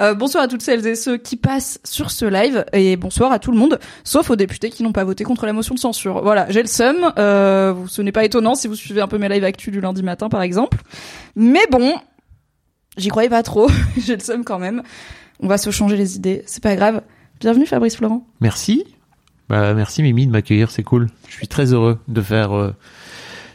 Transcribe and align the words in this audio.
Euh, 0.00 0.14
bonsoir 0.14 0.44
à 0.44 0.48
toutes 0.48 0.62
celles 0.62 0.86
et 0.86 0.94
ceux 0.94 1.16
qui 1.16 1.36
passent 1.36 1.80
sur 1.82 2.10
ce 2.10 2.24
live 2.24 2.64
et 2.72 2.96
bonsoir 2.96 3.32
à 3.32 3.38
tout 3.38 3.50
le 3.50 3.58
monde, 3.58 3.80
sauf 4.04 4.30
aux 4.30 4.36
députés 4.36 4.70
qui 4.70 4.84
n'ont 4.84 4.92
pas 4.92 5.02
voté 5.02 5.24
contre 5.24 5.44
la 5.44 5.52
motion 5.52 5.74
de 5.74 5.80
censure. 5.80 6.22
Voilà, 6.22 6.48
j'ai 6.50 6.62
le 6.62 6.68
seum. 6.68 7.12
Euh, 7.18 7.74
ce 7.88 8.00
n'est 8.02 8.12
pas 8.12 8.24
étonnant 8.24 8.54
si 8.54 8.68
vous 8.68 8.76
suivez 8.76 9.00
un 9.00 9.08
peu 9.08 9.18
mes 9.18 9.28
lives 9.28 9.44
actus 9.44 9.72
du 9.72 9.80
lundi 9.80 10.02
matin, 10.02 10.28
par 10.28 10.42
exemple. 10.42 10.78
Mais 11.34 11.66
bon, 11.70 11.94
j'y 12.96 13.08
croyais 13.08 13.28
pas 13.28 13.42
trop. 13.42 13.68
j'ai 13.98 14.14
le 14.14 14.22
seum 14.22 14.44
quand 14.44 14.60
même. 14.60 14.82
On 15.40 15.48
va 15.48 15.58
se 15.58 15.70
changer 15.70 15.96
les 15.96 16.16
idées. 16.16 16.42
C'est 16.46 16.62
pas 16.62 16.76
grave. 16.76 17.02
Bienvenue 17.40 17.66
Fabrice 17.66 17.96
Florent. 17.96 18.26
Merci. 18.40 18.84
Bah, 19.48 19.74
merci 19.74 20.02
Mimi 20.02 20.26
de 20.26 20.32
m'accueillir, 20.32 20.70
c'est 20.70 20.82
cool. 20.82 21.08
Je 21.28 21.34
suis 21.34 21.48
très 21.48 21.72
heureux 21.72 21.98
de 22.06 22.20
faire 22.20 22.52
euh, 22.52 22.74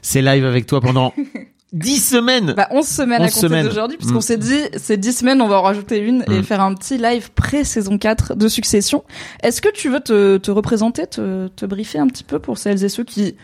ces 0.01 0.21
lives 0.21 0.45
avec 0.45 0.65
toi 0.65 0.81
pendant 0.81 1.13
10 1.73 1.99
semaines. 1.99 2.53
Bah 2.55 2.67
11 2.71 2.85
semaines 2.87 3.21
à 3.21 3.25
11 3.25 3.33
compter 3.33 3.47
semaines. 3.47 3.65
d'aujourd'hui, 3.67 3.97
puisqu'on 3.97 4.19
Mm. 4.19 4.21
s'est 4.21 4.37
dit, 4.37 4.61
ces 4.77 4.95
10 4.97 5.13
semaines, 5.17 5.41
on 5.41 5.47
va 5.47 5.57
en 5.59 5.63
rajouter 5.63 5.97
une 5.99 6.23
et 6.31 6.39
Mm. 6.39 6.43
faire 6.43 6.61
un 6.61 6.73
petit 6.75 6.97
live 6.97 7.31
pré-saison 7.33 7.97
4 7.97 8.35
de 8.35 8.47
Succession. 8.47 9.03
Est-ce 9.41 9.61
que 9.61 9.69
tu 9.73 9.89
veux 9.89 9.99
te, 9.99 10.37
te 10.37 10.51
représenter, 10.51 11.07
te, 11.07 11.47
te 11.47 11.65
briefer 11.65 11.99
un 11.99 12.07
petit 12.07 12.23
peu 12.23 12.39
pour 12.39 12.57
celles 12.57 12.83
et 12.83 12.89
ceux 12.89 13.03
qui 13.03 13.35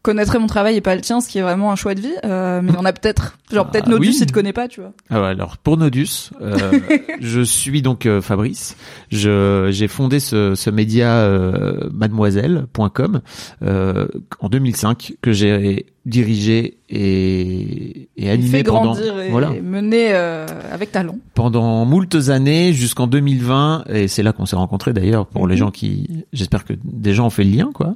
connaîtraient 0.00 0.38
mon 0.38 0.46
travail 0.46 0.76
et 0.76 0.80
pas 0.80 0.94
le 0.94 1.00
tien, 1.02 1.20
ce 1.20 1.28
qui 1.28 1.38
est 1.38 1.42
vraiment 1.42 1.70
un 1.72 1.76
choix 1.76 1.94
de 1.94 2.00
vie, 2.00 2.14
euh, 2.24 2.60
mais 2.62 2.70
il 2.70 2.74
y 2.76 2.78
en 2.78 2.84
a 2.84 2.92
peut-être, 2.94 3.36
genre 3.52 3.66
Ah, 3.68 3.72
peut-être 3.72 3.88
Nodus, 3.88 4.08
oui. 4.10 4.16
il 4.20 4.26
te 4.26 4.32
connaît 4.32 4.52
pas, 4.54 4.68
tu 4.68 4.80
vois. 4.80 4.92
Ah 5.10 5.20
ouais, 5.20 5.26
alors 5.28 5.58
pour 5.58 5.76
Nodus, 5.76 6.30
euh, 6.40 6.56
je 7.20 7.40
suis 7.42 7.82
donc 7.82 8.06
euh, 8.06 8.22
Fabrice. 8.22 8.76
Je 9.10 9.68
j'ai 9.70 9.88
fondé 9.88 10.20
ce, 10.20 10.54
ce 10.54 10.70
média 10.70 11.12
euh, 11.16 11.90
mademoiselle.com 11.92 13.20
euh, 13.62 14.06
en 14.40 14.48
2005 14.48 15.14
que 15.20 15.32
j'ai 15.32 15.86
dirigé 16.08 16.78
et, 16.90 18.08
et 18.16 18.30
animé 18.30 18.48
fait 18.58 18.64
pendant 18.64 18.82
grandir 18.94 19.20
et 19.20 19.28
voilà 19.28 19.50
mener 19.50 20.08
euh, 20.12 20.46
avec 20.72 20.90
talent. 20.90 21.16
pendant 21.34 21.84
moultes 21.84 22.28
années 22.30 22.72
jusqu'en 22.72 23.06
2020 23.06 23.84
et 23.90 24.08
c'est 24.08 24.22
là 24.22 24.32
qu'on 24.32 24.46
s'est 24.46 24.56
rencontrés 24.56 24.92
d'ailleurs 24.94 25.26
pour 25.26 25.46
les 25.46 25.54
Mhm. 25.54 25.58
gens 25.58 25.70
qui 25.70 26.24
j'espère 26.32 26.64
que 26.64 26.72
des 26.82 27.12
gens 27.14 27.26
ont 27.26 27.30
fait 27.30 27.44
le 27.44 27.50
lien 27.50 27.70
quoi. 27.74 27.94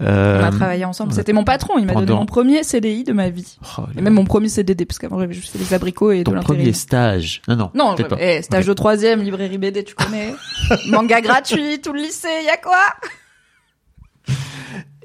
On 0.00 0.04
Euh, 0.04 0.42
a 0.44 0.50
travaillé 0.50 0.84
ensemble. 0.84 1.12
C'était 1.12 1.32
mon 1.32 1.44
patron, 1.44 1.74
il 1.78 1.86
m'a 1.86 1.94
donné 1.94 2.06
Pendant- 2.06 2.20
mon 2.20 2.26
premier 2.26 2.64
CDI 2.64 3.04
de 3.04 3.12
ma 3.12 3.30
vie. 3.30 3.58
oh, 3.78 3.82
Et 3.96 4.00
même 4.02 4.14
mon 4.14 4.24
premier 4.24 4.48
CDD, 4.48 4.84
parce 4.84 4.98
qu'avant 4.98 5.20
j'avais 5.20 5.34
juste 5.34 5.52
fait 5.52 5.58
des 5.58 5.72
abricots 5.72 6.10
et 6.10 6.24
ton 6.24 6.32
de 6.32 6.40
premier 6.40 6.72
stage. 6.72 7.42
Non 7.48 7.56
non. 7.56 7.70
Non, 7.74 7.94
je- 7.96 8.02
pas. 8.02 8.16
eh, 8.20 8.42
stage 8.42 8.66
de 8.66 8.72
troisième, 8.72 9.22
librairie 9.22 9.58
BD, 9.58 9.84
tu 9.84 9.94
connais. 9.94 10.34
Manga 10.90 11.20
gratuit, 11.20 11.80
tout 11.80 11.92
le 11.92 12.00
lycée, 12.00 12.28
y 12.44 12.48
a 12.50 12.56
quoi? 12.56 12.76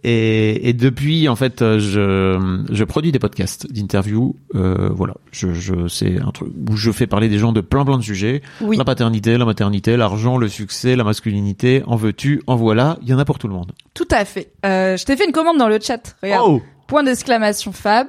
Et, 0.09 0.69
et 0.69 0.71
depuis, 0.71 1.27
en 1.27 1.35
fait, 1.35 1.61
euh, 1.61 1.79
je, 1.79 2.63
je 2.73 2.83
produis 2.85 3.11
des 3.11 3.19
podcasts 3.19 3.69
d'interviews. 3.69 4.37
Euh, 4.55 4.87
voilà, 4.89 5.15
je, 5.33 5.51
je, 5.51 5.89
c'est 5.89 6.21
un 6.21 6.31
truc 6.31 6.47
où 6.69 6.77
je 6.77 6.91
fais 6.93 7.07
parler 7.07 7.27
des 7.27 7.39
gens 7.39 7.51
de 7.51 7.59
plein 7.59 7.83
plein 7.83 7.97
de 7.97 8.03
sujets. 8.03 8.41
Oui. 8.61 8.77
La 8.77 8.85
paternité, 8.85 9.37
la 9.37 9.43
maternité, 9.43 9.97
l'argent, 9.97 10.37
le 10.37 10.47
succès, 10.47 10.95
la 10.95 11.03
masculinité. 11.03 11.83
En 11.87 11.97
veux-tu 11.97 12.41
En 12.47 12.55
voilà. 12.55 12.97
Il 13.01 13.09
y 13.09 13.13
en 13.13 13.19
a 13.19 13.25
pour 13.25 13.37
tout 13.37 13.49
le 13.49 13.53
monde. 13.53 13.73
Tout 13.93 14.07
à 14.09 14.23
fait. 14.23 14.53
Euh, 14.65 14.95
je 14.95 15.03
t'ai 15.03 15.17
fait 15.17 15.25
une 15.25 15.33
commande 15.33 15.57
dans 15.57 15.67
le 15.67 15.77
chat. 15.81 16.15
Regarde. 16.23 16.45
Oh 16.47 16.61
Point 16.87 17.03
d'exclamation 17.03 17.73
Fab. 17.73 18.07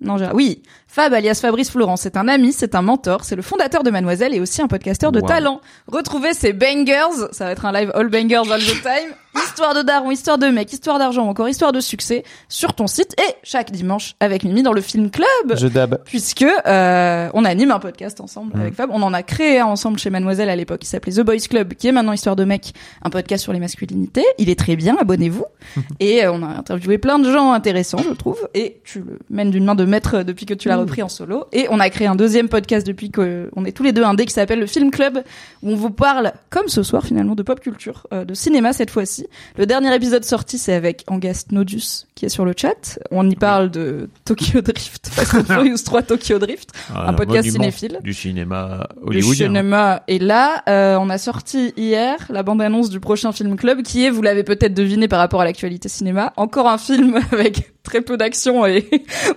Non, 0.00 0.18
j'ai... 0.18 0.26
Oui, 0.34 0.64
Fab 0.94 1.14
alias 1.14 1.38
Fabrice 1.40 1.70
Florent, 1.70 1.96
c'est 1.96 2.18
un 2.18 2.28
ami, 2.28 2.52
c'est 2.52 2.74
un 2.74 2.82
mentor, 2.82 3.24
c'est 3.24 3.34
le 3.34 3.40
fondateur 3.40 3.82
de 3.82 3.88
Mademoiselle 3.90 4.34
et 4.34 4.40
aussi 4.40 4.60
un 4.60 4.66
podcasteur 4.68 5.10
de 5.10 5.20
Wow. 5.20 5.26
talent. 5.26 5.60
Retrouvez 5.86 6.34
ses 6.34 6.52
bangers, 6.52 7.28
ça 7.32 7.46
va 7.46 7.52
être 7.52 7.64
un 7.64 7.72
live 7.72 7.90
all 7.94 8.08
bangers 8.10 8.52
all 8.52 8.60
the 8.60 8.82
time, 8.82 9.14
histoire 9.42 9.74
de 9.74 9.80
daron, 9.80 10.10
histoire 10.10 10.36
de 10.36 10.48
mec, 10.48 10.70
histoire 10.70 10.98
d'argent, 10.98 11.26
encore 11.26 11.48
histoire 11.48 11.72
de 11.72 11.80
succès 11.80 12.24
sur 12.50 12.74
ton 12.74 12.86
site 12.86 13.14
et 13.18 13.32
chaque 13.42 13.70
dimanche 13.70 14.16
avec 14.20 14.44
Mimi 14.44 14.62
dans 14.62 14.74
le 14.74 14.82
film 14.82 15.10
club. 15.10 15.26
Je 15.56 15.66
dab. 15.66 15.98
puisque 16.04 16.42
euh, 16.44 17.30
on 17.32 17.46
anime 17.46 17.70
un 17.70 17.78
podcast 17.78 18.20
ensemble 18.20 18.52
avec 18.60 18.74
Fab. 18.74 18.90
On 18.92 19.00
en 19.00 19.14
a 19.14 19.22
créé 19.22 19.60
un 19.60 19.66
ensemble 19.68 19.98
chez 19.98 20.10
Mademoiselle 20.10 20.50
à 20.50 20.56
l'époque, 20.56 20.80
qui 20.80 20.88
s'appelait 20.88 21.12
The 21.14 21.20
Boys 21.22 21.48
Club, 21.48 21.72
qui 21.72 21.88
est 21.88 21.92
maintenant 21.92 22.12
Histoire 22.12 22.36
de 22.36 22.44
mec, 22.44 22.74
un 23.02 23.08
podcast 23.08 23.42
sur 23.42 23.54
les 23.54 23.60
masculinités. 23.60 24.26
Il 24.36 24.50
est 24.50 24.58
très 24.58 24.76
bien, 24.76 24.98
abonnez-vous. 25.00 25.46
et 26.00 26.22
euh, 26.22 26.32
on 26.32 26.42
a 26.42 26.48
interviewé 26.48 26.98
plein 26.98 27.18
de 27.18 27.32
gens 27.32 27.54
intéressants, 27.54 27.96
je 28.06 28.12
trouve. 28.12 28.46
Et 28.52 28.82
tu 28.84 28.98
le 28.98 29.18
mènes 29.30 29.50
d'une 29.50 29.64
main 29.64 29.74
de 29.74 29.86
maître 29.86 30.22
depuis 30.22 30.44
que 30.44 30.52
tu 30.52 30.68
l'as 30.68 30.81
repris 30.82 31.02
en 31.02 31.08
solo. 31.08 31.46
Et 31.52 31.66
on 31.70 31.80
a 31.80 31.88
créé 31.90 32.06
un 32.06 32.14
deuxième 32.14 32.48
podcast 32.48 32.86
depuis 32.86 33.10
qu'on 33.10 33.64
est 33.64 33.72
tous 33.72 33.82
les 33.82 33.92
deux 33.92 34.04
indés 34.04 34.26
qui 34.26 34.32
s'appelle 34.32 34.60
le 34.60 34.66
Film 34.66 34.90
Club, 34.90 35.22
où 35.62 35.70
on 35.70 35.76
vous 35.76 35.90
parle, 35.90 36.32
comme 36.50 36.68
ce 36.68 36.82
soir 36.82 37.04
finalement, 37.04 37.34
de 37.34 37.42
pop 37.42 37.60
culture, 37.60 38.06
euh, 38.12 38.24
de 38.24 38.34
cinéma 38.34 38.72
cette 38.72 38.90
fois-ci. 38.90 39.26
Le 39.56 39.66
dernier 39.66 39.94
épisode 39.94 40.24
sorti, 40.24 40.58
c'est 40.58 40.74
avec 40.74 41.04
Angast 41.06 41.52
Nodus, 41.52 42.06
qui 42.22 42.26
est 42.26 42.28
sur 42.28 42.44
le 42.44 42.54
chat. 42.56 43.00
On 43.10 43.28
y 43.28 43.34
parle 43.34 43.68
de 43.68 44.08
Tokyo 44.24 44.60
Drift, 44.60 45.08
Fast 45.10 45.34
and 45.34 45.42
Furious 45.52 45.78
3 45.84 46.02
Tokyo 46.02 46.38
Drift, 46.38 46.70
un 46.94 47.12
podcast 47.14 47.50
cinéphile. 47.50 47.98
du 48.04 48.14
cinéma 48.14 48.86
hollywoodien. 49.02 49.48
cinéma 49.48 50.04
est 50.06 50.22
là. 50.22 50.62
Euh, 50.68 50.96
on 51.00 51.10
a 51.10 51.18
sorti 51.18 51.72
hier 51.76 52.18
la 52.30 52.44
bande-annonce 52.44 52.90
du 52.90 53.00
prochain 53.00 53.32
film 53.32 53.56
club, 53.56 53.82
qui 53.82 54.04
est, 54.04 54.10
vous 54.10 54.22
l'avez 54.22 54.44
peut-être 54.44 54.72
deviné 54.72 55.08
par 55.08 55.18
rapport 55.18 55.40
à 55.40 55.44
l'actualité 55.44 55.88
cinéma, 55.88 56.32
encore 56.36 56.68
un 56.68 56.78
film 56.78 57.18
avec 57.32 57.72
très 57.82 58.02
peu 58.02 58.16
d'action 58.16 58.64
et 58.66 58.88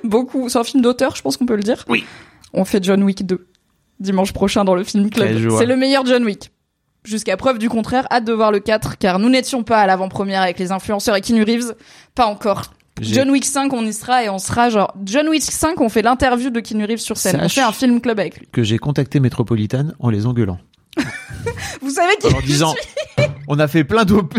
beaucoup. 0.03 0.47
C'est 0.49 0.59
un 0.59 0.63
film 0.63 0.83
d'auteur, 0.83 1.15
je 1.15 1.23
pense 1.23 1.37
qu'on 1.37 1.47
peut 1.47 1.55
le 1.55 1.63
dire. 1.63 1.85
Oui. 1.89 2.05
On 2.53 2.65
fait 2.65 2.83
John 2.83 3.01
Wick 3.01 3.25
2 3.25 3.47
dimanche 3.99 4.31
prochain 4.31 4.63
dans 4.63 4.75
le 4.75 4.83
film 4.83 5.09
club. 5.09 5.57
C'est 5.57 5.65
le 5.65 5.75
meilleur 5.75 6.05
John 6.05 6.23
Wick. 6.23 6.51
Jusqu'à 7.05 7.37
preuve 7.37 7.59
du 7.59 7.69
contraire, 7.69 8.07
hâte 8.11 8.25
de 8.25 8.33
voir 8.33 8.51
le 8.51 8.59
4, 8.59 8.97
car 8.97 9.19
nous 9.19 9.29
n'étions 9.29 9.63
pas 9.63 9.79
à 9.79 9.85
l'avant-première 9.87 10.41
avec 10.41 10.57
les 10.59 10.71
influenceurs 10.71 11.15
et 11.15 11.21
Keanu 11.21 11.43
Reeves. 11.43 11.75
Pas 12.15 12.25
encore. 12.25 12.73
John 13.01 13.29
Wick 13.29 13.45
5, 13.45 13.73
on 13.73 13.85
y 13.85 13.93
sera 13.93 14.23
et 14.23 14.29
on 14.29 14.39
sera 14.39 14.69
genre 14.69 14.93
John 15.03 15.27
Wick 15.27 15.43
5, 15.43 15.79
on 15.81 15.89
fait 15.89 16.01
l'interview 16.01 16.49
de 16.49 16.59
Keanu 16.61 16.85
Reeves 16.85 16.99
sur 16.99 17.17
scène. 17.17 17.39
On 17.43 17.49
fait 17.49 17.61
un 17.61 17.71
film 17.73 17.99
club 18.01 18.19
avec 18.19 18.37
lui. 18.39 18.47
que 18.51 18.63
j'ai 18.63 18.77
contacté 18.77 19.19
Métropolitane 19.19 19.93
en 19.99 20.09
les 20.09 20.25
engueulant. 20.25 20.57
Vous 21.81 21.89
savez 21.89 22.15
qui 22.21 22.33
En 22.33 22.39
disant, 22.39 22.73
on 23.47 23.59
a 23.59 23.67
fait 23.67 23.83
plein 23.83 24.05
d'OP 24.05 24.37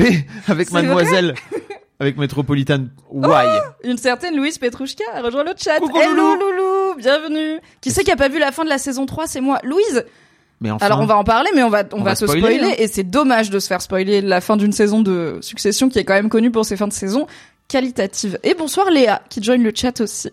avec 0.48 0.72
Mademoiselle, 0.72 1.34
avec 2.00 2.16
Métropolitane. 2.16 2.90
Why? 3.10 3.46
Une 3.84 3.98
certaine 3.98 4.34
Louise 4.36 4.56
Petrouchka 4.58 5.04
a 5.14 5.20
rejoint 5.20 5.44
le 5.44 5.52
chat. 5.56 5.78
Coucou, 5.78 5.98
Hello 5.98 6.14
Loulou. 6.14 6.50
Loulou, 6.52 6.94
bienvenue. 6.96 7.60
Qui 7.82 7.90
c'est 7.90 8.04
qui 8.04 8.10
a 8.10 8.16
pas 8.16 8.28
vu 8.30 8.38
la 8.38 8.52
fin 8.52 8.64
de 8.64 8.70
la 8.70 8.78
saison 8.78 9.04
3 9.04 9.26
C'est 9.26 9.42
moi. 9.42 9.60
Louise, 9.64 10.04
Mais 10.60 10.70
enfin, 10.70 10.86
alors 10.86 11.00
on 11.00 11.06
va 11.06 11.16
en 11.18 11.24
parler, 11.24 11.50
mais 11.54 11.62
on 11.62 11.68
va, 11.68 11.82
on, 11.92 11.96
On 12.00 12.02
va, 12.02 12.10
va 12.10 12.14
se 12.16 12.26
spoiler, 12.26 12.40
spoiler. 12.56 12.72
hein. 12.72 12.74
Et 12.78 12.86
c'est 12.88 13.04
dommage 13.04 13.50
de 13.50 13.58
se 13.58 13.66
faire 13.66 13.82
spoiler 13.82 14.20
la 14.22 14.40
fin 14.40 14.56
d'une 14.56 14.72
saison 14.72 15.00
de 15.02 15.38
Succession 15.42 15.88
qui 15.90 15.98
est 15.98 16.04
quand 16.04 16.14
même 16.14 16.28
connue 16.30 16.50
pour 16.50 16.64
ses 16.64 16.76
fins 16.76 16.88
de 16.88 16.92
saison. 16.92 17.26
qualitative. 17.68 18.38
Et 18.44 18.54
bonsoir 18.54 18.90
Léa, 18.90 19.22
qui 19.28 19.42
join 19.42 19.56
le 19.58 19.72
chat 19.74 20.00
aussi. 20.00 20.30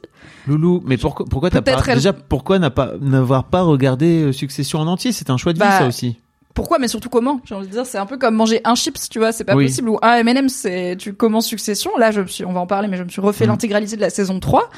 Loulou, 0.48 0.82
mais 0.86 0.98
pourquoi, 0.98 1.26
pourquoi 1.26 1.50
t'as 1.50 1.62
pas, 1.62 1.82
elle- 1.88 1.96
déjà, 1.96 2.14
pourquoi 2.14 2.60
n'a 2.60 2.70
pas, 2.70 2.92
n'avoir 3.02 3.46
pas 3.46 3.62
regardé 3.64 4.22
euh, 4.24 4.32
Succession 4.32 4.80
en 4.80 4.88
entier? 4.88 5.12
C'est 5.12 5.30
un 5.32 5.38
choix 5.38 5.52
de 5.54 5.58
vie, 5.58 5.66
Bah, 5.66 5.80
ça 5.80 5.88
aussi. 5.88 6.18
Pourquoi, 6.54 6.78
mais 6.78 6.88
surtout 6.88 7.10
comment? 7.10 7.42
J'ai 7.46 7.56
envie 7.56 7.66
de 7.66 7.72
dire, 7.72 7.86
c'est 7.88 7.98
un 7.98 8.06
peu 8.06 8.18
comme 8.20 8.36
manger 8.36 8.62
un 8.64 8.76
chips, 8.76 9.10
tu 9.10 9.18
vois, 9.18 9.32
c'est 9.32 9.44
pas 9.44 9.56
Oui. 9.56 9.66
possible. 9.66 9.90
Ou 9.90 9.98
un 10.04 10.18
M&M, 10.18 10.48
c'est 10.50 10.96
tu 11.00 11.14
commences 11.14 11.48
Succession. 11.48 11.90
Là, 11.98 12.12
je 12.12 12.22
me 12.22 12.28
suis, 12.28 12.46
on 12.46 12.54
va 12.54 12.60
en 12.60 12.68
parler, 12.68 12.88
mais 12.88 12.98
je 12.98 13.04
me 13.04 13.10
suis 13.10 13.22
refait 13.22 13.46
Mm. 13.46 13.50
l'intégralité 13.50 13.96
de 13.96 14.02
la 14.02 14.12
saison 14.12 14.40
3 14.40 14.70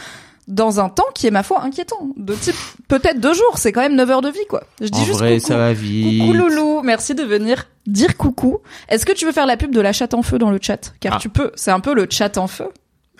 dans 0.48 0.80
un 0.80 0.90
temps 0.90 1.06
qui 1.16 1.28
est 1.28 1.32
ma 1.32 1.44
foi 1.44 1.62
inquiétant. 1.64 2.10
De 2.18 2.34
type 2.36 2.56
peut-être 2.88 3.20
deux 3.20 3.34
jours, 3.34 3.58
c'est 3.58 3.72
quand 3.72 3.82
même 3.82 3.96
9 3.96 4.10
heures 4.12 4.22
de 4.22 4.30
vie, 4.30 4.46
quoi. 4.50 4.64
Je 4.82 4.88
dis 4.88 5.02
En 5.02 5.06
juste 5.06 5.20
vrai, 5.20 5.36
coucou. 5.38 5.48
ça 5.48 5.58
va 5.58 5.74
vite. 5.74 6.20
Coucou 6.22 6.34
Loulou, 6.34 6.82
merci 6.84 7.16
de 7.16 7.24
venir 7.24 7.66
dire 7.88 8.16
coucou. 8.18 8.60
Est-ce 8.90 9.06
que 9.06 9.12
tu 9.14 9.26
veux 9.26 9.32
faire 9.32 9.46
la 9.46 9.58
pub 9.58 9.72
de 9.74 9.82
la 9.82 9.94
chatte 9.94 10.14
en 10.14 10.22
feu 10.22 10.38
dans 10.38 10.52
le 10.52 10.60
chat? 10.62 10.94
Car 11.00 11.16
Ah. 11.16 11.20
tu 11.20 11.30
peux, 11.30 11.52
c'est 11.56 11.72
un 11.72 11.80
peu 11.80 11.94
le 11.94 12.08
chat 12.10 12.38
en 12.38 12.48
feu. 12.48 12.70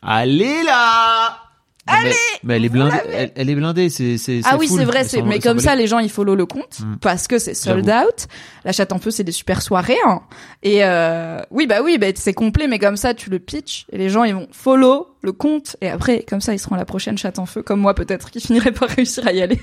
Allez 0.02 0.62
là! 0.64 1.38
Allez 1.88 2.10
mais, 2.10 2.16
mais 2.44 2.56
elle 2.56 2.66
est 2.66 2.70
blindée, 2.70 2.96
l'avez. 2.98 3.14
elle, 3.14 3.32
elle 3.36 3.50
est 3.52 3.56
blindée, 3.56 3.90
c'est, 3.92 4.18
c'est, 4.18 4.42
Ah 4.44 4.58
oui, 4.58 4.68
c'est 4.68 4.86
vrai, 4.86 5.04
c'est, 5.04 5.22
mais 5.22 5.38
comme 5.40 5.60
ça, 5.60 5.76
les 5.76 5.86
gens, 5.86 6.00
ils 6.00 6.10
follow 6.10 6.34
le 6.36 6.48
compte 6.48 6.80
Mm. 6.80 6.96
parce 7.00 7.28
que 7.28 7.38
c'est 7.38 7.54
sold 7.54 7.86
J'avoue. 7.86 8.08
out. 8.08 8.26
La 8.64 8.72
chatte 8.72 8.92
en 8.92 8.98
feu, 8.98 9.12
c'est 9.12 9.24
des 9.24 9.32
super 9.32 9.62
soirées. 9.62 9.96
hein. 10.08 10.22
Et 10.64 10.84
euh, 10.84 11.40
oui, 11.52 11.68
bah 11.68 11.82
oui, 11.84 12.00
bah, 12.00 12.08
c'est 12.16 12.34
complet, 12.34 12.68
mais 12.68 12.80
comme 12.80 12.98
ça, 12.98 13.14
tu 13.14 13.30
le 13.30 13.38
pitch 13.38 13.86
et 13.92 14.00
les 14.00 14.10
gens, 14.10 14.24
ils 14.24 14.34
vont 14.34 14.48
follow 14.52 15.08
le 15.22 15.32
compte 15.32 15.76
et 15.82 15.88
après, 15.90 16.24
comme 16.28 16.42
ça, 16.42 16.54
ils 16.54 16.60
seront 16.60 16.74
à 16.74 16.80
la 16.80 16.86
prochaine 16.86 17.18
chatte 17.20 17.38
en 17.38 17.46
feu, 17.46 17.62
comme 17.62 17.82
moi 17.82 17.94
peut-être, 17.94 18.32
qui 18.32 18.42
finirait 18.42 18.72
par 18.72 18.90
réussir 18.96 19.28
à 19.28 19.32
y 19.34 19.42
aller. 19.44 19.60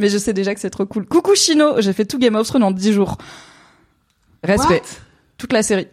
mais 0.00 0.08
je 0.08 0.18
sais 0.18 0.32
déjà 0.32 0.54
que 0.54 0.60
c'est 0.60 0.70
trop 0.70 0.86
cool. 0.86 1.06
Coucou 1.06 1.36
Chino, 1.36 1.80
j'ai 1.80 1.92
fait 1.92 2.04
tout 2.06 2.18
Game 2.18 2.34
of 2.34 2.46
Thrones 2.48 2.64
en 2.64 2.72
10 2.72 2.92
jours. 2.92 3.18
Respect. 4.42 4.82
Toute 5.38 5.52
la 5.52 5.62
série. 5.62 5.86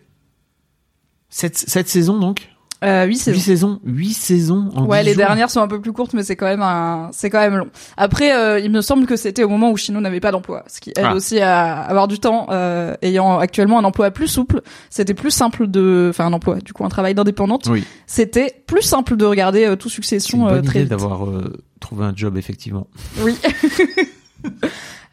Cette, 1.30 1.58
cette 1.58 1.88
saison, 1.90 2.18
donc? 2.18 2.50
Euh, 2.84 3.04
8 3.06 3.16
saisons. 3.18 3.34
Huit 3.36 3.42
saisons, 3.42 3.80
huit 3.86 4.14
saisons 4.14 4.70
en 4.76 4.86
Ouais, 4.86 5.00
10 5.02 5.06
les 5.06 5.14
jours. 5.14 5.18
dernières 5.26 5.50
sont 5.50 5.60
un 5.60 5.68
peu 5.68 5.82
plus 5.82 5.92
courtes, 5.92 6.14
mais 6.14 6.24
c'est 6.24 6.36
quand 6.38 6.46
même 6.46 6.62
un, 6.62 7.10
c'est 7.12 7.30
quand 7.30 7.40
même 7.40 7.58
long. 7.58 7.68
Après, 7.98 8.34
euh, 8.34 8.58
il 8.60 8.72
me 8.72 8.80
semble 8.82 9.06
que 9.06 9.18
c'était 9.18 9.44
au 9.44 9.50
moment 9.50 9.70
où 9.72 9.76
Chino 9.78 10.00
n'avait 10.00 10.22
pas 10.22 10.32
d'emploi, 10.32 10.64
ce 10.68 10.80
qui 10.80 10.92
aide 10.92 11.04
Ah. 11.04 11.14
aussi 11.14 11.40
à 11.42 11.74
avoir 11.82 12.08
du 12.08 12.20
temps, 12.20 12.48
euh, 12.52 12.96
ayant 13.02 13.38
actuellement 13.40 13.80
un 13.80 13.84
emploi 13.84 14.12
plus 14.12 14.28
souple. 14.30 14.62
C'était 14.90 15.14
plus 15.14 15.32
simple 15.32 15.68
de, 15.68 16.08
enfin 16.10 16.26
un 16.28 16.34
emploi, 16.34 16.56
du 16.60 16.72
coup 16.72 16.86
un 16.86 16.90
travail 16.90 17.14
d'indépendante. 17.16 17.68
Oui. 17.70 17.84
C'était 18.08 18.64
plus 18.66 18.82
simple 18.84 19.18
de 19.18 19.26
regarder 19.26 19.66
euh, 19.66 19.76
tout 19.76 19.90
C'est 19.90 19.96
Succession 19.96 20.44
une 20.48 20.48
euh, 20.48 20.56
bonne 20.58 20.66
très 20.66 20.80
idée 20.80 20.84
vite. 20.84 20.90
d'avoir 20.92 21.26
euh, 21.28 21.54
trouvé 21.82 22.06
un 22.06 22.14
job, 22.16 22.38
effectivement. 22.38 22.88
Oui. 23.22 23.36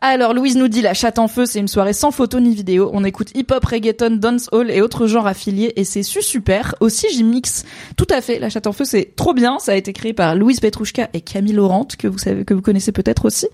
Alors, 0.02 0.34
Louise 0.34 0.56
nous 0.56 0.68
dit 0.68 0.82
la 0.82 0.92
chatte 0.92 1.18
en 1.18 1.26
feu, 1.26 1.46
c'est 1.46 1.58
une 1.58 1.68
soirée 1.68 1.94
sans 1.94 2.10
photo 2.10 2.38
ni 2.38 2.54
vidéo. 2.54 2.90
On 2.92 3.02
écoute 3.02 3.30
hip-hop, 3.34 3.64
reggaeton, 3.64 4.16
dancehall 4.16 4.70
et 4.70 4.82
autres 4.82 5.06
genres 5.06 5.26
affiliés 5.26 5.72
et 5.76 5.84
c'est 5.84 6.02
su 6.02 6.20
super. 6.20 6.74
Aussi, 6.80 7.06
j'y 7.10 7.24
mixe. 7.24 7.64
Tout 7.96 8.06
à 8.10 8.20
fait. 8.20 8.38
La 8.38 8.50
chatte 8.50 8.66
en 8.66 8.72
feu, 8.72 8.84
c'est 8.84 9.16
trop 9.16 9.32
bien. 9.32 9.58
Ça 9.58 9.72
a 9.72 9.74
été 9.74 9.94
créé 9.94 10.12
par 10.12 10.34
Louise 10.34 10.60
Petrouchka 10.60 11.08
et 11.14 11.22
Camille 11.22 11.54
Laurent, 11.54 11.88
que 11.98 12.08
vous 12.08 12.18
savez, 12.18 12.44
que 12.44 12.52
vous 12.52 12.60
connaissez 12.60 12.92
peut-être 12.92 13.24
aussi. 13.24 13.48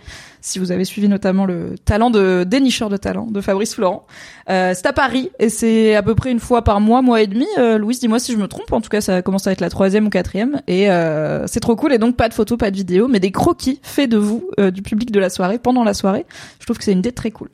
Si 0.45 0.59
vous 0.59 0.73
avez 0.73 0.85
suivi 0.85 1.09
notamment 1.09 1.47
le 1.47 1.79
talent 1.79 2.11
de 2.11 2.45
dénicheur 2.45 2.89
de 2.89 2.97
talent 2.97 3.27
de 3.27 3.41
Fabrice 3.41 3.77
Florent. 3.77 4.05
Euh, 4.51 4.73
c'est 4.75 4.87
à 4.87 4.93
Paris 4.93 5.31
et 5.39 5.49
c'est 5.49 5.95
à 5.95 6.03
peu 6.03 6.17
près 6.17 6.33
une 6.33 6.41
fois 6.41 6.63
par 6.63 6.81
mois, 6.81 7.01
mois 7.01 7.23
et 7.23 7.29
demi. 7.29 7.47
Euh, 7.59 7.79
Louise, 7.79 8.01
dis-moi 8.01 8.19
si 8.19 8.33
je 8.33 8.39
me 8.39 8.49
trompe. 8.49 8.73
En 8.73 8.81
tout 8.81 8.89
cas, 8.89 9.01
ça 9.01 9.23
commence 9.23 9.47
à 9.47 9.53
être 9.53 9.61
la 9.61 9.71
troisième 9.71 10.07
ou 10.07 10.11
quatrième 10.11 10.61
et 10.67 10.91
euh, 10.91 11.47
c'est 11.47 11.61
trop 11.61 11.77
cool. 11.77 11.93
Et 11.93 11.99
donc 11.99 12.17
pas 12.17 12.29
de 12.29 12.35
photos, 12.35 12.59
pas 12.59 12.73
de 12.73 12.77
vidéos, 12.77 13.07
mais 13.07 13.21
des 13.21 13.31
croquis 13.31 13.79
faits 13.85 14.11
de 14.11 14.17
vous, 14.17 14.51
euh, 14.59 14.73
du 14.73 14.83
public 14.83 15.13
de 15.13 15.21
la 15.21 15.31
soirée 15.31 15.61
pendant 15.61 15.85
la 15.85 15.95
soirée. 15.95 16.27
Je 16.59 16.67
trouve 16.67 16.77
que 16.77 16.83
c'est 16.83 16.93
une 16.93 16.99
idée 16.99 17.13
très 17.13 17.31
cool. 17.31 17.49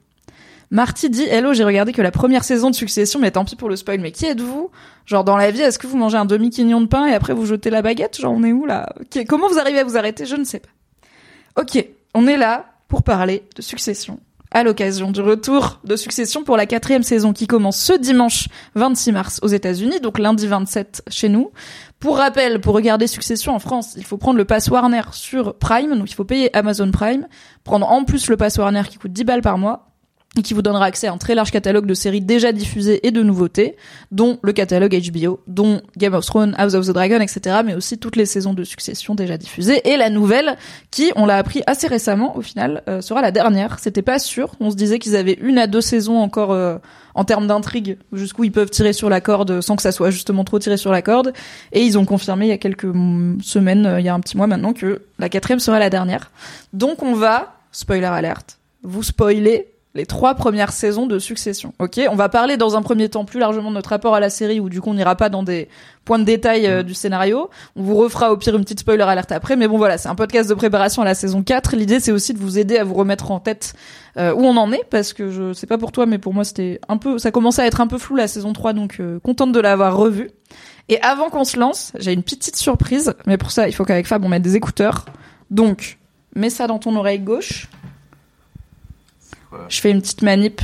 Marty 0.71 1.11
dit 1.11 1.25
Hello, 1.25 1.53
j'ai 1.53 1.65
regardé 1.65 1.93
que 1.93 2.01
la 2.01 2.11
première 2.11 2.43
saison 2.43 2.71
de 2.71 2.75
Succession, 2.75 3.21
mais 3.21 3.31
tant 3.31 3.45
pis 3.45 3.57
pour 3.57 3.69
le 3.69 3.77
spoil. 3.77 4.01
Mais 4.01 4.13
qui 4.13 4.25
êtes-vous? 4.25 4.71
Genre 5.05 5.25
dans 5.25 5.37
la 5.37 5.51
vie, 5.51 5.61
est-ce 5.61 5.79
que 5.79 5.87
vous 5.87 5.99
mangez 5.99 6.17
un 6.17 6.25
demi 6.25 6.49
quignon 6.49 6.81
de 6.81 6.87
pain 6.87 7.07
et 7.07 7.13
après 7.13 7.35
vous 7.35 7.45
jetez 7.45 7.69
la 7.69 7.83
baguette? 7.83 8.19
Genre 8.19 8.33
on 8.33 8.43
est 8.45 8.53
où 8.53 8.65
là? 8.65 8.95
Comment 9.29 9.49
vous 9.49 9.59
arrivez 9.59 9.81
à 9.81 9.85
vous 9.85 9.99
arrêter? 9.99 10.25
Je 10.25 10.37
ne 10.37 10.45
sais 10.45 10.61
pas. 10.61 11.61
Ok, 11.61 11.85
on 12.15 12.27
est 12.27 12.39
là 12.39 12.65
pour 12.89 13.03
parler 13.03 13.45
de 13.55 13.63
Succession 13.63 14.19
à 14.51 14.63
l'occasion 14.63 15.11
du 15.11 15.21
retour 15.21 15.81
de 15.85 15.97
Succession 15.97 16.43
pour 16.43 16.57
la 16.57 16.67
quatrième 16.67 17.03
saison 17.03 17.33
qui 17.33 17.47
commence 17.47 17.79
ce 17.79 17.93
dimanche 17.93 18.49
26 18.75 19.13
mars 19.13 19.41
aux 19.43 19.49
États-Unis, 19.49 20.01
donc 20.01 20.19
lundi 20.19 20.47
27 20.47 21.03
chez 21.09 21.29
nous. 21.29 21.53
Pour 22.01 22.17
rappel, 22.17 22.61
pour 22.61 22.75
regarder 22.75 23.07
Succession 23.07 23.55
en 23.55 23.59
France, 23.59 23.95
il 23.97 24.05
faut 24.05 24.17
prendre 24.17 24.39
le 24.39 24.45
pass 24.45 24.69
Warner 24.69 25.03
sur 25.13 25.59
Prime, 25.59 25.99
donc 25.99 26.11
il 26.11 26.15
faut 26.15 26.25
payer 26.25 26.57
Amazon 26.57 26.91
Prime, 26.91 27.27
prendre 27.65 27.89
en 27.91 28.05
plus 28.05 28.29
le 28.29 28.37
pass 28.37 28.57
Warner 28.59 28.83
qui 28.89 28.99
coûte 28.99 29.13
10 29.13 29.25
balles 29.25 29.43
par 29.43 29.59
mois 29.59 29.88
et 30.37 30.43
qui 30.43 30.53
vous 30.53 30.63
donnera 30.63 30.85
accès 30.85 31.07
à 31.07 31.13
un 31.13 31.17
très 31.17 31.35
large 31.35 31.51
catalogue 31.51 31.87
de 31.87 31.95
séries 31.95 32.21
déjà 32.21 32.53
diffusées 32.53 33.07
et 33.07 33.11
de 33.11 33.23
nouveautés, 33.23 33.77
dont 34.13 34.39
le 34.43 34.53
catalogue 34.53 34.95
HBO, 34.95 35.41
dont 35.47 35.81
Game 35.97 36.13
of 36.13 36.25
Thrones, 36.27 36.55
House 36.59 36.75
of 36.75 36.87
the 36.87 36.91
Dragon, 36.91 37.21
etc., 37.21 37.61
mais 37.65 37.75
aussi 37.75 37.99
toutes 37.99 38.15
les 38.15 38.27
saisons 38.27 38.53
de 38.53 38.63
Succession 38.63 39.15
déjà 39.15 39.39
diffusées, 39.39 39.81
et 39.89 39.97
la 39.97 40.11
nouvelle, 40.11 40.57
qui, 40.91 41.13
on 41.17 41.25
l'a 41.25 41.39
appris 41.39 41.63
assez 41.67 41.87
récemment, 41.87 42.37
au 42.37 42.43
final, 42.43 42.83
euh, 42.89 43.01
sera 43.01 43.23
la 43.23 43.31
dernière. 43.31 43.79
C'était 43.79 44.03
pas 44.03 44.19
sûr. 44.19 44.55
On 44.61 44.71
se 44.71 44.77
disait 44.77 44.99
qu'ils 44.99 45.17
avaient 45.17 45.39
une 45.41 45.57
à 45.57 45.67
deux 45.67 45.81
saisons 45.81 46.19
encore 46.19 46.53
euh, 46.53 46.77
en 47.15 47.25
termes 47.25 47.47
d'intrigue, 47.47 47.99
jusqu'où 48.13 48.45
ils 48.45 48.53
peuvent 48.53 48.71
tirer 48.71 48.93
sur 48.93 49.09
la 49.09 49.23
corde 49.23 49.63
sans 49.63 49.77
que 49.77 49.83
ça 49.83 49.93
soit 49.93 50.11
justement 50.11 50.45
trop 50.45 50.59
tiré 50.59 50.77
sur 50.77 50.93
la 50.93 51.01
corde. 51.01 51.33
Et 51.73 51.83
ils 51.83 51.99
ont 51.99 52.05
confirmé 52.05 52.47
il 52.47 52.51
y 52.51 52.53
a 52.53 52.59
quelques 52.59 52.85
mm, 52.85 53.41
semaines, 53.43 53.87
euh, 53.87 54.01
il 54.01 54.05
y 54.05 54.09
a 54.11 54.15
un 54.15 54.21
petit 54.21 54.37
mois 54.37 54.47
maintenant, 54.47 54.75
que 54.75 55.03
la 55.19 55.31
quatrième 55.31 55.59
sera 55.59 55.79
la 55.79 55.89
dernière. 55.89 56.31
Donc 56.75 57.03
on 57.03 57.15
va, 57.15 57.55
spoiler 57.73 58.05
alerte, 58.05 58.59
vous 58.83 59.03
spoiler 59.03 59.69
les 59.95 60.07
trois 60.07 60.35
premières 60.35 60.73
saisons 60.73 61.07
de 61.07 61.19
Succession. 61.19 61.73
Ok, 61.79 62.01
on 62.11 62.15
va 62.15 62.29
parler 62.29 62.57
dans 62.57 62.77
un 62.77 62.83
premier 62.83 63.09
temps 63.09 63.25
plus 63.25 63.41
largement 63.41 63.71
de 63.71 63.75
notre 63.75 63.91
rapport 63.91 64.15
à 64.15 64.21
la 64.21 64.31
série, 64.31 64.61
où 64.61 64.69
du 64.69 64.81
coup 64.81 64.91
on 64.91 64.95
n'ira 64.95 65.17
pas 65.17 65.29
dans 65.29 65.43
des 65.43 65.69
points 66.05 66.19
de 66.19 66.25
détail 66.25 66.67
euh, 66.67 66.83
du 66.83 66.95
scénario. 66.95 67.51
On 67.75 67.83
vous 67.83 67.97
refera 67.97 68.33
au 68.33 68.37
pire 68.37 68.55
une 68.55 68.63
petite 68.63 68.81
spoiler 68.81 69.03
alerte 69.03 69.33
après, 69.33 69.57
mais 69.57 69.67
bon 69.67 69.79
voilà, 69.79 69.99
c'est 69.99 70.09
un 70.09 70.15
podcast 70.15 70.49
de 70.49 70.55
préparation 70.55 71.03
à 71.03 71.05
la 71.05 71.15
saison 71.15 71.43
4. 71.43 71.75
L'idée 71.75 72.01
c'est 72.01 72.13
aussi 72.13 72.35
de 72.35 72.39
vous 72.39 72.59
aider 72.59 72.77
à 72.77 72.85
vous 72.85 72.95
remettre 72.95 73.31
en 73.31 73.41
tête 73.41 73.75
euh, 74.19 74.35
où 74.35 74.45
on 74.45 74.57
en 74.57 74.73
est, 74.73 74.85
parce 74.91 75.13
que 75.13 75.31
je 75.31 75.53
sais 75.53 75.67
pas 75.67 75.79
pour 75.79 75.91
toi, 75.91 76.07
mais 76.07 76.19
pour 76.19 76.35
moi 76.35 76.45
c'était 76.45 76.81
un 76.89 76.99
peu, 76.99 77.19
ça 77.19 77.31
commençait 77.31 77.63
à 77.63 77.67
être 77.67 77.81
un 77.81 77.87
peu 77.87 77.99
flou 77.99 78.15
la 78.15 78.29
saison 78.29 78.53
3, 78.53 78.75
donc 78.75 78.97
euh, 79.01 79.19
contente 79.21 79.53
de 79.53 79.61
l'avoir 79.61 79.97
revue. 79.97 80.31
Et 80.91 81.01
avant 81.03 81.29
qu'on 81.29 81.45
se 81.45 81.59
lance, 81.59 81.93
j'ai 81.99 82.13
une 82.13 82.23
petite 82.23 82.57
surprise, 82.57 83.15
mais 83.27 83.39
pour 83.39 83.51
ça 83.51 83.69
il 83.69 83.73
faut 83.73 83.85
qu'avec 83.85 84.07
Fab 84.07 84.25
on 84.25 84.29
mette 84.29 84.43
des 84.43 84.57
écouteurs. 84.57 85.07
Donc, 85.51 85.99
mets 86.35 86.51
ça 86.51 86.67
dans 86.67 86.79
ton 86.79 86.95
oreille 86.97 87.21
gauche. 87.21 87.69
Je 89.69 89.81
fais 89.81 89.91
une 89.91 90.01
petite 90.01 90.23
manip. 90.23 90.61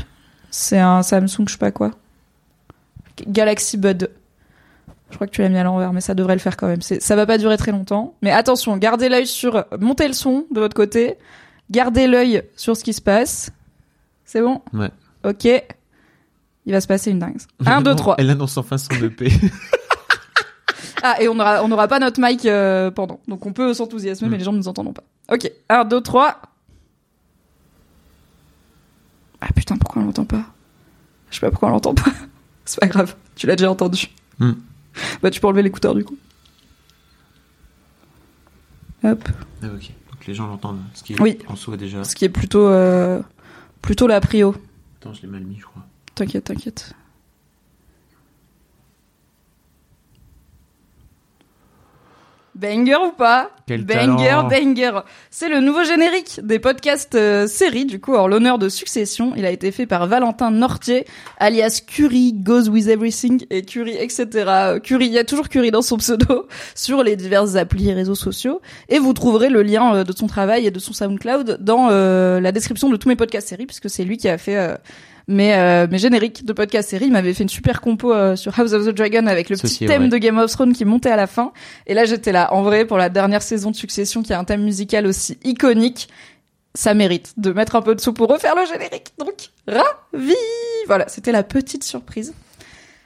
C'est 0.50 0.78
un 0.78 1.02
Samsung, 1.02 1.46
je 1.46 1.52
sais 1.52 1.58
pas 1.58 1.72
quoi. 1.72 1.90
Galaxy 3.26 3.76
Bud. 3.76 4.10
Je 5.10 5.14
crois 5.16 5.26
que 5.26 5.32
tu 5.32 5.42
l'as 5.42 5.48
mis 5.48 5.58
à 5.58 5.62
l'envers, 5.64 5.92
mais 5.92 6.00
ça 6.00 6.14
devrait 6.14 6.34
le 6.34 6.40
faire 6.40 6.56
quand 6.56 6.66
même. 6.66 6.82
Ça 6.82 7.16
va 7.16 7.26
pas 7.26 7.38
durer 7.38 7.56
très 7.56 7.70
longtemps. 7.72 8.14
Mais 8.22 8.30
attention, 8.32 8.76
gardez 8.76 9.08
l'œil 9.08 9.26
sur... 9.26 9.64
Montez 9.78 10.08
le 10.08 10.14
son 10.14 10.46
de 10.52 10.60
votre 10.60 10.74
côté. 10.74 11.16
Gardez 11.70 12.06
l'œil 12.06 12.42
sur 12.56 12.76
ce 12.76 12.82
qui 12.82 12.92
se 12.92 13.00
passe. 13.00 13.50
C'est 14.24 14.40
bon? 14.40 14.60
Ouais. 14.72 14.90
Ok. 15.24 15.44
Il 16.66 16.72
va 16.72 16.80
se 16.80 16.86
passer 16.86 17.10
une 17.10 17.18
dingue. 17.20 17.36
1, 17.64 17.82
2, 17.82 17.94
3. 17.94 18.16
Elle 18.18 18.30
annonce 18.30 18.56
enfin 18.56 18.78
son 18.78 18.94
EP. 19.02 19.30
Ah, 21.06 21.20
et 21.20 21.28
on 21.28 21.38
aura, 21.38 21.62
on 21.62 21.70
aura 21.70 21.86
pas 21.86 21.98
notre 21.98 22.18
mic 22.18 22.46
euh, 22.46 22.90
pendant. 22.90 23.20
Donc 23.28 23.44
on 23.44 23.52
peut 23.52 23.74
s'enthousiasmer, 23.74 24.26
Mm. 24.26 24.30
mais 24.30 24.38
les 24.38 24.44
gens 24.44 24.52
ne 24.52 24.56
nous 24.56 24.68
entendront 24.68 24.94
pas. 24.94 25.02
Ok. 25.30 25.50
1, 25.68 25.84
2, 25.84 26.00
3. 26.00 26.40
Ah 29.46 29.52
putain, 29.54 29.76
pourquoi 29.76 30.00
on 30.02 30.06
l'entend 30.06 30.24
pas 30.24 30.44
Je 31.30 31.34
sais 31.36 31.40
pas 31.40 31.50
pourquoi 31.50 31.68
on 31.68 31.72
l'entend 31.72 31.94
pas. 31.94 32.10
C'est 32.64 32.80
pas 32.80 32.86
grave, 32.86 33.14
tu 33.36 33.46
l'as 33.46 33.56
déjà 33.56 33.70
entendu. 33.70 34.08
Mm. 34.38 34.52
Bah 35.22 35.30
tu 35.30 35.40
peux 35.40 35.46
enlever 35.46 35.62
l'écouteur 35.62 35.94
du 35.94 36.04
coup. 36.04 36.16
Hop. 39.02 39.28
Ah, 39.62 39.66
ok. 39.66 39.90
Donc 40.10 40.26
les 40.26 40.34
gens 40.34 40.46
l'entendent. 40.46 40.80
Ce 40.94 41.02
qui 41.02 41.12
est 41.12 41.20
Oui. 41.20 41.38
en 41.48 41.56
soi 41.56 41.76
déjà. 41.76 42.04
Ce 42.04 42.14
qui 42.16 42.24
est 42.24 42.30
plutôt, 42.30 42.66
euh, 42.66 43.20
plutôt 43.82 44.06
la 44.06 44.20
prio. 44.20 44.54
Attends, 45.00 45.12
je 45.12 45.20
l'ai 45.22 45.28
mal 45.28 45.42
mis, 45.42 45.56
je 45.58 45.64
crois. 45.66 45.84
T'inquiète, 46.14 46.44
t'inquiète. 46.44 46.94
Banger 52.54 52.98
ou 53.08 53.12
pas 53.12 53.50
Quel 53.66 53.84
Banger, 53.84 54.28
talent. 54.28 54.48
banger. 54.48 55.00
C'est 55.30 55.48
le 55.48 55.60
nouveau 55.60 55.82
générique 55.82 56.40
des 56.42 56.58
podcasts 56.60 57.16
euh, 57.16 57.48
séries, 57.48 57.84
du 57.84 58.00
coup, 58.00 58.14
en 58.14 58.28
l'honneur 58.28 58.58
de 58.58 58.68
Succession. 58.68 59.32
Il 59.36 59.44
a 59.44 59.50
été 59.50 59.72
fait 59.72 59.86
par 59.86 60.06
Valentin 60.06 60.52
Nortier, 60.52 61.04
alias 61.38 61.82
Curie, 61.84 62.32
Goes 62.32 62.68
With 62.68 62.86
Everything, 62.86 63.44
et 63.50 63.62
Curie, 63.62 63.96
etc. 63.98 64.26
Euh, 64.34 64.78
Curie, 64.78 65.06
il 65.06 65.12
y 65.12 65.18
a 65.18 65.24
toujours 65.24 65.48
Curie 65.48 65.72
dans 65.72 65.82
son 65.82 65.96
pseudo, 65.96 66.46
sur 66.76 67.02
les 67.02 67.16
diverses 67.16 67.56
applis 67.56 67.88
et 67.88 67.94
réseaux 67.94 68.14
sociaux. 68.14 68.60
Et 68.88 69.00
vous 69.00 69.12
trouverez 69.12 69.48
le 69.48 69.62
lien 69.62 69.94
euh, 69.94 70.04
de 70.04 70.12
son 70.12 70.28
travail 70.28 70.66
et 70.66 70.70
de 70.70 70.78
son 70.78 70.92
SoundCloud 70.92 71.58
dans 71.60 71.88
euh, 71.90 72.40
la 72.40 72.52
description 72.52 72.88
de 72.88 72.96
tous 72.96 73.08
mes 73.08 73.16
podcasts 73.16 73.48
séries, 73.48 73.66
puisque 73.66 73.90
c'est 73.90 74.04
lui 74.04 74.16
qui 74.16 74.28
a 74.28 74.38
fait... 74.38 74.78
mes, 75.26 75.54
euh, 75.54 75.86
mes 75.90 75.98
génériques 75.98 76.44
de 76.44 76.52
podcast 76.52 76.90
série, 76.90 77.06
il 77.06 77.12
m'avait 77.12 77.32
fait 77.32 77.42
une 77.42 77.48
super 77.48 77.80
compo 77.80 78.12
euh, 78.12 78.36
sur 78.36 78.58
House 78.58 78.72
of 78.72 78.86
the 78.86 78.90
Dragon 78.90 79.26
avec 79.26 79.48
le 79.48 79.56
Ceci 79.56 79.78
petit 79.78 79.86
thème 79.86 80.08
de 80.08 80.18
Game 80.18 80.38
of 80.38 80.50
Thrones 80.50 80.72
qui 80.72 80.84
montait 80.84 81.10
à 81.10 81.16
la 81.16 81.26
fin. 81.26 81.52
Et 81.86 81.94
là, 81.94 82.04
j'étais 82.04 82.32
là. 82.32 82.52
En 82.52 82.62
vrai, 82.62 82.84
pour 82.84 82.98
la 82.98 83.08
dernière 83.08 83.42
saison 83.42 83.70
de 83.70 83.76
Succession, 83.76 84.22
qui 84.22 84.32
a 84.32 84.38
un 84.38 84.44
thème 84.44 84.62
musical 84.62 85.06
aussi 85.06 85.38
iconique, 85.44 86.08
ça 86.74 86.92
mérite 86.94 87.32
de 87.36 87.52
mettre 87.52 87.76
un 87.76 87.82
peu 87.82 87.94
de 87.94 88.00
sous 88.00 88.12
pour 88.12 88.28
refaire 88.28 88.54
le 88.54 88.66
générique. 88.66 89.12
Donc, 89.18 89.50
ravi 89.66 90.34
Voilà, 90.86 91.06
c'était 91.08 91.32
la 91.32 91.42
petite 91.42 91.84
surprise. 91.84 92.34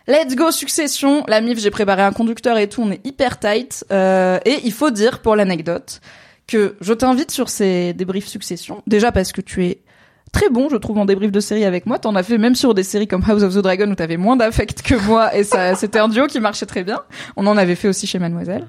Let's 0.09 0.35
go 0.35 0.51
Succession. 0.51 1.23
La 1.29 1.41
MIF, 1.41 1.61
j'ai 1.61 1.71
préparé 1.71 2.03
un 2.03 2.13
conducteur 2.13 2.57
et 2.57 2.69
tout, 2.69 2.83
on 2.83 2.91
est 2.91 3.07
hyper 3.07 3.39
tight. 3.39 3.85
Euh, 3.93 4.41
et 4.45 4.61
il 4.65 4.73
faut 4.73 4.91
dire, 4.91 5.21
pour 5.21 5.37
l'anecdote, 5.37 6.01
que 6.47 6.77
je 6.81 6.95
t'invite 6.95 7.31
sur 7.31 7.49
ces 7.51 7.93
débriefs 7.93 8.27
Succession. 8.27 8.83
Déjà 8.87 9.13
parce 9.13 9.33
que 9.33 9.43
tu 9.43 9.67
es 9.67 9.83
très 10.33 10.51
bon, 10.51 10.69
je 10.71 10.77
trouve, 10.77 10.99
en 10.99 11.05
débrief 11.05 11.33
de 11.33 11.41
série 11.41 11.65
avec 11.65 11.87
moi. 11.87 11.99
T'en 11.99 12.15
as 12.15 12.23
fait 12.23 12.39
même 12.39 12.55
sur 12.55 12.75
des 12.75 12.83
séries 12.83 13.09
comme 13.09 13.23
House 13.27 13.43
of 13.43 13.55
the 13.55 13.59
Dragon 13.59 13.91
où 13.91 13.95
t'avais 13.95 14.17
moins 14.17 14.37
d'affect 14.37 14.83
que 14.83 14.95
moi 15.07 15.35
et 15.37 15.45
ça, 15.45 15.75
c'était 15.77 15.99
un 15.99 16.09
duo 16.09 16.27
qui 16.27 16.41
marchait 16.41 16.67
très 16.67 16.85
bien. 16.85 17.01
On 17.37 17.47
en 17.47 17.57
avait 17.57 17.75
fait 17.75 17.89
aussi 17.89 18.07
chez 18.07 18.19
Mademoiselle. 18.19 18.67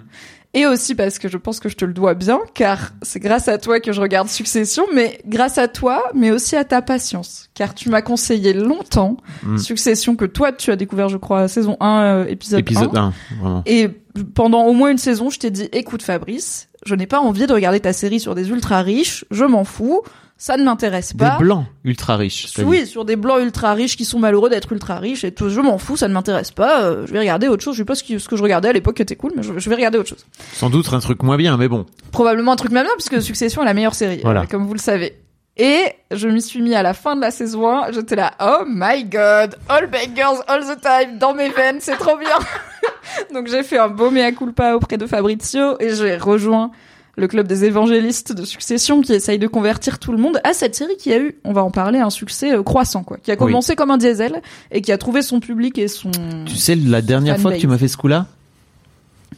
Et 0.55 0.65
aussi 0.65 0.95
parce 0.95 1.19
que 1.19 1.27
je 1.27 1.37
pense 1.37 1.59
que 1.59 1.69
je 1.69 1.75
te 1.75 1.85
le 1.85 1.93
dois 1.93 2.15
bien, 2.15 2.39
car 2.55 2.89
c'est 3.03 3.19
grâce 3.19 3.47
à 3.47 3.59
toi 3.59 3.79
que 3.79 3.91
je 3.91 4.01
regarde 4.01 4.27
Succession, 4.29 4.83
mais 4.95 5.19
grâce 5.27 5.59
à 5.59 5.67
toi, 5.67 6.03
mais 6.15 6.31
aussi 6.31 6.55
à 6.55 6.63
ta 6.63 6.81
patience. 6.81 7.51
Car 7.53 7.75
tu 7.75 7.89
m'as 7.89 8.01
conseillé 8.01 8.53
longtemps 8.53 9.17
Mm. 9.43 9.57
Succession 9.57 10.15
que 10.15 10.25
toi 10.25 10.51
tu 10.51 10.71
as 10.71 10.75
découvert, 10.75 11.09
je 11.09 11.17
crois, 11.17 11.47
saison 11.47 11.77
1, 11.79 12.01
euh, 12.01 12.25
épisode, 12.25 12.59
Épisode 12.59 12.95
1. 12.95 12.99
1, 12.99 13.13
vraiment. 13.39 13.63
Et 13.65 13.89
pendant 14.33 14.65
au 14.65 14.73
moins 14.73 14.91
une 14.91 14.97
saison, 14.97 15.29
je 15.29 15.39
t'ai 15.39 15.51
dit, 15.51 15.69
écoute 15.71 16.03
Fabrice, 16.03 16.69
je 16.85 16.95
n'ai 16.95 17.07
pas 17.07 17.19
envie 17.19 17.47
de 17.47 17.53
regarder 17.53 17.79
ta 17.79 17.93
série 17.93 18.19
sur 18.19 18.35
des 18.35 18.49
ultra 18.49 18.81
riches, 18.81 19.25
je 19.31 19.45
m'en 19.45 19.63
fous, 19.63 20.01
ça 20.41 20.55
ne 20.57 20.63
m'intéresse 20.63 21.15
Des 21.15 21.25
pas. 21.25 21.37
blancs 21.37 21.65
ultra 21.83 22.15
riches. 22.15 22.47
Oui, 22.65 22.87
sur 22.87 23.03
des 23.05 23.15
blancs 23.17 23.39
ultra 23.41 23.73
riches 23.73 23.95
qui 23.97 24.05
sont 24.05 24.17
malheureux 24.19 24.49
d'être 24.49 24.71
ultra 24.71 24.97
riches 24.97 25.23
et 25.25 25.31
tout. 25.33 25.49
Je 25.49 25.59
m'en 25.59 25.77
fous, 25.77 25.97
ça 25.97 26.07
ne 26.07 26.13
m'intéresse 26.13 26.49
pas. 26.51 26.81
euh, 26.81 27.05
je 27.05 27.11
vais 27.13 27.19
regarder 27.19 27.47
autre 27.49 27.61
chose. 27.63 27.75
Je 27.75 27.81
sais 27.81 27.85
pas 27.85 27.93
ce, 27.95 28.03
qui- 28.03 28.19
ce 28.19 28.27
que 28.29 28.37
je 28.37 28.41
regardais 28.41 28.69
à 28.69 28.73
l'époque 28.73 28.95
qui 28.95 29.01
était 29.01 29.15
cool, 29.17 29.33
mais 29.35 29.43
je, 29.43 29.59
je 29.59 29.69
vais 29.69 29.75
regarder 29.75 29.97
autre 29.99 30.09
chose. 30.09 30.25
Sans 30.53 30.69
doute 30.69 30.91
un 30.93 30.99
truc 30.99 31.21
moins 31.23 31.37
bien, 31.37 31.57
mais 31.57 31.67
bon. 31.67 31.85
Probablement 32.11 32.53
un 32.53 32.55
truc 32.55 32.71
même 32.71 32.85
bien 32.85 32.93
puisque 32.97 33.21
Succession 33.21 33.61
est 33.61 33.65
la 33.65 33.73
meilleure 33.73 33.93
série, 33.95 34.21
Voilà. 34.23 34.41
euh, 34.41 34.45
comme 34.49 34.65
vous 34.65 34.73
le 34.73 34.79
savez. 34.79 35.13
Et 35.57 35.83
je 36.11 36.29
m'y 36.29 36.41
suis 36.41 36.61
mis 36.61 36.73
à 36.73 36.83
la 36.83 36.93
fin 36.93 37.17
de 37.17 37.21
la 37.21 37.31
saison 37.31 37.67
1. 37.67 37.91
J'étais 37.91 38.15
là, 38.15 38.31
oh 38.41 38.63
my 38.65 39.03
god, 39.03 39.57
all 39.67 39.87
bangers 39.89 40.39
all 40.47 40.61
the 40.63 40.79
time 40.79 41.17
dans 41.19 41.33
mes 41.33 41.49
veines, 41.49 41.79
c'est 41.81 41.97
trop 41.97 42.17
bien. 42.17 42.37
Donc 43.33 43.47
j'ai 43.47 43.63
fait 43.63 43.77
un 43.77 43.89
beau 43.89 44.09
mea 44.09 44.31
culpa 44.31 44.75
auprès 44.75 44.97
de 44.97 45.05
Fabrizio 45.05 45.75
et 45.81 45.93
j'ai 45.95 46.15
rejoint 46.15 46.71
le 47.19 47.27
club 47.27 47.47
des 47.47 47.65
évangélistes 47.65 48.33
de 48.33 48.45
Succession 48.45 49.01
qui 49.01 49.13
essaye 49.13 49.37
de 49.37 49.47
convertir 49.47 49.99
tout 49.99 50.11
le 50.11 50.17
monde 50.17 50.39
à 50.43 50.53
cette 50.53 50.73
série 50.75 50.95
qui 50.97 51.11
a 51.13 51.19
eu, 51.19 51.35
on 51.43 51.53
va 51.53 51.63
en 51.63 51.71
parler, 51.71 51.99
un 51.99 52.09
succès 52.09 52.53
euh, 52.53 52.63
croissant 52.63 53.03
quoi, 53.03 53.17
qui 53.17 53.31
a 53.31 53.35
commencé 53.35 53.75
comme 53.75 53.91
un 53.91 53.97
diesel 53.97 54.41
et 54.71 54.81
qui 54.81 54.91
a 54.91 54.97
trouvé 54.97 55.21
son 55.21 55.39
public 55.39 55.77
et 55.77 55.87
son 55.87 56.11
Tu 56.45 56.55
sais, 56.55 56.75
la 56.75 57.01
dernière 57.01 57.37
fois 57.39 57.53
que 57.53 57.57
tu 57.59 57.67
m'as 57.67 57.77
fait 57.77 57.87
ce 57.87 57.97
coup-là, 57.97 58.27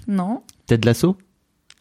non. 0.07 0.41
Ted 0.67 0.85
Lasso 0.85 1.17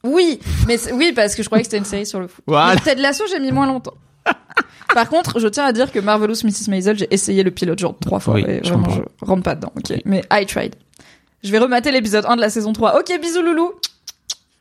Oui, 0.04 0.40
mais 0.66 0.78
oui 0.92 1.12
parce 1.14 1.35
que 1.35 1.42
je 1.42 1.49
croyais 1.49 1.62
que 1.62 1.66
c'était 1.69 1.78
une 1.78 1.85
série 1.85 2.07
sur 2.07 2.21
le 2.21 2.28
foot. 2.28 2.45
Voilà. 2.47 2.75
Mais 2.75 2.80
Ted 2.80 3.00
Lasso, 3.00 3.25
j'ai 3.30 3.40
mis 3.40 3.52
moins 3.52 3.66
longtemps. 3.66 3.95
Par 4.95 5.09
contre, 5.09 5.38
je 5.38 5.49
tiens 5.49 5.64
à 5.64 5.73
dire 5.73 5.92
que 5.92 5.99
Marvelous 5.99 6.45
Mrs. 6.45 6.69
Maisel, 6.69 6.99
j'ai 6.99 7.12
essayé 7.12 7.42
le 7.42 7.50
pilote 7.50 7.78
genre 7.78 7.97
trois 8.00 8.19
fois 8.21 8.35
Oui, 8.35 8.45
et 8.47 8.61
je 8.64 8.71
vraiment 8.71 8.85
comprends. 8.87 9.02
je 9.21 9.25
rentre 9.26 9.42
pas 9.42 9.54
dedans. 9.54 9.73
OK, 9.76 9.97
mais 10.04 10.23
I 10.33 10.47
tried. 10.47 10.75
Je 11.42 11.50
vais 11.52 11.59
remater 11.59 11.90
l'épisode 11.92 12.25
1 12.26 12.37
de 12.37 12.40
la 12.40 12.50
saison 12.50 12.73
3. 12.73 12.99
OK, 12.99 13.21
bisous 13.21 13.42
loulou. 13.42 13.73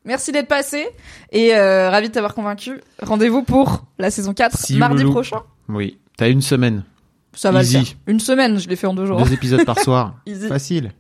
Merci 0.10 0.32
d'être 0.32 0.48
passé 0.48 0.88
et 1.32 1.54
euh, 1.56 1.92
ravi 1.92 2.08
de 2.08 2.14
t'avoir 2.14 2.34
convaincu. 2.34 2.82
Rendez-vous 3.00 3.44
pour 3.44 3.84
la 4.00 4.10
saison 4.10 4.34
4 4.34 4.58
See 4.58 4.74
you, 4.74 4.80
mardi 4.80 5.04
loulou. 5.04 5.12
prochain. 5.12 5.44
Oui. 5.68 6.00
T'as 6.18 6.32
une 6.32 6.42
semaine. 6.42 6.84
Ça 7.34 7.52
va 7.52 7.62
Easy. 7.62 7.78
le 7.78 7.84
faire. 7.86 7.96
Une 8.08 8.20
semaine, 8.20 8.58
je 8.58 8.68
l'ai 8.68 8.76
fait 8.76 8.88
en 8.88 8.96
deux 8.96 9.06
jours. 9.06 9.22
Deux 9.22 9.34
épisodes 9.34 9.64
par 9.66 9.78
soir. 9.78 10.16
Easy. 10.26 10.48
Facile. 10.48 10.94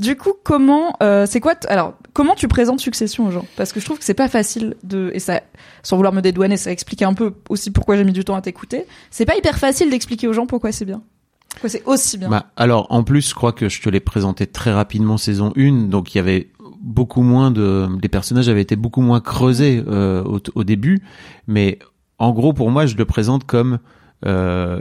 Du 0.00 0.16
coup, 0.16 0.32
comment 0.42 0.96
euh, 1.00 1.26
c'est 1.26 1.38
quoi 1.38 1.54
alors 1.68 1.94
comment 2.12 2.34
tu 2.34 2.48
présentes 2.48 2.80
Succession 2.80 3.28
aux 3.28 3.30
gens? 3.30 3.46
Parce 3.56 3.72
que 3.72 3.78
je 3.78 3.84
trouve 3.84 3.98
que 3.98 4.04
c'est 4.04 4.14
pas 4.14 4.28
facile 4.28 4.74
de 4.82 5.12
et 5.14 5.20
ça 5.20 5.40
sans 5.84 5.94
vouloir 5.94 6.12
me 6.12 6.20
dédouaner, 6.20 6.56
ça 6.56 6.72
explique 6.72 7.02
un 7.02 7.14
peu 7.14 7.34
aussi 7.48 7.70
pourquoi 7.70 7.96
j'ai 7.96 8.02
mis 8.02 8.12
du 8.12 8.24
temps 8.24 8.34
à 8.34 8.42
t'écouter. 8.42 8.84
C'est 9.12 9.26
pas 9.26 9.36
hyper 9.36 9.58
facile 9.58 9.90
d'expliquer 9.90 10.26
aux 10.26 10.32
gens 10.32 10.46
pourquoi 10.46 10.72
c'est 10.72 10.84
bien. 10.86 11.02
Pourquoi 11.50 11.70
c'est 11.70 11.82
aussi 11.86 12.18
bien. 12.18 12.28
Bah, 12.28 12.46
alors, 12.56 12.86
en 12.90 13.02
plus, 13.02 13.28
je 13.28 13.34
crois 13.34 13.52
que 13.52 13.68
je 13.68 13.80
te 13.80 13.88
l'ai 13.88 14.00
présenté 14.00 14.46
très 14.46 14.72
rapidement 14.72 15.16
saison 15.16 15.52
1, 15.56 15.88
donc 15.88 16.14
il 16.14 16.18
y 16.18 16.20
avait 16.20 16.48
beaucoup 16.80 17.22
moins 17.22 17.50
de... 17.50 17.88
Les 18.02 18.08
personnages 18.08 18.48
avaient 18.48 18.62
été 18.62 18.76
beaucoup 18.76 19.02
moins 19.02 19.20
creusés 19.20 19.82
euh, 19.86 20.22
au, 20.24 20.40
au 20.54 20.64
début, 20.64 21.02
mais 21.46 21.78
en 22.18 22.32
gros, 22.32 22.52
pour 22.52 22.70
moi, 22.70 22.86
je 22.86 22.96
le 22.96 23.04
présente 23.04 23.44
comme... 23.44 23.78
euh, 24.26 24.80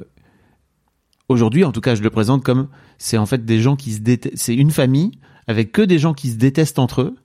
Aujourd'hui, 1.30 1.66
en 1.66 1.72
tout 1.74 1.82
cas, 1.82 1.96
je 1.96 2.02
le 2.02 2.10
présente 2.10 2.44
comme... 2.44 2.68
C'est 2.98 3.18
en 3.18 3.26
fait 3.26 3.46
des 3.46 3.60
gens 3.60 3.76
qui 3.76 3.92
se 3.94 4.00
détestent... 4.00 4.38
C'est 4.38 4.56
une 4.56 4.72
famille 4.72 5.12
avec 5.46 5.72
que 5.72 5.82
des 5.82 6.00
gens 6.00 6.14
qui 6.14 6.30
se 6.30 6.36
détestent 6.38 6.80
entre 6.80 7.02
eux, 7.02 7.16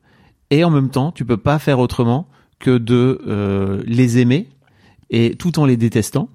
et 0.51 0.65
en 0.65 0.71
même 0.71 0.91
temps, 0.91 1.13
tu 1.13 1.25
peux 1.25 1.37
pas 1.37 1.59
faire 1.59 1.79
autrement 1.79 2.29
que 2.59 2.79
de 2.79 3.21
euh, 3.27 3.83
les 3.87 4.19
aimer, 4.19 4.49
et 5.11 5.35
tout 5.37 5.59
en 5.59 5.67
les 5.67 5.77
détestant. 5.77 6.29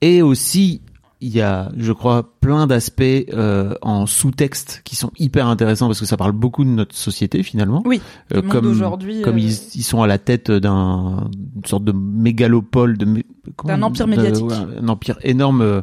Et 0.00 0.22
aussi, 0.22 0.82
il 1.22 1.30
y 1.34 1.40
a, 1.40 1.70
je 1.76 1.92
crois, 1.92 2.34
plein 2.40 2.66
d'aspects 2.66 3.02
euh, 3.02 3.74
en 3.80 4.06
sous-texte 4.06 4.82
qui 4.84 4.96
sont 4.96 5.10
hyper 5.18 5.46
intéressants 5.46 5.86
parce 5.86 6.00
que 6.00 6.06
ça 6.06 6.16
parle 6.16 6.32
beaucoup 6.32 6.64
de 6.64 6.68
notre 6.70 6.94
société 6.96 7.42
finalement. 7.42 7.82
Oui, 7.86 8.00
Euh, 8.32 8.36
le 8.36 8.42
monde 8.42 8.50
comme 8.50 8.64
d'aujourd'hui, 8.64 9.22
comme 9.22 9.36
euh, 9.36 9.40
ils, 9.40 9.52
ils 9.76 9.82
sont 9.84 10.02
à 10.02 10.06
la 10.06 10.18
tête 10.18 10.50
d'un 10.50 11.30
une 11.56 11.64
sorte 11.64 11.84
de 11.84 11.92
mégalopole, 11.92 12.98
de 12.98 13.06
D'un 13.64 13.82
empire 13.82 14.06
de- 14.06 14.10
médiatique. 14.10 14.44
ouais, 14.46 14.56
un 14.82 14.88
empire 14.88 15.18
énorme 15.22 15.62
euh, 15.62 15.82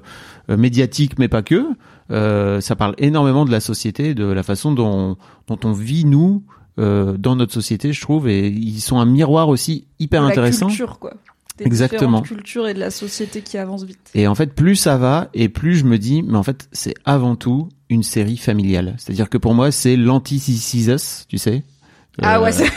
médiatique, 0.58 1.18
mais 1.18 1.28
pas 1.28 1.42
que. 1.42 1.64
Euh, 2.12 2.60
ça 2.60 2.76
parle 2.76 2.96
énormément 2.98 3.46
de 3.46 3.52
la 3.52 3.60
société, 3.60 4.14
de 4.16 4.26
la 4.26 4.44
façon 4.44 4.72
dont 4.74 5.16
dont 5.48 5.60
on 5.64 5.72
vit 5.72 6.06
nous 6.06 6.44
euh, 6.80 7.18
dans 7.18 7.36
notre 7.36 7.54
société, 7.54 7.94
je 7.94 8.02
trouve, 8.02 8.28
et 8.28 8.48
ils 8.50 8.80
sont 8.82 9.00
un 9.00 9.06
miroir 9.06 9.48
aussi 9.50 9.86
hyper 10.00 10.22
de 10.22 10.28
la 10.28 10.32
intéressant. 10.32 10.68
culture 10.68 10.98
quoi. 11.00 11.14
Des 11.60 11.66
Exactement. 11.66 12.22
différentes 12.22 12.28
cultures 12.28 12.68
et 12.68 12.74
de 12.74 12.80
la 12.80 12.92
société 12.92 13.42
qui 13.42 13.58
avance 13.58 13.84
vite. 13.84 14.00
Et 14.16 14.28
en 14.28 14.36
fait, 14.36 14.54
plus 14.54 14.76
ça 14.76 14.98
va, 14.98 15.30
et 15.34 15.50
plus 15.50 15.76
je 15.76 15.86
me 15.86 15.98
dis, 15.98 16.24
mais 16.24 16.38
en 16.38 16.44
fait, 16.44 16.68
c'est 16.72 16.94
avant 17.06 17.36
tout 17.36 17.70
une 17.90 18.04
série 18.04 18.38
familiale. 18.38 18.96
C'est-à-dire 18.98 19.30
que 19.30 19.38
pour 19.38 19.54
moi, 19.54 19.72
c'est 19.72 19.96
l'anti-This 19.96 20.74
Us, 20.88 21.26
tu 21.28 21.38
sais. 21.38 21.64
Ah 22.22 22.38
Euh, 22.38 22.44
ouais, 22.44 22.52
c'est 22.52 22.70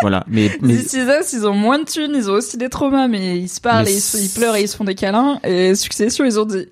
Voilà. 0.00 0.24
Mais, 0.28 0.50
mais 0.62 0.76
This 0.76 0.92
Is 0.94 0.98
Us, 1.20 1.32
ils 1.32 1.46
ont 1.46 1.54
moins 1.54 1.78
de 1.78 1.84
thunes, 1.84 2.12
ils 2.14 2.30
ont 2.30 2.34
aussi 2.34 2.56
des 2.56 2.68
traumas, 2.68 3.08
mais 3.08 3.38
ils 3.38 3.48
se 3.48 3.60
parlent, 3.60 3.84
Mais 3.84 3.92
et 3.92 3.96
ils, 3.96 4.00
se- 4.00 4.16
ils 4.18 4.30
pleurent 4.30 4.56
et 4.56 4.62
ils 4.62 4.68
se 4.68 4.76
font 4.76 4.84
des 4.84 4.94
câlins. 4.94 5.38
Et 5.44 5.74
Succession, 5.74 6.24
ils 6.24 6.38
ont 6.40 6.44
dit 6.46 6.66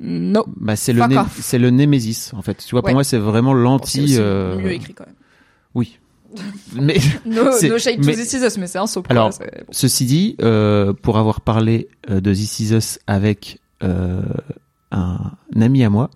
non. 0.00 0.44
bah, 0.56 0.74
c'est 0.76 0.92
le, 0.92 1.02
c'est 1.40 1.58
le 1.58 1.70
Némésis, 1.70 2.32
en 2.34 2.42
fait. 2.42 2.56
Tu 2.66 2.70
vois, 2.72 2.82
pour 2.82 2.92
moi, 2.92 3.04
c'est 3.04 3.16
vraiment 3.18 3.52
Bon, 3.52 3.58
c'est 3.58 3.62
l'anti. 3.62 4.02
aussi 4.04 4.16
euh, 4.18 4.56
mieux 4.58 4.72
écrit 4.72 4.92
quand 4.94 5.06
même. 5.06 5.14
Mais 6.74 6.96
No, 7.26 7.44
no 7.44 7.78
shade 7.78 8.00
to 8.00 8.06
mais- 8.06 8.14
This 8.14 8.32
Is 8.32 8.44
Us, 8.44 8.58
mais 8.58 8.66
c'est 8.66 8.78
un 8.78 8.86
soap. 8.86 9.06
Alors, 9.10 9.30
bon. 9.30 9.36
ceci 9.70 10.04
dit, 10.06 10.36
euh, 10.42 10.92
pour 10.92 11.18
avoir 11.18 11.40
parlé 11.40 11.88
euh, 12.10 12.20
de 12.20 12.32
This 12.32 12.60
Is 12.60 12.74
Us 12.74 12.98
avec 13.06 13.58
euh, 13.82 14.22
un 14.90 15.32
ami 15.60 15.84
à 15.84 15.90
moi, 15.90 16.10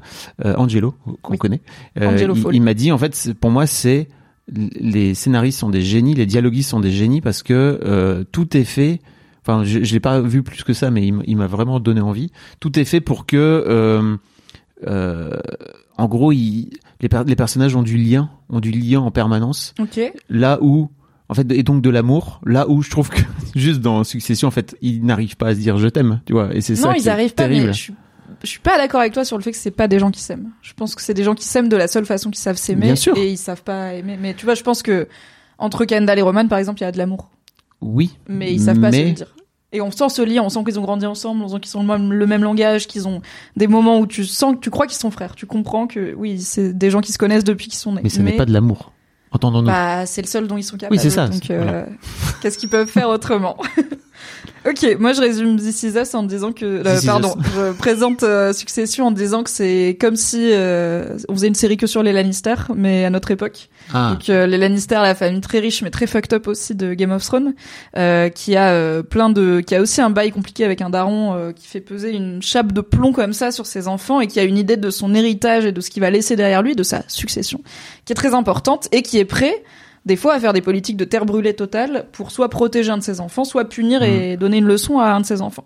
euh, 0.44 0.54
Angelo, 0.56 0.94
qu'on 1.22 1.32
Oui. 1.32 1.38
connaît, 1.38 1.60
Angelo 2.00 2.34
il, 2.52 2.62
m'a 2.62 2.74
dit, 2.74 2.92
en 2.92 2.98
fait, 2.98 3.32
pour 3.40 3.50
moi, 3.50 3.66
c'est 3.66 4.08
les 4.50 5.14
scénaristes 5.14 5.58
sont 5.58 5.68
des 5.68 5.82
génies, 5.82 6.14
les 6.14 6.26
dialoguistes 6.26 6.70
sont 6.70 6.80
des 6.80 6.90
génies 6.92 7.20
parce 7.20 7.42
que 7.42 8.24
tout 8.32 8.56
est 8.56 8.64
fait. 8.64 9.00
Enfin, 9.42 9.62
je, 9.64 9.82
je 9.84 9.92
l'ai 9.94 10.00
pas 10.00 10.20
vu 10.20 10.42
plus 10.42 10.62
que 10.64 10.72
ça, 10.72 10.90
mais 10.90 11.06
il, 11.06 11.36
m'a 11.36 11.46
vraiment 11.46 11.80
donné 11.80 12.00
envie. 12.00 12.30
Tout 12.60 12.78
est 12.78 12.84
fait 12.84 13.00
pour 13.02 13.26
que, 13.26 14.16
en 14.86 16.06
gros, 16.06 16.32
il- 16.32 16.70
les, 17.00 17.08
per- 17.08 17.22
les 17.26 17.36
personnages 17.36 17.74
ont 17.76 17.82
du 17.82 17.96
lien, 17.96 18.30
ont 18.48 18.60
du 18.60 18.70
lien 18.70 19.00
en 19.00 19.10
permanence 19.10 19.74
Ok. 19.80 20.00
là 20.28 20.58
où 20.62 20.90
en 21.28 21.34
fait 21.34 21.50
et 21.52 21.62
donc 21.62 21.82
de 21.82 21.90
l'amour 21.90 22.40
là 22.46 22.68
où 22.68 22.82
je 22.82 22.90
trouve 22.90 23.08
que 23.10 23.20
juste 23.54 23.80
dans 23.80 24.02
Succession 24.04 24.48
en 24.48 24.50
fait 24.50 24.76
ils 24.80 25.04
n'arrivent 25.04 25.36
pas 25.36 25.48
à 25.48 25.54
se 25.54 25.60
dire 25.60 25.76
je 25.78 25.88
t'aime 25.88 26.20
tu 26.26 26.32
vois 26.32 26.54
et 26.54 26.60
c'est 26.60 26.74
ça 26.76 26.88
Non, 26.88 26.94
qui 26.94 27.00
ils 27.02 27.08
est 27.08 27.10
arrivent 27.10 27.34
pas, 27.34 27.44
terrible 27.44 27.66
mais 27.68 27.72
je 27.72 27.78
suis, 27.78 27.94
je 28.42 28.46
suis 28.48 28.60
pas 28.60 28.76
d'accord 28.78 29.00
avec 29.00 29.12
toi 29.12 29.24
sur 29.24 29.36
le 29.36 29.42
fait 29.42 29.50
que 29.52 29.56
c'est 29.58 29.70
pas 29.70 29.88
des 29.88 29.98
gens 29.98 30.10
qui 30.10 30.20
s'aiment. 30.22 30.50
Je 30.62 30.72
pense 30.74 30.94
que 30.94 31.02
c'est 31.02 31.14
des 31.14 31.24
gens 31.24 31.34
qui 31.34 31.44
s'aiment 31.44 31.68
de 31.68 31.76
la 31.76 31.88
seule 31.88 32.06
façon 32.06 32.30
qu'ils 32.30 32.38
savent 32.40 32.56
s'aimer. 32.56 32.82
Bien 32.86 32.94
sûr. 32.96 33.16
Et 33.18 33.30
ils 33.32 33.36
savent 33.36 33.62
pas 33.64 33.94
aimer. 33.94 34.16
Mais 34.20 34.32
tu 34.34 34.44
vois, 34.44 34.54
je 34.54 34.62
pense 34.62 34.82
que 34.82 35.08
entre 35.58 35.84
Kendall 35.84 36.18
et 36.18 36.22
Roman, 36.22 36.46
par 36.46 36.58
exemple, 36.58 36.78
il 36.80 36.84
y 36.84 36.86
a 36.86 36.92
de 36.92 36.98
l'amour. 36.98 37.30
oui 37.80 38.16
Mais 38.28 38.52
ils 38.52 38.60
savent 38.60 38.80
pas 38.80 38.92
se 38.92 38.98
le 38.98 39.10
dire. 39.12 39.26
Et 39.72 39.80
on 39.82 39.90
sent 39.90 40.08
ce 40.08 40.22
lien, 40.22 40.42
on 40.42 40.48
sent 40.48 40.64
qu'ils 40.64 40.78
ont 40.78 40.82
grandi 40.82 41.04
ensemble, 41.04 41.42
on 41.44 41.48
sent 41.48 41.60
qu'ils 41.60 41.76
ont 41.76 41.82
le 41.82 41.86
même, 41.86 42.12
le 42.12 42.26
même 42.26 42.42
langage, 42.42 42.86
qu'ils 42.86 43.06
ont 43.06 43.20
des 43.56 43.66
moments 43.66 43.98
où 43.98 44.06
tu 44.06 44.24
sens 44.24 44.54
que 44.54 44.60
tu 44.60 44.70
crois 44.70 44.86
qu'ils 44.86 44.96
sont 44.96 45.10
frères. 45.10 45.34
Tu 45.34 45.44
comprends 45.44 45.86
que 45.86 46.14
oui, 46.14 46.40
c'est 46.40 46.72
des 46.72 46.90
gens 46.90 47.00
qui 47.02 47.12
se 47.12 47.18
connaissent 47.18 47.44
depuis 47.44 47.68
qu'ils 47.68 47.78
sont 47.78 47.92
nés. 47.92 48.00
mais 48.02 48.08
ce 48.08 48.20
n'est 48.22 48.36
pas 48.36 48.46
de 48.46 48.52
l'amour 48.52 48.92
entendons-nous 49.30 49.66
Bah, 49.66 50.06
c'est 50.06 50.22
le 50.22 50.26
seul 50.26 50.46
dont 50.46 50.56
ils 50.56 50.62
sont 50.62 50.76
capables. 50.76 50.96
Oui, 50.96 51.02
c'est 51.02 51.10
ça, 51.10 51.28
Donc, 51.28 51.50
euh, 51.50 51.62
voilà. 51.62 51.86
qu'est-ce 52.42 52.58
qu'ils 52.58 52.68
peuvent 52.68 52.88
faire 52.88 53.08
autrement? 53.08 53.56
Ok, 54.68 54.96
moi 54.98 55.12
je 55.12 55.20
résume 55.20 55.56
This 55.56 55.82
Is 55.84 55.98
Us 55.98 56.14
en 56.14 56.24
disant 56.24 56.52
que, 56.52 56.64
euh, 56.64 57.00
pardon, 57.06 57.34
je 57.54 57.72
présente 57.72 58.22
euh, 58.22 58.52
Succession 58.52 59.06
en 59.06 59.10
disant 59.10 59.42
que 59.42 59.50
c'est 59.50 59.96
comme 60.00 60.16
si 60.16 60.50
euh, 60.52 61.16
on 61.28 61.34
faisait 61.34 61.46
une 61.48 61.54
série 61.54 61.76
que 61.76 61.86
sur 61.86 62.02
les 62.02 62.12
Lannister, 62.12 62.54
mais 62.74 63.04
à 63.04 63.10
notre 63.10 63.30
époque. 63.30 63.68
ah 63.94 64.10
Donc 64.12 64.28
euh, 64.28 64.46
les 64.46 64.58
Lannister, 64.58 64.96
la 64.96 65.14
famille 65.14 65.40
très 65.40 65.60
riche 65.60 65.82
mais 65.82 65.90
très 65.90 66.06
fucked 66.06 66.34
up 66.34 66.48
aussi 66.48 66.74
de 66.74 66.92
Game 66.94 67.12
of 67.12 67.24
Thrones, 67.24 67.54
euh, 67.96 68.28
qui 68.28 68.56
a 68.56 68.70
euh, 68.72 69.02
plein 69.02 69.30
de, 69.30 69.60
qui 69.60 69.74
a 69.74 69.80
aussi 69.80 70.00
un 70.00 70.10
bail 70.10 70.32
compliqué 70.32 70.64
avec 70.64 70.82
un 70.82 70.90
daron 70.90 71.34
euh, 71.34 71.52
qui 71.52 71.66
fait 71.66 71.80
peser 71.80 72.10
une 72.10 72.42
chape 72.42 72.72
de 72.72 72.80
plomb 72.80 73.12
comme 73.12 73.32
ça 73.32 73.52
sur 73.52 73.64
ses 73.64 73.88
enfants 73.88 74.20
et 74.20 74.26
qui 74.26 74.40
a 74.40 74.42
une 74.42 74.58
idée 74.58 74.76
de 74.76 74.90
son 74.90 75.14
héritage 75.14 75.64
et 75.64 75.72
de 75.72 75.80
ce 75.80 75.88
qu'il 75.88 76.02
va 76.02 76.10
laisser 76.10 76.36
derrière 76.36 76.62
lui, 76.62 76.74
de 76.74 76.82
sa 76.82 77.04
succession, 77.08 77.62
qui 78.04 78.12
est 78.12 78.16
très 78.16 78.34
importante 78.34 78.88
et 78.92 79.02
qui 79.02 79.18
est 79.18 79.24
prêt 79.24 79.62
des 80.08 80.16
fois 80.16 80.34
à 80.34 80.40
faire 80.40 80.52
des 80.52 80.62
politiques 80.62 80.96
de 80.96 81.04
terre 81.04 81.24
brûlée 81.26 81.54
totale 81.54 82.06
pour 82.12 82.32
soit 82.32 82.48
protéger 82.48 82.90
un 82.90 82.98
de 82.98 83.02
ses 83.02 83.20
enfants, 83.20 83.44
soit 83.44 83.66
punir 83.66 84.02
et 84.02 84.36
donner 84.36 84.56
une 84.56 84.66
leçon 84.66 84.98
à 84.98 85.10
un 85.10 85.20
de 85.20 85.26
ses 85.26 85.40
enfants. 85.42 85.64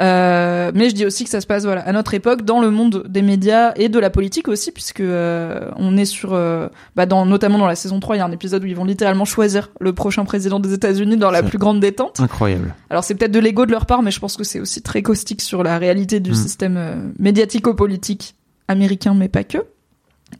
Euh, 0.00 0.70
mais 0.74 0.88
je 0.88 0.94
dis 0.94 1.04
aussi 1.04 1.24
que 1.24 1.30
ça 1.30 1.42
se 1.42 1.46
passe 1.46 1.64
voilà 1.64 1.82
à 1.82 1.92
notre 1.92 2.14
époque 2.14 2.42
dans 2.42 2.60
le 2.60 2.70
monde 2.70 3.04
des 3.06 3.20
médias 3.20 3.72
et 3.76 3.90
de 3.90 3.98
la 3.98 4.08
politique 4.08 4.48
aussi 4.48 4.72
puisque 4.72 5.00
euh, 5.00 5.68
on 5.76 5.98
est 5.98 6.06
sur 6.06 6.32
euh, 6.32 6.68
bah 6.96 7.04
dans 7.04 7.26
notamment 7.26 7.58
dans 7.58 7.66
la 7.66 7.74
saison 7.74 8.00
3 8.00 8.16
il 8.16 8.18
y 8.20 8.22
a 8.22 8.24
un 8.24 8.32
épisode 8.32 8.62
où 8.64 8.66
ils 8.66 8.76
vont 8.76 8.86
littéralement 8.86 9.26
choisir 9.26 9.68
le 9.78 9.92
prochain 9.92 10.24
président 10.24 10.58
des 10.58 10.72
États-Unis 10.72 11.18
dans 11.18 11.30
la 11.30 11.42
plus 11.42 11.58
grande 11.58 11.80
détente. 11.80 12.18
Incroyable. 12.18 12.74
Alors 12.88 13.04
c'est 13.04 13.14
peut-être 13.14 13.32
de 13.32 13.40
l'ego 13.40 13.66
de 13.66 13.72
leur 13.72 13.84
part 13.84 14.02
mais 14.02 14.10
je 14.10 14.20
pense 14.20 14.38
que 14.38 14.44
c'est 14.44 14.60
aussi 14.60 14.80
très 14.80 15.02
caustique 15.02 15.42
sur 15.42 15.62
la 15.62 15.76
réalité 15.76 16.18
du 16.18 16.30
Mm. 16.30 16.34
système 16.34 17.12
médiatico-politique 17.18 18.36
américain 18.68 19.14
mais 19.14 19.28
pas 19.28 19.44
que. 19.44 19.58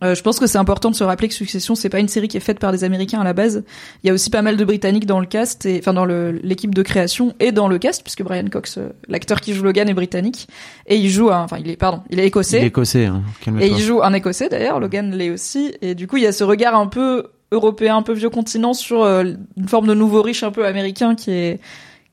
Euh, 0.02 0.14
je 0.14 0.22
pense 0.22 0.38
que 0.38 0.46
c'est 0.46 0.58
important 0.58 0.90
de 0.90 0.96
se 0.96 1.04
rappeler 1.04 1.28
que 1.28 1.34
Succession, 1.34 1.74
c'est 1.74 1.88
pas 1.88 1.98
une 1.98 2.08
série 2.08 2.28
qui 2.28 2.36
est 2.36 2.40
faite 2.40 2.58
par 2.58 2.72
des 2.72 2.84
Américains 2.84 3.20
à 3.20 3.24
la 3.24 3.32
base. 3.32 3.64
Il 4.02 4.06
y 4.06 4.10
a 4.10 4.12
aussi 4.12 4.30
pas 4.30 4.42
mal 4.42 4.56
de 4.56 4.64
Britanniques 4.64 5.06
dans 5.06 5.20
le 5.20 5.26
cast, 5.26 5.66
et 5.66 5.78
enfin 5.78 5.92
dans 5.92 6.04
l'équipe 6.04 6.74
de 6.74 6.82
création 6.82 7.34
et 7.40 7.52
dans 7.52 7.68
le 7.68 7.78
cast, 7.78 8.02
puisque 8.02 8.22
Brian 8.22 8.46
Cox, 8.50 8.78
euh, 8.78 8.90
l'acteur 9.08 9.40
qui 9.40 9.52
joue 9.52 9.64
Logan, 9.64 9.88
est 9.88 9.94
britannique 9.94 10.48
et 10.86 10.96
il 10.96 11.10
joue, 11.10 11.30
un, 11.30 11.42
enfin 11.42 11.58
il 11.58 11.68
est 11.68 11.76
pardon, 11.76 12.02
il 12.10 12.18
est 12.18 12.22
Il 12.22 12.24
est 12.24 12.28
écossais 12.28 12.66
écossais, 12.66 13.06
hein. 13.06 13.22
et 13.60 13.68
il 13.68 13.78
joue 13.80 14.02
un 14.02 14.12
écossais 14.12 14.48
d'ailleurs. 14.48 14.80
Logan 14.80 15.14
l'est 15.14 15.30
aussi, 15.30 15.74
et 15.82 15.94
du 15.94 16.06
coup 16.06 16.16
il 16.16 16.22
y 16.22 16.26
a 16.26 16.32
ce 16.32 16.44
regard 16.44 16.74
un 16.74 16.86
peu 16.86 17.26
européen, 17.52 17.96
un 17.96 18.02
peu 18.02 18.12
vieux 18.12 18.30
continent 18.30 18.74
sur 18.74 19.02
euh, 19.02 19.24
une 19.56 19.68
forme 19.68 19.86
de 19.86 19.94
nouveau 19.94 20.22
riche 20.22 20.42
un 20.42 20.52
peu 20.52 20.66
américain 20.66 21.14
qui 21.14 21.32
est 21.32 21.60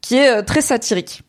qui 0.01 0.15
est 0.15 0.37
euh, 0.37 0.41
très 0.41 0.61
satirique. 0.61 1.23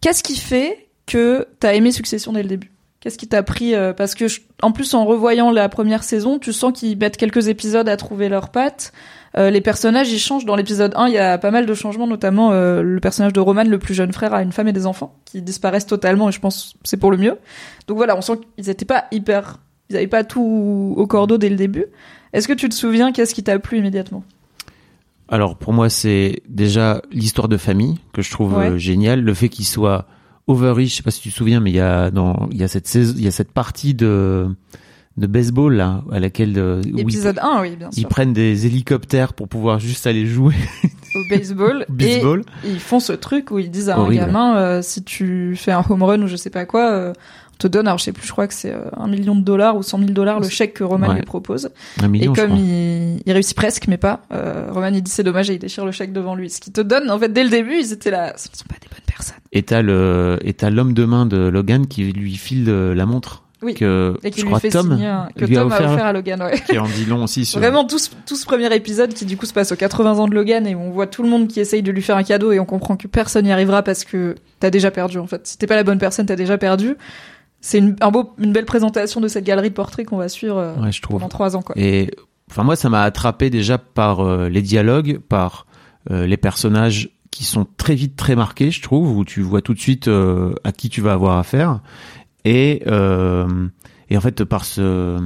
Qu'est-ce 0.00 0.22
qui 0.22 0.36
fait 0.36 0.88
que 1.06 1.46
t'as 1.60 1.74
aimé 1.74 1.92
Succession 1.92 2.32
dès 2.32 2.42
le 2.42 2.48
début? 2.48 2.71
Qu'est-ce 3.02 3.18
qui 3.18 3.26
t'a 3.26 3.42
pris 3.42 3.74
euh, 3.74 3.92
Parce 3.92 4.14
que 4.14 4.28
je- 4.28 4.40
en 4.62 4.70
plus 4.72 4.94
en 4.94 5.04
revoyant 5.04 5.50
la 5.50 5.68
première 5.68 6.04
saison, 6.04 6.38
tu 6.38 6.52
sens 6.52 6.72
qu'ils 6.72 6.96
mettent 6.96 7.16
quelques 7.16 7.48
épisodes 7.48 7.88
à 7.88 7.96
trouver 7.96 8.28
leurs 8.28 8.48
pattes. 8.50 8.92
Euh, 9.36 9.50
les 9.50 9.60
personnages 9.60 10.10
ils 10.12 10.20
changent. 10.20 10.44
Dans 10.44 10.54
l'épisode 10.54 10.92
1, 10.94 11.08
il 11.08 11.14
y 11.14 11.18
a 11.18 11.36
pas 11.36 11.50
mal 11.50 11.66
de 11.66 11.74
changements, 11.74 12.06
notamment 12.06 12.52
euh, 12.52 12.80
le 12.80 13.00
personnage 13.00 13.32
de 13.32 13.40
Roman, 13.40 13.64
le 13.64 13.78
plus 13.80 13.94
jeune 13.94 14.12
frère, 14.12 14.32
a 14.34 14.42
une 14.42 14.52
femme 14.52 14.68
et 14.68 14.72
des 14.72 14.86
enfants 14.86 15.16
qui 15.24 15.42
disparaissent 15.42 15.86
totalement, 15.86 16.28
et 16.28 16.32
je 16.32 16.38
pense 16.38 16.74
que 16.74 16.78
c'est 16.84 16.96
pour 16.96 17.10
le 17.10 17.16
mieux. 17.16 17.38
Donc 17.88 17.96
voilà, 17.96 18.16
on 18.16 18.20
sent 18.20 18.34
qu'ils 18.56 18.70
étaient 18.70 18.84
pas 18.84 19.06
hyper, 19.10 19.58
ils 19.90 19.96
avaient 19.96 20.06
pas 20.06 20.22
tout 20.22 20.94
au 20.96 21.06
cordeau 21.08 21.38
dès 21.38 21.48
le 21.48 21.56
début. 21.56 21.86
Est-ce 22.32 22.46
que 22.46 22.52
tu 22.52 22.68
te 22.68 22.74
souviens 22.74 23.10
qu'est-ce 23.10 23.34
qui 23.34 23.42
t'a 23.42 23.58
plu 23.58 23.78
immédiatement? 23.78 24.22
Alors 25.28 25.56
pour 25.56 25.72
moi, 25.72 25.88
c'est 25.88 26.42
déjà 26.48 27.02
l'histoire 27.10 27.48
de 27.48 27.56
famille 27.56 27.98
que 28.12 28.22
je 28.22 28.30
trouve 28.30 28.54
Ouais. 28.56 28.78
géniale. 28.78 29.22
Le 29.22 29.34
fait 29.34 29.48
qu'il 29.48 29.64
soit 29.66 30.06
overreach, 30.46 30.90
je 30.90 30.96
sais 30.96 31.02
pas 31.02 31.10
si 31.10 31.20
tu 31.20 31.30
te 31.30 31.34
souviens, 31.34 31.60
mais 31.60 31.70
il 31.70 31.76
y 31.76 31.80
a 31.80 32.10
dans 32.10 32.48
il 32.50 32.58
y 32.58 32.64
a 32.64 32.68
cette 32.68 32.86
saison, 32.86 33.14
il 33.16 33.24
y 33.24 33.28
a 33.28 33.32
cette 33.32 33.52
partie 33.52 33.94
de 33.94 34.48
de 35.18 35.26
baseball 35.26 35.74
là 35.74 36.02
à 36.10 36.18
laquelle 36.20 36.54
euh, 36.58 36.80
où 36.84 36.96
ils- 36.96 37.00
Épisode 37.00 37.38
1, 37.42 37.60
oui, 37.60 37.76
bien 37.76 37.90
ils, 37.92 38.00
sûr. 38.00 38.08
prennent 38.08 38.32
des 38.32 38.64
hélicoptères 38.66 39.34
pour 39.34 39.46
pouvoir 39.46 39.78
juste 39.78 40.06
aller 40.06 40.24
jouer 40.26 40.54
Au 41.14 41.20
baseball. 41.28 41.84
baseball. 41.90 42.42
Et 42.64 42.70
ils 42.70 42.80
font 42.80 42.98
ce 42.98 43.12
truc 43.12 43.50
où 43.50 43.58
ils 43.58 43.70
disent 43.70 43.90
à 43.90 43.98
Horrible. 44.00 44.22
un 44.22 44.26
gamin, 44.26 44.56
euh, 44.56 44.80
si 44.82 45.04
tu 45.04 45.54
fais 45.56 45.72
un 45.72 45.84
home 45.88 46.02
run 46.02 46.22
ou 46.22 46.26
je 46.28 46.36
sais 46.36 46.48
pas 46.48 46.64
quoi, 46.64 46.90
euh, 46.92 47.12
te 47.62 47.68
donne, 47.68 47.86
alors 47.86 47.98
je 47.98 48.04
sais 48.04 48.12
plus, 48.12 48.26
je 48.26 48.32
crois 48.32 48.46
que 48.46 48.54
c'est 48.54 48.72
euh, 48.72 48.80
un 48.96 49.08
million 49.08 49.34
de 49.34 49.40
dollars 49.42 49.76
ou 49.76 49.82
cent 49.82 49.98
mille 49.98 50.12
dollars 50.14 50.40
le 50.40 50.48
chèque 50.48 50.74
que 50.74 50.84
Roman 50.84 51.08
Ouais. 51.08 51.14
lui 51.16 51.22
propose. 51.22 51.70
Un 52.02 52.08
million, 52.08 52.32
et 52.32 52.36
comme 52.36 52.56
il, 52.56 53.20
il 53.24 53.32
réussit 53.32 53.56
presque, 53.56 53.86
mais 53.88 53.96
pas, 53.96 54.20
euh, 54.32 54.66
Roman 54.70 54.88
il 54.88 55.02
dit 55.02 55.10
c'est 55.10 55.22
dommage 55.24 55.50
et 55.50 55.54
il 55.54 55.58
déchire 55.58 55.84
le 55.84 55.92
chèque 55.92 56.12
devant 56.12 56.34
lui. 56.34 56.50
Ce 56.50 56.60
qui 56.60 56.70
te 56.72 56.80
donne, 56.80 57.10
en 57.10 57.18
fait, 57.18 57.32
dès 57.32 57.44
le 57.44 57.50
début, 57.50 57.76
ils 57.78 57.92
étaient 57.92 58.10
là, 58.10 58.32
ce 58.36 58.48
ne 58.50 58.56
sont 58.56 58.64
pas 58.68 58.76
des 58.80 58.88
bonnes 58.88 58.98
personnes. 59.06 59.36
Et 59.52 59.62
t'as 59.62 59.82
le 59.82 60.38
et 60.42 60.54
t'as 60.54 60.70
l'homme 60.70 60.92
de 60.94 61.04
main 61.04 61.26
de 61.26 61.36
Logan 61.48 61.86
qui 61.86 62.04
lui 62.12 62.34
file 62.34 62.66
la 62.70 63.04
montre 63.06 63.42
Oui. 63.62 63.74
que 63.74 64.14
Et 64.24 64.30
qui 64.30 64.40
je 64.40 64.44
lui 64.46 64.50
crois 64.50 64.60
fait 64.60 64.70
Tom 64.70 64.90
signer 64.92 65.12
que 65.36 65.44
lui 65.44 65.54
Tom 65.56 65.70
a 65.70 65.76
offert, 65.76 66.06
à 66.06 66.12
Logan, 66.12 66.42
ouais. 66.42 66.58
qui 66.68 66.78
en 66.78 66.86
dit 66.86 67.04
long 67.04 67.24
aussi 67.24 67.44
sur 67.44 67.60
Vraiment 67.60 67.84
tout 67.84 67.98
ce, 67.98 68.08
tout 68.26 68.34
ce 68.36 68.44
premier 68.46 68.74
épisode 68.74 69.12
qui 69.12 69.24
du 69.26 69.36
coup 69.36 69.44
se 69.46 69.52
passe 69.52 69.70
aux 69.72 69.76
80 69.76 70.18
ans 70.18 70.26
de 70.26 70.34
Logan 70.34 70.66
et 70.66 70.74
on 70.74 70.90
voit 70.90 71.06
tout 71.06 71.22
le 71.22 71.28
monde 71.28 71.48
qui 71.48 71.60
essaye 71.60 71.82
de 71.82 71.92
lui 71.92 72.00
faire 72.02 72.16
un 72.16 72.22
cadeau 72.24 72.50
et 72.52 72.58
on 72.60 72.64
comprend 72.64 72.96
que 72.96 73.06
personne 73.08 73.44
n'y 73.44 73.52
arrivera 73.52 73.82
parce 73.82 74.04
que 74.04 74.34
t'as 74.58 74.70
déjà 74.70 74.90
perdu 74.90 75.18
en 75.18 75.26
fait. 75.26 75.46
Si 75.46 75.58
t'es 75.58 75.66
pas 75.66 75.76
la 75.76 75.84
bonne 75.84 75.98
personne, 75.98 76.24
t'as 76.26 76.36
déjà 76.36 76.56
perdu. 76.56 76.96
C'est 77.64 77.78
une, 77.78 77.96
un 78.00 78.10
beau, 78.10 78.34
une 78.38 78.52
belle 78.52 78.66
présentation 78.66 79.20
de 79.20 79.28
cette 79.28 79.44
galerie 79.44 79.70
de 79.70 79.74
portraits 79.74 80.04
qu'on 80.04 80.16
va 80.16 80.28
suivre 80.28 80.58
euh, 80.58 80.74
ouais, 80.74 80.90
je 80.90 81.00
trouve. 81.00 81.18
pendant 81.18 81.28
trois 81.28 81.56
ans 81.56 81.62
quoi. 81.62 81.76
Et 81.78 82.10
enfin 82.50 82.64
moi 82.64 82.74
ça 82.74 82.90
m'a 82.90 83.02
attrapé 83.02 83.50
déjà 83.50 83.78
par 83.78 84.20
euh, 84.20 84.48
les 84.48 84.62
dialogues, 84.62 85.20
par 85.28 85.66
euh, 86.10 86.26
les 86.26 86.36
personnages 86.36 87.10
qui 87.30 87.44
sont 87.44 87.66
très 87.76 87.94
vite 87.94 88.16
très 88.16 88.34
marqués, 88.34 88.72
je 88.72 88.82
trouve, 88.82 89.16
où 89.16 89.24
tu 89.24 89.40
vois 89.42 89.62
tout 89.62 89.74
de 89.74 89.78
suite 89.78 90.08
euh, 90.08 90.54
à 90.64 90.72
qui 90.72 90.90
tu 90.90 91.00
vas 91.00 91.12
avoir 91.12 91.38
affaire. 91.38 91.80
Et 92.44 92.82
et 92.84 94.16
en 94.16 94.20
fait 94.20 94.42
par 94.42 94.64
ce 94.64 95.18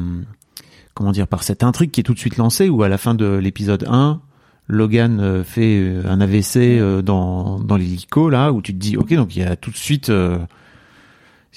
comment 0.92 1.12
dire 1.12 1.26
par 1.26 1.42
cette 1.42 1.62
intrigue 1.62 1.90
qui 1.90 2.00
est 2.00 2.04
tout 2.04 2.12
de 2.12 2.18
suite 2.18 2.36
lancée 2.36 2.68
où 2.68 2.82
à 2.82 2.90
la 2.90 2.98
fin 2.98 3.14
de 3.14 3.26
l'épisode 3.26 3.86
1 3.88 4.20
Logan 4.68 5.42
fait 5.42 5.94
un 6.04 6.20
AVC 6.20 7.02
dans 7.02 7.58
dans 7.58 7.76
l'hélico 7.78 8.28
là 8.28 8.52
où 8.52 8.60
tu 8.60 8.74
te 8.74 8.78
dis 8.78 8.98
ok 8.98 9.14
donc 9.14 9.34
il 9.34 9.42
y 9.42 9.46
a 9.46 9.56
tout 9.56 9.70
de 9.70 9.76
suite 9.76 10.12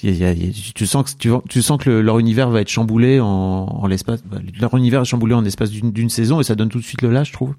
il 0.02 0.16
y 0.16 0.24
a- 0.24 0.32
il 0.32 0.46
y 0.46 0.48
a- 0.50 0.52
tu- 0.74 0.86
sens 0.86 1.12
que 1.14 1.18
tu, 1.18 1.30
tu 1.48 1.62
sens 1.62 1.78
que 1.78 1.90
le- 1.90 2.02
leur 2.02 2.18
univers 2.18 2.50
va 2.50 2.60
être 2.60 2.68
chamboulé 2.68 3.20
en, 3.20 3.26
en 3.26 3.86
l'espace 3.86 4.22
bah, 4.24 4.38
leur 4.60 4.74
univers 4.76 5.02
est 5.02 5.04
chamboulé 5.04 5.34
en 5.34 5.40
l'espace 5.42 5.70
d'une 5.70 6.10
saison 6.10 6.40
et 6.40 6.44
ça 6.44 6.54
donne 6.54 6.68
tout 6.68 6.78
de 6.78 6.84
suite 6.84 7.02
le 7.02 7.10
là 7.10 7.24
je 7.24 7.32
trouve 7.32 7.54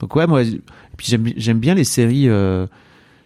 donc 0.00 0.14
ouais 0.16 0.26
moi 0.26 0.42
puis 0.96 1.06
j'aime 1.08 1.28
j'aime 1.36 1.58
bien 1.58 1.74
les 1.74 1.84
séries 1.84 2.28
euh, 2.28 2.66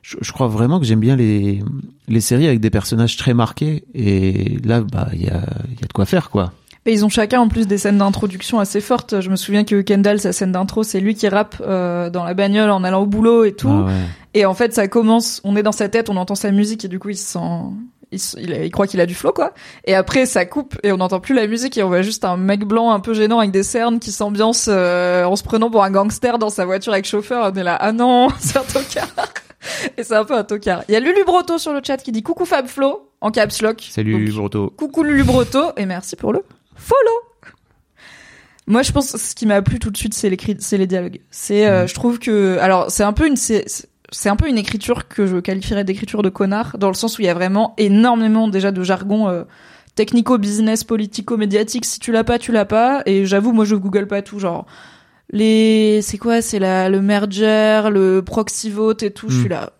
je, 0.02 0.16
je 0.20 0.32
crois 0.32 0.48
vraiment 0.48 0.78
que 0.80 0.86
j'aime 0.86 1.00
bien 1.00 1.16
les 1.16 1.62
les 2.08 2.20
séries 2.20 2.46
avec 2.46 2.60
des 2.60 2.70
personnages 2.70 3.16
très 3.16 3.34
marqués 3.34 3.84
et 3.94 4.58
là 4.64 4.80
bah 4.80 5.08
il 5.12 5.22
y 5.22 5.28
a 5.28 5.42
il 5.70 5.80
y 5.80 5.84
a 5.84 5.86
de 5.88 5.92
quoi 5.94 6.04
faire 6.06 6.30
quoi 6.30 6.52
Et 6.86 6.92
ils 6.92 7.04
ont 7.04 7.08
chacun 7.08 7.40
en 7.40 7.48
plus 7.48 7.66
des 7.66 7.78
scènes 7.78 7.98
d'introduction 7.98 8.60
assez 8.60 8.80
fortes. 8.80 9.20
Je 9.20 9.28
me 9.28 9.34
souviens 9.34 9.64
que 9.64 9.82
Kendall, 9.82 10.20
sa 10.20 10.32
scène 10.32 10.52
d'intro, 10.52 10.84
c'est 10.84 11.00
lui 11.00 11.16
qui 11.16 11.26
rappe 11.28 11.56
euh, 11.66 12.10
dans 12.10 12.22
la 12.22 12.32
bagnole 12.34 12.70
en 12.70 12.84
allant 12.84 13.02
au 13.02 13.06
boulot 13.06 13.42
et 13.44 13.54
tout. 13.54 13.68
Ah 13.68 13.86
ouais. 13.86 13.92
Et 14.34 14.44
en 14.46 14.54
fait, 14.54 14.72
ça 14.72 14.86
commence, 14.86 15.40
on 15.42 15.56
est 15.56 15.64
dans 15.64 15.72
sa 15.72 15.88
tête, 15.88 16.10
on 16.10 16.16
entend 16.16 16.36
sa 16.36 16.52
musique 16.52 16.84
et 16.84 16.88
du 16.88 17.00
coup, 17.00 17.08
il 17.08 17.16
se 17.16 17.24
sent, 17.32 17.38
il, 18.12 18.20
se- 18.20 18.38
il, 18.38 18.50
il 18.50 18.70
croit 18.70 18.86
qu'il 18.86 19.00
a 19.00 19.06
du 19.06 19.14
flow, 19.14 19.32
quoi. 19.32 19.52
Et 19.84 19.94
après, 19.94 20.26
ça 20.26 20.44
coupe 20.46 20.76
et 20.82 20.92
on 20.92 20.96
n'entend 20.98 21.20
plus 21.20 21.34
la 21.34 21.46
musique 21.46 21.76
et 21.76 21.82
on 21.82 21.88
voit 21.88 22.02
juste 22.02 22.24
un 22.24 22.36
mec 22.36 22.64
blanc 22.64 22.90
un 22.92 23.00
peu 23.00 23.14
gênant 23.14 23.38
avec 23.40 23.50
des 23.50 23.62
cernes 23.62 23.98
qui 23.98 24.12
s'ambiance 24.12 24.66
euh, 24.68 25.24
en 25.24 25.36
se 25.36 25.42
prenant 25.42 25.70
pour 25.70 25.82
un 25.84 25.90
gangster 25.90 26.38
dans 26.38 26.50
sa 26.50 26.64
voiture 26.64 26.92
avec 26.92 27.04
chauffeur. 27.06 27.50
On 27.52 27.56
est 27.58 27.62
là, 27.64 27.76
ah 27.80 27.92
non, 27.92 28.28
c'est 28.38 28.56
un 28.58 28.62
tocard. 28.62 29.08
Et 29.98 30.04
c'est 30.04 30.14
un 30.14 30.24
peu 30.24 30.34
un 30.36 30.44
tocard. 30.44 30.84
Il 30.88 30.92
y 30.92 30.96
a 30.96 31.00
Lulu 31.00 31.24
Broto 31.24 31.58
sur 31.58 31.72
le 31.72 31.80
chat 31.84 31.96
qui 31.96 32.12
dit 32.12 32.22
coucou 32.22 32.44
Fab 32.44 32.66
Flo 32.68 33.10
en 33.20 33.30
caps 33.32 33.60
lock. 33.62 33.84
salut 33.90 34.24
Donc, 34.26 34.34
Broto 34.36 34.70
Coucou 34.76 35.02
Lulu 35.02 35.24
Broto 35.24 35.72
et 35.76 35.86
merci 35.86 36.14
pour 36.14 36.32
le 36.32 36.44
follow. 36.76 37.10
Moi, 38.68 38.82
je 38.82 38.90
pense 38.90 39.12
que 39.12 39.18
ce 39.18 39.34
qui 39.34 39.46
m'a 39.46 39.62
plu 39.62 39.78
tout 39.78 39.90
de 39.90 39.96
suite, 39.96 40.12
c'est 40.14 40.28
les 40.28 40.86
dialogues. 40.86 41.20
C'est, 41.30 41.66
euh, 41.66 41.82
Mhm. 41.82 41.88
je 41.88 41.94
trouve 41.94 42.18
que, 42.18 42.58
alors, 42.60 42.90
c'est 42.90 43.04
un 43.04 43.12
peu 43.12 43.26
une, 43.28 43.36
c'est, 43.36 43.64
c'est 44.10 44.28
un 44.28 44.36
peu 44.36 44.48
une 44.48 44.58
écriture 44.58 45.08
que 45.08 45.26
je 45.26 45.38
qualifierais 45.38 45.84
d'écriture 45.84 46.22
de 46.22 46.28
connard, 46.28 46.76
dans 46.78 46.88
le 46.88 46.94
sens 46.94 47.18
où 47.18 47.22
il 47.22 47.24
y 47.24 47.28
a 47.28 47.34
vraiment 47.34 47.74
énormément 47.78 48.48
déjà 48.48 48.70
de 48.70 48.82
jargon 48.82 49.28
euh, 49.28 49.44
technico-business, 49.94 50.84
politico-médiatique. 50.84 51.84
Si 51.84 51.98
tu 51.98 52.12
l'as 52.12 52.24
pas, 52.24 52.38
tu 52.38 52.52
l'as 52.52 52.64
pas. 52.64 53.02
Et 53.06 53.26
j'avoue, 53.26 53.52
moi, 53.52 53.64
je 53.64 53.74
google 53.74 54.06
pas 54.06 54.22
tout, 54.22 54.38
genre 54.38 54.66
les, 55.30 56.02
c'est 56.02 56.18
quoi, 56.18 56.40
c'est 56.40 56.60
la 56.60 56.88
le 56.88 57.02
merger, 57.02 57.88
le 57.90 58.20
proxy 58.20 58.70
vote 58.70 59.02
et 59.02 59.10
tout. 59.10 59.28
Je 59.28 59.40
suis 59.40 59.48
là. 59.48 59.72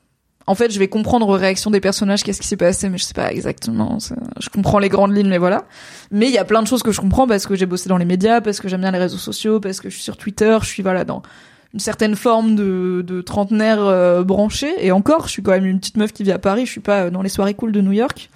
En 0.49 0.55
fait, 0.55 0.73
je 0.73 0.79
vais 0.79 0.89
comprendre 0.89 1.29
aux 1.29 1.33
réactions 1.33 1.71
des 1.71 1.81
personnages 1.81 2.23
qu'est-ce 2.23 2.41
qui 2.41 2.47
s'est 2.47 2.57
passé, 2.57 2.89
mais 2.89 2.99
je 2.99 3.05
sais 3.05 3.15
pas 3.15 3.33
exactement. 3.33 3.99
Je 4.41 4.49
comprends 4.49 4.79
les 4.79 4.89
grandes 4.89 5.15
lignes, 5.15 5.29
mais 5.29 5.39
voilà. 5.39 5.65
Mais 6.13 6.27
il 6.27 6.33
y 6.33 6.39
a 6.39 6.45
plein 6.45 6.63
de 6.63 6.69
choses 6.69 6.85
que 6.85 6.93
je 6.93 7.01
comprends 7.01 7.27
parce 7.27 7.47
que 7.47 7.57
j'ai 7.57 7.67
bossé 7.67 7.89
dans 7.89 7.97
les 7.97 8.05
médias, 8.05 8.41
parce 8.41 8.61
que 8.61 8.69
j'aime 8.69 8.83
bien 8.83 8.93
les 8.93 8.99
réseaux 8.99 9.19
sociaux, 9.19 9.59
parce 9.59 9.81
que 9.81 9.89
je 9.89 9.95
suis 9.95 10.05
sur 10.05 10.17
Twitter, 10.17 10.57
je 10.63 10.67
suis 10.67 10.83
voilà 10.85 11.05
dans 11.05 11.23
une 11.75 11.81
certaine 11.81 12.15
forme 12.15 12.55
de, 12.55 13.05
de 13.07 13.21
trentenaire 13.21 13.81
euh, 13.81 14.25
branché. 14.25 14.73
Et 14.81 14.93
encore, 14.93 15.27
je 15.27 15.33
suis 15.33 15.43
quand 15.43 15.53
même 15.53 15.67
une 15.67 15.79
petite 15.79 15.97
meuf 15.97 16.13
qui 16.13 16.23
vit 16.23 16.33
à 16.33 16.39
Paris, 16.39 16.67
je 16.67 16.71
suis 16.71 16.81
pas 16.81 17.05
euh, 17.05 17.11
dans 17.11 17.23
les 17.23 17.29
soirées 17.29 17.55
cool 17.55 17.73
de 17.73 17.81
New 17.81 17.93
York. 17.93 18.31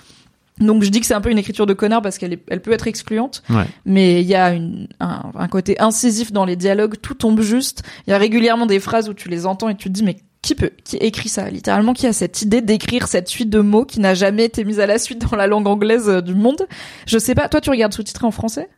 Donc 0.58 0.82
je 0.82 0.90
dis 0.90 1.00
que 1.00 1.06
c'est 1.06 1.14
un 1.14 1.22
peu 1.22 1.30
une 1.30 1.38
écriture 1.38 1.64
de 1.64 1.72
connard 1.72 2.02
parce 2.02 2.18
qu'elle 2.18 2.36
elle 2.48 2.60
peut 2.60 2.72
être 2.72 2.86
excluante, 2.86 3.42
ouais 3.48 3.64
mais 3.86 4.20
il 4.20 4.26
y 4.26 4.34
a 4.34 4.52
une, 4.52 4.88
un, 5.00 5.30
un 5.34 5.48
côté 5.48 5.80
incisif 5.80 6.32
dans 6.32 6.44
les 6.44 6.56
dialogues, 6.56 6.96
tout 7.00 7.14
tombe 7.14 7.40
juste. 7.40 7.82
Il 8.06 8.10
y 8.10 8.12
a 8.12 8.18
régulièrement 8.18 8.66
des 8.66 8.78
phrases 8.78 9.08
où 9.08 9.14
tu 9.14 9.30
les 9.30 9.46
entends 9.46 9.70
et 9.70 9.74
tu 9.74 9.88
te 9.88 9.94
dis 9.94 10.02
mais 10.02 10.18
qui 10.42 10.54
peut, 10.54 10.70
qui 10.84 10.96
écrit 10.96 11.30
ça? 11.30 11.48
Littéralement, 11.48 11.94
qui 11.94 12.06
a 12.06 12.12
cette 12.12 12.42
idée 12.42 12.60
d'écrire 12.60 13.08
cette 13.08 13.28
suite 13.28 13.48
de 13.48 13.60
mots 13.60 13.86
qui 13.86 14.00
n'a 14.00 14.12
jamais 14.12 14.44
été 14.44 14.64
mise 14.64 14.80
à 14.80 14.86
la 14.86 14.98
suite 14.98 15.30
dans 15.30 15.36
la 15.36 15.46
langue 15.46 15.66
anglaise 15.66 16.08
euh, 16.08 16.20
du 16.20 16.34
monde? 16.34 16.66
Je 17.06 17.18
sais 17.18 17.34
pas. 17.34 17.48
Toi, 17.48 17.62
tu 17.62 17.70
regardes 17.70 17.94
sous-titré 17.94 18.26
en 18.26 18.30
français? 18.30 18.68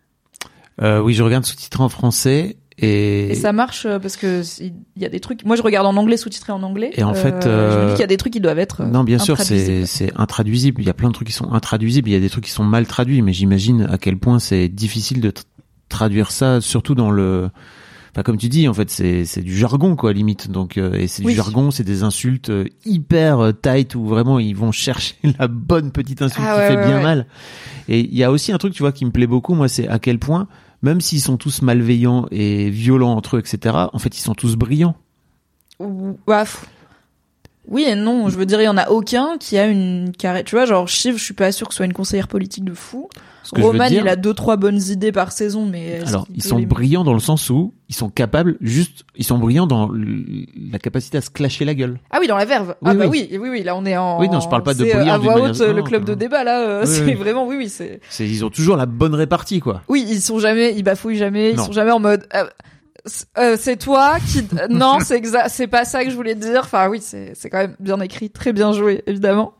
Euh, 0.80 1.00
oui 1.00 1.12
je 1.12 1.22
regarde 1.22 1.44
sous-titré 1.44 1.82
en 1.82 1.88
français 1.88 2.56
et, 2.78 3.30
et 3.30 3.34
ça 3.34 3.52
marche 3.52 3.84
euh, 3.86 3.98
parce 3.98 4.16
que 4.16 4.42
il 4.60 4.72
y 4.96 5.04
a 5.04 5.08
des 5.08 5.20
trucs. 5.20 5.44
Moi, 5.44 5.56
je 5.56 5.62
regarde 5.62 5.86
en 5.86 5.96
anglais 5.96 6.16
sous-titré 6.16 6.52
en 6.52 6.62
anglais. 6.62 6.90
Et 6.94 7.02
en 7.02 7.14
fait, 7.14 7.42
je 7.42 7.48
me 7.48 7.52
euh, 7.52 7.86
dis 7.88 7.92
qu'il 7.92 8.00
y 8.00 8.04
a 8.04 8.06
des 8.08 8.16
trucs 8.16 8.32
qui 8.32 8.40
doivent 8.40 8.58
être. 8.58 8.80
euh, 8.82 8.86
Non, 8.86 9.04
bien 9.04 9.18
sûr, 9.18 9.38
c'est 9.38 9.84
c'est 9.86 10.12
intraduisible. 10.16 10.80
Il 10.80 10.86
y 10.86 10.90
a 10.90 10.94
plein 10.94 11.08
de 11.08 11.14
trucs 11.14 11.28
qui 11.28 11.34
sont 11.34 11.52
intraduisibles. 11.52 12.08
Il 12.08 12.12
y 12.12 12.16
a 12.16 12.20
des 12.20 12.30
trucs 12.30 12.44
qui 12.44 12.50
sont 12.50 12.64
mal 12.64 12.86
traduits, 12.86 13.20
mais 13.22 13.32
j'imagine 13.32 13.82
à 13.90 13.98
quel 13.98 14.16
point 14.18 14.38
c'est 14.38 14.68
difficile 14.68 15.20
de 15.20 15.30
tra- 15.30 15.42
traduire 15.88 16.30
ça, 16.30 16.60
surtout 16.60 16.94
dans 16.94 17.10
le. 17.10 17.50
Enfin, 18.14 18.22
comme 18.24 18.36
tu 18.36 18.48
dis, 18.50 18.68
en 18.68 18.74
fait, 18.74 18.90
c'est 18.90 19.24
c'est 19.24 19.40
du 19.42 19.56
jargon, 19.56 19.96
quoi, 19.96 20.12
limite. 20.12 20.50
Donc, 20.50 20.76
euh, 20.76 20.92
et 20.92 21.06
c'est 21.06 21.24
Oui. 21.24 21.32
du 21.32 21.36
jargon, 21.36 21.70
c'est 21.70 21.84
des 21.84 22.02
insultes 22.02 22.50
euh, 22.50 22.64
hyper 22.84 23.40
euh, 23.40 23.52
tight 23.52 23.94
où 23.94 24.04
vraiment 24.06 24.38
ils 24.38 24.54
vont 24.54 24.70
chercher 24.70 25.14
la 25.38 25.48
bonne 25.48 25.92
petite 25.92 26.20
insulte 26.20 26.46
Ah 26.46 26.54
qui 26.54 26.60
ouais, 26.60 26.68
fait 26.68 26.76
ouais, 26.76 26.86
bien 26.86 26.96
ouais. 26.98 27.02
mal. 27.02 27.26
Et 27.88 28.00
il 28.00 28.14
y 28.14 28.22
a 28.22 28.30
aussi 28.30 28.52
un 28.52 28.58
truc, 28.58 28.74
tu 28.74 28.82
vois, 28.82 28.92
qui 28.92 29.06
me 29.06 29.10
plaît 29.12 29.26
beaucoup, 29.26 29.54
moi, 29.54 29.66
c'est 29.68 29.88
à 29.88 29.98
quel 29.98 30.18
point, 30.18 30.46
même 30.82 31.00
s'ils 31.00 31.20
sont 31.20 31.36
tous 31.36 31.62
malveillants 31.62 32.26
et 32.30 32.70
violents 32.70 33.14
entre 33.14 33.36
eux, 33.36 33.40
etc., 33.40 33.76
en 33.92 33.98
fait, 33.98 34.16
ils 34.16 34.20
sont 34.20 34.34
tous 34.34 34.56
brillants. 34.56 34.96
Ou- 35.78 36.18
ouais, 36.26 36.40
pff. 36.42 36.66
Oui 37.68 37.84
et 37.88 37.94
non, 37.94 38.28
je 38.28 38.36
veux 38.36 38.44
dire, 38.46 38.60
il 38.60 38.64
y 38.64 38.68
en 38.68 38.76
a 38.76 38.88
aucun 38.90 39.38
qui 39.38 39.56
a 39.56 39.66
une 39.66 40.12
carré. 40.18 40.42
Tu 40.44 40.56
vois, 40.56 40.64
genre 40.66 40.88
Shiv, 40.88 41.16
je 41.16 41.22
suis 41.24 41.34
pas 41.34 41.52
sûr 41.52 41.68
que 41.68 41.74
ce 41.74 41.76
soit 41.78 41.86
une 41.86 41.92
conseillère 41.92 42.26
politique 42.28 42.64
de 42.64 42.74
fou. 42.74 43.08
Roman, 43.52 43.86
dire- 43.88 44.02
il 44.02 44.08
a 44.08 44.16
deux 44.16 44.34
trois 44.34 44.56
bonnes 44.56 44.80
idées 44.88 45.12
par 45.12 45.30
saison, 45.32 45.66
mais 45.66 46.00
Alors, 46.06 46.26
ils 46.34 46.42
sont 46.42 46.56
les- 46.58 46.64
brillants 46.66 47.04
dans 47.04 47.12
le 47.12 47.20
sens 47.20 47.50
où 47.50 47.74
ils 47.88 47.94
sont 47.94 48.08
capables, 48.08 48.56
juste, 48.60 49.04
ils 49.16 49.24
sont 49.24 49.36
brillants 49.38 49.66
dans 49.66 49.90
la 49.92 50.78
capacité 50.78 51.18
à 51.18 51.20
se 51.20 51.28
clasher 51.30 51.64
la 51.64 51.74
gueule. 51.74 51.98
Ah 52.10 52.18
oui, 52.20 52.28
dans 52.28 52.36
la 52.36 52.44
verve. 52.46 52.76
Oui, 52.80 52.90
ah 52.90 52.94
bah 52.94 53.06
oui. 53.08 53.28
oui, 53.30 53.38
oui, 53.38 53.48
oui, 53.50 53.62
là 53.62 53.76
on 53.76 53.84
est 53.84 53.96
en. 53.96 54.18
Oui, 54.20 54.28
non, 54.28 54.40
je 54.40 54.48
parle 54.48 54.62
pas 54.62 54.74
de 54.74 54.84
brillant 54.84 55.14
À 55.14 55.18
voix 55.18 55.34
manière- 55.34 55.50
haute, 55.50 55.60
euh, 55.60 55.72
le 55.72 55.80
non, 55.80 55.84
club 55.84 56.04
de 56.04 56.14
débat 56.14 56.44
là, 56.44 56.60
euh, 56.60 56.80
Oui, 56.86 56.88
c'est 56.88 57.04
oui. 57.04 57.14
vraiment, 57.14 57.46
oui, 57.46 57.56
oui, 57.58 57.68
c'est. 57.68 58.00
Ils 58.20 58.44
ont 58.44 58.50
toujours 58.50 58.76
la 58.76 58.86
bonne 58.86 59.14
répartie, 59.14 59.60
quoi. 59.60 59.82
Oui, 59.88 60.06
ils 60.08 60.20
sont 60.22 60.38
jamais, 60.38 60.74
ils 60.76 60.82
bafouillent 60.84 61.16
jamais, 61.18 61.50
ils 61.52 61.58
sont 61.60 61.72
jamais 61.72 61.90
en 61.92 62.00
mode. 62.00 62.26
euh, 62.34 62.44
euh, 63.36 63.56
c'est 63.58 63.76
toi 63.76 64.18
qui 64.20 64.46
euh, 64.58 64.66
non 64.70 64.98
c'est 65.00 65.16
exact 65.16 65.48
c'est 65.48 65.66
pas 65.66 65.84
ça 65.84 66.04
que 66.04 66.10
je 66.10 66.14
voulais 66.16 66.36
dire. 66.36 66.60
Enfin 66.64 66.88
oui 66.88 67.00
c'est 67.02 67.32
c'est 67.34 67.50
quand 67.50 67.58
même 67.58 67.76
bien 67.80 68.00
écrit 68.00 68.30
très 68.30 68.52
bien 68.52 68.72
joué 68.72 69.02
évidemment. 69.06 69.54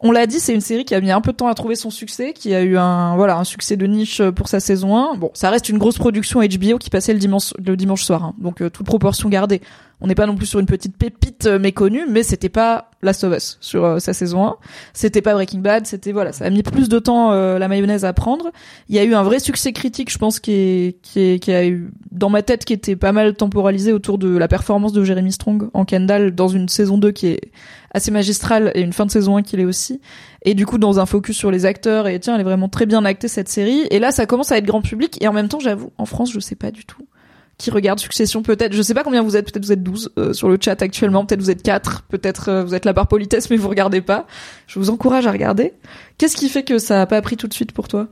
On 0.00 0.12
l'a 0.12 0.26
dit 0.26 0.40
c'est 0.40 0.54
une 0.54 0.60
série 0.60 0.84
qui 0.84 0.94
a 0.94 1.00
mis 1.00 1.10
un 1.10 1.20
peu 1.20 1.32
de 1.32 1.36
temps 1.36 1.48
à 1.48 1.54
trouver 1.54 1.74
son 1.74 1.90
succès 1.90 2.32
qui 2.32 2.54
a 2.54 2.62
eu 2.62 2.76
un 2.76 3.16
voilà 3.16 3.36
un 3.36 3.44
succès 3.44 3.76
de 3.76 3.86
niche 3.86 4.22
pour 4.30 4.48
sa 4.48 4.60
saison 4.60 4.96
1 4.96 5.16
bon 5.16 5.30
ça 5.34 5.50
reste 5.50 5.68
une 5.68 5.78
grosse 5.78 5.98
production 5.98 6.40
HBO 6.40 6.78
qui 6.78 6.90
passait 6.90 7.12
le 7.12 7.18
dimanche 7.18 7.52
le 7.64 7.76
dimanche 7.76 8.02
soir 8.02 8.24
hein. 8.24 8.34
donc 8.38 8.62
euh, 8.62 8.70
toute 8.70 8.86
proportion 8.86 9.28
gardée. 9.28 9.60
On 10.00 10.06
n'est 10.06 10.14
pas 10.14 10.26
non 10.26 10.36
plus 10.36 10.46
sur 10.46 10.60
une 10.60 10.66
petite 10.66 10.96
pépite 10.96 11.46
euh, 11.46 11.58
méconnue 11.58 12.06
mais 12.08 12.22
c'était 12.22 12.48
pas 12.48 12.90
Last 13.06 13.24
of 13.24 13.34
Us 13.34 13.56
sur 13.60 13.84
euh, 13.84 13.98
sa 13.98 14.12
saison 14.12 14.46
1 14.46 14.56
c'était 14.92 15.22
pas 15.22 15.32
Breaking 15.32 15.60
Bad 15.60 15.86
c'était 15.86 16.12
voilà 16.12 16.32
ça 16.32 16.44
a 16.44 16.50
mis 16.50 16.62
plus 16.62 16.88
de 16.88 16.98
temps 16.98 17.32
euh, 17.32 17.58
la 17.58 17.68
mayonnaise 17.68 18.04
à 18.04 18.12
prendre 18.12 18.50
il 18.88 18.94
y 18.94 18.98
a 18.98 19.04
eu 19.04 19.14
un 19.14 19.22
vrai 19.22 19.40
succès 19.40 19.72
critique, 19.72 20.10
je 20.10 20.18
pense, 20.18 20.40
qui, 20.40 20.52
est, 20.52 20.98
qui, 21.02 21.20
est, 21.20 21.38
qui 21.38 21.52
a 21.52 21.66
eu 21.66 21.90
dans 22.10 22.30
ma 22.30 22.42
tête, 22.42 22.64
qui 22.64 22.72
était 22.72 22.96
pas 22.96 23.12
mal 23.12 23.34
temporalisé 23.34 23.92
autour 23.92 24.18
de 24.18 24.36
la 24.36 24.48
performance 24.48 24.92
de 24.92 25.04
Jeremy 25.04 25.32
Strong 25.32 25.70
en 25.74 25.84
Kendall 25.84 26.34
dans 26.34 26.48
une 26.48 26.68
saison 26.68 26.98
2 26.98 27.12
qui 27.12 27.28
est 27.28 27.40
assez 27.92 28.10
magistrale 28.10 28.72
et 28.74 28.80
une 28.80 28.92
fin 28.92 29.06
de 29.06 29.10
saison 29.10 29.36
1 29.36 29.42
qui 29.42 29.56
l'est 29.56 29.64
aussi. 29.64 30.00
Et 30.42 30.54
du 30.54 30.66
coup, 30.66 30.78
dans 30.78 31.00
un 31.00 31.06
focus 31.06 31.36
sur 31.36 31.50
les 31.50 31.66
acteurs, 31.66 32.06
et 32.08 32.18
tiens, 32.20 32.34
elle 32.34 32.40
est 32.40 32.44
vraiment 32.44 32.68
très 32.68 32.86
bien 32.86 33.04
actée 33.04 33.28
cette 33.28 33.48
série. 33.48 33.86
Et 33.90 33.98
là, 33.98 34.12
ça 34.12 34.26
commence 34.26 34.52
à 34.52 34.58
être 34.58 34.66
grand 34.66 34.82
public. 34.82 35.22
Et 35.22 35.28
en 35.28 35.32
même 35.32 35.48
temps, 35.48 35.60
j'avoue, 35.60 35.90
en 35.98 36.06
France, 36.06 36.32
je 36.32 36.40
sais 36.40 36.56
pas 36.56 36.70
du 36.70 36.84
tout 36.84 37.02
qui 37.58 37.70
regarde 37.70 37.98
Succession 37.98 38.42
peut-être 38.42 38.72
je 38.74 38.82
sais 38.82 38.92
pas 38.94 39.02
combien 39.02 39.22
vous 39.22 39.36
êtes 39.36 39.50
peut-être 39.50 39.64
vous 39.64 39.72
êtes 39.72 39.82
12 39.82 40.12
euh, 40.18 40.32
sur 40.34 40.48
le 40.48 40.58
chat 40.60 40.80
actuellement 40.82 41.24
peut-être 41.24 41.40
vous 41.40 41.50
êtes 41.50 41.62
4 41.62 42.02
peut-être 42.08 42.48
euh, 42.50 42.64
vous 42.64 42.74
êtes 42.74 42.84
là 42.84 42.92
par 42.92 43.08
politesse 43.08 43.48
mais 43.48 43.56
vous 43.56 43.68
regardez 43.68 44.02
pas 44.02 44.26
je 44.66 44.78
vous 44.78 44.90
encourage 44.90 45.26
à 45.26 45.32
regarder 45.32 45.72
qu'est-ce 46.18 46.36
qui 46.36 46.48
fait 46.50 46.64
que 46.64 46.78
ça 46.78 47.00
a 47.00 47.06
pas 47.06 47.22
pris 47.22 47.36
tout 47.36 47.48
de 47.48 47.54
suite 47.54 47.72
pour 47.72 47.88
toi? 47.88 48.08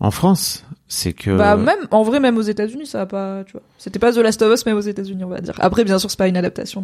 En 0.00 0.10
France, 0.10 0.64
c'est 0.88 1.12
que. 1.12 1.30
Bah 1.36 1.56
même 1.56 1.78
en 1.92 2.02
vrai 2.02 2.18
même 2.18 2.36
aux 2.36 2.42
États-Unis 2.42 2.86
ça 2.86 3.02
a 3.02 3.06
pas 3.06 3.44
tu 3.46 3.52
vois. 3.52 3.62
C'était 3.78 4.00
pas 4.00 4.12
The 4.12 4.16
Last 4.16 4.42
of 4.42 4.52
Us 4.52 4.66
mais 4.66 4.72
aux 4.72 4.80
États-Unis 4.80 5.22
on 5.24 5.28
va 5.28 5.40
dire. 5.40 5.54
Après 5.60 5.84
bien 5.84 5.98
sûr 5.98 6.10
c'est 6.10 6.18
pas 6.18 6.26
une 6.28 6.36
adaptation 6.36 6.82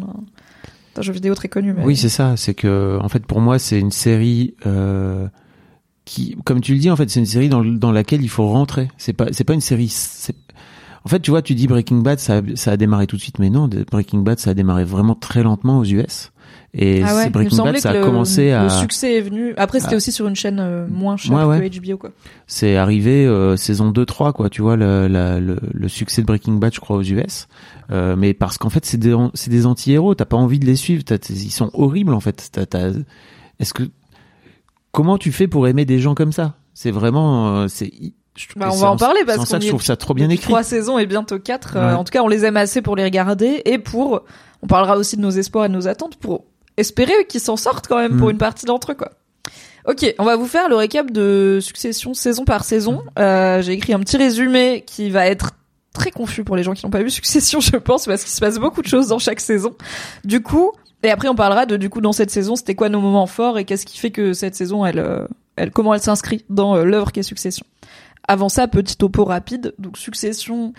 d'un 0.95 1.01
jeu 1.01 1.11
vidéo 1.11 1.35
très 1.35 1.49
connu 1.49 1.73
mais 1.73 1.83
Oui, 1.83 1.97
c'est 1.97 2.07
ça. 2.09 2.35
C'est 2.37 2.53
que, 2.53 2.97
en 3.01 3.09
fait, 3.09 3.25
pour 3.25 3.41
moi, 3.41 3.59
c'est 3.59 3.77
une 3.79 3.91
série 3.91 4.55
euh, 4.65 5.27
qui, 6.05 6.35
comme 6.45 6.61
tu 6.61 6.73
le 6.73 6.79
dis, 6.79 6.89
en 6.89 6.95
fait, 6.95 7.09
c'est 7.09 7.19
une 7.19 7.25
série 7.25 7.49
dans, 7.49 7.63
dans 7.63 7.91
laquelle 7.91 8.21
il 8.21 8.29
faut 8.29 8.47
rentrer. 8.47 8.87
C'est 8.97 9.13
pas, 9.13 9.27
c'est 9.31 9.43
pas 9.43 9.53
une 9.53 9.61
série. 9.61 9.89
c'est- 9.89 10.35
En 11.05 11.09
fait, 11.09 11.19
tu 11.21 11.31
vois, 11.31 11.41
tu 11.41 11.55
dis 11.55 11.67
Breaking 11.67 11.97
Bad, 11.99 12.19
ça, 12.19 12.37
a- 12.37 12.55
ça 12.55 12.71
a 12.71 12.77
démarré 12.77 13.07
tout 13.07 13.15
de 13.15 13.21
suite, 13.21 13.39
mais 13.39 13.49
non, 13.49 13.69
Breaking 13.91 14.19
Bad, 14.19 14.39
ça 14.39 14.51
a 14.51 14.53
démarré 14.53 14.83
vraiment 14.83 15.15
très 15.15 15.43
lentement 15.43 15.79
aux 15.79 15.85
US. 15.85 16.31
Et 16.73 17.01
ah 17.03 17.15
ouais, 17.15 17.29
Breaking 17.29 17.63
Bad, 17.63 17.77
ça 17.77 17.89
a 17.91 17.93
le, 17.93 18.03
commencé 18.03 18.51
à. 18.51 18.63
le 18.63 18.69
succès 18.69 19.17
est 19.17 19.21
venu. 19.21 19.53
Après 19.57 19.79
c'était 19.79 19.93
à- 19.93 19.97
aussi 19.97 20.11
sur 20.11 20.27
une 20.27 20.35
chaîne 20.35 20.59
euh, 20.59 20.87
moins 20.87 21.17
chère 21.17 21.35
Ouais, 21.35 21.43
ouais. 21.59 21.69
que 21.69 21.79
HBO 21.79 21.97
quoi. 21.97 22.11
c'est 22.47 22.75
arrivé 22.75 23.25
euh, 23.25 23.55
saison 23.57 23.91
2-3 23.91 24.33
quoi 24.33 24.49
tu 24.51 24.61
vois 24.61 24.75
le, 24.75 25.07
la- 25.07 25.39
le, 25.39 25.57
le 25.73 25.87
succès 25.87 26.21
de 26.21 26.27
Breaking 26.27 26.53
Bad 26.53 26.73
je 26.73 26.79
crois 26.79 26.97
aux 26.97 27.01
US 27.03 27.47
euh, 27.91 28.15
mais 28.15 28.35
parce 28.35 28.59
qu'en 28.59 28.69
fait 28.69 28.85
c'est 28.85 28.97
des 28.99 29.15
des 29.47 29.65
anti-héros 29.65 30.13
t'as 30.13 30.25
pas 30.25 30.37
envie 30.37 30.59
de 30.59 30.65
les 30.67 30.75
suivre 30.75 31.01
ils 31.29 31.51
sont 31.51 31.71
horribles 31.73 32.13
en 32.13 32.19
fait 32.19 32.51
est-ce 33.59 33.73
que 33.73 33.83
comment 34.91 35.17
tu 35.17 35.31
fais 35.31 35.47
pour 35.47 35.67
aimer 35.67 35.85
des 35.85 35.99
gens 35.99 36.13
comme 36.15 36.31
ça? 36.31 36.55
C'est 36.75 36.91
vraiment 36.91 37.55
euh, 37.57 37.67
c'est 37.67 37.91
Bah, 38.55 38.69
on 38.71 38.75
va 38.75 38.91
en 38.91 38.97
parler 38.97 39.21
parce 39.25 39.37
qu'on 39.49 39.57
que 39.57 39.63
je 39.63 39.67
trouve 39.69 39.83
ça 39.83 39.95
trop 39.95 40.13
bien 40.13 40.29
écrit 40.29 40.45
Trois 40.47 40.63
saisons 40.63 40.97
et 40.99 41.05
bientôt 41.05 41.39
quatre. 41.39 41.75
euh, 41.77 41.93
en 41.95 42.03
tout 42.03 42.11
cas 42.11 42.21
on 42.23 42.27
les 42.27 42.45
aime 42.45 42.57
assez 42.57 42.81
pour 42.81 42.95
les 42.95 43.03
regarder 43.03 43.61
et 43.65 43.77
pour 43.77 44.23
on 44.61 44.67
parlera 44.67 44.97
aussi 44.97 45.15
de 45.17 45.21
nos 45.21 45.29
espoirs 45.31 45.65
et 45.65 45.69
de 45.69 45.73
nos 45.73 45.87
attentes 45.87 46.15
pour 46.17 46.45
espérer 46.77 47.25
qu'ils 47.27 47.41
s'en 47.41 47.57
sortent 47.57 47.87
quand 47.87 47.97
même 47.97 48.17
pour 48.17 48.27
Mm. 48.27 48.31
une 48.31 48.37
partie 48.37 48.65
d'entre 48.65 48.91
eux 48.91 48.95
quoi. 48.95 49.11
Ok, 49.87 50.13
on 50.19 50.23
va 50.25 50.35
vous 50.35 50.45
faire 50.45 50.69
le 50.69 50.75
récap 50.75 51.09
de 51.11 51.59
Succession 51.61 52.13
saison 52.13 52.45
par 52.45 52.63
saison. 52.63 53.01
Euh, 53.17 53.61
J'ai 53.61 53.73
écrit 53.73 53.93
un 53.93 53.99
petit 53.99 54.17
résumé 54.17 54.83
qui 54.85 55.09
va 55.09 55.25
être 55.27 55.51
très 55.93 56.11
confus 56.11 56.43
pour 56.43 56.55
les 56.55 56.63
gens 56.63 56.73
qui 56.73 56.85
n'ont 56.85 56.91
pas 56.91 57.01
vu 57.01 57.09
Succession, 57.09 57.59
je 57.61 57.75
pense, 57.77 58.05
parce 58.05 58.23
qu'il 58.23 58.31
se 58.33 58.39
passe 58.39 58.57
beaucoup 58.59 58.81
de 58.81 58.87
choses 58.87 59.07
dans 59.07 59.19
chaque 59.19 59.39
saison. 59.39 59.75
Du 60.25 60.41
coup, 60.43 60.71
et 61.01 61.09
après 61.09 61.27
on 61.29 61.35
parlera 61.35 61.65
de 61.65 61.77
du 61.77 61.89
coup 61.89 62.01
dans 62.01 62.11
cette 62.11 62.29
saison, 62.29 62.55
c'était 62.55 62.75
quoi 62.75 62.89
nos 62.89 62.99
moments 63.01 63.25
forts 63.25 63.57
et 63.57 63.65
qu'est-ce 63.65 63.85
qui 63.85 63.97
fait 63.97 64.11
que 64.11 64.33
cette 64.33 64.53
saison, 64.55 64.85
elle, 64.85 64.99
euh, 64.99 65.25
elle 65.55 65.71
comment 65.71 65.93
elle 65.93 66.01
s'inscrit 66.01 66.45
dans 66.49 66.75
euh, 66.75 66.83
l'œuvre 66.83 67.11
qu'est 67.11 67.23
Succession. 67.23 67.65
Avant 68.29 68.47
ça, 68.47 68.67
petit 68.67 68.95
topo 68.95 69.25
rapide. 69.25 69.73
Donc 69.79 69.97
Succession, 69.97 70.73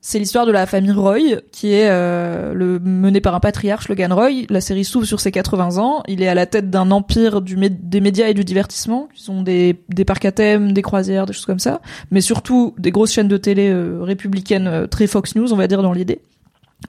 c'est 0.00 0.18
l'histoire 0.18 0.46
de 0.46 0.50
la 0.50 0.66
famille 0.66 0.90
Roy, 0.90 1.40
qui 1.52 1.72
est 1.72 1.88
euh, 1.88 2.80
menée 2.82 3.20
par 3.20 3.36
un 3.36 3.38
patriarche, 3.38 3.88
Logan 3.88 4.12
Roy. 4.12 4.46
La 4.50 4.60
série 4.60 4.84
s'ouvre 4.84 5.06
sur 5.06 5.20
ses 5.20 5.30
80 5.30 5.78
ans. 5.78 6.02
Il 6.08 6.24
est 6.24 6.26
à 6.26 6.34
la 6.34 6.46
tête 6.46 6.70
d'un 6.70 6.90
empire 6.90 7.40
des 7.40 8.00
médias 8.00 8.26
et 8.26 8.34
du 8.34 8.42
divertissement, 8.42 9.08
qui 9.14 9.22
sont 9.22 9.42
des, 9.42 9.80
des 9.90 10.04
parcs 10.04 10.24
à 10.24 10.32
thème, 10.32 10.72
des 10.72 10.82
croisières, 10.82 11.24
des 11.26 11.32
choses 11.32 11.46
comme 11.46 11.60
ça, 11.60 11.80
mais 12.10 12.20
surtout 12.20 12.74
des 12.78 12.90
grosses 12.90 13.12
chaînes 13.12 13.28
de 13.28 13.36
télé 13.36 13.68
euh, 13.68 14.02
républicaines, 14.02 14.66
euh, 14.66 14.86
très 14.88 15.06
Fox 15.06 15.36
News, 15.36 15.52
on 15.52 15.56
va 15.56 15.68
dire 15.68 15.84
dans 15.84 15.92
l'idée. 15.92 16.20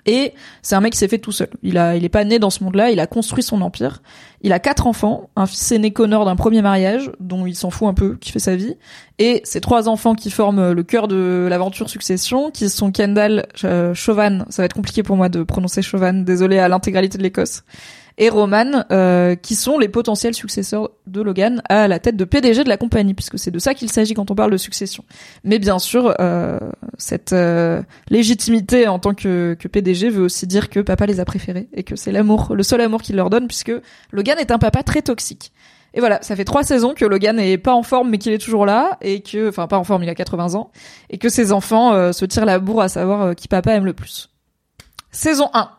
Et 0.06 0.34
c'est 0.62 0.76
un 0.76 0.82
mec 0.82 0.94
qui 0.94 1.00
s'est 1.00 1.08
fait 1.08 1.20
tout 1.20 1.32
seul. 1.32 1.50
Il 1.62 1.78
a, 1.78 1.96
il 1.96 2.04
est 2.04 2.10
pas 2.10 2.24
né 2.24 2.40
dans 2.40 2.50
ce 2.50 2.64
monde-là. 2.64 2.90
Il 2.90 3.00
a 3.00 3.08
construit 3.08 3.44
son 3.44 3.62
empire. 3.62 4.02
Il 4.44 4.52
a 4.52 4.60
quatre 4.60 4.88
enfants, 4.88 5.30
un 5.38 5.46
fils 5.46 5.72
aîné 5.72 5.92
Connor 5.92 6.26
d'un 6.26 6.36
premier 6.36 6.62
mariage, 6.62 7.10
dont 7.22 7.46
il 7.46 7.56
s'en 7.56 7.70
fout 7.70 7.88
un 7.88 7.94
peu, 7.94 8.18
qui 8.20 8.32
fait 8.32 8.40
sa 8.40 8.58
vie, 8.58 8.76
et 9.18 9.42
ses 9.46 9.62
trois 9.62 9.88
enfants 9.88 10.16
qui 10.16 10.30
forment 10.30 10.74
le 10.74 10.84
cœur 10.84 11.08
de 11.08 11.48
l'aventure 11.50 11.90
Succession, 11.90 12.52
qui 12.52 12.70
sont 12.70 12.92
Kendall, 12.92 13.46
euh, 13.64 13.94
Chauvin, 13.94 14.46
ça 14.50 14.62
va 14.62 14.66
être 14.66 14.74
compliqué 14.74 15.02
pour 15.02 15.16
moi 15.16 15.30
de 15.30 15.44
prononcer 15.44 15.82
Chauvin, 15.82 16.12
désolé 16.14 16.60
à 16.60 16.68
l'intégralité 16.68 17.18
de 17.18 17.24
l'Écosse, 17.24 17.64
et 18.18 18.30
Roman, 18.30 18.86
euh, 18.92 19.36
qui 19.36 19.56
sont 19.56 19.78
les 19.78 19.90
potentiels 19.90 20.34
successeurs 20.34 20.92
de 21.08 21.22
Logan 21.22 21.62
à 21.70 21.88
la 21.88 22.00
tête 22.00 22.16
de 22.16 22.26
PDG 22.26 22.64
de 22.64 22.70
la 22.70 22.78
compagnie, 22.78 23.14
puisque 23.14 23.40
c'est 23.40 23.52
de 23.52 23.60
ça 23.60 23.74
qu'il 23.74 23.92
s'agit 23.92 24.14
quand 24.14 24.30
on 24.32 24.36
parle 24.36 24.52
de 24.52 24.58
succession. 24.58 25.04
Mais 25.44 25.60
bien 25.60 25.80
sûr, 25.80 26.14
euh, 26.20 26.60
cette 26.98 27.34
euh, 27.34 27.82
légitimité 28.10 28.88
en 28.88 29.00
tant 29.00 29.14
que, 29.14 29.56
que 29.60 29.68
PDG 29.68 30.10
veut 30.10 30.24
aussi 30.24 30.48
dire 30.48 30.70
que 30.70 30.80
papa 30.80 31.06
les 31.06 31.20
a 31.20 31.26
préférés 31.26 31.68
et 31.74 31.84
que 31.84 31.96
c'est 31.96 32.12
l'amour, 32.12 32.54
le 32.56 32.64
seul 32.64 32.82
amour 32.82 33.02
qu'il 33.02 33.16
leur 33.16 33.30
donne, 33.30 33.48
puisque 33.48 33.74
Logan 34.12 34.38
est 34.40 34.52
un 34.52 34.60
papa 34.60 34.84
très 34.84 35.02
toxique. 35.02 35.52
Et 35.94 36.00
voilà, 36.00 36.22
ça 36.22 36.36
fait 36.36 36.46
trois 36.46 36.64
saisons 36.64 36.94
que 36.94 37.06
Logan 37.06 37.40
est 37.40 37.58
pas 37.58 37.74
en 37.74 37.84
forme 37.84 38.10
mais 38.10 38.18
qu'il 38.18 38.34
est 38.34 38.40
toujours 38.40 38.66
là 38.66 38.98
et 39.02 39.22
que, 39.22 39.50
enfin 39.50 39.68
pas 39.68 39.78
en 39.78 39.84
forme, 39.84 40.04
il 40.04 40.10
a 40.10 40.16
80 40.16 40.56
ans 40.56 40.72
et 41.10 41.18
que 41.18 41.30
ses 41.30 41.52
enfants 41.52 41.94
euh, 41.94 42.12
se 42.12 42.26
tirent 42.26 42.46
la 42.46 42.60
bourre 42.60 42.82
à 42.82 42.90
savoir 42.90 43.22
euh, 43.22 43.34
qui 43.34 43.48
papa 43.48 43.74
aime 43.74 43.86
le 43.86 43.94
plus. 43.94 44.30
Saison 45.12 45.50
1. 45.54 45.70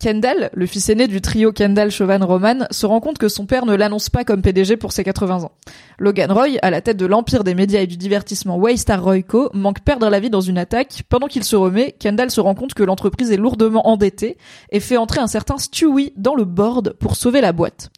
Kendall, 0.00 0.48
le 0.54 0.64
fils 0.64 0.88
aîné 0.88 1.06
du 1.08 1.20
trio 1.20 1.52
Kendall, 1.52 1.90
Chauvin, 1.90 2.24
Roman, 2.24 2.66
se 2.70 2.86
rend 2.86 3.00
compte 3.00 3.18
que 3.18 3.28
son 3.28 3.44
père 3.44 3.66
ne 3.66 3.74
l'annonce 3.74 4.08
pas 4.08 4.24
comme 4.24 4.40
PDG 4.40 4.78
pour 4.78 4.92
ses 4.92 5.04
80 5.04 5.44
ans. 5.44 5.52
Logan 5.98 6.32
Roy, 6.32 6.56
à 6.62 6.70
la 6.70 6.80
tête 6.80 6.96
de 6.96 7.04
l'empire 7.04 7.44
des 7.44 7.54
médias 7.54 7.82
et 7.82 7.86
du 7.86 7.98
divertissement 7.98 8.56
Waystar 8.56 9.04
Royco, 9.04 9.50
manque 9.52 9.80
perdre 9.80 10.08
la 10.08 10.18
vie 10.18 10.30
dans 10.30 10.40
une 10.40 10.56
attaque. 10.56 11.02
Pendant 11.10 11.26
qu'il 11.26 11.44
se 11.44 11.54
remet, 11.54 11.94
Kendall 11.98 12.30
se 12.30 12.40
rend 12.40 12.54
compte 12.54 12.72
que 12.72 12.82
l'entreprise 12.82 13.30
est 13.30 13.36
lourdement 13.36 13.88
endettée 13.88 14.38
et 14.70 14.80
fait 14.80 14.96
entrer 14.96 15.20
un 15.20 15.26
certain 15.26 15.58
Stewie 15.58 16.14
dans 16.16 16.34
le 16.34 16.46
board 16.46 16.94
pour 16.98 17.14
sauver 17.14 17.42
la 17.42 17.52
boîte. 17.52 17.90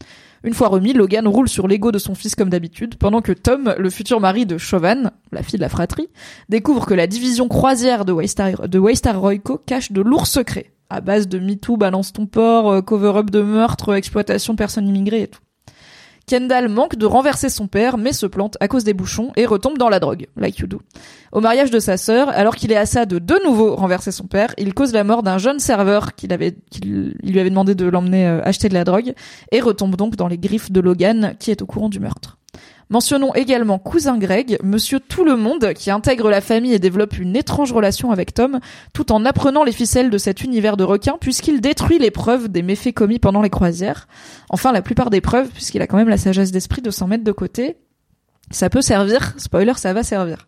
Une 0.43 0.55
fois 0.55 0.67
remis, 0.67 0.93
Logan 0.95 1.29
roule 1.29 1.49
sur 1.49 1.69
l'ego 1.69 1.93
de 1.93 1.99
son 1.99 2.17
fils 2.17 2.35
comme 2.35 2.51
d'habitude, 2.51 2.97
pendant 2.97 3.21
que 3.21 3.31
Tom, 3.31 3.77
le 3.79 3.91
futur 3.91 4.19
mari 4.19 4.45
de 4.45 4.59
Chauvin, 4.59 5.13
la 5.31 5.45
fille 5.45 5.59
de 5.59 5.63
la 5.63 5.69
fratrie, 5.69 6.09
découvre 6.49 6.85
que 6.85 6.95
la 6.95 7.07
division 7.07 7.47
croisière 7.47 8.05
de 8.05 8.11
Waystar, 8.11 8.69
de 8.69 8.79
Waystar 8.81 9.21
Royco 9.21 9.59
cache 9.65 9.93
de 9.93 10.03
lourds 10.03 10.27
secrets, 10.27 10.73
à 10.93 11.01
base 11.01 11.29
de 11.29 11.39
MeToo, 11.39 11.77
balance 11.77 12.13
ton 12.13 12.27
port, 12.27 12.71
euh, 12.71 12.83
cover-up 12.83 13.31
de 13.31 13.41
meurtre, 13.41 13.95
exploitation 13.95 14.53
de 14.53 14.59
personnes 14.59 14.87
immigrées 14.87 15.23
et 15.23 15.29
tout. 15.29 15.41
Kendall 16.27 16.69
manque 16.69 16.97
de 16.97 17.07
renverser 17.07 17.49
son 17.49 17.67
père, 17.67 17.99
mais 17.99 18.13
se 18.13 18.27
plante 18.27 18.57
à 18.61 18.69
cause 18.69 18.85
des 18.85 18.95
bouchons 18.95 19.33
et 19.37 19.45
retombe 19.45 19.77
dans 19.77 19.89
la 19.89 19.99
drogue, 19.99 20.29
like 20.37 20.59
you 20.59 20.67
do. 20.67 20.81
Au 21.33 21.41
mariage 21.41 21.71
de 21.71 21.81
sa 21.81 21.97
sœur, 21.97 22.29
alors 22.29 22.55
qu'il 22.55 22.71
est 22.71 22.77
à 22.77 22.87
ça 22.87 23.07
de 23.07 23.19
de 23.19 23.45
nouveau 23.45 23.75
renverser 23.75 24.13
son 24.13 24.27
père, 24.27 24.55
il 24.57 24.73
cause 24.73 24.93
la 24.93 25.03
mort 25.03 25.23
d'un 25.23 25.39
jeune 25.39 25.59
serveur 25.59 26.15
qu'il 26.15 26.33
avait, 26.33 26.57
qu'il 26.71 27.17
il 27.23 27.33
lui 27.33 27.41
avait 27.41 27.51
demandé 27.51 27.75
de 27.75 27.87
l'emmener 27.87 28.29
euh, 28.29 28.41
acheter 28.45 28.69
de 28.69 28.75
la 28.75 28.85
drogue 28.85 29.15
et 29.51 29.61
retombe 29.61 29.97
donc 29.97 30.15
dans 30.15 30.29
les 30.29 30.39
griffes 30.39 30.71
de 30.71 30.81
Logan, 30.81 31.35
qui 31.39 31.51
est 31.51 31.63
au 31.63 31.67
courant 31.67 31.89
du 31.89 31.99
meurtre. 31.99 32.39
Mentionnons 32.93 33.33
également 33.35 33.79
cousin 33.79 34.19
Greg, 34.19 34.59
monsieur 34.63 35.01
tout 35.01 35.25
le 35.25 35.35
monde, 35.35 35.73
qui 35.73 35.91
intègre 35.91 36.29
la 36.29 36.43
famille 36.43 36.75
et 36.75 36.79
développe 36.79 37.19
une 37.19 37.35
étrange 37.37 37.73
relation 37.73 38.11
avec 38.11 38.35
Tom, 38.35 38.61
tout 38.93 39.13
en 39.13 39.25
apprenant 39.25 39.65
les 39.65 39.73
ficelles 39.73 40.11
de 40.11 40.19
cet 40.19 40.45
univers 40.45 40.77
de 40.77 40.85
requins, 40.85 41.17
puisqu'il 41.19 41.63
détruit 41.63 41.99
les 41.99 42.11
preuves 42.11 42.51
des 42.51 42.61
méfaits 42.61 42.93
commis 42.93 43.19
pendant 43.19 43.41
les 43.41 43.49
croisières. 43.49 44.09
Enfin, 44.51 44.73
la 44.73 44.83
plupart 44.83 45.09
des 45.09 45.23
preuves, 45.23 45.49
puisqu'il 45.49 45.81
a 45.81 45.87
quand 45.87 45.97
même 45.97 46.11
la 46.11 46.19
sagesse 46.19 46.53
d'esprit 46.53 46.83
de 46.83 46.91
s'en 46.91 47.07
mettre 47.07 47.25
de 47.25 47.33
côté. 47.33 47.79
Ça 48.51 48.69
peut 48.69 48.83
servir, 48.83 49.33
spoiler, 49.39 49.73
ça 49.77 49.95
va 49.95 50.03
servir. 50.03 50.47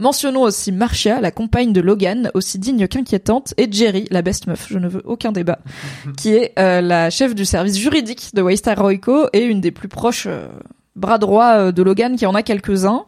Mentionnons 0.00 0.42
aussi 0.42 0.72
Marcia, 0.72 1.20
la 1.20 1.30
compagne 1.30 1.72
de 1.72 1.80
Logan, 1.80 2.32
aussi 2.34 2.58
digne 2.58 2.88
qu'inquiétante, 2.88 3.54
et 3.58 3.68
Jerry, 3.70 4.08
la 4.10 4.22
best 4.22 4.48
meuf, 4.48 4.66
je 4.68 4.80
ne 4.80 4.88
veux 4.88 5.02
aucun 5.04 5.30
débat, 5.30 5.60
qui 6.18 6.30
est 6.30 6.52
euh, 6.58 6.80
la 6.80 7.10
chef 7.10 7.36
du 7.36 7.44
service 7.44 7.78
juridique 7.78 8.34
de 8.34 8.42
Waystar 8.42 8.76
Royco 8.76 9.28
et 9.32 9.44
une 9.44 9.60
des 9.60 9.70
plus 9.70 9.86
proches 9.86 10.26
euh, 10.26 10.48
bras 10.96 11.18
droits 11.18 11.58
euh, 11.58 11.72
de 11.72 11.82
Logan, 11.82 12.16
qui 12.16 12.26
en 12.26 12.34
a 12.34 12.42
quelques-uns, 12.42 13.04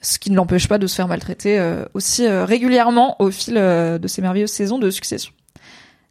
ce 0.00 0.18
qui 0.18 0.30
ne 0.30 0.36
l'empêche 0.36 0.68
pas 0.68 0.78
de 0.78 0.86
se 0.86 0.94
faire 0.94 1.08
maltraiter 1.08 1.58
euh, 1.58 1.84
aussi 1.92 2.24
euh, 2.24 2.44
régulièrement 2.44 3.16
au 3.20 3.30
fil 3.30 3.54
de 3.54 4.06
ces 4.06 4.22
merveilleuses 4.22 4.52
saisons 4.52 4.78
de 4.78 4.88
succession. 4.90 5.32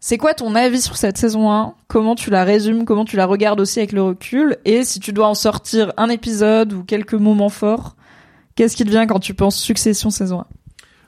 C'est 0.01 0.17
quoi 0.17 0.35
ton 0.35 0.53
avis 0.53 0.81
sur 0.81 0.97
cette 0.97 1.17
saison 1.17 1.51
1 1.51 1.73
Comment 1.87 2.13
tu 2.13 2.29
la 2.29 2.43
résumes? 2.43 2.85
Comment 2.85 3.05
tu 3.05 3.15
la 3.15 3.25
regardes 3.25 3.59
aussi 3.59 3.79
avec 3.79 3.91
le 3.91 4.03
recul? 4.03 4.57
Et 4.63 4.83
si 4.83 4.99
tu 4.99 5.13
dois 5.13 5.27
en 5.27 5.33
sortir 5.33 5.93
un 5.97 6.09
épisode 6.09 6.73
ou 6.73 6.83
quelques 6.83 7.15
moments 7.15 7.49
forts, 7.49 7.95
qu'est-ce 8.53 8.75
qui 8.75 8.83
te 8.83 8.89
vient 8.89 9.07
quand 9.07 9.19
tu 9.19 9.33
penses 9.33 9.55
Succession 9.55 10.11
saison 10.11 10.41
1 10.41 10.45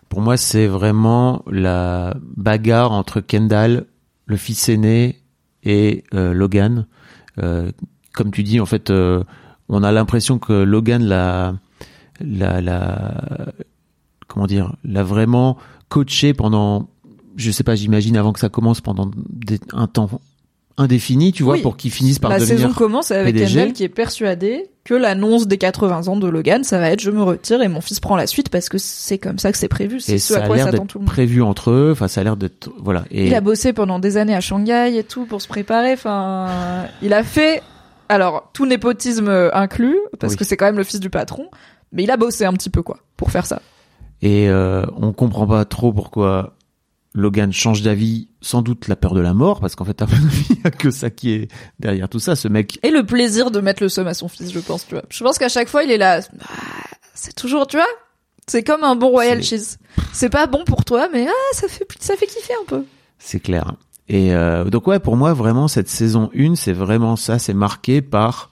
Pour 0.10 0.22
moi, 0.22 0.36
c'est 0.36 0.66
vraiment 0.66 1.44
la 1.46 2.16
bagarre 2.22 2.92
entre 2.92 3.22
Kendall, 3.22 3.86
le 4.26 4.38
fils 4.38 4.68
aîné, 4.68 5.22
et 5.64 6.06
Logan. 6.12 6.88
Comme 7.36 8.32
tu 8.32 8.42
dis, 8.42 8.60
en 8.60 8.66
fait, 8.66 8.92
on 9.70 9.84
a 9.84 9.92
l'impression 9.92 10.40
que 10.40 10.54
Logan 10.54 11.04
l'a, 11.04 11.56
l'a, 12.22 12.62
l'a, 12.62 13.54
comment 14.28 14.48
dire, 14.48 14.74
l'a 14.84 15.04
vraiment 15.04 15.58
coaché 15.90 16.34
pendant, 16.34 16.88
je 17.36 17.52
sais 17.52 17.64
pas, 17.64 17.76
j'imagine 17.76 18.18
avant 18.18 18.34
que 18.34 18.40
ça 18.40 18.50
commence 18.50 18.82
pendant 18.82 19.10
des- 19.30 19.60
un 19.74 19.88
temps 19.88 20.10
indéfini, 20.80 21.32
tu 21.32 21.42
vois, 21.44 21.56
Oui. 21.56 21.62
pour 21.62 21.76
qu'il 21.76 21.90
finisse 21.92 22.20
par 22.20 22.30
La 22.30 22.40
devenir. 22.40 22.60
saison 22.60 22.74
commence 22.74 23.10
avec 23.12 23.34
PDG. 23.36 23.74
Qui 23.74 23.84
est 23.84 23.90
persuadé 23.90 24.70
que 24.84 24.94
l'annonce 24.94 25.48
des 25.48 25.58
80 25.58 26.08
ans 26.08 26.18
de 26.18 26.28
Logan, 26.28 26.64
ça 26.64 26.78
va 26.78 26.92
être 26.92 27.02
je 27.02 27.10
me 27.10 27.24
retire 27.24 27.62
et 27.64 27.68
mon 27.68 27.82
fils 27.82 28.00
prend 28.00 28.16
la 28.16 28.28
suite 28.28 28.50
parce 28.50 28.70
que 28.70 28.78
c'est 28.78 29.18
comme 29.18 29.40
ça 29.40 29.52
que 29.52 29.58
c'est 29.58 29.68
prévu. 29.68 30.00
C'est 30.00 30.20
ce 30.20 30.36
à 30.36 30.42
quoi 30.42 30.58
s'attend 30.60 30.86
tout 30.86 31.00
le 31.00 31.06
monde. 31.06 31.12
prévu 31.12 31.42
entre 31.42 31.72
eux. 31.72 31.90
Enfin, 31.94 32.08
ça 32.08 32.22
a 32.22 32.24
l'air 32.24 32.38
d'être, 32.38 32.70
voilà. 32.80 33.06
Et 33.10 33.26
Il 33.28 33.34
a 33.34 33.42
bossé 33.42 33.74
pendant 33.74 33.98
des 33.98 34.18
années 34.18 34.36
à 34.36 34.40
Shanghai 34.40 34.96
et 34.96 35.04
tout 35.04 35.26
pour 35.26 35.42
se 35.42 35.48
préparer. 35.48 35.94
Enfin, 35.94 36.48
il 37.02 37.12
a 37.12 37.24
fait, 37.24 37.64
alors 38.10 38.50
tout 38.54 38.66
népotisme 38.66 39.50
inclus, 39.54 39.98
parce 40.20 40.34
Oui. 40.34 40.38
que 40.40 40.46
c'est 40.46 40.58
quand 40.58 40.66
même 40.66 40.78
le 40.78 40.84
fils 40.84 41.00
du 41.00 41.10
patron, 41.10 41.50
mais 41.92 42.04
il 42.04 42.12
a 42.12 42.18
bossé 42.18 42.46
un 42.46 42.54
petit 42.54 42.70
peu 42.70 42.82
quoi 42.84 43.00
pour 43.16 43.32
faire 43.32 43.46
ça. 43.46 43.62
Et 44.22 44.50
euh, 44.50 44.84
on 44.96 45.14
comprend 45.14 45.46
pas 45.46 45.64
trop 45.66 45.94
pourquoi 45.94 46.56
Logan 47.14 47.52
change 47.54 47.82
d'avis. 47.82 48.30
Sans 48.42 48.62
doute 48.62 48.88
la 48.88 48.96
peur 48.96 49.14
de 49.14 49.20
la 49.20 49.34
mort, 49.34 49.60
parce 49.60 49.76
qu'en 49.76 49.84
fait, 49.84 50.02
à 50.02 50.06
mon 50.06 50.14
avis, 50.14 50.46
il 50.52 50.56
y 50.64 50.68
a 50.68 50.72
que 50.72 50.90
ça 50.92 51.10
qui 51.10 51.32
est 51.34 51.52
derrière 51.80 52.08
tout 52.08 52.20
ça. 52.20 52.36
Ce 52.36 52.48
mec, 52.48 52.80
Et 52.84 52.92
le 52.92 53.04
plaisir 53.06 53.52
de 53.52 53.60
mettre 53.60 53.82
le 53.84 53.90
seum 53.90 54.08
à 54.08 54.14
son 54.14 54.28
fils, 54.28 54.52
je 54.54 54.60
pense, 54.60 54.88
tu 54.88 54.94
vois. 54.96 55.04
Je 55.10 55.24
pense 55.24 55.38
qu'à 55.38 55.50
chaque 55.50 55.68
fois, 55.68 55.84
il 55.84 55.92
est 55.92 55.98
là. 55.98 56.22
Ah, 56.42 56.54
c'est 57.14 57.34
toujours, 57.36 57.68
tu 57.68 57.76
vois, 57.78 57.88
c'est 58.48 58.64
comme 58.64 58.84
un 58.84 58.96
bon 58.96 59.10
royal 59.10 59.44
cheese. 59.44 59.78
C'est 60.14 60.30
pas 60.30 60.46
bon 60.48 60.64
pour 60.66 60.86
toi, 60.86 61.10
mais 61.12 61.28
ah, 61.28 61.54
ça 61.56 61.68
fait, 61.68 61.86
ça 62.00 62.16
fait 62.16 62.28
kiffer 62.28 62.54
un 62.62 62.66
peu. 62.68 62.86
c'est 63.20 63.40
clair. 63.40 63.74
Et 64.10 64.34
euh, 64.34 64.66
donc 64.66 64.88
ouais, 64.88 65.00
pour 65.00 65.18
moi, 65.18 65.34
vraiment, 65.34 65.68
cette 65.68 65.90
saison 65.90 66.30
1, 66.38 66.56
c'est 66.56 66.74
vraiment 66.74 67.16
ça. 67.16 67.40
C'est 67.40 67.54
marqué 67.54 68.02
par 68.02 68.52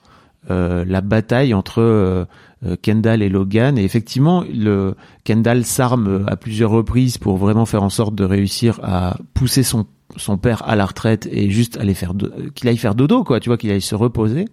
euh, 0.50 0.84
la 0.86 1.00
bataille 1.00 1.54
entre 1.54 1.80
euh, 1.80 2.24
euh, 2.64 2.76
Kendall 2.80 3.22
et 3.22 3.28
Logan. 3.28 3.78
Et 3.78 3.84
effectivement, 3.84 4.44
le 4.52 4.94
Kendall 5.24 5.64
s'arme 5.64 6.24
à 6.26 6.36
plusieurs 6.36 6.70
reprises 6.70 7.16
pour 7.18 7.36
vraiment 7.38 7.64
faire 7.66 7.82
en 7.82 7.88
sorte 7.90 8.14
de 8.14 8.24
réussir 8.24 8.80
à 8.82 9.16
pousser 9.34 9.62
son 9.62 9.86
son 10.16 10.38
père 10.38 10.62
à 10.66 10.76
la 10.76 10.86
retraite 10.86 11.28
et 11.30 11.50
juste 11.50 11.76
aller 11.78 11.92
faire 11.92 12.14
do- 12.14 12.30
qu'il 12.54 12.68
aille 12.68 12.76
faire 12.76 12.94
dodo 12.94 13.24
quoi 13.24 13.40
tu 13.40 13.50
vois 13.50 13.58
qu'il 13.58 13.70
aille 13.72 13.80
se 13.82 13.96
reposer 13.96 14.46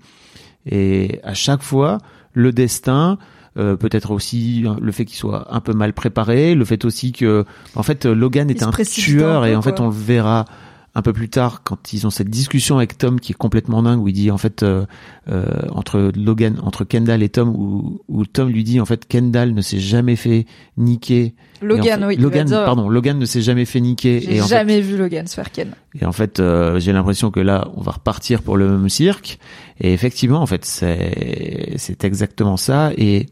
et 0.65 1.19
à 1.23 1.35
chaque 1.35 1.61
fois 1.61 1.99
le 2.33 2.51
destin 2.51 3.17
euh, 3.57 3.75
peut-être 3.77 4.09
aussi 4.11 4.65
le 4.81 4.91
fait 4.91 5.05
qu'il 5.05 5.15
soit 5.15 5.53
un 5.55 5.59
peu 5.61 5.73
mal 5.73 5.93
préparé 5.93 6.55
le 6.55 6.65
fait 6.65 6.83
aussi 6.85 7.11
que 7.11 7.45
en 7.75 7.83
fait 7.83 8.05
Logan 8.05 8.49
est 8.49 8.63
un 8.63 8.71
tueur 9.03 9.43
peu, 9.43 9.47
et 9.47 9.55
en 9.55 9.61
fait 9.61 9.79
on 9.79 9.85
le 9.85 9.93
verra 9.93 10.45
un 10.95 11.01
peu 11.01 11.11
plus 11.11 11.27
tard 11.27 11.63
quand 11.63 11.91
ils 11.91 12.05
ont 12.05 12.11
cette 12.11 12.29
discussion 12.29 12.77
avec 12.77 12.97
Tom 12.99 13.19
qui 13.19 13.31
est 13.31 13.35
complètement 13.35 13.81
dingue 13.81 13.99
où 13.99 14.07
il 14.07 14.13
dit 14.13 14.29
en 14.29 14.37
fait 14.37 14.61
euh, 14.61 14.85
euh, 15.27 15.45
entre 15.71 16.11
Logan 16.15 16.59
entre 16.61 16.83
Kendall 16.83 17.23
et 17.23 17.29
Tom 17.29 17.49
où, 17.49 18.01
où 18.07 18.25
Tom 18.27 18.49
lui 18.49 18.63
dit 18.63 18.79
en 18.79 18.85
fait 18.85 19.07
Kendall 19.07 19.55
ne 19.55 19.61
s'est 19.61 19.79
jamais 19.79 20.15
fait 20.15 20.45
niquer 20.77 21.33
en 21.63 21.65
Logan, 21.65 21.99
fait- 22.01 22.05
oui. 22.05 22.15
Logan 22.17 22.47
pardon 22.47 22.89
Logan 22.89 23.17
ne 23.17 23.25
s'est 23.25 23.41
jamais 23.41 23.65
fait 23.65 23.81
niquer 23.81 24.21
J'ai 24.21 24.35
et 24.35 24.41
en 24.41 24.43
fait, 24.43 24.49
jamais 24.55 24.81
vu 24.81 24.95
Logan 24.97 25.25
se 25.25 25.33
faire 25.33 25.51
ken. 25.51 25.71
et 25.99 26.05
en 26.05 26.11
fait, 26.11 26.39
euh, 26.39 26.79
j'ai 26.79 26.93
l'impression 26.93 27.31
que 27.31 27.39
là, 27.39 27.69
on 27.75 27.81
va 27.81 27.93
repartir 27.93 28.43
pour 28.43 28.55
le 28.57 28.69
même 28.69 28.89
cirque. 28.89 29.39
Et 29.79 29.93
effectivement, 29.93 30.41
en 30.41 30.45
fait, 30.45 30.63
c'est 30.63 31.73
c'est 31.77 32.03
exactement 32.03 32.57
ça. 32.57 32.91
Et 32.97 33.27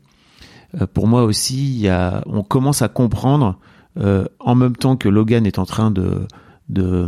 pour 0.94 1.08
moi 1.08 1.24
aussi, 1.26 1.58
il 1.76 1.80
y 1.82 1.90
a, 1.90 2.24
on 2.26 2.42
commence 2.44 2.82
à 2.82 2.88
comprendre 2.88 3.60
euh, 4.00 4.26
en 4.40 4.56
même 4.56 4.76
temps 4.76 4.96
que 4.96 5.10
Logan 5.10 5.46
est 5.46 5.60
en 5.60 5.66
train 5.66 5.92
de 5.92 6.26
de 6.70 7.08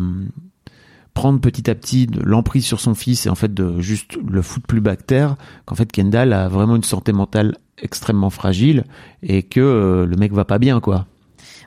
prendre 1.14 1.40
petit 1.40 1.70
à 1.70 1.76
petit 1.76 2.08
l'emprise 2.24 2.66
sur 2.66 2.80
son 2.80 2.96
fils 2.96 3.26
et 3.26 3.30
en 3.30 3.36
fait 3.36 3.54
de 3.54 3.80
juste 3.80 4.18
le 4.28 4.42
foutre 4.42 4.68
plus 4.68 4.82
bactère 4.82 5.36
qu'en 5.66 5.76
fait 5.76 5.92
Kendall 5.92 6.34
a 6.34 6.48
vraiment 6.48 6.76
une 6.76 6.84
santé 6.84 7.14
mentale 7.14 7.56
extrêmement 7.78 8.30
fragile 8.30 8.84
et 9.22 9.44
que 9.44 9.60
euh, 9.60 10.06
le 10.06 10.16
mec 10.16 10.34
va 10.34 10.46
pas 10.46 10.60
bien 10.60 10.80
quoi. 10.80 11.06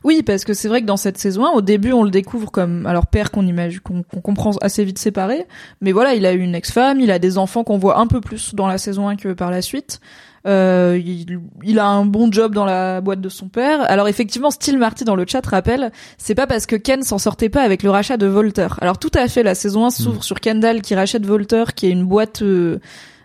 Oui, 0.05 0.23
parce 0.23 0.45
que 0.45 0.55
c'est 0.55 0.69
vrai 0.69 0.83
que 0.83 0.87
dans 0.87 0.97
cette 0.97 1.19
saison 1.19 1.47
1, 1.47 1.51
au 1.51 1.63
début, 1.63 1.93
on 1.93 2.05
le 2.05 2.11
découvre 2.11 2.53
comme 2.53 2.87
alors 2.87 3.09
père 3.09 3.33
qu'on 3.33 3.45
imagine, 3.45 3.81
qu'on 3.81 4.05
qu'on 4.05 4.21
comprend 4.21 4.53
assez 4.61 4.85
vite 4.85 4.99
séparé. 4.99 5.47
Mais 5.81 5.91
voilà, 5.91 6.15
il 6.15 6.27
a 6.27 6.33
eu 6.33 6.39
une 6.39 6.55
ex-femme, 6.55 7.01
il 7.01 7.11
a 7.11 7.19
des 7.19 7.39
enfants 7.39 7.65
qu'on 7.65 7.79
voit 7.79 7.99
un 7.99 8.07
peu 8.07 8.21
plus 8.21 8.55
dans 8.55 8.69
la 8.69 8.79
saison 8.79 9.09
1 9.09 9.17
que 9.17 9.33
par 9.33 9.51
la 9.51 9.63
suite. 9.63 10.01
Euh, 10.47 11.01
il, 11.05 11.41
il 11.65 11.79
a 11.79 11.87
un 11.87 12.05
bon 12.05 12.31
job 12.31 12.55
dans 12.55 12.65
la 12.65 13.01
boîte 13.01 13.21
de 13.21 13.29
son 13.29 13.49
père. 13.49 13.81
Alors 13.91 14.09
effectivement, 14.09 14.51
Steel 14.51 14.79
Marty 14.79 15.05
dans 15.05 15.17
le 15.17 15.25
chat 15.27 15.45
rappelle, 15.45 15.91
c'est 16.19 16.35
pas 16.35 16.47
parce 16.47 16.67
que 16.67 16.77
Ken 16.77 17.03
s'en 17.03 17.19
sortait 17.19 17.49
pas 17.49 17.63
avec 17.63 17.83
le 17.83 17.91
rachat 17.91 18.17
de 18.17 18.27
Volter. 18.27 18.69
Alors 18.81 18.99
tout 18.99 19.11
à 19.15 19.27
fait, 19.29 19.43
la 19.43 19.55
saison 19.55 19.87
1 19.87 19.91
s'ouvre 19.91 20.23
sur 20.23 20.41
Kendall 20.41 20.83
qui 20.83 20.95
rachète 20.95 21.27
Volter, 21.27 21.65
qui 21.75 21.87
est 21.87 21.91
une 21.91 22.05
boîte, 22.05 22.43
euh, 22.43 22.79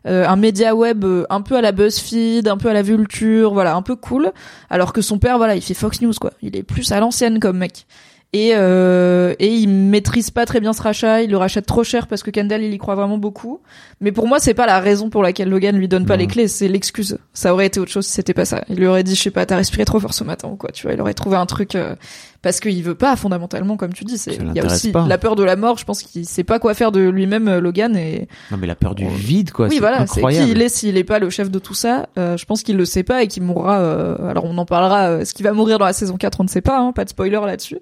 euh, 0.08 0.28
un 0.28 0.36
média 0.36 0.74
web 0.74 1.04
euh, 1.06 1.26
un 1.30 1.42
peu 1.42 1.56
à 1.56 1.62
la 1.62 1.72
BuzzFeed, 1.72 2.48
un 2.48 2.58
peu 2.58 2.70
à 2.70 2.74
la 2.74 2.82
Vulture, 2.82 3.54
voilà, 3.54 3.76
un 3.76 3.84
peu 3.84 3.96
cool. 3.96 4.32
Alors 4.70 4.94
que 4.94 5.02
son 5.02 5.20
père, 5.20 5.38
voilà, 5.38 5.56
il 5.56 5.62
fait 5.62 5.76
Fox 5.76 6.02
News 6.02 6.14
quoi. 6.20 6.32
Il 6.42 6.56
est 6.56 6.64
plus 6.64 6.92
à 6.92 7.00
l'ancienne 7.00 7.40
comme 7.40 7.58
mec. 7.58 7.86
Et, 8.34 8.52
euh, 8.54 9.36
et 9.40 9.48
il 9.48 9.68
maîtrise 9.68 10.32
pas 10.32 10.46
très 10.46 10.62
bien 10.62 10.72
ce 10.72 10.82
rachat, 10.82 11.22
il 11.22 11.32
le 11.32 11.38
rachète 11.38 11.66
trop 11.66 11.84
cher 11.84 12.08
parce 12.08 12.24
que 12.24 12.32
Kendall 12.32 12.64
il 12.64 12.74
y 12.74 12.78
croit 12.78 12.96
vraiment 12.96 13.18
beaucoup. 13.18 13.60
Mais 14.00 14.14
pour 14.14 14.26
moi 14.26 14.40
c'est 14.40 14.54
pas 14.54 14.66
la 14.66 14.80
raison 14.80 15.10
pour 15.10 15.22
laquelle 15.22 15.50
Logan 15.50 15.76
lui 15.76 15.90
donne 15.90 16.06
pas 16.06 16.16
les 16.16 16.28
clés, 16.28 16.48
c'est 16.48 16.70
l'excuse. 16.70 17.18
Ça 17.34 17.54
aurait 17.54 17.66
été 17.66 17.82
autre 17.82 17.92
chose 17.92 18.06
si 18.06 18.14
c'était 18.14 18.34
pas 18.34 18.46
ça. 18.46 18.64
Il 18.70 18.78
lui 18.78 18.88
aurait 18.88 19.04
dit 19.04 19.16
je 19.16 19.22
sais 19.22 19.32
pas, 19.32 19.46
t'as 19.46 19.58
respiré 19.58 19.84
trop 19.84 20.00
fort 20.00 20.14
ce 20.14 20.24
matin 20.24 20.48
ou 20.48 20.56
quoi, 20.56 20.72
tu 20.72 20.88
vois. 20.88 20.94
Il 20.94 21.02
aurait 21.02 21.14
trouvé 21.14 21.36
un 21.36 21.46
truc 21.46 21.76
euh, 21.76 21.96
parce 22.42 22.60
qu'il 22.60 22.84
veut 22.84 22.96
pas 22.96 23.16
fondamentalement 23.16 23.78
comme 23.78 23.94
tu 23.94 24.04
dis. 24.04 24.18
C'est 24.18 24.36
il 24.36 24.54
y 24.56 24.60
a 24.60 24.66
aussi 24.66 24.92
pas. 24.92 25.06
la 25.08 25.18
peur 25.18 25.36
de 25.36 25.44
la 25.44 25.56
mort. 25.56 25.78
Je 25.78 25.86
pense 25.86 26.02
qu'il 26.02 26.26
sait 26.26 26.44
pas 26.44 26.58
quoi 26.60 26.74
faire 26.74 26.92
de 26.92 27.00
lui-même 27.02 27.48
euh, 27.48 27.62
Logan 27.62 27.96
et 27.96 28.28
Non 28.52 28.58
mais 28.58 28.68
la 28.68 28.76
peur 28.76 28.96
du 28.96 29.08
vide 29.08 29.52
quoi. 29.52 29.68
oui, 29.68 29.80
voilà, 29.80 29.98
c'est 29.98 30.04
incroyable. 30.20 30.46
qui 30.48 30.52
il 30.52 30.62
est 30.62 30.70
s'il 30.70 30.98
est 30.98 31.04
pas 31.04 31.20
le 31.20 31.30
chef 31.30 31.52
de 31.52 31.60
tout 31.60 31.74
ça. 31.74 32.10
Euh, 32.18 32.38
je 32.38 32.46
pense 32.46 32.64
qu'il 32.64 32.78
le 32.78 32.86
sait 32.86 33.04
pas 33.04 33.22
et 33.24 33.28
qu'il 33.28 33.44
mourra. 33.44 33.80
euh, 33.80 34.30
alors 34.30 34.46
on 34.46 34.58
en 34.58 34.66
parlera. 34.66 35.08
euh, 35.10 35.26
ce 35.26 35.34
qui 35.34 35.44
va 35.44 35.54
mourir 35.54 35.78
dans 35.78 35.86
la 35.86 35.94
saison 35.94 36.18
4, 36.18 36.40
on 36.40 36.44
ne 36.44 36.50
sait 36.50 36.62
pas. 36.62 36.80
Hein, 36.80 36.92
pas 36.94 37.06
de 37.06 37.10
spoiler 37.10 37.40
là-dessus. 37.46 37.78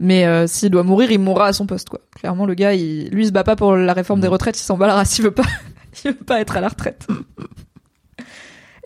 Mais 0.00 0.26
euh, 0.26 0.46
s'il 0.46 0.70
doit 0.70 0.84
mourir, 0.84 1.10
il 1.10 1.18
mourra 1.18 1.46
à 1.46 1.52
son 1.52 1.66
poste, 1.66 1.88
quoi. 1.88 2.00
Clairement, 2.18 2.46
le 2.46 2.54
gars, 2.54 2.72
il, 2.72 3.08
lui, 3.10 3.24
il 3.24 3.26
se 3.26 3.32
bat 3.32 3.42
pas 3.44 3.56
pour 3.56 3.74
la 3.76 3.92
réforme 3.92 4.20
des 4.20 4.28
retraites. 4.28 4.58
Il 4.58 4.62
s'en 4.62 4.76
bat 4.76 4.86
la 4.86 4.94
race. 4.94 5.18
Il 5.18 5.22
veut 5.24 5.32
pas, 5.32 5.42
il 6.04 6.12
veut 6.12 6.16
pas 6.16 6.40
être 6.40 6.56
à 6.56 6.60
la 6.60 6.68
retraite. 6.68 7.06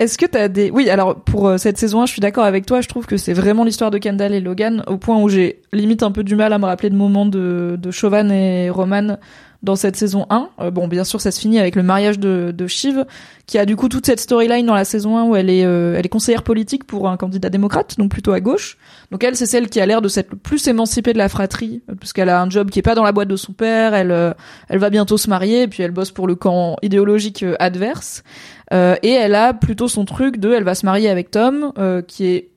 Est-ce 0.03 0.19
que 0.19 0.27
t'as 0.27 0.49
des... 0.49 0.69
Oui, 0.73 0.91
alors 0.91 1.15
pour 1.15 1.47
euh, 1.47 1.59
cette 1.59 1.79
saison 1.79 2.03
1, 2.03 2.07
je 2.07 2.13
suis 2.13 2.21
d'accord 2.21 2.43
avec 2.43 2.67
toi. 2.67 2.81
Je 2.81 2.89
trouve 2.89 3.07
que 3.07 3.17
c'est 3.17 3.35
vraiment 3.35 3.63
l'histoire 3.63 3.93
de 3.93 3.99
Kendall 3.99 4.35
et 4.35 4.41
Logan, 4.41 4.83
au 4.89 4.97
point 4.97 5.17
où 5.23 5.29
j'ai 5.29 5.61
limite 5.73 6.03
un 6.03 6.11
peu 6.11 6.25
du 6.25 6.35
mal 6.35 6.53
à 6.53 6.59
me 6.59 6.65
rappeler 6.65 6.91
de 6.91 6.97
moments 6.97 7.25
de, 7.25 7.79
de 7.81 7.91
Chauvin 7.93 8.29
et 8.31 8.69
Roman 8.69 9.19
dans 9.63 9.77
cette 9.77 9.97
saison 9.97 10.27
1. 10.31 10.49
Euh, 10.61 10.71
bon, 10.71 10.89
bien 10.89 11.05
sûr, 11.05 11.21
ça 11.21 11.31
se 11.31 11.41
finit 11.41 11.59
avec 11.59 11.77
le 11.77 11.83
mariage 11.83 12.19
de, 12.19 12.53
de 12.57 12.67
Shiv, 12.67 13.05
qui 13.47 13.59
a 13.59 13.67
du 13.67 13.77
coup 13.77 13.89
toute 13.89 14.07
cette 14.07 14.21
storyline 14.21 14.67
dans 14.67 14.75
la 14.75 14.85
saison 14.85 15.19
1 15.19 15.25
où 15.25 15.37
elle 15.37 15.51
est, 15.51 15.65
euh, 15.65 15.97
elle 15.97 16.07
est 16.07 16.09
conseillère 16.09 16.43
politique 16.43 16.85
pour 16.85 17.09
un 17.09 17.17
candidat 17.17 17.51
démocrate, 17.51 17.99
donc 17.99 18.11
plutôt 18.11 18.33
à 18.33 18.41
gauche. 18.41 18.79
Donc 19.11 19.23
elle, 19.25 19.37
c'est 19.37 19.47
celle 19.47 19.69
qui 19.69 19.81
a 19.81 19.87
l'air 19.87 20.01
de 20.01 20.09
s'être 20.09 20.31
le 20.31 20.37
plus 20.37 20.67
émancipée 20.69 21.13
de 21.13 21.19
la 21.19 21.29
fratrie, 21.29 21.83
euh, 21.91 21.95
puisqu'elle 21.95 22.29
a 22.29 22.41
un 22.41 22.49
job 22.49 22.71
qui 22.71 22.79
est 22.79 22.83
pas 22.83 22.95
dans 22.95 23.05
la 23.05 23.13
boîte 23.13 23.29
de 23.29 23.37
son 23.37 23.53
père, 23.53 23.95
elle, 23.95 24.11
euh, 24.11 24.33
elle 24.69 24.79
va 24.79 24.91
bientôt 24.91 25.17
se 25.17 25.29
marier, 25.29 25.63
et 25.63 25.69
puis 25.69 25.83
elle 25.83 25.91
bosse 25.91 26.11
pour 26.11 26.27
le 26.27 26.35
camp 26.35 26.77
idéologique 26.83 27.45
adverse. 27.59 28.23
Et 28.73 29.11
elle 29.11 29.35
a 29.35 29.53
plutôt 29.53 29.87
son 29.87 30.07
truc 30.07 30.39
de, 30.39 30.51
elle 30.51 30.65
va 30.65 30.75
se 30.75 30.87
marier 30.87 31.11
avec 31.11 31.31
Tom, 31.31 31.75
qui 32.09 32.25
est 32.25 32.49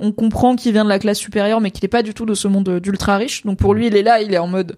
on 0.00 0.10
comprend 0.10 0.56
qu'il 0.56 0.72
vient 0.72 0.82
de 0.82 0.88
la 0.88 0.98
classe 0.98 1.18
supérieure, 1.18 1.60
mais 1.60 1.70
qu'il 1.70 1.84
est 1.84 1.88
pas 1.88 2.02
du 2.02 2.12
tout 2.12 2.26
de 2.26 2.34
ce 2.34 2.48
monde 2.48 2.80
d'ultra 2.80 3.16
riche. 3.16 3.46
Donc 3.46 3.58
pour 3.58 3.72
lui, 3.72 3.86
il 3.86 3.94
est 3.94 4.02
là, 4.02 4.20
il 4.20 4.34
est 4.34 4.38
en 4.38 4.48
mode 4.48 4.76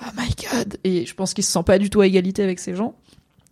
Oh 0.00 0.08
my 0.16 0.28
god 0.50 0.78
Et 0.84 1.06
je 1.06 1.14
pense 1.14 1.34
qu'il 1.34 1.44
se 1.44 1.52
sent 1.52 1.62
pas 1.64 1.78
du 1.78 1.90
tout 1.90 2.00
à 2.00 2.06
égalité 2.06 2.42
avec 2.42 2.58
ces 2.58 2.74
gens. 2.74 2.94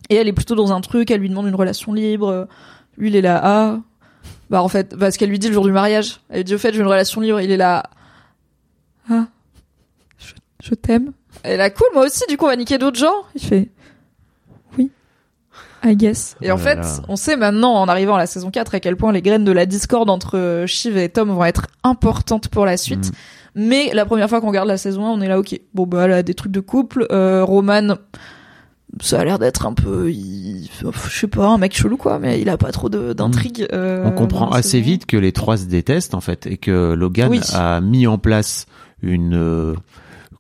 Et 0.09 0.16
elle 0.16 0.29
est 0.29 0.33
plutôt 0.33 0.55
dans 0.55 0.72
un 0.72 0.81
truc, 0.81 1.11
elle 1.11 1.20
lui 1.20 1.29
demande 1.29 1.46
une 1.46 1.55
relation 1.55 1.92
libre. 1.92 2.48
Lui, 2.96 3.09
il 3.11 3.16
est 3.16 3.20
là, 3.20 3.40
ah. 3.42 3.79
Bah 4.48 4.62
en 4.62 4.68
fait, 4.68 4.96
parce 4.96 5.16
qu'elle 5.16 5.31
lui 5.31 5.38
dit 5.38 5.46
le 5.48 5.55
jour 5.55 5.64
du 5.64 5.72
mariage. 5.72 6.20
Elle 6.29 6.38
lui 6.38 6.44
dit 6.44 6.55
au 6.55 6.59
fait, 6.59 6.72
j'ai 6.72 6.81
une 6.81 6.87
relation 6.87 7.20
libre. 7.20 7.40
Il 7.40 7.50
est 7.53 7.57
là, 7.57 7.85
ah. 9.09 9.26
Je, 10.18 10.33
je 10.62 10.74
t'aime. 10.74 11.12
Elle 11.44 11.53
est 11.53 11.57
là, 11.59 11.70
cool, 11.70 11.87
moi 11.94 12.05
aussi, 12.07 12.22
du 12.29 12.37
coup, 12.37 12.46
on 12.46 12.48
va 12.48 12.57
niquer 12.57 12.79
d'autres 12.79 12.98
gens. 12.98 13.14
Il 13.37 13.40
fait, 13.42 13.68
oui. 14.76 14.90
I 15.85 15.94
guess. 15.96 16.37
Et 16.42 16.50
en 16.50 16.57
Oh 16.57 16.59
fait, 16.59 16.79
on 17.09 17.14
sait 17.16 17.37
maintenant, 17.37 17.74
en 17.74 17.87
arrivant 17.88 18.16
à 18.16 18.18
la 18.18 18.26
saison 18.26 18.50
4, 18.50 18.74
à 18.74 18.81
quel 18.81 18.96
point 18.96 19.12
les 19.12 19.22
graines 19.22 19.44
de 19.44 19.53
la 19.53 19.66
discorde 19.66 20.11
entre 20.11 20.37
euh, 20.37 20.66
Shiv 20.66 20.98
et 20.98 21.09
Tom 21.09 21.31
vont 21.31 21.44
être 21.44 21.68
importantes 21.85 22.48
pour 22.48 22.66
la 22.66 22.76
suite. 22.76 23.09
Mm. 23.09 23.12
Mais 23.55 23.91
la 23.95 24.05
première 24.05 24.29
fois 24.29 24.41
qu'on 24.41 24.49
regarde 24.49 24.69
la 24.69 24.77
saison 24.79 25.07
1, 25.07 25.11
on 25.11 25.21
est 25.21 25.29
là, 25.29 25.39
ok, 25.39 25.59
bon 25.75 25.87
bah 25.87 26.07
là, 26.07 26.23
des 26.23 26.35
trucs 26.35 26.53
de 26.53 26.61
couple. 26.61 27.07
Euh, 27.11 27.45
Roman, 27.45 27.97
ça 29.01 29.21
a 29.21 29.25
l'air 29.25 29.39
d'être 29.39 29.67
un 29.67 29.73
peu, 29.73 30.11
il- 30.11 30.69
je 30.83 31.11
sais 31.11 31.27
pas, 31.29 31.47
un 31.49 31.59
mec 31.59 31.77
chelou 31.77 31.97
quoi, 31.97 32.19
mais 32.19 32.41
il 32.41 32.49
a 32.49 32.57
pas 32.57 32.73
trop 32.73 32.89
d'intrigue. 32.89 33.67
euh, 33.73 34.05
Mm. 34.05 34.09
On 34.09 34.13
comprend 34.13 34.51
assez 34.51 34.81
vite 34.81 35.07
que 35.07 35.17
les 35.17 35.33
trois 35.33 35.57
se 35.57 35.67
détestent 35.67 36.15
en 36.15 36.21
fait 36.21 36.47
et 36.47 36.57
que 36.57 36.93
Logan 36.95 37.29
Oui. 37.31 37.41
a 37.55 37.81
mis 37.81 38.07
en 38.07 38.19
place 38.19 38.67
une 39.03 39.35
euh, 39.35 39.75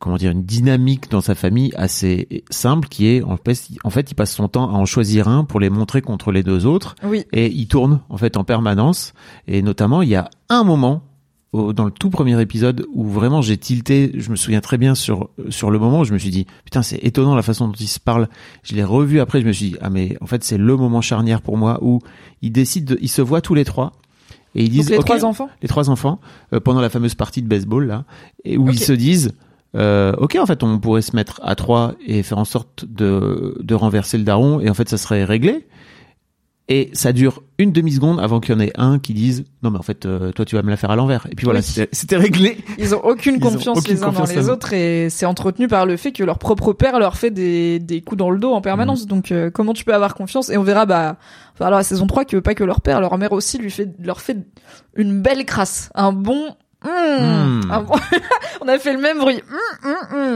comment 0.00 0.16
dire 0.16 0.30
une 0.32 0.42
dynamique 0.44 1.10
dans 1.10 1.20
sa 1.20 1.34
famille 1.34 1.72
assez 1.76 2.42
simple 2.50 2.88
qui 2.88 3.06
est 3.08 3.22
en 3.22 3.36
fait, 3.36 3.68
en 3.84 3.90
fait 3.90 4.10
il 4.10 4.14
passe 4.14 4.32
son 4.32 4.48
temps 4.48 4.68
à 4.68 4.72
en 4.72 4.84
choisir 4.86 5.28
un 5.28 5.44
pour 5.44 5.60
les 5.60 5.68
montrer 5.70 6.00
contre 6.02 6.32
les 6.32 6.42
deux 6.42 6.64
autres 6.66 6.94
Oui. 7.04 7.24
et 7.32 7.46
il 7.52 7.68
tourne 7.68 8.00
en 8.08 8.16
fait 8.16 8.36
en 8.38 8.44
permanence 8.44 9.12
et 9.46 9.60
notamment 9.62 10.00
il 10.02 10.08
y 10.08 10.16
a 10.16 10.28
un 10.48 10.64
moment 10.64 11.02
au- 11.52 11.72
dans 11.72 11.84
le 11.84 11.90
tout 11.90 12.10
premier 12.10 12.40
épisode 12.40 12.86
où 12.92 13.04
vraiment 13.04 13.42
j'ai 13.42 13.56
tilté, 13.56 14.12
je 14.14 14.30
me 14.30 14.36
souviens 14.36 14.60
très 14.60 14.78
bien 14.78 14.94
sur 14.94 15.30
sur 15.48 15.70
le 15.70 15.78
moment 15.78 16.00
où 16.00 16.04
je 16.04 16.12
me 16.12 16.18
suis 16.18 16.30
dit 16.30 16.46
putain 16.64 16.82
c'est 16.82 16.98
étonnant 17.04 17.34
la 17.34 17.42
façon 17.42 17.66
dont 17.68 17.74
ils 17.78 17.88
se 17.88 17.98
parlent. 18.00 18.28
Je 18.62 18.74
l'ai 18.74 18.84
revu 18.84 19.20
après, 19.20 19.40
je 19.40 19.46
me 19.46 19.52
suis 19.52 19.70
dit 19.70 19.76
ah 19.80 19.90
mais 19.90 20.16
en 20.20 20.26
fait 20.26 20.44
c'est 20.44 20.58
le 20.58 20.76
moment 20.76 21.00
charnière 21.00 21.42
pour 21.42 21.56
moi 21.56 21.78
où 21.82 22.00
ils 22.42 22.52
décident, 22.52 22.94
de- 22.94 22.98
ils 23.02 23.08
se 23.08 23.22
voient 23.22 23.40
tous 23.40 23.54
les 23.54 23.64
trois 23.64 23.92
et 24.54 24.62
ils 24.64 24.70
disent 24.70 24.86
Donc 24.88 24.98
les 24.98 25.04
trois 25.04 25.24
enfants. 25.24 25.48
les 25.62 25.68
trois 25.68 25.90
enfants 25.90 26.20
euh, 26.52 26.60
pendant 26.60 26.80
la 26.80 26.88
fameuse 26.90 27.14
partie 27.14 27.42
de 27.42 27.48
baseball 27.48 27.86
là 27.86 28.04
et 28.44 28.56
où 28.56 28.68
ils 28.70 28.78
se 28.80 28.92
disent 28.92 29.32
euh, 29.76 30.12
ok 30.18 30.36
en 30.40 30.46
fait 30.46 30.62
on 30.64 30.78
pourrait 30.80 31.02
se 31.02 31.14
mettre 31.14 31.40
à 31.44 31.54
trois 31.54 31.94
et 32.04 32.22
faire 32.24 32.38
en 32.38 32.44
sorte 32.44 32.84
de 32.88 33.56
de 33.60 33.74
renverser 33.74 34.18
le 34.18 34.24
daron 34.24 34.58
et 34.60 34.68
en 34.68 34.74
fait 34.74 34.88
ça 34.88 34.98
serait 34.98 35.24
réglé 35.24 35.66
et 36.72 36.88
ça 36.94 37.12
dure 37.12 37.42
une 37.58 37.72
demi 37.72 37.92
seconde 37.92 38.20
avant 38.20 38.40
qu'il 38.40 38.54
y 38.54 38.56
en 38.56 38.60
ait 38.60 38.72
un 38.78 38.98
qui 38.98 39.12
dise 39.12 39.44
non 39.62 39.70
mais 39.70 39.78
en 39.78 39.82
fait 39.82 40.06
euh, 40.06 40.30
toi 40.32 40.44
tu 40.46 40.54
vas 40.56 40.62
me 40.62 40.70
la 40.70 40.76
faire 40.78 40.90
à 40.90 40.96
l'envers 40.96 41.26
et 41.30 41.34
puis 41.34 41.44
voilà 41.44 41.60
Oui. 41.60 41.84
c'était 41.92 42.16
réglé 42.16 42.56
Ils 42.78 42.94
ont 42.94 43.04
aucune 43.04 43.34
Ils 43.34 43.44
ont 43.46 43.50
confiance 43.50 43.78
aucune 43.78 43.94
les 43.96 44.02
uns 44.02 44.06
confiance 44.06 44.28
dans 44.32 44.40
les 44.40 44.48
autres 44.48 44.72
et 44.72 45.10
c'est 45.10 45.26
entretenu 45.26 45.66
par 45.68 45.84
le 45.84 45.96
fait 45.98 46.12
que 46.12 46.22
leur 46.24 46.38
propre 46.38 46.72
père 46.72 46.98
leur 46.98 47.16
fait 47.18 47.30
des, 47.30 47.78
des 47.80 48.00
coups 48.00 48.18
dans 48.18 48.30
le 48.30 48.38
dos 48.38 48.52
en 48.52 48.60
permanence. 48.60 49.06
Donc 49.06 49.32
euh, 49.32 49.50
comment 49.50 49.74
tu 49.74 49.84
peux 49.84 49.92
avoir 49.94 50.14
confiance? 50.14 50.48
Et 50.48 50.56
on 50.56 50.62
verra 50.62 50.86
bah 50.86 51.16
enfin, 51.54 51.66
alors 51.66 51.78
la 51.80 51.84
saison 51.84 52.06
3 52.06 52.24
que 52.24 52.36
pas 52.38 52.54
que 52.54 52.64
leur 52.64 52.80
père, 52.80 53.00
leur 53.00 53.18
mère 53.18 53.32
aussi 53.32 53.58
lui 53.58 53.70
fait 53.70 53.88
leur 53.98 54.20
fait 54.20 54.36
une 54.94 55.20
belle 55.20 55.44
crasse, 55.44 55.90
un 55.94 56.12
bon 56.12 56.46
mm, 56.84 56.88
Mm. 56.88 57.70
un 57.70 57.82
bon- 57.82 57.94
on 58.62 58.68
a 58.68 58.78
fait 58.78 58.94
le 58.94 59.00
même 59.00 59.18
bruit. 59.18 59.42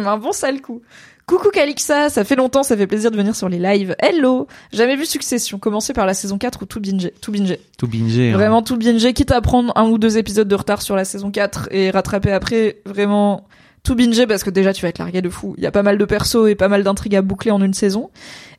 Un 0.05 0.19
bon 0.19 0.33
sale 0.33 0.61
coup. 0.61 0.83
Coucou 1.27 1.49
Calixa, 1.51 2.11
ça 2.11 2.23
fait 2.23 2.37
longtemps, 2.37 2.63
ça 2.63 2.77
fait 2.77 2.87
plaisir 2.87 3.11
de 3.11 3.17
venir 3.17 3.35
sur 3.35 3.49
les 3.49 3.59
lives. 3.59 3.97
Hello, 3.99 4.47
jamais 4.75 4.95
vu 4.95 5.07
Succession, 5.07 5.59
commencer 5.59 5.95
par 5.95 6.05
la 6.05 6.13
saison 6.13 6.37
4 6.37 6.63
ou 6.63 6.67
tout 6.67 6.81
binge, 6.81 7.11
tout 7.23 7.33
binge. 7.33 7.57
tout 7.79 7.87
binger 7.87 8.33
hein. 8.33 8.37
Vraiment 8.37 8.61
tout 8.63 8.77
binge, 8.77 9.11
quitte 9.15 9.31
à 9.31 9.41
prendre 9.41 9.73
un 9.77 9.85
ou 9.89 9.97
deux 9.97 10.19
épisodes 10.19 10.47
de 10.47 10.55
retard 10.55 10.83
sur 10.83 10.97
la 10.97 11.07
saison 11.07 11.31
4 11.31 11.69
et 11.71 11.91
rattraper 11.91 12.31
après, 12.31 12.77
vraiment 12.85 13.47
tout 13.85 13.95
binge 13.95 14.27
parce 14.27 14.45
que 14.45 14.51
déjà 14.51 14.75
tu 14.75 14.83
vas 14.83 14.89
être 14.89 14.99
largué 14.99 15.23
de 15.23 15.31
fou. 15.31 15.55
Il 15.57 15.63
y 15.65 15.67
a 15.67 15.71
pas 15.71 15.83
mal 15.83 15.97
de 15.97 16.05
persos 16.05 16.47
et 16.49 16.55
pas 16.55 16.69
mal 16.69 16.83
d'intrigues 16.85 17.17
à 17.17 17.23
boucler 17.23 17.51
en 17.53 17.63
une 17.63 17.75
saison. 17.75 18.11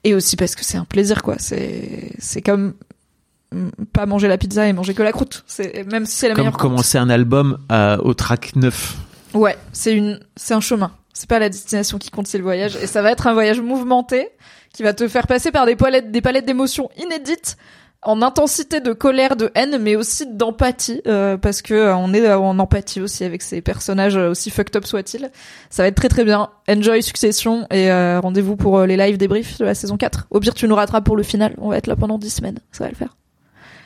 Et 0.03 0.15
aussi 0.15 0.35
parce 0.35 0.55
que 0.55 0.65
c'est 0.65 0.77
un 0.77 0.85
plaisir 0.85 1.21
quoi. 1.21 1.35
C'est 1.37 2.13
c'est 2.17 2.41
comme 2.41 2.73
mm, 3.51 3.69
pas 3.93 4.07
manger 4.07 4.27
la 4.27 4.37
pizza 4.39 4.67
et 4.67 4.73
manger 4.73 4.95
que 4.95 5.03
la 5.03 5.11
croûte. 5.11 5.43
C'est 5.45 5.85
même 5.91 6.05
si 6.07 6.15
c'est 6.15 6.29
la 6.29 6.33
comme 6.33 6.43
meilleure 6.45 6.57
croûte. 6.57 6.71
commencer 6.71 6.97
un 6.97 7.09
album 7.09 7.59
à- 7.69 7.99
au 8.01 8.15
track 8.15 8.55
9 8.55 8.97
Ouais, 9.35 9.55
c'est 9.71 9.93
une, 9.93 10.19
c'est 10.35 10.53
un 10.55 10.61
chemin. 10.61 10.91
C'est 11.15 11.29
pas 11.29 11.39
la 11.39 11.49
destination 11.49 11.97
qui 11.97 12.11
compte, 12.11 12.27
c'est 12.27 12.37
le 12.37 12.43
voyage. 12.43 12.75
Et 12.75 12.87
ça 12.87 13.01
va 13.01 13.09
être 13.09 13.25
un 13.25 13.33
voyage 13.33 13.61
mouvementé 13.61 14.29
qui 14.73 14.83
va 14.83 14.93
te 14.93 15.07
faire 15.07 15.27
passer 15.27 15.49
par 15.49 15.65
des 15.65 15.77
palettes, 15.77 16.11
des 16.11 16.21
palettes 16.21 16.45
d'émotions 16.45 16.89
inédites 16.97 17.57
en 18.01 18.21
intensité 18.21 18.81
de 18.81 18.93
colère, 18.93 19.37
de 19.37 19.49
haine, 19.55 19.79
mais 19.81 19.95
aussi 19.95 20.27
d'empathie, 20.27 21.01
euh, 21.07 21.37
parce 21.37 21.61
que 21.61 21.73
euh, 21.73 21.95
on 21.95 22.13
est 22.13 22.31
en 22.31 22.59
empathie 22.59 23.01
aussi 23.01 23.23
avec 23.23 23.41
ces 23.41 23.61
personnages, 23.61 24.17
euh, 24.17 24.29
aussi 24.29 24.51
fucked 24.51 24.75
up 24.75 24.85
soient-ils. 24.85 25.31
Ça 25.69 25.83
va 25.83 25.87
être 25.87 25.95
très 25.95 26.09
très 26.09 26.25
bien. 26.25 26.49
Enjoy 26.69 27.01
Succession 27.01 27.65
et 27.71 27.89
euh, 27.89 28.19
rendez-vous 28.19 28.57
pour 28.57 28.77
euh, 28.77 28.85
les 28.85 28.97
live 28.97 29.17
débriefs 29.17 29.57
de 29.57 29.65
la 29.65 29.73
saison 29.73 29.97
4. 29.97 30.27
Au 30.29 30.39
pire, 30.39 30.53
tu 30.53 30.67
nous 30.67 30.75
rattrapes 30.75 31.05
pour 31.05 31.17
le 31.17 31.23
final. 31.23 31.55
On 31.57 31.69
va 31.69 31.77
être 31.77 31.87
là 31.87 31.95
pendant 31.95 32.19
10 32.19 32.29
semaines. 32.29 32.59
Ça 32.71 32.83
va 32.83 32.89
le 32.91 32.95
faire. 32.95 33.15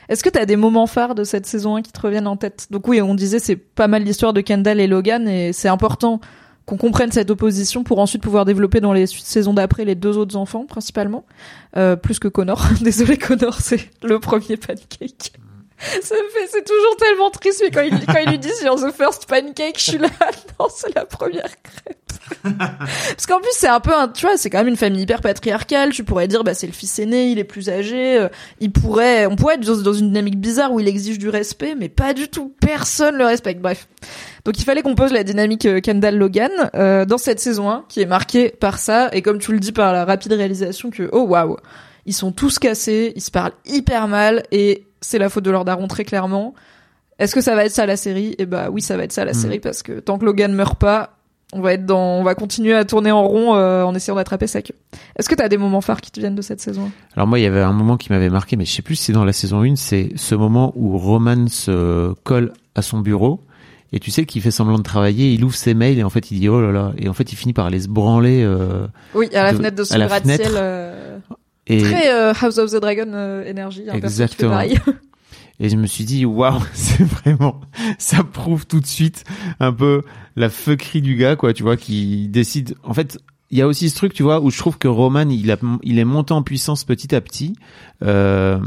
Est-ce 0.10 0.24
que 0.24 0.30
t'as 0.30 0.46
des 0.46 0.56
moments 0.56 0.88
phares 0.88 1.14
de 1.14 1.24
cette 1.24 1.46
saison 1.46 1.76
1 1.76 1.84
qui 1.84 1.92
te 1.92 2.02
reviennent 2.02 2.28
en 2.28 2.36
tête? 2.36 2.68
Donc 2.72 2.88
oui, 2.88 3.02
on 3.02 3.14
disait 3.14 3.40
c'est 3.40 3.56
pas 3.56 3.88
mal 3.88 4.04
l'histoire 4.04 4.34
de 4.34 4.42
Kendall 4.42 4.80
et 4.80 4.88
Logan 4.88 5.28
et 5.30 5.54
c'est 5.54 5.70
important 5.70 6.20
qu'on 6.70 6.78
comprenne 6.78 7.12
cette 7.12 7.32
opposition 7.32 7.84
pour 7.84 7.98
ensuite 7.98 8.22
pouvoir 8.22 8.46
développer 8.46 8.80
dans 8.80 8.94
les 8.94 9.08
saisons 9.08 9.56
d'après 9.56 9.86
les 9.86 9.96
deux 9.96 10.18
autres 10.18 10.36
enfants 10.36 10.66
principalement, 10.66 11.26
euh, 11.76 11.96
plus 11.96 12.20
que 12.20 12.28
Connor. 12.28 12.64
Désolé 12.82 13.18
Connor, 13.18 13.60
c'est 13.60 13.90
le 14.04 14.20
premier 14.20 14.56
pancake. 14.56 15.34
Ça 15.80 16.14
me 16.14 16.30
fait, 16.30 16.48
c'est 16.52 16.66
toujours 16.66 16.96
tellement 16.98 17.32
triste, 17.32 17.64
mais 17.64 17.72
quand 17.72 17.82
il, 17.82 18.06
quand 18.06 18.20
il 18.24 18.30
lui 18.32 18.38
dit 18.38 18.52
sur 18.62 18.76
the 18.76 18.92
first 18.92 19.26
pancake, 19.28 19.80
je 19.80 19.84
suis 19.84 19.98
là, 19.98 20.10
non, 20.60 20.68
c'est 20.70 20.94
la 20.94 21.06
première 21.06 21.50
crêpe. 21.64 21.98
Parce 22.44 23.26
qu'en 23.26 23.40
plus, 23.40 23.54
c'est 23.54 23.68
un 23.68 23.80
peu 23.80 23.96
un, 23.96 24.08
tu 24.08 24.28
vois, 24.28 24.38
c'est 24.38 24.52
quand 24.52 24.60
même 24.60 24.68
une 24.68 24.78
famille 24.78 25.02
hyper 25.02 25.22
patriarcale, 25.22 25.92
tu 25.92 26.04
pourrais 26.04 26.28
dire, 26.28 26.44
bah, 26.44 26.54
c'est 26.54 26.68
le 26.68 26.74
fils 26.74 27.00
aîné, 27.00 27.32
il 27.32 27.40
est 27.40 27.46
plus 27.46 27.70
âgé, 27.70 28.20
euh, 28.20 28.28
il 28.60 28.72
pourrait, 28.72 29.26
on 29.26 29.36
pourrait 29.36 29.56
être 29.56 29.66
dans, 29.66 29.82
dans 29.82 29.94
une 29.94 30.10
dynamique 30.10 30.40
bizarre 30.40 30.72
où 30.72 30.80
il 30.80 30.88
exige 30.88 31.18
du 31.18 31.30
respect, 31.30 31.74
mais 31.76 31.90
pas 31.90 32.14
du 32.14 32.28
tout, 32.28 32.54
personne 32.60 33.16
le 33.16 33.26
respecte, 33.26 33.62
bref. 33.62 33.88
Donc 34.46 34.60
il 34.60 34.64
fallait 34.64 34.82
qu'on 34.82 34.96
pose 34.96 35.12
la 35.12 35.24
dynamique 35.24 35.66
euh, 35.66 35.80
Kendall-Logan 35.82 36.52
euh, 36.76 37.06
dans 37.06 37.18
cette 37.18 37.40
saison 37.40 37.70
1, 37.70 37.86
qui 37.90 38.02
est 38.02 38.06
marquée 38.06 38.50
par 38.50 38.78
ça, 38.78 39.10
et 39.14 39.22
comme 39.22 39.40
tu 39.40 39.52
le 39.52 39.60
dis, 39.60 39.72
par 39.72 39.92
la 39.94 40.06
rapide 40.06 40.34
réalisation 40.34 40.90
que, 40.90 41.10
oh 41.12 41.24
waouh, 41.24 41.58
ils 42.06 42.14
sont 42.14 42.32
tous 42.32 42.60
cassés, 42.60 43.14
ils 43.16 43.22
se 43.22 43.32
parlent 43.32 43.52
hyper 43.66 44.08
mal, 44.08 44.44
et 44.52 44.86
c'est 45.02 45.20
la 45.20 45.30
faute 45.30 45.44
de 45.44 45.52
leur 45.52 45.66
daron 45.66 45.88
très 45.88 46.06
clairement. 46.06 46.54
Est-ce 47.20 47.36
que 47.36 47.42
ça 47.42 47.54
va 47.56 47.66
être 47.66 47.72
ça 47.74 47.86
la 47.86 47.98
série? 47.98 48.36
Eh 48.40 48.46
bah 48.46 48.70
oui, 48.72 48.82
ça 48.82 48.96
va 48.96 49.04
être 49.04 49.12
ça 49.12 49.26
la 49.26 49.32
Mm. 49.32 49.36
série 49.36 49.60
parce 49.60 49.84
que 49.84 50.00
tant 50.00 50.18
que 50.18 50.26
Logan 50.26 50.54
meurt 50.54 50.80
pas, 50.80 51.18
on 51.52 51.62
va 51.62 51.74
être 51.74 51.86
dans, 51.86 52.16
on 52.20 52.24
va 52.24 52.36
continuer 52.36 52.74
à 52.76 52.86
tourner 52.86 53.12
en 53.12 53.24
rond 53.28 53.56
euh, 53.56 53.84
en 53.84 53.94
essayant 53.96 54.16
d'attraper 54.16 54.48
sa 54.48 54.62
queue. 54.62 54.76
Est-ce 55.18 55.28
que 55.28 55.36
t'as 55.36 55.50
des 55.50 55.58
moments 55.58 55.82
phares 55.82 56.00
qui 56.00 56.12
te 56.12 56.20
viennent 56.20 56.36
de 56.36 56.42
cette 56.42 56.62
saison 56.62 56.92
Alors 57.16 57.28
moi, 57.28 57.40
il 57.40 57.42
y 57.42 57.46
avait 57.46 57.62
un 57.62 57.74
moment 57.74 57.98
qui 57.98 58.12
m'avait 58.12 58.30
marqué, 58.30 58.56
mais 58.56 58.66
je 58.66 58.72
sais 58.72 58.82
plus 58.84 58.96
si 58.96 59.06
c'est 59.06 59.14
dans 59.14 59.26
la 59.26 59.34
saison 59.34 59.64
1, 59.64 59.76
c'est 59.76 60.12
ce 60.16 60.36
moment 60.36 60.72
où 60.76 60.98
Roman 60.98 61.48
se 61.48 62.14
colle 62.24 62.54
à 62.76 62.82
son 62.82 63.00
bureau 63.00 63.42
et 63.92 64.00
tu 64.00 64.12
sais 64.12 64.26
qu'il 64.26 64.42
fait 64.42 64.52
semblant 64.52 64.78
de 64.78 64.84
travailler, 64.84 65.34
il 65.34 65.44
ouvre 65.44 65.56
ses 65.56 65.74
mails 65.74 65.98
et 66.00 66.04
en 66.04 66.10
fait 66.10 66.32
il 66.32 66.40
dit 66.40 66.50
oh 66.50 66.62
là 66.62 66.72
là 66.72 66.94
et 66.98 67.10
en 67.10 67.14
fait 67.14 67.32
il 67.32 67.36
finit 67.36 67.54
par 67.54 67.66
aller 67.66 67.80
se 67.80 67.88
branler 67.88 68.44
euh, 68.44 68.86
Oui, 69.16 69.28
à 69.36 69.44
la 69.44 69.52
De- 69.52 69.58
fenêtre 69.58 69.76
de 69.78 69.84
son 69.84 69.98
gratte-ciel. 69.98 70.52
euh, 70.56 71.18
et 71.68 71.82
Très 71.82 72.12
euh, 72.14 72.34
House 72.42 72.58
of 72.58 72.72
the 72.72 72.76
Dragon 72.82 73.12
euh, 73.14 73.44
énergie. 73.46 73.84
Exactement. 73.92 74.60
et 75.60 75.70
je 75.70 75.76
me 75.76 75.88
suis 75.88 76.04
dit 76.06 76.26
waouh 76.26 76.62
c'est 76.74 77.04
vraiment 77.04 77.60
ça 77.98 78.24
prouve 78.24 78.66
tout 78.66 78.80
de 78.80 78.86
suite 78.88 79.24
un 79.60 79.74
peu 79.74 80.04
la 80.36 80.50
fuckerie 80.50 81.02
du 81.02 81.16
gars 81.16 81.36
quoi 81.36 81.54
tu 81.54 81.64
vois 81.64 81.76
qui 81.78 82.28
décide 82.30 82.76
en 82.84 82.94
fait 82.94 83.18
il 83.52 83.58
y 83.58 83.62
a 83.62 83.68
aussi 83.68 83.90
ce 83.90 83.96
truc 83.96 84.14
tu 84.14 84.24
vois 84.24 84.40
où 84.42 84.52
je 84.52 84.58
trouve 84.58 84.78
que 84.78 84.88
Roman 84.88 85.28
il 85.30 85.52
a 85.52 85.58
il 85.84 86.00
est 86.00 86.06
monté 86.06 86.34
en 86.34 86.44
puissance 86.44 86.86
petit 86.86 87.14
à 87.14 87.20
petit 87.20 87.56
euh, 88.04 88.58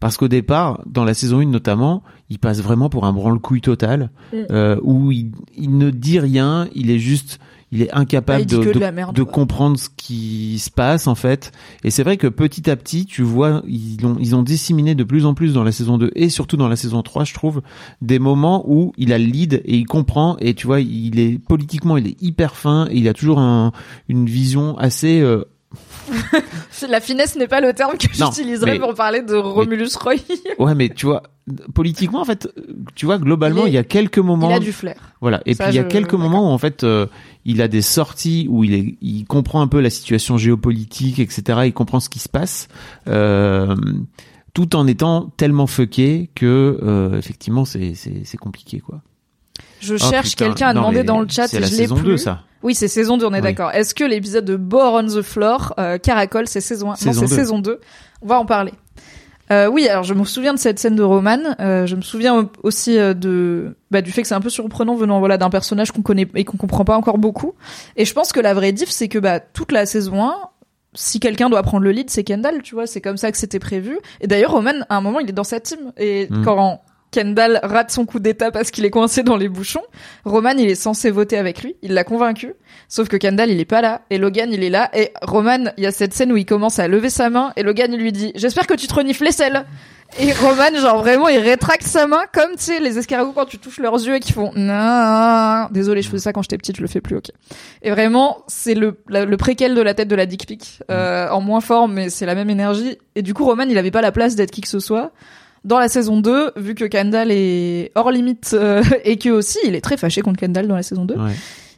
parce 0.00 0.16
qu'au 0.16 0.28
départ 0.28 0.82
dans 0.86 1.04
la 1.04 1.14
saison 1.14 1.40
1 1.40 1.46
notamment 1.46 2.02
il 2.30 2.38
passe 2.38 2.60
vraiment 2.60 2.88
pour 2.88 3.04
un 3.06 3.12
branle-couille 3.12 3.60
total 3.60 4.10
Mm. 4.32 4.36
euh, 4.50 4.76
où 4.82 5.12
il, 5.12 5.30
il 5.56 5.76
ne 5.78 5.90
dit 5.90 6.18
rien 6.18 6.68
il 6.74 6.90
est 6.90 6.98
juste 6.98 7.38
il 7.72 7.82
est 7.82 7.92
incapable 7.92 8.42
il 8.42 8.46
de, 8.46 8.56
de 8.64 8.72
de- 8.72 8.78
la 8.78 8.92
merde, 8.92 9.14
de 9.14 9.22
quoi. 9.22 9.32
comprendre 9.32 9.78
ce 9.78 9.88
qui 9.96 10.58
se 10.58 10.70
passe 10.70 11.06
en 11.06 11.14
fait 11.14 11.52
et 11.84 11.90
c'est 11.90 12.02
vrai 12.04 12.16
que 12.16 12.26
petit 12.28 12.68
à 12.70 12.76
petit 12.76 13.06
tu 13.06 13.22
vois 13.22 13.62
ils 13.66 14.04
ont 14.04 14.16
ils 14.20 14.34
ont 14.36 14.42
disséminé 14.42 14.94
de 14.94 15.04
plus 15.04 15.26
en 15.26 15.34
plus 15.34 15.52
dans 15.54 15.62
la 15.64 15.72
saison 15.72 15.98
2 15.98 16.10
et 16.14 16.28
surtout 16.28 16.56
dans 16.56 16.68
la 16.68 16.76
saison 16.76 17.02
3 17.02 17.24
je 17.24 17.34
trouve 17.34 17.62
des 18.02 18.18
moments 18.18 18.64
où 18.68 18.92
il 18.98 19.12
a 19.12 19.18
le 19.18 19.24
lead 19.26 19.62
et 19.64 19.76
il 19.76 19.86
comprend 19.86 20.36
et 20.38 20.54
tu 20.54 20.66
vois 20.66 20.80
il 20.80 21.18
est 21.20 21.38
politiquement 21.38 21.96
il 21.96 22.06
est 22.08 22.22
hyper 22.22 22.56
fin 22.56 22.86
et 22.90 22.98
il 22.98 23.08
a 23.08 23.14
toujours 23.14 23.38
un, 23.40 23.72
une 24.08 24.26
vision 24.26 24.76
assez 24.78 25.20
euh, 25.20 25.44
La 26.88 27.00
finesse 27.00 27.36
n'est 27.36 27.48
pas 27.48 27.60
le 27.60 27.72
terme 27.72 27.96
que 27.98 28.06
j'utiliserais 28.12 28.72
mais- 28.72 28.78
pour 28.78 28.94
parler 28.94 29.22
de 29.22 29.34
Romulus 29.34 29.96
Roy. 30.00 30.14
ouais 30.58 30.74
mais 30.74 30.88
tu 30.90 31.06
vois 31.06 31.22
politiquement 31.74 32.20
en 32.20 32.24
fait 32.24 32.48
tu 32.94 33.06
vois 33.06 33.18
globalement 33.18 33.62
Il 33.62 33.68
est- 33.68 33.70
il, 33.70 33.74
y 33.74 33.78
a 33.78 33.84
quelques 33.84 34.18
moments 34.18 34.50
Il 34.50 34.54
a 34.56 34.58
du 34.60 34.72
flair. 34.72 34.96
Voilà. 35.20 35.40
Et 35.46 35.54
Ça, 35.54 35.64
puis 35.64 35.74
il 35.74 35.76
y 35.76 35.78
a 35.80 35.82
je- 35.84 35.88
quelques 35.88 36.14
moments 36.14 36.50
où 36.50 36.52
en 36.52 36.58
fait 36.58 36.84
euh, 36.84 37.06
il 37.44 37.62
a 37.62 37.68
des 37.68 37.82
sorties 37.82 38.46
où 38.50 38.64
il 38.64 38.74
est, 38.74 38.96
il 39.00 39.24
comprend 39.24 39.60
un 39.62 39.68
peu 39.68 39.80
la 39.80 39.90
situation 39.90 40.36
géopolitique, 40.38 41.18
etc. 41.18 41.60
Il 41.66 41.72
comprend 41.72 42.00
ce 42.00 42.08
qui 42.08 42.18
se 42.18 42.28
passe, 42.28 42.68
euh, 43.08 43.74
tout 44.54 44.74
en 44.76 44.86
étant 44.86 45.32
tellement 45.36 45.66
fucké 45.66 46.30
que 46.34 46.78
euh, 46.82 47.16
effectivement 47.18 47.64
c'est 47.64 48.36
compliqué 48.40 48.80
quoi. 48.80 49.00
Je 49.80 49.94
Oh, 49.94 49.98
cherche 49.98 50.34
quelqu'un 50.36 50.68
à 50.68 50.72
Non, 50.74 50.80
demander 50.80 51.02
dans 51.04 51.20
le 51.20 51.28
chat 51.28 51.48
C'est 51.48 51.58
et 51.58 51.60
la 51.60 51.66
je 51.66 51.72
l'ai 51.72 51.76
saison 51.78 51.94
plus. 51.96 52.04
2 52.04 52.16
ça. 52.16 52.40
Oui, 52.62 52.74
c'est 52.74 52.88
saison 52.88 53.16
2, 53.18 53.26
on 53.26 53.30
est 53.32 53.36
Oui. 53.36 53.42
d'accord. 53.42 53.70
Est-ce 53.72 53.94
que 53.94 54.04
l'épisode 54.04 54.44
de 54.44 54.56
Bore 54.56 54.94
on 54.94 55.06
the 55.06 55.22
Floor, 55.22 55.74
euh, 55.78 55.98
Caracol, 55.98 56.48
c'est 56.48 56.60
saison 56.60 56.88
1 56.88 56.90
Non, 56.90 56.96
Saison 56.96 57.20
c'est 57.26 57.28
2. 57.28 57.34
saison 57.36 57.58
2. 57.60 57.80
On 58.22 58.26
va 58.26 58.38
en 58.38 58.46
parler. 58.46 58.72
Euh, 59.52 59.68
oui, 59.68 59.86
alors 59.88 60.02
je 60.02 60.12
me 60.14 60.24
souviens 60.24 60.54
de 60.54 60.58
cette 60.58 60.80
scène 60.80 60.96
de 60.96 61.04
Roman. 61.04 61.38
Euh, 61.60 61.86
je 61.86 61.94
me 61.94 62.00
souviens 62.02 62.48
aussi 62.64 62.98
euh, 62.98 63.14
de 63.14 63.76
bah, 63.92 64.02
du 64.02 64.10
fait 64.10 64.22
que 64.22 64.26
c'est 64.28 64.34
un 64.34 64.40
peu 64.40 64.50
surprenant 64.50 64.96
venant 64.96 65.20
voilà 65.20 65.38
d'un 65.38 65.50
personnage 65.50 65.92
qu'on 65.92 66.02
connaît 66.02 66.26
et 66.34 66.44
qu'on 66.44 66.56
comprend 66.56 66.84
pas 66.84 66.96
encore 66.96 67.18
beaucoup. 67.18 67.52
Et 67.96 68.04
je 68.04 68.12
pense 68.12 68.32
que 68.32 68.40
la 68.40 68.54
vraie 68.54 68.72
diff, 68.72 68.90
c'est 68.90 69.06
que 69.06 69.20
bah 69.20 69.38
toute 69.38 69.70
la 69.70 69.86
saison 69.86 70.24
1, 70.24 70.34
si 70.94 71.20
quelqu'un 71.20 71.48
doit 71.48 71.62
prendre 71.62 71.84
le 71.84 71.92
lead, 71.92 72.10
c'est 72.10 72.24
Kendall, 72.24 72.62
tu 72.62 72.74
vois, 72.74 72.88
c'est 72.88 73.00
comme 73.00 73.18
ça 73.18 73.30
que 73.30 73.38
c'était 73.38 73.60
prévu. 73.60 73.98
Et 74.20 74.26
d'ailleurs, 74.26 74.50
Roman, 74.50 74.72
à 74.88 74.96
un 74.96 75.00
moment, 75.00 75.20
il 75.20 75.28
est 75.28 75.32
dans 75.32 75.44
sa 75.44 75.60
team. 75.60 75.78
Et 75.96 76.26
Mm. 76.28 76.42
quand 76.44 76.80
Kendall 77.16 77.60
rate 77.62 77.90
son 77.90 78.04
coup 78.04 78.18
d'état 78.20 78.50
parce 78.50 78.70
qu'il 78.70 78.84
est 78.84 78.90
coincé 78.90 79.22
dans 79.22 79.36
les 79.36 79.48
bouchons, 79.48 79.82
Roman, 80.24 80.50
il 80.58 80.68
est 80.68 80.74
censé 80.74 81.10
voter 81.10 81.38
avec 81.38 81.62
lui. 81.62 81.76
Il 81.82 81.94
l'a 81.94 82.04
convaincu. 82.04 82.52
Sauf 82.88 83.08
que 83.08 83.16
Kendall, 83.16 83.50
il 83.50 83.58
est 83.58 83.64
pas 83.64 83.80
là. 83.80 84.02
Et 84.10 84.18
Logan, 84.18 84.50
il 84.52 84.62
est 84.62 84.70
là. 84.70 84.90
Et 84.94 85.12
Roman, 85.22 85.70
il 85.78 85.84
y 85.84 85.86
a 85.86 85.92
cette 85.92 86.12
scène 86.12 86.30
où 86.32 86.36
il 86.36 86.44
commence 86.44 86.78
à 86.78 86.88
lever 86.88 87.08
sa 87.10 87.30
main. 87.30 87.52
Et 87.56 87.62
Logan, 87.62 87.90
il 87.92 87.98
lui 88.00 88.12
dit, 88.12 88.32
j'espère 88.34 88.66
que 88.66 88.74
tu 88.74 88.86
te 88.86 88.94
renifles 88.94 89.24
les 89.24 89.32
selles. 89.32 89.64
Et 90.20 90.32
Roman, 90.32 90.72
genre 90.78 90.98
vraiment, 90.98 91.28
il 91.28 91.38
rétracte 91.38 91.82
sa 91.82 92.06
main 92.06 92.22
comme, 92.32 92.50
tu 92.52 92.62
sais, 92.64 92.80
les 92.80 92.96
escargots 92.98 93.32
quand 93.32 93.46
tu 93.46 93.58
touches 93.58 93.78
leurs 93.80 93.94
yeux 93.94 94.14
et 94.14 94.20
qu'ils 94.20 94.34
font 94.34 94.52
non. 94.54 95.66
Désolé, 95.72 96.02
je 96.02 96.08
faisais 96.08 96.22
ça 96.24 96.32
quand 96.32 96.42
j'étais 96.42 96.58
petite, 96.58 96.76
je 96.76 96.82
le 96.82 96.86
fais 96.86 97.00
plus, 97.00 97.16
ok. 97.16 97.30
Et 97.82 97.90
vraiment, 97.90 98.38
c'est 98.46 98.74
le, 98.74 98.98
la- 99.08 99.24
le 99.24 99.36
préquel 99.36 99.74
de 99.74 99.80
la 99.82 99.94
tête 99.94 100.06
de 100.08 100.14
la 100.14 100.26
dick 100.26 100.46
pic, 100.46 100.80
euh, 100.90 101.28
en 101.30 101.40
moins 101.40 101.60
fort, 101.60 101.88
mais 101.88 102.08
c'est 102.08 102.26
la 102.26 102.34
même 102.36 102.50
énergie. 102.50 102.98
Et 103.16 103.22
du 103.22 103.34
coup, 103.34 103.44
Roman, 103.44 103.64
il 103.68 103.76
avait 103.78 103.90
pas 103.90 104.00
la 104.02 104.12
place 104.12 104.36
d'être 104.36 104.50
qui 104.52 104.60
que 104.60 104.68
ce 104.68 104.78
soit. 104.78 105.10
Dans 105.66 105.78
la 105.78 105.88
saison 105.88 106.20
2, 106.20 106.52
vu 106.56 106.74
que 106.74 106.84
Kendall 106.84 107.30
est 107.30 107.90
hors 107.94 108.10
limite 108.10 108.52
euh, 108.54 108.82
et 109.04 109.18
que 109.18 109.28
aussi 109.30 109.58
il 109.64 109.74
est 109.74 109.80
très 109.82 109.96
fâché 109.98 110.22
contre 110.22 110.38
Kendall 110.40 110.68
dans 110.68 110.76
la 110.76 110.82
saison 110.82 111.04
2, 111.04 111.14
Ouais. 111.14 111.32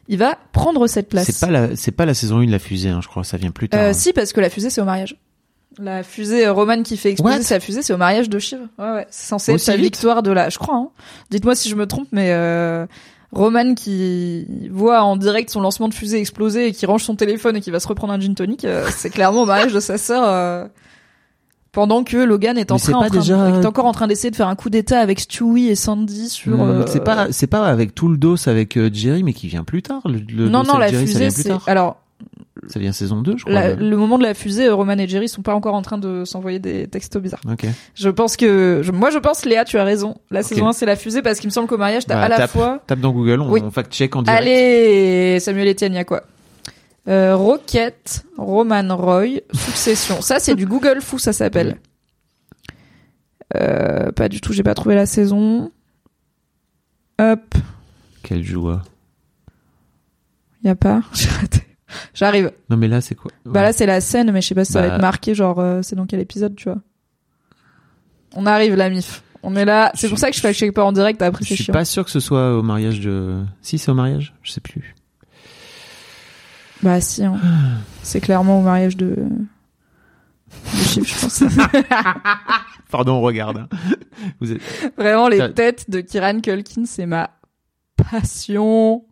il 0.07 0.17
va 0.17 0.37
prendre 0.53 0.87
cette 0.87 1.09
place. 1.09 1.25
C'est 1.31 1.45
pas 1.45 1.51
la, 1.51 1.75
c'est 1.75 1.91
pas 1.91 2.05
la 2.05 2.13
saison 2.13 2.37
1 2.39 2.45
de 2.45 2.51
la 2.51 2.59
fusée, 2.59 2.89
hein, 2.89 2.99
je 3.01 3.07
crois. 3.07 3.23
Ça 3.23 3.35
vient 3.37 3.51
plus 3.51 3.67
tard. 3.67 3.81
Euh, 3.81 3.91
si, 3.93 4.13
parce 4.13 4.31
que 4.31 4.39
la 4.41 4.49
fusée, 4.49 4.69
c'est 4.69 4.79
au 4.79 4.85
mariage. 4.85 5.15
La 5.79 6.03
fusée 6.03 6.45
euh, 6.45 6.53
Roman 6.53 6.83
qui 6.83 6.97
fait 6.97 7.09
exploser 7.11 7.37
What 7.37 7.43
sa 7.43 7.59
fusée, 7.59 7.81
c'est 7.81 7.93
au 7.93 7.97
mariage 7.97 8.29
de 8.29 8.37
Shiv. 8.37 8.59
Ouais, 8.77 8.91
ouais. 8.91 9.07
C'est 9.09 9.27
censé 9.27 9.51
être 9.51 9.55
Aussi 9.55 9.71
vite 9.71 9.81
victoire 9.81 10.23
de 10.23 10.31
la. 10.31 10.49
Je 10.49 10.59
crois. 10.59 10.75
Hein. 10.75 10.89
Dites-moi 11.31 11.55
si 11.55 11.67
je 11.69 11.75
me 11.75 11.85
trompe, 11.87 12.07
mais 12.11 12.31
euh, 12.31 12.85
Roman 13.31 13.75
qui 13.75 14.45
voit 14.71 15.01
en 15.03 15.15
direct 15.15 15.49
son 15.51 15.61
lancement 15.61 15.87
de 15.87 15.93
fusée 15.93 16.19
exploser 16.19 16.67
et 16.67 16.71
qui 16.73 16.85
range 16.85 17.03
son 17.03 17.15
téléphone 17.15 17.55
et 17.57 17.61
qui 17.61 17.71
va 17.71 17.79
se 17.79 17.87
reprendre 17.87 18.11
un 18.13 18.19
gin 18.19 18.33
tonic, 18.35 18.65
euh, 18.65 18.87
c'est 18.91 19.09
clairement 19.09 19.43
au 19.43 19.45
mariage 19.45 19.73
de 19.73 19.79
sa 19.79 19.97
sœur. 19.97 20.69
Pendant 21.71 22.03
que 22.03 22.17
Logan 22.17 22.57
est 22.57 22.71
en 22.71 22.77
train, 22.77 22.93
en 22.93 23.01
pas 23.01 23.09
train 23.09 23.19
déjà- 23.19 23.51
de- 23.51 23.61
est 23.61 23.65
encore 23.65 23.85
en 23.85 23.91
train 23.91 24.07
d'essayer 24.07 24.31
de 24.31 24.35
faire 24.35 24.47
un 24.47 24.55
coup 24.55 24.69
d'état 24.69 24.99
avec 24.99 25.19
Stewie 25.19 25.67
et 25.69 25.75
Sandy 25.75 26.29
sur. 26.29 26.57
Hmm, 26.57 26.61
euh, 26.61 26.83
C'est 26.87 27.03
pas, 27.03 27.31
c'est 27.31 27.47
pas 27.47 27.65
avec 27.67 27.93
tout 27.95 28.07
le 28.09 28.17
dos 28.17 28.35
avec 28.47 28.77
euh, 28.77 28.89
Jerry, 28.91 29.23
mais 29.23 29.33
qui 29.33 29.47
vient 29.47 29.63
plus 29.63 29.81
tard. 29.81 30.01
Le, 30.05 30.19
le 30.35 30.49
non, 30.49 30.63
non, 30.63 30.77
la 30.77 30.87
Jerry, 30.87 31.05
fusée, 31.05 31.29
c'est. 31.29 31.51
Alors, 31.67 31.97
Ça 32.67 32.79
vient 32.79 32.91
saison 32.91 33.21
2, 33.21 33.37
je 33.37 33.43
crois. 33.45 33.53
la- 33.53 33.75
le 33.75 33.95
moment 33.97 34.17
de 34.17 34.23
la 34.23 34.33
fusée, 34.33 34.65
euh, 34.67 34.75
Roman 34.75 34.93
et 34.97 35.07
Jerry 35.07 35.29
sont 35.29 35.41
pas 35.41 35.53
encore 35.55 35.73
en 35.75 35.81
train 35.81 35.97
de 35.97 36.25
s'envoyer 36.25 36.59
des 36.59 36.87
textos 36.87 37.21
bizarres. 37.21 37.39
Ok. 37.49 37.65
Je 37.95 38.09
pense 38.09 38.35
que, 38.35 38.81
je- 38.83 38.91
moi 38.91 39.11
je 39.11 39.17
pense 39.19 39.45
Léa, 39.45 39.63
tu 39.63 39.77
as 39.77 39.83
raison. 39.85 40.15
La 40.31 40.43
saison 40.43 40.67
1 40.67 40.73
c'est 40.73 40.85
la 40.85 40.95
fusée 40.97 41.21
parce 41.21 41.39
qu'il 41.39 41.47
me 41.47 41.53
semble 41.53 41.67
qu'au 41.69 41.77
mariage 41.77 42.05
t'as 42.05 42.15
Bah, 42.15 42.23
à 42.23 42.29
la 42.29 42.35
tape, 42.37 42.49
fois. 42.51 42.79
Tape 42.87 42.99
dans 42.99 43.11
Google, 43.11 43.39
on, 43.41 43.49
Oui. 43.51 43.61
on 43.63 43.71
fact-check 43.71 44.13
en 44.15 44.23
direct. 44.23 44.41
Allez, 44.41 45.39
Samuel 45.39 45.69
Etienne, 45.69 45.93
y 45.93 45.97
a 45.97 46.03
quoi? 46.03 46.23
Euh, 47.07 47.35
Rocket, 47.35 48.25
Roman 48.37 48.95
Roy, 48.95 49.39
Succession. 49.53 50.21
Ça 50.21 50.39
c'est 50.39 50.55
du 50.55 50.65
Google 50.65 51.01
fou, 51.01 51.17
ça 51.19 51.33
s'appelle. 51.33 51.77
Euh, 53.55 54.11
pas 54.11 54.29
du 54.29 54.41
tout, 54.41 54.53
j'ai 54.53 54.63
pas 54.63 54.75
trouvé 54.75 54.95
la 54.95 55.05
saison. 55.05 55.71
Hop, 57.19 57.55
Quelle 58.23 58.43
joie. 58.43 58.81
y 60.63 60.69
a 60.69 60.75
pas. 60.75 61.01
J'ai 61.13 61.29
raté. 61.29 61.63
J'arrive. 62.13 62.51
Non, 62.69 62.77
mais 62.77 62.87
là, 62.87 63.01
c'est 63.01 63.15
quoi? 63.15 63.31
Bah 63.45 63.63
là 63.63 63.73
c'est 63.73 63.87
la 63.87 63.99
scène, 63.99 64.31
mais 64.31 64.41
je 64.41 64.47
sais 64.49 64.55
pas 64.55 64.63
si 64.63 64.73
ça 64.73 64.81
va 64.81 64.89
Bah. 64.89 64.95
être 64.95 65.01
marqué, 65.01 65.33
genre 65.33 65.59
euh, 65.59 65.81
c'est 65.81 65.95
dans 65.95 66.05
quel 66.05 66.19
épisode, 66.19 66.55
tu 66.55 66.65
vois. 66.69 66.77
On 68.35 68.45
arrive, 68.45 68.75
la 68.75 68.89
mif. 68.91 69.23
On 69.41 69.55
est 69.55 69.65
là. 69.65 69.91
C'est 69.95 70.07
pour 70.07 70.19
ça 70.19 70.29
que 70.29 70.35
je 70.35 70.41
fais 70.41 70.53
check 70.53 70.73
pas 70.73 70.83
en 70.83 70.91
direct. 70.91 71.19
Après 71.23 71.43
Je 71.43 71.53
suis 71.55 71.63
chiant. 71.63 71.73
pas 71.73 71.85
sûr 71.85 72.05
que 72.05 72.11
ce 72.11 72.19
soit 72.19 72.55
au 72.55 72.61
mariage 72.61 72.99
de. 72.99 73.41
Si, 73.61 73.79
c'est 73.79 73.89
au 73.89 73.95
mariage? 73.95 74.35
Je 74.43 74.51
sais 74.51 74.61
plus. 74.61 74.95
Bah 76.81 77.01
si, 77.01 77.23
hein. 77.23 77.37
c'est 78.03 78.21
clairement 78.21 78.59
au 78.59 78.61
mariage 78.63 78.95
de 78.97 79.15
de 80.73 80.77
Chief, 80.83 81.05
je 81.07 81.21
pense. 81.21 81.43
Pardon, 82.91 83.15
on 83.15 83.21
regarde. 83.21 83.57
hein. 83.57 83.67
Vous 84.39 84.51
êtes... 84.51 84.61
Vraiment 84.97 85.27
les 85.27 85.53
têtes 85.53 85.89
de 85.89 86.01
Kiran 86.01 86.39
Culkin, 86.39 86.85
c'est 86.85 87.05
ma 87.05 87.29
passion. 87.97 89.03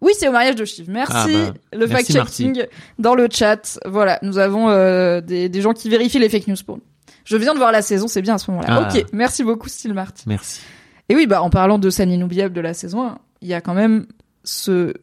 Oui, 0.00 0.12
c'est 0.18 0.28
au 0.28 0.32
mariage 0.32 0.54
de 0.54 0.64
Chief. 0.64 0.86
Merci 0.86 1.12
Ah 1.16 1.26
bah, 1.52 1.52
le 1.72 1.86
fact-checking 1.86 2.66
dans 2.98 3.14
le 3.14 3.26
chat. 3.30 3.78
Voilà, 3.86 4.18
nous 4.22 4.38
avons 4.38 4.68
euh, 4.68 5.20
des, 5.20 5.48
des 5.48 5.60
gens 5.62 5.72
qui 5.72 5.88
vérifient 5.88 6.18
les 6.18 6.28
fake 6.28 6.46
news 6.48 6.56
pour 6.64 6.76
nous. 6.76 6.82
Je 7.24 7.36
viens 7.38 7.54
de 7.54 7.58
voir 7.58 7.72
la 7.72 7.80
saison, 7.82 8.06
c'est 8.06 8.20
bien 8.22 8.34
à 8.34 8.38
ce 8.38 8.50
moment-là. 8.50 8.88
Ah. 8.90 8.94
Ok, 8.94 9.04
merci 9.12 9.42
beaucoup 9.44 9.68
Steel 9.68 9.94
Marty. 9.94 10.24
Merci. 10.26 10.60
Et 11.08 11.14
oui, 11.16 11.26
bah 11.26 11.42
en 11.42 11.50
parlant 11.50 11.78
de 11.78 11.88
scène 11.90 12.10
inoubliable 12.12 12.54
de 12.54 12.60
la 12.60 12.74
saison 12.74 13.02
1, 13.06 13.18
il 13.40 13.48
y 13.48 13.54
a 13.54 13.60
quand 13.60 13.74
même 13.74 14.06
ce... 14.42 14.94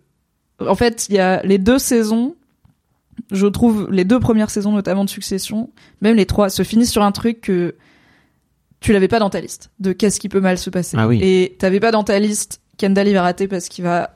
En 0.67 0.75
fait, 0.75 1.07
il 1.09 1.15
y 1.15 1.19
a 1.19 1.41
les 1.43 1.57
deux 1.57 1.79
saisons, 1.79 2.35
je 3.31 3.47
trouve, 3.47 3.87
les 3.91 4.05
deux 4.05 4.19
premières 4.19 4.49
saisons 4.49 4.71
notamment 4.71 5.05
de 5.05 5.09
Succession, 5.09 5.69
même 6.01 6.15
les 6.15 6.25
trois, 6.25 6.49
se 6.49 6.63
finissent 6.63 6.91
sur 6.91 7.03
un 7.03 7.11
truc 7.11 7.41
que 7.41 7.75
tu 8.79 8.93
l'avais 8.93 9.07
pas 9.07 9.19
dans 9.19 9.29
ta 9.29 9.39
liste, 9.41 9.69
de 9.79 9.93
qu'est-ce 9.93 10.19
qui 10.19 10.27
peut 10.29 10.39
mal 10.39 10.57
se 10.57 10.69
passer. 10.69 10.97
Ah 10.99 11.07
oui. 11.07 11.19
Et 11.21 11.55
t'avais 11.59 11.79
pas 11.79 11.91
dans 11.91 12.03
ta 12.03 12.17
liste, 12.19 12.61
Kendall 12.77 13.07
il 13.07 13.13
va 13.13 13.21
rater 13.21 13.47
parce 13.47 13.67
qu'il 13.69 13.83
va... 13.83 14.15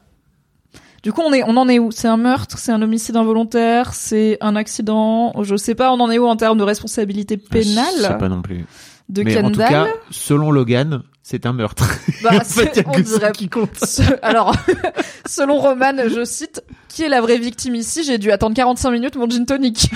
Du 1.04 1.14
coup, 1.14 1.22
on, 1.22 1.32
est, 1.34 1.44
on 1.44 1.56
en 1.56 1.70
est 1.70 1.78
où? 1.78 1.92
C'est 1.92 2.08
un 2.08 2.18
meurtre? 2.18 2.58
C'est 2.58 2.72
un 2.72 2.82
homicide 2.82 3.16
involontaire? 3.16 3.94
C'est 3.94 4.40
un 4.42 4.56
accident? 4.56 5.34
Je 5.44 5.56
sais 5.56 5.76
pas, 5.76 5.92
on 5.92 6.00
en 6.00 6.10
est 6.10 6.18
où 6.18 6.26
en 6.26 6.36
termes 6.36 6.58
de 6.58 6.64
responsabilité 6.64 7.40
Ah, 7.40 7.46
Je 7.54 7.62
sais 7.62 7.76
pénale 7.76 8.18
pas 8.18 8.28
non 8.28 8.42
plus. 8.42 8.66
de 9.10 9.22
mais 9.22 9.36
Kendall 9.36 9.46
en 9.46 9.52
tout 9.52 9.60
cas, 9.60 9.88
selon 10.10 10.50
Logan, 10.50 11.04
c'est 11.28 11.48
un 11.48 11.54
meurtre. 11.54 11.86
Bah, 12.24 12.30
En 12.36 12.40
fait, 12.42 12.84
on 12.86 13.00
dirait 13.00 13.32
qui 13.32 13.50
compte. 13.50 13.76
Ce- 13.84 14.02
Alors, 14.22 14.56
selon 15.28 15.58
Roman, 15.60 15.94
je 16.08 16.24
cite, 16.24 16.64
qui 16.88 17.02
est 17.04 17.10
la 17.10 17.20
vraie 17.20 17.40
victime 17.40 17.74
ici? 17.76 18.04
J'ai 18.04 18.20
dû 18.20 18.32
attendre 18.32 18.56
45 18.56 18.92
minutes 18.92 19.16
mon 19.16 19.28
gin 19.28 19.46
tonic. 19.46 19.90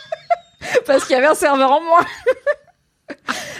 Parce 0.86 1.04
qu'il 1.04 1.14
y 1.14 1.18
avait 1.18 1.28
un 1.28 1.34
serveur 1.36 1.70
en 1.70 1.80
moins. 1.80 2.04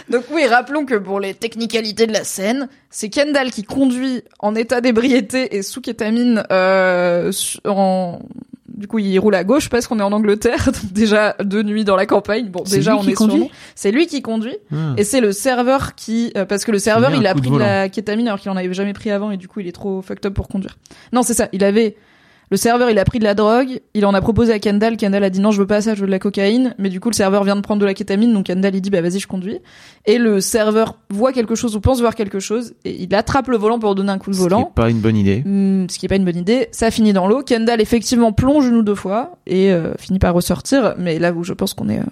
Donc 0.09 0.25
oui, 0.31 0.45
rappelons 0.47 0.85
que 0.85 0.95
pour 0.95 1.19
les 1.21 1.33
technicalités 1.33 2.07
de 2.07 2.13
la 2.13 2.23
scène, 2.25 2.67
c'est 2.89 3.09
Kendall 3.09 3.51
qui 3.51 3.63
conduit 3.63 4.23
en 4.39 4.55
état 4.55 4.81
d'ébriété 4.81 5.55
et 5.55 5.61
sous 5.63 5.79
kétamine 5.81 6.43
euh, 6.51 7.31
en... 7.65 8.19
Du 8.77 8.87
coup, 8.87 8.99
il 8.99 9.17
roule 9.17 9.33
à 9.33 9.43
gauche 9.43 9.69
parce 9.69 9.87
qu'on 9.87 9.99
est 9.99 10.03
en 10.03 10.11
Angleterre, 10.11 10.65
donc 10.65 10.93
déjà 10.93 11.35
de 11.43 11.63
nuit 11.63 11.83
dans 11.83 11.95
la 11.95 12.05
campagne. 12.05 12.49
Bon, 12.49 12.61
déjà 12.63 12.91
lui 12.91 12.99
on 12.99 13.01
qui 13.01 13.09
est 13.09 13.13
conduit. 13.13 13.49
C'est 13.73 13.91
lui 13.91 14.05
qui 14.05 14.21
conduit. 14.21 14.55
Ah. 14.71 14.93
Et 14.97 15.03
c'est 15.03 15.19
le 15.19 15.31
serveur 15.31 15.95
qui, 15.95 16.31
euh, 16.37 16.45
parce 16.45 16.63
que 16.63 16.71
le 16.71 16.77
serveur, 16.77 17.13
il 17.15 17.25
a 17.25 17.33
de 17.33 17.39
pris 17.39 17.49
de 17.49 17.53
volant. 17.53 17.65
la 17.65 17.89
kétamine 17.89 18.27
alors 18.27 18.39
qu'il 18.39 18.51
en 18.51 18.55
avait 18.55 18.71
jamais 18.73 18.93
pris 18.93 19.09
avant 19.09 19.31
et 19.31 19.37
du 19.37 19.47
coup 19.47 19.61
il 19.61 19.67
est 19.67 19.71
trop 19.71 20.03
fucked 20.03 20.25
up 20.27 20.33
pour 20.33 20.47
conduire. 20.47 20.77
Non, 21.11 21.23
c'est 21.23 21.33
ça. 21.33 21.49
Il 21.53 21.63
avait, 21.63 21.95
le 22.49 22.55
serveur, 22.57 22.89
il 22.89 22.97
a 22.97 23.03
pris 23.03 23.19
de 23.19 23.25
la 23.25 23.33
drogue, 23.33 23.81
il 23.93 24.05
en 24.05 24.13
a 24.13 24.21
proposé 24.21 24.53
à 24.53 24.59
Kendall. 24.59 24.95
Kendall 24.95 25.23
a 25.23 25.29
dit 25.29 25.41
non, 25.41 25.51
je 25.51 25.59
veux 25.59 25.67
pas 25.67 25.81
ça, 25.81 25.95
je 25.95 25.99
veux 26.01 26.05
de 26.05 26.11
la 26.11 26.19
cocaïne. 26.19 26.73
Mais 26.77 26.89
du 26.89 26.99
coup, 27.01 27.09
le 27.09 27.13
serveur 27.15 27.43
vient 27.43 27.55
de 27.57 27.61
prendre 27.61 27.81
de 27.81 27.85
la 27.85 27.93
kétamine, 27.93 28.33
donc 28.33 28.45
Kendall 28.45 28.73
il 28.75 28.81
dit 28.81 28.89
bah 28.89 29.01
vas-y, 29.01 29.19
je 29.19 29.27
conduis. 29.27 29.59
Et 30.05 30.17
le 30.17 30.39
serveur 30.39 30.97
voit 31.09 31.33
quelque 31.33 31.55
chose 31.55 31.75
ou 31.75 31.81
pense 31.81 31.99
voir 31.99 32.15
quelque 32.15 32.39
chose 32.39 32.73
et 32.85 33.01
il 33.03 33.13
attrape 33.15 33.49
le 33.49 33.57
volant 33.57 33.79
pour 33.79 33.95
donner 33.95 34.11
un 34.11 34.17
coup 34.17 34.29
de 34.29 34.35
Ce 34.35 34.39
qui 34.39 34.43
volant. 34.43 34.71
est 34.71 34.75
pas 34.75 34.89
une 34.89 34.99
bonne 34.99 35.17
idée. 35.17 35.43
Hmm, 35.45 35.87
ce 35.89 35.99
qui 35.99 36.05
est 36.05 36.09
pas 36.09 36.15
une 36.15 36.25
bonne 36.25 36.37
idée. 36.37 36.69
Ça 36.71 36.89
finit 36.89 37.11
dans 37.11 37.27
l'eau. 37.27 37.41
Kendall 37.43 37.81
effectivement 37.81 38.31
plonge 38.31 38.65
une 38.67 38.75
ou 38.75 38.83
deux 38.83 38.95
fois 38.95 39.37
et 39.45 39.73
euh, 39.73 39.93
finit 39.99 40.19
par 40.19 40.33
ressortir. 40.33 40.95
Mais 40.97 41.19
là 41.19 41.33
où 41.33 41.43
je 41.43 41.53
pense 41.53 41.73
qu'on 41.73 41.89
est 41.89 41.99
euh, 41.99 42.03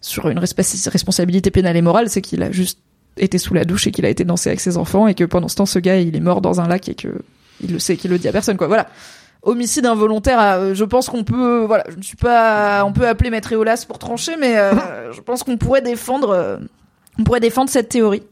sur 0.00 0.28
une 0.28 0.40
responsabilité 0.40 1.52
pénale 1.52 1.76
et 1.76 1.82
morale, 1.82 2.08
c'est 2.08 2.20
qu'il 2.20 2.42
a 2.42 2.50
juste 2.50 2.80
été 3.16 3.38
sous 3.38 3.54
la 3.54 3.64
douche 3.64 3.86
et 3.86 3.92
qu'il 3.92 4.06
a 4.06 4.08
été 4.08 4.24
dansé 4.24 4.48
avec 4.50 4.58
ses 4.60 4.76
enfants 4.76 5.06
et 5.06 5.14
que 5.14 5.22
pendant 5.24 5.46
ce 5.46 5.54
temps, 5.54 5.66
ce 5.66 5.78
gars, 5.78 5.98
il 6.00 6.16
est 6.16 6.20
mort 6.20 6.40
dans 6.40 6.60
un 6.60 6.66
lac 6.66 6.88
et 6.88 6.94
que 6.94 7.08
il 7.62 7.72
le 7.72 7.78
sait, 7.78 7.96
qu'il 7.96 8.10
le 8.10 8.18
dit 8.18 8.26
à 8.26 8.32
personne, 8.32 8.56
quoi. 8.56 8.66
Voilà. 8.66 8.88
Homicide 9.42 9.86
involontaire, 9.86 10.40
euh, 10.40 10.74
je 10.74 10.84
pense 10.84 11.08
qu'on 11.08 11.24
peut, 11.24 11.64
voilà, 11.66 11.84
je 11.88 11.96
ne 11.96 12.02
suis 12.02 12.16
pas, 12.16 12.84
on 12.84 12.92
peut 12.92 13.08
appeler 13.08 13.30
Maître 13.30 13.52
Eolas 13.52 13.84
pour 13.88 13.98
trancher, 13.98 14.36
mais 14.38 14.56
euh, 14.56 14.72
je 15.12 15.20
pense 15.20 15.42
qu'on 15.42 15.56
pourrait 15.56 15.82
défendre, 15.82 16.30
euh, 16.30 16.58
on 17.18 17.24
pourrait 17.24 17.40
défendre 17.40 17.68
cette 17.68 17.88
théorie. 17.88 18.22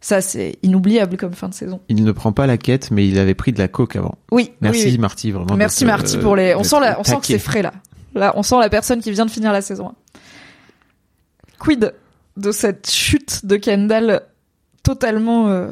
Ça, 0.00 0.20
c'est 0.20 0.58
inoubliable 0.62 1.16
comme 1.16 1.34
fin 1.34 1.48
de 1.48 1.54
saison. 1.54 1.80
Il 1.88 2.04
ne 2.04 2.12
prend 2.12 2.32
pas 2.32 2.46
la 2.46 2.56
quête, 2.56 2.90
mais 2.92 3.08
il 3.08 3.18
avait 3.18 3.34
pris 3.34 3.52
de 3.52 3.58
la 3.58 3.66
coke 3.66 3.96
avant. 3.96 4.16
Oui. 4.30 4.52
Merci 4.60 4.84
oui, 4.84 4.92
oui. 4.92 4.98
Marty, 4.98 5.30
vraiment. 5.32 5.56
Merci 5.56 5.84
Marty 5.84 6.16
euh, 6.16 6.20
pour 6.20 6.36
les. 6.36 6.54
On 6.54 6.62
sent 6.62 6.78
la, 6.80 7.00
on 7.00 7.04
sent 7.04 7.16
que 7.20 7.26
c'est 7.26 7.38
frais 7.38 7.62
là. 7.62 7.72
Là, 8.14 8.32
on 8.36 8.42
sent 8.42 8.56
la 8.60 8.68
personne 8.68 9.00
qui 9.00 9.10
vient 9.10 9.26
de 9.26 9.30
finir 9.30 9.52
la 9.52 9.60
saison 9.60 9.88
1. 9.88 9.94
Quid 11.58 11.94
de 12.36 12.52
cette 12.52 12.88
chute 12.88 13.44
de 13.44 13.56
Kendall 13.56 14.22
totalement 14.84 15.48
euh, 15.48 15.68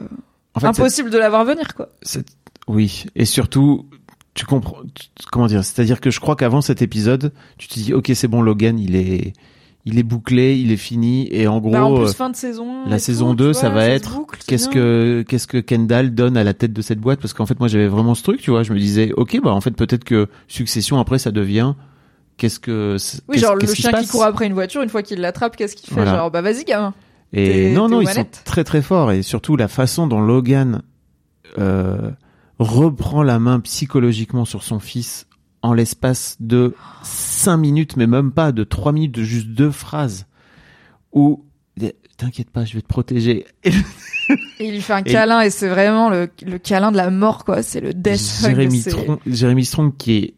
En 0.55 0.61
fait, 0.61 0.67
impossible 0.67 1.11
de 1.11 1.19
la 1.19 1.31
voir 1.31 1.45
venir 1.45 1.75
quoi? 1.75 1.89
Oui, 2.67 3.07
et 3.15 3.25
surtout, 3.25 3.87
tu 4.37 4.47
comprends. 4.47 4.79
Comment 5.33 5.47
dire 5.49 5.65
C'est-à-dire 5.65 6.01
que 6.01 6.11
je 6.11 6.21
crois 6.21 6.37
qu'avant 6.37 6.61
cet 6.61 6.83
épisode, 6.83 7.33
tu 7.59 7.67
te 7.69 7.75
dis, 7.75 7.93
ok, 7.93 8.11
c'est 8.15 8.29
bon, 8.29 8.41
Logan, 8.43 8.79
il 8.79 8.95
est, 8.95 9.33
il 9.85 9.99
est 9.99 10.03
bouclé, 10.03 10.57
il 10.59 10.71
est 10.73 10.77
fini, 10.77 11.29
et 11.33 11.47
en 11.49 11.59
gros, 11.59 11.71
Bah, 11.71 11.85
en 11.85 11.95
plus 11.97 12.05
euh, 12.11 12.13
fin 12.13 12.31
de 12.31 12.37
saison. 12.37 12.85
la 12.87 12.99
saison 12.99 13.31
tout, 13.31 13.37
2, 13.45 13.49
tu 13.49 13.55
ça 13.55 13.69
vois, 13.71 13.79
va 13.81 13.89
être 13.89 14.21
qu'est-ce 14.47 14.69
que 14.69 15.25
qu'est-ce 15.29 15.47
que 15.47 15.59
Kendall 15.59 16.15
donne 16.15 16.37
à 16.37 16.45
la 16.45 16.55
tête 16.55 16.73
de 16.73 16.83
cette 16.83 16.99
boîte 17.01 17.21
Parce 17.21 17.33
qu'en 17.35 17.47
fait, 17.47 17.59
moi, 17.59 17.69
j'avais 17.69 17.89
vraiment 17.89 18.15
ce 18.15 18.23
truc, 18.23 18.41
tu 18.41 18.51
vois. 18.51 18.63
Je 18.63 18.73
me 18.73 18.79
disais, 18.79 19.13
ok, 19.17 19.41
bah 19.43 19.53
en 19.53 19.61
fait, 19.61 19.71
peut-être 19.73 20.05
que 20.05 20.29
Succession 20.49 20.99
après, 21.01 21.19
ça 21.19 21.31
devient 21.31 21.75
qu'est-ce 22.37 22.61
que 22.61 22.97
Oui, 23.29 23.37
qu'est-ce- 23.37 23.45
genre 23.47 23.55
le 23.55 23.61
qui 23.61 23.67
se 23.69 23.75
chien 23.77 23.93
qui 23.93 24.07
court 24.09 24.25
après 24.25 24.47
une 24.47 24.53
voiture, 24.55 24.83
une 24.83 24.89
fois 24.91 25.03
qu'il 25.03 25.21
l'attrape, 25.21 25.57
qu'est-ce 25.57 25.75
qu'il 25.77 25.89
fait 25.89 25.95
Voilà. 25.95 26.17
Genre 26.17 26.31
bah 26.31 26.43
vas-y 26.43 26.65
gamin. 26.65 26.93
Et 27.33 27.73
non, 27.73 27.89
non, 27.89 28.01
ils 28.03 28.09
sont 28.09 28.27
très 28.45 28.63
très 28.65 28.83
forts 28.83 29.11
et 29.13 29.23
surtout 29.23 29.57
la 29.57 29.69
façon 29.69 30.07
dont 30.07 30.21
Logan 30.21 30.83
euh, 31.59 32.11
reprend 32.59 33.23
la 33.23 33.39
main 33.39 33.61
psychologiquement 33.61 34.45
sur 34.45 34.63
son 34.63 34.79
fils 34.79 35.27
en 35.63 35.73
l'espace 35.73 36.37
de 36.41 36.75
cinq 37.03 37.57
minutes, 37.57 37.97
mais 37.97 38.07
même 38.07 38.33
pas 38.33 38.53
de 38.53 38.65
trois 38.65 38.93
minutes, 38.93 39.13
de 39.13 39.23
juste 39.23 39.49
deux 39.49 39.71
phrases 39.71 40.27
où 41.13 41.45
t'inquiète 42.17 42.51
pas, 42.51 42.65
je 42.65 42.75
vais 42.75 42.83
te 42.83 42.87
protéger. 42.87 43.47
Et, 43.65 43.73
il 44.61 44.73
lui 44.73 44.81
fait 44.81 44.93
un 44.93 45.03
câlin 45.03 45.43
et 45.43 45.51
c'est 45.51 45.69
vraiment 45.69 46.09
le, 46.09 46.31
le, 46.45 46.59
câlin 46.59 46.91
de 46.91 46.97
la 46.97 47.11
mort, 47.11 47.45
quoi. 47.45 47.63
C'est 47.63 47.81
le 47.81 47.93
death 47.93 48.41
Jérémy, 48.43 48.81
Strong, 48.81 49.19
Jérémy 49.27 49.65
Strong 49.65 49.97
qui 49.97 50.13
est 50.17 50.35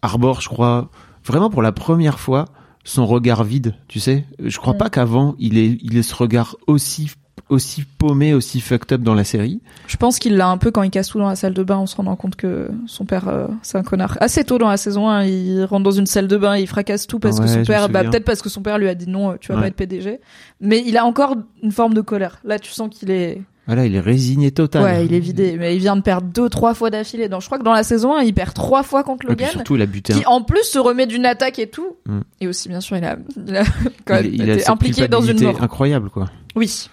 arbore, 0.00 0.40
je 0.40 0.48
crois, 0.48 0.90
vraiment 1.24 1.50
pour 1.50 1.62
la 1.62 1.72
première 1.72 2.18
fois 2.18 2.46
son 2.84 3.06
regard 3.06 3.44
vide, 3.44 3.76
tu 3.88 4.00
sais. 4.00 4.24
Je 4.42 4.58
crois 4.58 4.74
mm. 4.74 4.78
pas 4.78 4.90
qu'avant 4.90 5.34
il 5.38 5.58
ait, 5.58 5.78
il 5.82 5.96
ait 5.96 6.02
ce 6.02 6.14
regard 6.14 6.56
aussi 6.66 7.10
aussi 7.48 7.84
paumé, 7.98 8.34
aussi 8.34 8.60
fucked 8.60 8.92
up 8.92 9.02
dans 9.02 9.14
la 9.14 9.24
série. 9.24 9.60
Je 9.86 9.96
pense 9.96 10.18
qu'il 10.18 10.36
l'a 10.36 10.48
un 10.48 10.58
peu 10.58 10.70
quand 10.70 10.82
il 10.82 10.90
casse 10.90 11.08
tout 11.08 11.18
dans 11.18 11.28
la 11.28 11.36
salle 11.36 11.54
de 11.54 11.62
bain 11.62 11.76
en 11.76 11.86
se 11.86 11.96
rendant 11.96 12.16
compte 12.16 12.36
que 12.36 12.70
son 12.86 13.04
père, 13.04 13.28
euh, 13.28 13.46
c'est 13.62 13.78
un 13.78 13.82
connard. 13.82 14.16
Assez 14.20 14.44
tôt 14.44 14.58
dans 14.58 14.68
la 14.68 14.76
saison 14.76 15.08
1, 15.08 15.24
il 15.24 15.64
rentre 15.64 15.84
dans 15.84 15.90
une 15.90 16.06
salle 16.06 16.28
de 16.28 16.36
bain, 16.36 16.56
il 16.56 16.66
fracasse 16.66 17.06
tout 17.06 17.18
parce 17.18 17.40
que 17.40 17.46
son 17.46 17.62
père, 17.64 17.88
bah, 17.88 18.04
peut-être 18.04 18.24
parce 18.24 18.42
que 18.42 18.48
son 18.48 18.62
père 18.62 18.78
lui 18.78 18.88
a 18.88 18.94
dit 18.94 19.08
non, 19.08 19.36
tu 19.38 19.52
vas 19.52 19.60
pas 19.60 19.66
être 19.66 19.76
PDG. 19.76 20.20
Mais 20.60 20.82
il 20.86 20.96
a 20.96 21.04
encore 21.04 21.36
une 21.62 21.72
forme 21.72 21.94
de 21.94 22.00
colère. 22.00 22.38
Là, 22.44 22.58
tu 22.58 22.70
sens 22.70 22.88
qu'il 22.90 23.10
est... 23.10 23.42
Voilà, 23.66 23.86
il 23.86 23.94
est 23.94 24.00
résigné 24.00 24.50
total. 24.50 24.82
Ouais, 24.82 25.06
il 25.06 25.14
est 25.14 25.20
vidé. 25.20 25.56
Mais 25.56 25.76
il 25.76 25.78
vient 25.78 25.94
de 25.94 26.00
perdre 26.00 26.26
deux, 26.26 26.48
trois 26.48 26.74
fois 26.74 26.90
d'affilée. 26.90 27.28
Donc, 27.28 27.42
je 27.42 27.46
crois 27.46 27.58
que 27.58 27.62
dans 27.62 27.72
la 27.72 27.84
saison 27.84 28.16
1, 28.16 28.22
il 28.22 28.34
perd 28.34 28.54
trois 28.54 28.82
fois 28.82 29.04
contre 29.04 29.26
Logan. 29.26 29.48
Et 29.48 29.50
surtout, 29.52 29.76
il 29.76 29.82
a 29.82 29.86
buté. 29.86 30.14
Qui, 30.14 30.26
en 30.26 30.42
plus, 30.42 30.64
se 30.64 30.80
remet 30.80 31.06
d'une 31.06 31.24
attaque 31.24 31.60
et 31.60 31.68
tout. 31.68 31.96
Mm. 32.06 32.20
Et 32.40 32.48
aussi, 32.48 32.68
bien 32.68 32.80
sûr, 32.80 32.96
il 32.96 33.04
a, 33.04 33.16
il 33.46 33.56
a 33.56 33.62
quand 34.04 34.14
même 34.14 34.26
été 34.26 34.68
impliqué 34.68 35.06
dans 35.06 35.20
une 35.20 35.40
mort. 35.40 35.62
incroyable, 35.62 36.10
quoi. 36.10 36.28
Oui. 36.56 36.88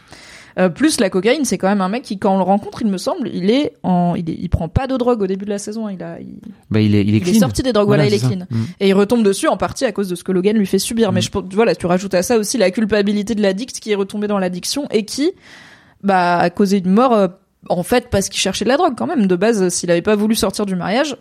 Euh, 0.60 0.68
plus 0.68 1.00
la 1.00 1.10
cocaïne, 1.10 1.46
c'est 1.46 1.58
quand 1.58 1.70
même 1.70 1.82
un 1.82 1.88
mec 1.88 2.04
qui, 2.04 2.20
quand 2.20 2.36
on 2.36 2.38
le 2.38 2.44
rencontre, 2.44 2.82
il 2.82 2.90
me 2.90 2.98
semble, 2.98 3.30
il 3.30 3.50
est 3.50 3.74
en, 3.84 4.16
il, 4.16 4.30
est, 4.30 4.38
il 4.38 4.50
prend 4.50 4.68
pas 4.68 4.88
de 4.88 4.98
drogue 4.98 5.22
au 5.22 5.28
début 5.28 5.46
de 5.46 5.50
la 5.50 5.58
saison. 5.58 5.88
Hein. 5.88 5.94
Il 5.94 6.04
a, 6.04 6.20
il, 6.20 6.36
bah, 6.70 6.82
il 6.82 6.96
est, 6.96 7.02
il 7.02 7.16
est, 7.16 7.20
il 7.20 7.30
est 7.30 7.40
sorti 7.40 7.64
des 7.64 7.72
drogues. 7.72 7.88
Voilà, 7.88 8.06
il 8.06 8.14
est 8.14 8.20
clean. 8.20 8.46
Mm. 8.50 8.64
Et 8.82 8.90
il 8.90 8.94
retombe 8.94 9.24
dessus 9.24 9.48
en 9.48 9.56
partie 9.56 9.86
à 9.86 9.94
cause 9.94 10.10
de 10.10 10.16
ce 10.16 10.24
que 10.24 10.34
Logan 10.34 10.58
lui 10.58 10.66
fait 10.66 10.80
subir. 10.80 11.14
Mais 11.14 11.22
mm. 11.22 11.24
je, 11.24 11.56
voilà, 11.56 11.76
tu 11.76 11.86
rajoutes 11.86 12.14
à 12.14 12.24
ça 12.24 12.38
aussi 12.38 12.58
la 12.58 12.72
culpabilité 12.72 13.36
de 13.36 13.42
l'addict 13.42 13.80
qui 13.80 13.92
est 13.92 13.96
retombé 13.96 14.28
dans 14.28 14.38
l'addiction 14.38 14.86
et 14.92 15.06
qui, 15.06 15.32
bah, 16.04 16.38
a 16.38 16.50
causé 16.50 16.80
une 16.80 16.92
mort. 16.92 17.14
Euh, 17.14 17.28
en 17.68 17.84
fait, 17.84 18.10
parce 18.10 18.30
qu'il 18.30 18.40
cherchait 18.40 18.66
de 18.66 18.70
la 18.70 18.78
drogue 18.78 18.96
quand 18.98 19.08
même. 19.08 19.28
De 19.28 19.36
base, 19.36 19.70
s'il 19.70 19.92
avait 19.92 20.02
pas 20.02 20.16
voulu 20.16 20.36
sortir 20.36 20.66
du 20.66 20.76
mariage, 20.76 21.16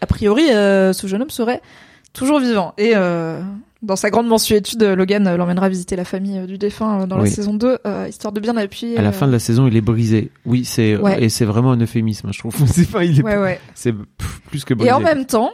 a 0.00 0.06
priori, 0.06 0.50
euh, 0.50 0.92
ce 0.92 1.06
jeune 1.06 1.22
homme 1.22 1.30
serait 1.30 1.60
toujours 2.12 2.40
vivant. 2.40 2.74
Et 2.78 2.92
euh, 2.94 3.40
dans 3.82 3.96
sa 3.96 4.10
grande 4.10 4.26
mensuétude, 4.26 4.82
Logan 4.82 5.34
l'emmènera 5.36 5.68
visiter 5.68 5.96
la 5.96 6.04
famille 6.04 6.38
euh, 6.38 6.46
du 6.46 6.58
défunt 6.58 7.02
euh, 7.02 7.06
dans 7.06 7.16
la 7.16 7.26
saison 7.26 7.54
2, 7.54 7.78
euh, 7.86 8.06
histoire 8.08 8.32
de 8.32 8.40
bien 8.40 8.56
appuyer. 8.56 8.98
À 8.98 9.02
la 9.02 9.12
fin 9.12 9.26
de 9.26 9.32
la 9.32 9.38
saison, 9.38 9.66
il 9.66 9.76
est 9.76 9.80
brisé. 9.80 10.30
Oui, 10.44 10.64
c'est 10.64 10.98
et 11.18 11.28
c'est 11.28 11.46
vraiment 11.46 11.72
un 11.72 11.80
euphémisme, 11.80 12.28
hein, 12.28 12.32
je 12.32 12.38
trouve. 12.40 12.54
c'est 12.66 12.90
pas, 12.90 13.04
il 13.04 13.20
est 13.20 13.60
c'est 13.74 13.94
plus 14.50 14.64
que 14.64 14.74
brisé. 14.74 14.90
Et 14.90 14.92
en 14.92 15.00
même 15.00 15.24
temps, 15.26 15.50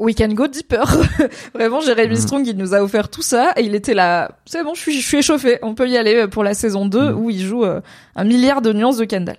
We 0.00 0.12
can 0.16 0.30
go 0.34 0.48
deeper. 0.48 0.84
vraiment, 1.54 1.80
Jérémy 1.80 2.14
mm. 2.14 2.20
Strong, 2.20 2.46
il 2.48 2.56
nous 2.56 2.74
a 2.74 2.82
offert 2.82 3.08
tout 3.08 3.22
ça 3.22 3.52
et 3.56 3.62
il 3.62 3.76
était 3.76 3.94
là. 3.94 4.32
C'est 4.44 4.64
bon, 4.64 4.74
je 4.74 4.80
suis, 4.80 5.00
je 5.00 5.06
suis 5.06 5.18
échauffé. 5.18 5.58
On 5.62 5.74
peut 5.74 5.88
y 5.88 5.96
aller 5.96 6.26
pour 6.26 6.42
la 6.42 6.52
saison 6.54 6.84
2 6.86 7.12
mm. 7.12 7.16
où 7.16 7.30
il 7.30 7.40
joue 7.40 7.64
un 7.64 8.24
milliard 8.24 8.60
de 8.60 8.72
nuances 8.72 8.96
de 8.96 9.04
Kendall. 9.04 9.36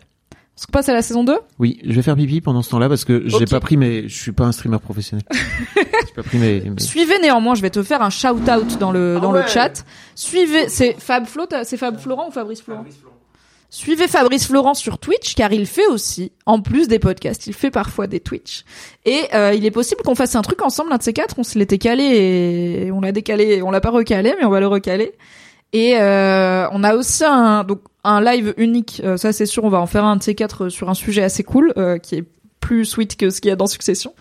Est-ce 0.58 0.68
qu'on 0.68 0.72
passe 0.72 0.88
à 0.88 0.94
la 0.94 1.02
saison 1.02 1.26
2 1.26 1.38
Oui, 1.60 1.80
je 1.84 1.92
vais 1.92 2.02
faire 2.02 2.16
pipi 2.16 2.40
pendant 2.40 2.62
ce 2.62 2.70
temps-là 2.70 2.88
parce 2.88 3.04
que 3.04 3.28
j'ai 3.28 3.46
pas 3.46 3.60
pris 3.60 3.76
mes 3.76 4.08
je 4.08 4.22
suis 4.22 4.32
pas 4.32 4.46
un 4.46 4.54
streamer 4.54 4.80
professionnel. 4.80 5.26
j'ai 5.76 6.14
pas 6.16 6.24
pris 6.24 6.38
mes, 6.38 6.64
Suivez 6.78 7.20
néanmoins, 7.20 7.56
je 7.56 7.62
vais 7.62 7.70
te 7.70 7.84
faire 7.84 8.02
un 8.02 8.10
shout 8.10 8.28
out 8.50 8.78
dans 8.80 8.94
le 8.94 9.20
dans 9.22 9.34
le 9.34 9.42
ah 9.42 9.48
chat. 9.48 9.86
Suivez, 10.16 10.70
c'est 10.70 10.96
Fab 10.98 11.26
Flo, 11.26 11.46
c'est 11.64 11.76
Fab 11.76 12.00
Florent 12.00 12.30
ou 12.30 12.32
Fabrice 12.32 12.62
Florent? 12.62 12.84
Fabrice 12.84 12.98
Florent. 12.98 13.16
Suivez 13.70 14.08
Fabrice 14.08 14.48
Florent 14.48 14.76
sur 14.76 14.98
Twitch 14.98 15.36
car 15.36 15.52
il 15.52 15.66
fait 15.66 15.88
aussi, 15.88 16.32
en 16.46 16.62
plus 16.62 16.88
des 16.88 17.00
podcasts, 17.00 17.48
il 17.48 17.54
fait 17.54 17.72
parfois 17.72 18.08
des 18.08 18.22
Twitch. 18.22 18.64
Et 19.04 19.24
euh, 19.34 19.54
il 19.54 19.66
est 19.66 19.72
possible 19.72 20.04
qu'on 20.04 20.16
fasse 20.16 20.36
un 20.36 20.42
truc 20.42 20.62
ensemble, 20.62 20.94
un 20.94 20.98
de 20.98 21.04
ces 21.04 21.12
quatre. 21.12 21.36
On 21.38 21.44
se 21.44 21.60
l'était 21.60 21.80
calé 21.80 22.04
et 22.86 22.92
on 22.94 23.02
l'a 23.02 23.12
décalé, 23.12 23.62
on 23.62 23.72
l'a 23.72 23.82
pas 23.82 23.90
recalé, 23.90 24.34
mais 24.40 24.46
on 24.46 24.50
va 24.50 24.62
le 24.62 24.68
recaler. 24.68 25.12
Et 25.74 25.98
euh, 25.98 26.70
on 26.72 26.86
a 26.86 26.96
aussi 26.96 27.26
un 27.26 27.66
donc 27.66 27.82
un 28.06 28.22
live 28.22 28.54
unique, 28.58 29.02
euh, 29.04 29.18
ça 29.18 29.34
c'est 29.34 29.46
sûr, 29.46 29.64
on 29.64 29.70
va 29.70 29.80
en 29.80 29.88
faire 29.88 30.06
un 30.06 30.16
de 30.16 30.24
ces 30.24 30.36
quatre 30.36 30.70
sur 30.70 30.90
un 30.90 30.94
sujet 30.94 31.24
assez 31.24 31.44
cool, 31.44 31.74
euh, 31.78 31.98
qui 31.98 32.16
est 32.16 32.24
plus 32.60 32.86
sweet 32.86 33.18
que 33.18 33.30
ce 33.30 33.42
qu'il 33.42 33.50
y 33.50 33.52
a 33.52 33.56
dans 33.56 33.68
Succession. 33.68 34.14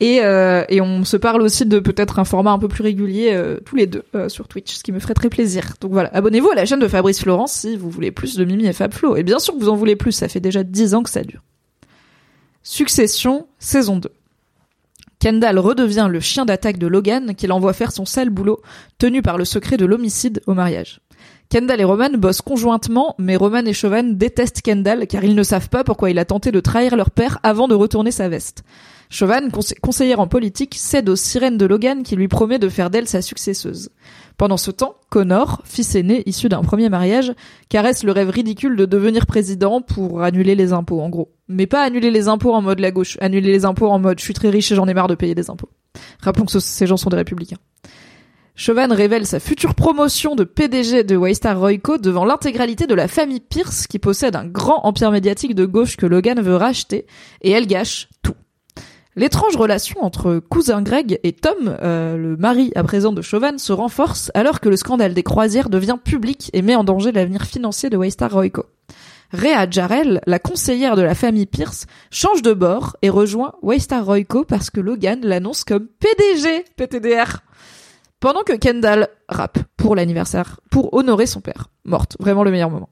Et, 0.00 0.20
euh, 0.22 0.64
on 0.80 1.04
se 1.04 1.16
parle 1.16 1.42
aussi 1.42 1.66
de 1.66 1.80
peut-être 1.80 2.20
un 2.20 2.24
format 2.24 2.52
un 2.52 2.58
peu 2.58 2.68
plus 2.68 2.84
régulier 2.84 3.36
tous 3.64 3.74
les 3.74 3.88
deux 3.88 4.04
sur 4.28 4.46
Twitch, 4.46 4.76
ce 4.76 4.84
qui 4.84 4.92
me 4.92 5.00
ferait 5.00 5.14
très 5.14 5.28
plaisir. 5.28 5.74
Donc 5.80 5.90
voilà, 5.90 6.08
abonnez-vous 6.14 6.50
à 6.50 6.54
la 6.54 6.64
chaîne 6.66 6.78
de 6.78 6.86
Fabrice 6.86 7.20
Florence 7.20 7.52
si 7.52 7.76
vous 7.76 7.90
voulez 7.90 8.12
plus 8.12 8.36
de 8.36 8.44
Mimi 8.44 8.66
et 8.66 8.72
Fab 8.72 8.94
Flo. 8.94 9.16
Et 9.16 9.24
bien 9.24 9.40
sûr 9.40 9.54
que 9.54 9.58
vous 9.58 9.68
en 9.68 9.74
voulez 9.74 9.96
plus, 9.96 10.12
ça 10.12 10.28
fait 10.28 10.38
déjà 10.38 10.62
10 10.62 10.94
ans 10.94 11.02
que 11.02 11.10
ça 11.10 11.24
dure. 11.24 11.42
Succession, 12.62 13.48
saison 13.58 13.96
2. 13.96 14.08
Kendall 15.18 15.58
redevient 15.58 16.06
le 16.08 16.20
chien 16.20 16.44
d'attaque 16.44 16.78
de 16.78 16.86
Logan 16.86 17.34
qu'il 17.34 17.50
envoie 17.50 17.72
faire 17.72 17.90
son 17.90 18.04
sale 18.04 18.30
boulot, 18.30 18.60
tenu 18.98 19.20
par 19.20 19.36
le 19.36 19.44
secret 19.44 19.76
de 19.76 19.84
l'homicide 19.84 20.42
au 20.46 20.54
mariage. 20.54 21.00
Kendall 21.50 21.80
et 21.80 21.84
Roman 21.84 22.10
bossent 22.10 22.42
conjointement, 22.42 23.14
mais 23.18 23.36
Roman 23.36 23.64
et 23.64 23.72
Chauvin 23.72 24.02
détestent 24.02 24.60
Kendall 24.60 25.06
car 25.06 25.24
ils 25.24 25.34
ne 25.34 25.42
savent 25.42 25.70
pas 25.70 25.82
pourquoi 25.82 26.10
il 26.10 26.18
a 26.18 26.26
tenté 26.26 26.52
de 26.52 26.60
trahir 26.60 26.94
leur 26.94 27.10
père 27.10 27.38
avant 27.42 27.68
de 27.68 27.74
retourner 27.74 28.10
sa 28.10 28.28
veste. 28.28 28.64
Chauvin, 29.08 29.48
conseillère 29.80 30.20
en 30.20 30.26
politique, 30.26 30.74
cède 30.74 31.08
aux 31.08 31.16
sirènes 31.16 31.56
de 31.56 31.64
Logan 31.64 32.02
qui 32.02 32.16
lui 32.16 32.28
promet 32.28 32.58
de 32.58 32.68
faire 32.68 32.90
d'elle 32.90 33.08
sa 33.08 33.22
successeuse. 33.22 33.88
Pendant 34.36 34.58
ce 34.58 34.70
temps, 34.70 34.96
Connor, 35.08 35.62
fils 35.64 35.94
aîné 35.94 36.22
issu 36.26 36.50
d'un 36.50 36.60
premier 36.60 36.90
mariage, 36.90 37.32
caresse 37.70 38.04
le 38.04 38.12
rêve 38.12 38.28
ridicule 38.28 38.76
de 38.76 38.84
devenir 38.84 39.24
président 39.24 39.80
pour 39.80 40.22
annuler 40.22 40.54
les 40.54 40.74
impôts 40.74 41.00
en 41.00 41.08
gros. 41.08 41.32
Mais 41.48 41.66
pas 41.66 41.82
annuler 41.82 42.10
les 42.10 42.28
impôts 42.28 42.52
en 42.52 42.60
mode 42.60 42.80
la 42.80 42.90
gauche, 42.90 43.16
annuler 43.22 43.50
les 43.50 43.64
impôts 43.64 43.88
en 43.88 43.98
mode 43.98 44.18
je 44.18 44.24
suis 44.24 44.34
très 44.34 44.50
riche 44.50 44.70
et 44.70 44.74
j'en 44.74 44.86
ai 44.86 44.92
marre 44.92 45.08
de 45.08 45.14
payer 45.14 45.34
des 45.34 45.48
impôts. 45.48 45.70
Rappelons 46.20 46.44
que 46.44 46.58
ces 46.58 46.86
gens 46.86 46.98
sont 46.98 47.08
des 47.08 47.16
républicains. 47.16 47.56
Chauvin 48.60 48.92
révèle 48.92 49.24
sa 49.24 49.38
future 49.38 49.76
promotion 49.76 50.34
de 50.34 50.42
PDG 50.42 51.04
de 51.04 51.14
Waystar 51.14 51.60
Royco 51.60 51.96
devant 51.96 52.24
l'intégralité 52.24 52.88
de 52.88 52.94
la 52.96 53.06
famille 53.06 53.38
Pierce 53.38 53.86
qui 53.86 54.00
possède 54.00 54.34
un 54.34 54.46
grand 54.46 54.84
empire 54.84 55.12
médiatique 55.12 55.54
de 55.54 55.64
gauche 55.64 55.96
que 55.96 56.06
Logan 56.06 56.40
veut 56.40 56.56
racheter 56.56 57.06
et 57.42 57.52
elle 57.52 57.68
gâche 57.68 58.08
tout. 58.20 58.34
L'étrange 59.14 59.56
relation 59.56 60.02
entre 60.02 60.40
cousin 60.40 60.82
Greg 60.82 61.20
et 61.22 61.34
Tom, 61.34 61.76
euh, 61.82 62.16
le 62.16 62.36
mari 62.36 62.72
à 62.74 62.82
présent 62.82 63.12
de 63.12 63.22
Chauvin, 63.22 63.56
se 63.58 63.72
renforce 63.72 64.32
alors 64.34 64.58
que 64.58 64.68
le 64.68 64.76
scandale 64.76 65.14
des 65.14 65.22
croisières 65.22 65.70
devient 65.70 65.98
public 66.04 66.50
et 66.52 66.60
met 66.60 66.74
en 66.74 66.82
danger 66.82 67.12
l'avenir 67.12 67.44
financier 67.44 67.90
de 67.90 67.96
Waystar 67.96 68.32
Royco. 68.32 68.64
Rhea 69.32 69.70
Jarrell, 69.70 70.20
la 70.26 70.40
conseillère 70.40 70.96
de 70.96 71.02
la 71.02 71.14
famille 71.14 71.46
Pierce, 71.46 71.86
change 72.10 72.42
de 72.42 72.54
bord 72.54 72.96
et 73.02 73.08
rejoint 73.08 73.52
Waystar 73.62 74.04
Royco 74.04 74.44
parce 74.44 74.68
que 74.68 74.80
Logan 74.80 75.20
l'annonce 75.22 75.62
comme 75.62 75.86
PDG 75.86 76.64
PTDR. 76.76 77.44
Pendant 78.20 78.42
que 78.42 78.54
Kendall 78.54 79.08
rappe 79.28 79.58
pour 79.76 79.94
l'anniversaire, 79.94 80.60
pour 80.70 80.92
honorer 80.92 81.26
son 81.26 81.40
père, 81.40 81.68
morte, 81.84 82.16
vraiment 82.18 82.42
le 82.42 82.50
meilleur 82.50 82.70
moment. 82.70 82.88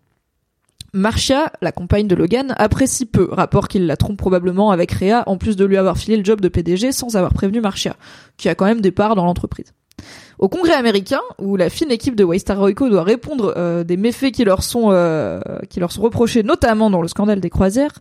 Marcia, 0.93 1.53
la 1.61 1.72
compagne 1.72 2.07
de 2.07 2.14
Logan, 2.14 2.55
apprécie 2.59 3.07
peu, 3.07 3.29
rapport 3.31 3.66
qu'il 3.66 3.87
la 3.87 3.97
trompe 3.97 4.16
probablement 4.16 4.70
avec 4.70 4.93
Rhea, 4.93 5.24
en 5.27 5.37
plus 5.37 5.57
de 5.57 5.64
lui 5.64 5.77
avoir 5.77 5.99
filé 5.99 6.16
le 6.16 6.24
job 6.24 6.41
de 6.41 6.49
PDG 6.49 6.93
sans 6.93 7.16
avoir 7.16 7.35
prévenu 7.35 7.61
Marcia, 7.61 7.97
qui 8.37 8.49
a 8.49 8.55
quand 8.55 8.66
même 8.66 8.81
des 8.81 8.93
parts 8.93 9.16
dans 9.16 9.24
l'entreprise. 9.24 9.74
Au 10.39 10.49
Congrès 10.49 10.74
américain, 10.74 11.20
où 11.39 11.57
la 11.57 11.70
fine 11.70 11.91
équipe 11.91 12.14
de 12.14 12.22
Waystar 12.22 12.59
Royco 12.59 12.89
doit 12.89 13.03
répondre 13.03 13.55
euh, 13.57 13.85
des 13.85 13.97
méfaits 13.97 14.31
qui 14.31 14.45
leur 14.45 14.62
sont 14.62 14.91
euh, 14.91 15.41
qui 15.70 15.81
leur 15.81 15.91
sont 15.91 16.03
reprochés, 16.03 16.43
notamment 16.43 16.91
dans 16.91 17.03
le 17.03 17.09
scandale 17.09 17.41
des 17.41 17.51
croisières, 17.51 17.99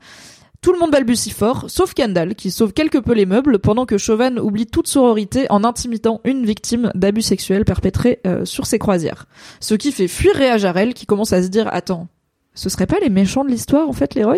tout 0.65 0.73
le 0.73 0.79
monde 0.79 0.89
balbutie 0.89 1.29
fort, 1.29 1.65
sauf 1.67 1.93
Kendall, 1.93 2.33
qui 2.33 2.49
sauve 2.49 2.73
quelque 2.73 2.97
peu 2.97 3.13
les 3.13 3.27
meubles, 3.27 3.59
pendant 3.59 3.85
que 3.85 3.99
Chauvin 3.99 4.35
oublie 4.37 4.65
toute 4.65 4.87
sororité 4.87 5.45
en 5.51 5.63
intimidant 5.63 6.21
une 6.23 6.43
victime 6.43 6.91
d'abus 6.95 7.21
sexuels 7.21 7.65
perpétrés 7.65 8.19
euh, 8.25 8.45
sur 8.45 8.65
ses 8.65 8.79
croisières. 8.79 9.27
Ce 9.59 9.75
qui 9.75 9.91
fait 9.91 10.07
fuir 10.07 10.33
Réa 10.33 10.57
Jarel, 10.57 10.95
qui 10.95 11.05
commence 11.05 11.33
à 11.33 11.43
se 11.43 11.49
dire 11.49 11.69
«Attends, 11.71 12.07
ce 12.55 12.69
serait 12.69 12.87
pas 12.87 12.97
les 12.99 13.11
méchants 13.11 13.45
de 13.45 13.51
l'histoire, 13.51 13.87
en 13.87 13.93
fait, 13.93 14.15
les 14.15 14.23
Roy?» 14.23 14.37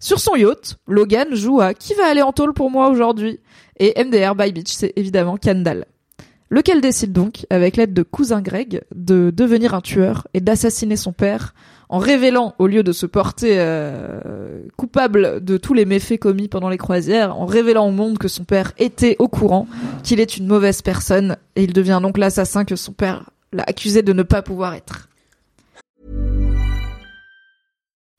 Sur 0.00 0.20
son 0.20 0.36
yacht, 0.36 0.76
Logan 0.86 1.34
joue 1.34 1.62
à 1.62 1.72
«Qui 1.74 1.94
va 1.94 2.08
aller 2.10 2.20
en 2.20 2.32
tôle 2.32 2.52
pour 2.52 2.70
moi 2.70 2.90
aujourd'hui?» 2.90 3.40
Et 3.78 3.94
MDR 4.04 4.34
by 4.34 4.52
Beach, 4.52 4.72
c'est 4.72 4.92
évidemment 4.96 5.38
Kendall 5.38 5.86
lequel 6.50 6.82
décide 6.82 7.12
donc, 7.12 7.46
avec 7.48 7.78
l'aide 7.78 7.94
de 7.94 8.02
cousin 8.02 8.42
Greg, 8.42 8.82
de 8.94 9.32
devenir 9.34 9.72
un 9.72 9.80
tueur 9.80 10.28
et 10.34 10.42
d'assassiner 10.42 10.96
son 10.96 11.14
père 11.14 11.54
en 11.92 11.98
révélant, 11.98 12.54
au 12.58 12.66
lieu 12.66 12.82
de 12.82 12.90
se 12.90 13.04
porter 13.04 13.56
euh, 13.58 14.62
coupable 14.78 15.44
de 15.44 15.58
tous 15.58 15.74
les 15.74 15.84
méfaits 15.84 16.18
commis 16.18 16.48
pendant 16.48 16.70
les 16.70 16.78
croisières, 16.78 17.36
en 17.36 17.44
révélant 17.44 17.86
au 17.86 17.90
monde 17.90 18.16
que 18.16 18.28
son 18.28 18.44
père 18.44 18.72
était 18.78 19.14
au 19.18 19.28
courant, 19.28 19.68
qu'il 20.02 20.18
est 20.18 20.38
une 20.38 20.46
mauvaise 20.46 20.80
personne, 20.80 21.36
et 21.54 21.64
il 21.64 21.74
devient 21.74 22.00
donc 22.00 22.16
l'assassin 22.16 22.64
que 22.64 22.76
son 22.76 22.92
père 22.92 23.28
l'a 23.52 23.64
accusé 23.64 24.00
de 24.00 24.14
ne 24.14 24.22
pas 24.22 24.40
pouvoir 24.40 24.72
être. 24.72 25.10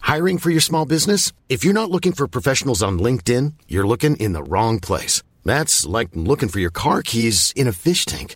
Hiring 0.06 0.38
for 0.38 0.52
your 0.52 0.62
small 0.62 0.86
business? 0.86 1.32
If 1.50 1.64
you're 1.64 1.74
not 1.74 1.90
looking 1.90 2.14
for 2.14 2.28
professionals 2.28 2.84
on 2.84 3.00
LinkedIn, 3.00 3.54
you're 3.68 3.88
looking 3.88 4.16
in 4.18 4.34
the 4.34 4.48
wrong 4.48 4.80
place. 4.80 5.24
That's 5.46 5.88
like 5.88 6.10
looking 6.14 6.50
for 6.50 6.60
your 6.60 6.72
car 6.72 7.02
keys 7.02 7.52
in 7.56 7.68
a 7.68 7.72
fish 7.72 8.06
tank. 8.06 8.36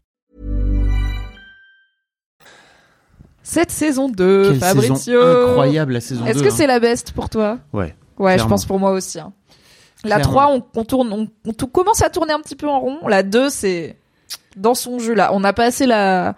Cette 3.51 3.71
saison 3.71 4.07
2, 4.07 4.51
Quelle 4.51 4.59
Fabrizio. 4.59 4.95
saison 4.95 5.49
incroyable 5.49 5.91
la 5.93 5.99
saison 6.01 6.23
2. 6.23 6.29
Est-ce 6.31 6.41
que 6.43 6.49
c'est 6.49 6.67
la 6.67 6.79
best 6.79 7.11
pour 7.11 7.29
toi? 7.29 7.59
Ouais. 7.73 7.93
Ouais, 8.17 8.37
je 8.39 8.45
pense 8.45 8.65
pour 8.65 8.79
moi 8.79 8.91
aussi. 8.91 9.19
hein. 9.19 9.33
La 10.05 10.15
Clairement. 10.15 10.31
3, 10.31 10.47
on, 10.75 10.79
on 10.79 10.83
tourne, 10.85 11.11
on, 11.11 11.27
on 11.45 11.65
commence 11.67 12.01
à 12.01 12.09
tourner 12.09 12.31
un 12.33 12.39
petit 12.39 12.55
peu 12.55 12.67
en 12.69 12.79
rond. 12.79 12.99
La 13.07 13.23
2, 13.23 13.49
c'est 13.49 13.97
dans 14.55 14.73
son 14.73 14.99
jeu 14.99 15.13
là. 15.13 15.31
On 15.33 15.43
a 15.43 15.51
passé 15.53 15.85
la 15.85 16.35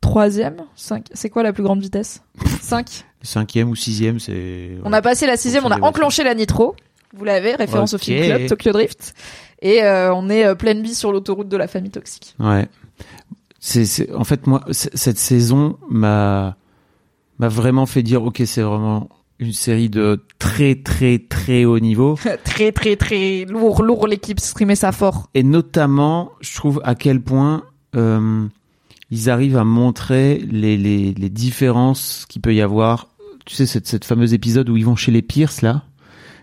troisième, 0.00 0.56
5. 0.74 1.06
C'est 1.12 1.28
quoi 1.28 1.42
la 1.42 1.52
plus 1.52 1.62
grande 1.62 1.80
vitesse? 1.80 2.22
5. 2.60 3.04
Cinquième 3.22 3.68
ou 3.70 3.76
sixième, 3.76 4.18
c'est. 4.18 4.70
On 4.84 4.92
a 4.92 5.02
passé 5.02 5.26
la 5.26 5.36
sixième, 5.36 5.64
on 5.66 5.70
a 5.70 5.80
enclenché 5.80 6.24
la 6.24 6.34
nitro. 6.34 6.74
Vous 7.14 7.24
l'avez, 7.24 7.54
référence 7.54 7.92
au 7.94 7.98
film 7.98 8.24
club 8.24 8.46
Tokyo 8.46 8.72
Drift. 8.72 9.14
Et 9.60 9.84
euh, 9.84 10.12
on 10.14 10.28
est 10.30 10.44
euh, 10.46 10.54
pleine 10.56 10.82
vie 10.82 10.94
sur 10.94 11.12
l'autoroute 11.12 11.48
de 11.48 11.56
la 11.56 11.68
famille 11.68 11.90
toxique. 11.90 12.34
Ouais. 12.40 12.66
C'est, 13.64 14.12
en 14.12 14.24
fait, 14.24 14.48
moi, 14.48 14.64
cette 14.72 15.18
saison 15.18 15.78
m'a, 15.88 16.56
m'a 17.38 17.48
vraiment 17.48 17.86
fait 17.86 18.02
dire, 18.02 18.24
ok, 18.24 18.42
c'est 18.44 18.60
vraiment 18.60 19.08
une 19.38 19.52
série 19.52 19.88
de 19.88 20.24
très, 20.40 20.74
très, 20.74 21.20
très 21.20 21.64
haut 21.64 21.78
niveau. 21.78 22.18
très 22.44 22.72
très 22.72 22.96
très 22.96 23.44
lourd, 23.44 23.84
lourd 23.84 24.08
l'équipe 24.08 24.40
streamer 24.40 24.74
ça 24.74 24.90
fort. 24.90 25.30
Et 25.34 25.44
notamment, 25.44 26.32
je 26.40 26.56
trouve 26.56 26.80
à 26.82 26.96
quel 26.96 27.20
point 27.20 27.62
euh, 27.94 28.48
ils 29.12 29.30
arrivent 29.30 29.56
à 29.56 29.64
montrer 29.64 30.38
les, 30.50 30.76
les, 30.76 31.14
les 31.14 31.30
différences 31.30 32.26
qu'il 32.28 32.42
peut 32.42 32.54
y 32.54 32.62
avoir. 32.62 33.06
Tu 33.46 33.54
sais, 33.54 33.66
cette, 33.66 33.86
cette 33.86 34.04
fameuse 34.04 34.34
épisode 34.34 34.68
où 34.70 34.76
ils 34.76 34.84
vont 34.84 34.96
chez 34.96 35.12
les 35.12 35.22
Pierce, 35.22 35.62
là? 35.62 35.84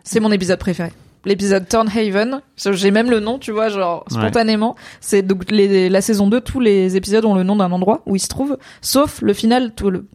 C'est 0.06 0.22
mon 0.22 0.32
épisode 0.32 0.60
préféré. 0.60 0.94
L'épisode 1.26 1.68
Turnhaven, 1.68 2.42
j'ai 2.56 2.92
même 2.92 3.10
le 3.12 3.20
nom, 3.20 3.40
tu 3.40 3.52
vois, 3.52 3.68
genre 3.70 4.06
Ouais. 4.12 4.18
spontanément. 4.22 4.76
C'est 5.02 5.22
donc 5.22 5.52
les- 5.52 5.90
la 5.90 6.02
saison 6.02 6.28
2, 6.28 6.40
tous 6.42 6.60
les 6.62 6.96
épisodes 6.96 7.26
ont 7.26 7.36
le 7.36 7.44
nom 7.44 7.56
d'un 7.58 7.72
endroit 7.72 8.02
où 8.06 8.16
ils 8.16 8.20
se 8.22 8.28
trouvent, 8.30 8.58
sauf 8.82 9.22
le 9.22 9.34
final, 9.34 9.74
tout 9.76 9.90
le 9.90 10.06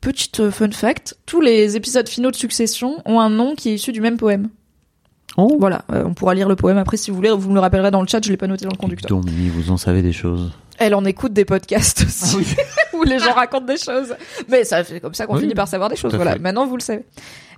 petit 0.00 0.30
euh, 0.40 0.50
fun 0.50 0.70
fact, 0.70 1.16
tous 1.26 1.40
les 1.40 1.76
épisodes 1.76 2.08
finaux 2.08 2.30
de 2.30 2.36
Succession 2.36 3.02
ont 3.04 3.18
un 3.20 3.30
nom 3.30 3.54
qui 3.56 3.70
est 3.70 3.74
issu 3.74 3.90
du 3.90 4.00
même 4.00 4.16
poème. 4.16 4.48
Oh. 5.36 5.56
Voilà, 5.58 5.82
euh, 5.92 6.04
on 6.06 6.14
pourra 6.14 6.34
lire 6.34 6.48
le 6.48 6.54
poème 6.54 6.78
après 6.78 6.96
si 6.96 7.10
vous 7.10 7.16
voulez, 7.16 7.30
vous 7.30 7.48
me 7.48 7.54
le 7.54 7.60
rappellerez 7.60 7.90
dans 7.90 8.00
le 8.02 8.06
chat, 8.06 8.24
je 8.24 8.30
l'ai 8.30 8.36
pas 8.36 8.46
noté 8.46 8.64
dans 8.64 8.70
le 8.70 8.76
conducteur. 8.76 9.08
Donc, 9.10 9.28
vous 9.28 9.70
en 9.72 9.76
savez 9.76 10.02
des 10.02 10.12
choses. 10.12 10.52
Elle 10.78 10.94
en 10.94 11.04
écoute 11.04 11.32
des 11.32 11.44
podcasts 11.44 12.02
aussi, 12.06 12.36
où 12.92 13.02
les 13.02 13.18
gens 13.18 13.32
racontent 13.32 13.64
des 13.66 13.76
choses. 13.76 14.14
Mais 14.48 14.62
ça 14.64 14.84
fait 14.84 15.00
comme 15.00 15.14
ça 15.14 15.26
qu'on 15.26 15.34
Oui, 15.34 15.40
finit 15.40 15.54
par 15.54 15.66
savoir 15.68 15.88
des 15.88 15.96
choses. 15.96 16.14
Voilà, 16.14 16.34
fait. 16.34 16.38
maintenant 16.38 16.66
vous 16.66 16.76
le 16.76 16.82
savez. 16.82 17.04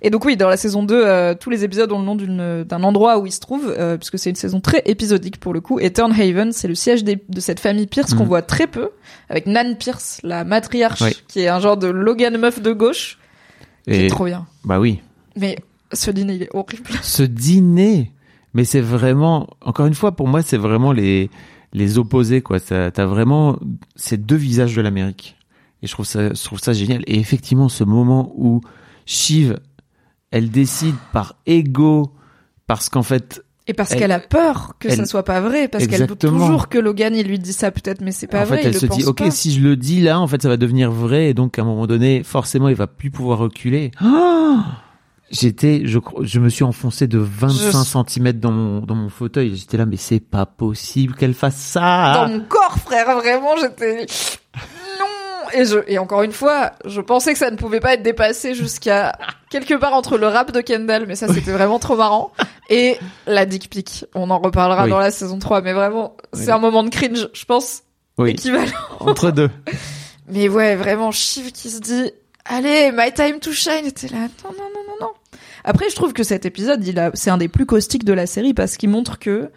Et 0.01 0.09
donc 0.09 0.25
oui, 0.25 0.37
dans 0.37 0.47
la 0.49 0.57
saison 0.57 0.83
2, 0.83 0.93
euh, 0.95 1.33
tous 1.39 1.49
les 1.49 1.63
épisodes 1.63 1.91
ont 1.91 1.99
le 1.99 2.05
nom 2.05 2.15
d'une 2.15 2.63
d'un 2.63 2.83
endroit 2.83 3.17
où 3.19 3.25
ils 3.25 3.31
se 3.31 3.39
trouvent, 3.39 3.73
euh, 3.77 3.97
puisque 3.97 4.19
c'est 4.19 4.29
une 4.29 4.35
saison 4.35 4.59
très 4.59 4.81
épisodique 4.85 5.39
pour 5.39 5.53
le 5.53 5.61
coup. 5.61 5.79
Et 5.79 5.91
Turnhaven, 5.91 6.51
c'est 6.51 6.67
le 6.67 6.75
siège 6.75 7.03
des- 7.03 7.21
de 7.29 7.39
cette 7.39 7.59
famille 7.59 7.87
Pierce 7.87 8.13
qu'on 8.13 8.23
Mhm. 8.23 8.27
voit 8.29 8.41
très 8.41 8.67
peu, 8.67 8.89
avec 9.29 9.45
Nan 9.47 9.75
Pierce, 9.77 10.19
la 10.23 10.43
matriarche, 10.43 11.01
Oui. 11.01 11.11
qui 11.27 11.39
est 11.41 11.47
un 11.47 11.59
genre 11.59 11.77
de 11.77 11.87
Logan 11.87 12.37
meuf 12.37 12.61
de 12.61 12.71
gauche, 12.73 13.17
qui 13.85 13.91
Et, 13.93 14.05
est 14.05 14.09
trop 14.09 14.25
bien. 14.25 14.45
bah 14.65 14.79
oui. 14.79 14.99
Mais 15.35 15.57
ce 15.93 16.11
dîner, 16.11 16.35
il 16.35 16.43
est 16.43 16.49
horrible. 16.53 16.89
ce 17.01 17.23
dîner, 17.23 18.11
mais 18.53 18.65
c'est 18.65 18.81
vraiment, 18.81 19.47
encore 19.61 19.85
une 19.87 19.93
fois, 19.95 20.15
pour 20.15 20.27
moi, 20.27 20.41
c'est 20.41 20.57
vraiment 20.57 20.91
les, 20.91 21.29
les 21.73 21.97
opposés, 21.97 22.41
quoi. 22.41 22.59
T'as 22.59 22.91
t'as 22.91 23.05
vraiment 23.05 23.57
ces 23.95 24.17
deux 24.17 24.35
visages 24.35 24.75
de 24.75 24.81
l'Amérique. 24.81 25.35
Et 25.83 25.87
je 25.87 25.91
trouve 25.91 26.05
ça, 26.07 26.33
je 26.33 26.43
trouve 26.43 26.59
ça 26.59 26.73
génial. 26.73 27.03
Et 27.07 27.19
effectivement, 27.19 27.69
ce 27.69 27.83
moment 27.83 28.31
où 28.35 28.61
Shiv, 29.05 29.57
elle 30.31 30.49
décide 30.49 30.95
par 31.13 31.35
ego, 31.45 32.11
parce 32.67 32.89
qu'en 32.89 33.03
fait, 33.03 33.43
Et 33.69 33.73
parce 33.73 33.91
Elle- 33.91 33.99
qu'elle 33.99 34.11
a 34.13 34.19
peur 34.21 34.75
que 34.79 34.87
ça 34.89 34.95
elle- 35.01 35.07
soit 35.07 35.23
pas 35.23 35.41
vrai, 35.41 35.67
parce 35.67 35.87
qu'elle 35.87 36.07
veut 36.07 36.15
toujours 36.15 36.69
que 36.69 36.77
Logan 36.77 37.13
il 37.15 37.27
lui 37.27 37.37
dise 37.37 37.57
ça 37.57 37.69
peut-être, 37.69 37.99
mais 38.01 38.11
c'est 38.13 38.27
pas 38.27 38.43
en 38.43 38.45
vrai. 38.45 38.57
fait, 38.57 38.63
il 38.63 38.67
elle 38.67 38.73
le 38.73 38.79
se 38.79 38.85
dit, 38.85 39.03
ok, 39.03 39.17
pas. 39.17 39.31
si 39.31 39.51
je 39.53 39.59
le 39.59 39.75
dis 39.75 39.99
là, 39.99 40.19
en 40.21 40.27
fait, 40.27 40.41
ça 40.41 40.47
va 40.47 40.55
devenir 40.55 40.89
vrai, 40.89 41.29
et 41.29 41.33
donc 41.33 41.59
à 41.59 41.63
un 41.63 41.65
moment 41.65 41.85
donné, 41.85 42.23
forcément, 42.23 42.69
il 42.69 42.75
va 42.75 42.87
plus 42.87 43.11
pouvoir 43.11 43.39
reculer. 43.39 43.91
Ah 44.01 44.63
J'étais, 45.29 45.81
je, 45.83 45.99
crois- 45.99 46.23
je 46.23 46.39
me 46.39 46.47
suis 46.47 46.63
enfoncé 46.63 47.05
de 47.05 47.17
25 47.19 47.83
centimètres 47.83 48.39
dans 48.39 48.53
mon, 48.53 48.79
dans 48.79 48.95
mon 48.95 49.09
fauteuil. 49.09 49.57
J'étais 49.57 49.75
là, 49.75 49.85
mais 49.85 49.97
c'est 49.97 50.21
pas 50.21 50.45
possible 50.45 51.15
qu'elle 51.15 51.33
fasse 51.33 51.57
ça. 51.57 52.13
dans 52.25 52.29
mon 52.33 52.39
corps, 52.45 52.77
frère. 52.79 53.13
Vraiment, 53.17 53.57
j'étais. 53.59 54.05
Et 55.53 55.65
je 55.65 55.79
et 55.87 55.97
encore 55.99 56.23
une 56.23 56.31
fois, 56.31 56.71
je 56.85 57.01
pensais 57.01 57.33
que 57.33 57.39
ça 57.39 57.51
ne 57.51 57.55
pouvait 57.57 57.79
pas 57.79 57.93
être 57.93 58.03
dépassé 58.03 58.53
jusqu'à 58.53 59.17
quelque 59.49 59.73
part 59.75 59.93
entre 59.93 60.17
le 60.17 60.27
rap 60.27 60.51
de 60.51 60.61
Kendall, 60.61 61.05
mais 61.07 61.15
ça 61.15 61.27
c'était 61.33 61.51
vraiment 61.51 61.79
trop 61.79 61.95
marrant, 61.95 62.31
et 62.69 62.97
la 63.25 63.45
dick 63.45 63.69
pic. 63.69 64.05
On 64.15 64.29
en 64.29 64.39
reparlera 64.39 64.83
Oui. 64.85 64.89
dans 64.89 64.99
la 64.99 65.11
saison 65.11 65.39
3, 65.39 65.61
mais 65.61 65.73
vraiment, 65.73 66.15
c'est 66.33 66.45
Oui. 66.47 66.51
un 66.51 66.59
moment 66.59 66.83
de 66.83 66.89
cringe, 66.89 67.29
je 67.33 67.45
pense, 67.45 67.83
Oui, 68.17 68.31
équivalent. 68.31 68.71
entre 68.99 69.31
deux. 69.31 69.49
Mais 70.29 70.49
ouais, 70.49 70.75
vraiment, 70.75 71.11
Shiv 71.11 71.51
qui 71.53 71.69
se 71.69 71.79
dit, 71.79 72.11
allez, 72.43 72.91
my 72.93 73.13
time 73.13 73.39
to 73.39 73.51
shine, 73.53 73.85
était 73.85 74.07
là, 74.09 74.17
non, 74.43 74.51
non, 74.51 74.51
non, 74.51 74.81
non, 74.99 75.07
non. 75.07 75.11
Après, 75.63 75.89
je 75.89 75.95
trouve 75.95 76.11
que 76.13 76.23
cet 76.23 76.45
épisode, 76.45 76.85
il 76.85 76.99
a, 76.99 77.11
c'est 77.13 77.29
un 77.29 77.37
des 77.37 77.47
plus 77.47 77.65
caustiques 77.65 78.03
de 78.03 78.11
la 78.13 78.27
série 78.27 78.53
parce 78.53 78.75
qu'il 78.75 78.89
montre 78.89 79.19
que, 79.19 79.49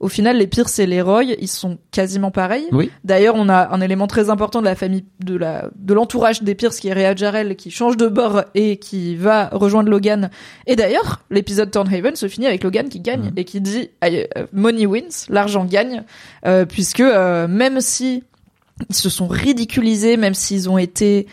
au 0.00 0.08
final, 0.08 0.36
les 0.38 0.46
Pierce 0.46 0.78
et 0.78 0.86
les 0.86 1.02
Roy, 1.02 1.24
ils 1.24 1.48
sont 1.48 1.78
quasiment 1.90 2.30
pareils. 2.30 2.66
Oui. 2.70 2.88
D'ailleurs, 3.02 3.34
on 3.36 3.48
a 3.48 3.68
un 3.74 3.80
élément 3.80 4.06
très 4.06 4.30
important 4.30 4.60
de 4.60 4.64
la 4.66 4.76
famille, 4.76 5.04
de 5.24 5.36
la, 5.36 5.70
de 5.76 5.92
l'entourage 5.94 6.42
des 6.42 6.54
Pierce 6.54 6.78
qui 6.78 6.86
est 6.88 6.92
Rhea 6.92 7.16
Jarrell, 7.16 7.56
qui 7.56 7.70
change 7.72 7.96
de 7.96 8.06
bord 8.06 8.44
et 8.54 8.76
qui 8.76 9.16
va 9.16 9.48
rejoindre 9.50 9.90
Logan. 9.90 10.30
Et 10.66 10.76
d'ailleurs, 10.76 11.22
l'épisode 11.30 11.70
Turnhaven 11.72 12.14
se 12.14 12.28
finit 12.28 12.46
avec 12.46 12.62
Logan 12.62 12.88
qui 12.88 13.00
gagne 13.00 13.26
Mhm. 13.30 13.32
et 13.36 13.44
qui 13.44 13.60
dit, 13.60 13.90
euh, 14.04 14.24
money 14.52 14.86
wins, 14.86 15.26
l'argent 15.30 15.64
gagne, 15.64 16.04
euh, 16.46 16.64
puisque, 16.64 17.00
euh, 17.00 17.48
même 17.48 17.80
si 17.80 18.22
ils 18.88 18.94
se 18.94 19.10
sont 19.10 19.26
ridiculisés, 19.26 20.16
même 20.16 20.34
s'ils 20.34 20.70
ont 20.70 20.78
été 20.78 21.26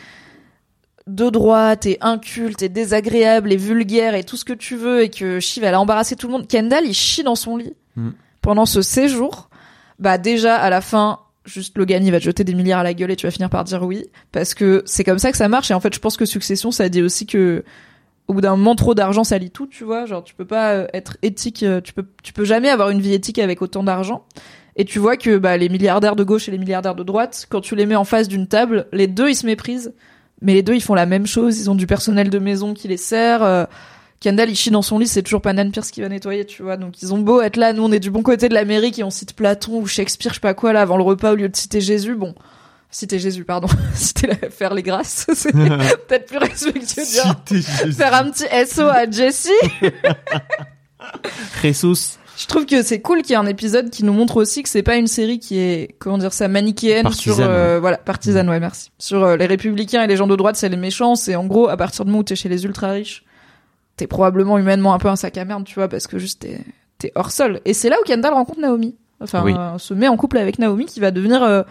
de 1.06 1.30
droite 1.30 1.86
et 1.86 2.00
incultes 2.02 2.64
et 2.64 2.70
désagréables 2.70 3.54
et 3.54 3.58
vulgaires 3.58 4.16
et 4.16 4.24
tout 4.24 4.38
ce 4.38 4.46
que 4.46 4.54
tu 4.54 4.76
veux 4.76 5.04
et 5.04 5.10
que 5.10 5.40
Shiv 5.40 5.64
elle 5.64 5.76
a 5.76 5.80
embarrassé 5.80 6.16
tout 6.16 6.26
le 6.26 6.34
monde. 6.34 6.48
Kendall 6.48 6.86
il 6.88 6.96
chie 6.96 7.22
dans 7.22 7.36
son 7.36 7.58
lit 7.58 7.74
Mm. 7.98 8.10
Pendant 8.46 8.66
ce 8.66 8.82
séjour. 8.82 9.50
Bah 9.98 10.18
déjà 10.18 10.56
à 10.56 10.70
la 10.70 10.82
fin, 10.82 11.20
juste 11.46 11.78
Logan 11.78 12.06
il 12.06 12.12
va 12.12 12.20
te 12.20 12.26
jeter 12.26 12.44
des 12.44 12.54
milliards 12.54 12.80
à 12.80 12.84
la 12.84 12.94
gueule 12.94 13.12
et 13.12 13.16
tu 13.16 13.26
vas 13.26 13.32
finir 13.32 13.50
par 13.50 13.64
dire 13.64 13.82
oui 13.84 14.06
parce 14.32 14.54
que 14.54 14.84
c'est 14.86 15.04
comme 15.04 15.20
ça 15.20 15.32
que 15.32 15.38
ça 15.38 15.48
marche 15.48 15.72
et 15.72 15.74
en 15.74 15.80
fait 15.80 15.94
je 15.94 16.00
pense 16.00 16.18
que 16.18 16.26
Succession 16.26 16.72
ça 16.72 16.90
dit 16.90 17.02
aussi 17.02 17.26
que 17.26 17.64
au 18.28 18.34
bout 18.34 18.42
d'un 18.42 18.56
moment 18.56 18.76
trop 18.76 18.94
d'argent 18.94 19.24
ça 19.24 19.38
lie 19.38 19.52
tout 19.52 19.68
tu 19.68 19.84
vois 19.84 20.06
genre 20.06 20.24
tu 20.24 20.36
peux 20.36 20.46
pas 20.46 20.74
euh, 20.74 20.88
être 20.94 21.18
éthique 21.22 21.64
euh, 21.64 21.82
tu 21.82 21.94
peux 21.94 22.06
peux 22.34 22.46
jamais 22.46 22.70
avoir 22.70 22.90
une 22.90 23.00
vie 23.00 23.14
éthique 23.14 23.40
avec 23.40 23.62
autant 23.62 23.84
d'argent 23.84 24.26
et 24.76 24.86
tu 24.86 25.00
vois 25.00 25.18
que 25.18 25.38
bah, 25.38 25.58
les 25.58 25.70
milliardaires 25.70 26.16
de 26.16 26.24
gauche 26.24 26.48
et 26.50 26.52
les 26.52 26.58
milliardaires 26.58 26.96
de 26.96 27.04
droite, 27.04 27.48
quand 27.50 27.62
tu 27.62 27.76
les 27.76 27.86
mets 27.86 27.96
en 27.96 28.04
face 28.04 28.28
d'une 28.28 28.48
table, 28.48 28.88
les 28.92 29.08
deux 29.08 29.30
ils 29.30 29.36
se 29.36 29.46
méprisent, 29.46 29.94
mais 30.42 30.54
les 30.54 30.64
deux 30.64 30.76
ils 30.76 30.84
font 30.84 30.96
la 30.96 31.06
même 31.06 31.26
chose. 31.26 31.60
Ils 31.60 31.70
ont 31.70 31.76
du 31.76 31.88
personnel 31.88 32.30
de 32.30 32.40
maison 32.40 32.74
qui 32.74 32.90
les 32.90 32.98
sert. 32.98 33.68
Kendall 34.26 34.50
il 34.50 34.56
chie 34.56 34.72
dans 34.72 34.82
son 34.82 34.98
lit, 34.98 35.06
c'est 35.06 35.22
toujours 35.22 35.44
pas 35.44 35.54
Nan 35.54 35.70
Pierce 35.70 35.92
qui 35.92 36.02
va 36.02 36.10
nettoyer, 36.10 36.46
tu 36.46 36.64
vois. 36.64 36.78
Donc 36.78 37.00
ils 37.04 37.14
ont 37.14 37.20
beau 37.20 37.42
être 37.42 37.58
là, 37.58 37.74
nous 37.74 37.84
on 37.84 37.92
est 37.92 38.00
du 38.00 38.10
bon 38.10 38.24
côté 38.24 38.50
de 38.50 38.56
l'Amérique 38.56 38.98
et 38.98 39.04
on 39.04 39.12
cite 39.12 39.36
Platon 39.36 39.82
ou 39.82 39.86
Shakespeare, 39.86 40.32
je 40.32 40.38
sais 40.38 40.42
pas 40.42 40.56
quoi 40.56 40.74
là 40.74 40.82
avant 40.82 40.98
le 40.98 41.04
repas 41.04 41.34
au 41.34 41.36
lieu 41.36 41.48
de 41.48 41.56
citer 41.56 41.80
Jésus. 41.80 42.16
Bon, 42.16 42.34
citer 42.90 43.20
Jésus, 43.20 43.44
pardon, 43.44 43.68
citer 43.94 44.26
la, 44.26 44.50
faire 44.50 44.74
les 44.74 44.82
grâces, 44.82 45.28
c'est 45.36 45.52
peut-être 46.08 46.26
plus 46.26 46.40
respectueux 46.40 47.04
de 47.04 47.06
dire. 47.06 47.94
Faire 47.96 48.16
un 48.16 48.32
petit 48.32 48.46
SO 48.68 48.82
à 48.82 49.08
Jessie. 49.08 49.52
Jesus. 51.62 52.18
Je 52.36 52.48
trouve 52.48 52.66
que 52.66 52.82
c'est 52.82 53.02
cool 53.02 53.22
qu'il 53.22 53.30
y 53.30 53.34
ait 53.34 53.38
un 53.38 53.46
épisode 53.46 53.92
qui 53.92 54.04
nous 54.04 54.12
montre 54.12 54.38
aussi 54.38 54.64
que 54.64 54.70
c'est 54.70 54.82
pas 54.82 54.96
une 54.96 55.06
série 55.06 55.38
qui 55.38 55.60
est 55.60 55.96
comment 56.00 56.18
dire 56.18 56.34
ça 56.34 56.48
manichéenne 56.48 57.04
Partisane, 57.04 57.36
sur 57.36 57.46
euh, 57.48 57.80
voilà 57.80 57.98
partisane 57.98 58.50
ouais 58.50 58.60
merci 58.60 58.90
sur 58.98 59.24
euh, 59.24 59.38
les 59.38 59.46
républicains 59.46 60.04
et 60.04 60.08
les 60.08 60.18
gens 60.18 60.28
de 60.28 60.36
droite 60.36 60.58
c'est 60.58 60.68
les 60.68 60.76
méchants 60.76 61.16
c'est 61.16 61.36
en 61.36 61.46
gros 61.46 61.70
à 61.70 61.78
partir 61.78 62.04
du 62.04 62.12
moment 62.12 62.22
où 62.22 62.24
t'es 62.24 62.36
chez 62.36 62.50
les 62.50 62.66
ultra 62.66 62.92
riches 62.92 63.24
t'es 63.98 64.08
probablement 64.08 64.58
humainement 64.58 64.94
un 64.94 64.98
peu 65.00 65.08
un 65.08 65.16
sac 65.16 65.38
à 65.38 65.46
merde 65.46 65.64
tu 65.66 65.76
vois 65.76 65.88
parce 65.88 66.08
que 66.08 66.18
juste 66.20 66.42
t'es 66.42 66.60
t'es 66.98 67.12
hors 67.16 67.32
sol 67.32 67.62
et 67.66 67.74
c'est 67.74 67.90
là 67.90 67.98
où 68.02 68.06
Kendall 68.06 68.34
rencontre 68.34 68.60
Naomi 68.60 68.96
enfin 69.22 69.44
Oui. 69.44 69.54
euh, 69.58 69.78
se 69.78 69.94
met 69.94 70.08
en 70.08 70.18
couple 70.18 70.38
avec 70.38 70.60
Naomi 70.60 70.86
qui 70.86 71.00
va 71.00 71.12
devenir 71.12 71.42
euh, 71.44 71.64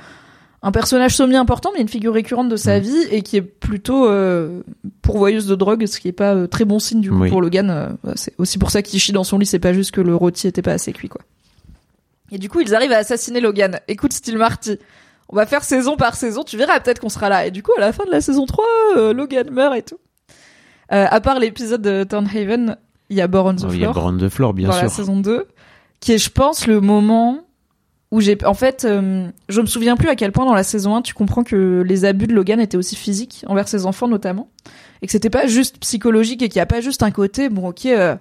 un 0.66 0.72
personnage 0.72 1.14
semi-important, 1.14 1.72
mais 1.74 1.82
une 1.82 1.88
figure 1.88 2.14
récurrente 2.14 2.48
de 2.48 2.56
sa 2.56 2.78
Mm. 2.78 2.82
vie 2.82 3.02
et 3.10 3.20
qui 3.20 3.36
est 3.36 3.42
plutôt 3.42 4.08
euh, 4.08 4.62
pourvoyeuse 5.02 5.46
de 5.46 5.54
drogue, 5.54 5.84
ce 5.84 6.00
qui 6.00 6.08
est 6.08 6.12
pas 6.12 6.48
très 6.48 6.64
bon 6.64 6.78
signe 6.78 7.02
du 7.02 7.10
coup 7.10 7.18
Oui. 7.20 7.28
pour 7.28 7.42
Logan. 7.42 7.98
C'est 8.16 8.32
aussi 8.38 8.56
pour 8.58 8.70
ça 8.70 8.80
qu'il 8.80 8.98
chie 8.98 9.12
dans 9.12 9.24
son 9.24 9.36
lit, 9.38 9.44
c'est 9.44 9.58
pas 9.58 9.74
juste 9.74 9.90
que 9.90 10.00
le 10.00 10.16
rôti 10.16 10.46
était 10.48 10.62
pas 10.62 10.72
assez 10.72 10.94
cuit, 10.94 11.10
quoi. 11.10 11.20
Et 12.32 12.38
du 12.38 12.48
coup, 12.48 12.60
ils 12.62 12.74
arrivent 12.74 12.92
à 12.92 12.96
assassiner 12.96 13.40
Logan. 13.42 13.78
Écoute, 13.88 14.14
Steel 14.14 14.38
Marty, 14.38 14.78
on 15.28 15.36
va 15.36 15.44
faire 15.44 15.64
saison 15.64 15.96
par 15.96 16.14
saison, 16.14 16.44
tu 16.44 16.56
verras 16.56 16.80
peut-être 16.80 17.00
qu'on 17.00 17.10
sera 17.10 17.28
là. 17.28 17.44
Et 17.46 17.50
du 17.50 17.62
coup, 17.62 17.72
à 17.76 17.80
la 17.80 17.92
fin 17.92 18.06
de 18.06 18.10
la 18.10 18.22
saison 18.22 18.46
3, 18.46 18.64
euh, 18.96 19.12
Logan 19.12 19.50
meurt 19.50 19.76
et 19.76 19.82
tout. 19.82 19.98
Euh, 20.94 21.06
à 21.10 21.20
part 21.20 21.38
l'épisode 21.40 21.82
de 21.82 22.04
Turnhaven, 22.04 22.76
il 23.10 23.16
y 23.16 23.20
a 23.20 23.26
Born 23.26 23.56
the 23.56 23.64
Oh, 23.66 23.72
Il 23.72 23.80
y 23.80 23.84
a 23.84 23.90
Floor 23.90 23.94
Brand 23.94 24.18
de 24.18 24.28
Floor, 24.28 24.54
bien 24.54 24.68
dans 24.68 24.74
la 24.74 24.88
sûr. 24.88 24.90
saison 24.90 25.18
2, 25.18 25.46
qui 26.00 26.12
est, 26.12 26.18
je 26.18 26.30
pense, 26.30 26.66
le 26.66 26.80
moment 26.80 27.40
où 28.10 28.20
j'ai, 28.20 28.38
en 28.44 28.54
fait, 28.54 28.84
euh, 28.84 29.26
je 29.48 29.60
me 29.60 29.66
souviens 29.66 29.96
plus 29.96 30.08
à 30.08 30.14
quel 30.14 30.30
point 30.30 30.46
dans 30.46 30.54
la 30.54 30.62
saison 30.62 30.94
1 30.94 31.02
tu 31.02 31.14
comprends 31.14 31.42
que 31.42 31.82
les 31.84 32.04
abus 32.04 32.28
de 32.28 32.32
Logan 32.34 32.60
étaient 32.60 32.76
aussi 32.76 32.94
physiques 32.94 33.44
envers 33.48 33.66
ses 33.66 33.86
enfants 33.86 34.06
notamment, 34.06 34.48
et 35.02 35.06
que 35.06 35.12
c'était 35.12 35.30
pas 35.30 35.46
juste 35.46 35.78
psychologique 35.78 36.40
et 36.42 36.48
qu'il 36.48 36.58
y 36.58 36.62
a 36.62 36.66
pas 36.66 36.80
juste 36.80 37.02
un 37.02 37.10
côté, 37.10 37.48
bon 37.48 37.68
ok, 37.68 37.86
euh, 37.86 38.14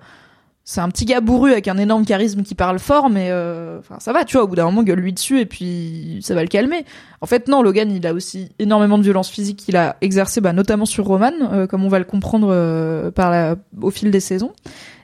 c'est 0.66 0.80
un 0.80 0.90
petit 0.90 1.04
gars 1.04 1.20
bourru 1.20 1.52
avec 1.52 1.68
un 1.68 1.78
énorme 1.78 2.06
charisme 2.06 2.44
qui 2.44 2.56
parle 2.56 2.80
fort, 2.80 3.10
mais 3.10 3.28
euh, 3.32 3.80
enfin 3.80 3.98
ça 4.00 4.14
va, 4.14 4.24
tu 4.24 4.38
vois, 4.38 4.46
au 4.46 4.48
bout 4.48 4.56
d'un 4.56 4.66
moment 4.66 4.84
gueule 4.84 5.00
lui 5.00 5.12
dessus 5.12 5.42
et 5.42 5.46
puis 5.46 6.20
ça 6.22 6.36
va 6.36 6.42
le 6.42 6.48
calmer. 6.48 6.86
En 7.20 7.26
fait 7.26 7.50
non, 7.50 7.62
Logan 7.62 7.92
il 7.92 8.08
a 8.08 8.14
aussi 8.14 8.50
énormément 8.60 8.98
de 8.98 9.04
violence 9.04 9.30
physique 9.30 9.58
qu'il 9.58 9.76
a 9.76 9.98
exercé, 10.00 10.40
bah, 10.40 10.54
notamment 10.54 10.86
sur 10.86 11.06
Roman, 11.06 11.34
euh, 11.52 11.68
comme 11.68 11.84
on 11.84 11.90
va 11.90 12.00
le 12.00 12.06
comprendre 12.06 12.48
euh, 12.52 13.12
par 13.12 13.30
la, 13.30 13.56
au 13.82 13.92
fil 13.92 14.10
des 14.10 14.22
saisons. 14.22 14.54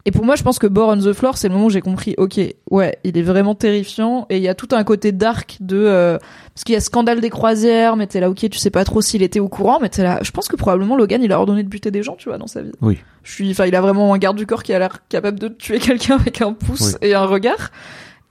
Et 0.05 0.11
pour 0.11 0.25
moi, 0.25 0.35
je 0.35 0.43
pense 0.43 0.59
que 0.59 0.67
Bore 0.67 0.89
on 0.89 0.97
the 0.97 1.13
Floor, 1.13 1.37
c'est 1.37 1.49
le 1.49 1.53
moment 1.53 1.65
où 1.65 1.69
j'ai 1.69 1.81
compris, 1.81 2.15
ok, 2.17 2.39
ouais, 2.71 2.97
il 3.03 3.17
est 3.17 3.21
vraiment 3.21 3.53
terrifiant, 3.53 4.25
et 4.29 4.37
il 4.37 4.43
y 4.43 4.47
a 4.47 4.55
tout 4.55 4.69
un 4.71 4.83
côté 4.83 5.11
dark 5.11 5.57
de, 5.59 5.77
euh, 5.77 6.17
parce 6.59 6.65
qu'il 6.65 6.73
y 6.73 6.77
a 6.77 6.81
scandale 6.81 7.21
des 7.21 7.29
croisières, 7.29 7.95
mais 7.95 8.05
t'es 8.05 8.19
là, 8.19 8.29
ok, 8.29 8.49
tu 8.49 8.57
sais 8.57 8.69
pas 8.69 8.83
trop 8.83 8.99
s'il 8.99 9.23
était 9.23 9.39
au 9.39 9.47
courant, 9.47 9.79
mais 9.81 9.87
t'es 9.87 10.03
là, 10.03 10.19
je 10.21 10.31
pense 10.31 10.49
que 10.49 10.57
probablement 10.57 10.97
Logan, 10.97 11.23
il 11.23 11.31
a 11.31 11.39
ordonné 11.39 11.63
de 11.63 11.69
buter 11.69 11.89
des 11.89 12.03
gens, 12.03 12.17
tu 12.17 12.27
vois, 12.27 12.37
dans 12.37 12.47
sa 12.47 12.61
vie. 12.61 12.73
Oui. 12.81 12.97
Je 13.23 13.31
suis, 13.31 13.49
enfin, 13.49 13.65
il 13.65 13.73
a 13.75 13.79
vraiment 13.79 14.13
un 14.13 14.17
garde 14.17 14.35
du 14.35 14.45
corps 14.45 14.61
qui 14.61 14.73
a 14.73 14.79
l'air 14.79 15.07
capable 15.07 15.39
de 15.39 15.47
tuer 15.47 15.79
quelqu'un 15.79 16.15
avec 16.15 16.41
un 16.41 16.51
pouce 16.51 16.97
et 17.01 17.13
un 17.13 17.23
regard. 17.23 17.71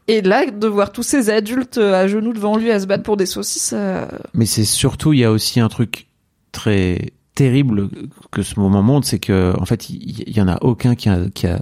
Et 0.08 0.20
là, 0.20 0.44
de 0.44 0.68
voir 0.68 0.92
tous 0.92 1.02
ces 1.02 1.30
adultes 1.30 1.78
euh, 1.78 1.94
à 1.94 2.06
genoux 2.06 2.34
devant 2.34 2.58
lui 2.58 2.70
à 2.70 2.78
se 2.78 2.84
battre 2.84 3.02
pour 3.02 3.16
des 3.16 3.24
saucisses, 3.24 3.72
euh, 3.74 4.04
Mais 4.34 4.44
c'est 4.44 4.66
surtout, 4.66 5.14
il 5.14 5.20
y 5.20 5.24
a 5.24 5.32
aussi 5.32 5.58
un 5.58 5.68
truc 5.68 6.08
très 6.52 7.12
terrible 7.34 7.88
que 8.30 8.42
ce 8.42 8.60
moment 8.60 8.82
montre, 8.82 9.06
c'est 9.06 9.20
que 9.20 9.54
en 9.58 9.64
fait, 9.64 9.88
il 9.88 10.24
il 10.28 10.36
y, 10.36 10.42
en 10.42 10.48
a 10.48 10.58
aucun 10.60 10.94
qui 10.96 11.08
a, 11.08 11.30
qui 11.32 11.46
a 11.46 11.60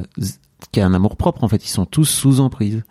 qui 0.72 0.80
a 0.80 0.86
un 0.86 0.94
amour 0.94 1.16
propre. 1.16 1.44
En 1.44 1.48
fait, 1.48 1.64
ils 1.64 1.70
sont 1.70 1.86
tous 1.86 2.06
sous 2.06 2.40
emprise. 2.40 2.82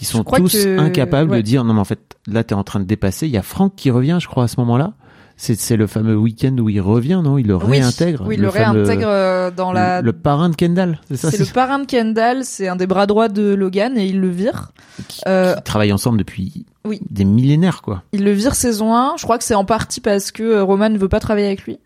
Ils 0.00 0.06
sont 0.06 0.22
tous 0.24 0.52
que- 0.52 0.78
incapables 0.78 1.30
ouais. 1.30 1.38
de 1.38 1.42
dire 1.42 1.64
non, 1.64 1.74
mais 1.74 1.80
en 1.80 1.84
fait, 1.84 2.00
là, 2.26 2.44
t'es 2.44 2.54
en 2.54 2.64
train 2.64 2.80
de 2.80 2.84
dépasser. 2.84 3.26
Il 3.26 3.32
y 3.32 3.36
a 3.36 3.42
Franck 3.42 3.74
qui 3.76 3.90
revient, 3.90 4.18
je 4.20 4.28
crois, 4.28 4.44
à 4.44 4.48
ce 4.48 4.58
moment-là. 4.60 4.92
C'est 5.40 5.76
le 5.76 5.86
fameux 5.86 6.16
week-end 6.16 6.56
où 6.58 6.68
il 6.68 6.80
revient, 6.80 7.20
non? 7.22 7.38
Il 7.38 7.46
le 7.46 7.54
oui, 7.54 7.78
réintègre. 7.78 8.24
Oui, 8.26 8.34
il 8.34 8.40
le, 8.40 8.48
réintègre 8.48 9.06
euh, 9.06 9.52
dans 9.52 9.70
la. 9.70 10.00
le, 10.00 10.06
le 10.06 10.12
parrain 10.12 10.48
de 10.48 10.56
Kendall, 10.56 10.98
c'est 11.06 11.16
ça? 11.16 11.30
C'est 11.30 11.38
le 11.38 11.52
parrain 11.52 11.78
de 11.78 11.86
Kendall, 11.86 12.44
c'est 12.44 12.66
un 12.66 12.74
des 12.74 12.88
bras 12.88 13.06
droits 13.06 13.28
de 13.28 13.54
Logan 13.54 13.96
et 13.96 14.06
il 14.06 14.20
le 14.20 14.28
vire. 14.30 14.72
qui, 15.06 15.20
Euh, 15.28 15.54
qui 15.54 15.62
travaillent 15.62 15.92
ensemble 15.92 16.18
depuis 16.18 16.66
oui. 16.84 17.00
des 17.08 17.24
millénaires, 17.24 17.82
quoi. 17.82 18.02
Il 18.10 18.24
le 18.24 18.32
vire 18.32 18.56
saison 18.56 18.96
1. 18.96 19.12
Je 19.16 19.22
crois 19.22 19.38
que 19.38 19.44
c'est 19.44 19.54
en 19.54 19.64
partie 19.64 20.00
parce 20.00 20.32
que 20.32 20.42
euh, 20.42 20.64
Roman 20.64 20.90
ne 20.90 20.98
veut 20.98 21.08
pas 21.08 21.20
travailler 21.20 21.46
avec 21.46 21.62
lui. 21.62 21.78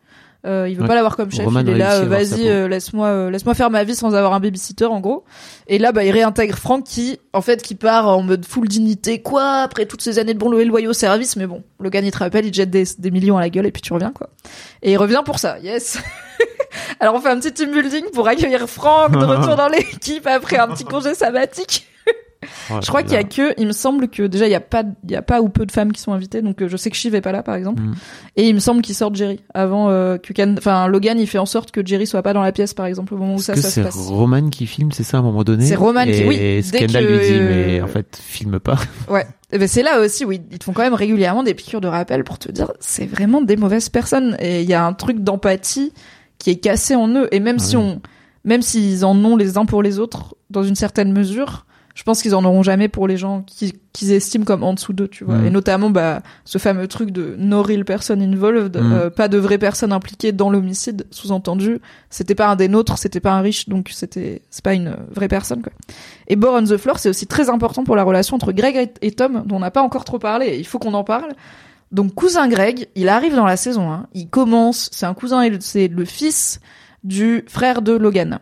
Euh, 0.44 0.66
il 0.68 0.74
veut 0.74 0.82
Ouais. 0.82 0.88
pas 0.88 0.94
l'avoir 0.96 1.16
comme 1.16 1.30
chef. 1.30 1.44
Roman 1.44 1.60
il 1.60 1.68
est 1.70 1.74
là, 1.78 2.00
vas-y, 2.02 2.48
euh, 2.48 2.66
laisse-moi, 2.66 3.06
euh, 3.06 3.30
laisse-moi 3.30 3.54
faire 3.54 3.70
ma 3.70 3.84
vie 3.84 3.94
sans 3.94 4.14
avoir 4.14 4.32
un 4.32 4.40
babysitter, 4.40 4.86
en 4.86 4.98
gros. 4.98 5.24
Et 5.68 5.78
là, 5.78 5.92
bah, 5.92 6.04
il 6.04 6.10
réintègre 6.10 6.56
Frank 6.58 6.82
qui, 6.84 7.20
en 7.32 7.40
fait, 7.42 7.62
qui 7.62 7.76
part 7.76 8.08
en 8.08 8.22
mode 8.22 8.44
full 8.44 8.66
dignité, 8.66 9.22
quoi, 9.22 9.58
après 9.62 9.86
toutes 9.86 10.02
ces 10.02 10.18
années 10.18 10.34
de 10.34 10.38
bon 10.40 10.52
et 10.58 10.64
loyaux 10.64 10.92
service. 10.92 11.36
Mais 11.36 11.46
bon, 11.46 11.62
Logan, 11.78 12.04
il 12.04 12.10
te 12.10 12.18
rappelle, 12.18 12.44
il 12.44 12.50
te 12.50 12.56
jette 12.56 12.70
des, 12.70 12.84
des 12.98 13.10
millions 13.12 13.38
à 13.38 13.40
la 13.40 13.50
gueule 13.50 13.66
et 13.66 13.70
puis 13.70 13.82
tu 13.82 13.92
reviens, 13.92 14.10
quoi. 14.12 14.30
Et 14.82 14.92
il 14.92 14.96
revient 14.96 15.22
pour 15.24 15.38
ça, 15.38 15.58
yes. 15.60 15.98
Alors 17.00 17.14
on 17.14 17.20
fait 17.20 17.28
un 17.28 17.38
petit 17.38 17.52
team 17.52 17.70
building 17.70 18.04
pour 18.12 18.26
accueillir 18.28 18.68
Franck 18.68 19.12
de 19.12 19.24
retour 19.24 19.56
dans 19.56 19.68
l'équipe 19.68 20.26
après 20.26 20.56
un 20.58 20.68
petit 20.68 20.84
congé 20.84 21.14
sabbatique. 21.14 21.86
Je 22.80 22.86
crois 22.88 23.02
qu'il 23.02 23.12
y 23.12 23.16
a 23.16 23.24
que, 23.24 23.54
il 23.58 23.66
me 23.66 23.72
semble 23.72 24.08
que 24.08 24.22
déjà 24.24 24.46
il 24.46 24.50
y 24.50 24.54
a 24.54 24.60
pas, 24.60 24.82
il 25.04 25.10
y 25.10 25.16
a 25.16 25.22
pas 25.22 25.40
ou 25.40 25.48
peu 25.48 25.64
de 25.66 25.72
femmes 25.72 25.92
qui 25.92 26.00
sont 26.00 26.12
invitées, 26.12 26.42
donc 26.42 26.60
euh, 26.62 26.68
je 26.68 26.76
sais 26.76 26.90
que 26.90 26.96
Shiv 26.96 27.14
est 27.14 27.20
pas 27.20 27.32
là 27.32 27.42
par 27.42 27.54
exemple, 27.54 27.82
Mm. 27.82 27.94
et 28.36 28.48
il 28.48 28.54
me 28.54 28.60
semble 28.60 28.82
qu'il 28.82 28.94
sort 28.94 29.14
Jerry 29.14 29.40
avant 29.54 29.88
euh, 29.90 30.16
que, 30.18 30.32
enfin 30.58 30.86
Logan 30.88 31.18
il 31.18 31.26
fait 31.26 31.38
en 31.38 31.46
sorte 31.46 31.70
que 31.70 31.84
Jerry 31.84 32.06
soit 32.06 32.22
pas 32.22 32.32
dans 32.32 32.42
la 32.42 32.52
pièce 32.52 32.74
par 32.74 32.86
exemple 32.86 33.14
au 33.14 33.16
moment 33.16 33.34
où 33.34 33.40
ça, 33.40 33.54
que 33.54 33.60
ça 33.60 33.68
se 33.68 33.74
c'est 33.74 33.82
passe. 33.82 33.96
Roman 34.08 34.48
qui 34.50 34.66
filme, 34.66 34.92
c'est 34.92 35.02
ça 35.04 35.18
à 35.18 35.20
un 35.20 35.22
moment 35.22 35.44
donné 35.44 35.64
C'est 35.66 35.74
Roman 35.76 36.04
qui- 36.04 36.24
oui, 36.24 36.36
Et 36.36 36.62
dès 36.62 36.78
Kendall 36.80 37.06
que- 37.06 37.12
lui 37.12 37.26
dit 37.26 37.40
mais 37.40 37.80
en 37.82 37.86
fait 37.88 38.18
filme 38.22 38.58
pas. 38.60 38.78
Ouais. 39.08 39.26
Et 39.54 39.58
ben 39.58 39.68
c'est 39.68 39.82
là 39.82 40.00
aussi 40.00 40.24
où 40.24 40.32
ils 40.32 40.40
te 40.42 40.64
font 40.64 40.72
quand 40.72 40.82
même 40.82 40.94
régulièrement 40.94 41.42
des 41.42 41.52
piqûres 41.54 41.80
de 41.82 41.88
rappel 41.88 42.24
pour 42.24 42.38
te 42.38 42.50
dire 42.50 42.72
c'est 42.80 43.04
vraiment 43.06 43.42
des 43.42 43.56
mauvaises 43.56 43.88
personnes 43.90 44.36
et 44.40 44.62
il 44.62 44.68
y 44.68 44.72
a 44.74 44.84
un 44.84 44.94
truc 44.94 45.18
d'empathie 45.20 45.92
qui 46.38 46.50
est 46.50 46.56
cassé 46.56 46.94
en 46.94 47.08
eux 47.08 47.28
et 47.32 47.38
même 47.40 47.58
si 47.58 47.76
Ouais. 47.76 47.82
on 47.82 48.00
même 48.44 48.62
s'ils 48.62 49.04
en 49.04 49.14
ont 49.24 49.36
les 49.36 49.58
uns 49.58 49.66
pour 49.66 49.82
les 49.84 49.98
autres 50.00 50.34
dans 50.50 50.64
une 50.64 50.74
certaine 50.74 51.12
mesure, 51.12 51.64
je 51.94 52.02
pense 52.04 52.22
qu'ils 52.22 52.34
en 52.34 52.44
auront 52.44 52.62
jamais 52.62 52.88
pour 52.88 53.06
les 53.08 53.16
gens 53.16 53.42
qui 53.42 53.74
qu'ils 53.92 54.12
estiment 54.12 54.44
comme 54.46 54.62
en 54.62 54.72
dessous 54.72 54.92
d'eux, 54.94 55.08
tu 55.08 55.24
vois. 55.24 55.36
Mm. 55.36 55.46
Et 55.46 55.50
notamment 55.50 55.90
bah 55.90 56.22
ce 56.46 56.56
fameux 56.58 56.88
truc 56.88 57.10
de 57.10 57.34
no 57.38 57.62
real 57.62 57.84
person 57.84 58.20
involved, 58.20 58.76
Mm. 58.76 58.92
euh, 58.92 59.10
pas 59.10 59.28
de 59.28 59.36
vraie 59.38 59.58
personne 59.58 59.92
impliquée 59.92 60.32
dans 60.32 60.48
l'homicide, 60.50 61.06
sous-entendu, 61.10 61.78
c'était 62.08 62.34
pas 62.34 62.48
un 62.48 62.56
des 62.56 62.68
nôtres, 62.68 62.96
c'était 62.98 63.20
pas 63.20 63.32
un 63.32 63.40
riche 63.42 63.68
donc 63.68 63.90
c'était 63.92 64.42
c'est 64.50 64.64
pas 64.64 64.72
une 64.74 64.96
vraie 65.14 65.28
personne 65.28 65.60
quoi. 65.62 65.72
Et 66.28 66.36
Bore 66.36 66.54
on 66.54 66.64
the 66.64 66.76
Floor, 66.78 66.98
c'est 66.98 67.08
aussi 67.10 67.26
très 67.26 67.50
important 67.50 67.84
pour 67.84 67.96
la 67.96 68.02
relation 68.04 68.36
entre 68.36 68.52
Greg 68.52 68.90
et- 69.02 69.10
Tom, 69.12 69.42
dont 69.46 69.56
on 69.56 69.60
n'a 69.60 69.70
pas 69.70 69.82
encore 69.82 70.04
trop 70.04 70.18
parlé, 70.18 70.46
et 70.46 70.58
il 70.58 70.66
faut 70.66 70.78
qu'on 70.78 70.94
en 70.94 71.04
parle. 71.04 71.32
Donc, 71.90 72.14
cousin 72.14 72.48
Greg, 72.48 72.88
il 72.94 73.10
arrive 73.10 73.34
dans 73.34 73.44
la 73.44 73.58
saison 73.58 73.92
1, 73.92 74.06
il 74.14 74.28
commence, 74.30 74.88
c'est 74.92 75.04
un 75.04 75.12
cousin, 75.12 75.46
c'est 75.60 75.88
le 75.88 76.06
fils 76.06 76.58
du 77.04 77.44
frère 77.48 77.82
de 77.82 77.92
Logan. 77.92 78.38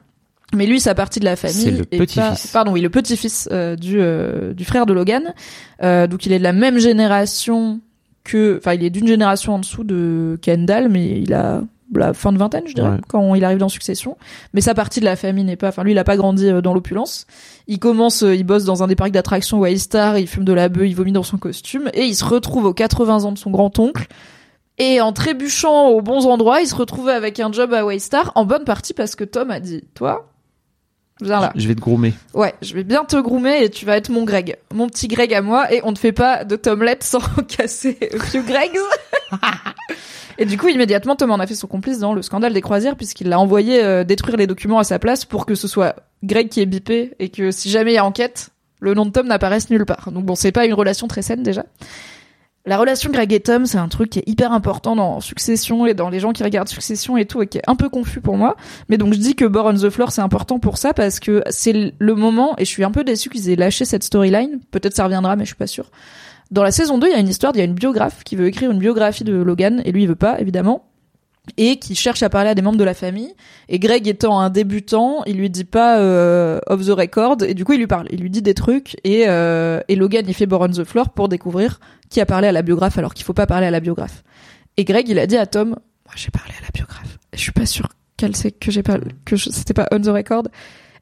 Mais 0.54 0.66
lui, 0.66 0.80
c'est 0.80 0.94
partie 0.94 1.20
de 1.20 1.24
la 1.24 1.36
famille. 1.36 1.56
C'est 1.56 1.70
le 1.70 1.84
et 1.92 1.98
petit-fils. 1.98 2.48
Pardon, 2.48 2.72
oui, 2.72 2.80
le 2.80 2.90
petit-fils 2.90 3.48
euh, 3.52 3.76
du, 3.76 4.00
euh, 4.00 4.52
du 4.52 4.64
frère 4.64 4.84
de 4.86 4.92
Logan. 4.92 5.32
Euh, 5.82 6.06
donc, 6.06 6.26
il 6.26 6.32
est 6.32 6.38
de 6.38 6.44
la 6.44 6.52
même 6.52 6.78
génération 6.78 7.80
que... 8.24 8.56
Enfin, 8.58 8.74
il 8.74 8.82
est 8.84 8.90
d'une 8.90 9.06
génération 9.06 9.54
en 9.54 9.58
dessous 9.60 9.84
de 9.84 10.38
Kendall, 10.42 10.88
mais 10.88 11.20
il 11.20 11.34
a 11.34 11.62
la 11.94 12.12
fin 12.14 12.32
de 12.32 12.38
vingtaine, 12.38 12.64
je 12.66 12.74
dirais, 12.74 12.88
Ouais. 12.90 12.98
quand 13.08 13.34
il 13.34 13.44
arrive 13.44 13.58
dans 13.58 13.68
Succession. 13.68 14.16
Mais 14.54 14.60
sa 14.60 14.74
partie 14.74 15.00
de 15.00 15.04
la 15.04 15.16
famille 15.16 15.44
n'est 15.44 15.56
pas... 15.56 15.68
Enfin, 15.68 15.82
lui, 15.84 15.92
il 15.92 15.98
a 15.98 16.04
pas 16.04 16.16
grandi 16.16 16.46
euh, 16.48 16.60
dans 16.60 16.74
l'opulence. 16.74 17.26
Il 17.66 17.78
commence, 17.78 18.22
euh, 18.22 18.34
il 18.34 18.44
bosse 18.44 18.64
dans 18.64 18.82
un 18.82 18.86
des 18.86 18.96
parcs 18.96 19.10
d'attractions 19.12 19.58
Waystar, 19.58 20.18
il 20.18 20.26
fume 20.28 20.44
de 20.44 20.52
la 20.52 20.68
bœuf, 20.68 20.86
il 20.86 20.94
vomit 20.94 21.12
dans 21.12 21.22
son 21.22 21.36
costume, 21.38 21.90
et 21.94 22.04
il 22.04 22.14
se 22.14 22.24
retrouve 22.24 22.64
aux 22.64 22.74
80 22.74 23.24
ans 23.24 23.32
de 23.32 23.38
son 23.38 23.50
grand-oncle. 23.50 24.06
Et 24.78 25.00
en 25.00 25.12
trébuchant 25.12 25.88
aux 25.88 26.00
bons 26.00 26.26
endroits, 26.26 26.60
il 26.62 26.66
se 26.66 26.74
retrouve 26.74 27.08
avec 27.08 27.38
un 27.38 27.52
job 27.52 27.72
à 27.74 27.84
Waystar, 27.84 28.32
en 28.34 28.44
bonne 28.46 28.64
partie 28.64 28.94
parce 28.94 29.14
que 29.14 29.24
Tom 29.24 29.50
a 29.50 29.60
dit, 29.60 29.82
toi, 29.94 30.29
viens 31.24 31.40
là. 31.40 31.52
Je 31.54 31.66
vais 31.68 31.74
te 31.74 31.80
groomer. 31.80 32.14
Ouais, 32.34 32.54
je 32.62 32.74
vais 32.74 32.84
bien 32.84 33.04
te 33.04 33.16
groomer 33.16 33.62
et 33.62 33.70
tu 33.70 33.86
vas 33.86 33.96
être 33.96 34.10
mon 34.10 34.24
Greg. 34.24 34.56
Mon 34.72 34.88
petit 34.88 35.08
Greg 35.08 35.32
à 35.34 35.42
moi, 35.42 35.72
et 35.72 35.80
on 35.84 35.92
ne 35.92 35.96
fait 35.96 36.12
pas 36.12 36.44
de 36.44 36.56
Tomlet 36.56 36.98
sans 37.00 37.20
casser 37.48 37.98
few 38.18 38.42
Gregs. 38.42 38.78
Et 40.38 40.46
du 40.46 40.56
coup, 40.56 40.68
immédiatement, 40.68 41.16
Tom 41.16 41.32
en 41.32 41.38
a 41.38 41.46
fait 41.46 41.54
son 41.54 41.66
complice 41.66 41.98
dans 41.98 42.14
le 42.14 42.22
scandale 42.22 42.54
des 42.54 42.62
croisières, 42.62 42.96
puisqu'il 42.96 43.28
l'a 43.28 43.38
envoyé 43.38 43.84
euh, 43.84 44.04
détruire 44.04 44.38
les 44.38 44.46
documents 44.46 44.78
à 44.78 44.84
sa 44.84 44.98
place 44.98 45.26
pour 45.26 45.44
que 45.44 45.54
ce 45.54 45.68
soit 45.68 45.96
Greg 46.24 46.48
qui 46.48 46.62
est 46.62 46.66
bipé, 46.66 47.12
et 47.18 47.28
que 47.28 47.50
si 47.50 47.68
jamais 47.68 47.92
il 47.92 47.96
y 47.96 47.98
a 47.98 48.06
enquête, 48.06 48.48
le 48.80 48.94
nom 48.94 49.04
de 49.04 49.10
Tom 49.10 49.26
n'apparaisse 49.26 49.68
nulle 49.68 49.84
part. 49.84 50.10
Donc 50.10 50.24
bon, 50.24 50.34
c'est 50.34 50.50
pas 50.50 50.64
une 50.64 50.72
relation 50.72 51.08
très 51.08 51.20
saine 51.20 51.42
déjà. 51.42 51.66
La 52.66 52.76
relation 52.76 53.10
Greg 53.10 53.32
et 53.32 53.40
Tom, 53.40 53.64
c'est 53.64 53.78
un 53.78 53.88
truc 53.88 54.10
qui 54.10 54.18
est 54.18 54.28
hyper 54.28 54.52
important 54.52 54.94
dans 54.94 55.20
Succession 55.20 55.86
et 55.86 55.94
dans 55.94 56.10
les 56.10 56.20
gens 56.20 56.32
qui 56.32 56.44
regardent 56.44 56.68
Succession 56.68 57.16
et 57.16 57.24
tout, 57.24 57.40
et 57.40 57.46
qui 57.46 57.56
est 57.56 57.62
un 57.66 57.74
peu 57.74 57.88
confus 57.88 58.20
pour 58.20 58.36
moi. 58.36 58.54
Mais 58.90 58.98
donc 58.98 59.14
je 59.14 59.18
dis 59.18 59.34
que 59.34 59.46
Born 59.46 59.76
on 59.76 59.80
the 59.80 59.88
Floor, 59.88 60.12
c'est 60.12 60.20
important 60.20 60.58
pour 60.58 60.76
ça, 60.76 60.92
parce 60.92 61.20
que 61.20 61.42
c'est 61.48 61.94
le 61.98 62.14
moment, 62.14 62.54
et 62.58 62.66
je 62.66 62.70
suis 62.70 62.84
un 62.84 62.90
peu 62.90 63.02
déçu 63.02 63.30
qu'ils 63.30 63.48
aient 63.48 63.56
lâché 63.56 63.86
cette 63.86 64.02
storyline. 64.02 64.60
Peut-être 64.70 64.94
ça 64.94 65.04
reviendra, 65.04 65.36
mais 65.36 65.44
je 65.44 65.48
suis 65.48 65.56
pas 65.56 65.66
sûre. 65.66 65.90
Dans 66.50 66.62
la 66.62 66.70
saison 66.70 66.98
2, 66.98 67.06
il 67.06 67.12
y 67.12 67.14
a 67.14 67.18
une 67.18 67.28
histoire, 67.28 67.52
il 67.54 67.58
y 67.58 67.62
a 67.62 67.64
une 67.64 67.74
biographe 67.74 68.24
qui 68.24 68.36
veut 68.36 68.46
écrire 68.46 68.70
une 68.70 68.78
biographie 68.78 69.24
de 69.24 69.32
Logan, 69.32 69.80
et 69.86 69.92
lui 69.92 70.02
il 70.02 70.08
veut 70.08 70.14
pas, 70.14 70.38
évidemment. 70.38 70.84
Et 71.56 71.78
qui 71.78 71.94
cherche 71.94 72.22
à 72.22 72.28
parler 72.28 72.50
à 72.50 72.54
des 72.54 72.62
membres 72.62 72.78
de 72.78 72.84
la 72.84 72.94
famille. 72.94 73.34
Et 73.68 73.78
Greg 73.78 74.06
étant 74.06 74.38
un 74.40 74.50
débutant, 74.50 75.22
il 75.26 75.36
lui 75.36 75.50
dit 75.50 75.64
pas 75.64 75.98
euh, 75.98 76.60
off 76.66 76.84
the 76.84 76.90
record, 76.90 77.38
et 77.42 77.54
du 77.54 77.64
coup 77.64 77.72
il 77.72 77.78
lui 77.78 77.86
parle. 77.86 78.06
Il 78.10 78.20
lui 78.20 78.30
dit 78.30 78.42
des 78.42 78.54
trucs, 78.54 78.96
et, 79.04 79.24
euh, 79.26 79.80
Logan 79.88 80.24
il 80.28 80.34
fait 80.34 80.46
Born 80.46 80.70
on 80.70 80.82
the 80.82 80.84
Floor 80.84 81.10
pour 81.10 81.28
découvrir 81.28 81.80
qui 82.08 82.20
a 82.20 82.26
parlé 82.26 82.48
à 82.48 82.52
la 82.52 82.62
biographe 82.62 82.98
alors 82.98 83.14
qu'il 83.14 83.24
faut 83.24 83.32
pas 83.32 83.46
parler 83.46 83.66
à 83.66 83.70
la 83.70 83.80
biographe. 83.80 84.22
Et 84.76 84.84
Greg 84.84 85.08
il 85.08 85.18
a 85.18 85.26
dit 85.26 85.36
à 85.36 85.46
Tom, 85.46 85.70
moi 85.70 86.14
j'ai 86.14 86.30
parlé 86.30 86.52
à 86.58 86.62
la 86.62 86.68
biographe. 86.72 87.18
Je 87.32 87.40
suis 87.40 87.52
pas 87.52 87.66
sûre 87.66 87.88
qu'elle 88.16 88.36
sait 88.36 88.50
que 88.50 88.70
j'ai 88.70 88.82
pas 88.82 88.98
que 89.24 89.36
c'était 89.36 89.74
pas 89.74 89.88
on 89.92 90.00
the 90.00 90.08
record. 90.08 90.44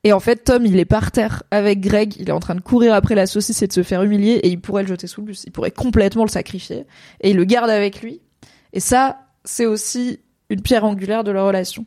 Et 0.05 0.13
en 0.13 0.21
fait, 0.21 0.45
Tom, 0.45 0.65
il 0.65 0.79
est 0.79 0.85
par 0.85 1.11
terre 1.11 1.43
avec 1.51 1.81
Greg, 1.81 2.15
il 2.19 2.29
est 2.29 2.33
en 2.33 2.39
train 2.39 2.55
de 2.55 2.61
courir 2.61 2.95
après 2.95 3.15
la 3.15 3.27
saucisse 3.27 3.63
et 3.63 3.67
de 3.67 3.73
se 3.73 3.83
faire 3.83 4.03
humilier, 4.03 4.35
et 4.35 4.49
il 4.49 4.61
pourrait 4.61 4.83
le 4.83 4.89
jeter 4.89 5.07
sous 5.07 5.23
le 5.23 5.27
bus, 5.27 5.43
il 5.45 5.51
pourrait 5.51 5.73
complètement 5.73 6.23
le 6.23 6.31
sacrifier, 6.31 6.87
et 7.21 7.31
il 7.31 7.37
le 7.37 7.45
garde 7.45 7.69
avec 7.69 8.01
lui. 8.01 8.21
Et 8.73 8.81
ça, 8.81 9.19
c'est 9.45 9.67
aussi 9.67 10.21
une 10.51 10.61
pierre 10.63 10.85
angulaire 10.85 11.25
de 11.25 11.31
leur 11.31 11.47
relation. 11.47 11.85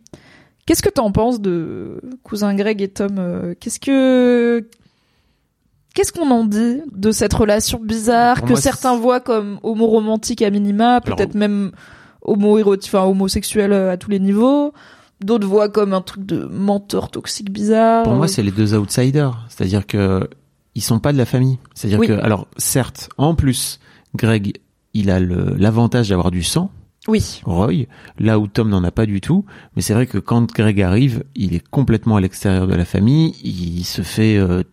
Qu'est-ce 0.65 0.83
que 0.83 0.89
t'en 0.89 1.11
penses 1.11 1.41
de 1.41 1.99
cousin 2.23 2.53
Greg 2.55 2.81
et 2.81 2.87
Tom 2.87 3.15
euh, 3.17 3.53
Qu'est-ce 3.59 3.79
que 3.79 4.67
Qu'est-ce 5.93 6.13
qu'on 6.13 6.31
en 6.31 6.45
dit 6.45 6.81
de 6.95 7.11
cette 7.11 7.33
relation 7.33 7.79
bizarre 7.83 8.37
Pour 8.37 8.45
que 8.45 8.51
moi, 8.53 8.61
certains 8.61 8.95
voient 8.95 9.19
comme 9.19 9.59
homo-romantique 9.63 10.41
à 10.41 10.49
minima, 10.49 10.97
Alors- 10.97 11.17
peut-être 11.17 11.35
même 11.35 11.71
homo-érotique, 12.21 12.91
enfin 12.93 13.05
homosexuel 13.05 13.73
euh, 13.73 13.91
à 13.91 13.97
tous 13.97 14.09
les 14.09 14.19
niveaux. 14.19 14.73
D'autres 15.19 15.47
voient 15.47 15.69
comme 15.69 15.93
un 15.93 16.01
truc 16.01 16.25
de 16.25 16.45
menteur 16.45 17.09
toxique 17.11 17.51
bizarre. 17.51 18.03
Pour 18.03 18.13
moi, 18.13 18.27
c'est 18.27 18.41
les 18.41 18.51
deux 18.51 18.73
outsiders. 18.75 19.45
C'est-à-dire 19.49 19.85
que 19.85 20.29
ils 20.73 20.81
sont 20.81 20.99
pas 20.99 21.11
de 21.11 21.17
la 21.17 21.25
famille. 21.25 21.59
C'est-à-dire 21.75 21.99
Oui. 21.99 22.07
que, 22.07 22.13
alors, 22.13 22.47
certes, 22.57 23.09
en 23.17 23.35
plus, 23.35 23.79
Greg, 24.15 24.53
il 24.93 25.11
a 25.11 25.19
l'avantage 25.19 26.09
d'avoir 26.09 26.31
du 26.31 26.41
sang, 26.43 26.71
Oui. 27.07 27.41
Roy, 27.45 27.87
là 28.19 28.37
où 28.37 28.47
Tom 28.47 28.69
n'en 28.69 28.83
a 28.83 28.91
pas 28.91 29.05
du 29.05 29.21
tout. 29.21 29.45
Mais 29.75 29.81
c'est 29.81 29.93
vrai 29.93 30.05
que 30.05 30.19
quand 30.19 30.51
Greg 30.53 30.81
arrive, 30.81 31.23
il 31.35 31.55
est 31.55 31.67
complètement 31.67 32.15
à 32.17 32.21
l'extérieur 32.21 32.67
de 32.67 32.75
la 32.75 32.85
famille. 32.85 33.35
Il 33.43 33.83
se 33.83 34.03
fait 34.03 34.37
euh, 34.37 34.63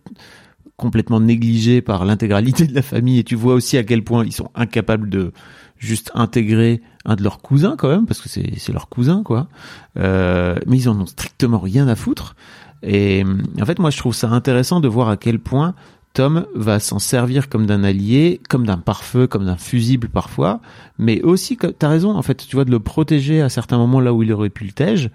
complètement 0.76 1.20
négligé 1.20 1.80
par 1.80 2.04
l'intégralité 2.04 2.66
de 2.66 2.74
la 2.74 2.82
famille. 2.82 3.18
Et 3.18 3.24
tu 3.24 3.34
vois 3.34 3.54
aussi 3.54 3.78
à 3.78 3.82
quel 3.82 4.04
point 4.04 4.24
ils 4.24 4.32
sont 4.32 4.50
incapables 4.54 5.08
de 5.08 5.32
juste 5.78 6.10
intégrer 6.14 6.82
un 7.04 7.16
de 7.16 7.22
leurs 7.22 7.40
cousins 7.40 7.76
quand 7.78 7.88
même, 7.88 8.04
parce 8.04 8.20
que 8.20 8.28
c'est 8.28 8.72
leur 8.72 8.88
cousin 8.88 9.22
quoi. 9.22 9.48
Euh, 9.96 10.56
mais 10.66 10.76
ils 10.76 10.88
en 10.88 11.00
ont 11.00 11.06
strictement 11.06 11.60
rien 11.60 11.88
à 11.88 11.94
foutre. 11.94 12.34
Et 12.82 13.24
en 13.60 13.64
fait, 13.64 13.78
moi, 13.78 13.90
je 13.90 13.98
trouve 13.98 14.14
ça 14.14 14.28
intéressant 14.28 14.80
de 14.80 14.88
voir 14.88 15.08
à 15.08 15.16
quel 15.16 15.38
point 15.38 15.74
Tom 16.14 16.46
va 16.54 16.80
s'en 16.80 16.98
servir 16.98 17.48
comme 17.48 17.66
d'un 17.66 17.84
allié, 17.84 18.40
comme 18.48 18.66
d'un 18.66 18.78
pare-feu, 18.78 19.28
comme 19.28 19.44
d'un 19.44 19.56
fusible 19.56 20.08
parfois, 20.08 20.60
mais 20.98 21.22
aussi, 21.22 21.56
t'as 21.56 21.88
raison, 21.88 22.10
en 22.16 22.22
fait, 22.22 22.34
tu 22.48 22.56
vois, 22.56 22.64
de 22.64 22.72
le 22.72 22.80
protéger 22.80 23.40
à 23.40 23.48
certains 23.48 23.78
moments 23.78 24.00
là 24.00 24.12
où 24.12 24.24
il 24.24 24.32
aurait 24.32 24.48
pu 24.50 24.64
le 24.64 24.72
tège. 24.72 25.10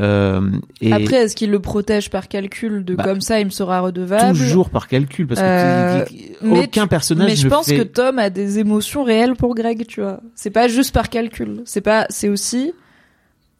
Euh, 0.00 0.50
et 0.80 0.92
Après, 0.92 1.16
est-ce 1.16 1.36
qu'il 1.36 1.50
le 1.52 1.60
protège 1.60 2.10
par 2.10 2.26
calcul 2.26 2.84
de 2.84 2.96
Bah, 2.96 3.04
comme 3.04 3.20
ça 3.20 3.38
il 3.38 3.44
me 3.46 3.50
sera 3.50 3.80
redevable 3.80 4.36
toujours 4.36 4.70
par 4.70 4.88
calcul, 4.88 5.28
parce 5.28 5.40
que 5.40 5.46
Euh, 5.46 6.04
aucun 6.42 6.82
tu- 6.84 6.88
personnage 6.88 7.28
Mais 7.28 7.36
je 7.36 7.44
ne 7.46 7.50
pense 7.50 7.66
fait... 7.66 7.76
que 7.76 7.82
Tom 7.84 8.18
a 8.18 8.28
des 8.30 8.58
émotions 8.58 9.04
réelles 9.04 9.36
pour 9.36 9.54
Greg, 9.54 9.86
tu 9.86 10.00
vois. 10.00 10.20
C'est 10.34 10.50
pas 10.50 10.66
juste 10.66 10.92
par 10.92 11.08
calcul. 11.08 11.62
C'est 11.66 11.82
pas, 11.82 12.06
c'est 12.10 12.28
aussi, 12.28 12.72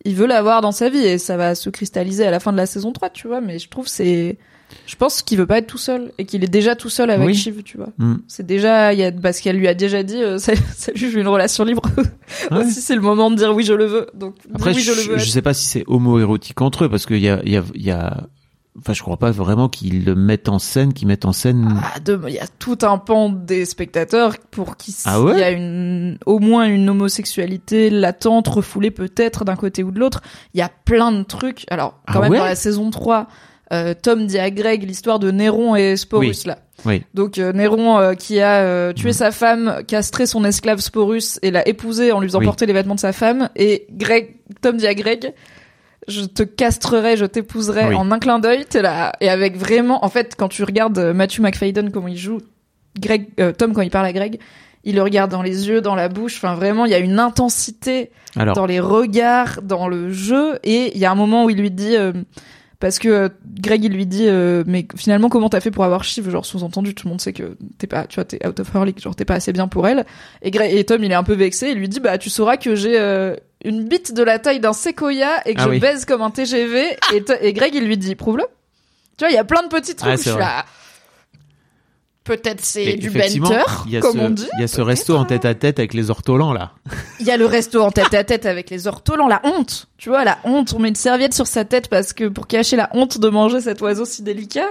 il 0.04 0.16
veut 0.16 0.26
l'avoir 0.26 0.62
dans 0.62 0.72
sa 0.72 0.88
vie 0.88 0.98
et 1.04 1.18
ça 1.18 1.36
va 1.36 1.54
se 1.54 1.70
cristalliser 1.70 2.26
à 2.26 2.32
la 2.32 2.40
fin 2.40 2.50
de 2.50 2.56
la 2.56 2.66
saison 2.66 2.90
3, 2.92 3.10
tu 3.10 3.28
vois. 3.28 3.40
Mais 3.40 3.60
je 3.60 3.68
trouve 3.68 3.86
c'est, 3.86 4.36
je 4.86 4.96
pense 4.96 5.22
qu'il 5.22 5.38
veut 5.38 5.46
pas 5.46 5.58
être 5.58 5.66
tout 5.66 5.78
seul 5.78 6.12
et 6.18 6.24
qu'il 6.24 6.42
est 6.44 6.48
déjà 6.48 6.74
tout 6.76 6.88
seul 6.90 7.10
avec 7.10 7.26
Oui. 7.26 7.34
Shiv, 7.34 7.62
tu 7.62 7.76
vois. 7.76 7.88
Hmm. 7.98 8.16
C'est 8.26 8.46
déjà, 8.46 8.92
il 8.92 8.98
y 8.98 9.04
a, 9.04 9.12
parce 9.12 9.40
qu'elle 9.40 9.56
lui 9.56 9.68
a 9.68 9.74
déjà 9.74 10.02
dit, 10.02 10.22
euh, 10.22 10.38
salut, 10.38 10.60
je 10.94 11.06
veux 11.06 11.20
une 11.20 11.28
relation 11.28 11.64
libre. 11.64 11.82
Ouais. 12.50 12.64
aussi, 12.64 12.80
c'est 12.80 12.94
le 12.94 13.00
moment 13.00 13.30
de 13.30 13.36
dire 13.36 13.54
oui, 13.54 13.64
je 13.64 13.72
le 13.74 13.86
veux. 13.86 14.06
Donc, 14.14 14.34
Après, 14.54 14.74
oui, 14.74 14.80
je, 14.80 14.92
je, 14.92 14.96
le 15.08 15.12
veux. 15.14 15.18
je 15.18 15.28
sais 15.30 15.42
pas 15.42 15.54
si 15.54 15.66
c'est 15.66 15.84
homo-érotique 15.86 16.60
entre 16.60 16.84
eux, 16.84 16.88
parce 16.88 17.06
qu'il 17.06 17.18
y 17.18 17.28
a, 17.28 17.40
il 17.44 17.52
y 17.52 17.56
a, 17.56 17.64
y 17.74 17.90
a, 17.90 18.26
enfin, 18.78 18.92
je 18.92 19.02
crois 19.02 19.16
pas 19.16 19.30
vraiment 19.30 19.68
qu'ils 19.68 20.04
le 20.04 20.14
mettent 20.14 20.48
en 20.48 20.58
scène, 20.58 20.92
qu'ils 20.92 21.08
mettent 21.08 21.24
en 21.24 21.32
scène. 21.32 21.80
Ah, 21.82 21.98
de- 22.00 22.20
Il 22.28 22.34
y 22.34 22.38
a 22.38 22.46
tout 22.58 22.78
un 22.82 22.96
pan 22.98 23.28
des 23.30 23.64
spectateurs 23.64 24.34
pour 24.50 24.76
qui 24.76 24.94
Ah 25.04 25.20
ouais 25.20 25.32
il 25.34 25.38
y 25.40 25.42
a 25.42 25.50
une, 25.50 26.18
au 26.26 26.38
moins 26.38 26.66
une 26.66 26.88
homosexualité 26.88 27.90
latente, 27.90 28.48
refoulée 28.48 28.90
peut-être 28.90 29.44
d'un 29.44 29.56
côté 29.56 29.82
ou 29.82 29.90
de 29.90 29.98
l'autre. 29.98 30.22
Il 30.54 30.58
y 30.58 30.62
a 30.62 30.70
plein 30.84 31.12
de 31.12 31.22
trucs. 31.22 31.64
Alors, 31.70 32.00
quand 32.06 32.18
Ah 32.18 32.20
même, 32.22 32.30
ouais 32.32 32.38
dans 32.38 32.44
la 32.44 32.54
saison 32.54 32.90
3, 32.90 33.20
euh, 33.20 33.24
Tom 34.02 34.26
dit 34.26 34.38
à 34.38 34.50
Greg 34.50 34.82
l'histoire 34.84 35.18
de 35.18 35.30
Néron 35.30 35.76
et 35.76 35.96
Sporus, 35.96 36.46
là. 36.46 36.58
Oui. 36.84 37.02
Donc, 37.12 37.38
euh, 37.38 37.52
Néron 37.52 37.98
euh, 37.98 38.14
qui 38.14 38.40
a 38.40 38.62
euh, 38.62 38.92
tué 38.92 39.08
Mhm. 39.08 39.12
sa 39.12 39.30
femme, 39.32 39.82
castré 39.86 40.26
son 40.26 40.44
esclave 40.44 40.78
Sporus 40.80 41.38
et 41.42 41.50
l'a 41.50 41.66
épousé 41.68 42.12
en 42.12 42.20
lui 42.20 42.28
faisant 42.28 42.38
Oui. 42.38 42.46
porter 42.46 42.66
les 42.66 42.72
vêtements 42.72 42.94
de 42.94 43.00
sa 43.00 43.12
femme. 43.12 43.50
Et 43.56 43.86
Greg, 43.90 44.36
Tom 44.62 44.76
dit 44.76 44.86
à 44.86 44.94
Greg, 44.94 45.34
je 46.06 46.22
te 46.22 46.42
castrerai, 46.44 47.16
je 47.16 47.24
t'épouserai 47.26 47.88
Oui. 47.88 47.94
en 47.94 48.10
un 48.12 48.18
clin 48.18 48.38
d'œil. 48.38 48.64
T'es 48.64 48.80
là. 48.80 49.12
Et 49.20 49.28
avec 49.28 49.56
vraiment, 49.56 50.04
en 50.04 50.08
fait, 50.08 50.34
quand 50.38 50.48
tu 50.48 50.62
regardes 50.64 50.96
euh, 50.98 51.12
Matthew 51.12 51.40
McFadden, 51.40 51.90
comment 51.90 52.08
il 52.08 52.16
joue, 52.16 52.38
Greg, 52.98 53.26
euh, 53.40 53.52
Tom, 53.52 53.72
quand 53.74 53.82
il 53.82 53.90
parle 53.90 54.06
à 54.06 54.12
Greg, 54.12 54.38
il 54.84 54.94
le 54.94 55.02
regarde 55.02 55.30
dans 55.30 55.42
les 55.42 55.68
yeux, 55.68 55.80
dans 55.80 55.96
la 55.96 56.08
bouche. 56.08 56.36
Enfin, 56.36 56.54
vraiment, 56.54 56.84
il 56.86 56.92
y 56.92 56.94
a 56.94 56.98
une 56.98 57.18
intensité 57.18 58.10
Alors, 58.36 58.54
dans 58.54 58.64
les 58.66 58.80
regards, 58.80 59.60
dans 59.62 59.88
le 59.88 60.10
jeu. 60.12 60.58
Et 60.62 60.92
il 60.94 60.98
y 61.00 61.04
a 61.04 61.10
un 61.10 61.16
moment 61.16 61.44
où 61.44 61.50
il 61.50 61.58
lui 61.58 61.70
dit, 61.72 61.96
euh, 61.96 62.12
parce 62.80 62.98
que 62.98 63.08
euh, 63.08 63.28
Greg, 63.60 63.82
il 63.84 63.92
lui 63.92 64.06
dit, 64.06 64.26
euh, 64.28 64.62
mais 64.66 64.86
finalement, 64.96 65.28
comment 65.28 65.48
t'as 65.48 65.60
fait 65.60 65.70
pour 65.72 65.84
avoir 65.84 66.04
Shiv? 66.04 66.30
Genre, 66.30 66.46
sous-entendu, 66.46 66.94
tout 66.94 67.06
le 67.06 67.10
monde 67.10 67.20
sait 67.20 67.32
que 67.32 67.56
t'es 67.78 67.86
pas, 67.86 68.06
tu 68.06 68.14
vois, 68.16 68.24
t'es 68.24 68.44
out 68.46 68.58
of 68.60 68.72
her 68.74 68.84
league, 68.84 69.00
genre, 69.00 69.16
t'es 69.16 69.24
pas 69.24 69.34
assez 69.34 69.52
bien 69.52 69.66
pour 69.68 69.86
elle. 69.88 70.06
Et, 70.42 70.50
Greg, 70.50 70.72
et 70.72 70.84
Tom, 70.84 71.02
il 71.02 71.10
est 71.10 71.14
un 71.16 71.24
peu 71.24 71.34
vexé. 71.34 71.70
Il 71.70 71.78
lui 71.78 71.88
dit, 71.88 71.98
bah, 72.00 72.18
tu 72.18 72.30
sauras 72.30 72.56
que 72.56 72.74
j'ai 72.76 72.98
euh, 72.98 73.34
une 73.64 73.84
bite 73.88 74.14
de 74.14 74.22
la 74.22 74.38
taille 74.38 74.60
d'un 74.60 74.72
séquoia 74.72 75.40
et 75.46 75.54
que 75.54 75.60
Ah 75.60 75.64
je 75.64 75.70
oui. 75.70 75.80
baise 75.80 76.04
comme 76.04 76.22
un 76.22 76.30
TGV. 76.30 76.84
et, 77.14 77.24
et 77.42 77.52
Greg, 77.52 77.74
il 77.74 77.84
lui 77.84 77.96
dit, 77.96 78.14
prouve-le. 78.14 78.44
Tu 79.16 79.24
vois, 79.24 79.30
il 79.30 79.34
y 79.34 79.38
a 79.38 79.44
plein 79.44 79.64
de 79.64 79.68
petits 79.68 79.96
trucs 79.96 80.12
Ah, 80.12 80.16
je 80.16 80.20
suis 80.22 80.38
là. 80.38 80.64
Peut-être 82.28 82.60
c'est 82.64 82.94
du 82.96 83.10
banter, 83.10 83.62
il 83.86 83.92
y 83.92 83.96
a 83.96 84.00
comme 84.00 84.12
ce, 84.12 84.18
on 84.18 84.30
dit. 84.30 84.46
il 84.58 84.60
y 84.60 84.64
a 84.64 84.68
ce 84.68 84.80
resto 84.80 85.16
en 85.16 85.24
tête 85.24 85.44
à 85.44 85.54
tête 85.54 85.78
avec 85.80 85.94
les 85.94 86.10
ortolans 86.10 86.52
là. 86.52 86.72
Il 87.20 87.26
y 87.26 87.30
a 87.30 87.36
le 87.36 87.46
resto 87.46 87.82
en 87.82 87.90
tête 87.90 88.14
à 88.14 88.22
tête 88.22 88.46
avec 88.46 88.70
les 88.70 88.86
ortolans, 88.86 89.26
la 89.26 89.40
honte. 89.44 89.88
Tu 89.96 90.08
vois, 90.10 90.24
la 90.24 90.38
honte. 90.44 90.72
On 90.76 90.78
met 90.78 90.88
une 90.90 90.94
serviette 90.94 91.34
sur 91.34 91.46
sa 91.46 91.64
tête 91.64 91.88
parce 91.88 92.12
que 92.12 92.28
pour 92.28 92.46
cacher 92.46 92.76
la 92.76 92.90
honte 92.94 93.18
de 93.18 93.28
manger 93.28 93.60
cet 93.60 93.80
oiseau 93.80 94.04
si 94.04 94.22
délicat. 94.22 94.66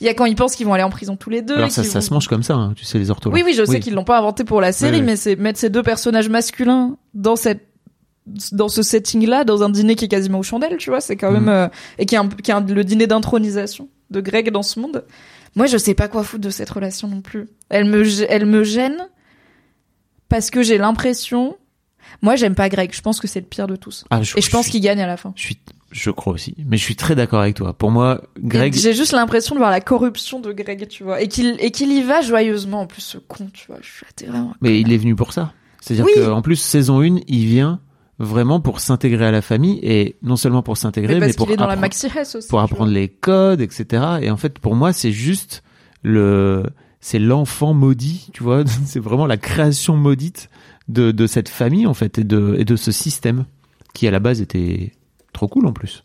Il 0.00 0.04
y 0.06 0.10
a 0.10 0.14
quand 0.14 0.26
ils 0.26 0.34
pensent 0.36 0.54
qu'ils 0.56 0.66
vont 0.66 0.74
aller 0.74 0.82
en 0.82 0.90
prison 0.90 1.16
tous 1.16 1.30
les 1.30 1.40
deux. 1.40 1.54
Alors 1.56 1.70
ça, 1.70 1.80
qu'ils 1.80 1.90
ça 1.90 2.00
vont- 2.00 2.04
se 2.04 2.12
mange 2.12 2.28
comme 2.28 2.42
ça, 2.42 2.52
hein, 2.54 2.74
tu 2.76 2.84
sais 2.84 2.98
les 2.98 3.10
ortolans. 3.10 3.34
Oui, 3.34 3.42
oui, 3.46 3.54
je 3.56 3.64
sais 3.64 3.80
qu'ils 3.80 3.94
l'ont 3.94 4.04
pas 4.04 4.18
inventé 4.18 4.44
pour 4.44 4.60
la 4.60 4.72
série, 4.72 4.96
Oui, 4.96 4.98
oui. 5.00 5.06
mais 5.06 5.16
c'est 5.16 5.36
mettre 5.36 5.58
ces 5.58 5.70
deux 5.70 5.82
personnages 5.82 6.28
masculins 6.28 6.96
dans 7.14 7.36
cette 7.36 7.62
dans 8.52 8.68
ce 8.68 8.82
setting-là, 8.82 9.44
dans 9.44 9.62
un 9.62 9.68
dîner 9.70 9.94
qui 9.94 10.06
est 10.06 10.08
quasiment 10.08 10.40
aux 10.40 10.42
chandelles, 10.42 10.76
tu 10.78 10.90
vois, 10.90 11.00
c'est 11.00 11.14
quand 11.16 11.30
Mhm. 11.30 11.38
même 11.44 11.48
euh, 11.48 11.68
et 11.98 12.06
qui 12.06 12.16
est, 12.16 12.18
un, 12.18 12.28
qui 12.28 12.50
est 12.50 12.54
un- 12.54 12.60
le 12.60 12.82
dîner 12.82 13.06
d'intronisation 13.06 13.88
de 14.10 14.20
Greg 14.20 14.50
dans 14.50 14.64
ce 14.64 14.80
monde. 14.80 15.04
Moi, 15.56 15.66
je 15.66 15.76
sais 15.78 15.94
pas 15.94 16.06
quoi 16.08 16.22
foutre 16.22 16.42
de 16.44 16.50
cette 16.50 16.70
relation 16.70 17.08
non 17.08 17.20
plus. 17.22 17.48
Elle 17.70 17.86
me 17.86 18.04
elle 18.30 18.46
me 18.46 18.62
gêne 18.62 19.08
parce 20.28 20.50
que 20.50 20.62
j'ai 20.62 20.78
l'impression. 20.78 21.56
Moi, 22.22 22.36
j'aime 22.36 22.54
pas 22.54 22.68
Greg. 22.68 22.92
Je 22.94 23.00
pense 23.00 23.20
que 23.20 23.26
c'est 23.26 23.40
le 23.40 23.46
pire 23.46 23.66
de 23.66 23.76
tous. 23.76 24.04
Ah, 24.10 24.20
Et 24.20 24.24
je 24.24 24.50
pense 24.50 24.64
suis- 24.66 24.72
qu'il 24.72 24.80
gagne 24.80 25.00
à 25.00 25.06
la 25.06 25.16
fin. 25.16 25.32
Je 25.36 25.42
suis, 25.42 25.58
je 25.90 26.10
crois 26.10 26.32
aussi. 26.32 26.54
Mais 26.66 26.76
je 26.76 26.82
suis 26.82 26.94
très 26.96 27.14
d'accord 27.14 27.40
avec 27.40 27.56
toi. 27.56 27.72
Pour 27.72 27.90
moi, 27.90 28.22
Greg, 28.38 28.74
J'ai 28.74 28.94
juste 28.94 29.12
l'impression 29.12 29.54
de 29.54 29.58
voir 29.60 29.70
la 29.70 29.80
corruption 29.80 30.40
de 30.40 30.52
Greg, 30.52 30.86
tu 30.88 31.02
vois, 31.04 31.20
et 31.20 31.28
qu'il 31.28 31.56
et 31.58 31.70
qu'il 31.72 31.90
y 31.90 32.02
va 32.02 32.20
joyeusement. 32.20 32.82
En 32.82 32.86
plus, 32.86 33.02
ce 33.02 33.18
con, 33.18 33.48
tu 33.52 33.66
vois, 33.66 33.78
je 33.82 33.88
suis 33.88 34.26
vraiment. 34.26 34.54
mais 34.60 34.80
il 34.80 34.92
est 34.92 34.98
venu 34.98 35.16
pour 35.16 35.32
ça. 35.32 35.52
C'est-à-dire 35.80 36.04
Oui. 36.06 36.12
que 36.16 36.30
en 36.30 36.42
plus 36.42 36.56
saison 36.56 37.00
1, 37.02 37.18
il 37.28 37.46
vient 37.46 37.80
vraiment 38.18 38.60
pour 38.60 38.80
s'intégrer 38.80 39.26
à 39.26 39.30
la 39.30 39.42
famille 39.42 39.78
et 39.82 40.16
non 40.22 40.36
seulement 40.36 40.62
pour 40.62 40.76
s'intégrer, 40.76 41.14
Mais 41.20 41.32
pour 41.36 41.46
est 41.50 41.56
dans 41.56 41.64
apprendre- 41.64 41.80
aussi. 42.34 42.48
pour 42.48 42.60
apprendre 42.60 42.90
les 42.90 43.08
codes, 43.08 43.60
etc. 43.60 44.02
Et 44.22 44.30
en 44.30 44.36
fait, 44.36 44.58
pour 44.58 44.74
moi, 44.74 44.92
c'est 44.92 45.12
juste 45.12 45.62
le, 46.02 46.64
c'est 47.00 47.18
l'enfant 47.18 47.74
maudit, 47.74 48.28
tu 48.32 48.42
vois. 48.42 48.64
C'est 48.86 49.00
vraiment 49.00 49.26
la 49.26 49.36
création 49.36 49.96
maudite 49.96 50.48
de, 50.88 51.10
de 51.10 51.26
cette 51.26 51.48
famille, 51.50 51.86
en 51.86 51.94
fait, 51.94 52.18
et 52.18 52.24
de, 52.24 52.56
et 52.58 52.64
de 52.64 52.76
ce 52.76 52.90
système 52.92 53.44
qui, 53.92 54.06
à 54.08 54.10
la 54.10 54.20
base, 54.20 54.40
était 54.40 54.92
trop 55.32 55.48
cool, 55.48 55.66
en 55.66 55.72
plus. 55.72 56.04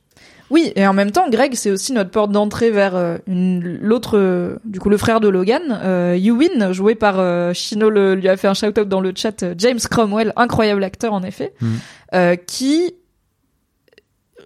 Oui, 0.52 0.72
et 0.76 0.86
en 0.86 0.94
même 0.94 1.12
temps, 1.12 1.30
Greg, 1.30 1.54
c'est 1.56 1.72
aussi 1.72 1.94
notre 1.94 2.12
porte 2.12 2.32
d'entrée 2.32 2.70
vers 2.72 2.96
euh, 2.96 3.18
l'autre, 3.28 4.18
euh, 4.18 4.58
du 4.66 4.80
coup, 4.80 4.90
le 4.90 4.98
frère 4.98 5.20
de 5.22 5.30
Logan, 5.30 5.80
euh, 5.84 6.18
joué 6.74 6.94
par 6.96 7.20
euh, 7.20 7.54
Chino, 7.54 7.90
le- 7.90 8.16
lui 8.16 8.28
a 8.28 8.36
fait 8.36 8.48
un 8.50 8.54
shout-out 8.54 8.88
dans 8.88 9.00
le 9.02 9.14
chat, 9.16 9.44
euh, 9.44 9.56
James 9.58 9.80
Cromwell, 9.90 10.34
incroyable 10.36 10.84
acteur 10.84 11.14
en 11.14 11.24
effet, 11.24 11.54
Mhm. 11.62 11.70
euh, 12.16 12.36
qui 12.36 12.94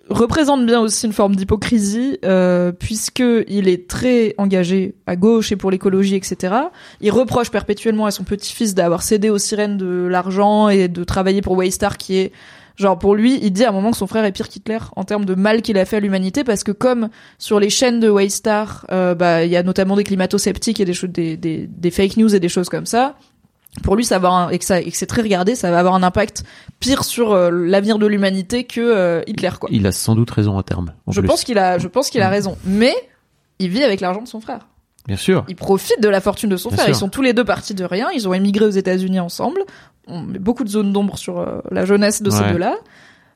représente 0.09 0.63
bien 0.67 0.79
aussi 0.81 1.07
une 1.07 1.13
forme 1.13 1.35
d'hypocrisie, 1.35 2.19
euh, 2.23 2.71
puisque 2.71 3.23
il 3.47 3.67
est 3.67 3.87
très 3.89 4.35
engagé 4.37 4.93
à 5.07 5.15
gauche 5.15 5.51
et 5.51 5.55
pour 5.55 5.71
l'écologie, 5.71 6.13
etc. 6.15 6.53
Il 7.01 7.09
reproche 7.11 7.49
perpétuellement 7.49 8.05
à 8.05 8.11
son 8.11 8.23
petit-fils 8.23 8.75
d'avoir 8.75 9.01
cédé 9.01 9.31
aux 9.31 9.39
sirènes 9.39 9.77
de 9.77 10.05
l'argent 10.07 10.69
et 10.69 10.87
de 10.87 11.03
travailler 11.03 11.41
pour 11.41 11.53
Waystar, 11.53 11.97
qui 11.97 12.17
est 12.17 12.31
Genre 12.77 12.99
pour 12.99 13.15
lui, 13.15 13.39
il 13.41 13.51
dit 13.51 13.63
à 13.63 13.69
un 13.69 13.71
moment 13.71 13.91
que 13.91 13.97
son 13.97 14.07
frère 14.07 14.25
est 14.25 14.31
pire 14.33 14.49
qu'Hitler 14.49 14.79
en 14.97 15.03
termes 15.05 15.23
de 15.25 15.33
mal 15.35 15.61
qu'il 15.61 15.77
a 15.77 15.85
fait 15.85 15.97
à 15.97 15.99
l'humanité 16.01 16.43
parce 16.43 16.63
que 16.63 16.71
comme 16.73 17.09
sur 17.37 17.59
les 17.59 17.69
chaînes 17.69 17.99
de 18.01 18.09
Waystar, 18.09 18.85
euh, 18.91 19.15
bah 19.15 19.45
il 19.45 19.51
y 19.51 19.55
a 19.57 19.63
notamment 19.63 19.95
des 19.95 20.03
climato-sceptiques 20.03 20.79
et 20.81 20.85
des 20.85 20.93
choses, 20.93 21.09
des, 21.09 21.37
des, 21.37 21.67
des 21.67 21.91
fake 21.91 22.17
news 22.17 22.35
et 22.35 22.39
des 22.39 22.49
choses 22.49 22.67
comme 22.69 22.85
ça. 22.85 23.15
Pour 23.83 23.95
lui, 23.95 24.05
ça 24.05 24.19
va 24.19 24.27
avoir 24.29 24.33
un- 24.47 24.49
et 24.51 24.59
que 24.59 24.65
ça 24.65 24.79
et 24.79 24.89
que 24.89 24.97
c'est 24.97 25.05
très 25.05 25.21
regardé, 25.21 25.55
ça 25.55 25.69
va 25.71 25.79
avoir 25.79 25.95
un 25.95 26.03
impact 26.03 26.43
pire 26.79 27.03
sur 27.03 27.31
euh, 27.33 27.49
l'avenir 27.51 27.97
de 27.99 28.07
l'humanité 28.07 28.63
que 28.65 28.79
euh, 28.81 29.21
Hitler 29.27 29.51
quoi. 29.59 29.69
Il 29.71 29.85
a 29.87 29.91
sans 29.91 30.15
doute 30.15 30.31
raison 30.31 30.57
à 30.57 30.63
terme. 30.63 30.93
Je 31.09 31.19
plus. 31.21 31.27
pense 31.27 31.43
qu'il 31.43 31.57
a, 31.57 31.77
je 31.77 31.87
pense 31.87 32.09
qu'il 32.09 32.21
a 32.21 32.29
raison, 32.29 32.57
mais 32.65 32.93
il 33.59 33.69
vit 33.69 33.83
avec 33.83 34.01
l'argent 34.01 34.21
de 34.21 34.27
son 34.27 34.39
frère. 34.41 34.67
Bien 35.07 35.17
sûr. 35.17 35.45
Il 35.47 35.55
profite 35.55 36.01
de 36.01 36.09
la 36.09 36.21
fortune 36.21 36.49
de 36.49 36.57
son 36.57 36.69
Bien 36.69 36.77
frère. 36.77 36.87
sûr. 36.87 36.95
Ils 36.95 36.99
sont 36.99 37.09
tous 37.09 37.21
les 37.21 37.33
deux 37.33 37.45
partis 37.45 37.73
de 37.75 37.83
rien. 37.83 38.07
Ils 38.15 38.27
ont 38.27 38.33
émigré 38.33 38.65
aux 38.65 38.69
États-Unis 38.69 39.19
ensemble. 39.19 39.61
On 40.07 40.21
met 40.21 40.39
beaucoup 40.39 40.63
de 40.63 40.69
zones 40.69 40.91
d'ombre 40.93 41.17
sur 41.17 41.39
euh, 41.39 41.59
la 41.71 41.85
jeunesse 41.85 42.21
de 42.21 42.29
ces 42.29 42.43
deux-là. 42.51 42.75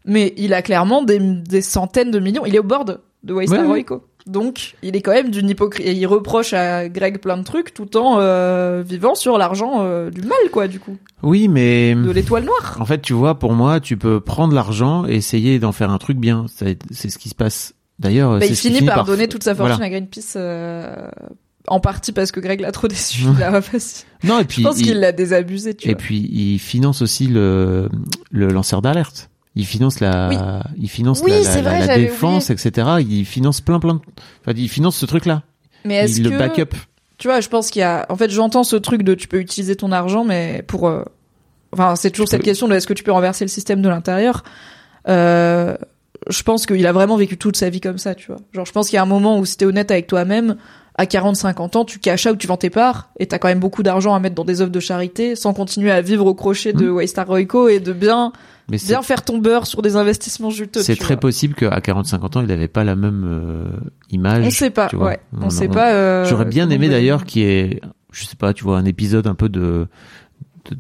Mais 0.05 0.34
il 0.38 0.53
a 0.53 0.61
clairement 0.61 1.03
des, 1.03 1.20
des 1.20 1.61
centaines 1.61 2.09
de 2.11 2.20
millions. 2.20 2.45
Il 2.45 2.55
est 2.55 2.59
au 2.59 2.63
board 2.63 2.99
de 3.24 3.34
Waystar 3.34 3.67
Ouais. 3.67 3.86
Donc, 4.28 4.76
il 4.84 4.95
est 4.95 5.01
quand 5.01 5.11
même 5.13 5.32
d'une 5.32 5.49
hypocrisie. 5.49 5.89
Et 5.89 5.93
il 5.93 6.05
reproche 6.05 6.53
à 6.53 6.88
Greg 6.88 7.20
plein 7.20 7.38
de 7.38 7.43
trucs 7.43 7.74
tout 7.74 7.97
en 7.97 8.17
euh, 8.20 8.84
vivant 8.86 9.15
sur 9.15 9.38
l'argent 9.39 9.78
euh, 9.80 10.09
du 10.11 10.22
mal, 10.22 10.38
quoi, 10.51 10.67
du 10.67 10.80
coup. 10.80 10.97
Oui, 11.24 11.47
mais 11.47 11.95
De 11.95 12.11
l'étoile 12.11 12.43
noire. 12.45 12.78
en 12.80 12.86
fait, 12.86 13.01
tu 13.01 13.13
vois, 13.13 13.39
pour 13.39 13.53
moi, 13.53 13.80
tu 13.80 13.97
peux 13.97 14.20
prendre 14.20 14.53
l'argent 14.53 15.05
et 15.07 15.15
essayer 15.15 15.57
d'en 15.57 15.72
faire 15.72 15.89
un 15.89 15.97
truc 15.97 16.17
bien. 16.17 16.45
C'est 16.49 16.78
ce 17.09 17.17
qui 17.17 17.30
se 17.30 17.36
passe. 17.36 17.74
D'ailleurs, 17.97 18.34
Bah, 18.34 18.39
c'est 18.41 18.49
il 18.49 18.55
ce 18.55 18.61
qui 18.67 18.74
finit 18.76 18.86
par, 18.88 19.03
donner 19.03 19.28
toute 19.28 19.43
sa 19.43 19.55
fortune 19.55 19.78
Voilà. 19.78 19.86
à 19.88 19.89
Greenpeace 19.89 20.34
euh, 20.36 21.09
en 21.70 21.80
partie 21.80 22.11
parce 22.11 22.32
que 22.32 22.39
Greg 22.39 22.59
l'a 22.61 22.72
trop 22.72 22.88
déçu. 22.88 23.24
Il 23.38 23.43
a 23.43 23.61
facile. 23.61 24.05
Non, 24.24 24.39
et 24.39 24.45
puis 24.45 24.61
Je 24.63 24.67
pense 24.67 24.80
il- 24.80 24.86
qu'il 24.86 24.99
l'a 24.99 25.11
désabusé, 25.11 25.74
tu 25.74 25.88
et 25.88 25.91
vois. 25.93 25.97
puis 25.97 26.30
il 26.32 26.59
finance 26.59 27.01
aussi 27.01 27.28
le 27.28 27.89
le 28.32 28.47
lanceur 28.47 28.82
d'alerte. 28.82 29.30
Il 29.55 29.65
finance 29.65 29.99
la, 29.99 30.30
Oui. 30.30 30.38
il 30.78 30.89
finance 30.89 31.22
Oui, 31.24 31.32
la, 31.32 31.61
vrai, 31.61 31.97
défense, 31.99 32.49
etc. 32.49 32.88
Il 33.01 33.26
finance 33.26 33.61
plein, 33.61 33.80
plein. 33.80 33.99
Enfin, 34.41 34.53
il 34.55 34.70
finance 34.70 34.95
ce 34.95 35.05
truc-là. 35.05 35.43
Mais 35.86 35.95
est-ce 35.95 36.22
que 36.22 36.28
le 36.30 36.38
backup. 36.38 36.76
tu 37.17 37.28
vois, 37.28 37.41
je 37.41 37.49
pense 37.49 37.70
qu'il 37.72 37.80
y 37.82 37.84
a. 37.84 38.05
En 38.09 38.15
fait, 38.15 38.30
j'entends 38.30 38.63
ce 38.63 38.76
truc 38.76 39.03
de 39.03 39.15
tu 39.15 39.28
peux 39.28 39.39
utiliser 39.39 39.76
ton 39.76 39.91
argent, 39.91 40.24
mais 40.24 40.63
pour. 40.67 40.88
euh, 40.88 41.03
Enfin, 41.72 41.95
c'est 41.95 42.09
toujours 42.09 42.26
Tu 42.28 42.32
cette 42.32 42.39
peux- 42.41 42.45
question 42.45 42.67
de 42.67 42.74
est-ce 42.76 42.88
que 42.88 42.93
tu 42.93 43.03
peux 43.03 43.11
renverser 43.11 43.43
le 43.45 43.49
système 43.49 43.82
de 43.84 43.89
l'intérieur. 43.89 44.43
Euh, 45.07 45.76
je 46.30 46.43
pense 46.43 46.65
qu'il 46.65 46.86
a 46.88 46.91
vraiment 46.91 47.15
vécu 47.15 47.38
toute 47.38 47.55
sa 47.55 47.70
vie 47.70 47.80
comme 47.82 47.97
ça, 47.97 48.15
tu 48.15 48.28
vois. 48.28 48.38
Genre, 48.53 48.65
je 48.65 48.72
pense 48.72 48.88
qu'il 48.89 48.95
y 48.95 48.99
a 48.99 49.03
un 49.03 49.07
moment 49.07 49.38
où 49.39 49.45
si 49.45 49.55
t'es 49.57 49.65
honnête 49.65 49.91
avec 49.91 50.07
toi-même, 50.07 50.57
à 51.00 51.06
40-50 51.06 51.78
ans, 51.78 51.86
tu 51.86 51.97
caches 52.00 52.26
out, 52.26 52.38
tu 52.38 52.45
vends 52.47 52.58
tes 52.58 52.70
parts, 52.70 53.10
et 53.20 53.26
t'as 53.26 53.38
quand 53.39 53.47
même 53.47 53.60
beaucoup 53.62 53.84
d'argent 53.84 54.14
à 54.14 54.20
mettre 54.20 54.36
dans 54.36 54.43
des 54.43 54.60
œuvres 54.60 54.70
de 54.72 54.80
charité, 54.82 55.36
sans 55.38 55.54
continuer 55.54 55.91
à 55.91 56.02
vivre 56.02 56.26
au 56.26 56.34
crochet 56.34 56.74
de 56.74 56.89
Waystar 56.89 57.26
Royco 57.26 57.70
et 57.70 57.80
de 57.80 57.93
bien, 57.93 58.34
Mais 58.70 58.78
bien 58.86 59.02
faire 59.02 59.24
ton 59.24 59.38
beurre 59.38 59.66
sur 59.66 59.82
des 59.82 59.95
investissements 59.95 60.50
juteux. 60.50 60.82
c'est 60.82 60.97
très 60.97 61.14
vois. 61.14 61.22
possible 61.22 61.56
qu'à 61.56 61.80
40-50 61.80 62.38
ans, 62.38 62.41
il 62.41 62.47
n'avait 62.47 62.68
pas 62.68 62.84
la 62.84 62.97
même 62.97 63.24
euh, 63.26 63.64
image. 64.12 64.45
On 64.45 64.50
sait 64.50 64.70
pas, 64.72 64.88
tu 64.89 64.97
vois. 64.97 65.08
ouais. 65.08 65.20
On, 65.41 65.45
On- 65.45 65.50
sait 65.50 65.70
on- 65.70 65.74
pas. 65.74 65.93
euh, 65.93 66.26
J'aurais 66.26 66.43
bien 66.45 66.70
aimé 66.70 66.89
d'ailleurs 66.89 67.24
qu'il 67.24 67.43
y 67.43 67.45
ait, 67.45 67.82
je 68.12 68.26
sais 68.26 68.36
pas, 68.36 68.54
tu 68.54 68.66
vois, 68.66 68.78
un 68.78 68.86
épisode 68.86 69.26
un 69.26 69.36
peu 69.36 69.47
de, 69.47 69.88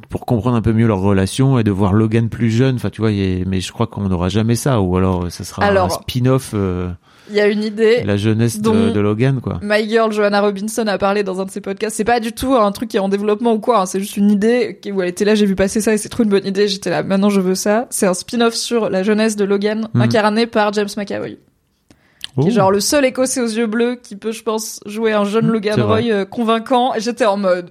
pour 0.09 0.25
comprendre 0.25 0.57
un 0.57 0.61
peu 0.61 0.73
mieux 0.73 0.85
leur 0.87 0.99
relation 0.99 1.57
et 1.59 1.63
de 1.63 1.71
voir 1.71 1.93
Logan 1.93 2.27
plus 2.29 2.49
jeune. 2.51 2.75
Enfin, 2.75 2.89
tu 2.89 2.99
vois, 3.01 3.11
mais 3.11 3.61
je 3.61 3.71
crois 3.71 3.87
qu'on 3.87 4.09
n'aura 4.09 4.27
jamais 4.29 4.55
ça, 4.55 4.81
ou 4.81 4.97
alors 4.97 5.31
ça 5.31 5.43
sera 5.45 5.65
un 5.65 5.89
spin-off, 5.89 6.51
euh, 6.53 6.89
Il 7.29 7.35
y 7.35 7.39
a 7.39 7.47
une 7.47 7.63
idée. 7.63 8.01
la 8.03 8.17
jeunesse 8.17 8.59
de, 8.59 8.99
Logan, 8.99 9.39
quoi. 9.41 9.59
My 9.61 9.87
Girl 9.87 10.11
Joanna 10.11 10.41
Robinson 10.41 10.87
a 10.87 10.97
parlé 10.97 11.23
dans 11.23 11.39
un 11.41 11.45
de 11.45 11.51
ses 11.51 11.61
podcasts. 11.61 11.95
C'est 11.95 12.03
pas 12.03 12.19
du 12.19 12.31
tout 12.31 12.55
un 12.55 12.71
truc 12.71 12.89
qui 12.89 12.97
est 12.97 12.99
en 12.99 13.09
développement 13.09 13.53
ou 13.53 13.59
quoi. 13.59 13.81
hein. 13.81 13.85
C'est 13.85 13.99
juste 13.99 14.17
une 14.17 14.31
idée 14.31 14.79
qui- 14.81 14.91
où 14.91 15.01
elle 15.01 15.09
était 15.09 15.25
là. 15.25 15.35
J'ai 15.35 15.45
vu 15.45 15.55
passer 15.55 15.79
ça 15.81 15.93
et 15.93 15.97
c'est 15.97 16.09
trop 16.09 16.23
une 16.23 16.29
bonne 16.29 16.45
idée. 16.45 16.67
J'étais 16.67 16.89
là. 16.89 17.03
Maintenant, 17.03 17.29
je 17.29 17.39
veux 17.41 17.55
ça. 17.55 17.87
C'est 17.91 18.07
un 18.07 18.13
spin-off 18.13 18.53
sur 18.55 18.89
la 18.89 19.03
jeunesse 19.03 19.35
de 19.35 19.45
Logan, 19.45 19.87
Mhm. 19.93 20.01
incarné 20.01 20.47
par 20.47 20.73
James 20.73 20.87
McAvoy, 20.97 21.37
Oh. 22.37 22.41
qui 22.41 22.47
est 22.47 22.51
genre 22.51 22.71
le 22.71 22.79
seul 22.79 23.05
Écossais 23.05 23.41
aux 23.41 23.47
yeux 23.47 23.67
bleus 23.67 23.99
qui 24.01 24.15
peut, 24.15 24.31
je 24.31 24.41
pense, 24.43 24.79
jouer 24.85 25.13
un 25.13 25.25
jeune 25.25 25.45
Mhm, 25.45 25.51
Logan. 25.53 25.81
Roy 25.81 26.01
euh, 26.11 26.25
convaincant. 26.25 26.93
Et 26.95 26.99
j'étais 26.99 27.25
en 27.25 27.37
mode. 27.37 27.69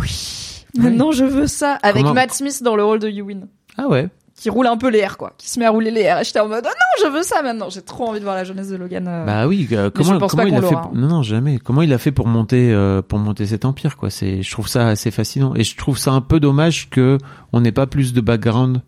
Oui. 0.00 0.64
Maintenant, 0.76 1.12
je 1.12 1.24
veux 1.24 1.46
ça. 1.46 1.78
Avec 1.82 2.02
Comment- 2.02 2.14
Matt 2.14 2.32
Smith 2.32 2.62
dans 2.62 2.76
le 2.76 2.84
rôle 2.84 2.98
de 2.98 3.08
Ewan. 3.08 3.46
Ah 3.78 3.88
ouais. 3.88 4.08
Qui 4.42 4.50
roule 4.50 4.66
un 4.66 4.76
peu 4.76 4.88
les 4.90 4.98
airs, 4.98 5.18
quoi. 5.18 5.34
Qui 5.38 5.48
se 5.48 5.60
met 5.60 5.66
à 5.66 5.70
rouler 5.70 5.92
les 5.92 6.00
airs. 6.00 6.18
Et 6.20 6.24
j'étais 6.24 6.40
en 6.40 6.48
mode, 6.48 6.64
oh 6.66 6.68
non, 6.68 7.06
je 7.06 7.16
veux 7.16 7.22
ça 7.22 7.42
maintenant. 7.42 7.70
J'ai 7.70 7.80
trop 7.80 8.08
envie 8.08 8.18
de 8.18 8.24
voir 8.24 8.34
la 8.34 8.42
jeunesse 8.42 8.68
de 8.70 8.74
Logan. 8.76 9.06
euh. 9.06 9.24
Bah 9.24 9.46
oui, 9.46 9.68
euh, 9.70 9.88
comment, 9.88 10.18
il 10.44 10.54
a 10.56 10.60
fait 10.62 10.74
pour- 10.74 10.90
Non, 10.94 11.06
non, 11.06 11.22
jamais. 11.22 11.58
Comment 11.58 11.82
il 11.82 11.92
a 11.92 11.98
fait 11.98 12.10
pour 12.10 12.26
monter, 12.26 12.72
euh, 12.72 13.02
pour 13.02 13.20
monter 13.20 13.46
cet 13.46 13.64
empire, 13.64 13.96
quoi? 13.96 14.10
C'est, 14.10 14.42
je 14.42 14.50
trouve 14.50 14.66
ça 14.66 14.88
assez 14.88 15.12
fascinant 15.12 15.54
et 15.54 15.62
je 15.62 15.76
trouve 15.76 15.96
ça 15.96 16.10
un 16.10 16.20
peu 16.20 16.40
dommage 16.40 16.90
que 16.90 17.18
on 17.52 17.60
n'ait 17.60 17.70
pas 17.70 17.86
plus 17.86 18.12
de 18.12 18.20
background 18.20 18.82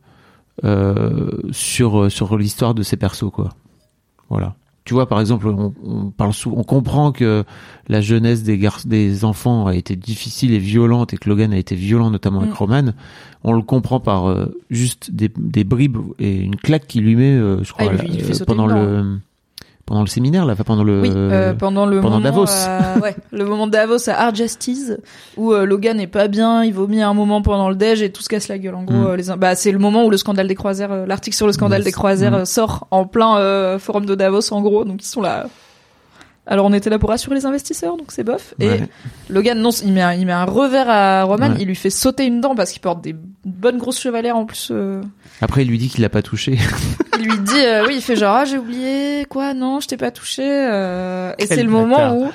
sur 1.53 2.11
sur 2.11 2.37
l'histoire 2.37 2.75
de 2.75 2.83
ces 2.83 2.97
persos, 2.97 3.31
quoi. 3.33 3.51
Voilà. 4.31 4.55
Tu 4.85 4.93
vois, 4.93 5.07
par 5.09 5.19
exemple, 5.21 5.47
on, 5.49 5.73
on 5.83 6.11
parle 6.11 6.35
sou- 6.35 6.53
on 6.55 6.63
comprend 6.63 7.11
que 7.11 7.45
la 7.89 8.01
jeunesse 8.03 8.43
des 8.43 8.59
gar- 8.59 8.83
des 8.85 9.25
enfants 9.25 9.67
a 9.67 9.75
été 9.75 9.97
difficile 9.97 10.53
et 10.53 10.59
violente 10.59 11.15
et 11.15 11.17
que 11.17 11.27
Logan 11.29 11.55
a 11.55 11.57
été 11.57 11.75
violent, 11.75 12.11
notamment 12.11 12.41
avec 12.41 12.53
Mm. 12.53 12.57
Roman. 12.59 12.83
On 13.45 13.53
le 13.55 13.63
comprend 13.63 13.99
par 14.01 14.27
euh, 14.29 14.55
juste 14.69 15.11
des, 15.11 15.31
des 15.39 15.65
bribes 15.65 15.97
et 16.19 16.37
une 16.37 16.57
claque 16.57 16.87
qu'il 16.87 17.05
lui 17.05 17.17
met, 17.17 17.33
euh, 17.33 17.63
je 17.65 17.73
crois, 17.73 17.87
Ah, 17.91 18.03
lui- 18.03 18.21
euh, 18.23 18.45
pendant 18.47 18.67
le 18.67 19.19
pendant 19.87 20.01
le 20.01 20.07
séminaire, 20.07 20.47
là, 20.47 20.55
pendant 20.57 20.83
le 20.83 21.01
Oui, 21.03 21.13
euh, 21.15 21.53
pendant 21.53 21.85
le 21.85 22.01
pendant 22.01 22.19
moment, 22.21 22.45
Davos. 22.45 22.47
euh, 22.69 23.01
ouais, 23.01 23.15
le 23.33 23.45
moment 23.45 23.67
de 23.67 23.73
Davos 23.73 24.09
à 24.09 24.15
Hard 24.15 24.35
Justice 24.35 24.93
où 25.37 25.53
euh, 25.53 25.67
Logan 25.67 26.01
est 26.01 26.07
pas 26.07 26.27
bien, 26.29 26.65
il 26.65 26.73
vomit 26.73 27.03
un 27.03 27.13
moment 27.13 27.43
pendant 27.43 27.69
le 27.69 27.75
déj 27.75 28.01
et 28.03 28.11
tout 28.11 28.23
se 28.23 28.29
casse 28.31 28.49
la 28.49 28.59
gueule. 28.59 28.75
En 28.77 28.85
gros, 28.85 28.95
Mm. 28.97 29.07
euh, 29.07 29.17
les, 29.17 29.25
bah 29.37 29.55
c'est 29.55 29.73
le 29.73 29.79
moment 29.79 30.05
où 30.05 30.11
le 30.11 30.17
scandale 30.17 30.49
des 30.49 30.55
croisières, 30.55 31.07
l'article 31.07 31.37
sur 31.37 31.47
le 31.47 31.53
scandale 31.53 31.81
Yes. 31.81 31.85
des 31.87 31.93
croisières 31.93 32.39
Mm. 32.41 32.45
sort 32.47 32.87
en 32.91 33.05
plein 33.05 33.79
forum 33.79 34.07
de 34.07 34.15
Davos 34.15 34.53
en 34.53 34.63
gros, 34.63 34.85
donc 34.85 35.03
ils 35.03 35.09
sont 35.09 35.21
là. 35.21 35.47
Alors 36.47 36.67
on 36.67 36.73
était 36.75 36.91
là 36.91 36.99
pour 36.99 37.09
rassurer 37.09 37.37
les 37.37 37.47
investisseurs, 37.47 37.97
donc 37.97 38.13
c'est 38.13 38.23
bof. 38.25 38.53
Et. 38.61 38.81
Logan, 39.31 39.59
non, 39.59 39.71
il 39.71 39.93
met 39.95 40.03
un, 40.03 40.13
il 40.13 40.27
met 40.27 40.33
un 40.33 40.45
revers 40.45 40.89
à 40.91 41.23
Roman, 41.25 41.49
Ouais. 41.49 41.57
il 41.61 41.67
lui 41.67 41.75
fait 41.75 41.89
sauter 41.89 42.27
une 42.27 42.43
dent 42.43 42.55
parce 42.55 42.71
qu'il 42.71 42.83
porte 42.83 43.01
des 43.03 43.17
bonnes 43.47 43.79
grosses 43.79 43.99
chevalères 43.99 44.37
en 44.37 44.45
plus. 44.45 44.69
euh, 44.71 45.01
Après, 45.41 45.63
il 45.63 45.69
lui 45.69 45.79
dit 45.79 45.89
qu'il 45.89 46.03
l'a 46.03 46.09
pas 46.09 46.23
touché. 46.23 46.59
il 47.19 47.25
lui 47.25 47.39
dit 47.39 47.65
euh, 47.65 47.87
oui 47.87 47.97
il 47.97 48.03
fait 48.03 48.17
genre 48.17 48.37
ah 48.37 48.45
j'ai 48.45 48.59
oublié. 48.59 49.27
Quoi? 49.29 49.55
Non 49.55 49.81
je 49.81 49.89
t'ai 49.89 49.97
pas 49.97 50.11
touché 50.11 50.43
euh, 50.45 51.33
et 51.39 51.47
c'est 51.47 51.63
le 51.63 51.71
moment 51.71 52.17
où 52.17 52.31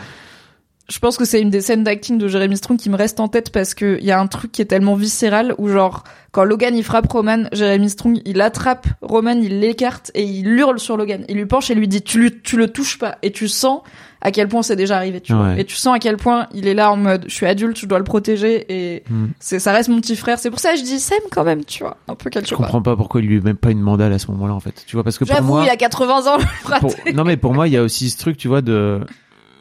je 0.89 0.99
pense 0.99 1.17
que 1.17 1.25
c'est 1.25 1.39
une 1.41 1.49
des 1.49 1.61
scènes 1.61 1.83
d'acting 1.83 2.17
de 2.17 2.27
Jeremy 2.27 2.57
Strong 2.57 2.77
qui 2.79 2.89
me 2.89 2.95
reste 2.97 3.19
en 3.19 3.27
tête 3.27 3.51
parce 3.51 3.73
que 3.73 3.97
il 3.99 4.05
y 4.05 4.11
a 4.11 4.19
un 4.19 4.27
truc 4.27 4.51
qui 4.51 4.61
est 4.61 4.65
tellement 4.65 4.95
viscéral 4.95 5.53
où 5.57 5.67
genre 5.69 6.03
quand 6.31 6.43
Logan 6.43 6.75
il 6.75 6.83
frappe 6.83 7.11
Roman 7.11 7.43
Jeremy 7.51 7.89
Strong 7.89 8.21
il 8.25 8.41
attrape 8.41 8.87
Roman 9.01 9.31
il 9.31 9.59
l'écarte 9.59 10.11
et 10.15 10.23
il 10.23 10.47
hurle 10.47 10.79
sur 10.79 10.97
Logan. 10.97 11.25
Il 11.29 11.37
lui 11.37 11.45
penche 11.45 11.69
et 11.69 11.75
lui 11.75 11.87
dit 11.87 12.01
tu, 12.01 12.19
lui, 12.19 12.41
tu 12.41 12.57
le 12.57 12.67
touches 12.69 12.97
pas. 12.97 13.17
Et 13.23 13.31
tu 13.31 13.47
sens 13.47 13.81
à 14.21 14.31
quel 14.31 14.47
point 14.47 14.63
c'est 14.63 14.75
déjà 14.75 14.97
arrivé 14.97 15.21
tu 15.21 15.33
vois. 15.33 15.57
Et 15.59 15.63
tu 15.63 15.75
sens 15.75 15.95
à 15.95 15.99
quel 15.99 16.17
point 16.17 16.47
il 16.53 16.67
est 16.67 16.73
là 16.73 16.91
en 16.91 16.97
mode 16.97 17.25
je 17.27 17.33
suis 17.35 17.45
adulte 17.45 17.77
je 17.79 17.85
dois 17.85 17.99
le 17.99 18.03
protéger 18.03 18.65
et 18.69 19.03
Hmm. 19.09 19.27
c'est 19.39 19.59
ça 19.59 19.71
reste 19.71 19.89
mon 19.89 20.01
petit 20.01 20.15
frère. 20.15 20.39
C'est 20.39 20.49
pour 20.49 20.59
ça 20.59 20.73
que 20.73 20.79
je 20.79 20.83
dis 20.83 20.99
Sam 20.99 21.19
quand 21.31 21.43
même 21.43 21.63
tu 21.65 21.83
vois. 21.83 21.97
Un 22.07 22.15
peu 22.15 22.29
quelque 22.29 22.45
Je 22.45 22.49
chose. 22.49 22.57
comprends 22.57 22.81
pas 22.81 22.95
pourquoi 22.95 23.21
il 23.21 23.27
lui 23.27 23.35
met 23.37 23.41
même 23.45 23.55
pas 23.57 23.69
une 23.71 23.81
mandale 23.81 24.11
à 24.13 24.19
ce 24.19 24.29
moment-là, 24.31 24.53
en 24.53 24.59
fait. 24.59 24.83
Tu 24.87 24.95
vois, 24.95 25.03
parce 25.03 25.17
que 25.17 25.23
pour 25.25 25.35
j'avoue 25.35 25.47
moi, 25.53 25.63
il 25.65 25.69
a 25.69 25.77
80 25.77 26.27
ans 26.33 26.37
pour- 26.79 26.93
non 27.13 27.23
mais 27.23 27.37
pour 27.37 27.53
moi, 27.53 27.67
il 27.67 27.73
y 27.73 27.77
a 27.77 27.83
aussi 27.83 28.09
ce 28.09 28.17
truc, 28.17 28.37
tu 28.37 28.47
vois, 28.47 28.61
de, 28.61 28.99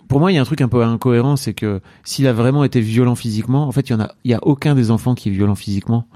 pour 0.09 0.21
moi, 0.21 0.33
il 0.33 0.35
y 0.35 0.39
a 0.39 0.41
un 0.41 0.47
truc 0.47 0.61
un 0.61 0.69
peu 0.69 0.83
incohérent, 0.83 1.37
c'est 1.37 1.55
que 1.55 1.81
s'il 2.03 2.27
a 2.27 2.33
vraiment 2.33 2.65
été 2.65 2.81
violent 2.81 3.15
physiquement, 3.15 3.69
en 3.69 3.73
fait, 3.73 3.89
il 3.89 3.93
y 3.93 3.95
en 3.95 4.01
a, 4.01 4.13
il 4.25 4.31
y 4.31 4.35
a 4.35 4.41
aucun 4.43 4.75
des 4.75 4.91
enfants 4.91 5.15
qui 5.15 5.29
est 5.29 5.33
violent 5.33 5.55
physiquement. 5.55 6.07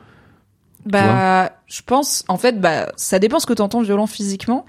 Bah, 0.86 1.52
je 1.66 1.82
pense, 1.82 2.24
en 2.28 2.38
fait, 2.38 2.60
bah, 2.60 2.90
ça 2.96 3.18
dépend 3.18 3.38
ce 3.38 3.46
que 3.46 3.52
t'entends 3.52 3.82
violent 3.82 4.06
physiquement. 4.06 4.64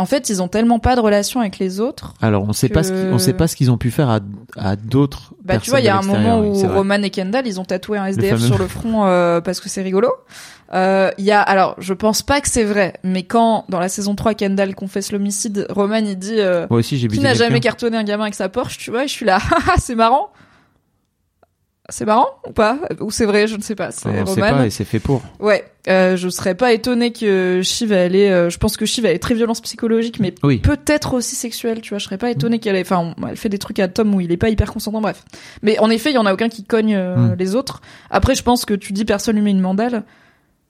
En 0.00 0.06
fait, 0.06 0.30
ils 0.30 0.40
ont 0.40 0.46
tellement 0.46 0.78
pas 0.78 0.94
de 0.94 1.00
relation 1.00 1.40
avec 1.40 1.58
les 1.58 1.80
autres. 1.80 2.14
Alors, 2.22 2.44
on 2.48 2.52
sait 2.52 2.68
pas 2.68 2.84
ce 2.84 3.12
on 3.12 3.18
sait 3.18 3.32
pas 3.32 3.48
ce 3.48 3.56
qu'ils 3.56 3.70
ont 3.72 3.78
pu 3.78 3.90
faire 3.90 4.08
à, 4.08 4.20
à 4.56 4.76
d'autres. 4.76 5.34
Bah, 5.44 5.58
tu 5.58 5.70
vois, 5.70 5.80
il 5.80 5.86
y 5.86 5.88
a 5.88 5.98
un 5.98 6.02
moment 6.02 6.38
où 6.38 6.56
oui. 6.56 6.66
Roman 6.66 7.02
et 7.02 7.10
Kendall, 7.10 7.46
ils 7.48 7.58
ont 7.58 7.64
tatoué 7.64 7.98
un 7.98 8.06
SDF 8.06 8.36
fameux. 8.36 8.46
sur 8.46 8.58
le 8.58 8.68
front 8.68 9.06
euh, 9.06 9.40
parce 9.40 9.58
que 9.58 9.68
c'est 9.68 9.82
rigolo. 9.82 10.12
Euh, 10.72 11.10
Il 11.18 11.24
y 11.24 11.32
a, 11.32 11.40
alors, 11.40 11.74
je 11.78 11.94
pense 11.94 12.22
pas 12.22 12.40
que 12.40 12.48
c'est 12.48 12.62
vrai, 12.62 12.94
mais 13.02 13.24
quand 13.24 13.64
dans 13.68 13.80
la 13.80 13.88
saison 13.88 14.14
3, 14.14 14.34
Kendall 14.34 14.74
confesse 14.76 15.10
l'homicide, 15.10 15.66
Roman 15.70 15.96
il 15.96 16.16
dit 16.16 16.38
euh, 16.38 16.66
Moi 16.70 16.78
aussi, 16.78 16.96
j'ai 16.98 17.08
qui 17.08 17.18
n'a 17.20 17.34
jamais 17.34 17.60
cartonné 17.60 17.96
un 17.96 18.04
gamin 18.04 18.24
avec 18.24 18.34
sa 18.34 18.48
Porsche, 18.48 18.78
tu 18.78 18.90
vois, 18.90 19.04
et 19.04 19.08
je 19.08 19.12
suis 19.12 19.26
là, 19.26 19.36
haha, 19.36 19.74
c'est 19.78 19.94
marrant. 19.96 20.30
C'est 21.90 22.04
marrant 22.04 22.28
ou 22.46 22.52
pas? 22.52 22.78
Ou 23.00 23.10
c'est 23.10 23.24
vrai, 23.24 23.46
je 23.46 23.56
ne 23.56 23.62
sais 23.62 23.74
pas. 23.74 23.90
C'est 23.92 24.10
pas 24.38 24.66
et 24.66 24.70
c'est 24.70 24.84
fait 24.84 24.98
pour. 25.00 25.22
Ouais, 25.40 25.64
euh, 25.88 26.16
je 26.16 26.28
serais 26.28 26.54
pas 26.54 26.72
étonnée 26.74 27.12
que 27.12 27.62
Shiv 27.62 27.92
elle 27.92 28.14
est, 28.14 28.30
euh, 28.30 28.50
je 28.50 28.58
pense 28.58 28.76
que 28.76 28.84
Shiv 28.84 29.06
elle 29.06 29.14
est 29.14 29.18
très 29.18 29.34
violence 29.34 29.62
psychologique, 29.62 30.20
mais 30.20 30.34
Oui. 30.42 30.58
peut-être 30.58 31.14
aussi 31.14 31.34
sexuelle, 31.34 31.80
tu 31.80 31.90
vois. 31.90 31.98
Je 31.98 32.04
serais 32.04 32.18
pas 32.18 32.30
étonnée 32.30 32.58
qu'elle 32.58 32.76
ait, 32.76 32.82
enfin, 32.82 33.14
elle 33.26 33.36
fait 33.38 33.48
des 33.48 33.58
trucs 33.58 33.78
à 33.78 33.88
Tom 33.88 34.14
où 34.14 34.20
il 34.20 34.30
est 34.32 34.36
pas 34.36 34.50
hyper 34.50 34.70
consentant, 34.70 35.00
bref. 35.00 35.24
Mais 35.62 35.78
en 35.78 35.88
effet, 35.88 36.10
il 36.10 36.14
y 36.14 36.18
en 36.18 36.26
a 36.26 36.34
aucun 36.34 36.50
qui 36.50 36.62
cogne 36.64 36.94
euh, 36.94 37.16
Mm. 37.16 37.36
les 37.38 37.54
autres. 37.54 37.80
Après, 38.10 38.34
je 38.34 38.42
pense 38.42 38.66
que 38.66 38.74
tu 38.74 38.92
dis 38.92 39.06
personne 39.06 39.36
lui 39.36 39.42
met 39.42 39.50
une 39.50 39.60
mandale. 39.60 40.02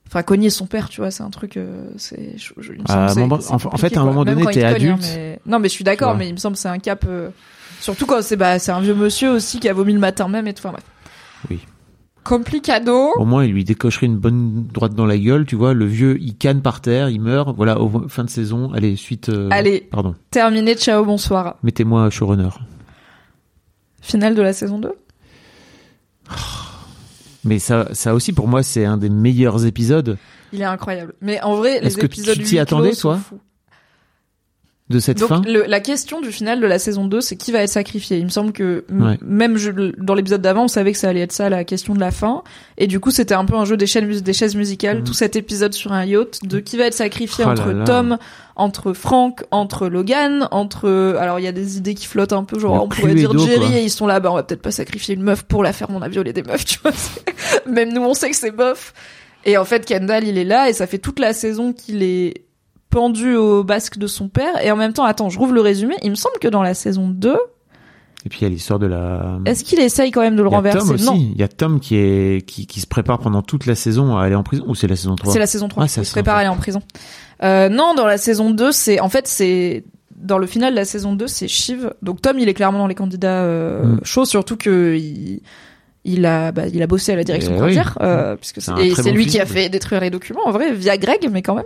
Enfin, 0.07 0.23
cogner 0.23 0.51
son 0.51 0.67
père, 0.67 0.89
tu 0.89 1.01
vois, 1.03 1.11
c'est 1.11 1.23
un 1.25 1.31
truc, 1.31 1.57
euh, 1.59 1.83
c'est, 1.99 2.37
en- 2.49 3.77
fait, 3.77 3.97
à 3.97 4.01
un 4.01 4.05
quoi. 4.05 4.05
moment 4.05 4.25
Même 4.25 4.37
donné, 4.39 4.47
t'es 4.47 4.61
cogne, 4.61 4.65
hein, 4.65 4.75
adulte. 4.75 5.03
mais- 5.17 5.39
Non, 5.47 5.59
mais 5.59 5.69
je 5.69 5.75
suis 5.75 5.85
d'accord, 5.85 6.17
mais 6.17 6.29
il 6.29 6.33
me 6.33 6.39
semble 6.39 6.57
c'est 6.57 6.69
un 6.69 6.79
cap, 6.79 7.05
euh, 7.07 7.29
surtout 7.81 8.07
quand 8.07 8.23
c'est, 8.23 8.37
bah, 8.37 8.59
c'est 8.59 8.71
un 8.73 8.81
vieux 8.81 8.95
monsieur 8.95 9.31
aussi 9.33 9.61
qui 9.61 9.69
a 9.69 9.73
vomi 9.75 9.93
le 9.93 9.99
matin 9.99 10.29
même 10.29 10.47
et 10.47 10.55
tout, 10.55 10.61
enfin, 10.65 10.71
bref. 10.73 10.85
Oui. 11.51 11.61
Complicado. 12.25 13.13
Au 13.17 13.25
moins, 13.25 13.45
il 13.45 13.53
lui 13.53 13.65
décocherait 13.65 14.07
une 14.07 14.19
bonne 14.19 14.67
droite 14.67 14.95
dans 14.95 15.07
la 15.07 15.17
gueule, 15.17 15.47
tu 15.47 15.57
vois. 15.57 15.73
Le 15.73 15.87
vieux, 15.87 16.19
il 16.21 16.37
canne 16.37 16.61
par 16.61 16.81
terre, 16.83 17.09
il 17.09 17.21
meurt. 17.21 17.55
Voilà, 17.57 17.81
au 17.81 18.07
fin 18.09 18.25
de 18.25 18.29
saison. 18.31 18.71
Allez, 18.75 18.97
suite. 18.97 19.31
euh, 19.31 19.49
Allez. 19.51 19.89
Pardon. 19.91 20.15
Terminé, 20.31 20.75
ciao, 20.75 21.05
bonsoir. 21.05 21.57
Mettez-moi 21.63 22.11
showrunner. 22.11 22.51
Finale 24.03 24.35
de 24.35 24.43
la 24.43 24.53
saison 24.53 24.79
2 24.79 24.93
Mais 27.45 27.59
ça, 27.59 27.89
ça 27.93 28.15
aussi 28.15 28.33
pour 28.33 28.47
moi, 28.49 28.63
c'est 28.63 28.85
un 28.85 28.97
des 28.99 29.09
meilleurs 29.09 29.65
épisodes 29.65 30.19
Il 30.53 30.61
est 30.61 30.65
incroyable. 30.65 31.15
Mais 31.23 31.41
en 31.43 31.57
vrai, 31.57 31.81
les 31.81 31.87
Est-ce 31.87 31.97
que 31.97 32.07
épisodes 32.07 32.37
tu 32.37 32.43
t'y 32.45 32.59
attendais, 32.59 32.95
toi? 32.95 33.19
De 34.91 35.01
cette 35.01 35.19
Donc 35.19 35.29
fin. 35.29 35.43
le- 35.47 35.65
la 35.67 35.81
question 35.81 36.21
du 36.23 36.33
final 36.33 36.61
de 36.61 36.67
la 36.67 36.79
saison 36.79 37.05
2, 37.07 37.21
c'est 37.21 37.37
qui 37.37 37.53
va 37.53 37.61
être 37.63 37.69
sacrifié? 37.71 38.17
Il 38.17 38.25
me 38.25 38.31
semble 38.31 38.53
que 38.53 38.85
Ouais. 38.91 39.19
même 39.23 39.57
je- 39.59 39.71
dans 39.71 40.15
l'épisode 40.15 40.41
d'avant, 40.41 40.65
on 40.65 40.69
savait 40.69 40.93
que 40.93 40.99
ça 40.99 41.11
allait 41.11 41.21
être 41.21 41.33
ça 41.33 41.51
la 41.51 41.65
question 41.65 41.95
de 41.95 42.01
la 42.01 42.11
fin. 42.11 42.43
Et 42.79 42.87
du 42.87 42.99
coup, 42.99 43.11
c'était 43.11 43.35
un 43.35 43.45
peu 43.45 43.55
un 43.55 43.65
jeu 43.67 43.77
des 43.77 43.87
chaises, 43.87 44.23
des 44.23 44.33
chaises 44.33 44.55
musicales, 44.57 44.99
Mhm. 45.01 45.05
tout 45.05 45.13
cet 45.13 45.37
épisode 45.37 45.75
sur 45.75 45.93
un 45.93 46.05
yacht, 46.07 46.41
de 46.47 46.59
qui 46.61 46.77
va 46.79 46.85
être 46.85 46.95
sacrifié 46.95 47.45
Oh 47.47 47.51
entre 47.51 47.71
là. 47.71 47.85
Tom, 47.85 48.17
entre 48.57 48.93
Frank, 48.95 49.45
entre 49.51 49.89
Logan, 49.89 50.49
entre... 50.51 51.17
Alors 51.21 51.39
il 51.39 51.45
y 51.45 51.49
a 51.49 51.53
des 51.53 51.77
idées 51.77 51.95
qui 51.95 52.07
flottent 52.07 52.33
un 52.33 52.45
peu, 52.45 52.59
genre 52.59 52.75
Le 52.77 52.81
on 52.81 52.89
pourrait 52.89 53.15
dire 53.15 53.39
Jerry 53.39 53.59
quoi. 53.67 53.77
et 53.77 53.83
ils 53.85 53.91
sont 53.91 54.07
là, 54.07 54.21
bah 54.21 54.31
on 54.33 54.35
va 54.37 54.43
peut-être 54.43 54.63
pas 54.63 54.71
sacrifier 54.73 55.15
une 55.15 55.23
meuf 55.23 55.43
pour 55.45 55.63
la 55.63 55.73
faire, 55.73 55.89
on 55.91 56.01
a 56.03 56.09
violé 56.09 56.33
des 56.33 56.43
meufs, 56.43 56.65
tu 56.65 56.79
vois. 56.83 56.93
même 57.71 57.93
nous 57.93 58.03
on 58.03 58.15
sait 58.15 58.31
que 58.31 58.37
c'est 58.37 58.51
bof. 58.51 58.95
Et 59.45 59.57
en 59.57 59.65
fait, 59.65 59.87
Kendall, 59.87 60.25
il 60.25 60.37
est 60.37 60.45
là 60.45 60.69
et 60.69 60.73
ça 60.73 60.87
fait 60.87 60.99
toute 60.99 61.21
la 61.21 61.33
saison 61.33 61.73
qu'il 61.73 62.03
est 62.03 62.43
pendu 62.91 63.35
au 63.37 63.65
basque 63.65 63.99
de 63.99 64.07
son 64.07 64.29
père. 64.29 64.65
Et 64.65 64.71
en 64.71 64.77
même 64.77 64.93
temps, 64.93 65.05
attends, 65.05 65.29
je 65.29 65.39
rouvre 65.39 65.53
le 65.53 65.61
résumé. 65.61 65.95
Il 66.03 66.11
me 66.11 66.15
semble 66.17 66.39
que 66.41 66.49
dans 66.49 66.63
la 66.63 66.75
saison 66.75 67.09
2, 67.09 67.37
Et 68.27 68.29
puis 68.29 68.39
il 68.41 68.45
y 68.45 68.47
a 68.47 68.49
l'histoire 68.51 68.79
de 68.79 68.87
la. 68.87 69.39
Est-ce 69.47 69.63
qu'il 69.65 69.79
essaye 69.81 70.11
quand 70.11 70.21
même 70.23 70.37
de 70.37 70.43
le 70.43 70.49
renverser 70.49 70.79
Tom 70.79 70.91
aussi. 70.91 71.05
Non. 71.05 71.15
Il 71.15 71.37
y 71.39 71.43
a 71.43 71.49
Tom 71.49 71.81
qui 71.81 71.97
est 71.97 72.47
qui, 72.47 72.67
qui 72.67 72.81
se 72.81 72.87
prépare 72.87 73.19
pendant 73.21 73.43
toute 73.43 73.67
la 73.67 73.75
saison 73.75 74.17
à 74.17 74.25
aller 74.25 74.35
en 74.35 74.43
prison 74.43 74.65
ou 74.67 74.75
c'est 74.75 74.89
la 74.89 74.97
saison 74.97 75.15
3 75.17 75.33
C'est 75.33 75.39
la 75.39 75.47
saison 75.47 75.69
3. 75.69 75.85
Ah, 75.85 75.87
il 75.97 76.05
se 76.05 76.11
prépare 76.13 76.35
à 76.37 76.41
3. 76.41 76.41
aller 76.41 76.49
en 76.57 76.61
prison. 76.61 76.83
Euh, 77.45 77.69
non, 77.69 77.95
dans 77.95 78.07
la 78.07 78.19
saison 78.19 78.51
2, 78.51 78.73
c'est 78.73 79.01
en 79.01 79.09
fait 79.09 79.29
c'est 79.29 79.85
dans 80.17 80.39
le 80.39 80.47
final 80.49 80.73
de 80.73 80.77
la 80.77 80.85
saison 80.85 81.13
2, 81.15 81.29
c'est 81.29 81.47
Shiv. 81.47 81.93
Donc 82.03 82.21
Tom, 82.21 82.39
il 82.41 82.49
est 82.49 82.55
clairement 82.55 82.79
dans 82.79 82.89
les 82.89 82.97
candidats 82.97 83.43
euh, 83.45 83.85
Mm. 83.85 84.01
chauds, 84.03 84.25
surtout 84.25 84.57
que 84.57 84.97
il, 84.99 85.41
il 86.05 86.27
a 86.27 86.51
bah, 86.51 86.67
il 86.67 86.83
a 86.83 86.89
bossé 86.89 87.13
à 87.13 87.17
la 87.17 87.23
direction 87.23 87.53
Eh 87.57 87.63
oui. 87.63 87.79
euh, 88.01 88.35
puisque 88.35 88.61
c'est 88.61 88.73
et 88.85 88.95
c'est 88.97 89.03
bon 89.05 89.11
lui 89.13 89.23
film, 89.25 89.31
qui 89.31 89.41
a 89.41 89.47
fait 89.47 89.69
détruire 89.69 90.01
les 90.01 90.11
documents 90.11 90.41
en 90.47 90.51
vrai 90.51 90.73
via 90.73 90.97
Greg, 90.99 91.29
mais 91.31 91.43
quand 91.43 91.55
même. 91.55 91.65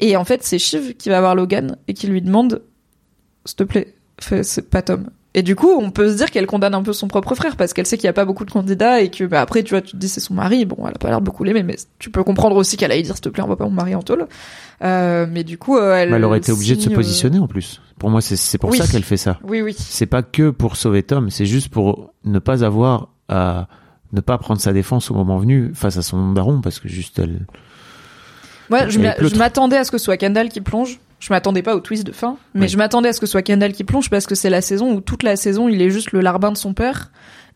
Et 0.00 0.16
en 0.16 0.24
fait, 0.24 0.42
c'est 0.42 0.58
Shiv 0.58 0.94
qui 0.94 1.08
va 1.08 1.20
voir 1.20 1.34
Logan 1.34 1.76
et 1.88 1.94
qui 1.94 2.06
lui 2.06 2.20
demande, 2.22 2.62
s'il 3.44 3.56
te 3.56 3.64
plaît, 3.64 3.94
c'est 4.42 4.68
pas 4.70 4.82
Tom. 4.82 5.08
Et 5.36 5.42
du 5.42 5.56
coup, 5.56 5.68
on 5.68 5.90
peut 5.90 6.12
se 6.12 6.16
dire 6.16 6.30
qu'elle 6.30 6.46
condamne 6.46 6.74
un 6.74 6.82
peu 6.82 6.92
son 6.92 7.08
propre 7.08 7.34
frère 7.34 7.56
parce 7.56 7.72
qu'elle 7.72 7.86
sait 7.86 7.96
qu'il 7.96 8.04
y 8.06 8.08
a 8.08 8.12
pas 8.12 8.24
beaucoup 8.24 8.44
de 8.44 8.52
candidats 8.52 9.00
et 9.00 9.10
que 9.10 9.24
bah, 9.24 9.40
après, 9.40 9.64
tu 9.64 9.70
vois, 9.70 9.80
tu 9.80 9.92
te 9.92 9.96
dis 9.96 10.08
c'est 10.08 10.20
son 10.20 10.32
mari. 10.34 10.64
Bon, 10.64 10.76
elle 10.86 10.94
a 10.94 10.98
pas 10.98 11.08
l'air 11.08 11.20
de 11.20 11.24
beaucoup 11.24 11.42
l'aimer, 11.42 11.64
mais 11.64 11.76
tu 11.98 12.10
peux 12.10 12.22
comprendre 12.22 12.54
aussi 12.54 12.76
qu'elle 12.76 12.92
allait 12.92 13.02
dire 13.02 13.14
s'il 13.16 13.22
te 13.22 13.28
plaît, 13.30 13.42
on 13.42 13.48
va 13.48 13.56
pas 13.56 13.64
mon 13.64 13.72
mari 13.72 13.96
en 13.96 14.02
tôle. 14.02 14.28
Euh, 14.82 15.26
mais 15.28 15.42
du 15.42 15.58
coup, 15.58 15.76
euh, 15.76 15.96
elle. 15.96 16.10
Mais 16.10 16.16
elle 16.16 16.24
aurait 16.24 16.38
été 16.38 16.52
obligée 16.52 16.76
de 16.76 16.80
se 16.80 16.84
signe, 16.84 16.92
euh, 16.92 16.96
positionner 16.96 17.38
en 17.40 17.48
plus. 17.48 17.80
Pour 17.98 18.10
moi, 18.10 18.20
c'est 18.20 18.36
c'est 18.36 18.58
pour 18.58 18.70
Oui. 18.70 18.78
ça 18.78 18.86
qu'elle 18.86 19.02
fait 19.02 19.16
ça. 19.16 19.40
Oui, 19.42 19.60
oui. 19.60 19.74
C'est 19.76 20.06
pas 20.06 20.22
que 20.22 20.50
pour 20.50 20.76
sauver 20.76 21.02
Tom, 21.02 21.30
c'est 21.30 21.46
juste 21.46 21.68
pour 21.68 22.12
ne 22.24 22.38
pas 22.38 22.64
avoir 22.64 23.08
à 23.28 23.66
ne 24.12 24.20
pas 24.20 24.38
prendre 24.38 24.60
sa 24.60 24.72
défense 24.72 25.10
au 25.10 25.14
moment 25.14 25.38
venu 25.38 25.72
face 25.74 25.96
à 25.96 26.02
son 26.02 26.32
daron 26.32 26.60
parce 26.60 26.78
que 26.78 26.88
juste 26.88 27.18
elle. 27.18 27.46
Moi, 28.70 28.88
je 28.88 29.36
m'attendais 29.36 29.76
à 29.76 29.84
ce 29.84 29.90
que 29.90 29.98
ce 29.98 30.04
soit 30.04 30.16
Kendall 30.16 30.48
qui 30.48 30.60
plonge. 30.60 30.98
Je 31.20 31.32
m'attendais 31.32 31.62
pas 31.62 31.74
au 31.74 31.80
twist 31.80 32.04
de 32.06 32.12
fin, 32.12 32.36
mais 32.52 32.62
Oui. 32.62 32.68
je 32.68 32.76
m'attendais 32.76 33.08
à 33.08 33.12
ce 33.14 33.20
que 33.20 33.24
ce 33.26 33.32
soit 33.32 33.40
Kendall 33.42 33.72
qui 33.72 33.84
plonge 33.84 34.10
parce 34.10 34.26
que 34.26 34.34
c'est 34.34 34.50
la 34.50 34.60
saison 34.60 34.92
où 34.92 35.00
toute 35.00 35.22
la 35.22 35.36
saison 35.36 35.68
il 35.70 35.80
est 35.80 35.88
juste 35.88 36.12
le 36.12 36.20
larbin 36.20 36.52
de 36.52 36.56
son 36.58 36.74
père. 36.74 37.10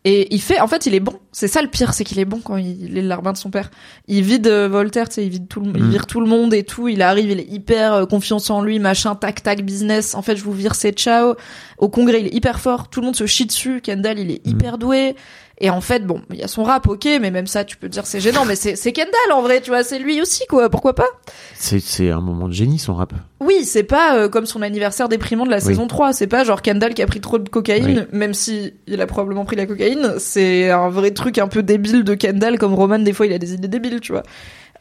Et 0.05 0.33
il 0.33 0.41
fait, 0.41 0.61
en 0.61 0.67
fait, 0.67 0.85
il 0.85 0.95
est 0.95 1.01
bon. 1.01 1.13
C'est 1.33 1.49
ça 1.49 1.61
le 1.61 1.67
pire, 1.67 1.93
c'est 1.93 2.05
qu'il 2.05 2.19
est 2.19 2.25
bon 2.25 2.39
quand 2.39 2.55
il 2.55 2.97
est 2.97 3.01
le 3.01 3.07
larbin 3.07 3.33
de 3.33 3.37
son 3.37 3.49
père. 3.51 3.69
Il 4.07 4.23
vide 4.23 4.47
euh, 4.47 4.69
Voltaire, 4.69 5.09
tu 5.09 5.15
sais, 5.15 5.25
il 5.25 5.29
vide 5.29 5.49
tout 5.49 5.59
le, 5.59 5.71
il 5.75 5.83
Mm. 5.83 5.89
vire 5.91 6.07
tout 6.07 6.21
le 6.21 6.25
monde 6.25 6.53
et 6.53 6.63
tout. 6.63 6.87
Il 6.87 7.01
arrive, 7.01 7.29
il 7.31 7.39
est 7.41 7.51
hyper 7.51 7.93
euh, 7.93 8.05
confiance 8.05 8.49
en 8.49 8.61
lui, 8.63 8.79
machin, 8.79 9.13
tac, 9.15 9.43
tac, 9.43 9.61
business. 9.61 10.15
En 10.15 10.21
fait, 10.21 10.37
je 10.37 10.43
vous 10.45 10.53
vire, 10.53 10.73
c'est 10.73 10.93
ciao. 10.93 11.35
Au 11.77 11.89
congrès, 11.89 12.21
il 12.21 12.27
est 12.27 12.33
hyper 12.33 12.61
fort. 12.61 12.89
Tout 12.89 13.01
le 13.01 13.07
monde 13.07 13.15
se 13.17 13.25
chie 13.25 13.45
dessus. 13.45 13.81
Kendall, 13.81 14.19
il 14.19 14.31
est 14.31 14.47
Mm. 14.47 14.49
hyper 14.49 14.77
doué. 14.77 15.15
Et 15.61 15.69
en 15.69 15.81
fait, 15.81 16.05
bon, 16.05 16.21
il 16.31 16.37
y 16.37 16.43
a 16.43 16.47
son 16.47 16.63
rap, 16.63 16.87
ok, 16.87 17.05
mais 17.19 17.31
même 17.31 17.45
ça, 17.47 17.65
tu 17.65 17.75
peux 17.75 17.87
te 17.87 17.91
dire 17.93 18.05
c'est 18.07 18.21
gênant, 18.21 18.45
mais 18.45 18.55
c'est 18.55 18.91
Kendall 18.93 19.31
en 19.33 19.41
vrai, 19.41 19.59
tu 19.59 19.71
vois, 19.71 19.83
c'est 19.83 19.99
lui 19.99 20.21
aussi, 20.21 20.45
quoi. 20.47 20.69
Pourquoi 20.69 20.95
pas? 20.95 21.07
C'est 21.55 21.81
c'est 21.81 22.11
un 22.11 22.21
moment 22.21 22.47
de 22.47 22.53
génie 22.53 22.79
son 22.79 22.93
rap. 22.95 23.11
Oui, 23.41 23.65
c'est 23.65 23.83
pas 23.83 24.17
euh, 24.17 24.29
comme 24.29 24.45
son 24.45 24.61
anniversaire 24.61 25.09
déprimant 25.09 25.45
de 25.45 25.51
la 25.51 25.57
Oui. 25.57 25.63
saison 25.63 25.87
3. 25.87 26.13
C'est 26.13 26.27
pas 26.27 26.43
genre 26.45 26.61
Kendall 26.61 26.93
qui 26.93 27.01
a 27.01 27.07
pris 27.07 27.19
trop 27.19 27.39
de 27.39 27.49
cocaïne, 27.49 28.07
même 28.13 28.33
si 28.33 28.73
il 28.87 29.01
a 29.01 29.07
probablement 29.07 29.43
pris 29.43 29.57
la 29.57 29.65
cocaïne. 29.65 30.13
C'est 30.17 30.69
un 30.69 30.87
vrai 30.89 31.11
truc 31.11 31.37
un 31.37 31.47
peu 31.49 31.61
débile 31.61 32.03
de 32.05 32.13
Kendall, 32.15 32.57
comme 32.57 32.73
Roman, 32.73 32.99
des 32.99 33.11
fois, 33.13 33.25
il 33.25 33.33
a 33.33 33.37
des 33.37 33.53
idées 33.53 33.67
débiles, 33.67 33.99
tu 33.99 34.13
vois. 34.13 34.23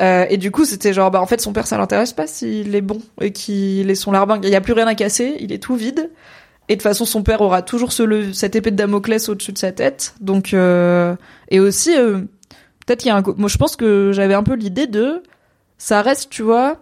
Euh, 0.00 0.26
et 0.30 0.36
du 0.36 0.52
coup, 0.52 0.64
c'était 0.64 0.92
genre, 0.92 1.10
bah, 1.10 1.20
en 1.20 1.26
fait, 1.26 1.40
son 1.40 1.52
père, 1.52 1.66
ça 1.66 1.76
l'intéresse 1.76 2.12
pas 2.12 2.28
s'il 2.28 2.72
est 2.76 2.80
bon 2.82 2.98
et 3.20 3.32
qu'il 3.32 3.90
est 3.90 3.96
son 3.96 4.12
larbin. 4.12 4.38
Il 4.44 4.48
y 4.48 4.54
a 4.54 4.60
plus 4.60 4.72
rien 4.74 4.86
à 4.86 4.94
casser, 4.94 5.36
il 5.40 5.50
est 5.52 5.58
tout 5.58 5.74
vide. 5.74 6.10
Et 6.68 6.74
de 6.74 6.78
toute 6.78 6.82
façon, 6.82 7.04
son 7.04 7.22
père 7.22 7.40
aura 7.40 7.62
toujours 7.62 7.92
ce 7.92 8.32
cette 8.32 8.54
épée 8.56 8.70
de 8.70 8.76
Damoclès 8.76 9.28
au-dessus 9.28 9.52
de 9.52 9.58
sa 9.58 9.72
tête. 9.72 10.14
Donc, 10.20 10.52
euh, 10.52 11.16
et 11.50 11.60
aussi, 11.60 11.96
euh, 11.96 12.18
peut-être 12.86 13.00
qu'il 13.00 13.08
y 13.08 13.12
a 13.12 13.16
un, 13.16 13.22
moi, 13.36 13.48
je 13.48 13.56
pense 13.56 13.74
que 13.76 14.10
j'avais 14.12 14.34
un 14.34 14.42
peu 14.42 14.54
l'idée 14.54 14.86
de, 14.86 15.22
ça 15.78 16.02
reste, 16.02 16.28
tu 16.30 16.42
vois, 16.42 16.76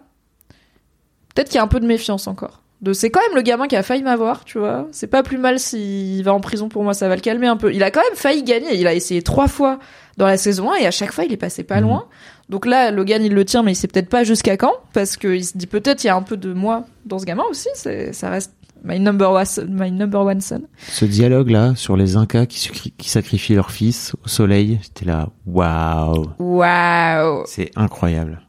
peut-être 1.35 1.47
qu'il 1.49 1.55
y 1.57 1.59
a 1.59 1.63
un 1.63 1.67
peu 1.67 1.79
de 1.79 1.87
méfiance 1.87 2.27
encore. 2.27 2.61
De, 2.81 2.93
c'est 2.93 3.09
quand 3.09 3.21
même 3.27 3.35
le 3.35 3.41
gamin 3.41 3.67
qui 3.67 3.75
a 3.75 3.81
failli 3.81 4.03
m'avoir, 4.03 4.43
tu 4.45 4.59
vois. 4.59 4.87
C'est 4.91 5.07
pas 5.07 5.23
plus 5.23 5.37
mal 5.39 5.57
s'il 5.59 6.21
va 6.23 6.31
en 6.33 6.39
prison 6.41 6.69
pour 6.69 6.83
moi, 6.83 6.93
ça 6.93 7.07
va 7.07 7.15
le 7.15 7.21
calmer 7.21 7.47
un 7.47 7.57
peu. 7.57 7.73
Il 7.73 7.81
a 7.81 7.89
quand 7.89 8.01
même 8.03 8.15
failli 8.15 8.43
gagner. 8.43 8.75
Il 8.75 8.85
a 8.85 8.93
essayé 8.93 9.23
trois 9.23 9.47
fois 9.47 9.79
dans 10.17 10.27
la 10.27 10.37
saison 10.37 10.71
1 10.71 10.75
et 10.75 10.85
à 10.85 10.91
chaque 10.91 11.11
fois 11.11 11.23
il 11.25 11.33
est 11.33 11.37
passé 11.37 11.63
pas 11.63 11.77
Mhm. 11.77 11.87
loin. 11.87 12.05
Donc 12.49 12.65
là, 12.67 12.91
Logan 12.91 13.23
il 13.23 13.33
le 13.33 13.45
tient, 13.45 13.63
mais 13.63 13.71
il 13.71 13.75
sait 13.75 13.87
peut-être 13.87 14.09
pas 14.09 14.23
jusqu'à 14.23 14.57
quand 14.57 14.73
parce 14.93 15.17
qu'il 15.17 15.43
se 15.43 15.57
dit 15.57 15.65
peut-être 15.65 16.03
il 16.03 16.07
y 16.07 16.09
a 16.11 16.15
un 16.15 16.21
peu 16.21 16.37
de 16.37 16.53
moi 16.53 16.85
dans 17.05 17.17
ce 17.17 17.25
gamin 17.25 17.43
aussi. 17.49 17.67
Ça 17.73 18.29
reste 18.29 18.53
my 18.83 18.99
number 18.99 19.29
one, 19.31 19.45
my 19.69 19.91
number 19.91 20.19
one 20.21 20.41
son. 20.41 20.61
Ce 20.89 21.05
dialogue 21.05 21.49
là 21.49 21.73
sur 21.75 21.95
les 21.97 22.15
Incas 22.15 22.45
qui, 22.45 22.91
qui 22.97 23.09
sacrifient 23.09 23.55
leur 23.55 23.71
fils 23.71 24.13
au 24.25 24.27
soleil, 24.27 24.79
j'étais 24.81 25.05
là, 25.05 25.29
waouh, 25.45 26.29
Waouh. 26.39 27.43
c'est 27.45 27.71
incroyable. 27.75 28.41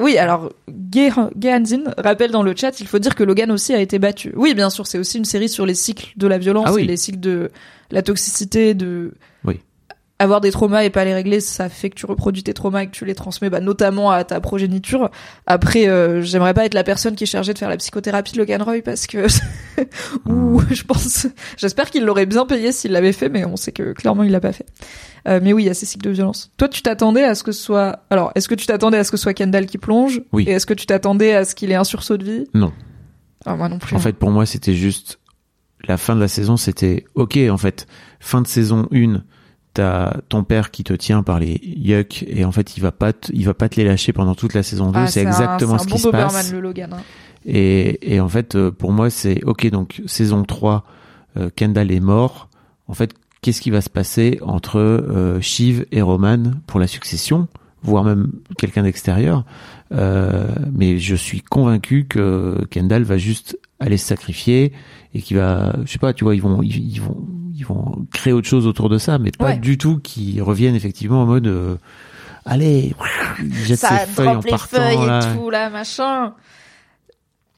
Oui, 0.00 0.18
alors 0.18 0.52
Gay 0.68 1.10
Gay 1.36 1.54
Hanzin 1.54 1.84
rappelle 1.96 2.32
dans 2.32 2.42
le 2.42 2.54
chat, 2.56 2.80
il 2.80 2.86
faut 2.88 2.98
dire 2.98 3.14
que 3.14 3.22
Logan 3.22 3.50
aussi 3.52 3.72
a 3.72 3.80
été 3.80 3.98
battu. 4.00 4.32
Oui, 4.36 4.52
bien 4.54 4.68
sûr, 4.68 4.86
c'est 4.88 4.98
aussi 4.98 5.18
une 5.18 5.24
série 5.24 5.48
sur 5.48 5.66
les 5.66 5.74
cycles 5.74 6.12
de 6.16 6.26
la 6.26 6.36
violence 6.38 6.64
Ah 6.68 6.72
oui. 6.72 6.82
et 6.82 6.86
les 6.86 6.96
cycles 6.96 7.20
de 7.20 7.50
la 7.92 8.02
toxicité, 8.02 8.74
de. 8.74 9.14
Avoir 10.18 10.40
des 10.40 10.52
traumas 10.52 10.84
et 10.84 10.90
pas 10.90 11.04
les 11.04 11.12
régler, 11.12 11.40
ça 11.40 11.68
fait 11.68 11.90
que 11.90 11.96
tu 11.96 12.06
reproduis 12.06 12.42
tes 12.42 12.54
traumas 12.54 12.82
et 12.82 12.86
que 12.86 12.92
tu 12.92 13.04
les 13.04 13.14
transmets 13.14 13.50
bah, 13.50 13.60
notamment 13.60 14.10
à 14.10 14.22
ta 14.24 14.40
progéniture. 14.40 15.10
Après, 15.46 15.88
euh, 15.88 16.22
j'aimerais 16.22 16.54
pas 16.54 16.64
être 16.64 16.74
la 16.74 16.84
personne 16.84 17.16
qui 17.16 17.24
est 17.24 17.28
chargée 17.28 17.52
de 17.52 17.58
faire 17.58 17.68
la 17.68 17.76
psychothérapie 17.76 18.32
de 18.32 18.38
Logan 18.38 18.62
Roy 18.62 18.80
parce 18.84 19.06
que 19.06 19.26
ou 20.26 20.60
je 20.70 20.82
pense, 20.84 21.26
j'espère 21.56 21.90
qu'il 21.90 22.04
l'aurait 22.04 22.26
bien 22.26 22.46
payé 22.46 22.70
s'il 22.70 22.92
l'avait 22.92 23.12
fait, 23.12 23.28
mais 23.28 23.44
on 23.44 23.56
sait 23.56 23.72
que 23.72 23.92
clairement 23.92 24.22
il 24.22 24.30
l'a 24.30 24.40
pas 24.40 24.52
fait. 24.52 24.66
Euh, 25.26 25.40
mais 25.42 25.52
oui, 25.52 25.64
il 25.64 25.66
y 25.66 25.70
a 25.70 25.74
ces 25.74 25.86
cycles 25.86 26.04
de 26.04 26.10
violence. 26.10 26.52
Toi, 26.58 26.68
tu 26.68 26.82
t'attendais 26.82 27.24
à 27.24 27.34
ce 27.34 27.42
que 27.42 27.52
ce 27.52 27.62
soit. 27.62 28.00
Alors, 28.10 28.30
est-ce 28.34 28.46
que 28.46 28.54
tu 28.54 28.66
t'attendais 28.66 28.98
à 28.98 29.04
ce 29.04 29.10
que 29.10 29.16
ce 29.16 29.22
soit 29.22 29.34
Kendall 29.34 29.66
qui 29.66 29.78
plonge? 29.78 30.20
Oui. 30.32 30.44
Et 30.46 30.52
est-ce 30.52 30.66
que 30.66 30.74
tu 30.74 30.86
t'attendais 30.86 31.34
à 31.34 31.44
ce 31.44 31.54
qu'il 31.54 31.72
ait 31.72 31.76
un 31.76 31.84
sursaut 31.84 32.18
de 32.18 32.24
vie? 32.24 32.44
Non. 32.52 32.72
Ah, 33.46 33.56
moi 33.56 33.68
non 33.68 33.78
plus. 33.78 33.96
En 33.96 33.98
fait, 33.98 34.12
pour 34.12 34.30
moi, 34.30 34.44
c'était 34.44 34.74
juste 34.74 35.18
la 35.88 35.96
fin 35.96 36.14
de 36.14 36.20
la 36.20 36.28
saison. 36.28 36.58
C'était 36.58 37.04
ok. 37.14 37.38
En 37.50 37.56
fait, 37.56 37.86
fin 38.20 38.42
de 38.42 38.46
saison 38.46 38.86
1 38.92 39.22
T'as 39.74 40.18
ton 40.28 40.44
père 40.44 40.70
qui 40.70 40.84
te 40.84 40.92
tient 40.92 41.22
par 41.24 41.40
les 41.40 41.60
yucks 41.64 42.24
et 42.28 42.44
en 42.44 42.52
fait 42.52 42.76
il 42.76 42.80
va 42.80 42.92
pas 42.92 43.12
te, 43.12 43.32
il 43.34 43.44
va 43.44 43.54
pas 43.54 43.68
te 43.68 43.74
les 43.76 43.84
lâcher 43.84 44.12
pendant 44.12 44.34
toute 44.36 44.54
la 44.54 44.62
saison 44.62 44.92
2 44.92 44.98
Ah, 45.00 45.06
c'est 45.08 45.20
exactement 45.22 45.78
ce 45.78 45.82
un 45.82 45.86
qui 45.86 45.92
bon 45.94 45.98
se 45.98 46.08
passe 46.10 46.32
Doberman, 46.32 46.52
le 46.52 46.60
Logan. 46.60 46.92
hein. 46.94 47.02
et, 47.44 48.14
et 48.14 48.20
en 48.20 48.28
fait 48.28 48.54
euh, 48.54 48.70
pour 48.70 48.92
moi 48.92 49.10
c'est 49.10 49.42
ok 49.44 49.68
donc 49.70 50.00
saison 50.06 50.44
3 50.44 50.84
euh, 51.36 51.50
Kendall 51.56 51.90
est 51.90 51.98
mort 52.00 52.48
en 52.86 52.94
fait 52.94 53.14
qu'est-ce 53.42 53.60
qui 53.60 53.70
va 53.70 53.80
se 53.80 53.90
passer 53.90 54.38
entre 54.42 54.78
euh, 54.78 55.40
Shiv 55.40 55.86
et 55.90 56.02
Roman 56.02 56.52
pour 56.68 56.78
la 56.78 56.86
succession 56.86 57.48
voire 57.82 58.04
même 58.04 58.30
quelqu'un 58.56 58.84
d'extérieur? 58.84 59.44
Euh, 59.92 60.46
mais 60.72 60.96
je 60.98 61.14
suis 61.14 61.42
convaincu 61.42 62.06
que 62.08 62.64
Kendall 62.70 63.02
va 63.02 63.18
juste 63.18 63.58
aller 63.84 63.96
se 63.98 64.06
sacrifier 64.06 64.72
et 65.14 65.20
qu'il 65.22 65.36
va 65.36 65.74
je 65.84 65.92
sais 65.92 65.98
pas 65.98 66.12
tu 66.12 66.24
vois 66.24 66.34
ils 66.34 66.42
vont 66.42 66.62
ils, 66.62 66.94
ils 66.94 67.00
vont 67.00 67.16
ils 67.54 67.64
vont 67.64 68.06
créer 68.12 68.32
autre 68.32 68.48
chose 68.48 68.66
autour 68.66 68.88
de 68.88 68.98
ça 68.98 69.18
mais 69.18 69.30
pas 69.30 69.44
Ouais. 69.50 69.58
du 69.58 69.78
tout 69.78 69.98
qu'ils 69.98 70.42
reviennent 70.42 70.74
effectivement 70.74 71.22
en 71.22 71.26
mode 71.26 71.46
euh, 71.46 71.76
allez 72.46 72.94
jette 73.64 73.78
Ça 73.78 74.00
ses 74.00 74.06
feuilles 74.06 74.28
en 74.28 74.40
les 74.40 74.50
partant 74.50 74.76
feuilles 74.78 75.06
là. 75.06 75.20
et 75.32 75.36
tout, 75.36 75.50
là, 75.50 75.70
machin. 75.70 76.34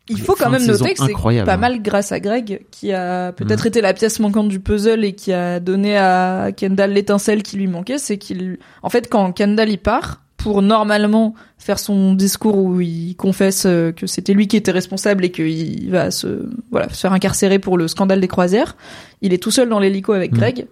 Il 0.09 0.21
faut 0.21 0.37
quand 0.37 0.51
même 0.51 0.65
noter 0.65 0.95
que 0.95 1.05
c'est 1.05 1.13
pas 1.45 1.55
hein. 1.55 1.57
mal 1.57 1.83
grâce 1.83 2.13
à 2.13 2.21
Greg, 2.21 2.65
qui 2.71 2.93
a 2.93 3.33
peut-être 3.33 3.63
Mhm. 3.65 3.67
été 3.69 3.81
la 3.81 3.93
pièce 3.93 4.21
manquante 4.21 4.49
du 4.49 4.61
puzzle 4.61 5.05
et 5.05 5.15
qui 5.15 5.33
a 5.33 5.59
donné 5.59 5.97
à 5.99 6.53
Kendall 6.57 6.93
l'étincelle 6.93 7.43
qui 7.43 7.57
lui 7.57 7.67
manquait. 7.67 7.99
C'est 7.99 8.17
qu'il, 8.17 8.59
en 8.85 8.89
fait, 8.89 9.09
quand 9.11 9.33
Kendall 9.33 9.69
y 9.69 9.77
part, 9.79 10.23
pour 10.47 10.63
normalement 10.63 11.35
faire 11.59 11.81
son 11.81 12.15
discours 12.15 12.57
où 12.57 12.81
il 12.81 13.17
confesse 13.17 13.65
euh, 13.67 13.91
que 13.91 14.07
c'était 14.07 14.33
lui 14.33 14.47
qui 14.47 14.57
était 14.57 14.71
responsable 14.71 15.25
et 15.25 15.33
qu'il 15.33 15.91
va 15.91 16.13
se, 16.13 16.49
voilà, 16.71 16.89
se 16.89 17.01
faire 17.01 17.13
incarcérer 17.13 17.59
pour 17.59 17.77
le 17.77 17.89
scandale 17.89 18.21
des 18.21 18.29
croisières, 18.29 18.77
il 19.23 19.33
est 19.33 19.43
tout 19.43 19.51
seul 19.51 19.69
dans 19.69 19.81
l'hélico 19.81 20.13
avec 20.13 20.31
Mhm. 20.31 20.39
Greg. 20.39 20.67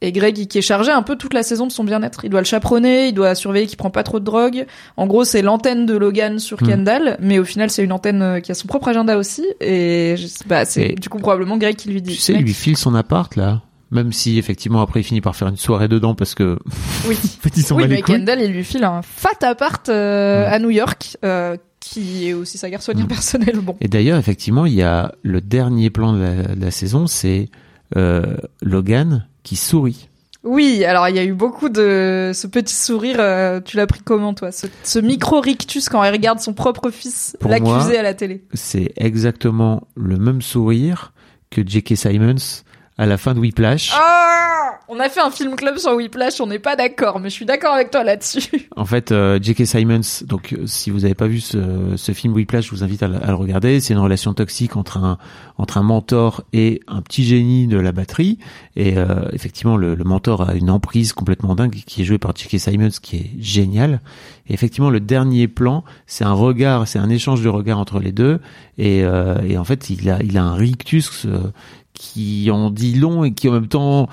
Et 0.00 0.10
Greg, 0.10 0.48
qui 0.48 0.58
est 0.58 0.62
chargé 0.62 0.90
un 0.90 1.02
peu 1.02 1.14
toute 1.14 1.34
la 1.34 1.44
saison 1.44 1.68
de 1.68 1.70
son 1.70 1.84
bien-être. 1.84 2.24
Il 2.24 2.30
doit 2.30 2.40
le 2.40 2.44
chaperonner, 2.46 3.06
il 3.06 3.12
doit 3.14 3.36
surveiller 3.36 3.68
qu'il 3.68 3.76
prend 3.76 3.90
pas 3.90 4.02
trop 4.02 4.18
de 4.18 4.24
drogue. 4.24 4.66
En 4.96 5.06
gros, 5.06 5.22
c'est 5.22 5.40
l'antenne 5.42 5.86
de 5.86 5.96
Logan 5.96 6.40
sur 6.40 6.60
Hmm. 6.60 6.66
Kendall, 6.66 7.16
mais 7.20 7.38
au 7.38 7.44
final, 7.44 7.70
c'est 7.70 7.84
une 7.84 7.92
antenne 7.92 8.22
euh, 8.22 8.40
qui 8.40 8.50
a 8.50 8.54
son 8.56 8.66
propre 8.66 8.88
agenda 8.88 9.16
aussi. 9.16 9.44
Et 9.60 10.16
je 10.18 10.26
sais- 10.26 10.44
bah, 10.48 10.64
c'est 10.64 10.96
du 11.00 11.08
coup 11.08 11.18
probablement 11.18 11.56
Greg 11.58 11.76
qui 11.76 11.90
lui 11.90 12.02
dit. 12.02 12.14
Tu 12.14 12.20
sais, 12.20 12.32
il 12.32 12.42
lui 12.42 12.54
file 12.54 12.76
son 12.76 12.96
appart 12.96 13.36
là. 13.36 13.62
Même 13.92 14.12
si 14.12 14.38
effectivement 14.38 14.80
après 14.82 15.00
il 15.00 15.04
finit 15.04 15.20
par 15.20 15.36
faire 15.36 15.46
une 15.48 15.56
soirée 15.56 15.86
dedans 15.86 16.14
parce 16.16 16.34
que 16.34 16.58
Oui. 17.08 17.14
en 17.22 17.42
fait 17.42 17.56
ils 17.56 17.62
sont 17.62 17.76
oui, 17.76 17.84
mais. 17.88 18.02
Kendall, 18.02 18.40
il 18.42 18.50
lui 18.52 18.64
file 18.64 18.82
un 18.84 19.02
fat 19.02 19.28
appart 19.42 19.88
euh, 19.90 20.46
à 20.48 20.58
New 20.58 20.70
York, 20.70 21.16
euh, 21.24 21.56
qui 21.78 22.28
est 22.28 22.32
aussi 22.32 22.58
sa 22.58 22.70
garçonnière 22.70 23.04
Hmm. 23.04 23.08
personnelle. 23.08 23.60
Bon. 23.60 23.76
Et 23.80 23.88
d'ailleurs 23.88 24.18
effectivement 24.18 24.66
il 24.66 24.72
y 24.74 24.82
a 24.82 25.12
le 25.22 25.40
dernier 25.40 25.90
plan 25.90 26.12
de 26.14 26.18
la, 26.20 26.42
de 26.54 26.60
la 26.64 26.70
saison, 26.70 27.06
c'est 27.06 27.50
euh, 27.96 28.36
Logan 28.62 29.26
qui 29.42 29.56
sourit. 29.56 30.08
Oui, 30.44 30.84
alors 30.84 31.08
il 31.08 31.14
y 31.14 31.20
a 31.20 31.24
eu 31.24 31.34
beaucoup 31.34 31.68
de 31.68 32.32
ce 32.34 32.46
petit 32.48 32.74
sourire. 32.74 33.16
euh, 33.20 33.60
tu 33.60 33.76
l'as 33.76 33.86
pris 33.86 34.00
comment, 34.02 34.34
toi? 34.34 34.50
Ce, 34.50 34.66
ce 34.82 34.98
micro 34.98 35.40
rictus 35.40 35.88
quand 35.88 36.02
il 36.02 36.10
regarde 36.10 36.40
son 36.40 36.52
propre 36.52 36.90
fils 36.90 37.36
l'accuser 37.46 37.96
à 37.98 38.02
la 38.02 38.14
télé? 38.14 38.42
C'est 38.54 38.92
exactement 38.96 39.86
le 39.94 40.16
même 40.16 40.42
sourire 40.42 41.12
que 41.50 41.62
J.K. 41.64 41.96
Simons 41.96 42.62
à 42.98 43.06
la 43.06 43.16
fin 43.18 43.34
de 43.34 43.40
Whiplash. 43.40 43.92
Ah 43.94 44.78
On 44.88 45.00
a 45.00 45.08
fait 45.08 45.20
un 45.20 45.30
film 45.30 45.56
club 45.56 45.78
sur 45.78 45.94
Whiplash, 45.94 46.40
on 46.40 46.46
n'est 46.46 46.58
pas 46.58 46.76
d'accord, 46.76 47.20
mais 47.20 47.30
je 47.30 47.34
suis 47.34 47.46
d'accord 47.46 47.72
avec 47.74 47.90
toi 47.90 48.04
là-dessus. 48.04 48.68
En 48.76 48.84
fait, 48.86 49.12
euh, 49.12 49.38
J.K. 49.40 49.66
Simons, 49.66 50.00
donc 50.26 50.52
euh, 50.54 50.66
si 50.66 50.90
vous 50.90 51.00
n'avez 51.00 51.14
pas 51.14 51.26
vu 51.26 51.40
ce, 51.40 51.92
ce 51.96 52.12
film 52.12 52.32
Whiplash, 52.34 52.66
je 52.66 52.70
vous 52.70 52.82
invite 52.82 53.02
à, 53.02 53.08
le- 53.08 53.22
à 53.22 53.28
le 53.28 53.34
regarder. 53.34 53.80
C'est 53.80 53.92
une 53.94 54.00
relation 54.00 54.32
toxique 54.34 54.76
entre 54.76 54.96
un 54.98 55.18
entre 55.58 55.76
un 55.78 55.82
mentor 55.82 56.42
et 56.54 56.80
un 56.88 57.02
petit 57.02 57.22
génie 57.24 57.66
de 57.66 57.76
la 57.78 57.92
batterie. 57.92 58.38
Et 58.74 58.96
euh, 58.96 59.28
effectivement, 59.32 59.76
le, 59.76 59.94
le 59.94 60.04
mentor 60.04 60.48
a 60.48 60.54
une 60.54 60.70
emprise 60.70 61.12
complètement 61.12 61.54
dingue 61.54 61.82
qui 61.86 62.02
est 62.02 62.04
jouée 62.04 62.18
par 62.18 62.34
J.K. 62.34 62.58
Simons, 62.58 62.88
qui 63.00 63.16
est 63.16 63.30
génial. 63.38 64.00
Et 64.48 64.54
effectivement, 64.54 64.90
le 64.90 64.98
dernier 65.00 65.46
plan, 65.48 65.84
c'est 66.06 66.24
un 66.24 66.32
regard, 66.32 66.88
c'est 66.88 66.98
un 66.98 67.10
échange 67.10 67.42
de 67.42 67.48
regards 67.48 67.78
entre 67.78 68.00
les 68.00 68.12
deux. 68.12 68.40
Et, 68.78 69.04
euh, 69.04 69.36
et 69.46 69.56
en 69.58 69.64
fait, 69.64 69.90
il 69.90 70.08
a 70.10 70.20
il 70.22 70.36
a 70.38 70.42
un 70.42 70.54
rictus 70.54 71.26
euh, 71.26 71.52
qui 72.02 72.50
en 72.50 72.70
dit 72.70 72.94
long 72.94 73.22
et 73.22 73.32
qui 73.32 73.48
en 73.48 73.52
même 73.52 73.68
temps 73.68 74.08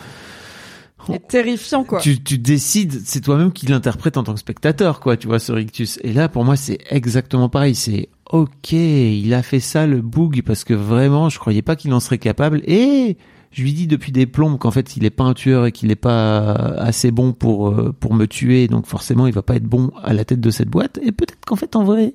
C'est 1.07 1.27
terrifiant, 1.27 1.83
quoi. 1.83 1.99
tu, 1.99 2.21
tu 2.21 2.37
décides, 2.37 3.01
c'est 3.03 3.21
toi-même 3.21 3.51
qui 3.51 3.65
l'interprète 3.65 4.15
en 4.15 4.23
tant 4.23 4.33
que 4.35 4.39
spectateur, 4.39 4.99
quoi, 4.99 5.17
tu 5.17 5.25
vois, 5.25 5.39
ce 5.39 5.51
rictus. 5.51 5.97
Et 6.03 6.13
là, 6.13 6.29
pour 6.29 6.45
moi, 6.45 6.55
c'est 6.55 6.77
exactement 6.91 7.49
pareil. 7.49 7.73
C'est 7.73 8.09
ok, 8.31 8.73
il 8.73 9.33
a 9.33 9.41
fait 9.41 9.59
ça, 9.59 9.87
le 9.87 10.01
boug, 10.01 10.43
parce 10.45 10.63
que 10.63 10.75
vraiment, 10.75 11.29
je 11.29 11.39
croyais 11.39 11.63
pas 11.63 11.75
qu'il 11.75 11.91
en 11.93 11.99
serait 11.99 12.19
capable. 12.19 12.61
Et 12.65 13.17
je 13.49 13.63
lui 13.63 13.73
dis 13.73 13.87
depuis 13.87 14.11
des 14.11 14.27
plombes 14.27 14.59
qu'en 14.59 14.71
fait, 14.71 14.95
il 14.95 15.03
est 15.03 15.09
pas 15.09 15.23
un 15.23 15.33
tueur 15.33 15.65
et 15.65 15.71
qu'il 15.71 15.89
est 15.89 15.95
pas 15.95 16.51
assez 16.77 17.09
bon 17.09 17.33
pour 17.33 17.69
euh, 17.69 17.91
pour 17.99 18.13
me 18.13 18.27
tuer. 18.27 18.67
Donc 18.67 18.85
forcément, 18.85 19.25
il 19.25 19.33
va 19.33 19.41
pas 19.41 19.55
être 19.55 19.63
bon 19.63 19.91
à 20.03 20.13
la 20.13 20.25
tête 20.25 20.41
de 20.41 20.51
cette 20.51 20.69
boîte. 20.69 20.99
Et 21.01 21.11
peut-être 21.11 21.43
qu'en 21.43 21.55
fait, 21.55 21.75
en 21.75 21.83
vrai, 21.83 22.13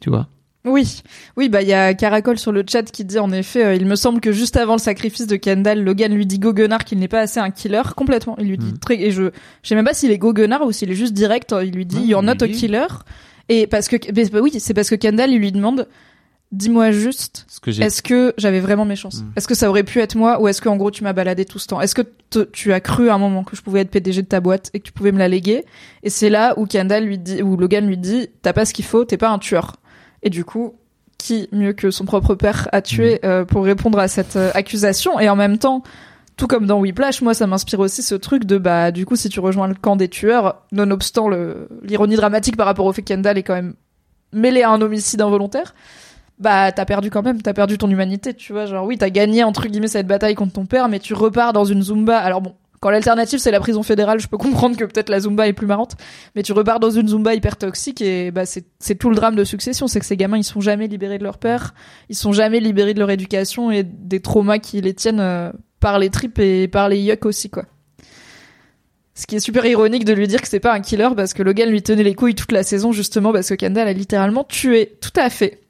tu 0.00 0.10
vois. 0.10 0.26
Oui, 0.66 1.02
oui, 1.38 1.48
bah 1.48 1.62
il 1.62 1.68
y 1.68 1.72
a 1.72 1.94
Caracol 1.94 2.38
sur 2.38 2.52
le 2.52 2.62
chat 2.68 2.82
qui 2.82 3.04
dit 3.06 3.18
en 3.18 3.32
effet, 3.32 3.64
euh, 3.64 3.74
il 3.74 3.86
me 3.86 3.94
semble 3.96 4.20
que 4.20 4.30
juste 4.30 4.56
avant 4.58 4.74
le 4.74 4.78
sacrifice 4.78 5.26
de 5.26 5.36
Kendall, 5.36 5.82
Logan 5.82 6.12
lui 6.14 6.26
dit 6.26 6.38
goguenard 6.38 6.84
qu'il 6.84 6.98
n'est 6.98 7.08
pas 7.08 7.20
assez 7.20 7.40
un 7.40 7.50
killer 7.50 7.80
complètement. 7.96 8.36
Il 8.38 8.48
lui 8.48 8.58
dit 8.58 8.72
Mm. 8.74 8.78
très 8.78 9.00
et 9.00 9.10
je, 9.10 9.30
je 9.62 9.68
sais 9.68 9.74
même 9.74 9.86
pas 9.86 9.94
s'il 9.94 10.10
est 10.10 10.18
goguenard 10.18 10.62
ou 10.66 10.70
s'il 10.72 10.90
est 10.90 10.94
juste 10.94 11.14
direct. 11.14 11.54
Il 11.62 11.70
lui 11.72 11.86
dit 11.86 11.96
Non, 12.00 12.04
you're 12.04 12.22
il 12.22 12.26
not 12.26 12.32
a 12.42 12.48
killer. 12.48 12.86
Et 13.48 13.66
parce 13.66 13.88
que 13.88 13.96
mais 14.14 14.26
bah 14.28 14.40
oui, 14.42 14.52
c'est 14.60 14.74
parce 14.74 14.90
que 14.90 14.96
Kendall 14.96 15.30
il 15.30 15.38
lui 15.38 15.50
demande, 15.50 15.88
dis-moi 16.52 16.90
juste, 16.90 17.46
est-ce 17.86 18.02
que 18.02 18.34
j'avais 18.36 18.60
vraiment 18.60 18.84
mes 18.84 18.96
chances? 18.96 19.22
Mm. 19.22 19.32
Est-ce 19.36 19.48
que 19.48 19.54
ça 19.54 19.70
aurait 19.70 19.82
pu 19.84 20.00
être 20.00 20.14
moi 20.14 20.42
ou 20.42 20.48
est-ce 20.48 20.60
que 20.60 20.68
en 20.68 20.76
gros 20.76 20.90
tu 20.90 21.02
m'as 21.04 21.12
baladé 21.14 21.46
tout 21.46 21.58
ce 21.58 21.68
temps? 21.68 21.80
Est-ce 21.80 21.94
que 21.94 22.02
te- 22.02 22.40
tu 22.52 22.72
as 22.74 22.80
cru 22.80 23.08
à 23.08 23.14
un 23.14 23.18
moment 23.18 23.44
que 23.44 23.56
je 23.56 23.62
pouvais 23.62 23.80
être 23.80 23.90
PDG 23.90 24.20
de 24.22 24.26
ta 24.26 24.40
boîte 24.40 24.70
et 24.74 24.80
que 24.80 24.84
tu 24.84 24.92
pouvais 24.92 25.12
me 25.12 25.18
la 25.18 25.28
léguer? 25.28 25.64
Et 26.02 26.10
c'est 26.10 26.28
là 26.28 26.52
où 26.58 26.66
Kendall 26.66 27.04
lui 27.04 27.16
dit, 27.18 27.42
où 27.42 27.56
Logan 27.56 27.86
lui 27.86 27.96
dit, 27.96 28.28
t'as 28.42 28.52
pas 28.52 28.66
ce 28.66 28.74
qu'il 28.74 28.84
faut, 28.84 29.06
t'es 29.06 29.16
pas 29.16 29.30
un 29.30 29.38
tueur. 29.38 29.76
Et 30.22 30.30
du 30.30 30.44
coup, 30.44 30.74
qui 31.18 31.48
mieux 31.52 31.72
que 31.72 31.90
son 31.90 32.04
propre 32.04 32.34
père 32.34 32.68
a 32.72 32.82
tué 32.82 33.20
euh, 33.24 33.44
pour 33.44 33.64
répondre 33.64 33.98
à 33.98 34.08
cette 34.08 34.36
euh, 34.36 34.50
accusation? 34.54 35.20
Et 35.20 35.28
en 35.28 35.36
même 35.36 35.58
temps, 35.58 35.82
tout 36.36 36.46
comme 36.46 36.66
dans 36.66 36.80
Whiplash, 36.80 37.20
moi 37.22 37.34
ça 37.34 37.46
m'inspire 37.46 37.80
aussi 37.80 38.02
ce 38.02 38.14
truc 38.14 38.44
de 38.44 38.56
bah 38.56 38.90
du 38.92 39.04
coup 39.04 39.16
si 39.16 39.28
tu 39.28 39.40
rejoins 39.40 39.68
le 39.68 39.74
camp 39.74 39.96
des 39.96 40.08
tueurs, 40.08 40.62
nonobstant 40.72 41.28
le 41.28 41.68
l'ironie 41.82 42.16
dramatique 42.16 42.56
par 42.56 42.66
rapport 42.66 42.86
au 42.86 42.92
fait 42.92 43.02
que 43.02 43.08
Kendall 43.08 43.36
est 43.36 43.42
quand 43.42 43.54
même 43.54 43.74
mêlé 44.32 44.62
à 44.62 44.70
un 44.70 44.80
homicide 44.80 45.20
involontaire 45.20 45.74
bah 46.38 46.72
t'as 46.72 46.86
perdu 46.86 47.10
quand 47.10 47.22
même, 47.22 47.42
t'as 47.42 47.52
perdu 47.52 47.76
ton 47.76 47.90
humanité, 47.90 48.32
tu 48.32 48.54
vois, 48.54 48.64
genre 48.64 48.86
oui 48.86 48.96
t'as 48.96 49.10
gagné 49.10 49.44
entre 49.44 49.68
guillemets 49.68 49.88
cette 49.88 50.06
bataille 50.06 50.34
contre 50.34 50.54
ton 50.54 50.64
père, 50.64 50.88
mais 50.88 50.98
tu 50.98 51.12
repars 51.12 51.52
dans 51.52 51.64
une 51.66 51.82
zumba. 51.82 52.18
Alors 52.18 52.40
bon, 52.40 52.54
quand 52.80 52.90
l'alternative 52.90 53.38
c'est 53.38 53.50
la 53.50 53.60
prison 53.60 53.82
fédérale, 53.82 54.20
je 54.20 54.26
peux 54.26 54.38
comprendre 54.38 54.76
que 54.76 54.84
peut-être 54.84 55.10
la 55.10 55.20
zumba 55.20 55.46
est 55.46 55.52
plus 55.52 55.66
marrante, 55.66 55.96
mais 56.34 56.42
tu 56.42 56.52
repars 56.52 56.80
dans 56.80 56.90
une 56.90 57.08
zumba 57.08 57.34
hyper 57.34 57.56
toxique 57.56 58.00
et 58.00 58.30
bah 58.30 58.44
c'est 58.46 58.94
tout 58.98 59.10
le 59.10 59.16
drame 59.16 59.36
de 59.36 59.44
succession, 59.44 59.86
c'est 59.86 60.00
que 60.00 60.06
ces 60.06 60.16
gamins 60.16 60.38
ils 60.38 60.44
sont 60.44 60.60
jamais 60.60 60.86
libérés 60.86 61.18
de 61.18 61.24
leur 61.24 61.38
père, 61.38 61.74
ils 62.08 62.16
sont 62.16 62.32
jamais 62.32 62.58
libérés 62.58 62.94
de 62.94 62.98
leur 62.98 63.10
éducation 63.10 63.70
et 63.70 63.82
des 63.82 64.20
traumas 64.20 64.58
qui 64.58 64.80
les 64.80 64.94
tiennent 64.94 65.20
euh, 65.20 65.52
par 65.78 65.98
les 65.98 66.08
tripes 66.08 66.38
et 66.38 66.68
par 66.68 66.88
les 66.88 66.98
yucks 66.98 67.26
aussi 67.26 67.50
quoi. 67.50 67.64
Ce 69.14 69.26
qui 69.26 69.36
est 69.36 69.40
super 69.40 69.66
ironique 69.66 70.06
de 70.06 70.14
lui 70.14 70.26
dire 70.26 70.40
que 70.40 70.48
c'est 70.48 70.60
pas 70.60 70.72
un 70.72 70.80
killer 70.80 71.10
parce 71.14 71.34
que 71.34 71.42
Logan 71.42 71.68
lui 71.68 71.82
tenait 71.82 72.02
les 72.02 72.14
couilles 72.14 72.34
toute 72.34 72.52
la 72.52 72.62
saison 72.62 72.92
justement 72.92 73.32
parce 73.32 73.50
que 73.50 73.54
Kendall 73.54 73.86
a 73.86 73.92
littéralement 73.92 74.44
tué. 74.44 74.96
Tout 75.02 75.12
à 75.14 75.28
fait. 75.28 75.60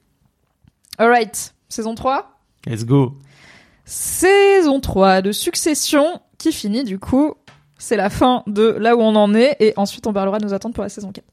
Alright, 0.97 1.53
saison 1.67 1.93
3 1.93 2.39
Let's 2.65 2.85
go. 2.85 3.17
Saison 3.83 4.79
3 4.79 5.21
de 5.21 5.33
Succession 5.33 6.21
qui 6.41 6.51
finit 6.51 6.83
du 6.83 6.99
coup. 6.99 7.35
C'est 7.77 7.95
la 7.95 8.09
fin 8.09 8.43
de 8.45 8.63
là 8.63 8.95
où 8.95 8.99
on 8.99 9.15
en 9.15 9.33
est 9.33 9.55
et 9.59 9.73
ensuite 9.75 10.05
on 10.05 10.13
parlera 10.13 10.37
de 10.37 10.45
nos 10.45 10.53
attentes 10.53 10.75
pour 10.75 10.83
la 10.83 10.89
saison 10.89 11.11
4. 11.11 11.25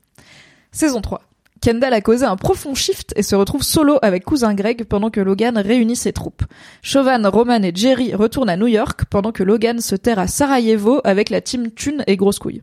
Saison 0.72 1.00
3. 1.00 1.20
Kendall 1.60 1.92
a 1.92 2.00
causé 2.00 2.24
un 2.24 2.36
profond 2.36 2.74
shift 2.74 3.12
et 3.16 3.22
se 3.22 3.34
retrouve 3.34 3.62
solo 3.62 3.98
avec 4.00 4.24
cousin 4.24 4.54
Greg 4.54 4.84
pendant 4.84 5.10
que 5.10 5.20
Logan 5.20 5.58
réunit 5.58 5.96
ses 5.96 6.12
troupes. 6.12 6.44
Chauvin, 6.82 7.28
Roman 7.28 7.62
et 7.62 7.72
Jerry 7.74 8.14
retournent 8.14 8.48
à 8.48 8.56
New 8.56 8.68
York 8.68 9.02
pendant 9.10 9.32
que 9.32 9.42
Logan 9.42 9.80
se 9.80 9.96
terre 9.96 10.18
à 10.18 10.28
Sarajevo 10.28 11.00
avec 11.04 11.30
la 11.30 11.40
team 11.40 11.70
Thune 11.72 12.04
et 12.06 12.16
Grosse 12.16 12.38
Couille. 12.38 12.62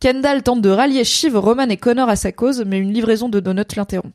Kendall 0.00 0.42
tente 0.42 0.62
de 0.62 0.70
rallier 0.70 1.04
Shiv, 1.04 1.36
Roman 1.36 1.68
et 1.68 1.76
Connor 1.76 2.08
à 2.08 2.16
sa 2.16 2.32
cause, 2.32 2.64
mais 2.66 2.78
une 2.78 2.90
livraison 2.90 3.28
de 3.28 3.38
donuts 3.38 3.76
l'interrompt. 3.76 4.14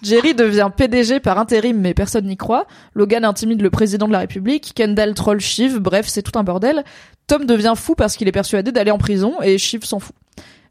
Jerry 0.00 0.34
devient 0.34 0.70
PDG 0.74 1.18
par 1.18 1.36
intérim, 1.40 1.80
mais 1.80 1.94
personne 1.94 2.26
n'y 2.26 2.36
croit. 2.36 2.68
Logan 2.94 3.24
intimide 3.24 3.60
le 3.60 3.70
président 3.70 4.06
de 4.06 4.12
la 4.12 4.20
République. 4.20 4.72
Kendall 4.76 5.14
troll 5.14 5.40
Shiv. 5.40 5.80
Bref, 5.80 6.06
c'est 6.06 6.22
tout 6.22 6.38
un 6.38 6.44
bordel. 6.44 6.84
Tom 7.26 7.44
devient 7.44 7.74
fou 7.74 7.96
parce 7.96 8.16
qu'il 8.16 8.28
est 8.28 8.32
persuadé 8.32 8.70
d'aller 8.70 8.92
en 8.92 8.98
prison 8.98 9.34
et 9.42 9.58
Shiv 9.58 9.84
s'en 9.84 9.98
fout. 9.98 10.14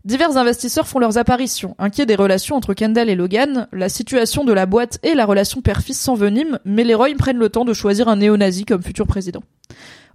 Divers 0.06 0.38
investisseurs 0.38 0.88
font 0.88 1.00
leurs 1.00 1.18
apparitions, 1.18 1.76
inquiets 1.78 2.06
des 2.06 2.16
relations 2.16 2.56
entre 2.56 2.74
Kendall 2.76 3.10
et 3.10 3.16
Logan, 3.16 3.68
la 3.74 3.90
situation 3.90 4.46
de 4.46 4.54
la 4.54 4.68
boîte 4.68 5.00
et 5.04 5.16
la 5.16 5.26
relation 5.26 5.62
père-fils 5.62 6.00
s'enveniment, 6.00 6.60
mais 6.64 6.84
les 6.84 6.94
Roy 6.94 7.16
prennent 7.18 7.40
le 7.40 7.50
temps 7.50 7.66
de 7.66 7.74
choisir 7.74 8.08
un 8.08 8.18
néo-nazi 8.18 8.66
comme 8.66 8.84
futur 8.84 9.08
président. 9.08 9.42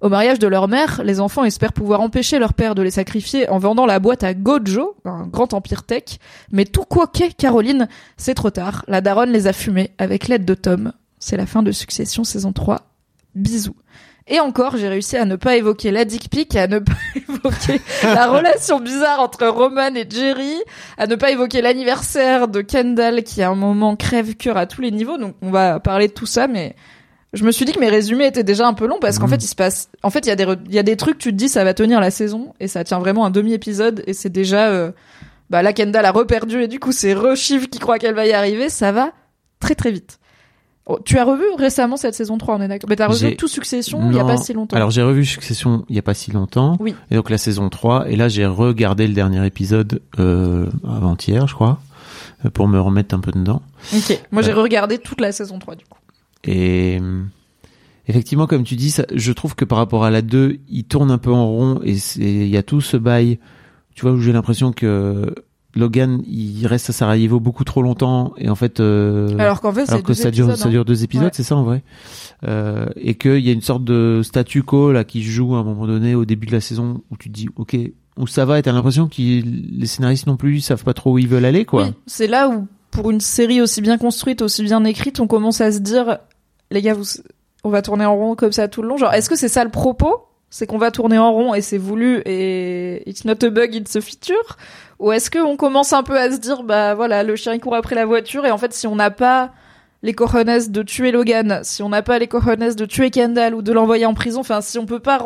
Au 0.01 0.09
mariage 0.09 0.39
de 0.39 0.47
leur 0.47 0.67
mère, 0.67 1.03
les 1.05 1.21
enfants 1.21 1.45
espèrent 1.45 1.75
pouvoir 1.75 2.01
empêcher 2.01 2.39
leur 2.39 2.55
père 2.55 2.75
de 2.75 2.81
les 2.81 2.91
sacrifier 2.91 3.49
en 3.51 3.59
vendant 3.59 3.85
la 3.85 3.99
boîte 3.99 4.25
à 4.25 4.33
Gojo, 4.33 4.97
un 5.05 5.27
grand 5.27 5.53
empire 5.53 5.83
tech, 5.83 6.19
mais 6.53 6.65
tout 6.65 6.85
quoi 6.85 7.07
qu'est 7.07 7.37
Caroline, 7.37 7.87
c'est 8.17 8.35
trop 8.35 8.51
tard, 8.51 8.85
la 8.89 9.03
daronne 9.03 9.31
les 9.31 9.47
a 9.47 9.53
fumés 9.53 9.91
avec 9.99 10.29
l'aide 10.29 10.47
de 10.47 10.55
Tom. 10.55 10.93
C'est 11.19 11.37
la 11.37 11.45
fin 11.45 11.63
de 11.63 11.71
Succession 11.71 12.25
saison 12.25 12.53
3. 12.53 12.81
Bisous. 13.35 13.77
Et 14.27 14.41
encore, 14.41 14.77
j'ai 14.77 14.89
réussi 14.89 15.17
à 15.17 15.25
ne 15.25 15.37
pas 15.37 15.57
évoquer 15.57 15.91
la 15.91 16.05
dick 16.05 16.31
pic, 16.31 16.57
à 16.57 16.67
ne 16.67 16.79
pas 16.79 16.93
évoquer 17.17 17.81
la 18.03 18.27
relation 18.31 18.81
bizarre 18.81 19.21
entre 19.21 19.47
Roman 19.49 19.95
et 19.97 20.07
Jerry, 20.09 20.55
à 20.97 21.07
ne 21.07 21.17
pas 21.17 21.31
évoquer 21.31 21.61
l'anniversaire 21.61 22.49
de 22.49 22.63
Kendall 22.63 23.23
qui 23.23 23.43
à 23.43 23.51
un 23.51 23.55
moment 23.55 23.97
crève 23.97 24.37
cœur 24.37 24.57
à 24.57 24.67
tous 24.67 24.81
les 24.81 24.93
niveaux. 24.93 25.19
Donc 25.19 25.35
on 25.43 25.51
va 25.51 25.81
parler 25.81 26.09
de 26.09 26.13
tout 26.13 26.27
ça, 26.27 26.47
mais 26.47 26.75
je 27.33 27.45
me 27.45 27.53
suis 27.53 27.65
dit 27.65 27.73
que 27.73 27.79
mes 27.81 27.89
résumés 27.89 28.27
étaient 28.27 28.43
déjà 28.45 28.67
un 28.67 28.75
peu 28.75 28.87
longs 28.87 28.99
parce 29.01 29.19
qu'en 29.19 29.27
Mhm. 29.27 29.31
fait 29.33 29.45
il 29.45 29.49
se 29.49 29.55
passe, 29.55 29.89
en 30.03 30.11
fait 30.11 30.27
il 30.27 30.29
y 30.29 30.33
a 30.33 30.37
des 30.37 30.45
re- 30.45 30.59
il 30.67 30.75
y 30.75 30.79
a 30.79 30.83
des 30.83 30.97
trucs 30.97 31.19
tu 31.19 31.31
te 31.31 31.37
dis 31.37 31.49
ça 31.49 31.63
va 31.65 31.75
tenir 31.75 32.01
la 32.01 32.11
saison 32.11 32.55
et 32.61 32.67
ça 32.69 32.83
tient 32.85 32.99
vraiment 32.99 33.25
un 33.27 33.31
demi 33.31 33.53
épisode 33.53 34.03
et 34.07 34.13
c'est 34.15 34.31
déjà 34.31 34.69
euh, 34.69 34.91
bah 35.49 35.63
là 35.63 35.73
Kendall 35.73 36.05
a 36.05 36.11
reperdu 36.13 36.63
et 36.63 36.69
du 36.69 36.81
coup 36.81 36.93
c'est 36.93 37.13
Reshiv 37.15 37.69
qui 37.69 37.79
croit 37.79 37.99
qu'elle 37.99 38.15
va 38.15 38.27
y 38.27 38.33
arriver, 38.33 38.69
ça 38.69 38.91
va 38.93 39.13
très 39.61 39.75
très 39.75 39.91
vite. 39.93 40.19
Oh, 40.87 40.99
tu 41.05 41.19
as 41.19 41.25
revu 41.25 41.45
récemment 41.57 41.97
cette 41.97 42.15
saison 42.15 42.37
3, 42.37 42.57
on 42.57 42.63
est 42.63 42.67
d'accord? 42.67 42.89
Mais 42.91 42.97
t'as 42.97 43.07
revu 43.07 43.37
tout 43.37 43.47
Succession 43.47 44.11
il 44.11 44.17
y 44.17 44.19
a 44.19 44.25
pas 44.25 44.37
si 44.37 44.53
longtemps. 44.53 44.75
Alors 44.77 44.91
j'ai 44.91 45.03
revu 45.03 45.25
Succession 45.25 45.85
il 45.89 45.95
y 45.95 45.99
a 46.01 46.03
pas 46.03 46.15
si 46.15 46.33
longtemps. 46.33 46.77
Oui. 46.81 46.97
Et 47.13 47.15
donc 47.15 47.31
la 47.31 47.39
saison 47.39 47.69
3 47.69 48.09
et 48.11 48.17
là 48.17 48.27
j'ai 48.29 48.45
regardé 48.47 49.07
le 49.07 49.15
dernier 49.15 49.47
épisode 49.47 50.01
euh, 50.19 50.67
avant-hier, 50.85 51.47
je 51.47 51.55
crois, 51.55 51.79
euh, 52.45 52.51
pour 52.51 52.67
me 52.67 52.81
remettre 52.81 53.15
un 53.15 53.21
peu 53.21 53.31
dedans. 53.31 53.63
Ok. 53.95 54.19
Moi 54.33 54.43
j'ai 54.43 54.51
Euh. 54.53 54.57
regardé 54.63 54.99
toute 54.99 55.21
la 55.21 55.31
saison 55.31 55.61
3 55.61 55.77
du 55.77 55.85
coup. 55.85 55.99
Et 56.45 56.99
effectivement, 58.07 58.47
comme 58.47 58.65
tu 58.65 58.77
dis, 58.77 58.91
ça, 58.91 59.05
je 59.15 59.33
trouve 59.33 59.55
que 59.55 59.65
par 59.65 59.79
rapport 59.79 60.05
à 60.05 60.11
la 60.11 60.23
2, 60.23 60.59
il 60.69 60.85
tourne 60.85 61.11
un 61.11 61.19
peu 61.19 61.33
en 61.33 61.47
rond 61.47 61.81
et 61.85 61.97
c'est- 61.97 62.21
il 62.23 62.49
y 62.49 62.57
a 62.57 62.63
tout 62.63 62.81
ce 62.81 62.97
bail, 62.97 63.39
tu 63.95 64.03
vois, 64.03 64.13
où 64.13 64.21
j'ai 64.21 64.33
l'impression 64.33 64.73
que 64.73 65.35
Logan, 65.77 66.21
il 66.27 66.67
reste 66.67 66.91
à 66.91 66.93
Sarajevo 66.93 67.39
beaucoup 67.39 67.63
trop 67.63 67.81
longtemps 67.83 68.33
et 68.37 68.49
en 68.49 68.57
fait, 68.57 68.81
euh, 68.81 69.29
Alors 69.39 69.61
qu'en 69.61 69.73
fait 69.73 69.89
alors 69.89 70.03
que 70.03 70.15
ça 70.15 70.33
dure, 70.33 70.47
épisodes, 70.47 70.59
ça 70.61 70.67
hein. 70.69 70.71
dure 70.73 70.85
deux 70.85 71.05
épisodes, 71.05 71.27
Ouais. 71.27 71.31
c'est 71.33 71.45
ça 71.45 71.55
en 71.55 71.63
vrai, 71.63 71.85
euh, 72.49 72.87
et 72.97 73.15
qu'il 73.15 73.39
y 73.39 73.51
a 73.51 73.53
une 73.53 73.61
sorte 73.61 73.85
de 73.85 74.21
statu 74.25 74.65
quo 74.65 74.91
là 74.91 75.05
qui 75.05 75.23
joue 75.23 75.55
à 75.55 75.59
un 75.61 75.63
moment 75.63 75.87
donné 75.87 76.17
au 76.17 76.25
début 76.25 76.49
de 76.49 76.53
la 76.53 76.61
saison 76.61 77.03
où 77.13 77.17
tu 77.17 77.29
te 77.29 77.35
dis, 77.35 77.49
ok, 77.55 77.77
où 78.17 78.27
ça 78.27 78.45
va, 78.45 78.59
et 78.59 78.63
t'as 78.63 78.73
l'impression 78.73 79.07
que 79.07 79.15
les 79.23 79.87
scénaristes 79.87 80.27
non 80.27 80.37
plus 80.37 80.57
ils 80.57 80.61
savent 80.63 80.83
pas 80.83 80.93
trop 80.95 81.13
où 81.13 81.19
ils 81.19 81.29
veulent 81.29 81.45
aller, 81.45 81.65
quoi. 81.65 81.85
Oui, 81.85 81.93
c'est 82.07 82.27
là 82.27 82.49
où, 82.49 82.67
pour 82.91 83.11
une 83.11 83.21
série 83.21 83.61
aussi 83.61 83.81
bien 83.81 83.99
construite, 83.99 84.43
aussi 84.43 84.63
bien 84.63 84.85
écrite, 84.85 85.21
on 85.21 85.27
commence 85.27 85.61
à 85.61 85.73
se 85.73 85.79
dire, 85.79 86.19
les 86.71 86.83
gars, 86.83 86.97
on 87.65 87.71
va 87.71 87.83
tourner 87.83 88.05
en 88.05 88.17
rond 88.17 88.35
comme 88.35 88.53
ça 88.53 88.69
tout 88.69 88.83
le 88.83 88.89
long. 88.89 88.97
Genre, 88.97 89.13
est-ce 89.13 89.29
que 89.29 89.37
c'est 89.37 89.49
ça 89.49 89.65
le 89.65 89.71
propos? 89.71 90.27
C'est 90.53 90.67
qu'on 90.67 90.79
va 90.79 90.91
tourner 90.91 91.17
en 91.17 91.33
rond 91.33 91.55
et 91.55 91.61
c'est 91.61 91.79
voulu 91.79 92.23
et 92.27 93.09
it's 93.09 93.25
not 93.25 93.45
a 93.45 93.51
bug, 93.51 93.75
it's 93.75 93.95
a 93.95 94.01
feature? 94.01 94.57
Ou 94.99 95.13
est-ce 95.13 95.31
qu'on 95.31 95.57
commence 95.57 95.93
un 95.93 96.03
peu 96.03 96.19
à 96.19 96.31
se 96.31 96.39
dire, 96.39 96.65
bah 96.65 96.95
voilà, 96.95 97.23
le 97.23 97.37
chien 97.37 97.55
il 97.55 97.61
court 97.61 97.77
après 97.77 97.95
la 97.95 98.05
voiture 98.05 98.45
et 98.45 98.51
en 98.51 98.59
fait, 98.59 98.73
si 98.73 98.89
on 98.89 98.97
n'a 98.97 99.13
pas 99.13 99.53
les 100.03 100.13
cojones 100.13 100.59
de 100.69 100.83
tuer 100.83 101.13
Logan, 101.13 101.61
si 101.63 101.85
on 101.85 101.89
n'a 101.89 102.03
pas 102.03 102.19
les 102.19 102.27
cojones 102.27 102.75
de 102.75 102.85
tuer 102.85 103.11
Kendall 103.11 103.55
ou 103.55 103.63
de 103.63 103.73
l'envoyer 103.73 104.07
en 104.07 104.15
prison, 104.15 104.41
enfin, 104.41 104.61
si 104.61 104.79
on 104.79 104.87
peut 104.87 104.99
pas 104.99 105.19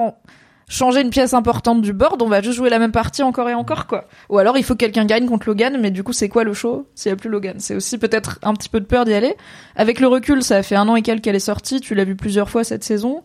changer 0.74 1.00
une 1.02 1.10
pièce 1.10 1.34
importante 1.34 1.82
du 1.82 1.92
board, 1.92 2.20
on 2.20 2.28
va 2.28 2.42
juste 2.42 2.56
jouer 2.56 2.68
la 2.68 2.78
même 2.78 2.90
partie 2.92 3.22
encore 3.22 3.48
et 3.48 3.54
encore, 3.54 3.86
quoi. 3.86 4.08
Ou 4.28 4.38
alors 4.38 4.58
il 4.58 4.64
faut 4.64 4.74
que 4.74 4.80
quelqu'un 4.80 5.04
gagne 5.04 5.26
contre 5.26 5.48
Logan, 5.48 5.78
mais 5.80 5.90
du 5.90 6.02
coup 6.02 6.12
c'est 6.12 6.28
quoi 6.28 6.42
le 6.44 6.52
show 6.52 6.86
s'il 6.94 7.10
y 7.10 7.12
a 7.12 7.16
plus 7.16 7.30
Logan? 7.30 7.56
C'est 7.58 7.74
aussi 7.76 7.96
peut-être 7.98 8.38
un 8.42 8.54
petit 8.54 8.68
peu 8.68 8.80
de 8.80 8.84
peur 8.86 9.04
d'y 9.04 9.14
aller. 9.14 9.36
Avec 9.76 10.00
le 10.00 10.08
recul, 10.08 10.42
ça 10.42 10.62
fait 10.62 10.74
un 10.76 10.88
an 10.88 10.96
et 10.96 11.02
quelques 11.02 11.22
qu'elle 11.22 11.36
est 11.36 11.38
sortie, 11.38 11.80
tu 11.80 11.94
l'as 11.94 12.04
vu 12.04 12.16
plusieurs 12.16 12.50
fois 12.50 12.64
cette 12.64 12.82
saison. 12.84 13.22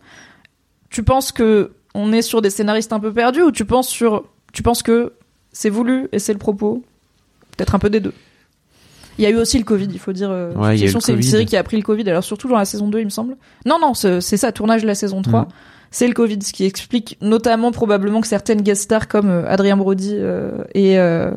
Tu 0.90 1.02
penses 1.02 1.32
que 1.32 1.72
on 1.94 2.12
est 2.12 2.22
sur 2.22 2.40
des 2.40 2.50
scénaristes 2.50 2.92
un 2.92 3.00
peu 3.00 3.12
perdus 3.12 3.42
ou 3.42 3.50
tu 3.50 3.64
penses 3.64 3.88
sur, 3.88 4.24
tu 4.52 4.62
penses 4.62 4.82
que 4.82 5.14
c'est 5.52 5.70
voulu 5.70 6.08
et 6.12 6.18
c'est 6.20 6.32
le 6.32 6.38
propos? 6.38 6.82
Peut-être 7.56 7.74
un 7.74 7.78
peu 7.80 7.90
des 7.90 8.00
deux. 8.00 8.14
Il 9.18 9.24
y 9.24 9.26
a 9.26 9.30
eu 9.30 9.36
aussi 9.36 9.58
le 9.58 9.64
Covid, 9.64 9.88
il 9.92 9.98
faut 9.98 10.12
dire. 10.12 10.30
euh, 10.30 10.52
Ouais, 10.54 10.82
a 10.82 11.00
c'est 11.00 11.12
une 11.12 11.22
série 11.22 11.44
qui 11.46 11.56
a 11.56 11.62
pris 11.64 11.76
le 11.76 11.82
Covid, 11.82 12.08
alors 12.08 12.24
surtout 12.24 12.48
dans 12.48 12.56
la 12.56 12.64
saison 12.64 12.88
2, 12.88 13.00
il 13.00 13.04
me 13.04 13.10
semble. 13.10 13.36
Non, 13.66 13.78
non, 13.80 13.92
c'est 13.92 14.20
ça, 14.20 14.52
tournage 14.52 14.82
de 14.82 14.86
la 14.86 14.94
saison 14.94 15.20
3. 15.20 15.40
Mhm. 15.42 15.48
C'est 15.90 16.06
le 16.06 16.14
Covid, 16.14 16.38
ce 16.42 16.52
qui 16.52 16.64
explique 16.64 17.16
notamment 17.20 17.72
probablement 17.72 18.20
que 18.20 18.26
certaines 18.28 18.62
guest 18.62 18.82
stars 18.82 19.08
comme 19.08 19.28
euh, 19.28 19.48
Adrien 19.48 19.76
Brody 19.76 20.12
euh, 20.14 20.62
et 20.74 20.98
euh, 20.98 21.30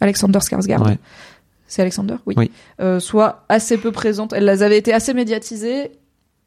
Alexander 0.00 0.38
Skarsgård, 0.40 0.84
Ouais. 0.86 0.98
c'est 1.66 1.82
Alexander, 1.82 2.16
oui, 2.26 2.34
Oui. 2.36 2.50
soient 3.00 3.44
assez 3.48 3.78
peu 3.78 3.92
présentes. 3.92 4.32
Elles 4.32 4.62
avaient 4.62 4.78
été 4.78 4.92
assez 4.92 5.14
médiatisées. 5.14 5.90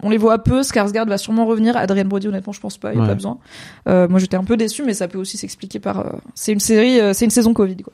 On 0.02 0.10
les 0.10 0.18
voit 0.18 0.38
peu. 0.44 0.62
Skarsgård 0.62 1.10
va 1.10 1.18
sûrement 1.18 1.46
revenir. 1.46 1.76
Adrien 1.76 2.06
Brody, 2.06 2.28
honnêtement, 2.30 2.54
je 2.54 2.62
pense 2.62 2.78
pas. 2.78 2.94
Il 2.94 2.96
y 2.96 3.00
a 3.00 3.02
Ouais. 3.02 3.08
pas 3.10 3.16
besoin. 3.16 3.38
Euh, 3.90 4.08
moi, 4.08 4.20
j'étais 4.20 4.38
un 4.38 4.46
peu 4.46 4.56
déçu, 4.56 4.84
mais 4.84 4.94
ça 4.94 5.08
peut 5.10 5.18
aussi 5.18 5.36
s'expliquer 5.36 5.80
par. 5.80 6.00
euh, 6.00 6.10
c'est 6.36 6.54
une 6.54 6.62
série, 6.62 7.02
euh, 7.02 7.12
c'est 7.14 7.26
une 7.26 7.32
saison 7.32 7.54
Covid, 7.54 7.78
quoi. 7.78 7.92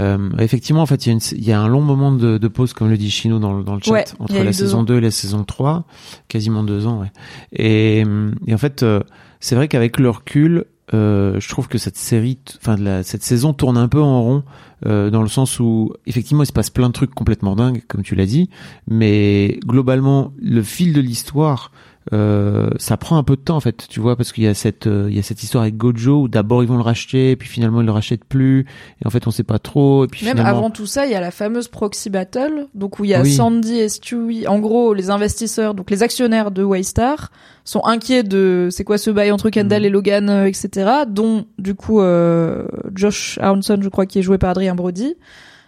Euh, 0.00 0.30
effectivement, 0.38 0.82
en 0.82 0.86
fait, 0.86 1.06
il 1.06 1.18
y, 1.38 1.44
y 1.46 1.52
a 1.52 1.60
un 1.60 1.68
long 1.68 1.80
moment 1.82 2.10
de, 2.12 2.38
de 2.38 2.48
pause, 2.48 2.72
comme 2.72 2.88
le 2.90 2.96
dit 2.96 3.10
Chino 3.10 3.38
dans, 3.38 3.52
le- 3.56 3.64
dans 3.64 3.74
le 3.74 3.80
chat, 3.82 3.92
Ouais, 3.92 4.04
entre 4.18 4.34
la 4.42 4.52
saison 4.52 4.78
ans. 4.80 4.82
2 4.84 4.96
et 4.96 5.00
la 5.00 5.10
saison 5.10 5.44
3, 5.44 5.84
quasiment 6.28 6.62
deux 6.64 6.86
ans, 6.86 7.00
ouais. 7.00 7.12
Et, 7.52 8.02
hum, 8.04 8.34
et 8.46 8.54
en 8.54 8.58
fait, 8.58 8.82
euh, 8.82 9.00
c'est 9.40 9.54
vrai 9.54 9.68
qu'avec 9.68 9.98
le 9.98 10.10
recul, 10.10 10.64
euh, 10.92 11.38
je 11.40 11.48
trouve 11.48 11.68
que 11.68 11.78
cette 11.78 11.96
série, 11.96 12.38
enfin, 12.60 12.76
cette 13.02 13.22
saison 13.22 13.52
tourne 13.54 13.78
un 13.78 13.88
peu 13.88 14.00
en 14.02 14.22
rond, 14.22 14.42
euh, 14.86 15.10
dans 15.10 15.22
le 15.22 15.28
sens 15.28 15.58
où, 15.60 15.92
effectivement, 16.06 16.42
il 16.42 16.46
se 16.46 16.52
passe 16.52 16.70
plein 16.70 16.88
de 16.88 16.92
trucs 16.92 17.14
complètement 17.14 17.54
dingues, 17.56 17.82
comme 17.88 18.02
tu 18.02 18.14
l'as 18.14 18.26
dit, 18.26 18.50
mais 18.88 19.58
globalement, 19.66 20.32
le 20.42 20.62
fil 20.62 20.92
de 20.92 21.00
l'histoire, 21.00 21.70
euh, 22.12 22.68
ça 22.78 22.96
prend 22.98 23.16
un 23.16 23.22
peu 23.22 23.34
de 23.36 23.40
temps 23.40 23.56
en 23.56 23.60
fait, 23.60 23.86
tu 23.88 23.98
vois, 24.00 24.14
parce 24.16 24.32
qu'il 24.32 24.44
y 24.44 24.46
a 24.46 24.52
cette, 24.54 24.86
euh, 24.86 25.06
il 25.08 25.16
y 25.16 25.18
a 25.18 25.22
cette 25.22 25.42
histoire 25.42 25.62
avec 25.62 25.76
Gojo 25.78 26.22
où 26.22 26.28
d'abord 26.28 26.62
ils 26.62 26.68
vont 26.68 26.76
le 26.76 26.82
racheter, 26.82 27.34
puis 27.36 27.48
finalement 27.48 27.80
ils 27.80 27.86
le 27.86 27.92
rachètent 27.92 28.24
plus, 28.24 28.66
et 29.02 29.06
en 29.06 29.10
fait 29.10 29.26
on 29.26 29.30
sait 29.30 29.42
pas 29.42 29.58
trop, 29.58 30.04
et 30.04 30.08
puis 30.08 30.26
Même 30.26 30.36
finalement. 30.36 30.58
avant 30.58 30.70
tout 30.70 30.84
ça, 30.86 31.06
il 31.06 31.12
y 31.12 31.14
a 31.14 31.20
la 31.20 31.30
fameuse 31.30 31.68
proxy 31.68 32.10
battle, 32.10 32.66
donc 32.74 32.98
où 32.98 33.04
il 33.04 33.10
y 33.10 33.14
a 33.14 33.22
Oui. 33.22 33.32
Sandy 33.32 33.78
et 33.78 33.88
Stewie. 33.88 34.46
En 34.46 34.58
gros, 34.58 34.92
les 34.92 35.08
investisseurs, 35.10 35.72
donc 35.74 35.90
les 35.90 36.02
actionnaires 36.02 36.50
de 36.50 36.62
Waystar, 36.62 37.30
sont 37.64 37.82
inquiets 37.86 38.22
de 38.22 38.68
c'est 38.70 38.84
quoi 38.84 38.98
ce 38.98 39.10
bail 39.10 39.30
entre 39.32 39.48
Kendall 39.48 39.80
Mhm. 39.80 39.86
et 39.86 39.90
Logan, 39.90 40.28
euh, 40.28 40.44
etc. 40.46 40.90
Dont 41.08 41.46
du 41.58 41.74
coup 41.74 42.00
euh, 42.02 42.66
Josh 42.94 43.38
Aronson, 43.40 43.78
je 43.80 43.88
crois, 43.88 44.04
qui 44.04 44.18
est 44.18 44.22
joué 44.22 44.36
par 44.36 44.50
Adrien 44.50 44.74
Brody. 44.74 45.14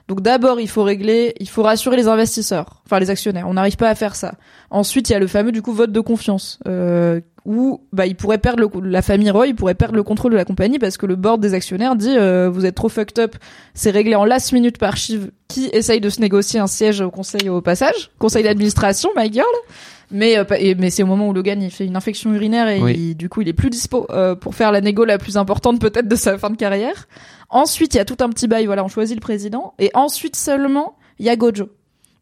Donc 0.08 0.20
d'abord, 0.20 0.60
il 0.60 0.68
faut 0.68 0.84
régler, 0.84 1.34
il 1.40 1.48
faut 1.48 1.62
rassurer 1.62 1.96
les 1.96 2.06
investisseurs, 2.06 2.82
enfin 2.86 3.00
les 3.00 3.10
actionnaires. 3.10 3.48
On 3.48 3.54
n'arrive 3.54 3.76
pas 3.76 3.88
à 3.88 3.94
faire 3.94 4.14
ça. 4.14 4.34
Ensuite, 4.70 5.08
il 5.10 5.12
y 5.12 5.16
a 5.16 5.18
le 5.18 5.26
fameux 5.26 5.50
du 5.50 5.62
coup 5.62 5.72
vote 5.72 5.90
de 5.90 6.00
confiance, 6.00 6.60
euh, 6.68 7.20
où 7.44 7.80
bah 7.92 8.06
il 8.06 8.14
pourrait 8.14 8.38
perdre 8.38 8.70
la 8.82 9.02
famille 9.02 9.30
Roy, 9.30 9.48
il 9.48 9.54
pourrait 9.56 9.74
perdre 9.74 9.96
le 9.96 10.04
contrôle 10.04 10.32
de 10.32 10.36
la 10.36 10.44
compagnie 10.44 10.78
parce 10.78 10.96
que 10.96 11.06
le 11.06 11.16
board 11.16 11.40
des 11.40 11.54
actionnaires 11.54 11.96
dit 11.96 12.16
euh, 12.16 12.48
vous 12.48 12.66
êtes 12.66 12.76
trop 12.76 12.88
fucked 12.88 13.18
up. 13.18 13.34
C'est 13.74 13.90
réglé 13.90 14.14
en 14.14 14.24
last 14.24 14.52
minute 14.52 14.78
par 14.78 14.96
Shiv, 14.96 15.30
qui 15.48 15.66
essaye 15.72 16.00
de 16.00 16.10
se 16.10 16.20
négocier 16.20 16.60
un 16.60 16.68
siège 16.68 17.00
au 17.00 17.10
conseil 17.10 17.48
au 17.48 17.60
passage, 17.60 18.10
conseil 18.18 18.44
d'administration, 18.44 19.10
my 19.16 19.32
girl. 19.32 19.46
Mais 20.10 20.38
euh, 20.38 20.44
et- 20.58 20.74
mais 20.76 20.90
c'est 20.90 21.02
au 21.02 21.06
moment 21.06 21.28
où 21.28 21.32
Logan 21.32 21.60
il 21.62 21.70
fait 21.70 21.84
une 21.86 21.96
infection 21.96 22.32
urinaire 22.32 22.68
et 22.68 22.80
Oui. 22.80 22.94
il- 22.96 23.14
du 23.16 23.28
coup 23.28 23.40
il 23.42 23.48
est 23.48 23.52
plus 23.52 23.70
dispo 23.70 24.06
euh, 24.10 24.34
pour 24.36 24.54
faire 24.54 24.70
la 24.72 24.80
négo 24.80 25.04
la 25.04 25.18
plus 25.18 25.36
importante 25.36 25.80
peut-être 25.80 26.06
de 26.08 26.16
sa 26.16 26.38
fin 26.38 26.50
de 26.50 26.56
carrière. 26.56 27.08
Ensuite, 27.48 27.94
il 27.94 27.98
y 27.98 28.00
a 28.00 28.04
tout 28.04 28.16
un 28.20 28.28
petit 28.28 28.48
bail, 28.48 28.66
voilà, 28.66 28.84
on 28.84 28.88
choisit 28.88 29.16
le 29.16 29.20
président. 29.20 29.74
Et 29.78 29.90
ensuite 29.94 30.34
seulement, 30.36 30.96
il 31.18 31.26
y 31.26 31.28
a 31.28 31.36
Gojo. 31.36 31.68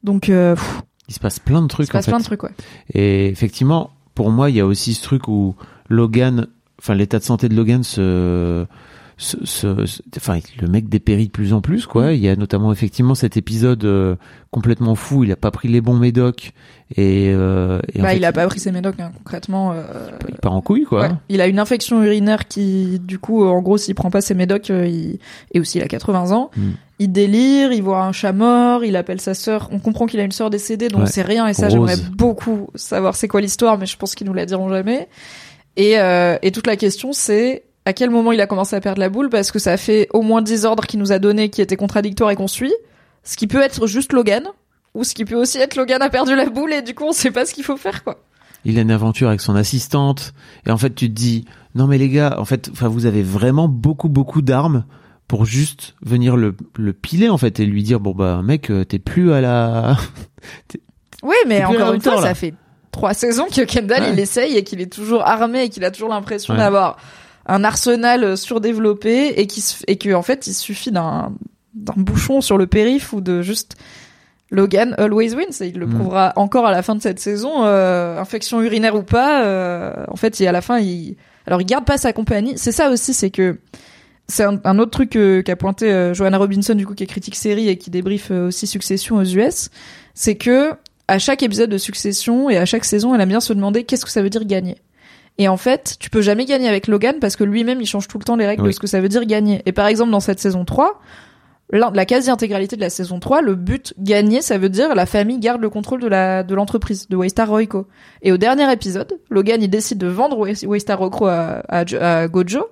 Donc, 0.03 0.29
euh, 0.29 0.55
pff, 0.55 0.83
Il 1.09 1.15
se 1.15 1.21
passe 1.21 1.39
plein 1.39 1.61
de 1.61 1.67
il 1.67 1.69
trucs 1.69 1.87
se 1.87 1.93
passe 1.93 2.05
en 2.05 2.07
fait. 2.07 2.11
plein 2.13 2.19
de 2.19 2.25
trucs, 2.25 2.43
ouais. 2.43 2.51
Et 2.95 3.27
effectivement, 3.29 3.91
pour 4.15 4.31
moi, 4.31 4.51
il 4.51 4.57
y 4.57 4.61
a 4.61 4.67
aussi 4.67 4.93
ce 4.95 5.03
truc 5.03 5.29
où 5.29 5.55
Logan, 5.89 6.47
enfin 6.79 6.95
l'état 6.95 7.19
de 7.19 7.25
santé 7.25 7.49
de 7.49 7.55
Logan 7.55 7.83
se, 7.83 8.67
se- 9.17 9.45
se- 9.45 10.03
enfin 10.17 10.41
le 10.61 10.67
mec 10.69 10.89
dépérit 10.89 11.27
de 11.27 11.31
plus 11.33 11.53
en 11.53 11.61
plus 11.61 11.87
quoi. 11.87 12.13
Il 12.13 12.21
y 12.21 12.29
a 12.29 12.37
notamment 12.37 12.73
effectivement 12.73 13.15
cet 13.15 13.37
épisode 13.37 13.85
euh, 13.85 14.17
complètement 14.51 14.95
fou. 14.97 15.25
Il 15.25 15.31
a 15.33 15.37
pas 15.37 15.51
pris 15.51 15.69
les 15.69 15.81
bons 15.81 15.97
médocs 15.97 16.53
et, 16.97 17.31
euh, 17.33 17.81
et 17.95 18.01
en 18.01 18.03
Bah, 18.03 18.11
fait, 18.11 18.17
il 18.17 18.25
a 18.25 18.33
pas 18.33 18.47
pris 18.47 18.59
ses 18.61 18.73
médocs, 18.73 18.99
hein, 19.01 19.13
concrètement. 19.17 19.73
euh, 19.73 19.83
il 20.29 20.35
part 20.37 20.53
en 20.53 20.61
couille 20.61 20.85
quoi. 20.85 21.03
ouais. 21.03 21.11
Il 21.29 21.41
a 21.41 21.47
une 21.47 21.59
infection 21.59 22.03
urinaire 22.03 22.47
qui, 22.49 22.99
du 23.01 23.19
coup, 23.19 23.45
euh, 23.45 23.49
en 23.49 23.63
gros, 23.63 23.79
s'il 23.79 23.95
prend 23.95 24.11
pas 24.11 24.21
ses 24.21 24.35
médocs, 24.35 24.71
euh, 24.71 24.87
il... 24.87 25.19
et 25.53 25.61
aussi 25.61 25.79
il 25.79 25.83
a 25.85 25.89
80 25.89 26.33
ans, 26.33 26.51
Mm. 26.57 26.71
il 26.99 27.13
délire, 27.13 27.73
il 27.73 27.83
voit 27.83 28.03
un 28.05 28.13
chat 28.13 28.33
mort, 28.33 28.85
il 28.85 28.97
appelle 28.97 29.21
sa 29.21 29.35
sœur. 29.35 29.69
On 29.73 29.79
comprend 29.79 30.07
qu'il 30.07 30.21
a 30.21 30.25
une 30.25 30.33
sœur 30.33 30.51
décédée, 30.51 30.89
Ouais. 30.95 31.07
sait 31.07 31.23
rien, 31.23 31.47
et 31.47 31.55
ça, 31.55 31.69
j'aimerais 31.69 31.97
beaucoup 32.17 32.69
savoir 32.75 33.15
c'est 33.17 33.29
quoi 33.29 33.41
l'histoire, 33.41 33.79
mais 33.79 33.87
je 33.87 33.97
pense 33.97 34.15
qu'ils 34.15 34.27
nous 34.27 34.35
la 34.35 34.45
diront 34.47 34.69
jamais. 34.69 35.09
Et, 35.77 35.99
euh, 35.99 36.37
et 36.43 36.53
toute 36.53 36.67
la 36.67 36.77
question, 36.77 37.13
c'est 37.13 37.65
à 37.87 37.93
quel 37.93 38.11
moment 38.11 38.33
il 38.33 38.41
a 38.41 38.47
commencé 38.47 38.75
à 38.77 38.81
perdre 38.81 39.01
la 39.01 39.09
boule, 39.09 39.29
parce 39.29 39.53
que 39.53 39.59
ça 39.59 39.77
fait 39.77 40.09
au 40.13 40.23
moins 40.23 40.43
10 40.43 40.65
ordres 40.65 40.87
qu'il 40.87 41.01
nous 41.01 41.13
a 41.13 41.19
donnés 41.19 41.51
qui 41.51 41.61
étaient 41.61 41.77
contradictoires 41.77 42.31
et 42.31 42.37
qu'on 42.37 42.49
suit. 42.49 42.75
Ce 43.23 43.37
qui 43.37 43.47
peut 43.47 43.61
être 43.63 43.87
juste 43.87 44.13
Logan, 44.13 44.45
ou 44.95 45.05
ce 45.05 45.15
qui 45.15 45.25
peut 45.25 45.35
aussi 45.35 45.59
être 45.59 45.77
Logan 45.77 46.01
a 46.03 46.09
perdu 46.11 46.35
la 46.37 46.47
boule 46.47 46.73
et 46.73 46.83
du 46.83 46.95
coup 46.95 47.05
on 47.05 47.13
sait 47.13 47.31
pas 47.31 47.45
ce 47.47 47.55
qu'il 47.55 47.65
faut 47.65 47.77
faire, 47.77 48.05
quoi. 48.05 48.23
Il 48.67 48.79
a 48.79 48.81
une 48.83 48.91
aventure 48.91 49.29
avec 49.29 49.41
son 49.43 49.55
assistante 49.57 50.33
et 50.67 50.71
en 50.71 50.79
fait 50.79 50.95
tu 50.95 51.09
te 51.09 51.15
dis 51.15 51.45
non 51.75 51.87
mais 51.87 51.99
les 51.99 52.09
gars, 52.09 52.37
en 52.39 52.45
fait, 52.47 52.71
enfin 52.73 52.89
vous 52.89 53.05
avez 53.07 53.23
vraiment 53.23 53.69
beaucoup 53.69 54.09
beaucoup 54.09 54.41
d'armes 54.41 54.85
pour 55.29 55.45
juste 55.45 55.95
venir 56.03 56.37
le, 56.37 56.55
le 56.77 56.93
piler 56.93 57.29
en 57.29 57.37
fait 57.39 57.61
et 57.61 57.67
lui 57.67 57.83
dire 57.83 58.01
bon 58.01 58.13
bah 58.13 58.41
mec 58.43 58.71
euh, 58.71 58.85
t'es 58.85 58.99
plus 58.99 59.33
à 59.33 59.41
la 59.43 59.97
Oui, 61.23 61.35
mais 61.47 61.65
encore 61.65 61.95
une 61.95 62.01
fois, 62.01 62.21
ça 62.23 62.35
fait 62.35 62.55
trois 62.93 63.15
saisons 63.15 63.47
que 63.55 63.63
Kendall 63.63 64.03
Ouais. 64.03 64.11
il 64.13 64.21
essaye 64.21 64.57
et 64.57 64.65
qu'il 64.65 64.81
est 64.81 64.93
toujours 64.93 65.27
armé 65.27 65.65
et 65.65 65.69
qu'il 65.69 65.85
a 65.85 65.91
toujours 65.91 66.11
l'impression 66.11 66.55
Ouais. 66.55 66.61
d'avoir 66.61 66.97
un 67.47 67.65
arsenal 67.65 68.25
euh, 68.25 68.37
surdéveloppé 68.37 69.29
et 69.41 69.47
qui 69.47 69.63
et 69.87 69.97
que 69.97 70.13
en 70.15 70.23
fait 70.23 70.47
il 70.47 70.55
suffit 70.55 70.91
d'un 70.91 71.33
d'un 71.75 71.95
bouchon 71.97 72.41
sur 72.41 72.57
le 72.57 72.67
périph 72.67 73.13
ou 73.13 73.21
de 73.21 73.43
juste 73.43 73.77
Logan 74.51 74.95
always 74.99 75.35
wins. 75.35 75.61
Et 75.61 75.69
il 75.69 75.79
le 75.79 75.87
Mm. 75.87 75.95
prouvera 75.95 76.33
encore 76.37 76.67
à 76.67 76.71
la 76.73 76.83
fin 76.83 76.95
de 76.95 77.03
cette 77.03 77.19
saison 77.19 77.65
euh, 77.65 78.19
infection 78.19 78.63
urinaire 78.63 78.95
ou 78.95 79.03
pas 79.03 79.45
euh, 79.45 79.93
en 80.09 80.17
fait 80.17 80.39
il, 80.41 80.47
à 80.47 80.53
la 80.53 80.61
fin 80.61 80.79
il 80.79 81.17
alors 81.47 81.61
il 81.61 81.67
garde 81.67 81.85
pas 81.85 81.99
sa 81.99 82.13
compagnie. 82.13 82.55
C'est 82.57 82.73
ça 82.73 82.91
aussi 82.91 83.13
c'est 83.13 83.31
que 83.31 83.59
c'est 84.27 84.45
un, 84.45 84.59
un 84.65 84.79
autre 84.79 84.93
truc 84.93 85.17
euh, 85.17 85.43
qu'a 85.43 85.57
pointé 85.57 86.13
Joanna 86.15 86.39
Robinson 86.39 86.75
du 86.75 86.87
coup 86.87 86.95
qui 86.95 87.05
est 87.05 87.09
critique 87.09 87.37
série 87.37 87.69
et 87.69 87.77
qui 87.77 87.91
débriefe 87.91 88.31
aussi 88.31 88.67
Succession 88.67 89.17
aux 89.17 89.25
US 89.25 89.69
c'est 90.15 90.37
que 90.37 90.71
à 91.09 91.19
chaque 91.19 91.43
épisode 91.43 91.69
de 91.69 91.77
Succession 91.77 92.49
et 92.49 92.57
à 92.57 92.65
chaque 92.65 92.85
saison 92.87 93.15
elle 93.15 93.21
aime 93.21 93.29
bien 93.29 93.41
se 93.41 93.53
demander 93.53 93.85
qu'est-ce 93.85 94.05
que 94.07 94.11
ça 94.11 94.23
veut 94.23 94.31
dire 94.31 94.45
gagner 94.47 94.77
et 95.39 95.49
en 95.49 95.57
fait, 95.57 95.97
tu 95.99 96.11
peux 96.11 96.23
jamais 96.23 96.45
gagner 96.45 96.69
avec 96.69 96.87
Logan 96.87 97.17
parce 97.21 97.37
que 97.37 97.45
lui-même, 97.45 97.81
il 97.81 97.87
change 97.87 98.07
tout 98.09 98.19
le 98.19 98.25
temps 98.25 98.37
les 98.37 98.47
règles 98.47 98.65
de 98.65 98.71
ce 98.71 98.79
que 98.81 98.87
ça 98.87 99.01
veut 99.01 99.09
dire 99.09 99.25
gagner. 99.25 99.63
Et 99.67 99.73
par 99.73 99.87
exemple, 99.87 100.11
dans 100.13 100.21
cette 100.21 100.39
saison 100.39 100.65
3, 100.65 101.01
l'un- 101.71 101.91
la 101.93 102.05
quasi-intégralité 102.05 102.77
de 102.77 102.81
la 102.81 102.91
saison 102.91 103.19
3, 103.19 103.43
le 103.43 103.55
but 103.57 103.95
gagner, 103.99 104.43
ça 104.43 104.59
veut 104.59 104.69
dire 104.69 104.95
la 104.95 105.07
famille 105.07 105.39
garde 105.39 105.61
le 105.61 105.71
contrôle 105.71 106.01
de 106.01 106.07
la 106.07 106.43
de 106.45 106.55
l'entreprise, 106.55 107.09
de 107.09 107.17
Waystar 107.17 107.49
Royco. 107.49 107.89
Et 108.23 108.31
au 108.31 108.37
dernier 108.37 108.71
épisode, 108.73 109.19
Logan, 109.31 109.61
il 109.63 109.69
décide 109.71 109.99
de 109.99 110.07
vendre 110.07 110.39
Way- 110.39 110.67
Waystar 110.67 110.99
Royco 110.99 111.27
à, 111.27 111.63
à, 111.69 111.85
Jo- 111.85 111.99
à 112.01 112.29
Gojo. 112.29 112.67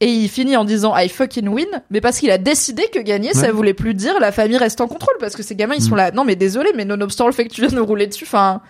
Et 0.00 0.08
il 0.10 0.28
finit 0.28 0.58
en 0.58 0.66
disant 0.66 0.94
I 0.94 1.08
fucking 1.08 1.48
win, 1.48 1.64
mais 1.88 2.02
parce 2.02 2.18
qu'il 2.18 2.30
a 2.30 2.36
décidé 2.36 2.82
que 2.92 2.98
gagner, 2.98 3.32
ça 3.32 3.50
voulait 3.50 3.72
plus 3.72 3.94
dire 3.94 4.20
la 4.20 4.30
famille 4.30 4.58
reste 4.58 4.82
en 4.82 4.88
contrôle, 4.88 5.14
parce 5.20 5.34
que 5.34 5.42
ces 5.42 5.54
gamins, 5.56 5.74
ils 5.74 5.80
sont 5.82 5.94
Mm. 5.94 5.96
là. 5.96 6.10
Non, 6.10 6.24
mais 6.26 6.36
désolé, 6.36 6.68
mais 6.76 6.84
nonobstant 6.84 7.24
le 7.26 7.32
fait 7.32 7.44
que 7.46 7.48
tu 7.54 7.62
viens 7.62 7.70
de 7.70 7.76
nous 7.76 7.86
rouler 7.86 8.06
dessus, 8.06 8.24
enfin, 8.26 8.60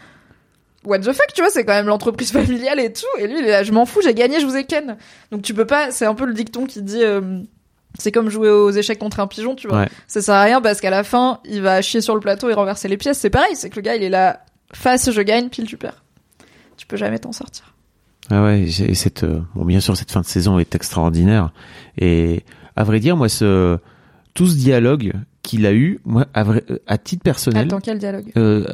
what 0.87 1.01
the 1.01 1.13
fuck, 1.13 1.33
tu 1.35 1.41
vois, 1.43 1.51
c'est 1.51 1.65
quand 1.65 1.75
même 1.75 1.87
l'entreprise 1.87 2.31
familiale 2.33 2.81
et 2.81 2.93
tout. 2.93 3.05
Et 3.19 3.27
lui, 3.27 3.39
il 3.41 3.45
est 3.47 3.51
là, 3.51 3.63
je 3.63 3.73
m'en 3.73 3.87
fous, 3.87 4.01
j'ai 4.03 4.15
gagné, 4.15 4.41
je 4.41 4.47
vous 4.47 4.57
ai 4.57 4.65
ken. 4.65 4.97
Donc 5.31 5.43
tu 5.43 5.53
peux 5.55 5.67
pas, 5.67 5.91
c'est 5.91 6.07
un 6.07 6.15
peu 6.15 6.25
le 6.27 6.35
dicton 6.35 6.67
qui 6.67 6.83
dit, 6.83 7.03
euh, 7.03 7.41
c'est 7.99 8.13
comme 8.13 8.29
jouer 8.31 8.51
aux 8.51 8.71
échecs 8.71 8.99
contre 8.99 9.21
un 9.21 9.27
pigeon, 9.27 9.55
tu 9.55 9.69
vois. 9.69 9.81
Ouais. 9.81 9.89
Ça 10.07 10.23
sert 10.23 10.35
à 10.35 10.43
rien 10.43 10.61
parce 10.61 10.81
qu'à 10.81 10.91
la 10.91 11.05
fin, 11.05 11.41
il 11.45 11.63
va 11.63 11.83
chier 11.83 12.01
sur 12.01 12.15
le 12.15 12.21
plateau 12.21 12.49
et 12.51 12.55
renverser 12.55 12.89
les 12.89 12.97
pièces. 12.97 13.19
C'est 13.19 13.31
pareil, 13.31 13.55
c'est 13.57 13.71
que 13.71 13.77
le 13.77 13.83
gars, 13.83 13.97
il 13.97 14.03
est 14.03 14.09
là, 14.11 14.45
face, 14.73 15.11
je 15.11 15.21
gagne, 15.23 15.49
pile, 15.49 15.67
tu 15.67 15.77
perds. 15.77 16.03
Tu 16.77 16.87
peux 16.87 16.97
jamais 16.97 17.19
t'en 17.19 17.33
sortir. 17.33 17.73
Ah 18.29 18.43
ouais, 18.43 18.63
et 18.63 18.95
cette 18.95 19.23
euh, 19.23 19.41
bon 19.55 19.65
bien 19.65 19.79
sûr 19.79 19.97
cette 19.97 20.11
fin 20.11 20.21
de 20.21 20.27
saison 20.27 20.59
est 20.59 20.75
extraordinaire 20.75 21.53
et 21.97 22.43
à 22.75 22.83
vrai 22.83 22.99
dire 22.99 23.17
moi 23.17 23.29
ce 23.29 23.79
tout 24.35 24.49
ce 24.49 24.57
dialogue 24.57 25.13
qu'il 25.43 25.65
a 25.65 25.73
eu 25.73 26.01
moi 26.05 26.27
à, 26.35 26.43
vrai, 26.43 26.65
euh, 26.71 26.79
à 26.89 26.99
titre 26.99 27.23
personnel 27.23 27.69
Attends, 27.69 27.79
quel 27.79 27.99
dialogue? 27.99 28.33
euh, 28.37 28.67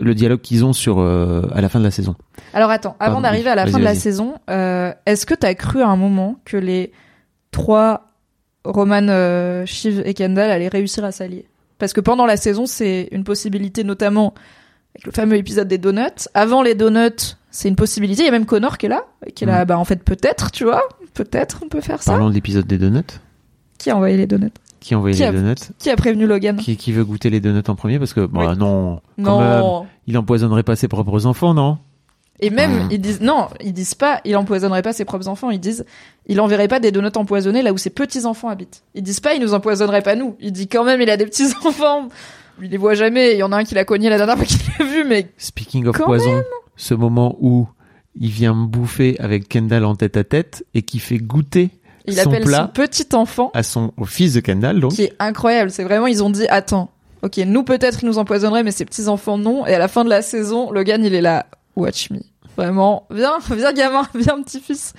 le 0.00 0.14
dialogue 0.14 0.40
qu'ils 0.40 0.64
ont 0.64 0.72
sur 0.72 0.98
euh, 0.98 1.42
à 1.52 1.60
la 1.60 1.68
fin 1.68 1.78
de 1.78 1.84
la 1.84 1.90
saison. 1.90 2.14
Alors 2.54 2.70
attends, 2.70 2.96
avant 3.00 3.20
d'arriver 3.20 3.50
à 3.50 3.54
la 3.54 3.66
fin 3.66 3.78
de 3.78 3.84
la 3.84 3.94
saison, 3.94 4.34
euh, 4.50 4.92
est-ce 5.06 5.26
que 5.26 5.34
t'as 5.34 5.54
cru 5.54 5.82
à 5.82 5.88
un 5.88 5.96
moment 5.96 6.36
que 6.44 6.56
les 6.56 6.92
trois 7.50 8.12
Roman, 8.64 9.06
euh, 9.08 9.66
Shiv 9.66 10.02
et 10.04 10.14
Kendall 10.14 10.50
allaient 10.50 10.68
réussir 10.68 11.04
à 11.04 11.12
s'allier? 11.12 11.46
Parce 11.78 11.92
que 11.92 12.00
pendant 12.00 12.26
la 12.26 12.36
saison, 12.36 12.66
c'est 12.66 13.08
une 13.12 13.24
possibilité, 13.24 13.84
notamment 13.84 14.34
avec 14.94 15.06
le 15.06 15.12
fameux 15.12 15.36
épisode 15.36 15.68
des 15.68 15.78
donuts. 15.78 16.28
Avant 16.34 16.62
les 16.62 16.74
donuts, 16.74 17.36
c'est 17.50 17.68
une 17.68 17.76
possibilité. 17.76 18.22
Il 18.22 18.26
y 18.26 18.28
a 18.28 18.32
même 18.32 18.46
Connor 18.46 18.78
qui 18.78 18.86
est 18.86 18.88
là, 18.88 19.04
qui 19.34 19.44
est 19.44 19.46
là. 19.46 19.60
Mhm. 19.60 19.64
Bah 19.66 19.78
en 19.78 19.84
fait, 19.84 20.02
peut-être, 20.02 20.50
tu 20.50 20.64
vois, 20.64 20.82
peut-être 21.14 21.60
on 21.64 21.68
peut 21.68 21.80
faire 21.80 22.02
ça. 22.02 22.12
Parlons 22.12 22.28
de 22.28 22.34
l'épisode 22.34 22.66
des 22.66 22.78
donuts. 22.78 23.02
Qui 23.78 23.90
a 23.90 23.96
envoyé 23.96 24.16
les 24.16 24.26
donuts? 24.26 24.50
Qui 24.80 24.94
a 24.94 24.98
envoyé 24.98 25.14
Qui 25.16 25.22
les 25.22 25.28
a- 25.28 25.32
donuts 25.32 25.54
Qui 25.78 25.90
a 25.90 25.96
prévenu 25.96 26.26
Logan 26.26 26.56
qui, 26.56 26.76
qui 26.76 26.92
veut 26.92 27.04
goûter 27.04 27.30
les 27.30 27.40
donuts 27.40 27.62
en 27.68 27.74
premier 27.74 27.98
parce 27.98 28.12
que 28.14 28.26
bah 28.26 28.50
Oui. 28.50 28.56
non 28.58 29.00
quand 29.22 29.40
même, 29.40 29.60
Non. 29.60 29.86
il 30.06 30.16
empoisonnerait 30.18 30.62
pas 30.62 30.76
ses 30.76 30.88
propres 30.88 31.26
enfants 31.26 31.54
non? 31.54 31.78
Et 32.40 32.50
même, 32.50 32.82
Ah. 32.84 32.88
ils 32.92 33.00
disent, 33.00 33.20
non, 33.20 33.48
ils 33.60 33.72
disent 33.72 33.96
pas, 33.96 34.20
il 34.24 34.36
empoisonnerait 34.36 34.82
pas 34.82 34.92
ses 34.92 35.04
propres 35.04 35.26
enfants, 35.26 35.50
ils 35.50 35.58
disent, 35.58 35.84
il 36.28 36.40
enverrait 36.40 36.68
pas 36.68 36.78
des 36.78 36.92
donuts 36.92 37.08
empoisonnés 37.16 37.62
là 37.62 37.72
où 37.72 37.78
ses 37.78 37.90
petits-enfants 37.90 38.48
habitent. 38.48 38.84
Ils 38.94 39.02
disent 39.02 39.18
pas, 39.18 39.34
il 39.34 39.42
nous 39.42 39.54
empoisonnerait 39.54 40.02
pas 40.02 40.14
nous. 40.14 40.36
Il 40.38 40.52
dit 40.52 40.68
quand 40.68 40.84
même, 40.84 41.00
il 41.00 41.10
a 41.10 41.16
des 41.16 41.26
petits-enfants. 41.26 42.08
Il 42.62 42.70
les 42.70 42.76
voit 42.76 42.94
jamais, 42.94 43.34
il 43.34 43.38
y 43.38 43.42
en 43.44 43.52
a 43.52 43.56
un 43.58 43.62
qui 43.64 43.76
l'a 43.76 43.84
cogné 43.84 44.08
la 44.08 44.16
dernière 44.18 44.36
fois 44.36 44.44
qu'il 44.44 44.58
l'a 44.78 44.84
vu, 44.84 45.04
mais 45.04 45.30
Speaking 45.38 45.86
of 45.86 45.96
Quand 45.96 46.06
poison, 46.06 46.42
ce 46.76 46.92
moment 46.94 47.36
où 47.40 47.68
il 48.20 48.30
vient 48.30 48.52
me 48.52 48.66
bouffer 48.66 49.16
avec 49.20 49.48
Kendall 49.48 49.84
en 49.84 49.94
tête 49.94 50.16
à 50.16 50.24
tête 50.24 50.64
et 50.74 50.82
qui 50.82 50.98
fait 50.98 51.18
goûter 51.18 51.70
il 52.08 52.14
son 52.14 52.28
appelle 52.28 52.44
plat 52.44 52.62
son 52.62 52.68
petit 52.68 53.14
enfant, 53.14 53.50
à 53.54 53.62
son 53.62 53.92
au 53.96 54.04
fils 54.04 54.34
de 54.34 54.40
Kendall 54.40 54.80
donc 54.80 54.92
qui 54.92 55.04
est 55.04 55.16
incroyable. 55.18 55.70
C'est 55.70 55.84
vraiment, 55.84 56.06
ils 56.06 56.22
ont 56.22 56.30
dit, 56.30 56.46
attends, 56.48 56.90
ok, 57.22 57.38
nous 57.46 57.62
peut-être 57.62 58.02
ils 58.02 58.06
nous 58.06 58.18
empoisonneraient, 58.18 58.62
mais 58.62 58.72
ses 58.72 58.84
petits-enfants 58.84 59.38
non. 59.38 59.66
Et 59.66 59.74
à 59.74 59.78
la 59.78 59.88
fin 59.88 60.04
de 60.04 60.10
la 60.10 60.22
saison, 60.22 60.70
Logan, 60.72 61.04
il 61.04 61.14
est 61.14 61.20
là, 61.20 61.46
watch 61.76 62.10
me. 62.10 62.18
Vraiment, 62.56 63.06
viens, 63.10 63.38
viens 63.50 63.72
gamin, 63.72 64.02
viens 64.14 64.42
petit-fils. 64.42 64.94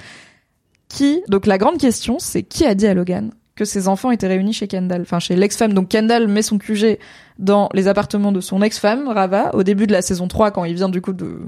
Qui, 0.87 1.21
donc 1.27 1.45
la 1.45 1.57
grande 1.57 1.77
question, 1.77 2.17
c'est 2.19 2.41
qui 2.41 2.65
a 2.65 2.73
dit 2.73 2.87
à 2.87 2.93
Logan 2.93 3.31
que 3.55 3.65
ses 3.65 3.89
enfants 3.89 4.09
étaient 4.09 4.27
réunis 4.27 4.53
chez 4.53 4.67
Kendall, 4.67 5.01
enfin 5.01 5.19
chez 5.19 5.35
l'ex-femme. 5.35 5.73
Donc 5.73 5.89
Kendall 5.89 6.27
met 6.27 6.41
son 6.41 6.57
QG 6.57 6.97
dans 7.37 7.69
les 7.73 7.89
appartements 7.89 8.31
de 8.31 8.39
son 8.39 8.61
ex-femme, 8.61 9.07
Rava, 9.09 9.53
au 9.53 9.63
début 9.63 9.85
de 9.85 9.91
la 9.91 10.01
saison 10.01 10.29
3, 10.29 10.51
quand 10.51 10.63
il 10.63 10.75
vient 10.75 10.89
du 10.89 11.01
coup 11.01 11.13
de... 11.13 11.41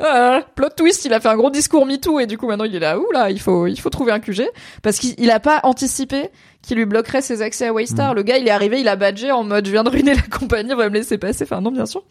Ah, 0.00 0.40
plot 0.56 0.70
twist, 0.76 1.04
il 1.04 1.14
a 1.14 1.20
fait 1.20 1.28
un 1.28 1.36
gros 1.36 1.50
discours 1.50 1.86
MeToo 1.86 2.18
et 2.18 2.26
du 2.26 2.36
coup 2.36 2.48
maintenant 2.48 2.64
il 2.64 2.74
est 2.74 2.80
là, 2.80 2.98
ouh 2.98 3.06
là, 3.12 3.30
il 3.30 3.40
faut, 3.40 3.68
il 3.68 3.78
faut 3.78 3.90
trouver 3.90 4.10
un 4.10 4.18
QG. 4.18 4.42
Parce 4.82 4.98
qu'il 4.98 5.14
il 5.18 5.30
a 5.30 5.38
pas 5.38 5.60
anticipé 5.62 6.30
qu'il 6.62 6.78
lui 6.78 6.84
bloquerait 6.84 7.22
ses 7.22 7.42
accès 7.42 7.68
à 7.68 7.72
Waystar. 7.72 8.14
Le 8.14 8.22
gars, 8.22 8.38
il 8.38 8.48
est 8.48 8.50
arrivé, 8.50 8.80
il 8.80 8.88
a 8.88 8.96
badgé 8.96 9.30
en 9.30 9.44
mode 9.44 9.66
je 9.66 9.70
viens 9.70 9.84
de 9.84 9.90
ruiner 9.90 10.14
la 10.14 10.22
compagnie, 10.22 10.72
on 10.72 10.76
va 10.76 10.88
me 10.88 10.94
laisser 10.94 11.18
passer. 11.18 11.44
Enfin 11.44 11.60
non, 11.60 11.70
bien 11.70 11.86
sûr. 11.86 12.02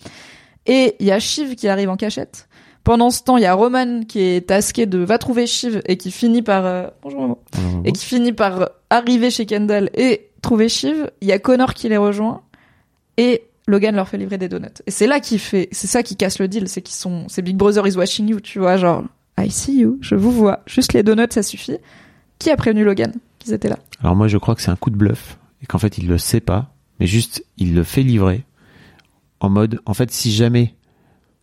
Et 0.65 0.95
il 0.99 1.07
y 1.07 1.11
a 1.11 1.19
Shiv 1.19 1.55
qui 1.55 1.67
arrive 1.67 1.89
en 1.89 1.97
cachette. 1.97 2.47
Pendant 2.85 3.11
ce 3.11 3.23
temps, 3.23 3.37
il 3.37 3.43
y 3.43 3.45
a 3.45 3.53
Roman 3.53 4.01
qui 4.07 4.21
est 4.21 4.47
tasqué 4.47 4.85
de 4.85 4.99
va 4.99 5.17
trouver 5.17 5.47
Shiv 5.47 5.81
et 5.85 5.97
qui 5.97 6.11
finit 6.11 6.41
par 6.41 6.65
euh, 6.65 6.87
bonjour 7.01 7.21
maman 7.21 7.39
et 7.85 7.91
qui 7.91 8.05
finit 8.05 8.33
par 8.33 8.69
arriver 8.89 9.29
chez 9.29 9.45
Kendall 9.45 9.89
et 9.93 10.29
trouver 10.41 10.69
Shiv. 10.69 11.09
Il 11.21 11.27
y 11.27 11.31
a 11.31 11.39
Connor 11.39 11.73
qui 11.73 11.89
les 11.89 11.97
rejoint 11.97 12.41
et 13.17 13.43
Logan 13.67 13.95
leur 13.95 14.07
fait 14.07 14.17
livrer 14.17 14.37
des 14.37 14.49
donuts. 14.49 14.67
Et 14.87 14.91
c'est 14.91 15.07
là 15.07 15.19
qu'il 15.19 15.39
fait, 15.39 15.69
c'est 15.71 15.87
ça 15.87 16.03
qui 16.03 16.15
casse 16.15 16.39
le 16.39 16.47
deal, 16.47 16.67
c'est 16.67 16.81
qu'ils 16.81 16.95
sont, 16.95 17.25
c'est 17.29 17.41
Big 17.41 17.55
Brother 17.55 17.87
is 17.87 17.95
watching 17.95 18.27
you, 18.27 18.39
tu 18.39 18.59
vois, 18.59 18.77
genre 18.77 19.03
I 19.39 19.49
see 19.49 19.79
you, 19.79 19.97
je 20.01 20.15
vous 20.15 20.31
vois, 20.31 20.61
juste 20.65 20.93
les 20.93 21.03
donuts 21.03 21.27
ça 21.31 21.43
suffit. 21.43 21.77
Qui 22.39 22.49
a 22.49 22.57
prévenu 22.57 22.83
Logan 22.83 23.13
qu'ils 23.39 23.53
étaient 23.53 23.69
là? 23.69 23.79
Alors 24.01 24.15
moi 24.15 24.27
je 24.27 24.37
crois 24.37 24.55
que 24.55 24.61
c'est 24.61 24.71
un 24.71 24.75
coup 24.75 24.89
de 24.89 24.97
bluff 24.97 25.37
et 25.61 25.65
qu'en 25.65 25.77
fait 25.77 25.97
il 25.97 26.07
le 26.07 26.17
sait 26.17 26.41
pas, 26.41 26.73
mais 26.99 27.07
juste 27.07 27.45
il 27.57 27.73
le 27.73 27.83
fait 27.83 28.03
livrer 28.03 28.43
en 29.39 29.49
mode 29.49 29.79
en 29.85 29.93
fait 29.93 30.11
si 30.11 30.31
jamais 30.31 30.75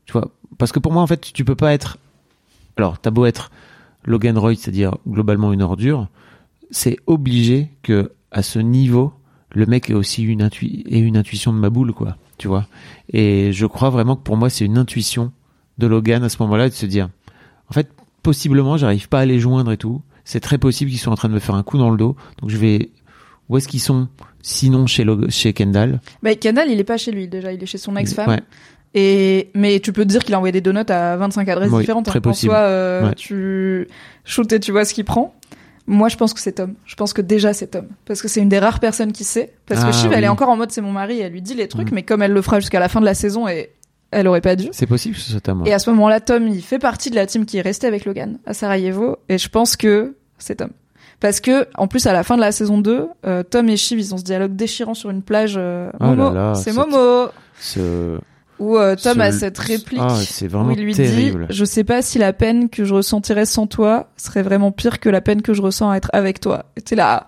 tu 0.04 0.12
vois 0.12 0.30
parce 0.58 0.72
que 0.72 0.78
pour 0.78 0.92
moi 0.92 1.02
en 1.02 1.06
fait 1.06 1.32
tu 1.32 1.44
peux 1.44 1.54
pas 1.54 1.72
être 1.72 1.98
alors 2.76 2.98
t'as 2.98 3.10
beau 3.10 3.26
être 3.26 3.50
Logan 4.04 4.36
Roy 4.36 4.54
c'est-à-dire 4.56 4.96
globalement 5.08 5.52
une 5.52 5.62
ordure, 5.62 6.08
c'est 6.70 6.98
obligé 7.06 7.70
que 7.82 8.12
à 8.30 8.42
ce 8.42 8.58
niveau 8.58 9.12
le 9.52 9.66
mec 9.66 9.90
ait 9.90 9.94
aussi 9.94 10.22
une 10.22 10.42
intui 10.42 10.84
ait 10.88 10.98
une 11.00 11.16
intuition 11.16 11.52
de 11.52 11.58
ma 11.58 11.70
boule 11.70 11.92
quoi, 11.92 12.16
tu 12.38 12.48
vois. 12.48 12.66
Et 13.12 13.52
je 13.52 13.66
crois 13.66 13.90
vraiment 13.90 14.16
que 14.16 14.22
pour 14.22 14.36
moi 14.36 14.50
c'est 14.50 14.64
une 14.64 14.78
intuition 14.78 15.32
de 15.78 15.86
Logan 15.86 16.22
à 16.22 16.28
ce 16.28 16.36
moment-là 16.42 16.68
de 16.68 16.74
se 16.74 16.86
dire 16.86 17.08
en 17.68 17.72
fait 17.72 17.88
possiblement 18.22 18.76
j'arrive 18.76 19.08
pas 19.08 19.20
à 19.20 19.26
les 19.26 19.38
joindre 19.40 19.72
et 19.72 19.76
tout. 19.76 20.02
C'est 20.24 20.40
très 20.40 20.58
possible 20.58 20.90
qu'ils 20.90 21.00
soient 21.00 21.12
en 21.12 21.16
train 21.16 21.28
de 21.28 21.34
me 21.34 21.40
faire 21.40 21.54
un 21.54 21.62
coup 21.62 21.78
dans 21.78 21.90
le 21.90 21.96
dos. 21.96 22.14
Donc 22.40 22.50
je 22.50 22.56
vais 22.56 22.90
où 23.48 23.56
est-ce 23.56 23.66
qu'ils 23.66 23.80
sont 23.80 24.08
sinon 24.42 24.86
chez 24.86 25.02
Lo- 25.04 25.28
chez 25.30 25.52
Kendall? 25.52 26.00
Bah, 26.22 26.34
Kendall, 26.36 26.68
il 26.70 26.78
est 26.78 26.84
pas 26.84 26.96
chez 26.98 27.10
lui 27.10 27.26
déjà, 27.26 27.52
il 27.52 27.60
est 27.62 27.66
chez 27.66 27.78
son 27.78 27.96
ex-femme. 27.96 28.28
Ouais. 28.28 28.40
Et 28.94 29.50
mais 29.54 29.80
tu 29.80 29.92
peux 29.92 30.02
te 30.02 30.08
dire 30.08 30.24
qu'il 30.24 30.34
a 30.34 30.36
envoyé 30.38 30.52
des 30.52 30.60
donuts 30.60 30.80
à 30.88 31.16
25 31.16 31.48
adresses 31.48 31.70
Oui, 31.72 31.80
différentes. 31.80 32.06
très 32.06 32.18
En 32.18 32.22
possible. 32.22 32.50
soi, 32.52 32.58
euh, 32.60 33.08
Ouais. 33.08 33.14
tu 33.16 33.88
shoot 34.24 34.52
et 34.52 34.60
tu 34.60 34.70
vois 34.72 34.84
ce 34.84 34.94
qu'il 34.94 35.04
prend. 35.04 35.34
Moi, 35.90 36.08
je 36.08 36.16
pense 36.16 36.32
que 36.34 36.40
c'est 36.40 36.52
Tom. 36.52 36.74
Je 36.86 36.94
pense 36.94 37.12
que 37.12 37.20
déjà 37.20 37.52
c'est 37.52 37.66
Tom, 37.68 37.86
parce 38.06 38.22
que 38.22 38.28
c'est 38.28 38.40
une 38.40 38.48
des 38.48 38.58
rares 38.60 38.80
personnes 38.80 39.12
qui 39.12 39.24
sait. 39.24 39.52
Parce 39.66 39.80
Ah, 39.82 39.86
que 39.88 39.92
Shiv, 39.92 40.12
elle 40.12 40.24
est 40.24 40.28
encore 40.28 40.48
en 40.48 40.56
mode 40.56 40.70
c'est 40.70 40.80
mon 40.80 40.92
mari, 40.92 41.20
elle 41.20 41.32
lui 41.32 41.42
dit 41.42 41.54
les 41.54 41.68
trucs, 41.68 41.90
Mm. 41.90 41.94
mais 41.96 42.02
comme 42.04 42.22
elle 42.22 42.32
le 42.32 42.42
fera 42.42 42.60
jusqu'à 42.60 42.80
la 42.80 42.88
fin 42.88 43.00
de 43.00 43.04
la 43.04 43.14
saison 43.14 43.48
et 43.48 43.70
elle 44.12 44.26
aurait 44.28 44.40
pas 44.40 44.56
dû. 44.56 44.68
C'est 44.72 44.86
possible 44.86 45.14
que 45.16 45.20
ce 45.20 45.50
moi. 45.52 45.66
Et 45.68 45.72
à 45.72 45.78
ce 45.78 45.90
moment-là, 45.90 46.20
Tom, 46.20 46.48
il 46.48 46.62
fait 46.62 46.78
partie 46.78 47.10
de 47.10 47.14
la 47.16 47.26
team 47.26 47.44
qui 47.44 47.58
est 47.58 47.62
restée 47.62 47.86
avec 47.86 48.04
Logan 48.04 48.38
à 48.46 48.54
Sarajevo, 48.54 49.18
et 49.28 49.36
je 49.38 49.48
pense 49.48 49.76
que 49.76 50.14
c'est 50.38 50.56
Tom. 50.56 50.70
Parce 51.20 51.40
que, 51.40 51.66
en 51.76 51.86
plus, 51.86 52.06
à 52.06 52.12
la 52.14 52.22
fin 52.22 52.36
de 52.36 52.40
la 52.40 52.50
saison 52.50 52.78
2, 52.78 53.06
euh, 53.26 53.42
Tom 53.42 53.68
et 53.68 53.76
Shiv, 53.76 53.98
ils 53.98 54.14
ont 54.14 54.18
ce 54.18 54.22
dialogue 54.24 54.56
déchirant 54.56 54.94
sur 54.94 55.10
une 55.10 55.22
plage. 55.22 55.54
euh, 55.58 55.90
Oh 56.00 56.04
Momo, 56.06 56.54
c'est 56.54 56.72
Momo. 56.72 57.28
Ce... 57.60 58.18
Où 58.60 58.76
euh, 58.78 58.94
Tom 58.94 59.14
ce- 59.16 59.20
a 59.20 59.32
cette 59.32 59.58
réplique 59.58 59.98
Ah, 60.00 60.14
c'est 60.24 60.52
où 60.54 60.70
il 60.70 60.80
lui 60.84 60.94
terrible. 60.94 61.46
dit 61.48 61.56
Je 61.56 61.64
sais 61.64 61.82
pas 61.82 62.02
si 62.02 62.18
la 62.18 62.32
peine 62.32 62.68
que 62.68 62.84
je 62.84 62.94
ressentirais 62.94 63.46
sans 63.46 63.66
toi 63.66 64.10
serait 64.16 64.42
vraiment 64.42 64.70
pire 64.70 65.00
que 65.00 65.08
la 65.08 65.20
peine 65.20 65.42
que 65.42 65.52
je 65.54 65.62
ressens 65.62 65.90
à 65.90 65.96
être 65.96 66.10
avec 66.12 66.38
toi. 66.40 66.66
Et 66.76 66.82
t'es 66.82 66.94
là, 66.94 67.26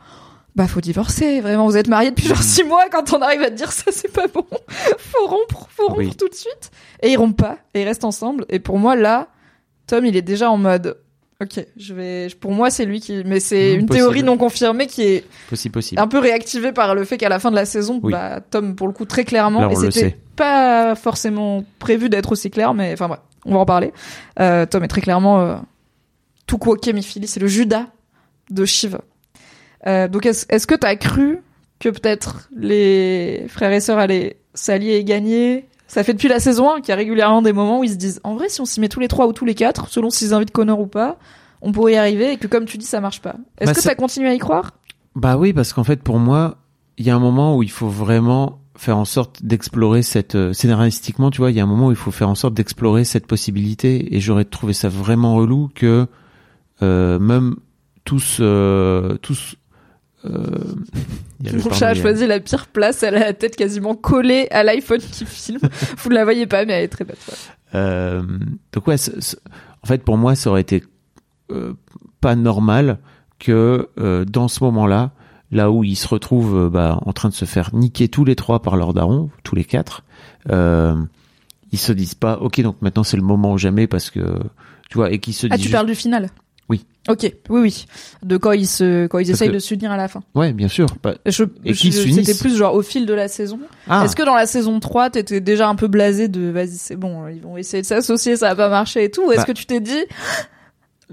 bah 0.55 0.69
faut 0.69 0.83
divorcer, 0.83 1.41
vraiment, 1.41 1.65
vous 1.67 1.79
êtes 1.79 1.89
mariés 1.89 2.11
depuis 2.11 2.27
genre 2.29 2.43
six 2.43 2.63
mois, 2.65 2.85
quand 2.93 3.15
on 3.15 3.23
arrive 3.23 3.41
à 3.43 3.51
te 3.51 3.55
dire 3.57 3.73
ça, 3.73 3.91
c'est 3.91 4.13
pas 4.13 4.27
bon. 4.27 4.45
faut 4.99 5.27
rompre, 5.27 5.67
faut 5.71 5.87
rompre 5.87 5.99
Oui. 6.01 6.15
tout 6.15 6.29
de 6.29 6.35
suite. 6.35 6.71
Et 7.03 7.09
ils 7.13 7.17
rompent 7.17 7.39
pas, 7.39 7.57
et 7.73 7.81
ils 7.81 7.85
restent 7.87 8.05
ensemble. 8.05 8.45
Et 8.51 8.59
pour 8.59 8.79
moi, 8.79 8.95
là, 8.95 9.29
Tom, 9.87 10.05
il 10.05 10.17
est 10.17 10.23
déjà 10.23 10.51
en 10.51 10.59
mode. 10.59 10.99
Ok, 11.43 11.65
je 11.77 11.95
vais. 11.95 12.29
Pour 12.41 12.53
moi, 12.53 12.71
c'est 12.71 12.85
lui 12.85 13.01
qui. 13.01 13.23
Mais 13.25 13.41
c'est 13.41 13.73
une 13.75 13.87
possible. 13.87 13.95
théorie 14.05 14.23
non 14.23 14.37
confirmée 14.37 14.87
qui 14.87 15.03
est 15.03 15.25
Possible, 15.51 15.73
possible. 15.73 16.01
un 16.01 16.07
peu 16.07 16.19
réactivée 16.19 16.73
par 16.73 16.95
le 16.95 17.05
fait 17.05 17.19
qu'à 17.19 17.29
la 17.29 17.39
fin 17.41 17.51
de 17.51 17.57
la 17.57 17.65
saison, 17.65 17.99
Oui. 18.03 18.13
bah, 18.13 18.41
Tom, 18.51 18.75
pour 18.77 18.87
le 18.87 18.93
coup, 18.93 19.05
très 19.05 19.25
clairement, 19.25 19.63
Là, 19.63 19.73
et 19.73 19.77
c'était 19.77 20.17
pas 20.37 20.95
forcément 20.95 21.65
prévu 21.79 22.09
d'être 22.09 22.33
aussi 22.33 22.51
clair, 22.51 22.75
mais 22.75 22.93
enfin, 22.93 23.09
bref, 23.09 23.21
on 23.45 23.55
va 23.55 23.61
en 23.61 23.65
parler. 23.67 23.93
Euh, 24.41 24.67
Tom 24.67 24.85
est 24.85 24.89
très 24.89 25.01
clairement 25.01 25.41
euh, 25.41 25.57
tout 26.47 26.59
quoi 26.59 26.77
Philly, 26.83 27.27
c'est 27.27 27.41
le 27.41 27.47
Judas 27.49 27.87
de 28.51 28.65
Shiv. 28.65 28.99
Euh, 29.87 30.07
donc, 30.09 30.27
est-ce 30.27 30.47
est-ce 30.49 30.67
que 30.67 30.75
t'as 30.75 30.95
cru 30.97 31.41
que 31.81 31.89
peut-être 31.89 32.49
les 32.57 33.47
frères 33.49 33.73
et 33.73 33.81
sœurs 33.81 33.99
allaient 33.99 34.37
s'allier 34.55 34.93
et 34.97 35.05
gagner? 35.05 35.67
Ça 35.93 36.03
fait 36.05 36.15
depuis 36.15 36.29
la 36.29 36.41
saison 36.41 36.75
1 36.75 36.81
qu'il 36.81 36.89
y 36.89 36.93
a 36.93 36.97
régulièrement 36.97 37.43
des 37.43 37.53
moments 37.53 37.81
où 37.81 37.85
ils 37.85 37.91
se 37.91 37.97
disent, 37.97 38.19
en 38.25 38.35
vrai, 38.35 38.49
si 38.49 38.63
on 38.63 38.65
s'y 38.65 38.81
met 38.81 38.89
tous 38.89 38.99
les 38.99 39.09
trois 39.09 39.27
ou 39.27 39.35
tous 39.35 39.45
les 39.45 39.55
quatre, 39.55 39.89
selon 39.91 40.09
s'ils 40.09 40.33
invitent 40.33 40.51
Connor 40.51 40.81
ou 40.81 40.87
pas, 40.87 41.19
on 41.61 41.71
pourrait 41.71 41.93
y 41.93 41.97
arriver 41.97 42.33
et 42.33 42.37
que 42.39 42.47
comme 42.47 42.65
tu 42.65 42.79
dis, 42.79 42.87
ça 42.87 43.03
marche 43.03 43.21
pas. 43.21 43.35
Est-ce 43.59 43.73
Bah, 43.73 43.75
que 43.75 43.83
t'as 43.83 43.95
continué 43.95 44.31
à 44.31 44.33
y 44.33 44.39
croire? 44.39 44.71
Bah 45.17 45.37
oui, 45.37 45.53
parce 45.53 45.75
qu'en 45.75 45.85
fait, 45.85 46.03
pour 46.03 46.19
moi, 46.19 46.57
il 46.97 47.05
y 47.05 47.11
a 47.11 47.15
un 47.15 47.19
moment 47.19 47.59
où 47.59 47.63
il 47.63 47.71
faut 47.71 47.89
vraiment 47.89 48.63
faire 48.75 48.97
en 48.97 49.05
sorte 49.05 49.45
d'explorer 49.45 50.01
cette 50.01 50.35
euh, 50.35 50.55
scénaristiquement, 50.55 51.31
tu 51.31 51.43
vois, 51.43 51.51
il 51.51 51.59
y 51.59 51.61
a 51.61 51.63
un 51.63 51.67
moment 51.67 51.89
où 51.89 51.91
il 51.91 51.97
faut 51.97 52.11
faire 52.11 52.31
en 52.31 52.35
sorte 52.35 52.55
d'explorer 52.55 53.05
cette 53.05 53.27
possibilité 53.27 54.17
et 54.17 54.19
j'aurais 54.19 54.47
trouvé 54.47 54.73
ça 54.73 54.89
vraiment 54.89 55.35
relou 55.35 55.69
que 55.75 56.07
euh, 56.81 57.19
même 57.19 57.57
tous 58.05 58.39
euh, 58.41 59.19
tous 59.21 59.57
euh, 60.25 60.75
il 61.41 61.47
y 61.47 61.49
a 61.49 61.53
le- 61.53 61.59
Mon 61.59 61.65
pardon, 61.65 61.77
chat 61.79 61.87
a 61.89 61.91
a- 61.91 61.95
choisi 61.95 62.27
la 62.27 62.41
pire 62.41 62.67
place, 62.69 63.03
elle 63.03 63.17
a 63.17 63.21
la 63.21 63.33
tête 63.33 63.57
quasiment 63.57 63.95
collée 63.95 64.49
à 64.51 64.63
l'iPhone 64.63 65.01
qui 65.01 65.25
filme. 65.27 65.59
Vous 65.99 66.11
ne 66.11 66.15
la 66.15 66.25
voyez 66.25 66.47
pas, 66.47 66.65
mais 66.65 66.73
elle 66.75 66.85
est 66.85 66.89
très 66.89 67.05
bête. 67.05 67.19
ouais. 67.29 67.35
Euh, 67.75 68.23
donc 68.73 68.87
ouais, 68.87 68.97
en 69.83 69.87
fait 69.87 70.03
pour 70.05 70.19
moi 70.19 70.35
ça 70.35 70.51
aurait 70.51 70.61
été 70.61 70.85
euh, 71.51 71.73
pas 72.21 72.37
normal 72.37 72.99
que 73.39 73.89
euh, 73.99 74.25
dans 74.27 74.47
ce 74.49 74.63
moment-là, 74.65 75.13
là 75.51 75.71
où 75.71 75.83
ils 75.83 75.97
se 75.97 76.07
retrouvent 76.07 76.67
euh, 76.67 76.69
bah, 76.71 76.99
en 77.07 77.13
train 77.15 77.31
de 77.31 77.35
se 77.35 77.47
faire 77.47 77.75
niquer 77.75 78.09
tous 78.09 78.25
les 78.27 78.37
trois 78.37 78.61
par 78.63 78.77
leur 78.77 78.93
daron, 78.93 79.31
tous 79.43 79.55
les 79.57 79.65
quatre, 79.65 80.05
euh, 80.51 80.95
ils 81.73 81.79
se 81.79 81.93
disent 81.93 82.15
pas 82.15 82.37
ok 82.39 82.61
donc 82.61 82.77
maintenant 82.83 83.05
c'est 83.05 83.17
le 83.17 83.23
moment 83.23 83.53
ou 83.55 83.59
jamais 83.59 83.87
parce 83.87 84.11
que 84.11 84.21
tu 84.91 84.99
vois 84.99 85.11
et 85.11 85.19
qu'ils 85.19 85.33
se 85.35 85.47
Ah, 85.47 85.57
disent 85.57 85.61
tu 85.61 85.63
juste- 85.65 85.73
parles 85.73 85.87
du 85.87 85.95
final. 85.95 86.29
Ok, 87.09 87.33
oui, 87.51 87.61
oui. 87.61 87.87
De 88.23 88.37
quand 88.37 88.53
ils 88.53 88.67
se, 88.69 89.07
quand 89.09 89.19
ils 89.19 89.27
Parce 89.27 89.31
essayent 89.31 89.49
que- 89.49 89.55
de 89.55 89.59
s'unir 89.59 89.91
à 89.91 89.97
la 89.97 90.07
fin. 90.07 90.23
ouais 90.37 90.53
bien 90.53 90.69
sûr 90.69 90.87
Bah, 91.03 91.15
Je, 91.27 91.43
Et 91.65 91.75
je-. 91.75 91.91
C'était 91.91 92.35
plus 92.35 92.57
genre 92.57 92.75
au 92.75 92.83
fil 92.83 93.07
de 93.07 93.15
la 93.15 93.27
saison. 93.27 93.59
ah 93.89 94.05
Est-ce 94.05 94.15
que 94.15 94.23
dans 94.23 94.37
la 94.37 94.47
saison 94.47 94.79
3, 94.79 95.11
t'étais 95.11 95.41
déjà 95.41 95.69
un 95.69 95.75
peu 95.75 95.89
blasé 95.89 96.29
de 96.29 96.49
vas-y, 96.51 96.77
c'est 96.77 96.95
bon, 96.97 97.27
ils 97.27 97.41
vont 97.43 97.57
essayer 97.57 97.83
de 97.83 97.87
s'associer, 97.89 98.37
ça 98.37 98.51
va 98.51 98.55
pas 98.55 98.69
marcher 98.69 99.03
et 99.05 99.11
tout 99.11 99.23
Ou 99.27 99.33
est-ce 99.33 99.41
Bah, 99.41 99.47
que 99.47 99.53
tu 99.53 99.67
t'es 99.67 99.81
dit, 99.81 100.05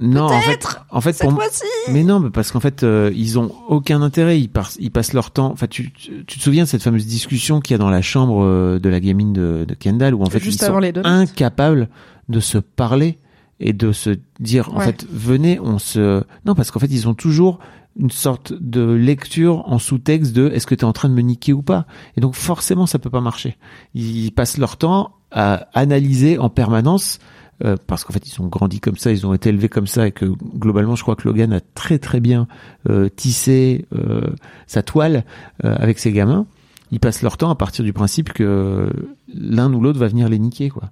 non 0.02 0.26
en 0.28 0.40
fait 0.41 0.66
en 0.91 1.02
fait 1.02 1.11
cette 1.14 1.28
pour 1.28 1.34
fois-ci 1.36 1.64
Mais 1.91 2.03
non, 2.03 2.20
mais 2.22 2.30
parce 2.30 2.52
qu'en 2.52 2.60
fait, 2.61 2.84
euh, 2.84 3.11
ils 3.16 3.38
ont 3.40 3.52
aucun 3.68 4.02
intérêt. 4.02 4.40
Ils, 4.40 4.48
par- 4.48 4.70
ils 4.80 4.91
passent 4.91 5.11
leur 5.14 5.32
temps. 5.32 5.52
Enfin, 5.52 5.68
tu, 5.68 5.91
tu, 5.91 6.24
tu 6.26 6.38
te 6.38 6.44
souviens 6.44 6.64
de 6.64 6.70
cette 6.70 6.84
fameuse 6.84 7.06
discussion 7.06 7.60
qu'il 7.60 7.74
y 7.74 7.76
a 7.76 7.80
dans 7.80 7.90
la 7.90 8.02
chambre 8.02 8.44
euh, 8.45 8.80
de 8.80 8.88
la 8.90 8.99
gamine 9.02 9.34
de, 9.34 9.66
de 9.68 9.74
Kendall, 9.74 10.14
où 10.14 10.22
en 10.22 10.30
fait 10.30 10.40
Juste 10.40 10.61
ils 10.61 10.66
sont 10.68 10.80
incapables 11.03 11.90
de 12.30 12.40
se 12.40 12.60
parler 12.60 13.18
et 13.60 13.73
de 13.73 13.91
se 13.91 14.11
dire, 14.40 14.73
en 14.73 14.80
fait, 14.80 15.06
venez, 15.11 15.60
on 15.60 15.80
se. 15.80 16.23
Non, 16.45 16.56
parce 16.56 16.72
qu'en 16.72 16.80
fait, 16.80 16.91
ils 16.91 17.07
ont 17.07 17.14
toujours 17.14 17.60
une 17.99 18.11
sorte 18.11 18.53
de 18.53 18.81
lecture 18.81 19.64
en 19.68 19.77
sous-texte 19.77 20.34
de 20.34 20.49
est-ce 20.49 20.68
que 20.68 20.76
tu 20.76 20.81
es 20.81 20.86
en 20.86 20.94
train 20.94 21.10
de 21.10 21.14
me 21.14 21.22
niquer 21.22 21.53
ou 21.53 21.61
pas? 21.61 21.86
Et 22.15 22.22
donc 22.22 22.36
forcément 22.36 22.86
ça 22.86 22.99
peut 22.99 23.10
pas 23.10 23.22
marcher 23.22 23.57
ils 23.94 24.31
passent 24.31 24.57
leur 24.57 24.77
temps 24.77 25.15
à 25.31 25.68
analyser 25.73 26.38
en 26.38 26.49
permanence 26.49 27.19
euh, 27.64 27.76
parce 27.88 28.03
qu'en 28.03 28.14
fait 28.14 28.26
ils 28.27 28.41
ont 28.41 28.48
grandi 28.48 28.80
comme 28.80 28.95
ça, 28.95 29.11
ils 29.11 29.27
ont 29.27 29.34
été 29.34 29.49
élevés 29.49 29.68
comme 29.68 29.88
ça 29.88 30.07
et 30.07 30.11
que 30.11 30.26
globalement 30.26 30.95
je 30.95 31.03
crois 31.03 31.15
que 31.15 31.27
Logan 31.27 31.52
a 31.52 31.60
très 31.60 31.99
très 31.99 32.22
bien 32.22 32.48
euh, 32.90 33.10
tissé 33.10 33.86
euh, 33.94 34.30
sa 34.65 34.81
toile 34.81 35.26
euh, 35.65 35.76
avec 35.77 35.99
ses 35.99 36.14
gamins. 36.14 36.45
Ils 36.91 36.99
passent 36.99 37.22
leur 37.22 37.38
temps 37.38 37.49
à 37.49 37.56
partir 37.56 37.84
du 37.84 37.94
principe 37.94 38.34
que 38.34 38.90
l'un 39.34 39.72
ou 39.73 39.81
l'autre 39.81 39.99
va 39.99 40.07
venir 40.07 40.30
les 40.30 40.40
niquer 40.40 40.69
quoi. 40.69 40.91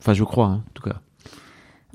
Enfin 0.00 0.14
je 0.14 0.24
crois 0.24 0.46
hein, 0.46 0.64
en 0.66 0.72
tout 0.72 0.82
cas. 0.82 1.00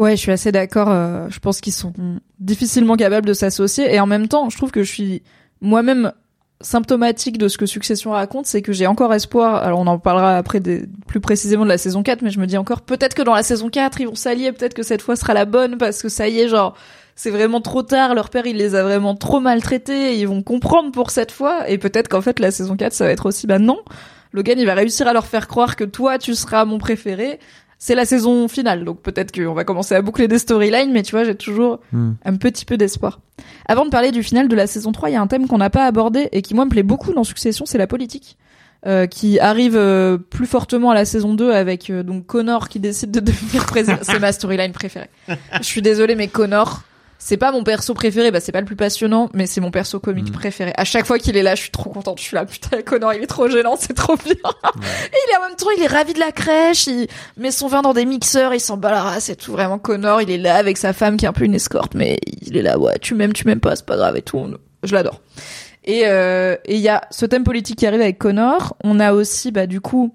Ouais, 0.02 0.16
je 0.16 0.22
suis 0.22 0.32
assez 0.32 0.52
d'accord. 0.52 0.90
euh, 0.90 1.28
je 1.30 1.38
pense 1.38 1.62
qu'ils 1.62 1.74
sont 1.74 1.94
difficilement 2.40 2.96
capables 2.96 3.28
de 3.28 3.34
s'associer. 3.34 3.94
Et 3.94 4.00
en 4.00 4.08
même 4.08 4.28
temps, 4.28 4.50
je 4.50 4.58
trouve 4.58 4.72
que 4.72 4.82
je 4.82 4.92
suis 4.92 5.22
moi-même 5.62 6.12
symptomatique 6.60 7.38
de 7.38 7.48
ce 7.48 7.60
que 7.60 7.68
Succession 7.68 8.10
raconte, 8.10 8.48
c'est 8.48 8.64
que 8.64 8.74
j'ai 8.74 8.88
encore 8.88 9.14
espoir. 9.14 9.58
Alors, 9.64 9.80
on 9.80 9.86
en 9.86 10.00
parlera 10.00 10.38
après 10.38 10.60
des, 10.60 10.88
plus 11.06 11.20
précisément 11.20 11.66
de 11.66 11.70
la 11.70 11.78
saison 11.78 12.02
4, 12.02 12.24
mais 12.24 12.32
je 12.32 12.40
me 12.40 12.48
dis 12.48 12.58
encore, 12.58 12.82
peut-être 12.82 13.14
que 13.14 13.22
dans 13.22 13.36
la 13.36 13.44
saison 13.44 13.70
4, 13.70 14.02
ils 14.02 14.08
vont 14.08 14.16
s'allier, 14.16 14.52
peut-être 14.52 14.74
que 14.74 14.82
cette 14.82 15.04
fois 15.04 15.16
sera 15.16 15.36
la 15.36 15.46
bonne, 15.46 15.78
parce 15.78 16.02
que 16.02 16.10
ça 16.10 16.28
y 16.28 16.40
est, 16.40 16.48
genre, 16.48 16.76
c'est 17.16 17.30
vraiment 17.30 17.62
trop 17.62 17.84
tard, 17.84 18.16
leur 18.16 18.32
père, 18.32 18.48
il 18.48 18.58
les 18.58 18.74
a 18.74 18.82
vraiment 18.82 19.14
trop 19.14 19.40
maltraités, 19.40 20.18
ils 20.18 20.28
vont 20.28 20.42
comprendre 20.42 20.92
pour 20.92 21.12
cette 21.12 21.32
fois, 21.32 21.70
et 21.70 21.78
peut-être 21.78 22.08
qu'en 22.08 22.22
fait, 22.22 22.40
la 22.40 22.50
saison 22.50 22.76
4, 22.76 22.92
ça 22.92 23.06
va 23.06 23.12
être 23.12 23.28
aussi, 23.28 23.46
bah 23.46 23.60
non, 23.60 23.78
Logan, 24.34 24.58
il 24.58 24.66
va 24.66 24.74
réussir 24.74 25.08
à 25.08 25.14
leur 25.14 25.28
faire 25.28 25.48
croire 25.48 25.76
que 25.76 25.84
toi, 25.84 26.18
tu 26.18 26.34
seras 26.34 26.66
mon 26.66 26.80
préféré. 26.80 27.40
C'est 27.84 27.96
la 27.96 28.06
saison 28.06 28.48
finale, 28.48 28.86
donc 28.86 29.02
peut-être 29.02 29.32
qu'on 29.32 29.56
va 29.56 29.64
commencer 29.64 29.96
à 29.96 30.04
boucler 30.04 30.28
des 30.28 30.38
storylines, 30.38 30.92
mais 30.92 31.02
tu 31.02 31.12
vois, 31.14 31.24
j'ai 31.24 31.34
toujours 31.34 31.80
Hmm. 31.92 32.12
un 32.24 32.36
petit 32.36 32.64
peu 32.64 32.78
d'espoir. 32.78 33.20
Avant 33.66 33.86
de 33.86 33.90
parler 33.90 34.12
du 34.12 34.22
final 34.22 34.48
de 34.48 34.56
la 34.56 34.68
saison 34.68 34.92
3, 34.92 35.10
il 35.10 35.14
y 35.14 35.16
a 35.16 35.22
un 35.22 35.26
thème 35.26 35.48
qu'on 35.48 35.58
n'a 35.58 35.72
pas 35.72 35.86
abordé 35.88 36.30
et 36.32 36.44
qui 36.44 36.54
moi 36.54 36.66
me 36.66 36.70
plaît 36.70 36.84
beaucoup 36.84 37.12
dans 37.12 37.24
Succession, 37.24 37.66
c'est 37.66 37.80
la 37.80 37.88
politique. 37.88 38.38
euh, 38.86 39.06
qui 39.08 39.40
arrive 39.40 39.76
euh, 39.76 40.18
plus 40.18 40.46
fortement 40.48 40.90
à 40.92 40.96
la 40.96 41.06
saison 41.06 41.34
2 41.36 41.52
avec 41.52 41.90
euh, 41.92 42.02
donc 42.04 42.26
Connor 42.28 42.68
qui 42.70 42.80
décide 42.80 43.10
de 43.12 43.20
devenir 43.32 43.66
président. 43.68 43.98
c'est 44.04 44.20
ma 44.20 44.32
storyline 44.32 44.72
préférée. 44.74 45.10
Je 45.28 45.64
suis 45.64 45.82
désolée 45.84 46.16
mais 46.16 46.28
Connor, 46.28 46.82
c'est 47.24 47.38
pas 47.38 47.52
mon 47.52 47.64
perso 47.64 47.94
préféré, 47.94 48.32
bah 48.32 48.40
c'est 48.40 48.52
pas 48.52 48.62
le 48.62 48.66
plus 48.66 48.76
passionnant, 48.76 49.30
mais 49.36 49.46
c'est 49.46 49.62
mon 49.62 49.70
perso 49.70 50.00
comique 50.00 50.30
Mm. 50.30 50.34
préféré. 50.34 50.74
À 50.76 50.86
chaque 50.86 51.06
fois 51.06 51.20
qu'il 51.20 51.38
est 51.38 51.44
là, 51.44 51.54
je 51.54 51.62
suis 51.62 51.70
trop 51.70 51.92
contente. 51.92 52.18
Je 52.18 52.24
suis 52.24 52.36
là, 52.36 52.46
putain, 52.46 52.82
Connor, 52.82 53.14
il 53.14 53.22
est 53.22 53.28
trop 53.28 53.48
gênant, 53.48 53.76
c'est 53.80 53.94
trop 53.94 54.16
bien. 54.18 54.34
Et 54.34 55.18
il 55.28 55.32
est 55.32 55.38
en 55.38 55.48
même 55.48 55.56
temps, 55.56 55.70
il 55.78 55.84
est 55.84 55.88
ravi 55.88 56.14
de 56.14 56.20
la 56.20 56.32
crèche, 56.32 56.88
il 56.88 57.08
met 57.38 57.52
son 57.52 57.68
vin 57.68 57.84
dans 57.84 57.94
des 57.94 58.06
mixeurs, 58.06 58.56
il 58.56 58.60
s'en 58.60 58.76
bat 58.76 58.90
la 58.90 59.04
race 59.04 59.30
et 59.30 59.36
tout. 59.36 59.52
Vraiment, 59.52 59.78
Connor, 59.78 60.24
il 60.24 60.32
est 60.32 60.40
là 60.40 60.56
avec 60.56 60.78
sa 60.80 60.94
femme 60.94 61.16
qui 61.16 61.26
est 61.26 61.28
un 61.28 61.34
peu 61.34 61.46
une 61.46 61.54
escorte, 61.54 61.94
mais 61.94 62.18
il 62.42 62.58
est 62.58 62.64
là, 62.64 62.80
ouais, 62.80 62.98
tu 63.00 63.14
m'aimes, 63.14 63.34
tu 63.34 63.46
m'aimes 63.46 63.60
pas, 63.60 63.76
c'est 63.76 63.86
pas 63.86 63.98
grave 63.98 64.18
et 64.18 64.24
tout. 64.24 64.44
Je 64.82 64.94
l'adore. 64.96 65.22
Et 65.84 66.08
euh, 66.08 66.56
et 66.66 66.76
il 66.76 66.82
y 66.82 66.90
a 66.90 67.02
ce 67.12 67.28
thème 67.28 67.44
politique 67.44 67.78
qui 67.78 67.86
arrive 67.86 68.02
avec 68.02 68.18
Connor. 68.18 68.76
On 68.84 69.00
a 69.00 69.14
aussi, 69.14 69.52
bah, 69.52 69.68
du 69.68 69.80
coup, 69.80 70.14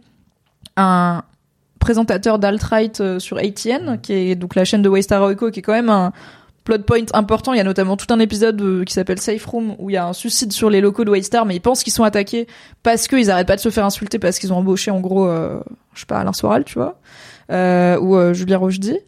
un 0.76 1.22
présentateur 1.78 2.38
d'alt-right 2.40 3.00
euh, 3.00 3.18
sur 3.20 3.38
ATN, 3.38 4.00
qui 4.00 4.12
est 4.12 4.34
donc 4.34 4.56
la 4.56 4.64
chaîne 4.64 4.82
de 4.82 4.88
Waystar 4.88 5.20
Royco, 5.22 5.50
qui 5.52 5.60
est 5.60 5.62
quand 5.62 5.72
même 5.72 5.88
un 5.90 6.12
plot 6.66 6.80
point 6.80 7.06
important. 7.14 7.54
Il 7.54 7.56
y 7.56 7.60
a 7.60 7.64
notamment 7.64 7.96
tout 7.96 8.12
un 8.12 8.18
épisode 8.18 8.60
euh, 8.60 8.84
qui 8.84 8.92
s'appelle 8.92 9.18
Safe 9.18 9.44
Room, 9.46 9.74
où 9.78 9.88
il 9.88 9.94
y 9.94 9.96
a 9.96 10.06
un 10.06 10.12
suicide 10.12 10.52
sur 10.52 10.68
les 10.68 10.82
locaux 10.82 11.04
de 11.06 11.10
Waystar, 11.10 11.46
mais 11.46 11.56
ils 11.56 11.60
pensent 11.60 11.82
qu'ils 11.82 11.94
sont 11.94 12.04
attaqués 12.04 12.46
parce 12.82 13.08
qu'ils 13.08 13.30
arrêtent 13.30 13.46
pas 13.46 13.56
de 13.56 13.60
se 13.60 13.70
faire 13.70 13.86
insulter 13.86 14.18
parce 14.18 14.38
qu'ils 14.38 14.52
ont 14.52 14.56
embauché, 14.56 14.90
en 14.90 15.00
gros, 15.00 15.26
euh, 15.26 15.60
je 15.94 16.00
sais 16.00 16.06
pas, 16.06 16.18
Alain 16.18 16.34
Soral, 16.34 16.64
tu 16.64 16.74
vois, 16.74 16.98
euh, 17.50 17.98
ou 17.98 18.16
euh, 18.16 18.34
Julien 18.34 18.58
Rochdy. 18.58 18.98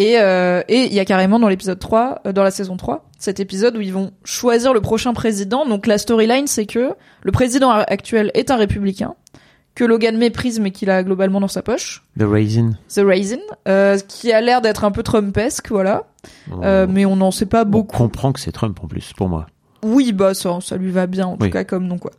Et 0.00 0.18
euh, 0.18 0.62
et 0.66 0.86
il 0.86 0.94
y 0.94 1.00
a 1.00 1.04
carrément 1.04 1.38
dans 1.38 1.48
l'épisode 1.48 1.78
3, 1.78 2.22
euh, 2.24 2.32
dans 2.32 2.42
la 2.42 2.50
saison 2.50 2.78
3, 2.78 3.10
cet 3.18 3.38
épisode 3.38 3.76
où 3.76 3.82
ils 3.82 3.92
vont 3.92 4.12
choisir 4.24 4.72
le 4.72 4.80
prochain 4.80 5.12
président. 5.12 5.66
Donc 5.66 5.86
la 5.86 5.98
storyline, 5.98 6.46
c'est 6.46 6.64
que 6.64 6.94
le 7.22 7.32
président 7.32 7.68
actuel 7.68 8.30
est 8.32 8.50
un 8.50 8.56
républicain, 8.56 9.14
que 9.74 9.84
Logan 9.84 10.16
méprise 10.16 10.58
mais 10.58 10.70
qu'il 10.70 10.88
a 10.88 11.02
globalement 11.02 11.38
dans 11.38 11.48
sa 11.48 11.60
poche. 11.60 12.02
The 12.18 12.22
Raisin. 12.22 12.70
The 12.88 13.02
Raisin, 13.04 13.40
euh, 13.68 13.98
qui 13.98 14.32
a 14.32 14.40
l'air 14.40 14.62
d'être 14.62 14.84
un 14.84 14.90
peu 14.90 15.02
Trumpesque, 15.02 15.68
voilà. 15.68 16.04
Euh, 16.62 16.86
mais 16.88 17.06
on 17.06 17.16
n'en 17.16 17.30
sait 17.30 17.46
pas 17.46 17.62
On 17.62 17.68
beaucoup. 17.68 17.96
comprend 17.96 18.32
que 18.32 18.40
c'est 18.40 18.52
Trump 18.52 18.78
en 18.82 18.86
plus, 18.86 19.12
pour 19.16 19.28
moi. 19.28 19.46
Oui, 19.82 20.12
bah 20.12 20.34
ça, 20.34 20.58
ça 20.60 20.76
lui 20.76 20.90
va 20.90 21.06
bien 21.06 21.26
en 21.26 21.38
tout 21.38 21.48
cas 21.48 21.64
comme 21.64 21.86
nom 21.86 21.96
quoi. 21.96 22.10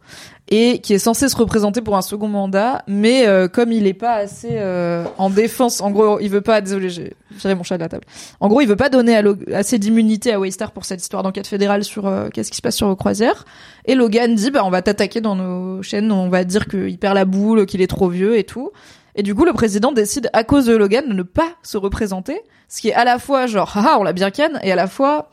Et 0.49 0.79
qui 0.79 0.93
est 0.95 0.99
censé 0.99 1.29
se 1.29 1.35
représenter 1.35 1.81
pour 1.81 1.95
un 1.95 2.01
second 2.01 2.27
mandat, 2.27 2.81
mais 2.87 3.27
euh, 3.27 3.47
comme 3.47 3.71
il 3.71 3.85
est 3.85 3.93
pas 3.93 4.15
assez 4.15 4.49
euh, 4.53 5.05
en 5.19 5.29
défense, 5.29 5.79
en 5.79 5.91
gros, 5.91 6.19
il 6.19 6.29
veut 6.29 6.41
pas. 6.41 6.59
Désolé, 6.59 6.89
j'ai 6.89 7.13
viré 7.29 7.53
mon 7.53 7.61
chat 7.61 7.77
de 7.77 7.83
la 7.83 7.87
table. 7.89 8.03
En 8.39 8.47
gros, 8.49 8.61
il 8.61 8.67
veut 8.67 8.75
pas 8.75 8.89
donner 8.89 9.15
à 9.15 9.23
assez 9.53 9.77
d'immunité 9.77 10.33
à 10.33 10.39
Waystar 10.39 10.71
pour 10.71 10.85
cette 10.85 11.03
histoire 11.03 11.21
d'enquête 11.21 11.45
fédérale 11.45 11.83
sur 11.83 12.07
euh, 12.07 12.29
qu'est-ce 12.33 12.49
qui 12.49 12.57
se 12.57 12.63
passe 12.63 12.75
sur 12.75 12.87
vos 12.87 12.95
croisières. 12.95 13.45
Et 13.85 13.93
Logan 13.93 14.33
dit, 14.33 14.49
bah 14.49 14.63
on 14.65 14.71
va 14.71 14.81
t'attaquer 14.81 15.21
dans 15.21 15.35
nos 15.35 15.83
chaînes, 15.83 16.11
on 16.11 16.29
va 16.29 16.43
dire 16.43 16.67
qu'il 16.67 16.97
perd 16.97 17.13
la 17.13 17.25
boule, 17.25 17.67
qu'il 17.67 17.81
est 17.81 17.87
trop 17.87 18.09
vieux 18.09 18.39
et 18.39 18.43
tout. 18.43 18.71
Et 19.15 19.23
du 19.23 19.35
coup, 19.35 19.45
le 19.45 19.53
président 19.53 19.91
décide, 19.91 20.29
à 20.33 20.43
cause 20.43 20.65
de 20.65 20.75
Logan, 20.75 21.07
de 21.07 21.13
ne 21.13 21.23
pas 21.23 21.49
se 21.63 21.77
représenter, 21.77 22.41
ce 22.67 22.81
qui 22.81 22.89
est 22.89 22.93
à 22.93 23.03
la 23.03 23.19
fois 23.19 23.47
genre, 23.47 23.75
haha, 23.75 23.99
on 23.99 24.03
l'a 24.03 24.13
bien 24.13 24.31
ken, 24.31 24.59
et 24.63 24.71
à 24.71 24.75
la 24.75 24.87
fois, 24.87 25.29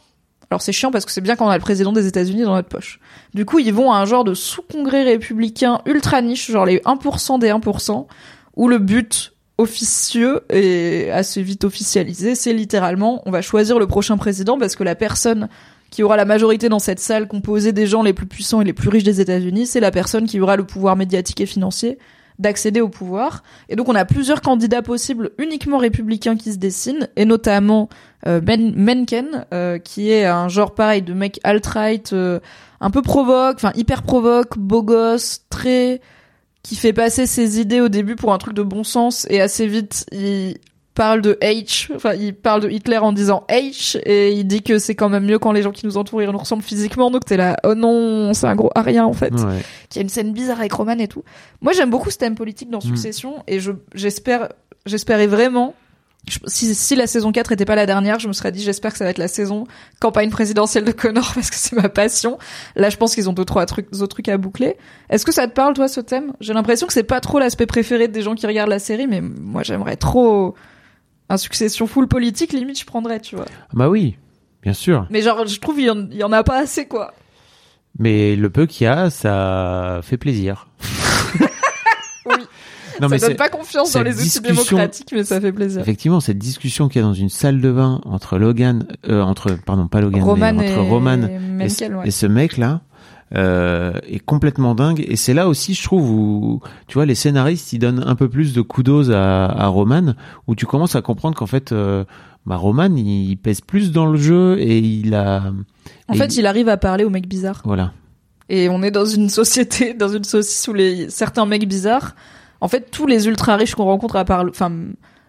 alors 0.50 0.62
c'est 0.62 0.72
chiant 0.72 0.90
parce 0.90 1.04
que 1.04 1.12
c'est 1.12 1.20
bien 1.20 1.36
quand 1.36 1.46
on 1.46 1.50
a 1.50 1.56
le 1.56 1.62
président 1.62 1.92
des 1.92 2.06
États-Unis 2.06 2.42
dans 2.42 2.54
notre 2.54 2.68
poche. 2.68 3.00
Du 3.34 3.44
coup, 3.44 3.58
ils 3.58 3.72
vont 3.72 3.92
à 3.92 3.98
un 3.98 4.04
genre 4.04 4.24
de 4.24 4.34
sous-congrès 4.34 5.04
républicain 5.04 5.80
ultra 5.86 6.22
niche, 6.22 6.50
genre 6.50 6.66
les 6.66 6.78
1% 6.78 7.38
des 7.38 7.50
1%, 7.50 8.06
où 8.56 8.68
le 8.68 8.78
but 8.78 9.32
officieux 9.58 10.42
et 10.50 11.10
assez 11.10 11.42
vite 11.42 11.64
officialisé, 11.64 12.34
c'est 12.34 12.52
littéralement, 12.52 13.22
on 13.26 13.30
va 13.30 13.42
choisir 13.42 13.78
le 13.78 13.88
prochain 13.88 14.16
président 14.16 14.56
parce 14.56 14.76
que 14.76 14.84
la 14.84 14.94
personne 14.94 15.48
qui 15.90 16.02
aura 16.02 16.16
la 16.16 16.24
majorité 16.24 16.68
dans 16.68 16.78
cette 16.78 17.00
salle 17.00 17.26
composée 17.26 17.72
des 17.72 17.86
gens 17.86 18.02
les 18.02 18.12
plus 18.12 18.26
puissants 18.26 18.60
et 18.60 18.64
les 18.64 18.72
plus 18.72 18.88
riches 18.88 19.04
des 19.04 19.20
États-Unis, 19.20 19.66
c'est 19.66 19.80
la 19.80 19.90
personne 19.90 20.26
qui 20.26 20.38
aura 20.40 20.56
le 20.56 20.64
pouvoir 20.64 20.96
médiatique 20.96 21.40
et 21.40 21.46
financier 21.46 21.98
d'accéder 22.38 22.80
au 22.80 22.88
pouvoir. 22.88 23.42
Et 23.68 23.76
donc 23.76 23.88
on 23.88 23.94
a 23.94 24.04
plusieurs 24.04 24.40
candidats 24.40 24.82
possibles 24.82 25.30
uniquement 25.38 25.78
républicains 25.78 26.36
qui 26.36 26.52
se 26.52 26.58
dessinent, 26.58 27.08
et 27.16 27.24
notamment 27.24 27.88
euh, 28.26 28.40
Ben 28.40 28.74
Mencken, 28.76 29.46
euh, 29.52 29.78
qui 29.78 30.10
est 30.10 30.24
un 30.24 30.48
genre 30.48 30.74
pareil 30.74 31.02
de 31.02 31.14
mec 31.14 31.40
alt-right, 31.44 32.12
euh, 32.12 32.40
un 32.80 32.90
peu 32.90 33.02
provoque, 33.02 33.56
enfin 33.56 33.72
hyper 33.74 34.02
provoque, 34.02 34.58
beau 34.58 34.82
gosse, 34.82 35.42
très 35.50 36.00
qui 36.62 36.76
fait 36.76 36.92
passer 36.92 37.26
ses 37.26 37.60
idées 37.60 37.80
au 37.80 37.88
début 37.88 38.16
pour 38.16 38.32
un 38.32 38.38
truc 38.38 38.54
de 38.54 38.62
bon 38.62 38.84
sens 38.84 39.26
et 39.30 39.40
assez 39.40 39.66
vite 39.66 40.06
il 40.12 40.58
parle 40.98 41.22
de 41.22 41.38
H, 41.40 41.88
enfin 41.94 42.12
il 42.14 42.34
parle 42.34 42.60
de 42.62 42.68
Hitler 42.68 42.98
en 42.98 43.12
disant 43.12 43.44
H 43.48 43.98
et 44.04 44.32
il 44.32 44.44
dit 44.46 44.62
que 44.62 44.78
c'est 44.78 44.94
quand 44.94 45.08
même 45.08 45.24
mieux 45.24 45.38
quand 45.38 45.52
les 45.52 45.62
gens 45.62 45.70
qui 45.72 45.86
nous 45.86 45.96
entourent 45.96 46.22
ils 46.22 46.28
nous 46.28 46.36
ressemblent 46.36 46.62
physiquement 46.62 47.10
donc 47.10 47.24
t'es 47.24 47.36
là 47.38 47.56
oh 47.64 47.74
non 47.74 48.34
c'est 48.34 48.46
un 48.48 48.56
gros 48.56 48.70
arien 48.74 49.04
en 49.06 49.12
fait 49.14 49.32
Ouais. 49.32 49.62
qui 49.88 50.00
a 50.00 50.02
une 50.02 50.08
scène 50.10 50.32
bizarre 50.32 50.58
avec 50.58 50.72
Roman 50.72 50.98
et 50.98 51.08
tout. 51.08 51.22
Moi, 51.62 51.72
j'aime 51.72 51.88
beaucoup 51.90 52.10
ce 52.10 52.18
thème 52.18 52.34
politique 52.34 52.68
Mm. 52.68 52.72
dans 52.72 52.80
Succession 52.80 53.42
et 53.46 53.60
je 53.60 53.72
j'espère 53.94 54.48
j'espérais 54.84 55.26
vraiment 55.28 55.74
si, 56.46 56.74
si 56.74 56.94
la 56.94 57.06
saison 57.06 57.32
4 57.32 57.52
était 57.52 57.64
pas 57.64 57.76
la 57.76 57.86
dernière, 57.86 58.18
je 58.18 58.28
me 58.28 58.34
serais 58.34 58.52
dit 58.52 58.62
j'espère 58.62 58.92
que 58.92 58.98
ça 58.98 59.04
va 59.04 59.10
être 59.10 59.18
la 59.18 59.28
saison 59.28 59.64
campagne 60.00 60.28
présidentielle 60.28 60.84
de 60.84 60.92
Connor 60.92 61.30
parce 61.34 61.48
que 61.48 61.56
c'est 61.56 61.74
ma 61.76 61.88
passion. 61.88 62.36
Là, 62.76 62.90
je 62.90 62.96
pense 62.98 63.14
qu'ils 63.14 63.30
ont 63.30 63.32
deux 63.32 63.46
trois 63.46 63.64
trucs 63.64 63.86
autres 63.94 64.06
trucs 64.08 64.28
à 64.28 64.36
boucler. 64.36 64.76
Est-ce 65.08 65.24
que 65.24 65.32
ça 65.32 65.46
te 65.46 65.54
parle 65.54 65.72
toi 65.74 65.88
ce 65.88 66.00
thème? 66.00 66.32
J'ai 66.40 66.52
l'impression 66.52 66.86
que 66.86 66.92
c'est 66.92 67.02
pas 67.04 67.20
trop 67.20 67.38
l'aspect 67.38 67.64
préféré 67.66 68.08
des 68.08 68.20
gens 68.20 68.34
qui 68.34 68.46
regardent 68.46 68.68
la 68.70 68.78
série 68.80 69.06
mais 69.06 69.22
moi 69.22 69.62
j'aimerais 69.62 69.96
trop 69.96 70.54
un 71.28 71.36
Succession 71.36 71.86
full 71.86 72.08
politique 72.08 72.52
limite 72.52 72.80
je 72.80 72.86
prendrais, 72.86 73.20
tu 73.20 73.36
vois. 73.36 73.46
Bah 73.72 73.88
oui, 73.88 74.16
bien 74.62 74.72
sûr. 74.72 75.06
Mais 75.10 75.22
genre 75.22 75.46
je 75.46 75.58
trouve 75.60 75.78
il 75.80 75.86
y, 75.86 75.90
en- 75.90 76.08
il 76.10 76.16
y 76.16 76.24
en 76.24 76.32
a 76.32 76.42
pas 76.42 76.58
assez 76.60 76.86
quoi. 76.86 77.14
Mais 77.98 78.36
le 78.36 78.50
peu 78.50 78.66
qu'il 78.66 78.84
y 78.84 78.88
a, 78.88 79.10
ça 79.10 80.00
fait 80.02 80.16
plaisir. 80.18 80.68
Oui. 82.26 82.34
Non, 83.00 83.08
mais 83.08 83.18
ça 83.18 83.26
donne 83.28 83.34
c'est- 83.36 83.38
pas 83.38 83.48
confiance 83.48 83.92
dans 83.92 84.02
les 84.02 84.20
outils 84.20 84.40
démocratiques 84.40 85.12
mais 85.12 85.22
ça 85.24 85.40
fait 85.40 85.52
plaisir. 85.52 85.80
effectivement 85.80 86.18
cette 86.20 86.36
discussion 86.38 86.88
qu'il 86.88 87.00
y 87.00 87.04
a 87.04 87.06
dans 87.06 87.14
une 87.14 87.28
salle 87.28 87.60
de 87.60 87.70
bain 87.70 88.00
entre 88.04 88.38
Logan, 88.38 88.86
euh, 89.08 89.22
entre 89.22 89.52
pardon 89.64 89.86
pas 89.86 90.00
Logan, 90.00 90.20
Roman 90.22 90.52
mais 90.52 90.68
et 90.68 90.74
entre 90.74 90.82
Roman 90.82 91.22
et, 91.60 91.68
ce- 91.68 91.84
ouais. 91.84 92.08
et 92.08 92.10
ce 92.10 92.26
mec 92.26 92.56
là 92.56 92.80
euh, 93.34 93.92
est 94.06 94.20
complètement 94.20 94.74
dingue. 94.74 95.04
Et 95.06 95.16
c'est 95.16 95.34
là 95.34 95.48
aussi, 95.48 95.74
je 95.74 95.82
trouve, 95.82 96.10
où 96.10 96.60
tu 96.86 96.94
vois 96.94 97.06
les 97.06 97.14
scénaristes 97.14 97.72
ils 97.72 97.78
donnent 97.78 98.02
un 98.06 98.14
peu 98.14 98.28
plus 98.28 98.54
de 98.54 98.62
kudos 98.62 99.10
à, 99.10 99.46
à 99.46 99.66
Roman, 99.66 100.14
où 100.46 100.54
tu 100.54 100.66
commences 100.66 100.96
à 100.96 101.02
comprendre 101.02 101.36
qu'en 101.36 101.46
fait, 101.46 101.72
euh, 101.72 102.04
bah, 102.46 102.56
Roman 102.56 102.94
il 102.96 103.36
pèse 103.36 103.60
plus 103.60 103.92
dans 103.92 104.06
le 104.06 104.18
jeu 104.18 104.58
et 104.58 104.78
il 104.78 105.14
a. 105.14 105.52
En 106.08 106.14
fait, 106.14 106.36
il 106.36 106.46
arrive 106.46 106.68
à 106.68 106.76
parler 106.76 107.04
aux 107.04 107.10
mecs 107.10 107.28
bizarres. 107.28 107.62
Voilà. 107.64 107.92
Et 108.48 108.68
on 108.70 108.82
est 108.82 108.90
dans 108.90 109.04
une 109.04 109.28
société, 109.28 109.94
dans 109.98 110.08
une 110.08 110.24
société 110.24 110.70
où 110.70 110.74
les 110.74 111.10
certains 111.10 111.44
mecs 111.46 111.68
bizarres, 111.68 112.14
en 112.60 112.68
fait, 112.68 112.90
tous 112.90 113.06
les 113.06 113.28
ultra 113.28 113.56
riches 113.56 113.74
qu'on 113.74 113.84
rencontre 113.84 114.16
à 114.16 114.24
part, 114.24 114.44
enfin, 114.48 114.72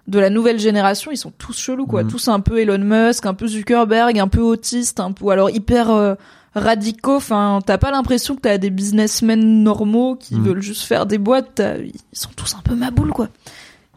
de 0.07 0.19
la 0.19 0.29
nouvelle 0.29 0.59
génération, 0.59 1.11
ils 1.11 1.17
sont 1.17 1.31
tous 1.37 1.57
chelous, 1.57 1.85
quoi. 1.85 2.03
Mhm. 2.03 2.09
Tous 2.09 2.27
un 2.27 2.39
peu 2.39 2.59
Elon 2.59 2.79
Musk, 2.79 3.25
un 3.25 3.33
peu 3.33 3.47
Zuckerberg, 3.47 4.17
un 4.17 4.27
peu 4.27 4.41
autiste, 4.41 4.99
un 4.99 5.11
peu, 5.11 5.25
ou 5.25 5.29
alors 5.29 5.49
hyper 5.49 5.91
euh, 5.91 6.15
radicaux. 6.59 7.15
Enfin, 7.17 7.59
t'as 7.65 7.77
pas 7.77 7.91
l'impression 7.91 8.35
que 8.35 8.41
t'as 8.41 8.57
des 8.57 8.69
businessmen 8.69 9.63
normaux 9.63 10.15
qui 10.15 10.35
Mhm. 10.35 10.43
veulent 10.43 10.61
juste 10.61 10.83
faire 10.83 11.05
des 11.05 11.17
boîtes. 11.17 11.61
Ils 11.83 11.93
sont 12.17 12.29
tous 12.35 12.55
un 12.55 12.61
peu 12.61 12.75
maboule, 12.75 13.11
quoi. 13.11 13.29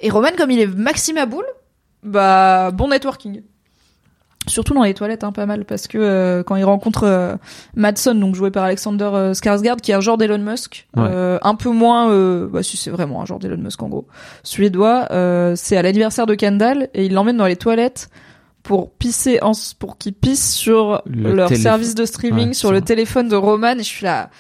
Et 0.01 0.11
Roman, 0.11 0.31
comme 0.37 0.51
il 0.51 0.59
est 0.61 0.67
maxi 0.67 1.13
maboule, 1.13 1.45
bah, 2.03 2.71
bon 2.73 2.89
networking. 2.89 3.43
Surtout 4.49 4.75
dans 4.75 4.83
les 4.83 4.93
toilettes, 4.93 5.23
hein, 5.23 5.31
pas 5.31 5.47
mal, 5.47 5.65
parce 5.65 5.87
que 5.87 5.99
euh, 5.99 6.43
quand 6.43 6.57
il 6.57 6.65
rencontre 6.65 7.05
euh, 7.05 7.37
Madson, 7.77 8.17
donc 8.17 8.35
joué 8.35 8.51
par 8.51 8.65
Alexander 8.65 9.09
euh, 9.15 9.33
Skarsgård, 9.35 9.81
qui 9.81 9.93
est 9.93 9.95
un 9.95 10.01
genre 10.01 10.19
d'Elon 10.19 10.39
Musk, 10.39 10.89
Ouais. 10.97 11.05
euh, 11.07 11.39
un 11.43 11.55
peu 11.55 11.71
moins, 11.71 12.09
bah 12.49 12.65
si 12.65 12.77
c'est 12.77 12.91
vraiment 12.91 13.23
un 13.23 13.25
genre 13.25 13.39
d'Elon 13.39 13.59
Musk 13.63 13.81
en 13.85 13.89
gros, 13.89 14.09
suédois, 14.43 15.07
c'est 15.55 15.77
à 15.77 15.83
l'anniversaire 15.83 16.27
de 16.27 16.35
Kendall 16.35 16.89
et 16.93 17.07
il 17.07 17.15
l'emmène 17.15 17.37
dans 17.37 17.47
les 17.47 17.55
toilettes 17.55 18.09
pour 18.63 18.93
pisser, 18.93 19.39
en, 19.43 19.53
pour 19.79 19.99
qu'il 19.99 20.13
pisse 20.15 20.53
sur 20.55 21.03
Le 21.07 21.35
leur 21.35 21.49
téléphone. 21.49 21.63
service 21.63 21.95
de 21.95 22.05
streaming, 22.05 22.49
Ouais, 22.49 22.55
sur 22.55 22.69
ça. 22.69 22.75
le 22.75 22.81
téléphone 22.81 23.29
de 23.29 23.37
Roman, 23.37 23.73
et 23.73 23.79
je 23.79 23.83
suis 23.83 24.05
là. 24.05 24.31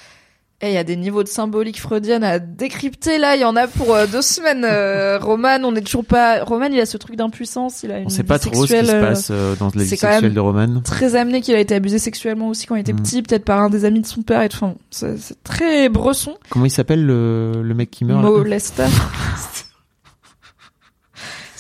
Et 0.65 0.69
il 0.69 0.74
y 0.74 0.78
a 0.78 0.85
des 0.85 0.94
niveaux 0.94 1.24
de 1.24 1.28
symbolique 1.28 1.81
freudienne 1.81 2.23
à 2.23 2.39
décrypter 2.39 3.19
là. 3.19 3.35
Il 3.35 3.40
y 3.43 3.44
en 3.44 3.57
a 3.57 3.66
pour 3.66 3.97
euh, 3.97 4.07
deux 4.07 4.23
semaines. 4.23 4.65
Euh, 4.65 5.19
Roman, 5.20 5.59
on 5.65 5.74
est 5.74 5.81
toujours 5.81 6.05
pas. 6.05 6.44
Roman, 6.44 6.66
il 6.66 6.78
a 6.78 6.86
ce 6.86 6.97
truc 6.99 7.16
d'impuissance. 7.16 7.82
Il 7.82 7.90
a 7.90 7.99
une 7.99 8.07
On 8.07 8.11
sait 8.11 8.23
pas 8.23 8.39
trop 8.39 8.65
ce 8.65 8.73
qui 8.73 8.86
se 8.86 8.93
passe 8.93 9.31
euh, 9.32 9.57
dans 9.57 9.73
la 9.74 9.82
vie 9.82 9.89
sexuelle 9.89 10.32
de 10.32 10.39
Roman. 10.39 10.81
Très 10.85 11.16
amené 11.16 11.40
qu'il 11.40 11.57
a 11.57 11.59
été 11.59 11.74
abusé 11.74 11.99
sexuellement 11.99 12.47
aussi 12.49 12.66
quand 12.66 12.77
il 12.77 12.81
était 12.82 12.93
Mm. 12.93 13.03
petit, 13.03 13.23
peut-être 13.23 13.44
par 13.44 13.61
un 13.61 13.70
des 13.70 13.85
amis 13.85 14.03
de 14.03 14.07
son 14.07 14.23
père 14.23 14.40
et. 14.43 14.49
Enfin, 14.53 14.74
c'est 14.93 15.43
très 15.43 15.89
bresson. 15.89 16.36
Comment 16.49 16.66
il 16.66 16.70
s'appelle 16.70 17.05
le, 17.05 17.61
le 17.61 17.74
mec 17.74 17.90
qui 17.90 18.05
meurt 18.05 18.23
là? 18.23 18.86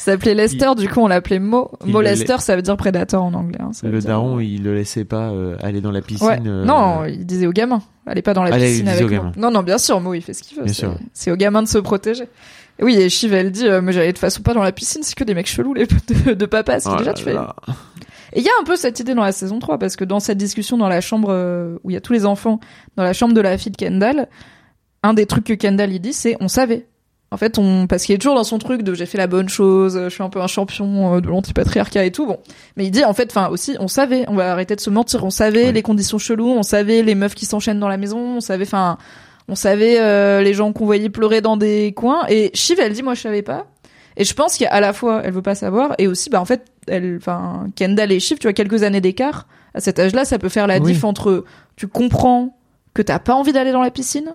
Mo 0.06 0.10
Lester. 0.10 0.10
Il 0.10 0.12
s'appelait 0.12 0.34
Lester, 0.34 0.74
du 0.76 0.88
coup 0.88 1.00
on 1.00 1.08
l'appelait 1.08 1.38
Mo. 1.38 1.70
Mo 1.86 2.00
le 2.00 2.04
Lester, 2.08 2.36
ça 2.40 2.56
veut 2.56 2.62
dire 2.62 2.76
prédateur 2.76 3.22
en 3.22 3.32
anglais. 3.34 3.58
hein, 3.60 3.70
Le 3.82 3.98
dire- 3.98 4.08
daron, 4.08 4.40
il 4.40 4.62
le 4.62 4.74
laissait 4.74 5.04
pas 5.04 5.30
euh, 5.30 5.56
aller 5.62 5.80
dans 5.80 5.90
la 5.90 6.00
piscine. 6.02 6.26
Ouais. 6.26 6.40
euh, 6.46 6.64
Non, 6.64 7.04
il 7.04 7.24
disait 7.26 7.46
aux 7.46 7.52
gamins. 7.52 7.82
Allez 8.06 8.22
pas 8.22 8.34
dans 8.34 8.42
la 8.42 8.52
Allez, 8.54 8.66
piscine 8.66 8.88
avec 8.88 9.10
moi. 9.10 9.32
Non, 9.36 9.50
non, 9.50 9.62
bien 9.62 9.78
sûr, 9.78 10.00
Mo, 10.00 10.14
il 10.14 10.20
fait 10.22 10.34
ce 10.34 10.42
qu'il 10.42 10.58
veut. 10.58 10.64
C'est- 11.12 11.30
aux 11.30 11.36
gamins 11.36 11.62
de 11.62 11.68
se 11.68 11.78
protéger. 11.78 12.24
Et 12.78 12.84
oui, 12.84 12.94
et 12.96 13.08
Shiv, 13.10 13.34
elle 13.34 13.50
dit, 13.52 13.66
euh, 13.68 13.80
mais 13.82 13.92
j'allais 13.92 14.06
de 14.08 14.12
toute 14.12 14.18
façon 14.20 14.42
pas 14.42 14.54
dans 14.54 14.62
la 14.62 14.72
piscine, 14.72 15.02
c'est 15.02 15.14
que 15.14 15.24
des 15.24 15.34
mecs 15.34 15.46
chelous, 15.46 15.74
les 15.74 15.86
potes 15.86 16.24
de, 16.26 16.32
de 16.32 16.46
papa. 16.46 16.78
Oh 16.86 16.96
déjà, 16.96 17.12
tu 17.12 17.24
fais. 17.24 17.34
là. 17.34 17.54
Et 18.32 18.40
il 18.40 18.44
y 18.44 18.48
a 18.48 18.52
un 18.60 18.64
peu 18.64 18.76
cette 18.76 18.98
idée 18.98 19.14
dans 19.14 19.22
la 19.22 19.30
saison 19.32 19.58
3, 19.58 19.78
parce 19.78 19.94
que 19.94 20.04
dans 20.04 20.20
cette 20.20 20.38
discussion 20.38 20.78
dans 20.78 20.88
la 20.88 21.02
chambre 21.02 21.28
euh, 21.30 21.76
où 21.84 21.90
il 21.90 21.94
y 21.94 21.96
a 21.96 22.00
tous 22.00 22.14
les 22.14 22.24
enfants, 22.24 22.60
dans 22.96 23.02
la 23.02 23.12
chambre 23.12 23.34
de 23.34 23.40
la 23.42 23.58
fille 23.58 23.70
de 23.72 23.76
Kendall, 23.76 24.26
un 25.02 25.12
des 25.14 25.26
trucs 25.26 25.44
que 25.44 25.52
Kendall 25.52 25.92
il 25.92 26.00
dit, 26.00 26.14
c'est 26.14 26.36
on 26.40 26.48
savait. 26.48 26.86
En 27.32 27.38
fait, 27.38 27.58
on 27.58 27.86
parce 27.86 28.04
qu'il 28.04 28.14
est 28.14 28.18
toujours 28.18 28.34
dans 28.36 28.44
son 28.44 28.58
truc 28.58 28.82
de 28.82 28.92
j'ai 28.94 29.06
fait 29.06 29.16
la 29.18 29.26
bonne 29.26 29.48
chose, 29.48 29.98
je 29.98 30.08
suis 30.10 30.22
un 30.22 30.28
peu 30.28 30.40
un 30.42 30.46
champion 30.46 31.16
euh, 31.16 31.20
de 31.20 31.28
l'antipatriarcat 31.28 32.04
et 32.04 32.12
tout. 32.12 32.26
Bon, 32.26 32.38
mais 32.76 32.84
il 32.84 32.90
dit 32.90 33.04
en 33.04 33.14
fait, 33.14 33.30
enfin 33.30 33.48
aussi, 33.48 33.74
on 33.80 33.88
savait, 33.88 34.24
on 34.28 34.34
va 34.34 34.52
arrêter 34.52 34.76
de 34.76 34.80
se 34.80 34.90
mentir, 34.90 35.24
on 35.24 35.30
savait 35.30 35.64
Ouais. 35.66 35.72
les 35.72 35.82
conditions 35.82 36.18
cheloues, 36.18 36.50
on 36.52 36.62
savait 36.62 37.02
les 37.02 37.14
meufs 37.14 37.34
qui 37.34 37.46
s'enchaînent 37.46 37.80
dans 37.80 37.88
la 37.88 37.96
maison, 37.96 38.36
on 38.36 38.40
savait, 38.40 38.64
enfin, 38.66 38.98
on 39.48 39.54
savait 39.54 39.96
euh, 39.98 40.42
les 40.42 40.52
gens 40.54 40.72
qu'on 40.72 40.84
voyait 40.84 41.08
pleurer 41.08 41.40
dans 41.40 41.56
des 41.56 41.92
coins. 41.94 42.22
Et 42.28 42.50
Shiv, 42.54 42.78
elle 42.80 42.92
dit 42.92 43.02
moi 43.02 43.14
je 43.14 43.22
savais 43.22 43.42
pas. 43.42 43.66
Et 44.18 44.24
je 44.24 44.34
pense 44.34 44.58
qu'à 44.58 44.78
la 44.80 44.92
fois 44.92 45.22
elle 45.24 45.32
veut 45.32 45.40
pas 45.40 45.54
savoir 45.54 45.94
et 45.96 46.06
aussi 46.08 46.28
bah 46.28 46.38
en 46.40 46.44
fait 46.44 46.66
elle, 46.86 47.16
enfin 47.16 47.66
Kendall 47.76 48.12
et 48.12 48.20
Shiv, 48.20 48.38
tu 48.38 48.46
vois 48.46 48.52
quelques 48.52 48.82
années 48.82 49.00
d'écart. 49.00 49.46
À 49.74 49.80
cet 49.80 49.98
âge-là, 49.98 50.26
ça 50.26 50.38
peut 50.38 50.50
faire 50.50 50.66
la 50.66 50.78
Oui. 50.80 50.92
diff 50.92 51.02
entre 51.04 51.44
tu 51.76 51.88
comprends 51.88 52.58
que 52.92 53.00
t'as 53.00 53.18
pas 53.18 53.32
envie 53.32 53.52
d'aller 53.54 53.72
dans 53.72 53.80
la 53.80 53.90
piscine 53.90 54.34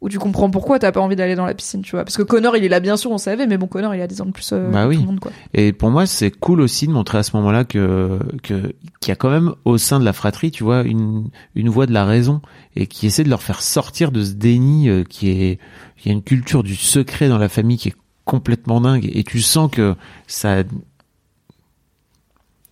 ou 0.00 0.08
tu 0.08 0.18
comprends 0.18 0.48
pourquoi 0.50 0.78
t'as 0.78 0.92
pas 0.92 1.00
envie 1.00 1.16
d'aller 1.16 1.34
dans 1.34 1.44
la 1.44 1.54
piscine, 1.54 1.82
tu 1.82 1.92
vois. 1.92 2.04
Parce 2.04 2.16
que 2.16 2.22
Connor, 2.22 2.56
il 2.56 2.64
est 2.64 2.68
là, 2.68 2.80
bien 2.80 2.96
sûr, 2.96 3.10
on 3.10 3.18
savait, 3.18 3.46
mais 3.46 3.58
bon, 3.58 3.66
Connor, 3.66 3.94
il 3.94 4.00
a 4.00 4.06
10 4.06 4.20
ans 4.20 4.26
de 4.26 4.30
plus 4.30 4.50
euh, 4.52 4.70
Bah 4.70 4.86
oui. 4.86 4.96
tout 4.96 5.02
le 5.02 5.06
monde, 5.08 5.20
quoi. 5.20 5.32
Et 5.54 5.72
pour 5.72 5.90
moi, 5.90 6.06
c'est 6.06 6.30
cool 6.30 6.60
aussi 6.60 6.86
de 6.86 6.92
montrer 6.92 7.18
à 7.18 7.22
ce 7.22 7.36
moment-là 7.36 7.64
que 7.64 8.18
que 8.42 8.72
qu'il 9.00 9.08
y 9.08 9.12
a 9.12 9.16
quand 9.16 9.30
même 9.30 9.54
au 9.64 9.76
sein 9.78 9.98
de 9.98 10.04
la 10.04 10.12
fratrie, 10.12 10.50
tu 10.50 10.62
vois, 10.64 10.82
une 10.82 11.28
une 11.54 11.68
voix 11.68 11.86
de 11.86 11.92
la 11.92 12.04
raison 12.04 12.40
et 12.76 12.86
qui 12.86 13.06
essaie 13.06 13.24
de 13.24 13.30
leur 13.30 13.42
faire 13.42 13.60
sortir 13.62 14.12
de 14.12 14.22
ce 14.22 14.32
déni 14.32 14.88
euh, 14.88 15.02
qui 15.04 15.30
est 15.30 15.58
il 16.04 16.06
y 16.06 16.10
a 16.10 16.12
une 16.12 16.22
culture 16.22 16.62
du 16.62 16.76
secret 16.76 17.28
dans 17.28 17.38
la 17.38 17.48
famille 17.48 17.76
qui 17.78 17.88
est 17.88 17.96
complètement 18.24 18.80
dingue 18.80 19.10
et 19.12 19.24
tu 19.24 19.40
sens 19.40 19.70
que 19.70 19.94
ça 20.26 20.62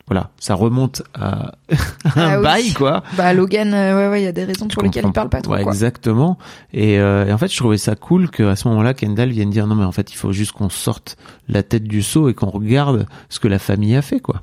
voilà, 0.08 0.30
ça 0.38 0.54
remonte 0.54 1.02
à 1.14 1.52
un 2.04 2.12
Ah 2.14 2.36
oui. 2.38 2.42
bail 2.44 2.72
quoi. 2.74 3.02
Bah, 3.16 3.32
Logan, 3.32 3.74
euh, 3.74 3.96
ouais, 3.96 4.08
ouais, 4.10 4.20
il 4.22 4.24
y 4.24 4.28
a 4.28 4.32
des 4.32 4.44
raisons 4.44 4.68
pour 4.68 4.82
Je 4.82 4.86
lesquelles 4.86 5.04
il 5.06 5.12
parle 5.12 5.28
pas 5.28 5.40
trop, 5.42 5.52
Ouais, 5.54 5.62
quoi. 5.64 5.72
exactement. 5.72 6.38
Et, 6.72 6.98
euh, 7.00 7.26
et 7.26 7.32
en 7.32 7.38
fait, 7.38 7.48
je 7.52 7.56
trouvais 7.56 7.76
ça 7.78 7.96
cool 7.96 8.30
qu'à 8.30 8.54
ce 8.56 8.68
moment-là, 8.68 8.94
Kendall 8.94 9.30
vienne 9.30 9.50
dire 9.50 9.66
non, 9.66 9.74
mais 9.74 9.84
en 9.84 9.92
fait, 9.92 10.12
il 10.12 10.16
faut 10.16 10.32
juste 10.32 10.52
qu'on 10.52 10.68
sorte 10.70 11.16
la 11.48 11.62
tête 11.64 11.84
du 11.84 12.02
seau 12.02 12.28
et 12.28 12.34
qu'on 12.34 12.50
regarde 12.50 13.06
ce 13.28 13.40
que 13.40 13.48
la 13.48 13.58
famille 13.58 13.96
a 13.96 14.02
fait, 14.02 14.20
quoi. 14.20 14.42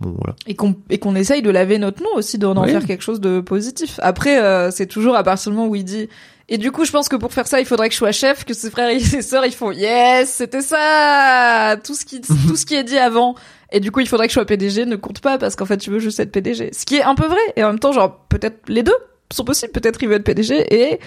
Bon, 0.00 0.14
voilà. 0.18 0.34
Et 0.46 0.54
qu'on 0.56 0.74
et 0.90 0.98
qu'on 0.98 1.14
essaye 1.14 1.42
de 1.42 1.50
laver 1.50 1.78
notre 1.78 2.02
nom 2.02 2.08
aussi, 2.16 2.38
d'en 2.38 2.56
Ouais. 2.60 2.70
faire 2.72 2.84
quelque 2.86 3.04
chose 3.04 3.20
de 3.20 3.40
positif. 3.40 4.00
Après, 4.02 4.42
euh, 4.42 4.70
c'est 4.72 4.86
toujours 4.86 5.14
à 5.16 5.22
partir 5.22 5.52
du 5.52 5.56
moment 5.58 5.68
où 5.70 5.76
il 5.76 5.84
dit. 5.84 6.08
Et 6.48 6.58
du 6.58 6.72
coup, 6.72 6.84
je 6.84 6.90
pense 6.90 7.08
que 7.08 7.14
pour 7.16 7.32
faire 7.32 7.46
ça, 7.46 7.60
il 7.60 7.66
faudrait 7.66 7.88
que 7.88 7.92
je 7.94 7.98
sois 7.98 8.10
chef, 8.12 8.44
que 8.44 8.52
ses 8.52 8.70
frères 8.70 8.88
et 8.90 8.98
ses 8.98 9.22
sœurs, 9.22 9.46
ils 9.46 9.52
font 9.54 9.70
yes, 9.70 10.28
c'était 10.28 10.60
ça, 10.60 11.76
tout 11.84 11.94
ce 11.94 12.04
qui 12.04 12.20
tout 12.20 12.56
ce 12.56 12.66
qui 12.66 12.74
est 12.74 12.84
dit 12.84 12.98
avant. 12.98 13.36
Et 13.72 13.80
du 13.80 13.90
coup, 13.90 14.00
il 14.00 14.08
faudrait 14.08 14.26
que 14.26 14.30
je 14.32 14.34
sois 14.34 14.44
PDG 14.44 14.84
ne 14.86 14.96
compte 14.96 15.20
pas 15.20 15.38
parce 15.38 15.56
qu'en 15.56 15.64
fait, 15.66 15.78
tu 15.78 15.90
veux 15.90 15.98
juste 15.98 16.20
être 16.20 16.30
PDG. 16.30 16.70
Ce 16.72 16.84
qui 16.84 16.96
est 16.96 17.02
un 17.02 17.14
peu 17.14 17.26
vrai. 17.26 17.40
Et 17.56 17.64
en 17.64 17.68
même 17.68 17.78
temps, 17.78 17.92
genre 17.92 18.18
peut-être 18.28 18.68
les 18.68 18.82
deux 18.82 18.94
sont 19.32 19.44
possibles. 19.44 19.72
Peut-être 19.72 20.02
il 20.02 20.08
veut 20.08 20.16
être 20.16 20.24
PDG 20.24 20.74
et 20.74 21.00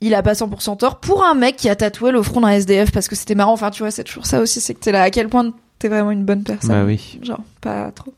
il 0.00 0.14
a 0.14 0.22
pas 0.22 0.32
100% 0.32 0.78
tort 0.78 0.98
pour 1.00 1.24
un 1.24 1.34
mec 1.34 1.56
qui 1.56 1.68
a 1.68 1.76
tatoué 1.76 2.10
le 2.10 2.22
front 2.22 2.40
d'un 2.40 2.48
SDF 2.48 2.90
parce 2.90 3.08
que 3.08 3.14
c'était 3.14 3.34
marrant. 3.34 3.52
Enfin, 3.52 3.70
tu 3.70 3.82
vois, 3.82 3.90
c'est 3.90 4.04
toujours 4.04 4.26
ça 4.26 4.40
aussi, 4.40 4.60
c'est 4.60 4.74
que 4.74 4.80
t'es 4.80 4.90
là. 4.92 5.02
À 5.02 5.10
quel 5.10 5.28
point 5.28 5.52
t'es 5.78 5.88
vraiment 5.88 6.10
une 6.10 6.24
bonne 6.24 6.42
personne. 6.44 6.70
Bah 6.70 6.84
oui. 6.84 7.18
Genre, 7.22 7.40
pas 7.60 7.90
trop. 7.92 8.12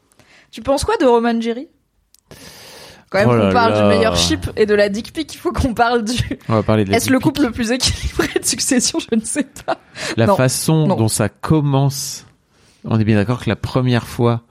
Tu 0.51 0.62
penses 0.62 0.85
quoi 0.85 0.97
de 0.97 1.05
Roman 1.05 1.41
Jerry? 1.41 1.69
Quand 3.11 3.19
même 3.19 3.29
Oh 3.29 3.47
qu'on 3.49 3.53
parle 3.53 3.73
là. 3.73 3.83
du 3.83 3.89
meilleur 3.89 4.16
chip 4.16 4.49
et 4.57 4.66
de 4.66 4.75
la 4.75 4.89
dick 4.89 5.12
pic, 5.12 5.33
il 5.35 5.39
faut 5.39 5.53
qu'on 5.53 5.75
parle 5.75 6.05
du... 6.05 6.15
On 6.49 6.55
va 6.55 6.62
parler 6.62 6.85
de 6.85 6.93
Est-ce 6.93 7.11
le 7.11 7.21
couple 7.21 7.43
le 7.43 7.51
plus 7.51 7.71
équilibré 7.71 8.29
de 8.41 8.45
succession? 8.45 8.99
Je 8.99 9.16
ne 9.16 9.21
sais 9.25 9.47
pas. 9.66 9.79
La 10.16 10.27
Non. 10.27 10.37
façon 10.37 10.87
Non. 10.87 10.97
dont 10.97 11.09
ça 11.09 11.29
commence. 11.29 12.25
On 12.85 12.98
est 13.01 13.05
bien 13.05 13.16
d'accord 13.16 13.43
que 13.43 13.48
la 13.51 13.56
première 13.56 14.06
fois, 14.06 14.43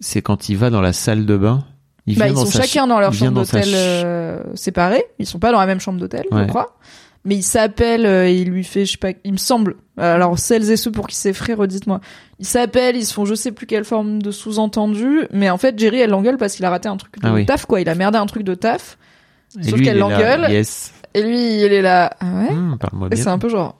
c'est 0.00 0.22
quand 0.22 0.48
il 0.48 0.56
va 0.56 0.70
dans 0.70 0.80
la 0.80 0.92
salle 0.92 1.26
de 1.26 1.36
bain. 1.36 1.64
Il 2.06 2.18
Bah, 2.18 2.28
ils 2.28 2.36
sont 2.36 2.46
chacun 2.46 2.62
ch- 2.66 2.88
dans 2.88 2.98
leur 3.00 3.12
chambre 3.12 3.32
d'hôtel 3.32 3.64
euh, 3.68 4.42
séparés. 4.54 5.04
Ils 5.18 5.26
sont 5.26 5.38
pas 5.38 5.52
dans 5.52 5.60
la 5.60 5.66
même 5.66 5.80
chambre 5.80 5.98
d'hôtel, 6.00 6.24
je 6.30 6.44
crois. 6.46 6.76
Mais 7.24 7.36
il 7.36 7.42
s'appelle, 7.44 8.04
euh, 8.04 8.28
il 8.28 8.48
lui 8.50 8.64
fait, 8.64 8.84
je 8.84 8.92
sais 8.92 8.98
pas, 8.98 9.10
il 9.22 9.32
me 9.32 9.36
semble. 9.36 9.76
Alors 9.96 10.36
celles 10.40 10.68
et 10.72 10.76
ceux 10.76 10.90
pour 10.90 11.06
qui 11.06 11.14
c'est 11.14 11.32
frais, 11.32 11.54
redites-moi. 11.54 12.00
Ils 12.40 12.46
s'appellent, 12.46 12.96
ils 12.96 13.06
se 13.06 13.14
font 13.14 13.24
je 13.24 13.36
sais 13.36 13.52
plus 13.52 13.66
quelle 13.66 13.84
forme 13.84 14.20
de 14.20 14.32
sous-entendu. 14.32 15.20
Mais 15.32 15.48
en 15.48 15.56
fait, 15.58 15.78
Jerry, 15.78 16.00
elle 16.00 16.10
l'engueule 16.10 16.36
parce 16.36 16.56
qu'il 16.56 16.64
a 16.64 16.70
raté 16.70 16.88
un 16.88 16.96
truc 16.96 17.20
de 17.20 17.26
Ah 17.28 17.32
oui. 17.32 17.46
taf, 17.46 17.66
quoi. 17.66 17.80
Il 17.80 17.88
a 17.88 17.94
merdé 17.94 18.18
un 18.18 18.26
truc 18.26 18.42
de 18.42 18.54
taf. 18.54 18.98
Et 19.60 19.70
Sauf 19.70 19.80
qu'elle 19.80 19.98
l'engueule. 19.98 20.48
Yes. 20.50 20.92
Et 21.14 21.22
lui, 21.22 21.36
il 21.62 21.72
est 21.72 21.82
là. 21.82 22.16
Ah 22.18 22.26
ouais 22.40 22.50
Hum, 22.50 22.76
Parle-moi 22.80 23.08
Et 23.12 23.16
c'est 23.16 23.24
bien. 23.24 23.32
un 23.34 23.38
peu 23.38 23.48
genre. 23.48 23.78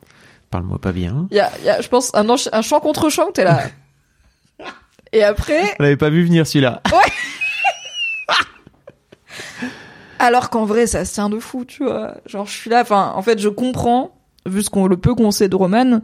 Parle-moi 0.51 0.79
pas 0.79 0.93
bien. 0.93 1.27
Il 1.33 1.37
y 1.37 1.41
a, 1.41 1.51
y 1.65 1.69
a, 1.71 1.81
je 1.81 1.89
pense, 1.89 2.15
un, 2.15 2.25
un 2.29 2.63
chant 2.63 2.79
contre 2.79 3.09
chant, 3.09 3.33
t'es 3.35 3.43
là. 3.43 3.63
Et 5.13 5.23
après, 5.23 5.75
On 5.79 5.83
l'avait 5.83 5.97
pas 5.97 6.11
vu 6.11 6.25
venir 6.25 6.47
celui-là. 6.47 6.83
alors 10.19 10.51
qu'en 10.51 10.65
vrai, 10.65 10.87
ça 10.87 11.05
se 11.05 11.15
tient 11.15 11.29
de 11.29 11.39
fou, 11.39 11.65
tu 11.65 11.85
vois. 11.85 12.15
Genre, 12.27 12.47
je 12.47 12.53
suis 12.53 12.71
là, 12.71 12.81
enfin, 12.83 13.13
en 13.15 13.23
fait, 13.23 13.39
je 13.39 13.49
comprends, 13.49 14.17
vu 14.47 14.63
ce 14.63 14.71
qu'on, 14.71 14.87
le 14.87 14.97
peu 14.97 15.15
qu'on 15.15 15.31
sait 15.31 15.49
de 15.49 15.57
Roman, 15.57 16.01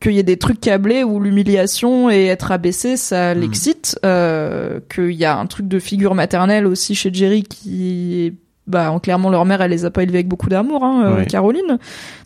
qu'il 0.00 0.12
y 0.12 0.18
ait 0.18 0.24
des 0.24 0.36
trucs 0.36 0.60
câblés 0.60 1.04
où 1.04 1.20
l'humiliation 1.20 2.10
et 2.10 2.26
être 2.26 2.50
abaissé, 2.50 2.96
ça 2.96 3.34
l'excite, 3.34 3.98
euh, 4.04 4.80
qu'il 4.92 5.12
y 5.12 5.24
a 5.24 5.38
un 5.38 5.46
truc 5.46 5.68
de 5.68 5.78
figure 5.78 6.14
maternelle 6.14 6.66
aussi 6.66 6.94
chez 6.94 7.14
Jerry 7.14 7.44
qui 7.44 8.26
est 8.26 8.34
bah 8.72 8.90
en- 8.90 8.98
clairement 8.98 9.30
leur 9.30 9.44
mère 9.44 9.62
elle 9.62 9.70
les 9.70 9.84
a 9.84 9.90
pas 9.92 10.02
élevés 10.02 10.18
avec 10.18 10.28
beaucoup 10.28 10.48
d'amour 10.48 10.82
hein, 10.84 11.04
euh. 11.20 11.24
Caroline 11.24 11.78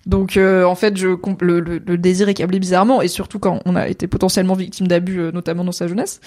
donc 0.07 0.39
euh, 0.39 0.65
en 0.65 0.75
fait 0.75 0.97
je 0.97 1.09
le, 1.41 1.61
le, 1.61 1.83
le 1.85 1.99
désir 1.99 2.29
est 2.31 2.35
câblé 2.35 2.59
bizarrement 2.59 3.03
et 3.03 3.09
surtout 3.09 3.39
quand 3.39 3.61
on 3.67 3.77
a 3.77 3.89
été 3.89 4.07
potentiellement 4.07 4.55
victime 4.55 4.87
d'abus 4.89 5.19
euh, 5.21 5.33
notamment 5.33 5.65
dans 5.65 5.73
sa 5.73 5.89
jeunesse 5.89 6.21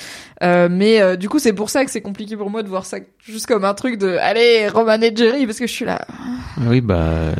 euh, 0.43 0.67
mais 0.69 1.01
euh, 1.01 1.15
du 1.15 1.29
coup 1.29 1.39
c'est 1.39 1.53
pour 1.53 1.71
ça 1.71 1.83
que 1.85 1.89
c'est 1.91 2.01
compliqué 2.01 2.37
pour 2.37 2.51
moi 2.51 2.61
de 2.61 2.67
voir 2.69 2.85
ça 2.85 2.97
juste 3.19 3.47
comme 3.47 3.65
un 3.65 3.73
truc 3.73 3.97
de 3.97 4.17
allez 4.17 4.67
Roman 4.67 5.01
et 5.01 5.15
Jerry 5.15 5.45
parce 5.47 5.57
que 5.57 5.65
je 5.67 5.71
suis 5.73 5.85
là 5.85 6.05
Oui, 6.67 6.81
bah, 6.81 7.31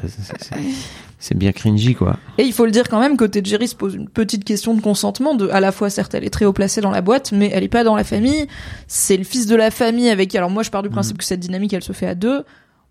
c'est- 1.19 1.35
bien 1.37 1.51
cringy, 1.51 1.95
quoi. 1.95 2.15
et 2.37 2.43
il 2.43 2.53
faut 2.53 2.63
le 2.65 2.71
dire 2.71 2.87
quand 2.87 2.99
même, 2.99 3.17
côté 3.17 3.41
Jerry 3.43 3.67
se 3.67 3.75
pose 3.75 3.93
une 3.95 4.07
petite 4.07 4.45
question 4.45 4.73
de 4.73 4.79
consentement, 4.81 5.35
de 5.35 5.49
à 5.49 5.59
la 5.59 5.71
fois 5.73 5.89
certes 5.89 6.13
elle 6.15 6.23
est 6.23 6.29
très 6.29 6.45
haut 6.45 6.53
placée 6.53 6.79
dans 6.79 6.91
la 6.91 7.01
boîte, 7.01 7.33
mais 7.33 7.51
elle 7.53 7.63
est 7.63 7.67
pas 7.67 7.83
dans 7.83 7.95
la 7.95 8.05
famille. 8.05 8.47
C'est 8.87 9.17
le 9.17 9.25
fils 9.25 9.45
de 9.45 9.55
la 9.57 9.69
famille 9.69 10.09
avec. 10.09 10.33
Alors 10.35 10.49
moi 10.49 10.63
je 10.63 10.69
pars 10.71 10.81
du 10.83 10.89
principe 10.89 11.17
que 11.17 11.23
cette 11.25 11.41
dynamique 11.41 11.73
elle 11.73 11.83
se 11.83 11.91
fait 11.91 12.07
à 12.07 12.15
deux. 12.15 12.43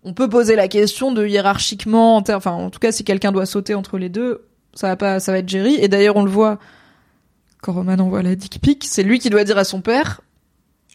On 0.03 0.13
peut 0.13 0.29
poser 0.29 0.55
la 0.55 0.67
question 0.67 1.11
de 1.11 1.25
hiérarchiquement, 1.27 2.15
en 2.17 2.23
enfin 2.29 2.51
en 2.51 2.69
tout 2.69 2.79
cas 2.79 2.91
si 2.91 3.03
quelqu'un 3.03 3.31
doit 3.31 3.45
sauter 3.45 3.75
entre 3.75 3.97
les 3.97 4.09
deux, 4.09 4.45
ça 4.73 4.87
va 4.87 4.95
pas, 4.95 5.19
ça 5.19 5.31
va 5.31 5.39
être 5.39 5.49
Jerry. 5.49 5.75
Et 5.81 5.87
d'ailleurs 5.87 6.15
on 6.15 6.23
le 6.23 6.31
voit 6.31 6.57
quand 7.61 7.73
Roman 7.73 7.93
envoie 7.99 8.23
la 8.23 8.35
dick 8.35 8.59
pic, 8.61 8.85
c'est 8.87 9.03
lui 9.03 9.19
qui 9.19 9.29
doit 9.29 9.43
dire 9.43 9.57
à 9.57 9.63
son 9.65 9.81
père. 9.81 10.21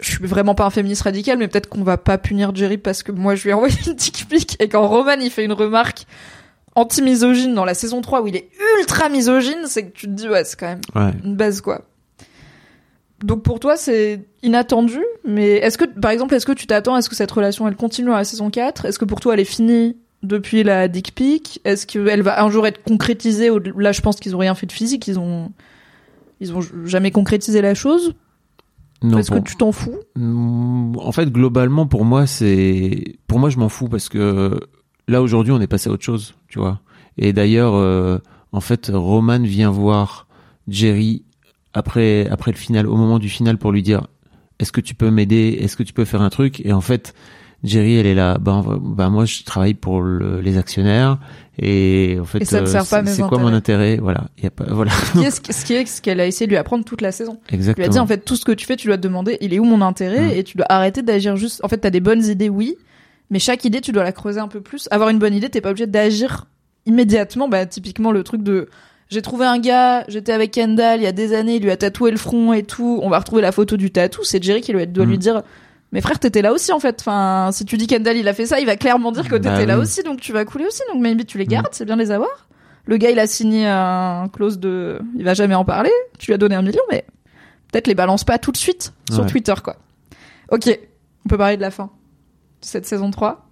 Je 0.00 0.10
suis 0.10 0.26
vraiment 0.26 0.54
pas 0.54 0.64
un 0.64 0.70
féministe 0.70 1.02
radical, 1.02 1.38
mais 1.38 1.46
peut-être 1.48 1.68
qu'on 1.68 1.84
va 1.84 1.98
pas 1.98 2.18
punir 2.18 2.54
Jerry 2.54 2.78
parce 2.78 3.02
que 3.02 3.12
moi 3.12 3.34
je 3.34 3.44
lui 3.44 3.50
ai 3.50 3.52
envoyé 3.52 3.74
une 3.86 3.94
dick 3.94 4.26
pic 4.28 4.56
et 4.60 4.68
quand 4.68 4.86
Roman 4.88 5.16
il 5.20 5.30
fait 5.30 5.44
une 5.44 5.52
remarque 5.52 6.06
anti-misogyne 6.74 7.54
dans 7.54 7.64
la 7.64 7.74
saison 7.74 8.00
3 8.00 8.22
où 8.22 8.26
il 8.26 8.36
est 8.36 8.48
ultra 8.80 9.08
misogyne, 9.08 9.66
c'est 9.66 9.86
que 9.86 9.92
tu 9.92 10.06
te 10.06 10.12
dis 10.12 10.28
ouais, 10.28 10.44
c'est 10.44 10.58
quand 10.58 10.66
même 10.66 10.80
Ouais. 10.94 11.12
une 11.24 11.36
base 11.36 11.60
quoi. 11.60 11.82
Donc 13.24 13.42
pour 13.42 13.58
toi 13.58 13.76
c'est 13.76 14.24
inattendu, 14.42 15.00
mais 15.24 15.52
est-ce 15.56 15.78
que 15.78 15.84
par 15.84 16.10
exemple 16.10 16.34
est-ce 16.34 16.46
que 16.46 16.52
tu 16.52 16.66
t'attends 16.66 16.94
à 16.94 17.02
ce 17.02 17.08
que 17.08 17.16
cette 17.16 17.30
relation 17.30 17.66
elle 17.66 17.76
continue 17.76 18.10
à 18.12 18.16
la 18.18 18.24
saison 18.24 18.50
4 18.50 18.84
Est-ce 18.84 18.98
que 18.98 19.04
pour 19.04 19.20
toi 19.20 19.34
elle 19.34 19.40
est 19.40 19.44
finie 19.44 19.96
depuis 20.22 20.62
la 20.62 20.88
dick 20.88 21.14
pic? 21.14 21.60
Est-ce 21.64 21.86
qu'elle 21.86 22.22
va 22.22 22.42
un 22.44 22.50
jour 22.50 22.66
être 22.66 22.82
concrétisée 22.84 23.50
Là 23.76 23.92
je 23.92 24.00
pense 24.02 24.16
qu'ils 24.16 24.36
ont 24.36 24.38
rien 24.40 24.54
fait 24.54 24.66
de 24.66 24.72
physique, 24.72 25.08
ils 25.08 25.18
ont 25.18 25.50
ils 26.40 26.52
ont 26.54 26.60
jamais 26.84 27.10
concrétisé 27.10 27.62
la 27.62 27.74
chose. 27.74 28.14
Non, 29.02 29.18
Est-ce 29.18 29.30
pour- 29.32 29.42
que 29.42 29.48
tu 29.48 29.56
t'en 29.56 29.72
fous? 29.72 29.96
Mm, 30.16 30.96
En 30.98 31.12
fait, 31.12 31.30
globalement, 31.30 31.86
pour 31.86 32.04
moi, 32.06 32.26
c'est, 32.26 33.16
pour 33.26 33.38
moi, 33.38 33.50
je 33.50 33.58
m'en 33.58 33.68
fous 33.68 33.88
parce 33.88 34.08
que 34.08 34.58
là 35.08 35.20
aujourd'hui, 35.20 35.52
on 35.52 35.60
est 35.60 35.66
passé 35.66 35.90
à 35.90 35.92
autre 35.92 36.04
chose, 36.04 36.34
tu 36.48 36.58
vois. 36.58 36.80
Et 37.18 37.32
d'ailleurs, 37.34 37.74
euh, 37.74 38.18
en 38.52 38.60
fait, 38.60 38.90
Roman 38.94 39.40
vient 39.40 39.70
voir 39.70 40.26
Jerry 40.68 41.23
après 41.74 42.26
après 42.30 42.50
le 42.52 42.56
final, 42.56 42.86
au 42.86 42.96
moment 42.96 43.18
du 43.18 43.28
final, 43.28 43.58
pour 43.58 43.72
lui 43.72 43.82
dire, 43.82 44.06
est-ce 44.58 44.72
que 44.72 44.80
tu 44.80 44.94
peux 44.94 45.10
m'aider, 45.10 45.58
est-ce 45.60 45.76
que 45.76 45.82
tu 45.82 45.92
peux 45.92 46.04
faire 46.04 46.22
un 46.22 46.30
truc? 46.30 46.60
Et 46.64 46.72
en 46.72 46.80
fait, 46.80 47.14
Jerry, 47.64 47.96
elle 47.96 48.06
est 48.06 48.14
là. 48.14 48.38
Ben, 48.38 48.62
ben 48.80 49.10
moi, 49.10 49.24
je 49.24 49.42
travaille 49.42 49.74
pour 49.74 50.02
le- 50.02 50.40
les 50.40 50.58
actionnaires 50.58 51.18
et 51.58 52.18
en 52.20 52.24
fait, 52.24 52.42
Et 52.42 52.44
ça 52.44 52.60
ne 52.60 52.66
euh, 52.66 52.70
sert 52.70 52.86
pas 52.86 53.04
c'est 53.06 53.22
quoi 53.22 53.38
mon 53.38 53.52
intérêt? 53.52 53.96
Voilà, 53.96 54.26
il 54.38 54.44
y 54.44 54.46
a 54.46 54.50
pas, 54.50 54.66
voilà, 54.68 54.90
Ce 54.92 55.12
qui 55.12 55.24
est 55.24 55.30
ce, 55.52 55.64
qui 55.64 55.72
est 55.74 55.86
ce 55.86 56.02
qu'elle 56.02 56.20
a 56.20 56.26
essayé 56.26 56.46
de 56.46 56.50
lui 56.50 56.56
apprendre 56.58 56.84
toute 56.84 57.00
la 57.00 57.10
saison. 57.12 57.38
Elle 57.48 57.54
exactement. 57.56 57.84
lui 57.84 57.88
a 57.88 57.92
dit 57.92 57.98
en 57.98 58.06
fait 58.06 58.18
tout 58.24 58.36
ce 58.36 58.44
que 58.44 58.52
tu 58.52 58.66
fais, 58.66 58.76
tu 58.76 58.86
dois 58.88 58.96
te 58.96 59.02
demander 59.02 59.38
il 59.40 59.54
est 59.54 59.58
où 59.58 59.64
mon 59.64 59.80
intérêt? 59.80 60.34
Mm. 60.34 60.38
et 60.38 60.44
tu 60.44 60.56
dois 60.56 60.66
arrêter 60.68 61.02
d'agir 61.02 61.36
juste. 61.36 61.64
En 61.64 61.68
fait, 61.68 61.78
t'as 61.78 61.90
des 61.90 62.00
bonnes 62.00 62.24
idées, 62.24 62.48
oui, 62.50 62.76
mais 63.30 63.38
chaque 63.38 63.64
idée 63.64 63.80
tu 63.80 63.92
dois 63.92 64.04
la 64.04 64.12
creuser 64.12 64.40
un 64.40 64.48
peu 64.48 64.60
plus. 64.60 64.86
Avoir 64.90 65.08
une 65.08 65.18
bonne 65.18 65.34
idée, 65.34 65.48
t'es 65.48 65.60
pas 65.60 65.70
obligé 65.70 65.86
d'agir 65.86 66.46
immédiatement. 66.86 67.48
Bah 67.48 67.64
typiquement 67.66 68.12
le 68.12 68.22
truc 68.24 68.42
de 68.42 68.68
j'ai 69.14 69.22
trouvé 69.22 69.46
un 69.46 69.58
gars, 69.58 70.04
j'étais 70.08 70.32
avec 70.32 70.50
Kendall 70.50 71.00
il 71.00 71.04
y 71.04 71.06
a 71.06 71.12
des 71.12 71.32
années, 71.32 71.56
il 71.56 71.62
lui 71.62 71.70
a 71.70 71.76
tatoué 71.76 72.10
le 72.10 72.16
front 72.18 72.52
et 72.52 72.62
tout. 72.64 72.98
On 73.02 73.08
va 73.08 73.18
retrouver 73.18 73.40
la 73.40 73.52
photo 73.52 73.76
du 73.78 73.90
tatou. 73.90 74.24
C'est 74.24 74.42
Jerry 74.42 74.60
qui 74.60 74.72
lui 74.72 74.86
doit 74.86 75.06
Mm. 75.06 75.08
lui 75.10 75.18
dire. 75.18 75.42
Mais 75.92 76.00
frère, 76.00 76.18
t'étais 76.18 76.42
là 76.42 76.52
aussi 76.52 76.72
en 76.72 76.80
fait. 76.80 76.96
Enfin, 77.00 77.50
si 77.52 77.64
tu 77.64 77.76
dis 77.76 77.86
Kendall 77.86 78.16
il 78.16 78.26
a 78.28 78.34
fait 78.34 78.46
ça, 78.46 78.58
il 78.60 78.66
va 78.66 78.76
clairement 78.76 79.12
dire 79.12 79.24
que 79.28 79.36
t'étais 79.36 79.48
Bah 79.48 79.66
là 79.66 79.76
oui. 79.76 79.82
aussi, 79.84 80.02
donc 80.02 80.20
tu 80.20 80.32
vas 80.32 80.44
couler 80.44 80.66
aussi. 80.66 80.82
Donc 80.92 81.00
maybe 81.00 81.24
tu 81.24 81.38
les 81.38 81.46
gardes, 81.46 81.68
c'est 81.72 81.84
bien 81.84 81.96
les 81.96 82.10
avoir. 82.10 82.48
Le 82.86 82.96
gars 82.98 83.10
il 83.10 83.18
a 83.18 83.26
signé 83.26 83.66
un 83.66 84.28
clause 84.30 84.58
de, 84.58 84.98
il 85.16 85.24
va 85.24 85.32
jamais 85.34 85.54
en 85.54 85.64
parler. 85.64 85.92
Tu 86.18 86.26
lui 86.26 86.34
as 86.34 86.38
donné 86.38 86.54
un 86.56 86.62
million, 86.62 86.82
mais 86.90 87.04
peut-être 87.72 87.86
les 87.86 87.94
balance 87.94 88.24
pas 88.24 88.38
tout 88.38 88.50
de 88.52 88.56
suite 88.58 88.92
sur 89.10 89.22
Ouais. 89.22 89.30
Twitter 89.30 89.54
quoi. 89.62 89.76
Ok, 90.50 90.68
on 91.24 91.28
peut 91.28 91.38
parler 91.38 91.56
de 91.56 91.62
la 91.62 91.70
fin 91.70 91.84
de 91.84 92.66
cette 92.66 92.86
saison 92.86 93.10
3. 93.10 93.43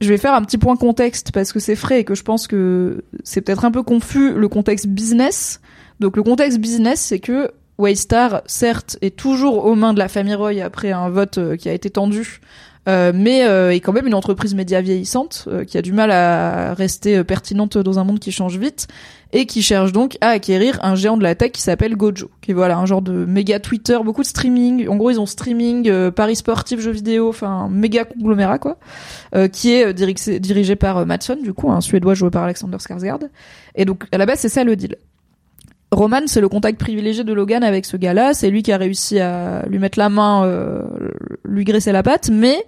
Je 0.00 0.08
vais 0.08 0.18
faire 0.18 0.34
un 0.34 0.42
petit 0.42 0.58
point 0.58 0.76
contexte 0.76 1.32
parce 1.32 1.52
que 1.52 1.58
c'est 1.58 1.74
frais 1.74 2.00
et 2.00 2.04
que 2.04 2.14
je 2.14 2.22
pense 2.22 2.46
que 2.46 3.04
c'est 3.24 3.40
peut-être 3.40 3.64
un 3.64 3.70
peu 3.70 3.82
confus 3.82 4.32
le 4.32 4.48
contexte 4.48 4.86
business. 4.86 5.60
Donc 6.00 6.16
le 6.16 6.22
contexte 6.22 6.58
business, 6.58 7.00
c'est 7.00 7.18
que 7.18 7.50
Waystar, 7.78 8.42
certes, 8.46 8.98
est 9.02 9.16
toujours 9.16 9.64
aux 9.64 9.74
mains 9.74 9.94
de 9.94 9.98
la 9.98 10.08
famille 10.08 10.34
Roy 10.34 10.60
après 10.62 10.92
un 10.92 11.08
vote 11.08 11.38
euh, 11.38 11.56
qui 11.56 11.68
a 11.68 11.72
été 11.72 11.90
tendu, 11.90 12.40
euh, 12.86 13.12
mais 13.14 13.44
euh, 13.44 13.72
est 13.72 13.80
quand 13.80 13.92
même 13.92 14.06
une 14.06 14.14
entreprise 14.14 14.54
média 14.54 14.80
vieillissante 14.80 15.46
euh, 15.48 15.64
qui 15.64 15.76
a 15.76 15.82
du 15.82 15.92
mal 15.92 16.10
à 16.10 16.74
rester 16.74 17.18
euh, 17.18 17.24
pertinente 17.24 17.76
dans 17.76 17.98
un 17.98 18.04
monde 18.04 18.18
qui 18.18 18.32
change 18.32 18.56
vite 18.58 18.86
et 19.32 19.46
qui 19.46 19.62
cherche 19.62 19.92
donc 19.92 20.16
à 20.20 20.28
acquérir 20.28 20.78
un 20.82 20.94
géant 20.94 21.16
de 21.16 21.22
la 21.22 21.34
tech 21.34 21.52
qui 21.52 21.60
s'appelle 21.60 21.96
Gojo, 21.96 22.30
qui 22.40 22.52
est 22.52 22.54
voilà 22.54 22.78
un 22.78 22.86
genre 22.86 23.02
de 23.02 23.12
méga 23.26 23.60
Twitter, 23.60 23.98
beaucoup 24.04 24.22
de 24.22 24.26
streaming. 24.26 24.88
En 24.88 24.96
gros, 24.96 25.10
ils 25.10 25.20
ont 25.20 25.26
streaming, 25.26 25.88
euh, 25.88 26.10
paris 26.10 26.36
sportifs, 26.36 26.80
jeux 26.80 26.92
vidéo, 26.92 27.28
enfin 27.28 27.68
méga 27.70 28.04
conglomérat 28.04 28.58
quoi, 28.58 28.78
qui 29.52 29.72
est 29.72 29.92
dirigé, 29.92 30.76
par 30.76 31.04
Matson, 31.04 31.38
du 31.42 31.52
coup, 31.52 31.70
un 31.70 31.80
Suédois 31.80 32.14
joué 32.14 32.30
par 32.30 32.44
Alexander 32.44 32.78
Skarsgård. 32.78 33.28
Et 33.74 33.84
donc 33.84 34.04
à 34.12 34.18
la 34.18 34.26
base, 34.26 34.38
c'est 34.40 34.48
ça 34.48 34.64
le 34.64 34.76
deal. 34.76 34.96
Roman, 35.90 36.20
c'est 36.26 36.40
le 36.40 36.48
contact 36.48 36.78
privilégié 36.78 37.24
de 37.24 37.32
Logan 37.32 37.64
avec 37.64 37.86
ce 37.86 37.96
gars-là. 37.96 38.34
C'est 38.34 38.50
lui 38.50 38.62
qui 38.62 38.72
a 38.72 38.76
réussi 38.76 39.18
à 39.20 39.64
lui 39.66 39.78
mettre 39.78 39.98
la 39.98 40.10
main, 40.10 40.44
euh, 40.44 40.82
lui 41.44 41.64
graisser 41.64 41.92
la 41.92 42.02
patte. 42.02 42.28
Mais 42.30 42.66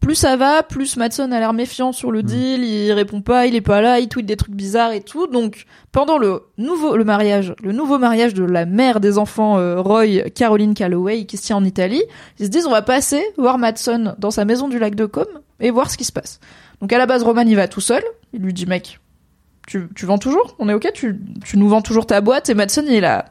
plus 0.00 0.14
ça 0.14 0.36
va, 0.36 0.62
plus 0.62 0.96
Matson 0.96 1.30
a 1.32 1.38
l'air 1.38 1.52
méfiant 1.52 1.92
sur 1.92 2.10
le 2.10 2.22
deal. 2.22 2.64
Il 2.64 2.92
répond 2.92 3.20
pas, 3.20 3.46
il 3.46 3.54
est 3.54 3.60
pas 3.60 3.80
là, 3.80 4.00
il 4.00 4.08
tweet 4.08 4.26
des 4.26 4.36
trucs 4.36 4.54
bizarres 4.54 4.92
et 4.92 5.00
tout. 5.00 5.26
Donc 5.26 5.64
pendant 5.92 6.18
le 6.18 6.42
nouveau 6.58 6.96
le 6.96 7.04
mariage, 7.04 7.54
le 7.62 7.72
nouveau 7.72 7.98
mariage 7.98 8.34
de 8.34 8.44
la 8.44 8.66
mère 8.66 9.00
des 9.00 9.18
enfants 9.18 9.58
euh, 9.58 9.80
Roy, 9.80 10.28
Caroline 10.34 10.74
Calloway, 10.74 11.24
qui 11.24 11.36
se 11.36 11.42
tient 11.42 11.56
en 11.56 11.64
Italie, 11.64 12.02
ils 12.38 12.46
se 12.46 12.50
disent 12.50 12.66
on 12.66 12.72
va 12.72 12.82
passer 12.82 13.22
voir 13.36 13.58
Matson 13.58 14.14
dans 14.18 14.30
sa 14.30 14.44
maison 14.44 14.68
du 14.68 14.78
lac 14.78 14.94
de 14.94 15.06
Com 15.06 15.26
et 15.60 15.70
voir 15.70 15.90
ce 15.90 15.96
qui 15.96 16.04
se 16.04 16.12
passe. 16.12 16.40
Donc 16.80 16.92
à 16.92 16.98
la 16.98 17.06
base, 17.06 17.22
Roman 17.22 17.42
il 17.42 17.56
va 17.56 17.68
tout 17.68 17.80
seul. 17.80 18.02
Il 18.32 18.42
lui 18.42 18.52
dit 18.52 18.66
mec, 18.66 19.00
tu, 19.66 19.88
tu 19.94 20.06
vends 20.06 20.18
toujours 20.18 20.56
On 20.58 20.68
est 20.68 20.74
ok 20.74 20.90
tu, 20.94 21.20
tu 21.44 21.58
nous 21.58 21.68
vends 21.68 21.82
toujours 21.82 22.06
ta 22.06 22.20
boîte 22.20 22.48
Et 22.48 22.54
Madsen 22.54 22.86
il 22.86 22.94
est 22.94 23.00
là. 23.00 23.26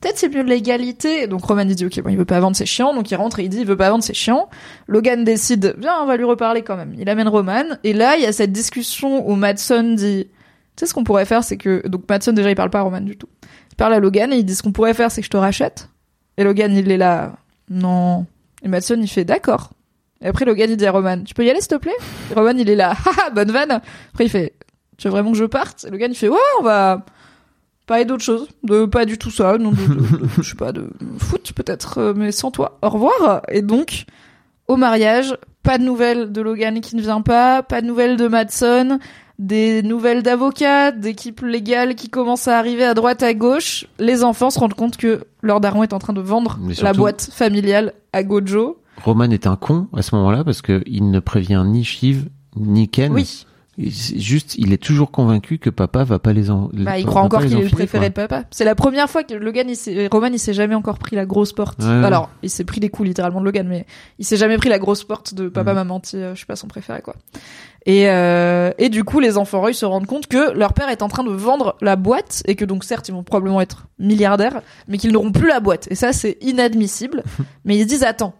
Peut-être 0.00 0.16
c'est 0.16 0.34
mieux 0.34 0.42
de 0.42 0.48
l'égalité. 0.48 1.26
Donc 1.26 1.44
Roman 1.44 1.62
il 1.62 1.74
dit 1.74 1.84
ok 1.84 2.00
bon 2.02 2.10
il 2.10 2.16
veut 2.16 2.24
pas 2.24 2.40
vendre 2.40 2.56
ses 2.56 2.66
chiens 2.66 2.94
donc 2.94 3.10
il 3.10 3.16
rentre 3.16 3.38
et 3.38 3.44
il 3.44 3.48
dit 3.50 3.58
il 3.60 3.66
veut 3.66 3.76
pas 3.76 3.90
vendre 3.90 4.02
ses 4.02 4.14
chiens. 4.14 4.46
Logan 4.88 5.24
décide 5.24 5.76
viens 5.78 6.02
on 6.02 6.06
va 6.06 6.16
lui 6.16 6.24
reparler 6.24 6.62
quand 6.62 6.76
même. 6.76 6.94
Il 6.98 7.08
amène 7.10 7.28
Roman 7.28 7.64
et 7.84 7.92
là 7.92 8.16
il 8.16 8.22
y 8.22 8.26
a 8.26 8.32
cette 8.32 8.52
discussion 8.52 9.28
où 9.28 9.34
Madsen 9.34 9.96
dit 9.96 10.26
tu 10.26 10.30
sais 10.76 10.86
ce 10.86 10.94
qu'on 10.94 11.04
pourrait 11.04 11.26
faire 11.26 11.44
c'est 11.44 11.58
que 11.58 11.86
donc 11.86 12.08
Madsen 12.08 12.34
déjà 12.34 12.50
il 12.50 12.56
parle 12.56 12.70
pas 12.70 12.78
à 12.78 12.82
Roman 12.82 13.02
du 13.02 13.16
tout. 13.16 13.28
Il 13.72 13.76
parle 13.76 13.92
à 13.92 14.00
Logan 14.00 14.32
et 14.32 14.36
il 14.36 14.44
dit 14.44 14.54
ce 14.54 14.62
qu'on 14.62 14.72
pourrait 14.72 14.94
faire 14.94 15.10
c'est 15.10 15.20
que 15.20 15.26
je 15.26 15.30
te 15.30 15.36
rachète. 15.36 15.90
Et 16.38 16.44
Logan 16.44 16.74
il 16.74 16.90
est 16.90 16.96
là 16.96 17.34
non. 17.68 18.24
Et 18.62 18.68
Madsen 18.68 19.02
il 19.02 19.08
fait 19.08 19.24
d'accord. 19.24 19.70
Et 20.22 20.28
après 20.28 20.46
Logan 20.46 20.70
il 20.70 20.78
dit 20.78 20.86
à 20.86 20.92
Roman 20.92 21.22
tu 21.24 21.34
peux 21.34 21.44
y 21.44 21.50
aller 21.50 21.60
s'il 21.60 21.68
te 21.68 21.74
plaît? 21.74 21.96
Et 22.30 22.34
Roman 22.34 22.52
il 22.56 22.70
est 22.70 22.74
là 22.74 22.92
haha 23.04 23.28
bonne 23.30 23.50
vanne. 23.50 23.82
Après 24.12 24.24
il 24.24 24.30
fait 24.30 24.54
tu 25.00 25.08
veux 25.08 25.12
vraiment 25.12 25.32
que 25.32 25.38
je 25.38 25.44
parte? 25.46 25.84
Et 25.86 25.90
le 25.90 25.96
gars 25.96 26.06
il 26.06 26.14
fait 26.14 26.28
ouais 26.28 26.36
on 26.60 26.62
va 26.62 27.04
parler 27.86 28.04
d'autre 28.04 28.22
chose 28.22 28.46
de 28.62 28.84
pas 28.84 29.04
du 29.04 29.18
tout 29.18 29.30
ça 29.30 29.58
non 29.58 29.70
de, 29.72 29.76
de- 29.76 29.94
de- 30.18 30.28
je 30.42 30.48
sais 30.50 30.54
pas 30.56 30.70
de 30.72 30.88
foot 31.18 31.52
peut-être 31.54 31.98
euh, 31.98 32.12
mais 32.16 32.30
sans 32.32 32.50
toi. 32.50 32.78
Au 32.82 32.88
revoir 32.90 33.42
et 33.48 33.62
donc 33.62 34.04
au 34.68 34.76
mariage 34.76 35.36
pas 35.62 35.76
de 35.78 35.82
nouvelles 35.82 36.30
de 36.32 36.40
Logan 36.40 36.80
qui 36.80 36.94
ne 36.96 37.02
vient 37.02 37.20
pas 37.22 37.62
pas 37.62 37.80
de 37.80 37.86
nouvelles 37.86 38.16
de 38.16 38.28
Madson 38.28 38.98
des 39.38 39.82
nouvelles 39.82 40.22
d'avocats 40.22 40.92
d'équipes 40.92 41.40
légales 41.40 41.94
qui 41.94 42.10
commencent 42.10 42.46
à 42.46 42.58
arriver 42.58 42.84
à 42.84 42.92
droite 42.92 43.22
à 43.22 43.32
gauche. 43.32 43.86
Les 43.98 44.22
enfants 44.22 44.50
se 44.50 44.58
rendent 44.58 44.74
compte 44.74 44.98
que 44.98 45.24
leur 45.40 45.60
daron 45.60 45.82
est 45.82 45.94
en 45.94 45.98
train 45.98 46.12
de 46.12 46.20
vendre 46.20 46.58
la 46.82 46.92
boîte 46.92 47.30
familiale 47.32 47.94
à 48.12 48.22
Gojo. 48.22 48.76
Roman 49.02 49.30
est 49.30 49.46
un 49.46 49.56
con 49.56 49.88
à 49.96 50.02
ce 50.02 50.14
moment-là 50.14 50.44
parce 50.44 50.60
que 50.60 50.82
il 50.86 51.10
ne 51.10 51.20
prévient 51.20 51.62
ni 51.66 51.84
Shiv 51.84 52.28
ni 52.54 52.88
Ken. 52.90 53.14
oui 53.14 53.46
Juste, 53.82 54.56
il 54.58 54.74
est 54.74 54.82
toujours 54.82 55.10
convaincu 55.10 55.58
que 55.58 55.70
papa 55.70 56.04
va 56.04 56.18
pas 56.18 56.34
les 56.34 56.50
en. 56.50 56.68
Bah, 56.74 56.98
il 56.98 57.06
croit 57.06 57.22
encore 57.22 57.40
qu'il 57.40 57.58
est 57.58 57.62
le 57.62 57.70
préféré 57.70 58.10
de 58.10 58.14
papa. 58.14 58.44
C'est 58.50 58.64
la 58.64 58.74
première 58.74 59.08
fois 59.08 59.24
que 59.24 59.32
Logan, 59.32 59.68
il 59.70 60.08
Roman, 60.08 60.26
il 60.26 60.38
s'est 60.38 60.52
jamais 60.52 60.74
encore 60.74 60.98
pris 60.98 61.16
la 61.16 61.24
grosse 61.24 61.54
porte. 61.54 61.78
Ouais, 61.80 61.86
ouais. 61.86 62.04
Alors, 62.04 62.28
il 62.42 62.50
s'est 62.50 62.64
pris 62.64 62.80
des 62.80 62.90
coups 62.90 63.08
littéralement 63.08 63.40
de 63.40 63.46
Logan, 63.46 63.66
mais 63.66 63.86
il 64.18 64.26
s'est 64.26 64.36
jamais 64.36 64.58
pris 64.58 64.68
la 64.68 64.78
grosse 64.78 65.04
porte 65.04 65.32
de 65.32 65.48
papa 65.48 65.72
m'a 65.72 65.84
menti, 65.84 66.16
euh, 66.16 66.32
je 66.32 66.38
suis 66.38 66.46
pas 66.46 66.56
son 66.56 66.68
préféré 66.68 67.00
quoi. 67.00 67.14
Et 67.86 68.10
euh, 68.10 68.72
et 68.76 68.90
du 68.90 69.04
coup, 69.04 69.20
les 69.20 69.38
enfants 69.38 69.60
Roy 69.60 69.72
se 69.72 69.86
rendent 69.86 70.06
compte 70.06 70.26
que 70.26 70.52
leur 70.52 70.74
père 70.74 70.90
est 70.90 71.02
en 71.02 71.08
train 71.08 71.24
de 71.24 71.30
vendre 71.30 71.76
la 71.80 71.96
boîte 71.96 72.42
et 72.44 72.56
que 72.56 72.66
donc 72.66 72.84
certes 72.84 73.08
ils 73.08 73.12
vont 73.12 73.22
probablement 73.22 73.62
être 73.62 73.86
milliardaires, 73.98 74.60
mais 74.88 74.98
qu'ils 74.98 75.12
n'auront 75.12 75.32
plus 75.32 75.48
la 75.48 75.60
boîte. 75.60 75.88
Et 75.90 75.94
ça 75.94 76.12
c'est 76.12 76.36
inadmissible. 76.42 77.22
mais 77.64 77.76
ils 77.76 77.84
se 77.84 77.88
disent 77.88 78.04
attends, 78.04 78.34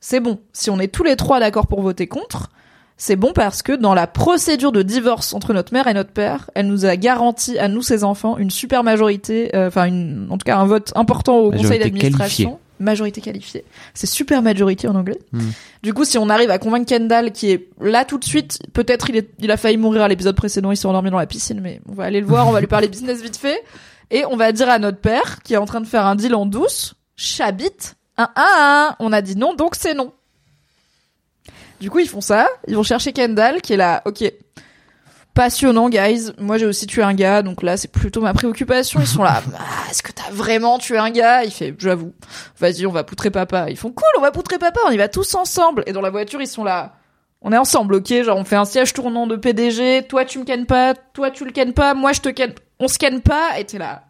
c'est 0.00 0.20
bon. 0.20 0.40
Si 0.52 0.70
on 0.70 0.80
est 0.80 0.92
tous 0.92 1.04
les 1.04 1.14
trois 1.14 1.38
d'accord 1.38 1.68
pour 1.68 1.82
voter 1.82 2.08
contre, 2.08 2.50
c'est 2.96 3.16
bon 3.16 3.32
parce 3.32 3.62
que 3.62 3.72
dans 3.72 3.94
la 3.94 4.06
procédure 4.06 4.70
de 4.70 4.82
divorce 4.82 5.34
entre 5.34 5.52
notre 5.52 5.72
mère 5.72 5.88
et 5.88 5.94
notre 5.94 6.12
père, 6.12 6.50
elle 6.54 6.68
nous 6.68 6.86
a 6.86 6.96
garanti 6.96 7.58
à 7.58 7.68
nous 7.68 7.82
ses 7.82 8.04
enfants 8.04 8.38
une 8.38 8.50
super 8.50 8.84
majorité, 8.84 9.54
euh, 9.56 9.68
enfin 9.68 9.86
une, 9.86 10.28
en 10.30 10.38
tout 10.38 10.44
cas 10.44 10.58
un 10.58 10.66
vote 10.66 10.92
important 10.94 11.38
au 11.38 11.50
conseil 11.50 11.62
Majorité 11.62 11.84
d'administration. 11.84 12.60
Majorité 12.80 13.20
qualifiée. 13.20 13.64
C'est 13.94 14.08
super 14.08 14.42
majority 14.42 14.88
en 14.88 14.96
anglais. 14.96 15.18
Hmm. 15.32 15.50
Du 15.82 15.94
coup, 15.94 16.04
si 16.04 16.18
on 16.18 16.28
arrive 16.28 16.50
à 16.50 16.58
convaincre 16.58 16.86
Kendall, 16.86 17.30
qui 17.30 17.50
est 17.50 17.68
là 17.80 18.04
tout 18.04 18.18
de 18.18 18.24
suite, 18.24 18.58
peut-être 18.72 19.10
il, 19.10 19.16
est, 19.16 19.30
il 19.38 19.50
a 19.50 19.56
failli 19.56 19.76
mourir 19.76 20.02
à 20.02 20.08
l'épisode 20.08 20.34
précédent, 20.34 20.72
il 20.72 20.76
s'est 20.76 20.86
endormi 20.86 21.10
dans 21.10 21.18
la 21.18 21.26
piscine, 21.26 21.60
mais 21.60 21.80
on 21.88 21.94
va 21.94 22.04
aller 22.04 22.20
le 22.20 22.26
voir, 22.26 22.48
on 22.48 22.52
va 22.52 22.60
lui 22.60 22.66
parler 22.66 22.88
business 22.88 23.22
vite 23.22 23.36
fait, 23.36 23.62
et 24.10 24.24
on 24.26 24.36
va 24.36 24.50
dire 24.52 24.68
à 24.68 24.78
notre 24.78 24.98
père, 24.98 25.40
qui 25.42 25.54
est 25.54 25.56
en 25.56 25.66
train 25.66 25.80
de 25.80 25.86
faire 25.86 26.04
un 26.04 26.16
deal 26.16 26.34
en 26.34 26.46
douce, 26.46 26.94
chabite, 27.16 27.96
un 28.16 28.24
1 28.24 28.28
à 28.36 28.88
1. 28.90 28.96
On 29.00 29.12
a 29.12 29.22
dit 29.22 29.36
non, 29.36 29.54
donc 29.54 29.76
c'est 29.76 29.94
non. 29.94 30.12
Du 31.84 31.90
coup, 31.90 31.98
ils 31.98 32.08
font 32.08 32.22
ça, 32.22 32.48
ils 32.66 32.74
vont 32.74 32.82
chercher 32.82 33.12
Kendall, 33.12 33.60
qui 33.60 33.74
est 33.74 33.76
là, 33.76 34.00
ok, 34.06 34.24
passionnant, 35.34 35.90
guys. 35.90 36.30
Moi, 36.38 36.56
j'ai 36.56 36.64
aussi 36.64 36.86
tué 36.86 37.02
un 37.02 37.12
gars, 37.12 37.42
donc 37.42 37.62
là, 37.62 37.76
c'est 37.76 37.92
plutôt 37.92 38.22
ma 38.22 38.32
préoccupation. 38.32 39.00
Ils 39.00 39.06
sont 39.06 39.22
là, 39.22 39.42
ah, 39.58 39.90
est-ce 39.90 40.02
que 40.02 40.10
t'as 40.10 40.30
vraiment 40.30 40.78
tué 40.78 40.96
un 40.96 41.10
gars? 41.10 41.44
Il 41.44 41.50
fait, 41.50 41.74
j'avoue. 41.76 42.14
Vas-y, 42.58 42.86
on 42.86 42.90
va 42.90 43.04
poutrer 43.04 43.30
papa. 43.30 43.68
Ils 43.68 43.76
font 43.76 43.90
cool, 43.90 44.08
on 44.16 44.22
va 44.22 44.30
poutrer 44.30 44.56
papa, 44.56 44.80
on 44.86 44.92
y 44.92 44.96
va 44.96 45.08
tous 45.08 45.34
ensemble. 45.34 45.84
Et 45.86 45.92
dans 45.92 46.00
la 46.00 46.08
voiture, 46.08 46.40
ils 46.40 46.46
sont 46.46 46.64
là. 46.64 46.94
On 47.42 47.52
est 47.52 47.58
ensemble, 47.58 47.96
ok? 47.96 48.22
Genre, 48.22 48.38
on 48.38 48.44
fait 48.44 48.56
un 48.56 48.64
siège 48.64 48.94
tournant 48.94 49.26
de 49.26 49.36
PDG. 49.36 50.06
Toi, 50.08 50.24
tu 50.24 50.38
me 50.38 50.44
kennes 50.44 50.64
pas. 50.64 50.94
Toi, 50.94 51.30
tu 51.30 51.44
le 51.44 51.52
kennes 51.52 51.74
pas. 51.74 51.92
Moi, 51.92 52.14
je 52.14 52.22
te 52.22 52.30
ken. 52.30 52.54
On 52.80 52.88
se 52.88 52.96
ken 52.96 53.20
pas. 53.20 53.58
Et 53.58 53.66
t'es 53.66 53.76
là. 53.76 54.04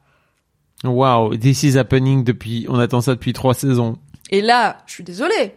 Wow, 0.85 1.35
this 1.35 1.65
is 1.65 1.77
happening 1.77 2.23
depuis. 2.23 2.67
On 2.69 2.79
attend 2.79 3.01
ça 3.01 3.17
depuis 3.17 3.33
trois 3.33 3.55
saisons. 3.55 3.99
Et 4.31 4.43
là, 4.43 4.77
je 4.87 4.93
suis 4.93 5.03
désolée. 5.03 5.57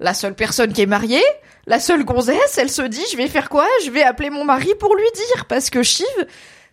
La 0.00 0.14
seule 0.14 0.34
personne 0.34 0.72
qui 0.72 0.82
est 0.82 0.86
mariée, 0.86 1.22
la 1.66 1.80
seule 1.80 2.04
gonzesse, 2.04 2.58
elle 2.58 2.70
se 2.70 2.82
dit, 2.82 3.02
je 3.10 3.16
vais 3.16 3.28
faire 3.28 3.48
quoi? 3.48 3.66
Je 3.84 3.90
vais 3.90 4.02
appeler 4.02 4.30
mon 4.30 4.44
mari 4.44 4.70
pour 4.78 4.94
lui 4.94 5.06
dire. 5.14 5.46
Parce 5.46 5.70
que 5.70 5.82
Shiv, 5.82 6.06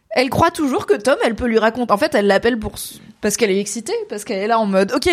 elle 0.10 0.30
croit 0.30 0.52
toujours 0.52 0.86
que 0.86 0.94
Tom, 0.96 1.16
elle 1.24 1.36
peut 1.36 1.48
lui 1.48 1.58
raconter. 1.60 1.92
En 1.94 1.98
fait, 1.98 2.14
elle 2.16 2.28
l'appelle 2.28 2.60
pour 2.60 2.74
parce 3.22 3.38
qu'elle 3.38 3.52
est 3.52 3.60
excitée, 3.60 3.94
parce 4.10 4.24
qu'elle 4.26 4.40
est 4.40 4.48
là 4.48 4.60
en 4.60 4.66
mode, 4.66 4.92
ok, 4.94 5.10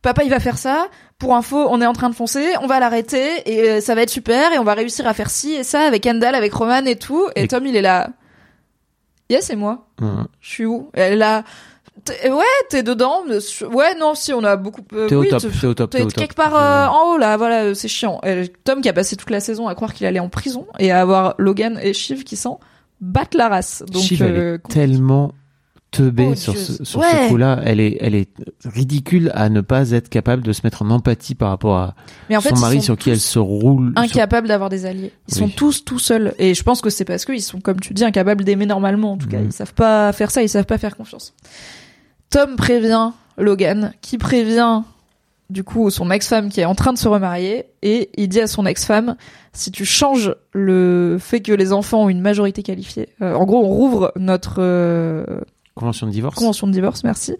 papa 0.00 0.24
il 0.24 0.30
va 0.30 0.40
faire 0.40 0.56
ça. 0.58 0.88
Pour 1.18 1.36
info, 1.36 1.66
on 1.70 1.80
est 1.80 1.86
en 1.86 1.92
train 1.92 2.08
de 2.10 2.14
foncer, 2.14 2.52
on 2.62 2.66
va 2.66 2.80
l'arrêter 2.80 3.28
et 3.46 3.68
euh, 3.68 3.80
ça 3.80 3.94
va 3.94 4.02
être 4.02 4.10
super 4.10 4.52
et 4.52 4.58
on 4.58 4.64
va 4.64 4.74
réussir 4.74 5.06
à 5.06 5.14
faire 5.14 5.30
ci 5.30 5.52
et 5.52 5.62
ça 5.62 5.82
avec 5.82 6.02
Kendall, 6.02 6.34
avec 6.34 6.52
Roman 6.52 6.84
et 6.86 6.96
tout. 6.96 7.28
Et 7.36 7.42
Et- 7.44 7.48
Tom, 7.48 7.64
il 7.66 7.76
est 7.76 7.82
là. 7.82 8.08
Yes, 9.30 9.44
c'est 9.46 9.56
moi? 9.56 9.86
Je 10.40 10.50
suis 10.50 10.66
où? 10.66 10.90
Et 10.96 11.00
Elle 11.00 11.12
est 11.12 11.16
là. 11.16 11.44
T'es- 12.04 12.30
Ouais, 12.30 12.42
t'es 12.70 12.82
dedans. 12.82 13.20
Ouais, 13.72 13.94
non, 14.00 14.14
si 14.14 14.32
on 14.32 14.42
a 14.42 14.56
beaucoup. 14.56 14.80
euh, 14.94 15.08
T'es 15.08 15.14
au 15.14 15.24
top, 15.24 15.40
t'es- 15.42 15.48
t'es 15.50 15.66
au 15.66 15.74
top, 15.74 15.90
t'es 15.90 15.98
T'es 15.98 16.04
au 16.04 16.08
top. 16.10 16.14
quelque 16.18 16.34
part 16.34 16.56
euh, 16.56 16.86
en 16.88 17.12
haut 17.14 17.18
là, 17.18 17.36
voilà, 17.36 17.64
euh, 17.64 17.74
c'est 17.74 17.86
chiant. 17.88 18.20
Et 18.26 18.50
Tom 18.64 18.80
qui 18.80 18.88
a 18.88 18.92
passé 18.92 19.14
toute 19.14 19.30
la 19.30 19.40
saison 19.40 19.68
à 19.68 19.74
croire 19.74 19.92
qu'il 19.94 20.06
allait 20.06 20.18
en 20.18 20.28
prison 20.28 20.66
et 20.78 20.90
à 20.90 21.00
avoir 21.00 21.34
Logan 21.38 21.78
et 21.82 21.92
Shiv 21.92 22.24
qui 22.24 22.36
s'en 22.36 22.58
battent 23.00 23.34
la 23.34 23.48
race. 23.48 23.84
Donc 23.92 24.02
Shiv, 24.02 24.22
elle 24.22 24.36
euh, 24.36 24.54
est 24.56 24.68
tellement, 24.72 25.32
teubée 25.92 26.28
Oh, 26.32 26.34
sur 26.34 26.56
ce, 26.56 26.82
sur 26.82 27.00
Ouais. 27.00 27.06
ce 27.24 27.28
coup-là. 27.28 27.60
Elle 27.64 27.78
est, 27.78 27.98
elle 28.00 28.14
est 28.14 28.30
ridicule 28.64 29.30
à 29.34 29.50
ne 29.50 29.60
pas 29.60 29.90
être 29.90 30.08
capable 30.08 30.42
de 30.42 30.52
se 30.54 30.62
mettre 30.64 30.80
en 30.82 30.88
empathie 30.90 31.34
par 31.34 31.50
rapport 31.50 31.76
à 31.76 31.94
Mais 32.30 32.36
en 32.36 32.40
fait, 32.40 32.48
son 32.54 32.60
mari 32.62 32.80
sur 32.80 32.96
qui 32.96 33.10
elle 33.10 33.20
se 33.20 33.38
roule. 33.38 33.92
sur- 33.94 34.02
incapables 34.02 34.48
d'avoir 34.48 34.70
des 34.70 34.86
alliés. 34.86 35.12
Ils 35.28 35.34
sont 35.34 35.50
tous 35.50 35.84
tout 35.84 35.98
seuls. 35.98 36.32
Et 36.38 36.54
je 36.54 36.62
pense 36.62 36.80
que 36.80 36.88
c'est 36.88 37.04
parce 37.04 37.26
qu'ils 37.26 37.42
sont, 37.42 37.60
comme 37.60 37.78
tu 37.78 37.92
dis, 37.92 38.04
incapables 38.04 38.42
d'aimer 38.42 38.64
normalement. 38.66 39.12
En 39.12 39.16
tout 39.18 39.28
cas, 39.28 39.38
Mhm. 39.38 39.46
ils 39.48 39.52
savent 39.52 39.74
pas 39.74 40.10
faire 40.14 40.30
ça, 40.30 40.42
ils 40.42 40.48
savent 40.48 40.64
pas 40.64 40.78
faire 40.78 40.96
confiance. 40.96 41.34
Tom 42.32 42.56
prévient 42.56 43.10
Logan, 43.36 43.92
qui 44.00 44.16
prévient 44.16 44.80
du 45.50 45.64
coup 45.64 45.90
son 45.90 46.10
ex-femme 46.10 46.48
qui 46.48 46.60
est 46.60 46.64
en 46.64 46.74
train 46.74 46.94
de 46.94 46.98
se 46.98 47.06
remarier, 47.06 47.66
et 47.82 48.08
il 48.16 48.28
dit 48.28 48.40
à 48.40 48.46
son 48.46 48.64
ex-femme 48.64 49.16
si 49.52 49.70
tu 49.70 49.84
changes 49.84 50.34
le 50.54 51.18
fait 51.20 51.42
que 51.42 51.52
les 51.52 51.74
enfants 51.74 52.04
ont 52.04 52.08
une 52.08 52.22
majorité 52.22 52.62
qualifiée, 52.62 53.10
euh, 53.20 53.34
en 53.34 53.44
gros, 53.44 53.62
on 53.62 53.68
rouvre 53.68 54.12
notre 54.16 54.62
euh, 54.62 55.24
Convention 55.74 56.06
de 56.06 56.12
divorce. 56.12 56.34
convention 56.34 56.66
de 56.66 56.72
divorce, 56.72 57.04
merci. 57.04 57.36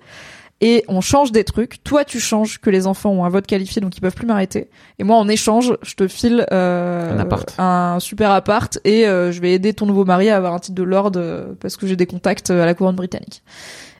Et 0.65 0.85
on 0.87 1.01
change 1.01 1.33
des 1.33 1.43
trucs. 1.43 1.83
Toi, 1.83 2.05
tu 2.05 2.21
changes 2.21 2.61
que 2.61 2.71
les 2.71 2.87
enfants 2.87 3.11
ont 3.11 3.25
un 3.25 3.29
vote 3.29 3.49
qualifié, 3.49 3.83
donc 3.83 3.97
ils 3.97 4.01
peuvent 4.01 4.15
plus 4.15 4.29
m'arrêter. 4.29 4.69
Et 5.01 5.05
moi, 5.05 5.17
en 5.17 5.29
échange, 5.29 5.77
je 5.83 5.95
te 5.97 6.07
file 6.07 6.47
euh, 6.53 7.13
Un 7.13 7.19
appart. 7.19 7.53
un 7.59 7.99
super 7.99 8.31
appart 8.31 8.79
et 8.85 9.09
euh, 9.09 9.33
je 9.33 9.41
vais 9.41 9.53
aider 9.53 9.75
ton 9.75 9.87
nouveau 9.87 10.05
mari 10.05 10.31
à 10.31 10.37
avoir 10.37 10.55
un 10.55 10.61
titre 10.61 10.77
de 10.77 10.85
lord 10.85 11.11
euh, 11.17 11.53
parce 11.61 11.77
que 11.77 11.89
j'ai 11.89 11.97
des 11.97 12.07
contacts 12.07 12.53
euh, 12.53 12.63
à 12.63 12.67
la 12.67 12.75
couronne 12.75 12.95
britannique. 12.95 13.43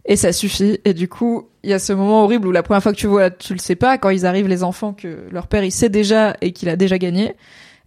Et 0.05 0.15
ça 0.15 0.33
suffit. 0.33 0.79
Et 0.85 0.95
du 0.95 1.09
coup, 1.09 1.49
il 1.65 1.71
y 1.71 1.73
a 1.73 1.81
ce 1.81 1.93
moment 1.93 2.23
horrible 2.23 2.47
où 2.47 2.53
la 2.53 2.63
première 2.63 2.83
fois 2.83 2.93
que 2.93 2.99
tu 2.99 3.09
vois, 3.09 3.31
tu 3.31 3.55
le 3.55 3.59
sais 3.59 3.77
pas, 3.77 3.99
quand 3.99 4.11
ils 4.11 4.25
arrivent, 4.25 4.47
les 4.47 4.63
enfants, 4.63 4.93
que 4.93 5.27
leur 5.33 5.49
père, 5.49 5.65
il 5.65 5.73
sait 5.73 5.89
déjà 5.89 6.37
et 6.41 6.53
qu'il 6.53 6.69
a 6.69 6.77
déjà 6.77 6.97
gagné. 6.97 7.35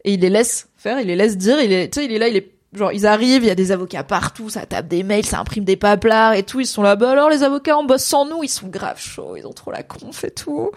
Et 0.03 0.13
il 0.13 0.19
les 0.19 0.29
laisse 0.29 0.67
faire, 0.75 0.99
il 0.99 1.07
les 1.07 1.15
laisse 1.15 1.37
dire, 1.37 1.61
il 1.61 1.71
est, 1.71 1.93
tu 1.93 2.01
sais, 2.01 2.05
il 2.05 2.11
est 2.11 2.19
là, 2.19 2.27
il 2.27 2.35
est, 2.35 2.51
genre, 2.77 2.91
ils 2.91 3.05
arrivent, 3.05 3.43
il 3.43 3.47
y 3.47 3.51
a 3.51 3.55
des 3.55 3.71
avocats 3.71 4.03
partout, 4.03 4.49
ça 4.49 4.65
tape 4.65 4.87
des 4.87 5.03
mails, 5.03 5.25
ça 5.25 5.39
imprime 5.39 5.63
des 5.63 5.75
paplards 5.75 6.33
et 6.33 6.43
tout, 6.43 6.59
ils 6.59 6.65
sont 6.65 6.83
là, 6.83 6.95
bah 6.95 7.11
alors 7.11 7.29
les 7.29 7.43
avocats, 7.43 7.77
on 7.77 7.85
bosse 7.85 8.03
sans 8.03 8.25
nous, 8.25 8.43
ils 8.43 8.49
sont 8.49 8.67
grave 8.67 8.99
chauds, 8.99 9.35
ils 9.37 9.45
ont 9.45 9.53
trop 9.53 9.71
la 9.71 9.83
conf 9.83 10.23
et 10.23 10.31
tout. 10.31 10.71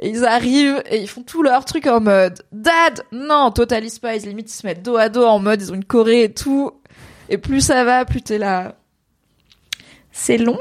Et 0.00 0.08
ils 0.08 0.24
arrivent 0.24 0.82
et 0.90 1.00
ils 1.00 1.08
font 1.08 1.22
tout 1.22 1.42
leur 1.42 1.64
truc 1.64 1.86
en 1.86 2.00
mode, 2.00 2.42
dad, 2.52 3.04
non, 3.12 3.50
totalise 3.50 3.98
pas, 3.98 4.16
ils 4.16 4.26
limite, 4.26 4.50
ils 4.50 4.54
se 4.54 4.66
mettent 4.66 4.82
dos 4.82 4.96
à 4.96 5.08
dos 5.08 5.24
en 5.24 5.38
mode, 5.38 5.62
ils 5.62 5.72
ont 5.72 5.76
une 5.76 5.84
choré 5.84 6.24
et 6.24 6.32
tout. 6.32 6.72
Et 7.28 7.38
plus 7.38 7.60
ça 7.60 7.84
va, 7.84 8.04
plus 8.04 8.22
t'es 8.22 8.38
là. 8.38 8.76
C'est 10.12 10.38
long. 10.38 10.58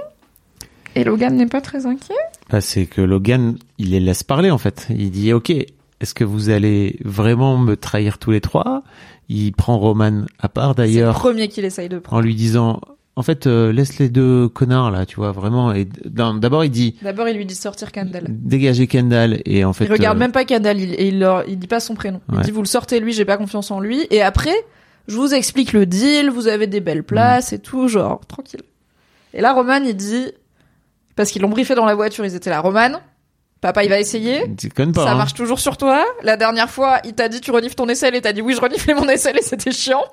Et 0.96 1.04
Logan 1.04 1.36
n'est 1.36 1.48
pas 1.48 1.62
très 1.62 1.86
inquiet. 1.86 2.14
Bah, 2.50 2.62
c'est 2.62 2.86
que 2.86 3.02
Logan, 3.02 3.58
il 3.78 3.92
les 3.92 4.00
laisse 4.00 4.24
parler 4.24 4.52
en 4.52 4.58
fait. 4.58 4.88
Il 4.90 5.12
dit 5.12 5.34
ok, 5.34 5.52
est-ce 6.04 6.14
que 6.14 6.26
vous 6.26 6.50
allez 6.50 7.00
vraiment 7.06 7.58
me 7.58 7.76
trahir 7.78 8.18
tous 8.18 8.32
les 8.32 8.42
trois? 8.42 8.84
Il 9.30 9.54
prend 9.54 9.78
Roman 9.78 10.26
à 10.38 10.50
part 10.50 10.74
C'est 10.76 10.82
le 10.82 10.88
d'ailleurs 10.88 11.14
premier 11.16 11.48
qu'il 11.48 11.64
essaye 11.64 11.88
de 11.88 11.98
prendre. 11.98 12.22
en 12.22 12.26
lui 12.26 12.36
disant 12.36 12.82
en 13.16 13.24
fait 13.24 13.48
euh, 13.48 13.72
laisse 13.72 14.00
les 14.00 14.10
deux 14.10 14.50
connards 14.50 14.92
là, 14.92 15.06
tu 15.06 15.16
vois 15.16 15.32
vraiment. 15.32 15.72
Et 15.72 15.88
d'abord 16.06 16.66
il 16.66 16.72
dit 16.72 16.98
D'abord, 17.02 17.30
il 17.30 17.38
lui 17.38 17.46
dit 17.46 17.56
sortir 17.56 17.94
Kendall. 17.94 18.26
dégagez 18.28 18.86
Kendall 18.86 19.42
et 19.46 19.64
en 19.64 19.72
fait 19.72 19.86
il 19.86 19.92
regarde 19.94 20.18
euh, 20.18 20.20
même 20.20 20.34
pas 20.34 20.44
Kendall, 20.44 20.78
il, 20.78 20.94
et 20.96 21.08
il, 21.08 21.20
leur, 21.20 21.48
il 21.48 21.58
dit 21.58 21.68
pas 21.68 21.80
son 21.80 21.96
prénom. 21.96 22.20
Il 22.34 22.42
dit 22.42 22.52
vous 22.52 22.62
le 22.62 22.68
sortez 22.68 23.00
lui, 23.00 23.14
j'ai 23.14 23.26
pas 23.26 23.38
confiance 23.38 23.72
en 23.72 23.80
lui. 23.80 24.06
Et 24.12 24.22
après, 24.22 24.56
je 25.08 25.16
vous 25.16 25.34
explique 25.34 25.72
le 25.72 25.86
deal, 25.86 26.30
vous 26.30 26.50
avez 26.50 26.68
des 26.68 26.82
belles 26.82 27.04
places 27.06 27.54
et 27.54 27.60
tout, 27.60 27.88
genre 27.88 28.20
tranquille. 28.28 28.64
Et 29.34 29.40
là, 29.40 29.54
Roman, 29.54 29.82
il 29.86 29.96
dit 29.96 30.26
parce 31.16 31.32
qu'ils 31.32 31.44
l'ont 31.44 31.50
briefé 31.50 31.76
dans 31.76 31.86
la 31.86 31.96
voiture, 31.96 32.26
ils 32.26 32.36
étaient 32.36 32.50
là. 32.50 32.60
Roman, 32.60 33.00
papa, 33.64 33.84
il 33.86 33.90
va 33.90 33.98
essayer. 33.98 34.46
déconne 34.48 34.92
pas. 34.92 35.06
Ça 35.06 35.12
hein. 35.14 35.16
marche 35.16 35.34
toujours 35.34 35.60
sur 35.60 35.78
toi. 35.78 36.06
La 36.22 36.36
dernière 36.36 36.70
fois, 36.70 37.00
il 37.06 37.14
t'a 37.14 37.30
dit 37.30 37.40
tu 37.40 37.50
renifles 37.50 37.76
ton 37.76 37.88
aisselle 37.88 38.14
et 38.14 38.22
t'as 38.22 38.34
dit 38.34 38.42
oui, 38.42 38.54
je 38.54 38.60
reniflais 38.60 38.94
mon 38.94 39.08
aisselle 39.08 39.38
et 39.38 39.42
c'était 39.42 39.72
chiant. 39.72 40.04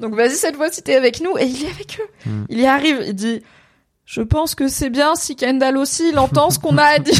Donc 0.00 0.16
vas-y 0.16 0.34
cette 0.34 0.56
fois 0.56 0.70
si 0.70 0.82
t'es 0.82 0.96
avec 0.96 1.20
nous 1.20 1.38
et 1.38 1.44
il 1.44 1.64
est 1.64 1.70
avec 1.70 2.00
eux. 2.00 2.32
Il 2.48 2.60
y 2.60 2.66
arrive, 2.66 3.02
il 3.06 3.14
dit 3.14 3.42
je 4.04 4.22
pense 4.22 4.56
que 4.56 4.66
c'est 4.66 4.90
bien 4.90 5.14
si 5.14 5.36
Kendall 5.36 5.76
aussi 5.76 6.08
il 6.10 6.18
entend 6.18 6.50
ce 6.50 6.58
qu'on 6.58 6.78
a 6.78 6.84
à 6.84 6.98
dire. 6.98 7.14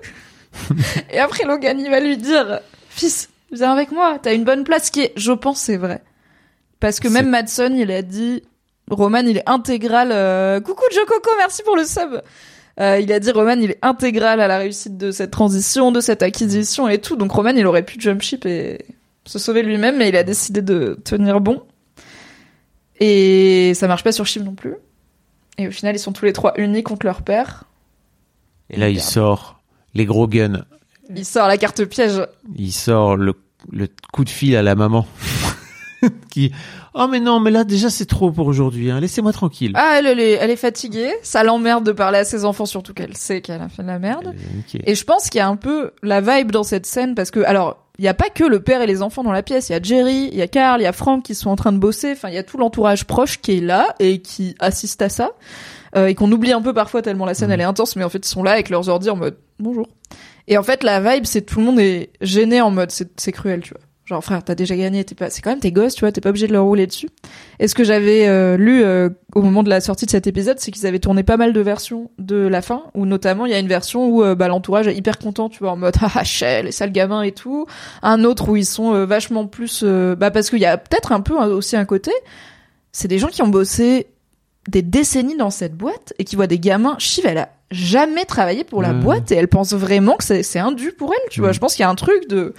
et 1.10 1.18
après 1.18 1.44
Logan 1.44 1.80
il 1.80 1.90
va 1.90 2.00
lui 2.00 2.18
dire 2.18 2.60
fils 2.90 3.30
viens 3.50 3.72
avec 3.72 3.92
moi, 3.92 4.18
t'as 4.22 4.34
une 4.34 4.44
bonne 4.44 4.64
place 4.64 4.90
qui 4.90 5.00
est 5.00 5.12
je 5.16 5.32
pense 5.32 5.58
c'est 5.58 5.78
vrai. 5.78 6.02
Parce 6.80 7.00
que 7.00 7.08
même 7.08 7.30
Madson 7.30 7.74
il 7.74 7.90
a 7.90 8.02
dit 8.02 8.42
Roman 8.90 9.20
il 9.20 9.38
est 9.38 9.48
intégral 9.48 10.10
euh, 10.12 10.60
coucou 10.60 10.84
Joe 10.92 11.06
Coco 11.06 11.30
merci 11.38 11.62
pour 11.62 11.76
le 11.76 11.84
sub. 11.84 12.20
Euh, 12.80 12.98
il 13.00 13.12
a 13.12 13.20
dit 13.20 13.30
Roman 13.30 13.56
il 13.60 13.72
est 13.72 13.78
intégral 13.82 14.40
à 14.40 14.48
la 14.48 14.58
réussite 14.58 14.96
de 14.96 15.10
cette 15.10 15.30
transition, 15.30 15.92
de 15.92 16.00
cette 16.00 16.22
acquisition 16.22 16.88
et 16.88 16.98
tout. 16.98 17.16
Donc 17.16 17.32
Roman 17.32 17.50
il 17.50 17.66
aurait 17.66 17.84
pu 17.84 17.96
jump 17.98 18.22
ship 18.22 18.46
et 18.46 18.84
se 19.24 19.38
sauver 19.38 19.62
lui-même, 19.62 19.98
mais 19.98 20.08
il 20.08 20.16
a 20.16 20.24
décidé 20.24 20.62
de 20.62 20.98
tenir 21.04 21.40
bon. 21.40 21.62
Et 22.98 23.72
ça 23.74 23.88
marche 23.88 24.04
pas 24.04 24.12
sur 24.12 24.26
Shiv 24.26 24.42
non 24.42 24.54
plus. 24.54 24.74
Et 25.58 25.68
au 25.68 25.70
final 25.70 25.94
ils 25.94 25.98
sont 25.98 26.12
tous 26.12 26.24
les 26.24 26.32
trois 26.32 26.54
unis 26.56 26.82
contre 26.82 27.04
leur 27.04 27.22
père. 27.22 27.64
Et 28.70 28.78
là 28.78 28.88
il 28.88 29.00
sort 29.00 29.60
les 29.94 30.06
gros 30.06 30.26
guns. 30.26 30.64
Il 31.14 31.26
sort 31.26 31.48
la 31.48 31.58
carte 31.58 31.84
piège. 31.84 32.26
Il 32.56 32.72
sort 32.72 33.16
le, 33.16 33.34
le 33.70 33.88
coup 34.12 34.24
de 34.24 34.30
fil 34.30 34.56
à 34.56 34.62
la 34.62 34.74
maman. 34.74 35.06
qui 36.30 36.52
oh 36.94 37.06
mais 37.10 37.20
non 37.20 37.40
mais 37.40 37.50
là 37.50 37.64
déjà 37.64 37.90
c'est 37.90 38.06
trop 38.06 38.30
pour 38.30 38.46
aujourd'hui 38.46 38.90
hein. 38.90 39.00
laissez-moi 39.00 39.32
tranquille 39.32 39.72
Ah 39.74 39.96
elle, 39.98 40.06
elle 40.06 40.20
est, 40.20 40.32
elle 40.32 40.50
est 40.50 40.56
fatiguée. 40.56 41.12
Ça 41.22 41.42
l'emmerde 41.44 41.84
de 41.84 41.92
parler 41.92 42.18
à 42.18 42.24
ses 42.24 42.44
enfants 42.44 42.66
surtout 42.66 42.94
qu'elle 42.94 43.16
sait 43.16 43.40
qu'elle 43.40 43.60
a 43.62 43.68
fait 43.68 43.82
de 43.82 43.88
la 43.88 43.98
merde. 43.98 44.34
Niquée. 44.54 44.82
Et 44.86 44.94
je 44.94 45.04
pense 45.04 45.28
qu'il 45.30 45.38
y 45.38 45.42
a 45.42 45.48
un 45.48 45.56
peu 45.56 45.92
la 46.02 46.20
vibe 46.20 46.50
dans 46.52 46.62
cette 46.64 46.86
scène 46.86 47.14
parce 47.14 47.30
que, 47.30 47.40
alors, 47.40 47.78
il 47.98 48.02
n'y 48.02 48.08
a 48.08 48.14
pas 48.14 48.30
que 48.30 48.44
le 48.44 48.60
père 48.60 48.80
et 48.80 48.86
les 48.86 49.02
enfants 49.02 49.22
dans 49.22 49.32
la 49.32 49.42
pièce. 49.42 49.68
Il 49.68 49.72
y 49.72 49.74
a 49.74 49.82
Jerry, 49.82 50.28
il 50.32 50.38
y 50.38 50.42
a 50.42 50.48
Carl, 50.48 50.80
il 50.80 50.84
y 50.84 50.86
a 50.86 50.92
Frank 50.92 51.22
qui 51.22 51.34
sont 51.34 51.50
en 51.50 51.56
train 51.56 51.72
de 51.72 51.78
bosser. 51.78 52.12
Enfin, 52.12 52.28
il 52.28 52.34
y 52.34 52.38
a 52.38 52.42
tout 52.42 52.56
l'entourage 52.56 53.04
proche 53.04 53.40
qui 53.40 53.58
est 53.58 53.60
là 53.60 53.94
et 53.98 54.20
qui 54.22 54.54
assiste 54.60 55.02
à 55.02 55.08
ça. 55.08 55.32
Euh, 55.94 56.06
et 56.06 56.14
qu'on 56.14 56.32
oublie 56.32 56.52
un 56.52 56.62
peu 56.62 56.72
parfois 56.72 57.02
tellement 57.02 57.26
la 57.26 57.34
scène 57.34 57.48
Mhm. 57.48 57.52
elle 57.54 57.60
est 57.60 57.64
intense, 57.64 57.96
mais 57.96 58.04
en 58.04 58.08
fait 58.08 58.24
ils 58.24 58.30
sont 58.30 58.42
là 58.42 58.52
avec 58.52 58.70
leurs 58.70 58.88
ordi 58.88 59.10
en 59.10 59.16
mode 59.16 59.36
bonjour. 59.58 59.86
Et 60.48 60.56
en 60.56 60.62
fait 60.62 60.82
la 60.84 61.00
vibe 61.00 61.26
c'est 61.26 61.42
tout 61.42 61.58
le 61.58 61.66
monde 61.66 61.78
est 61.80 62.10
gêné 62.22 62.62
en 62.62 62.70
mode 62.70 62.90
c'est 62.90 63.10
c'est 63.20 63.30
cruel 63.30 63.60
tu 63.60 63.74
vois. 63.74 63.82
Genre 64.04 64.22
frère 64.22 64.42
t'as 64.42 64.54
déjà 64.54 64.76
gagné, 64.76 65.04
t'es 65.04 65.14
pas, 65.14 65.30
c'est 65.30 65.42
quand 65.42 65.50
même 65.50 65.60
tes 65.60 65.70
gosses 65.70 65.94
tu 65.94 66.00
vois, 66.00 66.10
t'es 66.10 66.20
pas 66.20 66.30
obligé 66.30 66.48
de 66.48 66.52
leur 66.52 66.64
rouler 66.64 66.86
dessus. 66.86 67.08
Et 67.60 67.68
ce 67.68 67.74
que 67.74 67.84
j'avais 67.84 68.26
euh, 68.26 68.56
lu 68.56 68.82
euh, 68.82 69.10
au 69.34 69.42
moment 69.42 69.62
de 69.62 69.70
la 69.70 69.80
sortie 69.80 70.06
de 70.06 70.10
cet 70.10 70.26
épisode, 70.26 70.58
c'est 70.58 70.70
qu'ils 70.70 70.86
avaient 70.86 70.98
tourné 70.98 71.22
pas 71.22 71.36
mal 71.36 71.52
de 71.52 71.60
versions 71.60 72.10
de 72.18 72.36
la 72.36 72.60
fin, 72.60 72.84
où 72.94 73.06
notamment 73.06 73.46
il 73.46 73.52
y 73.52 73.54
a 73.54 73.58
une 73.58 73.68
version 73.68 74.06
où 74.06 74.22
euh, 74.22 74.34
bah, 74.34 74.48
l'entourage 74.48 74.88
est 74.88 74.94
hyper 74.94 75.18
content, 75.18 75.48
tu 75.48 75.60
vois, 75.60 75.72
en 75.72 75.76
mode 75.76 75.94
ah 76.14 76.24
Shell, 76.24 76.66
les 76.66 76.72
sales 76.72 76.92
gamins 76.92 77.22
et 77.22 77.32
tout. 77.32 77.66
Un 78.02 78.24
autre 78.24 78.48
où 78.48 78.56
ils 78.56 78.66
sont 78.66 78.94
euh, 78.94 79.06
vachement 79.06 79.46
plus, 79.46 79.82
euh, 79.84 80.14
bah 80.14 80.30
parce 80.30 80.50
qu'il 80.50 80.58
y 80.58 80.66
a 80.66 80.76
peut-être 80.76 81.12
un 81.12 81.20
peu 81.20 81.38
hein, 81.40 81.46
aussi 81.46 81.76
un 81.76 81.84
côté, 81.84 82.12
c'est 82.92 83.08
des 83.08 83.18
gens 83.18 83.28
qui 83.28 83.42
ont 83.42 83.48
bossé 83.48 84.06
des 84.68 84.82
décennies 84.82 85.36
dans 85.36 85.50
cette 85.50 85.74
boîte 85.74 86.12
et 86.18 86.24
qui 86.24 86.36
voient 86.36 86.46
des 86.46 86.58
gamins. 86.58 86.94
Shiv, 86.98 87.26
elle 87.26 87.38
a 87.38 87.48
jamais 87.70 88.26
travaillé 88.26 88.64
pour 88.64 88.82
la 88.82 88.92
boîte 88.92 89.32
et 89.32 89.34
elle 89.34 89.48
pense 89.48 89.72
vraiment 89.72 90.16
que 90.16 90.24
c'est 90.24 90.42
c'est 90.42 90.58
un 90.58 90.72
dû 90.72 90.92
pour 90.92 91.12
elle, 91.12 91.30
tu 91.30 91.40
vois. 91.40 91.50
Mm. 91.50 91.54
Je 91.54 91.58
pense 91.58 91.74
qu'il 91.74 91.82
y 91.82 91.86
a 91.86 91.88
un 91.88 91.94
truc 91.94 92.28
de, 92.28 92.54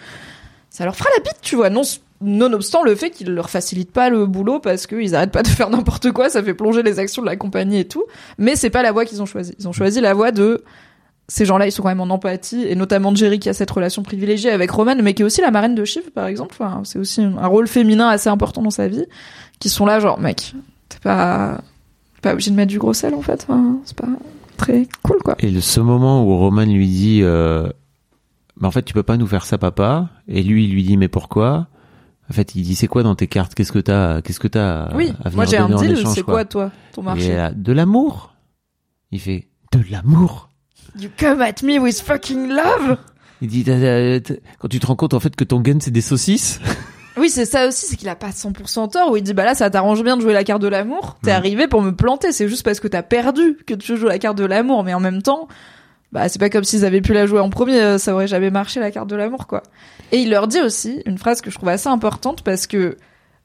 ça 0.74 0.86
leur 0.86 0.95
fera 0.95 1.10
la 1.16 1.24
bite, 1.24 1.38
tu 1.41 1.56
vois. 1.56 1.70
Non, 1.70 1.84
nonobstant 2.20 2.84
le 2.84 2.95
fait 2.95 3.12
qu'ils 3.12 3.30
leur 3.30 3.52
facilitent 3.52 3.91
pas 3.91 4.10
le 4.10 4.26
boulot 4.26 4.60
parce 4.60 4.88
qu'ils 4.88 5.14
arrêtent 5.14 5.32
pas 5.32 5.44
de 5.44 5.48
faire 5.48 5.70
n'importe 5.70 6.12
quoi, 6.12 6.30
ça 6.30 6.41
fait 6.41 6.56
plonger 6.56 6.82
les 6.82 6.98
actions 6.98 7.22
de 7.22 7.28
la 7.28 7.36
compagnie 7.36 7.80
et 7.80 7.88
tout. 7.88 8.04
Mais 8.40 8.56
c'est 8.56 8.72
pas 8.72 8.82
la 8.82 8.91
voie 8.91 9.06
qu'ils 9.06 9.22
ont 9.22 9.28
choisie. 9.28 9.54
Ils 9.60 9.68
ont 9.68 9.72
choisi 9.72 10.02
la 10.02 10.16
voie 10.16 10.32
de 10.32 10.64
ces 11.28 11.45
gens-là, 11.45 11.68
ils 11.68 11.72
sont 11.72 11.84
quand 11.84 11.90
même 11.90 12.02
en 12.02 12.10
empathie, 12.10 12.66
et 12.68 12.76
notamment 12.76 13.14
Jerry 13.14 13.40
qui 13.40 13.50
a 13.50 13.54
cette 13.54 13.70
relation 13.70 14.02
privilégiée 14.02 14.50
avec 14.50 14.72
Roman, 14.72 14.95
mais 15.02 15.14
qui 15.14 15.22
est 15.22 15.26
aussi 15.26 15.41
la 15.41 15.52
marraine 15.52 15.76
de 15.76 15.86
Shiv, 15.86 16.10
par 16.12 16.26
exemple. 16.26 16.56
C'est 16.86 16.98
aussi 16.98 17.22
un 17.22 17.48
rôle 17.48 17.68
féminin 17.68 18.10
assez 18.10 18.30
important 18.30 18.64
dans 18.64 18.72
sa 18.72 18.88
vie, 18.88 19.06
qui 19.60 19.70
sont 19.70 19.86
là, 19.86 20.00
genre, 20.00 20.20
mec, 20.20 20.54
t'es 20.90 20.98
pas, 21.04 21.62
pas 22.24 22.34
obligé 22.34 22.50
de 22.50 22.56
mettre 22.56 22.72
du 22.72 22.80
gros 22.80 22.94
sel, 22.94 23.14
en 23.14 23.22
fait. 23.22 23.48
C'est 23.86 23.95
pas 23.95 24.10
très 24.58 24.88
cool, 25.04 25.20
quoi. 25.24 25.36
Et 25.40 25.62
ce 25.62 25.80
moment 25.80 26.26
où 26.26 26.36
Roman 26.36 26.66
lui 26.66 26.88
dit, 26.88 27.20
euh, 27.22 27.70
bah 28.64 28.68
en 28.69 28.72
fait, 28.72 28.84
tu 28.84 28.94
peux 28.94 29.03
pas 29.03 29.18
nous 29.18 29.27
faire 29.27 29.45
ça, 29.45 29.57
papa. 29.57 30.10
Et 30.27 30.41
lui, 30.41 30.64
il 30.65 30.72
lui 30.73 30.84
dit, 30.84 30.98
mais 30.98 31.10
pourquoi? 31.10 31.68
En 32.30 32.34
fait, 32.34 32.56
il 32.56 32.64
dit, 32.64 32.76
c'est 32.76 32.88
quoi 32.88 33.03
dans 33.03 33.14
tes 33.15 33.27
cartes? 33.27 33.53
Qu'est-ce 33.53 33.72
que 33.73 33.80
t'as 33.80 34.22
Qu'est-ce 34.22 34.40
que 34.40 34.48
t'as 34.48 34.85
à- 34.85 34.95
oui, 34.95 35.14
à 35.23 35.30
venir 35.30 35.35
moi 35.35 35.45
j'ai 35.45 35.57
un 35.57 35.68
deal, 35.69 36.07
c'est 36.07 36.23
quoi, 36.23 36.45
toi, 36.45 36.72
ton 36.94 37.02
Et 37.02 37.06
marché? 37.06 37.35
là, 37.35 37.52
de 37.52 37.72
l'amour. 37.73 38.34
Il 39.11 39.19
fait 39.19 39.49
de 39.73 39.81
l'amour. 39.91 40.49
You 40.98 41.10
come 41.19 41.41
at 41.41 41.56
me 41.64 41.77
with 41.80 41.99
fucking 42.02 42.48
love! 42.49 42.98
Il 43.41 43.49
dit, 43.49 43.64
quand 44.60 44.68
tu 44.69 44.80
te 44.80 44.85
rends 44.88 44.95
compte 44.95 45.14
en 45.14 45.19
fait 45.19 45.35
que 45.35 45.44
ton 45.44 45.60
gun 45.60 45.77
c'est 45.81 45.91
des 45.91 46.02
saucisses. 46.02 46.60
Oui, 47.15 47.30
c'est 47.30 47.45
ça 47.45 47.68
aussi, 47.68 47.85
c'est 47.85 47.95
qu'il 47.95 48.10
a 48.10 48.15
pas 48.15 48.31
100% 48.31 48.90
tort, 48.90 49.11
où 49.11 49.15
il 49.18 49.22
dit, 49.22 49.35
bah 49.35 49.45
là, 49.45 49.53
ça 49.53 49.69
t'arrange 49.69 50.03
bien 50.03 50.18
de 50.18 50.22
jouer 50.23 50.34
la 50.34 50.44
carte 50.44 50.64
de 50.64 50.68
l'amour. 50.68 51.18
T'es 51.22 51.30
Mm. 51.30 51.35
arrivé 51.35 51.68
pour 51.68 51.84
me 51.84 51.91
planter, 51.91 52.31
c'est 52.31 52.49
juste 52.49 52.64
parce 52.65 52.80
que 52.80 52.88
t'as 52.88 53.03
perdu 53.03 53.56
que 53.68 53.76
tu 53.76 53.98
joues 53.98 54.07
la 54.07 54.18
carte 54.18 54.35
de 54.40 54.45
l'amour, 54.45 54.84
mais 54.84 54.95
en 54.95 54.99
même 54.99 55.22
temps, 55.22 55.48
bah, 56.14 56.30
c'est 56.30 56.40
pas 56.40 56.49
comme 56.49 56.64
s'ils 56.64 56.85
avaient 56.85 57.02
pu 57.02 57.11
la 57.11 57.26
jouer 57.26 57.40
en 57.41 57.49
premier, 57.49 57.81
euh, 57.81 57.98
ça 57.98 58.14
aurait 58.14 58.27
jamais 58.27 58.49
marché 58.52 58.80
la 58.80 58.90
carte 58.91 59.10
de 59.10 59.15
l'amour, 59.18 59.48
quoi. 59.48 59.64
Et 60.14 60.19
il 60.19 60.30
leur 60.30 60.48
dit 60.48 60.61
aussi 60.61 61.02
une 61.06 61.18
phrase 61.18 61.41
que 61.41 61.49
je 61.52 61.56
trouve 61.57 61.68
assez 61.69 61.90
importante 61.90 62.44
parce 62.44 62.65
que, 62.68 62.98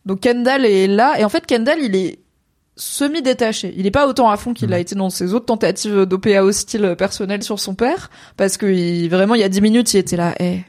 donc 0.06 0.20
Kendall 0.20 0.64
est 0.64 0.86
là, 0.86 1.18
et 1.18 1.24
en 1.24 1.28
fait, 1.28 1.44
Kendall, 1.46 1.78
il 1.82 1.96
est 1.96 2.18
semi-détaché. 2.76 3.74
Il 3.76 3.86
est 3.86 3.90
pas 3.90 4.06
autant 4.06 4.30
à 4.30 4.36
fond 4.36 4.54
qu'il 4.54 4.68
Mhm. 4.68 4.74
a 4.74 4.78
été 4.78 4.94
dans 4.94 5.10
ses 5.10 5.34
autres 5.34 5.46
tentatives 5.46 6.04
d'OPA 6.06 6.42
hostile 6.44 6.94
personnel 6.96 7.42
sur 7.42 7.58
son 7.58 7.74
père, 7.74 8.10
parce 8.36 8.56
que 8.56 8.66
il- 8.66 9.08
vraiment, 9.08 9.34
il 9.34 9.40
y 9.40 9.44
a 9.44 9.48
10 9.48 9.60
minutes, 9.60 9.92
il 9.94 9.96
était 9.98 10.16
là, 10.16 10.34
eh, 10.38 10.60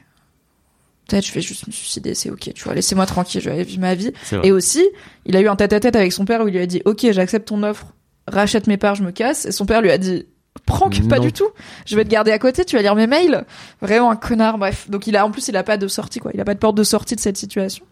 peut-être 1.08 1.26
je 1.26 1.32
vais 1.32 1.40
juste 1.40 1.66
me 1.66 1.72
suicider, 1.72 2.14
c'est 2.14 2.30
ok, 2.30 2.52
tu 2.54 2.64
vois, 2.64 2.74
laissez-moi 2.74 3.06
tranquille, 3.06 3.40
je 3.40 3.50
vais 3.50 3.62
vivre 3.62 3.80
ma 3.80 3.94
vie. 3.94 4.12
Et 4.42 4.52
aussi, 4.52 4.82
il 5.26 5.36
a 5.36 5.40
eu 5.40 5.48
un 5.48 5.56
tête-à-tête 5.56 5.94
avec 5.96 6.12
son 6.12 6.24
père 6.24 6.42
où 6.42 6.48
il 6.48 6.54
lui 6.54 6.60
a 6.60 6.66
dit, 6.66 6.82
ok, 6.84 7.06
j'accepte 7.12 7.48
ton 7.48 7.62
offre 7.62 7.86
rachète 8.26 8.66
mes 8.68 8.76
parts, 8.76 8.94
je 8.96 9.02
me 9.02 9.10
casse. 9.12 9.44
Et 9.46 9.52
son 9.52 9.66
père 9.66 9.80
lui 9.82 9.90
a 9.90 9.98
dit, 9.98 10.26
prank, 10.66 11.08
pas 11.08 11.16
Non. 11.16 11.22
du 11.24 11.32
tout. 11.32 11.48
Je 11.86 11.96
vais 11.96 12.04
te 12.04 12.10
garder 12.10 12.32
à 12.32 12.38
côté, 12.38 12.64
tu 12.64 12.76
vas 12.76 12.82
lire 12.82 12.94
mes 12.94 13.06
mails. 13.06 13.44
Vraiment 13.80 14.10
un 14.10 14.16
connard, 14.16 14.58
bref. 14.58 14.88
Donc 14.90 15.06
il 15.06 15.16
a, 15.16 15.24
en 15.26 15.30
plus, 15.30 15.48
il 15.48 15.56
a 15.56 15.62
pas 15.62 15.76
de 15.76 15.88
sortie, 15.88 16.18
quoi. 16.20 16.30
Il 16.34 16.40
a 16.40 16.44
pas 16.44 16.54
de 16.54 16.58
porte 16.58 16.76
de 16.76 16.84
sortie 16.84 17.14
de 17.16 17.20
cette 17.20 17.36
situation. 17.36 17.84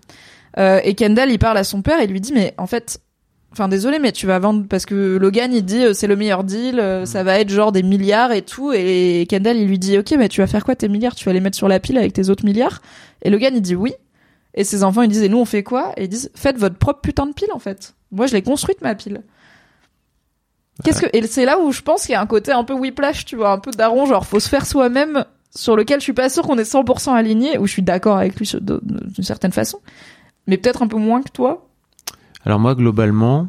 Euh, 0.58 0.80
et 0.84 0.94
Kendall, 0.94 1.30
il 1.30 1.38
parle 1.38 1.58
à 1.58 1.64
son 1.64 1.82
père 1.82 2.00
et 2.00 2.06
lui 2.06 2.20
dit, 2.20 2.32
mais 2.32 2.54
en 2.58 2.66
fait, 2.66 3.00
enfin 3.52 3.68
désolé, 3.68 3.98
mais 3.98 4.12
tu 4.12 4.26
vas 4.26 4.38
vendre 4.38 4.66
parce 4.68 4.86
que 4.86 5.16
Logan, 5.16 5.52
il 5.52 5.64
dit, 5.64 5.84
euh, 5.84 5.92
c'est 5.92 6.06
le 6.06 6.16
meilleur 6.16 6.42
deal, 6.44 6.80
euh, 6.80 7.04
ça 7.04 7.22
va 7.22 7.38
être 7.38 7.50
genre 7.50 7.70
des 7.72 7.82
milliards 7.82 8.32
et 8.32 8.42
tout. 8.42 8.72
Et 8.72 9.26
Kendall, 9.28 9.56
il 9.56 9.68
lui 9.68 9.78
dit, 9.78 9.98
ok, 9.98 10.12
mais 10.18 10.28
tu 10.28 10.40
vas 10.40 10.46
faire 10.46 10.64
quoi 10.64 10.74
tes 10.74 10.88
milliards? 10.88 11.14
Tu 11.14 11.24
vas 11.26 11.32
les 11.32 11.40
mettre 11.40 11.56
sur 11.56 11.68
la 11.68 11.80
pile 11.80 11.98
avec 11.98 12.12
tes 12.12 12.28
autres 12.28 12.44
milliards? 12.44 12.80
Et 13.22 13.30
Logan, 13.30 13.52
il 13.54 13.62
dit 13.62 13.76
oui. 13.76 13.92
Et 14.54 14.64
ses 14.64 14.82
enfants, 14.82 15.02
ils 15.02 15.08
disent, 15.08 15.22
et 15.22 15.28
nous, 15.28 15.38
on 15.38 15.44
fait 15.44 15.62
quoi? 15.62 15.92
Et 15.96 16.04
ils 16.04 16.08
disent, 16.08 16.30
faites 16.34 16.56
votre 16.56 16.76
propre 16.76 17.00
putain 17.00 17.26
de 17.26 17.32
pile, 17.32 17.52
en 17.52 17.58
fait. 17.60 17.94
Moi, 18.10 18.26
je 18.26 18.32
l'ai 18.32 18.42
construite, 18.42 18.80
ma 18.80 18.94
pile. 18.96 19.22
Qu'est-ce 20.84 21.00
que, 21.02 21.06
et 21.12 21.26
c'est 21.26 21.44
là 21.44 21.58
où 21.58 21.72
je 21.72 21.82
pense 21.82 22.02
qu'il 22.02 22.12
y 22.12 22.14
a 22.14 22.20
un 22.20 22.26
côté 22.26 22.52
un 22.52 22.62
peu 22.64 22.74
whiplash, 22.74 23.24
tu 23.24 23.36
vois, 23.36 23.52
un 23.52 23.58
peu 23.58 23.70
daron, 23.72 24.06
genre, 24.06 24.24
faut 24.26 24.38
se 24.40 24.48
faire 24.48 24.64
soi-même, 24.64 25.24
sur 25.54 25.74
lequel 25.76 25.98
je 25.98 26.04
suis 26.04 26.12
pas 26.12 26.28
sûr 26.28 26.44
qu'on 26.44 26.56
est 26.58 26.70
100% 26.70 27.12
aligné, 27.14 27.58
où 27.58 27.66
je 27.66 27.72
suis 27.72 27.82
d'accord 27.82 28.16
avec 28.16 28.38
lui 28.38 28.48
d'une 28.60 29.24
certaine 29.24 29.52
façon. 29.52 29.80
Mais 30.46 30.56
peut-être 30.56 30.82
un 30.82 30.86
peu 30.86 30.96
moins 30.98 31.20
que 31.22 31.30
toi. 31.30 31.68
Alors 32.44 32.60
moi, 32.60 32.74
globalement, 32.76 33.48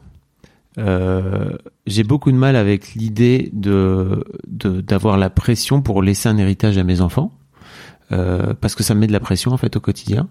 euh, 0.78 1.52
j'ai 1.86 2.04
beaucoup 2.04 2.32
de 2.32 2.38
mal 2.38 2.56
avec 2.56 2.94
l'idée 2.96 3.50
de- 3.54 4.24
d'avoir 4.48 5.18
la 5.18 5.30
pression 5.30 5.82
pour 5.82 6.02
laisser 6.02 6.30
un 6.30 6.38
héritage 6.38 6.78
à 6.78 6.84
mes 6.84 7.02
enfants, 7.02 7.32
euh, 8.12 8.54
parce 8.60 8.74
que 8.76 8.82
ça 8.84 8.96
me 8.96 9.02
met 9.02 9.08
de 9.08 9.12
la 9.14 9.20
pression 9.20 9.52
en 9.52 9.58
fait 9.58 9.76
au 9.76 9.80
quotidien, 9.80 10.30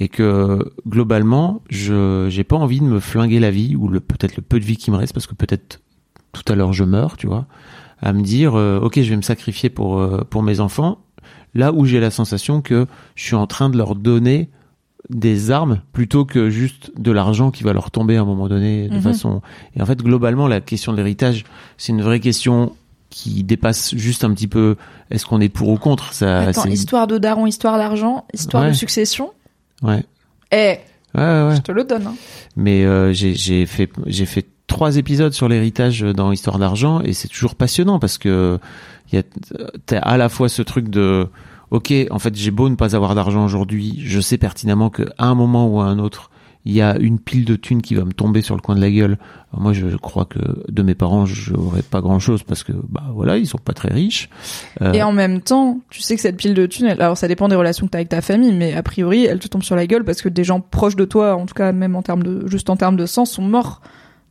et 0.00 0.08
que 0.08 0.72
globalement, 0.88 1.62
je 1.70 2.26
j'ai 2.28 2.44
pas 2.44 2.56
envie 2.56 2.80
de 2.80 2.84
me 2.86 2.98
flinguer 2.98 3.38
la 3.38 3.50
vie 3.50 3.76
ou 3.76 3.86
le 3.88 4.00
peut-être 4.00 4.36
le 4.36 4.42
peu 4.42 4.58
de 4.58 4.64
vie 4.64 4.76
qui 4.76 4.90
me 4.90 4.96
reste, 4.96 5.12
parce 5.12 5.26
que 5.28 5.34
peut-être 5.34 5.80
tout 6.32 6.50
à 6.52 6.56
l'heure 6.56 6.72
je 6.72 6.84
meurs, 6.84 7.16
tu 7.16 7.26
vois, 7.26 7.46
à 8.00 8.12
me 8.12 8.22
dire 8.22 8.56
euh, 8.58 8.80
ok, 8.80 9.00
je 9.00 9.10
vais 9.10 9.16
me 9.16 9.22
sacrifier 9.22 9.70
pour 9.70 9.98
euh, 9.98 10.24
pour 10.28 10.42
mes 10.42 10.60
enfants, 10.60 10.98
là 11.54 11.72
où 11.72 11.84
j'ai 11.84 12.00
la 12.00 12.10
sensation 12.10 12.60
que 12.62 12.86
je 13.16 13.24
suis 13.24 13.34
en 13.36 13.46
train 13.46 13.68
de 13.70 13.76
leur 13.76 13.94
donner 13.94 14.48
des 15.08 15.50
armes 15.50 15.80
plutôt 15.92 16.24
que 16.24 16.50
juste 16.50 16.92
de 16.96 17.10
l'argent 17.10 17.50
qui 17.50 17.64
va 17.64 17.72
leur 17.72 17.90
tomber 17.90 18.16
à 18.16 18.20
un 18.20 18.24
moment 18.24 18.48
donné 18.48 18.88
de 18.88 18.94
Mhm. 18.96 19.00
façon 19.00 19.42
et 19.74 19.82
en 19.82 19.86
fait 19.86 19.98
globalement 20.02 20.46
la 20.46 20.60
question 20.60 20.92
de 20.92 20.98
l'héritage 20.98 21.44
c'est 21.78 21.90
une 21.92 22.02
vraie 22.02 22.20
question 22.20 22.76
qui 23.08 23.42
dépasse 23.42 23.94
juste 23.96 24.22
un 24.22 24.32
petit 24.32 24.46
peu 24.46 24.76
est-ce 25.10 25.26
qu'on 25.26 25.40
est 25.40 25.48
pour 25.48 25.68
ou 25.70 25.78
contre? 25.78 26.12
Ça 26.12 26.40
Attends, 26.42 26.66
histoire 26.66 27.08
de 27.08 27.18
daron, 27.18 27.46
histoire 27.46 27.76
d'argent, 27.76 28.24
histoire 28.32 28.62
Ouais. 28.64 28.68
de 28.68 28.74
succession? 28.74 29.32
ouais 29.82 30.04
Eh, 30.52 30.56
ouais 30.56 30.78
ouais, 31.16 31.46
ouais. 31.48 31.56
je 31.56 31.62
te 31.62 31.72
le 31.72 31.82
donne. 31.82 32.06
hein. 32.06 32.14
mais 32.54 32.84
euh, 32.84 33.12
j'ai 33.12 33.34
j'ai 33.34 33.66
fait 33.66 33.90
j'ai 34.06 34.26
fait 34.26 34.46
trois 34.70 34.96
épisodes 34.96 35.32
sur 35.32 35.48
l'héritage 35.48 36.00
dans 36.00 36.32
Histoire 36.32 36.58
d'argent 36.58 37.02
et 37.02 37.12
c'est 37.12 37.28
toujours 37.28 37.56
passionnant 37.56 37.98
parce 37.98 38.16
que 38.18 38.58
t'as 39.86 39.98
à 39.98 40.16
la 40.16 40.28
fois 40.28 40.48
ce 40.48 40.62
truc 40.62 40.88
de 40.88 41.26
ok 41.70 41.92
en 42.10 42.18
fait 42.20 42.36
j'ai 42.36 42.52
beau 42.52 42.68
ne 42.68 42.76
pas 42.76 42.94
avoir 42.94 43.14
d'argent 43.16 43.44
aujourd'hui 43.44 43.96
je 43.98 44.20
sais 44.20 44.38
pertinemment 44.38 44.88
que 44.88 45.02
à 45.18 45.26
un 45.26 45.34
moment 45.34 45.68
ou 45.68 45.80
à 45.80 45.86
un 45.86 45.98
autre 45.98 46.30
il 46.66 46.72
y 46.72 46.82
a 46.82 46.96
une 46.98 47.18
pile 47.18 47.44
de 47.44 47.56
thunes 47.56 47.80
qui 47.80 47.94
va 47.94 48.04
me 48.04 48.12
tomber 48.12 48.42
sur 48.42 48.54
le 48.54 48.60
coin 48.60 48.74
de 48.74 48.82
la 48.82 48.90
gueule. 48.90 49.16
Moi, 49.56 49.72
je 49.72 49.96
crois 49.96 50.26
que 50.26 50.38
de 50.70 50.82
mes 50.82 50.94
parents, 50.94 51.24
j'aurais 51.24 51.80
pas 51.80 52.02
grand 52.02 52.18
chose 52.18 52.42
parce 52.42 52.64
que, 52.64 52.72
bah 52.72 53.04
voilà, 53.14 53.38
ils 53.38 53.46
sont 53.46 53.56
pas 53.56 53.72
très 53.72 53.88
riches. 53.88 54.28
Euh, 54.82 54.92
Et 54.92 55.02
en 55.02 55.12
même 55.12 55.40
temps, 55.40 55.80
tu 55.88 56.02
sais 56.02 56.16
que 56.16 56.20
cette 56.20 56.36
pile 56.36 56.52
de 56.52 56.66
thunes, 56.66 56.88
alors 56.88 57.16
ça 57.16 57.28
dépend 57.28 57.48
des 57.48 57.56
relations 57.56 57.86
que 57.86 57.92
t'as 57.92 57.98
avec 57.98 58.10
ta 58.10 58.20
famille, 58.20 58.52
mais 58.52 58.74
a 58.74 58.82
priori, 58.82 59.24
elle 59.24 59.38
te 59.38 59.48
tombe 59.48 59.62
sur 59.62 59.74
la 59.74 59.86
gueule 59.86 60.04
parce 60.04 60.20
que 60.20 60.28
des 60.28 60.44
gens 60.44 60.60
proches 60.60 60.96
de 60.96 61.06
toi, 61.06 61.34
en 61.34 61.46
tout 61.46 61.54
cas 61.54 61.72
même 61.72 61.96
en 61.96 62.02
termes 62.02 62.22
de, 62.22 62.46
juste 62.46 62.68
en 62.68 62.76
termes 62.76 62.96
de 62.96 63.06
sang, 63.06 63.24
sont 63.24 63.42
morts. 63.42 63.80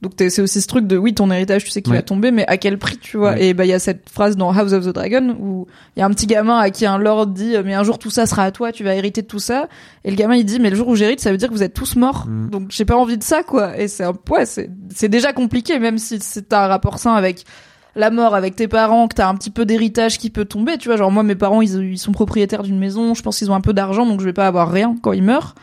Donc 0.02 0.14
c'est 0.18 0.42
aussi 0.42 0.62
ce 0.62 0.68
truc 0.68 0.88
de 0.88 0.96
oui, 0.98 1.14
ton 1.14 1.30
héritage, 1.30 1.66
tu 1.66 1.72
sais 1.72 1.82
qu'il 1.82 1.92
Ouais. 1.92 1.98
va 1.98 2.04
tomber, 2.04 2.32
mais 2.32 2.46
à 2.48 2.56
quel 2.56 2.78
prix, 2.78 2.98
tu 2.98 3.18
vois? 3.18 3.32
Ouais. 3.32 3.48
Et 3.48 3.54
bah 3.54 3.66
il 3.66 3.70
y 3.70 3.74
a 3.74 3.80
cette 3.80 4.10
phrase 4.10 4.38
dans 4.38 4.50
House 4.52 4.72
of 4.72 4.86
the 4.86 4.94
Dragon 4.94 5.36
où 5.40 5.68
il 5.96 6.00
y 6.00 6.04
a 6.04 6.06
un 6.06 6.10
petit 6.12 6.26
gamin 6.26 6.58
à 6.58 6.70
qui 6.70 6.86
un 6.86 6.98
lord 6.98 7.28
dit 7.28 7.56
mais 7.66 7.74
un 7.74 7.84
jour 7.84 8.00
tout 8.00 8.10
ça 8.10 8.26
sera 8.26 8.44
à 8.46 8.52
toi, 8.52 8.72
tu 8.72 8.86
vas 8.86 8.96
hériter 8.96 9.22
de 9.24 9.28
tout 9.28 9.40
ça. 9.40 9.68
Et 10.06 10.10
le 10.10 10.16
gamin 10.16 10.36
il 10.36 10.46
dit 10.46 10.60
mais 10.60 10.70
le 10.70 10.78
jour 10.78 10.88
où 10.88 10.96
j'hérite, 10.96 11.20
ça 11.20 11.32
veut 11.32 11.38
dire 11.38 11.50
que 11.50 11.54
vous 11.54 11.64
êtes 11.64 11.74
tous 11.74 11.98
morts. 11.98 12.26
Mm. 12.28 12.50
Donc 12.50 12.64
j'ai 12.70 12.86
pas 12.86 12.96
envie 12.96 13.18
de 13.18 13.24
ça 13.24 13.44
quoi. 13.44 13.78
Et 13.78 13.90
c'est 13.90 14.06
un 14.06 14.14
ouais, 14.30 14.46
c'est 14.46 14.70
c'est 14.96 15.10
déjà 15.10 15.34
compliqué 15.34 15.80
même 15.80 15.98
si 15.98 16.18
c'est 16.22 16.54
un 16.54 16.68
rapport 16.68 16.98
sain 16.98 17.16
avec 17.16 17.44
la 17.96 18.10
mort 18.12 18.36
avec 18.36 18.56
tes 18.56 18.70
parents, 18.70 19.10
que 19.10 19.16
t'as 19.16 19.28
un 19.28 19.36
petit 19.36 19.50
peu 19.50 19.66
d'héritage 19.66 20.18
qui 20.18 20.30
peut 20.30 20.46
tomber, 20.46 20.78
tu 20.78 20.88
vois. 20.88 20.96
Genre 20.96 21.12
moi, 21.12 21.24
mes 21.24 21.36
parents, 21.36 21.62
ils, 21.62 21.92
ils 21.92 21.98
sont 21.98 22.14
propriétaires 22.14 22.64
d'une 22.64 22.78
maison, 22.80 23.16
je 23.16 23.22
pense 23.22 23.40
qu'ils 23.40 23.52
ont 23.52 23.56
un 23.56 23.60
peu 23.62 23.74
d'argent, 23.74 24.06
donc 24.06 24.22
je 24.22 24.26
vais 24.26 24.32
pas 24.32 24.48
avoir 24.48 24.72
rien 24.72 24.96
quand 25.02 25.12
ils 25.12 25.24
meurent. 25.24 25.56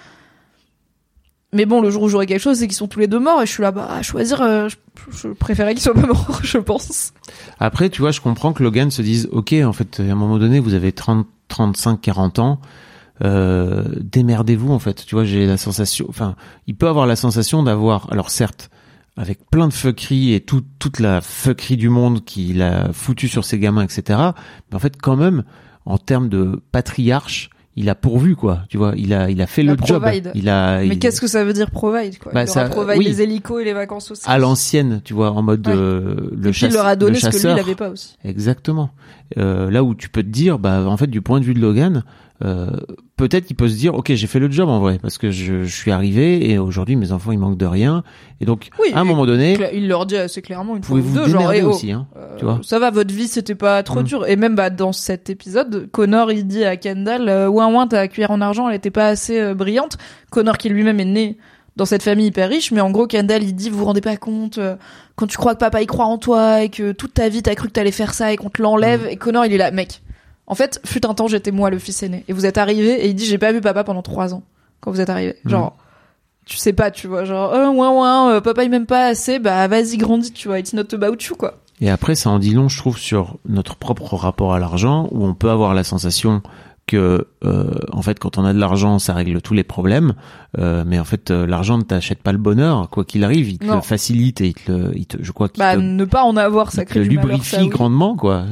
Mais 1.57 1.65
bon, 1.65 1.81
le 1.81 1.89
jour 1.89 2.03
où 2.03 2.09
j'aurai 2.09 2.27
quelque 2.27 2.43
chose, 2.43 2.59
c'est 2.59 2.67
qu'ils 2.67 2.77
sont 2.77 2.87
tous 2.87 3.01
les 3.01 3.07
deux 3.07 3.19
morts, 3.19 3.43
et 3.43 3.47
je 3.47 3.51
suis 3.51 3.63
là, 3.63 3.71
bah, 3.71 3.89
à 3.91 4.03
choisir, 4.03 4.43
euh, 4.43 4.69
je, 4.69 4.77
je 5.17 5.29
préférais 5.29 5.73
qu'ils 5.75 5.83
soient 5.83 5.95
pas 5.95 6.07
morts, 6.07 6.41
je 6.43 6.59
pense. 6.59 7.15
Après, 7.59 7.89
tu 7.89 8.03
vois, 8.03 8.11
je 8.11 8.21
comprends 8.21 8.53
que 8.53 8.63
Logan 8.63 8.91
se 8.91 9.01
dise, 9.01 9.27
ok, 9.33 9.55
en 9.65 9.73
fait, 9.73 10.01
à 10.01 10.03
un 10.03 10.15
moment 10.15 10.39
donné, 10.39 10.61
vous 10.61 10.75
avez 10.75 10.93
30, 10.93 11.27
35, 11.49 11.99
40 11.99 12.39
ans, 12.41 12.61
euh, 13.25 13.85
démerdez-vous, 13.99 14.71
en 14.71 14.79
fait. 14.79 15.07
Tu 15.07 15.15
vois, 15.15 15.25
j'ai 15.25 15.47
la 15.47 15.57
sensation, 15.57 16.05
enfin, 16.11 16.37
il 16.67 16.77
peut 16.77 16.89
avoir 16.89 17.07
la 17.07 17.17
sensation 17.17 17.63
d'avoir, 17.63 18.13
alors 18.13 18.29
certes, 18.29 18.69
avec 19.17 19.49
plein 19.49 19.67
de 19.67 19.73
fuckeries 19.73 20.35
et 20.35 20.41
tout, 20.43 20.63
toute 20.79 21.01
la 21.01 21.23
fuckerie 21.23 21.79
du 21.79 21.89
monde 21.89 22.23
qu'il 22.23 22.61
a 22.61 22.93
foutu 22.93 23.29
sur 23.29 23.47
ses 23.47 23.59
gamins, 23.59 23.83
etc. 23.83 24.21
Mais 24.69 24.77
en 24.77 24.79
fait, 24.79 25.01
quand 25.01 25.17
même, 25.17 25.45
en 25.87 25.97
termes 25.97 26.29
de 26.29 26.63
patriarche, 26.71 27.49
il 27.79 27.89
a 27.91 27.95
pourvu, 27.95 28.37
quoi. 28.37 28.63
Tu 28.71 28.79
vois, 28.79 28.95
il 28.97 29.13
a, 29.13 29.29
il 29.31 29.41
a 29.43 29.47
fait 29.47 29.63
Il 29.63 29.69
a 29.71 29.73
le 29.75 29.79
job. 29.85 30.01
provide. 30.03 30.33
Il 30.35 30.49
a, 30.49 30.81
Mais 30.81 30.87
il- 30.89 30.99
qu'est-ce 30.99 31.21
que 31.21 31.27
ça 31.27 31.45
veut 31.45 31.53
dire 31.53 31.71
provide, 31.71 32.19
quoi? 32.19 32.33
Bah, 32.33 32.43
il 32.45 32.49
ça- 32.49 32.63
aura 32.63 32.71
provide 32.71 32.99
oui. 32.99 33.05
les 33.05 33.21
hélicos 33.23 33.61
et 33.61 33.65
les 33.65 33.75
vacances 33.75 34.11
aussi. 34.11 34.23
à 34.27 34.39
l'ancienne, 34.39 35.01
tu 35.05 35.13
vois, 35.15 35.31
en 35.33 35.43
mode 35.43 35.67
Ouais. 35.67 35.75
euh, 35.77 36.31
le 36.33 36.49
et 36.49 36.53
puis 36.53 36.67
il 36.67 36.73
leur 36.73 36.87
a 36.87 36.97
donné 36.97 37.13
le 37.15 37.21
ce 37.21 37.29
que 37.29 37.37
lui, 37.37 37.53
il 37.55 37.61
avait 37.61 37.75
pas 37.75 37.91
aussi. 37.91 38.17
Exactement. 38.25 38.91
Euh, 39.39 39.71
là 39.71 39.83
où 39.85 39.95
tu 39.95 40.09
peux 40.09 40.23
te 40.23 40.29
dire, 40.29 40.59
bah 40.59 40.85
en 40.87 40.97
fait 40.97 41.09
du 41.09 41.21
point 41.21 41.41
de 41.41 41.45
vue 41.45 41.53
de 41.55 41.61
Logan, 41.61 42.03
euh, 42.45 42.71
peut-être 43.17 43.47
qu'il 43.47 43.57
peut 43.57 43.69
se 43.69 43.77
dire, 43.77 43.95
ok 43.95 44.13
j'ai 44.13 44.27
fait 44.27 44.39
le 44.39 44.51
job 44.51 44.69
en 44.69 44.79
vrai 44.79 44.99
parce 45.01 45.17
que 45.17 45.31
je, 45.31 45.65
je 45.65 45.75
suis 45.75 45.91
arrivé 45.91 46.51
et 46.51 46.59
aujourd'hui 46.59 46.95
mes 46.97 47.11
enfants 47.13 47.33
ils 47.33 47.39
manquent 47.39 47.57
de 47.57 47.65
rien 47.67 48.05
et 48.41 48.45
donc 48.45 48.69
Oui, 48.79 48.91
à 48.95 49.01
un 49.01 49.05
moment 49.05 49.25
donné, 49.25 49.57
Il 49.73 49.89
leur 49.89 50.05
dit 50.05 50.17
assez 50.19 50.43
clairement 50.43 50.77
une 50.77 50.83
fois 50.83 50.97
ou 50.99 51.01
pouvez-vous 51.01 51.25
deux, 51.27 51.31
genre, 51.31 51.53
eh 51.55 51.63
oh, 51.63 51.71
aussi, 51.71 51.93
hein, 51.93 52.07
Euh, 52.17 52.37
tu 52.39 52.45
vois. 52.45 52.61
ça 52.63 52.79
va, 52.79 52.91
votre 52.91 53.15
vie, 53.15 53.29
c'était 53.29 53.55
pas 53.55 53.83
trop 53.83 54.01
Mm. 54.01 54.05
dur. 54.05 54.27
Et 54.27 54.37
même 54.37 54.55
bah, 54.55 54.69
dans 54.69 54.93
cet 54.93 55.31
épisode, 55.31 55.89
Connor, 55.91 56.31
il 56.31 56.47
dit 56.47 56.65
à 56.65 56.77
Kendall, 56.77 57.29
euh, 57.31 57.49
ouin 57.49 57.73
ouin, 57.73 57.87
ta 57.87 58.07
cuillère 58.09 58.31
en 58.33 58.43
argent, 58.43 58.69
elle 58.69 58.77
était 58.77 58.91
pas 58.91 59.09
assez 59.09 59.55
brillante. 59.55 59.97
Connor, 60.31 60.59
qui 60.59 60.69
lui-même 60.69 61.01
est 61.01 61.05
né 61.07 61.39
dans 61.77 61.85
cette 61.87 62.03
famille 62.03 62.27
hyper 62.27 62.49
riche, 62.51 62.71
mais 62.73 62.81
en 62.83 62.91
gros, 62.91 63.07
Kendall, 63.07 63.43
il 63.43 63.55
dit, 63.55 63.69
vous 63.71 63.79
vous 63.79 63.85
rendez 63.87 64.01
pas 64.03 64.17
compte, 64.17 64.59
euh, 64.59 64.77
quand 65.15 65.27
tu 65.27 65.37
crois 65.39 65.55
que 65.55 65.61
papa, 65.61 65.81
il 65.83 65.87
croit 65.87 66.07
en 66.07 66.17
toi, 66.19 66.63
et 66.63 66.69
que 66.71 66.93
toute 66.93 67.13
ta 67.15 67.29
vie, 67.31 67.43
t'as 67.43 67.55
cru 67.55 67.69
que 67.69 67.73
t'allais 67.73 67.91
faire 67.93 68.13
ça, 68.15 68.33
et 68.33 68.37
qu'on 68.37 68.49
te 68.51 68.61
l'enlève, 68.63 69.05
Mm. 69.05 69.09
et 69.11 69.17
Connor, 69.17 69.47
il 69.47 69.53
est 69.55 69.59
là, 69.59 69.71
mec. 69.71 70.03
En 70.47 70.55
fait, 70.55 70.81
fut 70.85 71.05
un 71.07 71.15
temps, 71.15 71.27
j'étais 71.27 71.51
moi 71.51 71.71
le 71.71 71.79
fils 71.79 72.03
aîné. 72.03 72.25
Et 72.29 72.33
vous 72.33 72.47
êtes 72.47 72.59
arrivé, 72.59 73.05
et 73.05 73.09
il 73.09 73.15
dit, 73.15 73.27
j'ai 73.27 73.39
pas 73.39 73.53
vu 73.53 73.61
papa 73.61 73.85
pendant 73.85 74.03
trois 74.03 74.35
ans, 74.35 74.43
quand 74.81 74.91
vous 74.91 75.01
êtes 75.01 75.11
arrivé. 75.11 75.37
Mm. 75.45 75.51
Genre, 75.51 75.77
tu 76.45 76.57
sais 76.57 76.73
pas, 76.73 76.91
tu 76.91 77.09
vois, 77.09 77.25
genre, 77.25 77.53
euh, 77.53 77.69
ouin 77.69 77.91
ouin, 77.91 78.31
euh, 78.31 78.41
papa, 78.41 78.63
il 78.65 78.71
m'aime 78.71 78.87
pas 78.87 79.07
assez, 79.07 79.39
bah, 79.39 79.67
vas-y, 79.67 79.97
grandis, 79.97 80.33
tu 80.33 80.49
vois, 80.49 80.61
it's 80.61 80.73
not 80.73 80.95
about 80.95 81.17
you, 81.29 81.35
quoi. 81.37 81.59
Et 81.81 81.91
après, 81.91 82.15
ça 82.15 82.31
en 82.31 82.39
dit 82.39 82.55
long, 82.55 82.69
je 82.69 82.79
trouve, 82.79 82.97
sur 82.97 83.37
notre 83.47 83.77
propre 83.77 84.15
rapport 84.15 84.55
à 84.55 84.59
l'argent, 84.59 85.09
où 85.11 85.27
on 85.27 85.35
peut 85.35 85.51
avoir 85.51 85.75
la 85.75 85.85
sensation 85.85 86.43
que, 86.87 87.27
euh, 87.45 87.71
en 87.93 88.01
fait, 88.01 88.19
quand 88.21 88.39
on 88.39 88.45
a 88.45 88.53
de 88.53 88.59
l'argent, 88.61 89.01
ça 89.01 89.13
règle 89.13 89.43
tous 89.43 89.55
les 89.55 89.65
problèmes. 89.65 90.15
Euh, 90.59 90.85
mais 90.87 91.01
en 91.01 91.05
fait, 91.05 91.31
euh, 91.33 91.45
l'argent 91.45 91.79
ne 91.79 91.83
t'achète 91.83 92.23
pas 92.23 92.31
le 92.31 92.39
bonheur, 92.39 92.89
quoi 92.91 93.05
qu'il 93.05 93.25
arrive. 93.25 93.49
Il 93.51 93.59
te 93.59 93.65
Non. 93.67 93.75
le 93.77 93.81
facilite 93.81 94.41
et 94.41 94.47
il 94.49 94.55
te, 94.55 94.71
le- 94.71 94.93
il 94.97 95.05
te 95.07 95.17
je 95.21 95.33
crois 95.33 95.49
qu'il 95.49 95.59
Bah, 95.59 95.75
te 95.75 95.81
ne 95.81 96.05
pas 96.05 96.23
en 96.23 96.37
avoir, 96.37 96.71
ça 96.71 96.85
te 96.85 96.91
crée 96.91 97.01
malheur, 97.01 97.25
lubrifie 97.25 97.57
ça, 97.57 97.63
oui. 97.63 97.69
grandement, 97.69 98.15
quoi, 98.17 98.45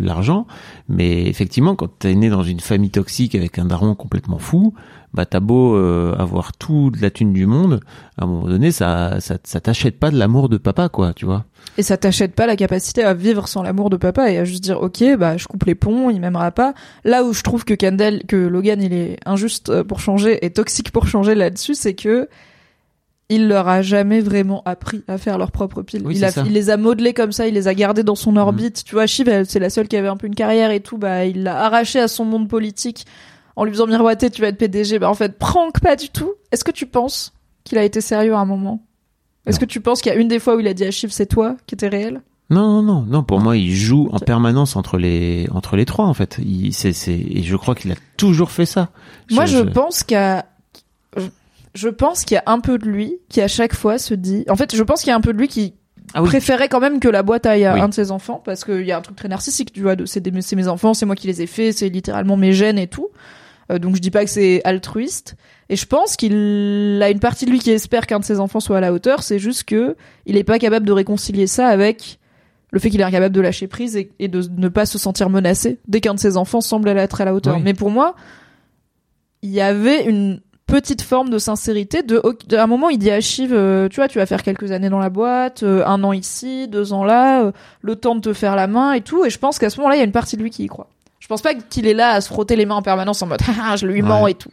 l'argent. 0.00 0.46
Mais 0.88 1.26
effectivement, 1.26 1.74
quand 1.74 1.88
t'es 1.98 2.14
né 2.14 2.30
dans 2.30 2.42
une 2.42 2.60
famille 2.60 2.90
toxique 2.90 3.34
avec 3.34 3.58
un 3.58 3.64
daron 3.64 3.94
complètement 3.94 4.38
fou, 4.38 4.74
bah 5.12 5.26
t'as 5.26 5.40
beau 5.40 5.74
euh, 5.74 6.14
avoir 6.16 6.52
tout 6.52 6.90
de 6.90 7.00
la 7.02 7.10
thune 7.10 7.32
du 7.32 7.46
monde, 7.46 7.80
à 8.16 8.24
un 8.24 8.26
moment 8.26 8.46
donné, 8.46 8.70
ça, 8.70 9.20
ça, 9.20 9.38
ça 9.42 9.60
t'achète 9.60 9.98
pas 9.98 10.10
de 10.10 10.18
l'amour 10.18 10.48
de 10.48 10.56
papa, 10.56 10.88
quoi, 10.88 11.12
tu 11.14 11.24
vois. 11.24 11.44
Et 11.78 11.82
ça 11.82 11.96
t'achète 11.96 12.34
pas 12.34 12.46
la 12.46 12.56
capacité 12.56 13.02
à 13.02 13.14
vivre 13.14 13.48
sans 13.48 13.62
l'amour 13.62 13.90
de 13.90 13.96
papa 13.96 14.30
et 14.30 14.38
à 14.38 14.44
juste 14.44 14.62
dire, 14.62 14.80
ok, 14.80 15.16
bah, 15.18 15.36
je 15.36 15.46
coupe 15.46 15.64
les 15.64 15.74
ponts, 15.74 16.10
il 16.10 16.20
m'aimera 16.20 16.52
pas. 16.52 16.74
Là 17.04 17.24
où 17.24 17.32
je 17.32 17.42
trouve 17.42 17.64
que 17.64 17.74
Kendall, 17.74 18.22
que 18.28 18.36
Logan, 18.36 18.80
il 18.82 18.92
est 18.92 19.18
injuste 19.26 19.70
euh, 19.70 19.84
pour 19.84 20.00
changer 20.00 20.44
et 20.44 20.50
toxique 20.50 20.92
pour 20.92 21.08
changer 21.08 21.34
là-dessus, 21.34 21.74
c'est 21.74 21.94
que 21.94 22.28
il 23.30 23.46
leur 23.46 23.68
a 23.68 23.80
jamais 23.80 24.20
vraiment 24.20 24.60
appris 24.64 25.04
à 25.06 25.16
faire 25.16 25.38
leur 25.38 25.52
propre 25.52 25.82
pile. 25.82 26.02
Oui, 26.04 26.16
il, 26.16 26.24
a, 26.24 26.30
les 26.42 26.68
a 26.68 26.76
modelés 26.76 27.14
comme 27.14 27.30
ça, 27.30 27.46
il 27.46 27.54
les 27.54 27.68
a 27.68 27.74
gardés 27.74 28.02
dans 28.02 28.16
son 28.16 28.36
orbite. 28.36 28.82
Tu 28.84 28.96
vois, 28.96 29.06
Shiv, 29.06 29.44
c'est 29.44 29.60
la 29.60 29.70
seule 29.70 29.86
qui 29.86 29.96
avait 29.96 30.08
un 30.08 30.16
peu 30.16 30.26
une 30.26 30.34
carrière 30.34 30.72
et 30.72 30.80
tout, 30.80 30.98
bah, 30.98 31.24
il 31.24 31.44
l'a 31.44 31.64
arraché 31.64 32.00
à 32.00 32.08
son 32.08 32.24
monde 32.24 32.48
politique 32.48 33.06
en 33.60 33.64
lui 33.64 33.72
faisant 33.72 33.86
miroiter, 33.86 34.30
tu 34.30 34.40
vas 34.40 34.48
être 34.48 34.56
PDG. 34.56 34.98
Bah, 34.98 35.10
en 35.10 35.14
fait, 35.14 35.38
prank 35.38 35.80
pas 35.80 35.94
du 35.96 36.08
tout. 36.08 36.32
Est-ce 36.50 36.64
que 36.64 36.70
tu 36.70 36.86
penses 36.86 37.34
qu'il 37.64 37.76
a 37.76 37.84
été 37.84 38.00
sérieux 38.00 38.32
à 38.34 38.38
un 38.38 38.46
moment? 38.46 38.82
Est-ce 39.44 39.60
que 39.60 39.66
tu 39.66 39.80
penses 39.80 40.00
qu'il 40.00 40.10
y 40.10 40.14
a 40.14 40.18
une 40.18 40.28
des 40.28 40.38
fois 40.38 40.56
où 40.56 40.60
il 40.60 40.66
a 40.66 40.72
dit 40.74 40.84
à 40.84 40.90
Shiv, 40.90 41.10
c'est 41.10 41.26
toi 41.26 41.56
qui 41.66 41.74
étais 41.74 41.88
réel? 41.88 42.22
Non, 42.48 42.80
non, 42.80 42.82
non, 42.82 43.02
non. 43.02 43.22
Pour 43.22 43.38
moi, 43.40 43.56
il 43.58 43.74
joue 43.74 44.08
en 44.12 44.18
permanence 44.18 44.76
entre 44.76 44.96
les 44.96 45.46
entre 45.52 45.76
les 45.76 45.84
trois, 45.84 46.06
en 46.06 46.14
fait. 46.14 46.38
Il, 46.42 46.72
c'est, 46.72 46.92
c'est, 46.94 47.12
et 47.14 47.42
je 47.42 47.56
crois 47.56 47.74
qu'il 47.74 47.92
a 47.92 47.96
toujours 48.16 48.50
fait 48.50 48.66
ça. 48.66 48.88
Moi, 49.30 49.44
je, 49.46 49.58
pense 49.58 50.02
qu'il 50.04 50.14
y 50.16 50.18
a, 50.18 50.46
je- 51.16 51.26
je 51.74 51.88
pense 51.88 52.24
qu'il 52.24 52.34
y 52.36 52.38
a 52.38 52.42
un 52.46 52.60
peu 52.60 52.78
de 52.78 52.86
lui 52.86 53.16
qui 53.28 53.40
à 53.40 53.48
chaque 53.48 53.74
fois 53.74 53.98
se 53.98 54.14
dit, 54.14 54.44
en 54.48 54.56
fait, 54.56 54.74
je 54.74 54.82
pense 54.82 55.00
qu'il 55.02 55.10
y 55.10 55.12
a 55.12 55.16
un 55.16 55.20
peu 55.20 55.32
de 55.32 55.38
lui 55.38 55.48
qui 55.48 55.74
Ah 56.14 56.22
oui. 56.22 56.28
préférait 56.28 56.68
quand 56.68 56.80
même 56.80 56.98
que 56.98 57.08
la 57.08 57.22
boîte 57.22 57.46
aille 57.46 57.64
à 57.66 57.74
Oui. 57.74 57.80
un 57.80 57.88
de 57.88 57.94
ses 57.94 58.10
enfants 58.10 58.42
parce 58.44 58.64
qu'il 58.64 58.84
y 58.84 58.90
a 58.92 58.98
un 58.98 59.02
truc 59.02 59.16
très 59.16 59.28
narcissique, 59.28 59.72
tu 59.72 59.82
vois, 59.82 59.94
de 59.96 60.04
c'est 60.06 60.20
des- 60.20 60.42
c'est 60.42 60.56
mes 60.56 60.66
enfants, 60.68 60.92
c'est 60.94 61.06
moi 61.06 61.14
qui 61.14 61.28
les 61.28 61.42
ai 61.42 61.46
faits, 61.46 61.78
c'est 61.78 61.88
littéralement 61.88 62.36
mes 62.36 62.52
gènes 62.52 62.78
et 62.78 62.88
tout. 62.88 63.08
Euh, 63.70 63.78
donc 63.78 63.96
je 63.96 64.00
dis 64.00 64.10
pas 64.10 64.24
que 64.24 64.30
c'est 64.30 64.60
altruiste. 64.64 65.36
Et 65.68 65.76
je 65.76 65.86
pense 65.86 66.16
qu'il 66.16 67.00
a 67.02 67.10
une 67.10 67.20
partie 67.20 67.46
de 67.46 67.50
lui 67.50 67.60
qui 67.60 67.70
espère 67.70 68.06
qu'un 68.06 68.18
de 68.18 68.24
ses 68.24 68.40
enfants 68.40 68.60
soit 68.60 68.78
à 68.78 68.80
la 68.80 68.92
hauteur. 68.92 69.22
C'est 69.22 69.38
juste 69.38 69.64
que 69.64 69.96
il 70.26 70.36
est 70.36 70.44
pas 70.44 70.58
capable 70.58 70.86
de 70.86 70.92
réconcilier 70.92 71.46
ça 71.46 71.68
avec 71.68 72.18
le 72.72 72.78
fait 72.78 72.90
qu'il 72.90 73.00
est 73.00 73.04
incapable 73.04 73.34
de 73.34 73.40
lâcher 73.40 73.66
prise 73.66 73.96
et, 73.96 74.10
et 74.18 74.28
de 74.28 74.42
ne 74.56 74.68
pas 74.68 74.86
se 74.86 74.98
sentir 74.98 75.30
menacé 75.30 75.78
dès 75.88 76.00
qu'un 76.00 76.14
de 76.14 76.20
ses 76.20 76.36
enfants 76.36 76.60
semble 76.60 76.88
être 76.88 77.20
à 77.20 77.24
la 77.24 77.34
hauteur. 77.34 77.56
Oui. 77.56 77.62
Mais 77.64 77.74
pour 77.74 77.90
moi, 77.90 78.14
il 79.42 79.50
y 79.50 79.60
avait 79.60 80.04
une 80.04 80.40
petite 80.70 81.02
forme 81.02 81.30
de 81.30 81.38
sincérité. 81.38 82.02
De, 82.02 82.22
à 82.54 82.62
un 82.62 82.66
moment, 82.66 82.88
il 82.88 82.98
dit 82.98 83.10
à 83.10 83.20
Shiv, 83.20 83.52
euh, 83.52 83.88
tu 83.88 83.96
vois, 83.96 84.08
tu 84.08 84.18
vas 84.18 84.26
faire 84.26 84.42
quelques 84.42 84.70
années 84.70 84.88
dans 84.88 84.98
la 84.98 85.10
boîte, 85.10 85.62
euh, 85.62 85.84
un 85.84 86.02
an 86.04 86.12
ici, 86.12 86.68
deux 86.68 86.92
ans 86.92 87.04
là, 87.04 87.42
euh, 87.42 87.52
le 87.82 87.96
temps 87.96 88.14
de 88.14 88.20
te 88.20 88.32
faire 88.32 88.56
la 88.56 88.66
main 88.66 88.92
et 88.92 89.00
tout. 89.00 89.24
Et 89.24 89.30
je 89.30 89.38
pense 89.38 89.58
qu'à 89.58 89.70
ce 89.70 89.78
moment-là, 89.78 89.96
il 89.96 89.98
y 89.98 90.02
a 90.02 90.04
une 90.04 90.12
partie 90.12 90.36
de 90.36 90.42
lui 90.42 90.50
qui 90.50 90.64
y 90.64 90.66
croit. 90.68 90.88
Je 91.30 91.34
pense 91.34 91.42
pas 91.42 91.54
qu'il 91.54 91.86
est 91.86 91.94
là 91.94 92.08
à 92.14 92.20
se 92.20 92.26
frotter 92.26 92.56
les 92.56 92.66
mains 92.66 92.74
en 92.74 92.82
permanence 92.82 93.22
en 93.22 93.28
mode, 93.28 93.38
ah, 93.62 93.76
je 93.76 93.86
lui 93.86 94.02
mens 94.02 94.24
Ouais. 94.24 94.32
et 94.32 94.34
tout. 94.34 94.50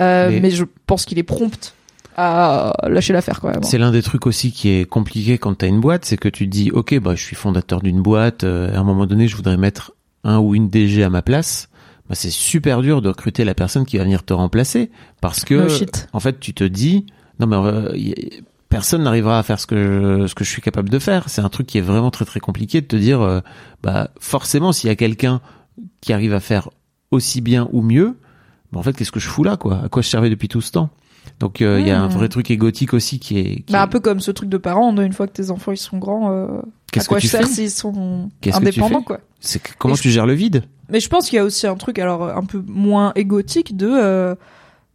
Euh, 0.00 0.30
mais... 0.30 0.40
Mais- 0.40 0.50
je 0.50 0.64
pense 0.86 1.04
qu'il 1.04 1.18
est 1.18 1.22
prompt 1.22 1.74
à 2.16 2.72
lâcher 2.88 3.12
l'affaire 3.12 3.38
quand 3.42 3.50
même. 3.50 3.62
C'est 3.62 3.76
l'un 3.76 3.90
des 3.90 4.00
trucs 4.00 4.26
aussi 4.26 4.50
qui 4.50 4.70
est 4.70 4.86
compliqué 4.86 5.36
quand 5.36 5.54
t'as 5.56 5.66
une 5.66 5.78
boîte, 5.82 6.06
c'est 6.06 6.16
que 6.16 6.30
tu 6.30 6.46
te 6.46 6.50
dis, 6.50 6.70
ok, 6.70 6.98
bah 7.00 7.14
je 7.14 7.22
suis 7.22 7.36
fondateur 7.36 7.82
d'une 7.82 8.00
boîte, 8.00 8.44
euh, 8.44 8.74
à 8.74 8.78
un 8.78 8.82
moment 8.82 9.04
donné, 9.04 9.28
je 9.28 9.36
voudrais 9.36 9.58
mettre 9.58 9.92
un 10.24 10.38
ou 10.38 10.54
une 10.54 10.70
DG 10.70 11.04
à 11.04 11.10
ma 11.10 11.20
place. 11.20 11.68
Bah, 12.08 12.14
c'est 12.14 12.30
super 12.30 12.80
dur 12.80 13.02
de 13.02 13.08
recruter 13.10 13.44
la 13.44 13.54
personne 13.54 13.84
qui 13.84 13.98
va 13.98 14.04
venir 14.04 14.24
te 14.24 14.32
remplacer 14.32 14.90
parce 15.20 15.44
que, 15.44 15.68
No 15.68 15.86
en 16.14 16.20
fait, 16.20 16.40
tu 16.40 16.54
te 16.54 16.64
dis, 16.64 17.04
non 17.40 17.46
mais 17.46 17.56
euh, 17.56 17.92
personne 18.70 19.02
n'arrivera 19.02 19.38
à 19.38 19.42
faire 19.42 19.60
ce 19.60 19.66
que 19.66 19.76
je, 20.22 20.26
ce 20.28 20.34
que 20.34 20.44
je 20.44 20.48
suis 20.50 20.62
capable 20.62 20.88
de 20.88 20.98
faire. 20.98 21.28
C'est 21.28 21.42
un 21.42 21.50
truc 21.50 21.66
qui 21.66 21.76
est 21.76 21.82
vraiment 21.82 22.10
très 22.10 22.24
très 22.24 22.40
compliqué 22.40 22.80
de 22.80 22.86
te 22.86 22.96
dire, 22.96 23.20
euh, 23.20 23.40
bah 23.82 24.08
forcément, 24.18 24.72
s'il 24.72 24.88
y 24.88 24.90
a 24.90 24.96
quelqu'un 24.96 25.42
qui 26.00 26.12
arrive 26.12 26.34
à 26.34 26.40
faire 26.40 26.68
aussi 27.10 27.40
bien 27.40 27.68
ou 27.72 27.82
mieux, 27.82 28.16
bah, 28.72 28.78
en 28.80 28.82
fait, 28.82 28.92
qu'est-ce 28.96 29.12
que 29.12 29.20
je 29.20 29.28
fous 29.28 29.44
là, 29.44 29.56
quoi? 29.56 29.82
À 29.84 29.88
quoi 29.88 30.02
je 30.02 30.08
servais 30.08 30.30
depuis 30.30 30.48
tout 30.48 30.60
ce 30.60 30.72
temps? 30.72 30.90
Donc, 31.40 31.60
euh, 31.60 31.80
il 31.80 31.86
y 31.86 31.90
a 31.90 32.00
un 32.00 32.08
vrai 32.08 32.28
truc 32.28 32.50
égotique 32.50 32.94
aussi 32.94 33.18
qui 33.18 33.38
est. 33.38 33.54
qui 33.62 33.72
Bah, 33.72 33.82
un 33.82 33.88
peu 33.88 34.00
comme 34.00 34.20
ce 34.20 34.30
truc 34.30 34.48
de 34.48 34.56
parents, 34.58 34.92
de, 34.92 35.02
une 35.02 35.12
fois 35.12 35.26
que 35.26 35.32
tes 35.32 35.50
enfants 35.50 35.72
ils 35.72 35.76
sont 35.76 35.98
grands, 35.98 36.30
euh, 36.32 36.46
à 36.96 37.04
quoi 37.04 37.20
que 37.20 37.26
sert 37.26 37.42
fais? 37.42 37.46
s'ils 37.46 37.70
sont 37.70 38.30
indépendants 38.52 39.02
quoi. 39.02 39.20
C'est 39.40 39.60
comment 39.76 39.94
Et 39.94 39.96
je- 39.98 40.02
tu 40.02 40.10
gères 40.10 40.26
le 40.26 40.32
vide? 40.34 40.64
Mais 40.88 41.00
je 41.00 41.08
pense 41.08 41.28
qu'il 41.28 41.36
y 41.36 41.40
a 41.40 41.44
aussi 41.44 41.66
un 41.66 41.74
truc 41.74 41.98
alors 41.98 42.24
un 42.24 42.44
peu 42.44 42.62
moins 42.66 43.12
égotique 43.16 43.76
de 43.76 43.88
euh, 43.90 44.34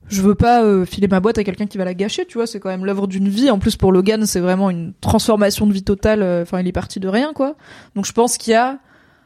je 0.07 0.21
veux 0.21 0.33
pas 0.35 0.63
euh, 0.63 0.85
filer 0.85 1.07
ma 1.09 1.19
boîte 1.19 1.37
à 1.37 1.43
quelqu'un 1.43 1.67
qui 1.67 1.77
va 1.77 1.85
la 1.85 1.93
gâcher, 1.93 2.25
tu 2.25 2.37
vois, 2.37 2.47
c'est 2.47 2.59
quand 2.59 2.69
même 2.69 2.85
l'œuvre 2.85 3.07
d'une 3.07 3.27
vie. 3.29 3.51
En 3.51 3.59
plus 3.59 3.75
pour 3.75 3.91
Logan, 3.91 4.25
c'est 4.25 4.39
vraiment 4.39 4.69
une 4.69 4.93
transformation 5.01 5.67
de 5.67 5.73
vie 5.73 5.83
totale, 5.83 6.23
enfin 6.41 6.59
il 6.61 6.67
est 6.67 6.71
parti 6.71 6.99
de 6.99 7.07
rien 7.09 7.33
quoi. 7.33 7.55
Donc 7.95 8.05
je 8.05 8.13
pense 8.13 8.37
qu'il 8.37 8.51
y 8.51 8.55
a 8.55 8.79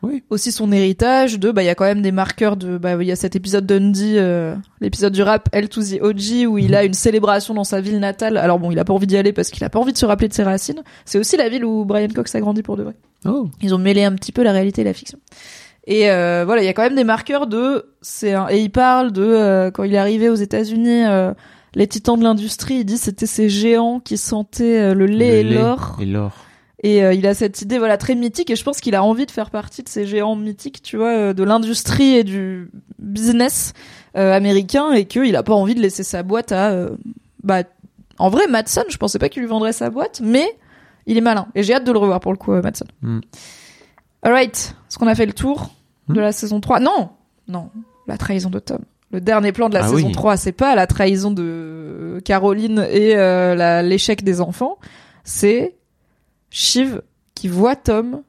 Oui. 0.06 0.24
aussi 0.30 0.52
son 0.52 0.72
héritage 0.72 1.40
de 1.40 1.52
bah 1.52 1.64
il 1.64 1.66
y 1.66 1.70
a 1.70 1.76
quand 1.76 1.86
même 1.86 2.02
des 2.02 2.12
marqueurs 2.12 2.56
de 2.58 2.78
bah 2.78 2.96
il 3.02 3.08
y 3.08 3.12
a 3.12 3.16
cet 3.16 3.36
épisode 3.36 3.66
d'Undy 3.66 4.16
euh, 4.18 4.56
l'épisode 4.80 5.14
du 5.14 5.22
rap 5.24 5.50
L 5.52 5.68
to 5.68 5.82
the 5.82 6.00
OG 6.02 6.48
où 6.48 6.58
il 6.58 6.76
a 6.76 6.84
une 6.84 6.94
célébration 6.94 7.54
dans 7.54 7.64
sa 7.64 7.82
ville 7.82 8.00
natale. 8.00 8.38
Alors 8.38 8.60
bon, 8.60 8.72
il 8.72 8.80
a 8.80 8.86
pas 8.86 8.94
envie 8.94 9.08
d'y 9.08 9.18
aller 9.18 9.34
parce 9.34 9.50
qu'il 9.50 9.64
a 9.64 9.70
pas 9.70 9.80
envie 9.80 9.94
de 9.94 9.98
se 9.98 10.06
rappeler 10.06 10.28
de 10.28 10.34
ses 10.34 10.44
racines. 10.44 10.84
C'est 11.06 11.18
aussi 11.20 11.38
la 11.38 11.50
ville 11.50 11.66
où 11.66 11.86
Brian 11.86 12.08
Cox 12.14 12.34
a 12.36 12.40
grandi 12.40 12.62
pour 12.64 12.78
de 12.78 12.84
vrai. 12.84 12.94
Oh, 13.26 13.50
Ils 13.62 13.74
ont 13.74 13.80
mêlé 13.80 14.04
un 14.04 14.14
petit 14.14 14.32
peu 14.32 14.44
la 14.44 14.52
réalité 14.52 14.82
et 14.82 14.86
la 14.86 14.94
fiction. 14.94 15.18
Et 15.88 16.10
euh, 16.10 16.44
voilà, 16.46 16.62
il 16.64 16.66
y 16.66 16.70
a 16.70 16.74
quand 16.74 16.84
même 16.84 16.96
des 16.96 17.04
marqueurs 17.04 17.48
de 17.48 17.86
c'est 18.02 18.34
un, 18.34 18.48
et 18.50 18.60
il 18.60 18.72
parle 18.72 19.12
de 19.12 19.24
euh, 19.24 19.72
quand 19.72 19.84
il 19.84 19.94
est 19.94 19.98
arrivé 20.00 20.30
aux 20.30 20.36
États-Unis 20.36 21.06
euh, 21.06 21.32
les 21.76 21.88
titans 21.88 22.18
de 22.18 22.24
l'industrie, 22.24 22.76
il 22.76 22.86
dit 22.86 22.98
c'était 22.98 23.26
ces 23.26 23.50
géants 23.50 24.00
qui 24.00 24.18
sentaient 24.18 24.80
euh, 24.80 24.94
le 24.94 25.06
lait 25.06 25.44
le 25.44 25.52
et 25.52 25.54
l'or 25.56 25.98
Et 26.02 26.06
l'or. 26.06 26.46
Et 26.88 27.04
euh, 27.04 27.14
il 27.14 27.26
a 27.26 27.34
cette 27.34 27.62
idée 27.62 27.80
voilà 27.80 27.98
très 27.98 28.14
mythique 28.16 28.50
et 28.52 28.56
je 28.56 28.64
pense 28.64 28.80
qu'il 28.80 28.94
a 28.96 29.04
envie 29.04 29.26
de 29.26 29.32
faire 29.32 29.50
partie 29.50 29.82
de 29.82 29.90
ces 29.90 30.06
géants 30.06 30.36
mythiques, 30.36 30.82
tu 30.84 30.98
vois, 30.98 31.14
euh, 31.18 31.34
de 31.34 31.44
l'industrie 31.44 32.16
et 32.16 32.24
du 32.24 32.70
business 33.00 33.74
euh, 34.16 34.34
américain 34.34 34.92
et 34.92 35.06
qu'il 35.06 35.36
a 35.36 35.42
pas 35.44 35.54
envie 35.54 35.74
de 35.76 35.82
laisser 35.82 36.04
sa 36.04 36.22
boîte 36.24 36.52
à 36.52 36.72
euh, 36.72 36.90
bah 37.44 37.64
en 38.20 38.30
vrai 38.30 38.48
Madsen, 38.48 38.84
je 38.90 38.98
pensais 38.98 39.20
pas 39.20 39.30
qu'il 39.30 39.42
lui 39.42 39.50
vendrait 39.50 39.74
sa 39.74 39.90
boîte, 39.90 40.22
mais 40.24 40.48
il 41.08 41.18
est 41.18 41.22
malin 41.22 41.48
et 41.56 41.64
j'ai 41.64 41.74
hâte 41.74 41.86
de 41.86 41.92
le 41.92 42.00
revoir 42.00 42.20
pour 42.20 42.32
le 42.32 42.38
coup 42.38 42.52
Madsen. 42.52 42.88
Mm. 43.02 43.20
Alright, 44.24 44.76
est-ce 44.90 44.98
qu'on 44.98 45.08
a 45.08 45.16
fait 45.16 45.26
le 45.26 45.34
tour 45.34 45.70
de 46.10 46.14
Mm. 46.20 46.20
la 46.22 46.32
saison 46.32 46.60
3 46.60 46.80
Non, 46.82 47.10
non, 47.48 47.70
la 48.08 48.18
trahison 48.18 48.50
de 48.50 48.60
Tom. 48.60 48.80
Le 49.12 49.22
dernier 49.22 49.52
plan 49.52 49.70
de 49.70 49.74
la 49.76 49.86
Ah 49.86 49.88
saison 49.88 50.08
oui. 50.08 50.12
3, 50.12 50.38
c'est 50.38 50.52
pas 50.52 50.76
la 50.76 50.88
trahison 50.88 51.32
de 51.32 52.22
Caroline 52.26 52.86
et 52.92 53.16
euh, 53.16 53.82
l'échec 53.82 54.24
des 54.24 54.42
enfants, 54.42 54.78
c'est 55.24 55.76
Shiv 56.50 57.02
qui 57.34 57.48
voit 57.48 57.76
Tom, 57.76 58.24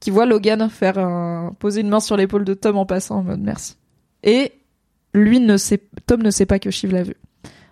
qui 0.00 0.10
voit 0.10 0.26
Logan 0.26 0.68
faire 0.68 0.98
un, 0.98 1.54
poser 1.58 1.82
une 1.82 1.88
main 1.88 2.00
sur 2.00 2.16
l'épaule 2.16 2.44
de 2.44 2.54
Tom 2.54 2.76
en 2.76 2.86
passant 2.86 3.18
en 3.18 3.22
mode 3.22 3.40
merci. 3.40 3.76
Et 4.22 4.52
lui 5.14 5.40
ne 5.40 5.56
sait, 5.56 5.82
Tom 6.06 6.22
ne 6.22 6.30
sait 6.30 6.46
pas 6.46 6.58
que 6.58 6.70
Shiv 6.70 6.92
l'a 6.92 7.02
vu. 7.02 7.14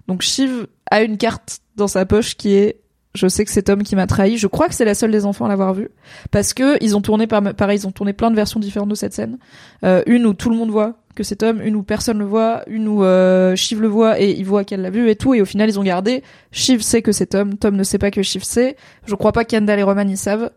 Donc 0.06 0.22
Shiv 0.22 0.66
a 0.90 1.02
une 1.02 1.18
carte 1.18 1.60
dans 1.76 1.88
sa 1.88 2.06
poche 2.06 2.36
qui 2.36 2.54
est 2.54 2.80
je 3.14 3.26
sais 3.26 3.44
que 3.44 3.50
c'est 3.50 3.62
Tom 3.62 3.82
qui 3.82 3.96
m'a 3.96 4.06
trahi. 4.06 4.36
Je 4.36 4.46
crois 4.46 4.68
que 4.68 4.74
c'est 4.74 4.84
la 4.84 4.94
seule 4.94 5.10
des 5.10 5.24
enfants 5.24 5.46
à 5.46 5.48
l'avoir 5.48 5.74
vu 5.74 5.88
parce 6.30 6.54
que 6.54 6.82
ils 6.82 6.96
ont 6.96 7.00
tourné 7.00 7.26
par, 7.26 7.42
pareil, 7.54 7.78
ils 7.80 7.86
ont 7.86 7.90
tourné 7.90 8.12
plein 8.12 8.30
de 8.30 8.36
versions 8.36 8.60
différentes 8.60 8.90
de 8.90 8.94
cette 8.94 9.14
scène. 9.14 9.38
Euh, 9.82 10.02
une 10.06 10.26
où 10.26 10.34
tout 10.34 10.50
le 10.50 10.56
monde 10.56 10.70
voit 10.70 10.98
que 11.18 11.24
c'est 11.24 11.36
Tom, 11.36 11.60
une 11.60 11.74
où 11.74 11.82
personne 11.82 12.20
le 12.20 12.24
voit, 12.24 12.62
une 12.68 12.86
où 12.86 13.02
euh, 13.02 13.56
Shiv 13.56 13.82
le 13.82 13.88
voit 13.88 14.20
et 14.20 14.30
il 14.30 14.44
voit 14.44 14.62
qu'elle 14.62 14.82
l'a 14.82 14.90
vu 14.90 15.10
et 15.10 15.16
tout. 15.16 15.34
Et 15.34 15.40
au 15.40 15.44
final, 15.44 15.68
ils 15.68 15.78
ont 15.80 15.82
gardé. 15.82 16.22
Shiv 16.52 16.80
sait 16.80 17.02
que 17.02 17.10
c'est 17.10 17.26
Tom, 17.26 17.58
Tom 17.58 17.74
ne 17.74 17.82
sait 17.82 17.98
pas 17.98 18.12
que 18.12 18.22
Shiv 18.22 18.44
sait. 18.44 18.76
Je 19.04 19.16
crois 19.16 19.32
pas 19.32 19.44
qu'Andal 19.44 19.80
et 19.80 19.82
Roman 19.82 20.02
y 20.02 20.16
savent. 20.16 20.52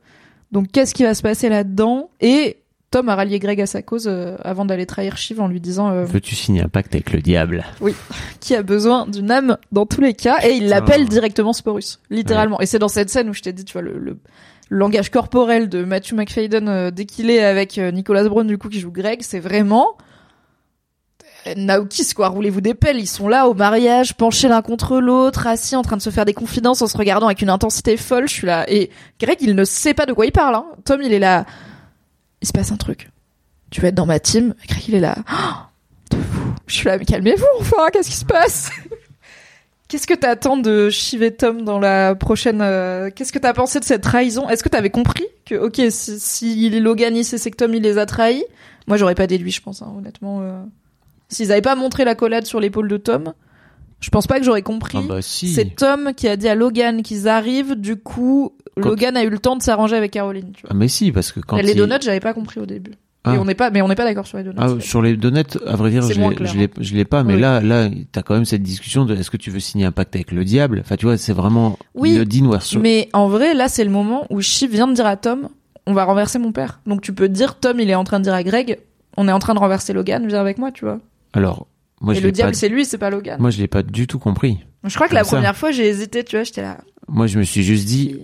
Donc 0.52 0.72
qu'est-ce 0.72 0.94
qui 0.94 1.02
va 1.02 1.16
se 1.16 1.24
passer 1.24 1.50
là-dedans? 1.50 2.12
Et 2.22 2.58
Tom 2.92 3.10
a 3.10 3.16
rallié 3.16 3.40
Greg 3.40 3.60
à 3.60 3.66
sa 3.66 3.82
cause 3.82 4.08
euh, 4.08 4.36
avant 4.44 4.66
d'aller 4.66 4.86
trahir 4.86 5.18
Shiv 5.18 5.42
en 5.42 5.48
lui 5.48 5.60
disant 5.60 5.90
euh, 5.90 6.06
Veux-tu 6.06 6.36
signer 6.36 6.62
un 6.62 6.68
pacte 6.68 6.94
avec 6.94 7.12
le 7.12 7.22
diable? 7.22 7.66
Qui 8.40 8.54
a 8.54 8.62
besoin 8.62 9.08
d'une 9.08 9.32
âme 9.32 9.58
dans 9.72 9.88
tous 9.88 10.02
les 10.02 10.14
cas 10.14 10.38
et 10.44 10.52
il 10.52 10.68
l'appelle 10.68 11.08
directement 11.08 11.54
Sporus, 11.54 12.00
littéralement. 12.12 12.62
Et 12.62 12.68
c'est 12.68 12.80
dans 12.80 12.88
cette 12.88 13.10
scène 13.10 13.30
où 13.30 13.34
je 13.34 13.42
t'ai 13.42 13.52
dit, 13.52 13.66
tu 13.66 13.74
vois, 13.74 13.82
le, 13.82 14.20
langage 14.70 15.10
corporel 15.10 15.70
de 15.70 15.84
Matthew 15.84 16.14
McFadden 16.14 16.70
euh, 16.70 16.92
dès 16.92 17.06
qu'il 17.06 17.32
est 17.32 17.44
avec 17.44 17.78
Nicolas 17.78 18.24
Brown 18.30 18.46
du 18.46 18.58
coup 18.58 18.70
qui 18.70 18.80
joue 18.80 18.92
Greg, 18.92 19.22
c'est 19.22 19.40
vraiment 19.40 19.98
Naokis 21.56 22.14
quoi, 22.14 22.28
roulez-vous 22.30 22.62
des 22.62 22.74
pelles, 22.74 23.00
ils 23.00 23.08
sont 23.08 23.28
là 23.28 23.48
au 23.48 23.54
mariage, 23.54 24.14
penchés 24.16 24.48
l'un 24.48 24.62
contre 24.62 25.00
l'autre, 25.00 25.48
assis 25.48 25.76
en 25.76 25.82
train 25.82 25.98
de 25.98 26.02
se 26.02 26.10
faire 26.10 26.26
des 26.26 26.34
confidences 26.34 26.82
en 26.82 26.88
se 26.88 26.98
regardant 26.98 27.26
avec 27.28 27.42
une 27.42 27.50
intensité 27.50 27.98
folle, 27.98 28.28
je 28.28 28.34
suis 28.34 28.48
là 28.48 28.66
et 28.70 28.90
Greg 29.20 29.38
il 29.42 29.56
ne 29.56 29.64
sait 29.64 29.94
pas 29.94 30.06
de 30.06 30.14
quoi 30.14 30.26
il 30.26 30.32
parle 30.32 30.56
hein. 30.56 30.66
Tom 30.86 31.02
il 31.02 31.14
est 31.14 31.20
là 31.20 31.46
il 32.42 32.48
se 32.48 32.54
passe 32.54 32.72
un 32.72 32.78
truc. 32.78 33.10
Tu 33.70 33.82
vas 33.82 33.88
être 33.90 33.96
dans 33.96 34.06
ma 34.06 34.20
team, 34.20 34.54
Greg 34.68 34.88
il 34.88 34.96
est 34.96 35.00
là. 35.00 35.16
Oh. 35.32 36.18
Je 36.68 36.76
suis 36.76 36.86
là 36.88 36.98
mais 36.98 37.06
calmez-vous 37.06 37.46
enfin, 37.60 37.88
qu'est-ce 37.92 38.10
qui 38.10 38.18
se 38.18 38.26
passe? 38.26 38.70
Qu'est-ce 39.88 40.08
que 40.08 40.14
t'attends 40.14 40.56
de 40.56 40.90
Shiv 40.90 41.32
Tom 41.36 41.64
dans 41.64 41.78
la 41.78 42.16
prochaine 42.16 42.62
euh, 42.62 43.10
Qu'est-ce 43.14 43.34
que 43.34 43.40
t'as 43.40 43.52
pensé 43.52 43.78
de 43.78 43.84
cette 43.84 44.02
trahison? 44.04 44.48
Est-ce 44.48 44.64
que 44.64 44.70
t'avais 44.70 44.90
compris 44.90 45.26
que 45.46 45.56
ok 45.56 45.82
si, 45.90 46.18
si 46.18 46.70
Logan 46.80 47.14
il 47.14 47.26
sait 47.26 47.38
c'est 47.38 47.52
que 47.52 47.58
Tom 47.58 47.74
il 47.74 47.82
les 47.84 47.98
a 47.98 48.06
trahis? 48.06 48.46
Moi 48.88 48.96
j'aurais 48.96 49.16
pas 49.16 49.28
déduit 49.28 49.52
je 49.52 49.62
pense 49.62 49.82
hein, 49.82 49.94
honnêtement. 49.98 50.40
euh. 50.42 50.62
S'ils 51.32 51.52
avaient 51.52 51.62
pas 51.62 51.76
montré 51.76 52.04
l'accolade 52.06 52.46
sur 52.46 52.60
l'épaule 52.60 52.88
de 52.88 52.98
Tom, 52.98 53.34
je 54.00 54.10
pense 54.10 54.28
pas 54.28 54.38
que 54.40 54.44
j'aurais 54.46 54.62
compris. 54.64 54.98
Ah 55.02 55.06
bah 55.08 55.22
si. 55.22 55.48
C'est 55.54 55.76
Tom 55.76 56.12
qui 56.16 56.28
a 56.28 56.36
dit 56.36 56.48
à 56.48 56.56
Logan 56.56 57.02
qu'ils 57.04 57.28
arrivent. 57.28 57.76
Du 57.76 57.96
coup, 57.96 58.54
Quand- 58.82 58.90
Logan 58.90 59.16
a 59.18 59.24
eu 59.24 59.30
le 59.30 59.40
temps 59.40 59.56
de 59.56 59.62
s'arranger 59.62 59.96
avec 59.96 60.12
Caroline. 60.12 60.52
Tu 60.54 60.62
vois. 60.64 60.72
Ah 60.74 60.76
mais 60.76 60.88
si, 60.88 61.12
parce 61.12 61.32
que 61.32 61.40
quand 61.40 61.58
les 61.58 61.72
il- 61.72 61.78
donuts, 61.78 62.02
j'avais 62.02 62.20
pas 62.20 62.34
compris 62.34 62.60
au 62.60 62.66
début. 62.66 62.92
Ah. 63.24 63.36
Et 63.36 63.38
on 63.38 63.46
n'est 63.46 63.54
pas, 63.54 63.70
mais 63.70 63.84
on 63.84 63.88
n'est 63.88 63.94
pas 63.96 64.04
d'accord 64.04 64.26
sur 64.26 64.40
les 64.40 64.44
donuts. 64.44 64.58
Ah, 64.60 64.70
sur 64.80 65.00
les 65.04 65.16
donuts, 65.16 65.44
à 65.68 65.76
vrai 65.76 65.92
dire, 65.92 66.02
je 66.02 66.08
l'ai- 66.58 66.70
je 66.80 66.96
l'ai, 66.96 67.06
pas, 67.06 67.24
mais 67.24 67.36
Oui. 67.36 67.40
là, 67.42 67.62
là, 67.62 67.88
t'as 68.12 68.24
quand 68.24 68.34
même 68.34 68.46
cette 68.46 68.64
discussion 68.64 69.06
de 69.06 69.16
est-ce 69.16 69.30
que 69.30 69.38
tu 69.38 69.52
veux 69.52 69.60
signer 69.60 69.86
un 69.86 69.92
pacte 69.92 70.16
avec 70.16 70.32
le 70.32 70.44
diable? 70.44 70.80
Enfin, 70.84 70.96
tu 70.96 71.06
vois, 71.06 71.18
c'est 71.18 71.32
vraiment 71.34 71.78
Oui, 71.94 72.18
le. 72.18 72.26
Mais 72.80 73.10
en 73.14 73.28
vrai, 73.28 73.54
là, 73.54 73.68
c'est 73.70 73.84
le 73.84 73.92
moment 73.92 74.26
où 74.32 74.42
Shiv 74.42 74.72
vient 74.72 74.88
de 74.88 74.94
dire 74.94 75.06
à 75.06 75.18
Tom, 75.18 75.50
on 75.86 75.94
va 75.94 76.04
renverser 76.06 76.40
mon 76.40 76.52
père. 76.52 76.80
Donc 76.88 77.02
tu 77.02 77.14
peux 77.14 77.30
dire, 77.30 77.60
Tom, 77.60 77.80
il 77.80 77.92
est 77.92 77.96
en 77.96 78.04
train 78.04 78.18
de 78.20 78.24
dire 78.24 78.34
à 78.34 78.42
Greg, 78.42 78.80
on 79.18 79.28
est 79.28 79.32
en 79.32 79.40
train 79.40 79.54
de 79.54 79.60
renverser 79.60 79.94
Logan, 79.94 80.26
viens 80.28 80.42
avec 80.42 80.58
moi, 80.58 80.72
tu 80.72 80.86
vois. 80.86 81.00
Alors, 81.34 81.68
moi, 82.02 82.14
et 82.14 82.18
je 82.18 82.24
le 82.24 82.32
diable, 82.32 82.52
pas, 82.52 82.58
c'est 82.58 82.70
lui, 82.70 82.86
c'est 82.86 82.98
pas 82.98 83.10
Logan. 83.10 83.40
moi, 83.40 83.50
je 83.52 83.60
l'ai 83.60 83.68
pas 83.68 83.84
du 83.84 84.08
tout 84.08 84.20
compris. 84.20 84.60
je 84.84 84.96
crois 84.96 85.08
que 85.08 85.14
la 85.14 85.24
ça. 85.24 85.36
première 85.36 85.56
fois, 85.56 85.72
j'ai 85.72 85.88
hésité, 85.88 86.24
tu 86.24 86.36
vois, 86.36 86.44
j'étais 86.44 86.62
là. 86.62 86.80
Moi, 87.08 87.28
je 87.28 87.38
me 87.40 87.44
suis 87.44 87.64
juste 87.64 87.88
dit, 87.88 88.20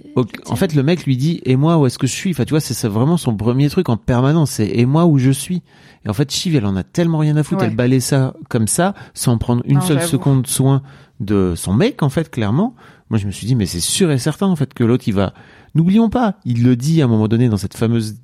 en 0.46 0.56
fait, 0.56 0.74
le 0.74 0.82
mec 0.82 1.04
lui 1.06 1.18
dit, 1.18 1.42
et 1.44 1.56
moi, 1.58 1.78
où 1.78 1.86
est-ce 1.86 1.98
que 1.98 2.08
je 2.08 2.14
suis? 2.14 2.32
Enfin, 2.32 2.46
tu 2.46 2.52
vois, 2.52 2.62
c'est 2.62 2.88
vraiment 2.88 3.18
son 3.18 3.36
premier 3.36 3.70
truc 3.70 3.90
en 3.90 3.98
permanence, 3.98 4.52
c'est 4.52 4.68
et 4.68 4.86
moi 4.86 5.06
où 5.06 5.18
je 5.18 5.32
suis? 5.32 5.62
Et 6.06 6.10
en 6.10 6.14
fait, 6.14 6.32
Shiv, 6.32 6.56
elle 6.56 6.66
en 6.66 6.76
a 6.78 6.84
tellement 6.84 7.18
rien 7.18 7.36
à 7.36 7.44
foutre, 7.44 7.62
Ouais. 7.64 7.68
elle 7.68 7.76
balaye 7.76 8.00
ça 8.02 8.34
comme 8.50 8.68
ça, 8.68 8.94
sans 9.14 9.38
prendre 9.38 9.62
une 9.66 9.76
Non, 9.76 9.82
seule 9.82 10.02
seconde 10.04 10.48
soin 10.48 10.84
de 11.20 11.54
son 11.56 11.74
mec, 11.74 12.02
en 12.02 12.10
fait, 12.10 12.30
clairement. 12.30 12.76
Moi, 13.10 13.20
je 13.20 13.26
me 13.26 13.32
suis 13.32 13.46
dit, 13.48 13.56
mais 13.56 13.66
c'est 13.66 13.80
sûr 13.82 14.10
et 14.12 14.18
certain, 14.20 14.46
en 14.48 14.56
fait, 14.56 14.74
que 14.74 14.84
l'autre, 14.84 15.04
il 15.08 15.14
va. 15.14 15.34
N'oublions 15.76 16.10
pas, 16.10 16.36
il 16.46 16.64
le 16.64 16.76
dit 16.76 17.02
à 17.02 17.06
un 17.06 17.08
moment 17.08 17.28
donné 17.28 17.50
dans 17.50 17.58
cette 17.58 17.76
fameuse 17.76 18.16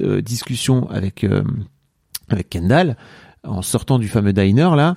euh, 0.00 0.20
discussion 0.20 0.88
avec 0.90 1.24
euh, 1.24 1.42
avec 2.28 2.48
Kendall, 2.50 2.96
en 3.44 3.62
sortant 3.62 3.98
du 3.98 4.08
fameux 4.08 4.32
diner 4.32 4.70
là. 4.76 4.96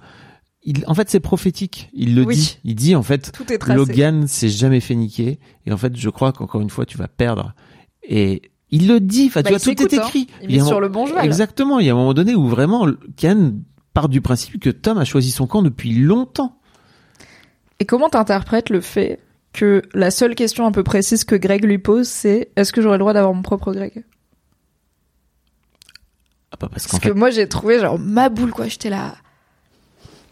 il, 0.64 0.84
en 0.88 0.94
fait, 0.94 1.10
c'est 1.10 1.20
prophétique. 1.20 1.90
Il 1.94 2.16
le 2.16 2.24
Oui. 2.24 2.36
dit. 2.36 2.58
Il 2.64 2.76
dit, 2.76 2.96
en 2.96 3.04
fait, 3.04 3.32
Tout 3.32 3.52
est. 3.52 3.68
Logan 3.68 4.28
s'est 4.28 4.50
jamais 4.50 4.80
fait 4.80 4.96
niquer. 4.96 5.40
Et 5.66 5.72
en 5.74 5.78
fait, 5.78 5.96
je 5.96 6.10
crois 6.10 6.32
qu'encore 6.32 6.62
une 6.62 6.70
fois, 6.70 6.86
tu 6.86 6.98
vas 6.98 7.08
perdre. 7.08 7.54
Et 8.04 8.42
il 8.70 8.88
le 8.88 9.00
dit. 9.00 9.26
Enfin, 9.28 9.42
Bah, 9.42 9.50
tu 9.50 9.56
vois, 9.56 9.76
tout 9.76 9.84
est 9.84 9.94
hein. 10.00 10.04
écrit. 10.06 10.28
Il 10.42 10.60
un 10.60 10.66
sur 10.66 10.80
le 10.80 10.90
bon 10.90 11.06
cheval. 11.06 11.26
Exactement. 11.26 11.80
Il 11.80 11.86
y 11.86 11.90
a 11.90 11.94
un 11.94 11.98
moment 11.98 12.14
donné 12.14 12.34
où 12.36 12.48
vraiment, 12.48 12.88
Ken 13.18 13.62
part 13.94 14.10
du 14.10 14.22
principe 14.22 14.60
que 14.60 14.70
Tom 14.70 14.98
a 14.98 15.06
choisi 15.06 15.32
son 15.32 15.48
camp 15.48 15.62
depuis 15.62 15.94
longtemps. 15.94 16.58
Et 17.80 17.86
comment 17.86 18.10
t'interprètes 18.10 18.70
le 18.70 18.82
fait 18.82 19.20
que 19.52 19.82
la 19.94 20.10
seule 20.10 20.34
question 20.36 20.66
un 20.66 20.72
peu 20.72 20.84
précise 20.84 21.24
que 21.26 21.36
Greg 21.36 21.64
lui 21.64 21.78
pose, 21.78 22.08
c'est 22.08 22.50
est-ce 22.56 22.72
que 22.74 22.82
j'aurais 22.82 22.96
le 22.98 23.02
droit 23.02 23.14
d'avoir 23.14 23.34
mon 23.34 23.42
propre 23.44 23.72
Greg? 23.74 24.04
Parce 26.70 26.88
fait, 26.88 27.00
que 27.00 27.14
moi 27.14 27.30
j'ai 27.30 27.48
trouvé 27.48 27.80
genre 27.80 27.98
ma 28.00 28.30
boule 28.30 28.52
quoi, 28.52 28.68
j'étais 28.68 28.90
là. 28.90 29.16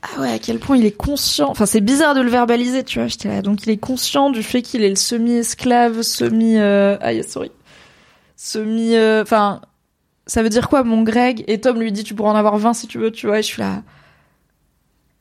Ah 0.03 0.19
ouais, 0.19 0.31
à 0.31 0.39
quel 0.39 0.57
point 0.57 0.77
il 0.77 0.85
est 0.85 0.97
conscient. 0.97 1.49
Enfin, 1.51 1.67
c'est 1.67 1.79
bizarre 1.79 2.15
de 2.15 2.21
le 2.21 2.29
verbaliser, 2.31 2.83
tu 2.83 2.97
vois. 2.97 3.07
J'étais 3.07 3.27
là. 3.27 3.43
Donc, 3.43 3.67
il 3.67 3.69
est 3.69 3.77
conscient 3.77 4.31
du 4.31 4.41
fait 4.41 4.63
qu'il 4.63 4.81
est 4.83 4.89
le 4.89 4.95
semi-esclave, 4.95 6.01
semi. 6.01 6.57
Euh... 6.57 6.97
Ah, 7.01 7.13
yeah, 7.13 7.21
sorry. 7.21 7.51
Semi. 8.35 8.95
euh, 8.95 9.21
Enfin, 9.21 9.61
ça 10.25 10.41
veut 10.41 10.49
dire 10.49 10.69
quoi, 10.69 10.83
mon 10.83 11.03
Greg? 11.03 11.43
Et 11.47 11.61
Tom 11.61 11.79
lui 11.79 11.91
dit 11.91 12.03
Tu 12.03 12.15
pourras 12.15 12.31
en 12.31 12.35
avoir 12.35 12.57
20 12.57 12.73
si 12.73 12.87
tu 12.87 12.97
veux, 12.97 13.11
tu 13.11 13.27
vois. 13.27 13.37
Et 13.39 13.41
je 13.43 13.47
suis 13.47 13.61
là. 13.61 13.83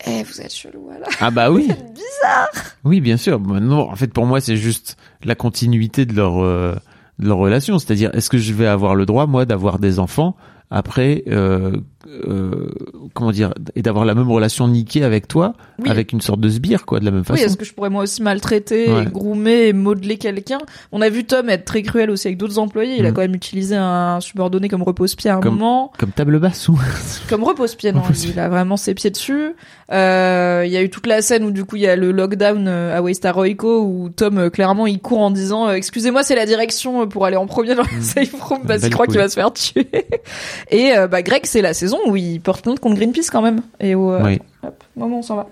Eh, 0.07 0.23
vous 0.23 0.41
êtes 0.41 0.55
chelou, 0.55 0.85
voilà. 0.87 1.07
ah 1.21 1.31
bah 1.31 1.51
oui. 1.51 1.67
Bizarre. 1.95 2.49
Oui, 2.85 3.03
bien 3.03 3.19
sûr. 3.19 3.39
Bah, 3.39 3.61
non, 3.61 3.91
en 3.91 3.97
fait, 3.97 4.11
pour 4.11 4.25
moi, 4.25 4.41
c'est 4.41 4.57
juste 4.57 4.97
la 5.25 5.35
continuité 5.35 6.07
de 6.07 6.15
leur 6.15 6.43
euh, 6.43 6.75
de 7.19 7.29
leur 7.29 7.37
relation. 7.37 7.79
C'est-à-dire, 7.79 8.11
est-ce 8.15 8.31
que 8.31 8.39
je 8.39 8.55
vais 8.55 8.67
avoir 8.67 8.95
le 8.95 9.05
droit, 9.05 9.27
moi, 9.27 9.45
d'avoir 9.45 9.79
des 9.79 9.99
enfants 9.99 10.37
après, 10.71 11.25
euh, 11.29 11.77
euh, 12.09 12.69
comment 13.15 13.31
dire, 13.31 13.53
et 13.77 13.83
d'avoir 13.83 14.05
la 14.05 14.15
même 14.15 14.31
relation 14.31 14.67
niquée 14.69 15.05
avec 15.05 15.29
toi, 15.29 15.55
Oui. 15.79 15.91
avec 15.91 16.13
une 16.13 16.21
sorte 16.21 16.41
de 16.41 16.49
sbire, 16.49 16.87
quoi, 16.87 17.01
de 17.01 17.05
la 17.05 17.11
même 17.11 17.21
Oui, 17.21 17.27
façon. 17.27 17.45
est-ce 17.45 17.57
que 17.57 17.65
je 17.65 17.73
pourrais 17.75 17.91
moi 17.91 18.03
aussi 18.05 18.23
maltraiter, 18.23 18.91
Ouais. 18.91 19.03
et 19.03 19.07
groomer 19.07 19.69
et 19.69 19.73
modeler 19.73 20.17
quelqu'un 20.17 20.59
On 20.93 21.01
a 21.03 21.09
vu 21.09 21.25
Tom 21.25 21.49
être 21.51 21.65
très 21.65 21.83
cruel 21.83 22.11
aussi 22.11 22.29
avec 22.29 22.39
d'autres 22.39 22.59
employés. 22.59 22.97
Il 22.99 23.05
a 23.07 23.09
Mhm. 23.11 23.15
quand 23.15 23.21
même 23.23 23.35
utilisé 23.35 23.77
un 23.77 24.21
subordonné 24.21 24.69
comme 24.69 24.83
repose-pied 24.83 25.31
à 25.31 25.37
un 25.37 25.41
Comme- 25.41 25.55
moment. 25.59 25.93
Comme 25.99 26.11
table 26.13 26.39
basse 26.39 26.69
ou 26.69 26.79
Comme 27.29 27.45
repose-pied, 27.45 27.93
non. 27.93 28.03
Il 28.25 28.39
a 28.39 28.49
vraiment 28.49 28.77
ses 28.77 28.95
pieds 28.95 29.11
dessus. 29.11 29.55
Euh, 29.93 30.63
Il 30.67 30.73
y 30.73 30.77
a 30.77 30.83
eu 30.83 30.91
toute 30.91 31.07
la 31.07 31.21
scène 31.23 31.45
où 31.45 31.51
du 31.51 31.65
coup 31.65 31.77
il 31.77 31.83
y 31.83 31.87
a 31.89 31.97
le 31.97 32.13
lockdown 32.13 32.67
euh, 32.69 32.97
à 32.97 33.03
Waystar 33.03 33.35
Royco 33.35 33.83
où 33.83 34.09
Tom 34.11 34.49
clairement 34.51 34.87
il 34.87 35.01
court 35.01 35.19
en 35.21 35.31
disant 35.31 35.69
excusez-moi 35.71 36.23
c'est 36.23 36.37
la 36.37 36.47
direction 36.47 37.09
pour 37.09 37.25
aller 37.27 37.37
en 37.37 37.47
premier 37.47 37.75
dans 37.75 37.83
la 37.83 38.01
safe 38.01 38.33
room 38.41 38.61
parce 38.67 38.83
qu'il 38.83 38.91
croit 38.91 39.07
qu'il 39.07 39.17
va 39.19 39.29
se 39.29 39.35
faire 39.35 39.53
tuer. 39.53 39.89
Et 40.71 40.93
euh, 40.97 41.09
bah 41.09 41.23
Greg 41.23 41.43
c'est 41.45 41.63
la 41.63 41.75
saison 41.75 41.90
où 42.07 42.17
il 42.17 42.41
porte 42.41 42.63
plainte 42.63 42.81
contre 42.81 42.97
Greenpeace 42.97 43.31
quand 43.31 43.43
même. 43.43 43.63
Et 43.81 43.95
où, 43.95 44.11
euh, 44.13 44.23
Oui. 44.25 44.41
hop, 44.63 44.83
maman 44.97 45.19
on 45.19 45.23
s'en 45.23 45.37
va. 45.37 45.47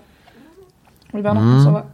Oui 1.13 1.21
Bernard 1.21 1.43
Mhm. 1.43 1.59
on 1.59 1.63
s'en 1.63 1.71
va. 1.71 1.85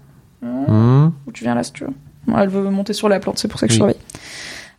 Mhm. 0.41 0.65
Hum, 0.67 1.13
Où 1.27 1.31
tu 1.31 1.43
viens 1.43 1.55
là 1.55 1.63
si 1.63 1.71
tu 1.73 1.83
veux. 1.85 1.91
Bon, 2.27 2.37
elle 2.37 2.49
veut 2.49 2.69
monter 2.69 2.93
sur 2.93 3.07
la 3.09 3.19
plante, 3.19 3.37
c'est 3.39 3.47
pour 3.47 3.59
ça 3.59 3.67
que 3.67 3.73
je 3.73 3.77
Oui. 3.81 3.91
surveille. 3.93 4.01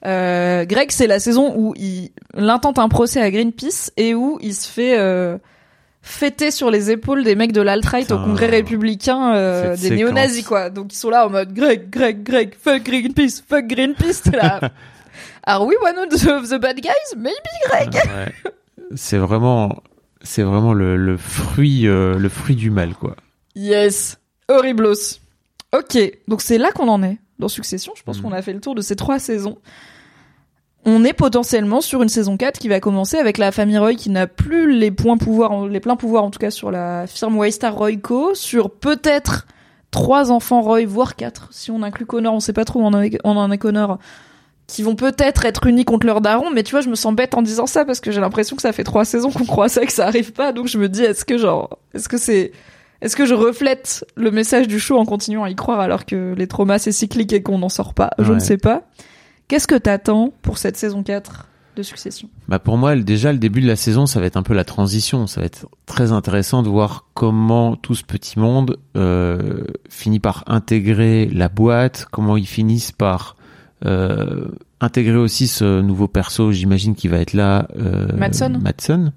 Euh, 0.04 0.64
Greg, 0.66 0.90
c'est 0.90 1.06
la 1.06 1.18
saison 1.18 1.52
où 1.56 1.74
il, 1.76 2.10
intente 2.36 2.78
un 2.78 2.88
procès 2.88 3.20
à 3.20 3.30
Greenpeace 3.30 3.90
et 3.96 4.14
où 4.14 4.38
il 4.40 4.54
se 4.54 4.68
fait 4.68 4.96
euh, 4.98 5.38
fêter 6.02 6.50
sur 6.52 6.70
les 6.70 6.90
épaules 6.92 7.24
des 7.24 7.34
mecs 7.34 7.50
de 7.52 7.60
l'alt-right 7.62 8.10
au 8.12 8.18
congrès 8.18 8.46
républicain 8.46 9.34
euh, 9.34 9.70
des 9.70 9.76
séquence. 9.76 9.96
néo-nazis 9.98 10.44
quoi. 10.44 10.70
Donc 10.70 10.92
ils 10.92 10.96
sont 10.98 11.10
là 11.10 11.26
en 11.26 11.30
mode 11.30 11.52
Greg, 11.54 11.88
Greg, 11.90 12.22
Greg, 12.22 12.54
fuck 12.60 12.82
Greenpeace, 12.84 13.42
fuck 13.48 13.66
Greenpeace. 13.66 14.22
T'es 14.22 14.36
là. 14.36 14.60
Are 15.44 15.64
we 15.64 15.74
one 15.82 15.98
of 15.98 16.08
the, 16.10 16.28
of 16.28 16.48
the 16.50 16.60
bad 16.60 16.76
guys? 16.80 17.16
Maybe 17.16 17.34
Greg. 17.68 17.94
ouais. 17.94 18.50
C'est 18.94 19.18
vraiment, 19.18 19.82
c'est 20.22 20.42
vraiment 20.42 20.72
le, 20.72 20.96
le 20.96 21.16
fruit, 21.16 21.86
euh, 21.86 22.18
le 22.18 22.28
fruit 22.28 22.54
du 22.56 22.70
mal, 22.70 22.94
quoi. 22.94 23.16
Yes. 23.54 24.18
Horriblos. 24.48 25.18
Ok, 25.76 25.98
donc 26.28 26.40
c'est 26.40 26.58
là 26.58 26.70
qu'on 26.72 26.88
en 26.88 27.02
est 27.02 27.18
dans 27.38 27.48
Succession. 27.48 27.92
Je 27.96 28.02
pense 28.02 28.18
Mhm. 28.18 28.22
qu'on 28.24 28.32
a 28.32 28.42
fait 28.42 28.52
le 28.52 28.60
tour 28.60 28.74
de 28.74 28.80
ces 28.80 28.96
trois 28.96 29.18
saisons. 29.18 29.58
On 30.84 31.02
est 31.04 31.12
potentiellement 31.12 31.80
sur 31.80 32.02
une 32.02 32.08
saison 32.08 32.36
4 32.36 32.58
qui 32.60 32.68
va 32.68 32.78
commencer 32.78 33.16
avec 33.18 33.38
la 33.38 33.50
famille 33.50 33.76
Roy 33.76 33.94
qui 33.94 34.08
n'a 34.08 34.28
plus 34.28 34.72
les 34.72 34.92
points 34.92 35.16
pouvoirs, 35.16 35.66
les 35.66 35.80
pleins 35.80 35.96
pouvoirs 35.96 36.22
en 36.22 36.30
tout 36.30 36.38
cas 36.38 36.52
sur 36.52 36.70
la 36.70 37.08
firme 37.08 37.36
Waystar 37.36 37.74
Royco, 37.74 38.34
sur 38.36 38.70
peut-être 38.70 39.48
trois 39.90 40.30
enfants 40.30 40.60
Roy, 40.62 40.86
voire 40.86 41.16
quatre, 41.16 41.48
si 41.50 41.72
on 41.72 41.82
inclut 41.82 42.06
Connor, 42.06 42.34
on 42.34 42.40
sait 42.40 42.52
pas 42.52 42.64
trop 42.64 42.80
où 42.80 42.84
on 42.84 42.92
en 42.94 43.02
est, 43.02 43.18
on 43.24 43.36
en 43.36 43.50
est 43.50 43.58
Connor, 43.58 43.98
qui 44.66 44.82
vont 44.82 44.96
peut-être 44.96 45.44
être 45.44 45.66
unis 45.66 45.84
contre 45.84 46.06
leur 46.06 46.20
daron, 46.20 46.50
mais 46.50 46.62
tu 46.64 46.72
vois, 46.72 46.80
je 46.80 46.88
me 46.88 46.94
sens 46.96 47.14
bête 47.14 47.34
en 47.34 47.42
disant 47.42 47.66
ça 47.66 47.84
parce 47.84 48.00
que 48.00 48.10
j'ai 48.10 48.20
l'impression 48.20 48.56
que 48.56 48.62
ça 48.62 48.72
fait 48.72 48.82
trois 48.84 49.04
saisons 49.04 49.30
qu'on 49.30 49.44
croit 49.44 49.68
ça 49.68 49.82
et 49.82 49.86
que 49.86 49.92
ça 49.92 50.06
arrive 50.06 50.32
pas, 50.32 50.52
donc 50.52 50.66
je 50.66 50.78
me 50.78 50.88
dis, 50.88 51.02
est-ce 51.02 51.24
que 51.24 51.38
genre, 51.38 51.78
est-ce 51.94 52.08
que 52.08 52.18
c'est, 52.18 52.50
est-ce 53.00 53.14
que 53.14 53.26
je 53.26 53.34
reflète 53.34 54.04
le 54.16 54.30
message 54.32 54.66
du 54.66 54.80
show 54.80 54.98
en 54.98 55.04
continuant 55.04 55.44
à 55.44 55.50
y 55.50 55.54
croire 55.54 55.78
alors 55.80 56.04
que 56.04 56.34
les 56.36 56.46
traumas 56.48 56.78
c'est 56.80 56.90
cyclique 56.92 57.32
et 57.32 57.42
qu'on 57.42 57.58
n'en 57.58 57.68
sort 57.68 57.94
pas? 57.94 58.10
Je 58.18 58.30
Ouais. 58.30 58.34
ne 58.34 58.40
sais 58.40 58.56
pas. 58.58 58.82
Qu'est-ce 59.48 59.68
que 59.68 59.76
t'attends 59.76 60.32
pour 60.42 60.58
cette 60.58 60.76
saison 60.76 61.04
4 61.04 61.46
de 61.76 61.82
Succession? 61.84 62.28
Bah 62.48 62.58
pour 62.58 62.76
moi, 62.78 62.96
déjà 62.96 63.32
le 63.32 63.38
début 63.38 63.60
de 63.60 63.68
la 63.68 63.76
saison, 63.76 64.06
ça 64.06 64.18
va 64.18 64.26
être 64.26 64.36
un 64.36 64.42
peu 64.42 64.54
la 64.54 64.64
transition. 64.64 65.28
Ça 65.28 65.40
va 65.42 65.46
être 65.46 65.66
très 65.84 66.10
intéressant 66.10 66.64
de 66.64 66.68
voir 66.68 67.04
comment 67.14 67.76
tout 67.76 67.94
ce 67.94 68.02
petit 68.02 68.40
monde 68.40 68.78
euh, 68.96 69.62
finit 69.88 70.18
par 70.18 70.42
intégrer 70.48 71.26
la 71.32 71.48
boîte, 71.48 72.06
comment 72.10 72.36
ils 72.36 72.46
finissent 72.48 72.90
par 72.90 73.36
euh, 73.84 74.46
intégrer 74.80 75.16
aussi 75.16 75.46
ce 75.48 75.80
nouveau 75.80 76.08
perso. 76.08 76.52
J'imagine 76.52 76.94
qu'il 76.94 77.10
va 77.10 77.18
être 77.18 77.32
là. 77.34 77.68
Euh, 77.78 78.08
Madsen 78.16 78.58
Madsen. 78.62 79.12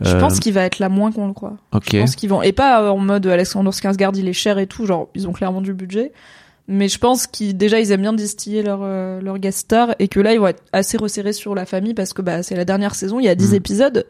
Je 0.00 0.14
Euh, 0.14 0.20
pense 0.20 0.38
qu'il 0.38 0.52
va 0.52 0.62
être 0.62 0.78
là 0.78 0.88
moins 0.88 1.10
qu'on 1.10 1.26
le 1.26 1.32
croit. 1.32 1.56
Ok. 1.72 1.88
Je 1.92 1.98
pense 1.98 2.14
qu'ils 2.14 2.28
vont 2.30 2.40
et 2.42 2.52
pas 2.52 2.82
euh, 2.82 2.88
en 2.90 2.98
mode 2.98 3.26
Alexander 3.26 3.70
Skarsgård 3.70 4.16
il 4.16 4.28
est 4.28 4.32
cher 4.32 4.58
et 4.58 4.68
tout, 4.68 4.86
genre 4.86 5.08
ils 5.16 5.26
ont 5.26 5.32
clairement 5.32 5.60
du 5.60 5.74
budget. 5.74 6.12
Mais 6.68 6.88
je 6.88 6.98
pense 6.98 7.26
qu'ils 7.26 7.56
déjà 7.56 7.80
ils 7.80 7.90
aiment 7.90 8.02
bien 8.02 8.12
distiller 8.12 8.62
leur 8.62 8.80
euh, 8.82 9.20
leur 9.20 9.38
guest 9.38 9.58
star 9.60 9.94
et 9.98 10.06
que 10.06 10.20
là 10.20 10.34
ils 10.34 10.38
vont 10.38 10.46
être 10.48 10.62
assez 10.72 10.96
resserrés 10.98 11.32
sur 11.32 11.54
la 11.56 11.64
famille 11.66 11.94
parce 11.94 12.12
que 12.12 12.22
bah 12.22 12.42
c'est 12.44 12.54
la 12.54 12.64
dernière 12.64 12.94
saison, 12.94 13.18
il 13.18 13.24
y 13.24 13.28
a 13.28 13.34
10 13.34 13.52
Mm. 13.52 13.54
épisodes. 13.56 14.06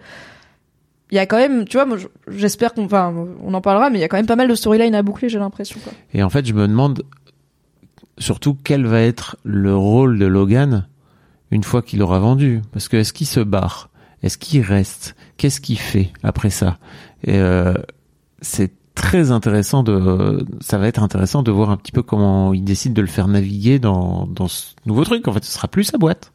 Il 1.10 1.14
y 1.14 1.18
a 1.20 1.24
quand 1.24 1.38
même, 1.38 1.64
tu 1.64 1.78
vois, 1.78 1.86
moi 1.86 1.96
je- 1.96 2.08
j'espère 2.36 2.74
qu'on 2.74 2.84
enfin 2.84 3.14
on 3.42 3.54
en 3.54 3.60
parlera 3.62 3.88
mais 3.88 3.96
il 3.98 4.00
y 4.02 4.04
a 4.04 4.08
quand 4.08 4.18
même 4.18 4.26
pas 4.26 4.36
mal 4.36 4.48
de 4.48 4.54
storylines 4.54 4.94
à 4.94 5.02
boucler, 5.02 5.30
j'ai 5.30 5.38
l'impression. 5.38 5.80
Et 6.12 6.22
en 6.22 6.28
fait, 6.28 6.44
je 6.44 6.52
me 6.52 6.68
demande 6.68 7.02
surtout 8.18 8.56
quel 8.62 8.86
va 8.86 9.00
être 9.00 9.36
le 9.44 9.76
rôle 9.76 10.18
de 10.18 10.26
Logan 10.26 10.86
une 11.50 11.62
fois 11.64 11.82
qu'il 11.82 12.02
aura 12.02 12.18
vendu? 12.18 12.62
Parce 12.72 12.88
que 12.88 12.96
est-ce 12.96 13.12
qu'il 13.12 13.26
se 13.26 13.40
barre? 13.40 13.90
Est-ce 14.22 14.38
qu'il 14.38 14.62
reste? 14.62 15.14
Qu'est-ce 15.36 15.60
qu'il 15.60 15.78
fait 15.78 16.10
après 16.22 16.50
ça? 16.50 16.78
Et 17.24 17.36
euh, 17.36 17.74
c'est 18.40 18.72
très 18.94 19.30
intéressant 19.30 19.84
de, 19.84 20.44
ça 20.60 20.76
va 20.76 20.88
être 20.88 21.02
intéressant 21.02 21.42
de 21.44 21.52
voir 21.52 21.70
un 21.70 21.76
petit 21.76 21.92
peu 21.92 22.02
comment 22.02 22.52
il 22.52 22.64
décide 22.64 22.94
de 22.94 23.00
le 23.00 23.06
faire 23.06 23.28
naviguer 23.28 23.78
dans, 23.78 24.26
dans 24.26 24.48
ce 24.48 24.74
nouveau 24.86 25.04
truc. 25.04 25.28
En 25.28 25.32
fait, 25.32 25.44
ce 25.44 25.52
sera 25.52 25.68
plus 25.68 25.84
sa 25.84 25.98
boîte. 25.98 26.32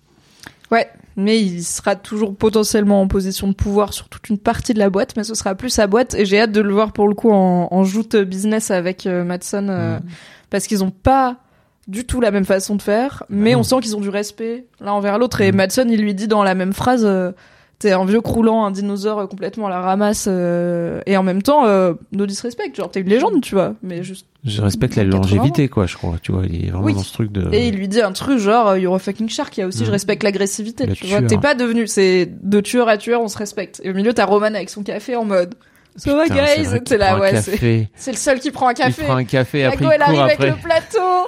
Ouais, 0.72 0.88
mais 1.18 1.40
il 1.40 1.62
sera 1.64 1.96
toujours 1.96 2.36
potentiellement 2.36 3.02
en 3.02 3.08
position 3.08 3.48
de 3.50 3.54
pouvoir 3.54 3.94
sur 3.94 4.08
toute 4.10 4.30
une 4.30 4.40
partie 4.40 4.74
de 4.74 4.80
la 4.80 4.90
boîte, 4.90 5.16
mais 5.18 5.24
ce 5.26 5.36
sera 5.36 5.54
plus 5.56 5.70
sa 5.70 5.88
boîte 5.88 6.16
et 6.16 6.26
j'ai 6.26 6.40
hâte 6.40 6.54
de 6.54 6.62
le 6.62 6.74
voir 6.74 6.94
pour 6.94 7.08
le 7.08 7.14
coup 7.14 7.32
en, 7.32 7.68
en 7.70 7.84
joute 7.84 8.16
business 8.16 8.72
avec 8.72 9.06
euh, 9.06 9.24
Madsen 9.24 9.70
euh, 9.70 10.00
Mm. 10.00 10.04
parce 10.50 10.66
qu'ils 10.66 10.84
ont 10.84 10.90
pas 10.90 11.43
du 11.88 12.06
tout 12.06 12.22
la 12.22 12.32
même 12.32 12.46
façon 12.46 12.76
de 12.76 12.82
faire, 12.82 13.24
mais 13.30 13.54
non. 13.54 13.60
on 13.60 13.64
sent 13.64 13.76
qu'ils 13.82 13.96
ont 13.96 14.02
du 14.02 14.10
respect 14.10 14.66
l'un 14.80 14.94
envers 14.94 15.18
l'autre 15.18 15.42
et 15.42 15.52
Mm. 15.52 15.56
Madsen 15.56 15.90
il 15.92 16.02
lui 16.02 16.14
dit 16.14 16.28
dans 16.28 16.44
la 16.44 16.56
même 16.56 16.72
phrase 16.74 17.04
euh, 17.06 17.32
t'es 17.80 17.92
un 17.92 18.06
vieux 18.06 18.22
croulant, 18.22 18.64
un 18.66 18.72
dinosaure 18.72 19.20
euh, 19.20 19.28
complètement 19.28 19.68
à 19.68 19.70
la 19.70 19.82
ramasse 19.82 20.28
euh, 20.30 21.02
et 21.06 21.18
en 21.18 21.24
même 21.24 21.42
temps 21.42 21.66
euh, 21.66 21.94
no 22.14 22.26
disrespect, 22.26 22.72
genre 22.76 22.90
t'es 22.90 23.02
une 23.02 23.10
légende 23.10 23.42
tu 23.42 23.56
vois, 23.56 23.74
mais 23.84 24.02
juste 24.04 24.26
Je 24.46 24.62
respecte 24.62 24.96
la 24.96 25.04
80 25.04 25.18
ans. 25.18 25.22
longévité, 25.22 25.68
quoi, 25.68 25.86
je 25.86 25.98
crois. 25.98 26.16
Tu 26.22 26.32
vois, 26.32 26.44
il 26.46 26.66
est 26.66 26.70
vraiment 26.70 26.86
Oui. 26.86 26.94
dans 26.94 27.04
ce 27.04 27.12
truc 27.12 27.32
de. 27.34 27.50
Et 27.54 27.68
il 27.68 27.76
lui 27.76 27.90
dit 27.90 28.02
un 28.02 28.14
truc 28.14 28.38
genre 28.40 28.78
You're 28.78 28.96
a 28.96 29.00
fucking 29.00 29.28
shark. 29.30 29.58
Il 29.58 29.62
y 29.62 29.64
a 29.64 29.68
aussi 29.68 29.84
Mm. 29.84 29.86
je 29.88 29.92
respecte 29.92 30.24
l'agressivité. 30.24 30.88
Tu 30.94 31.08
vois, 31.08 31.22
t'es 31.22 31.38
pas 31.38 31.54
devenu. 31.56 31.88
C'est 31.88 32.30
de 32.42 32.62
tueur 32.62 32.88
à 32.88 32.98
tueur, 32.98 33.22
on 33.22 33.28
se 33.28 33.38
respecte. 33.38 33.82
Et 33.84 33.92
au 33.92 33.94
milieu, 33.94 34.14
t'as 34.14 34.24
Roman 34.26 34.46
avec 34.56 34.70
son 34.70 34.84
café 34.84 35.16
en 35.18 35.26
mode. 35.26 35.56
Putain, 35.96 36.26
c'est 36.26 36.62
guys 36.62 36.84
qu'il 36.84 36.98
là, 36.98 37.20
ouais. 37.20 37.42
C'est 37.42 37.90
c'est 37.96 38.12
le 38.12 38.18
seul 38.18 38.40
qui 38.40 38.52
prend 38.52 38.68
un 38.68 38.74
café. 38.74 39.02
Il 39.02 39.06
prend 39.06 39.16
un 39.16 39.26
café, 39.26 39.66
après 39.66 39.86
elle 39.94 40.02
arrive 40.02 40.22
avec 40.22 40.40
le 40.40 40.56
plateau. 40.56 41.28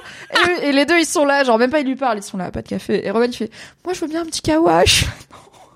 Et, 0.60 0.68
et 0.68 0.72
les 0.72 0.84
deux, 0.86 0.98
ils 0.98 1.06
sont 1.06 1.24
là. 1.24 1.44
Genre, 1.44 1.58
même 1.58 1.70
pas, 1.70 1.80
ils 1.80 1.86
lui 1.86 1.94
parlent. 1.94 2.18
Ils 2.18 2.22
sont 2.22 2.36
là, 2.36 2.50
pas 2.50 2.62
de 2.62 2.68
café. 2.68 3.06
Et 3.06 3.10
Roman, 3.10 3.26
il 3.26 3.36
fait 3.36 3.50
Moi, 3.84 3.94
je 3.94 4.00
veux 4.00 4.08
bien 4.08 4.22
un 4.22 4.26
petit 4.26 4.42
kawash. 4.42 5.06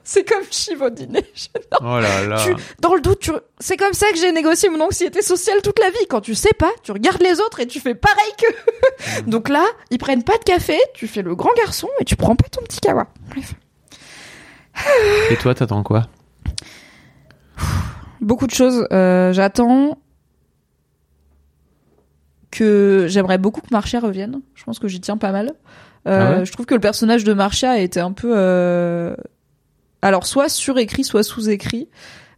C'est 0.02 0.28
comme 0.28 0.42
Chiv 0.50 0.82
au 0.82 0.90
dîner. 0.90 1.24
Oh 1.82 2.00
là 2.00 2.26
là. 2.26 2.44
Tu- 2.44 2.56
dans 2.80 2.94
le 2.94 3.00
doute, 3.00 3.20
tu... 3.20 3.30
c'est 3.60 3.76
comme 3.76 3.92
ça 3.92 4.10
que 4.10 4.18
j'ai 4.18 4.32
négocié 4.32 4.68
mon 4.68 4.80
anxiété 4.80 5.22
sociale 5.22 5.62
toute 5.62 5.78
la 5.78 5.88
vie. 5.90 6.06
Quand 6.08 6.20
tu 6.20 6.34
sais 6.34 6.52
pas, 6.52 6.70
tu 6.82 6.90
regardes 6.90 7.22
les 7.22 7.40
autres 7.40 7.60
et 7.60 7.66
tu 7.66 7.78
fais 7.78 7.94
pareil 7.94 8.32
qu'eux. 8.36 9.22
Donc 9.30 9.48
là, 9.48 9.64
ils 9.90 9.98
prennent 9.98 10.24
pas 10.24 10.36
de 10.36 10.42
café, 10.42 10.78
tu 10.94 11.06
fais 11.06 11.22
le 11.22 11.36
grand 11.36 11.52
garçon 11.56 11.88
et 12.00 12.04
tu 12.04 12.16
prends 12.16 12.34
pas 12.34 12.48
ton 12.48 12.60
petit 12.62 12.80
kawa. 12.80 13.06
Bref. 13.28 13.54
Et 15.30 15.36
toi, 15.36 15.54
t'attends 15.54 15.84
quoi? 15.84 16.08
Beaucoup 18.20 18.46
de 18.46 18.52
choses. 18.52 18.86
Euh, 18.92 19.32
J'attends 19.32 19.98
que 22.50 23.06
j'aimerais 23.08 23.38
beaucoup 23.38 23.60
que 23.60 23.68
Marcia 23.70 24.00
revienne. 24.00 24.40
Je 24.54 24.64
pense 24.64 24.78
que 24.78 24.88
j'y 24.88 25.00
tiens 25.00 25.16
pas 25.16 25.32
mal. 25.32 25.52
Euh, 26.08 26.34
Ah 26.34 26.38
ouais 26.38 26.46
je 26.46 26.52
trouve 26.52 26.66
que 26.66 26.74
le 26.74 26.80
personnage 26.80 27.24
de 27.24 27.32
Marcia 27.32 27.70
a 27.70 27.78
été 27.78 28.00
un 28.00 28.12
peu, 28.12 28.32
euh, 28.34 29.14
alors 30.02 30.26
soit 30.26 30.48
surécrit, 30.48 31.04
soit 31.04 31.22
sous-écrit. 31.22 31.88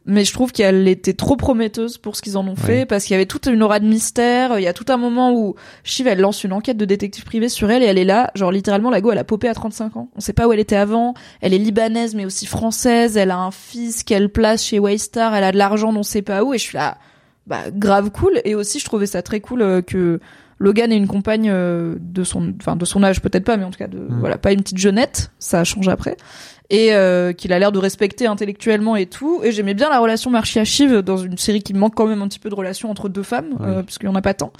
Mais 0.04 0.24
je 0.24 0.32
trouve 0.32 0.50
qu'elle 0.50 0.88
était 0.88 1.12
trop 1.12 1.36
prometteuse 1.36 1.96
pour 1.96 2.16
ce 2.16 2.22
qu'ils 2.22 2.36
en 2.36 2.46
ont 2.48 2.56
fait 2.56 2.86
parce 2.86 3.04
qu'il 3.04 3.14
y 3.14 3.16
avait 3.16 3.26
toute 3.26 3.46
une 3.46 3.62
aura 3.62 3.78
de 3.78 3.86
mystère. 3.86 4.58
Il 4.58 4.62
y 4.62 4.66
a 4.66 4.72
tout 4.72 4.86
un 4.88 4.96
moment 4.96 5.32
où 5.32 5.54
Shiv 5.84 6.08
elle 6.08 6.20
lance 6.20 6.42
une 6.42 6.52
enquête 6.52 6.76
de 6.76 6.84
détective 6.84 7.24
privé 7.24 7.48
sur 7.48 7.70
elle 7.70 7.82
et 7.82 7.86
elle 7.86 7.98
est 7.98 8.04
là, 8.04 8.30
genre 8.34 8.50
littéralement 8.50 8.90
la 8.90 9.00
go 9.00 9.12
elle 9.12 9.18
a 9.18 9.24
popé 9.24 9.48
à 9.48 9.54
35 9.54 9.96
ans. 9.96 10.08
On 10.16 10.20
sait 10.20 10.32
pas 10.32 10.48
où 10.48 10.52
elle 10.52 10.58
était 10.58 10.76
avant. 10.76 11.14
Elle 11.40 11.54
est 11.54 11.58
libanaise 11.58 12.14
mais 12.14 12.24
aussi 12.24 12.46
française. 12.46 13.16
Elle 13.16 13.30
a 13.30 13.38
un 13.38 13.52
fils 13.52 14.02
qu'elle 14.02 14.28
place 14.28 14.64
chez 14.64 14.78
Waystar. 14.78 15.34
Elle 15.34 15.44
a 15.44 15.52
de 15.52 15.58
l'argent 15.58 15.94
on 15.94 16.02
sait 16.02 16.22
pas 16.22 16.42
où 16.42 16.52
et 16.52 16.58
je 16.58 16.62
suis 16.64 16.76
là, 16.76 16.98
bah 17.46 17.70
grave 17.72 18.10
cool. 18.10 18.40
Et 18.44 18.54
aussi 18.56 18.80
je 18.80 18.84
trouvais 18.84 19.06
ça 19.06 19.22
très 19.22 19.40
cool 19.40 19.62
euh, 19.62 19.82
que 19.82 20.18
Logan 20.58 20.92
ait 20.92 20.96
une 20.96 21.08
compagne 21.08 21.50
euh, 21.50 21.96
de 22.00 22.22
son, 22.24 22.54
enfin 22.60 22.76
de 22.76 22.84
son 22.84 23.02
âge 23.02 23.20
peut-être 23.20 23.44
pas, 23.44 23.56
mais 23.56 23.64
en 23.64 23.70
tout 23.70 23.78
cas 23.78 23.88
de 23.88 23.98
Mm. 23.98 24.20
voilà 24.20 24.38
pas 24.38 24.52
une 24.52 24.62
petite 24.62 24.78
jeunette. 24.78 25.30
Ça 25.38 25.64
change 25.64 25.88
après 25.88 26.16
et 26.72 26.92
euh, 26.94 27.32
qu'il 27.32 27.52
a 27.52 27.58
l'air 27.60 27.70
de 27.70 27.78
respecter 27.78 28.26
intellectuellement 28.26 28.96
et 28.96 29.06
tout. 29.06 29.40
Et 29.44 29.52
j'aimais 29.52 29.74
bien 29.74 29.88
la 29.90 30.00
relation 30.00 30.30
Marchia-Shiv 30.30 31.02
dans 31.02 31.18
une 31.18 31.36
série 31.38 31.62
qui 31.62 31.74
manque 31.74 31.94
quand 31.94 32.06
même 32.06 32.22
un 32.22 32.28
petit 32.28 32.38
peu 32.40 32.48
de 32.48 32.54
relation 32.54 32.90
entre 32.90 33.08
deux 33.08 33.22
femmes, 33.22 33.50
Oui. 33.60 33.66
euh, 33.68 33.82
parce 33.82 33.98
qu'il 33.98 34.08
y 34.08 34.10
en 34.12 34.14
a 34.16 34.22
pas 34.22 34.34
tant. 34.34 34.52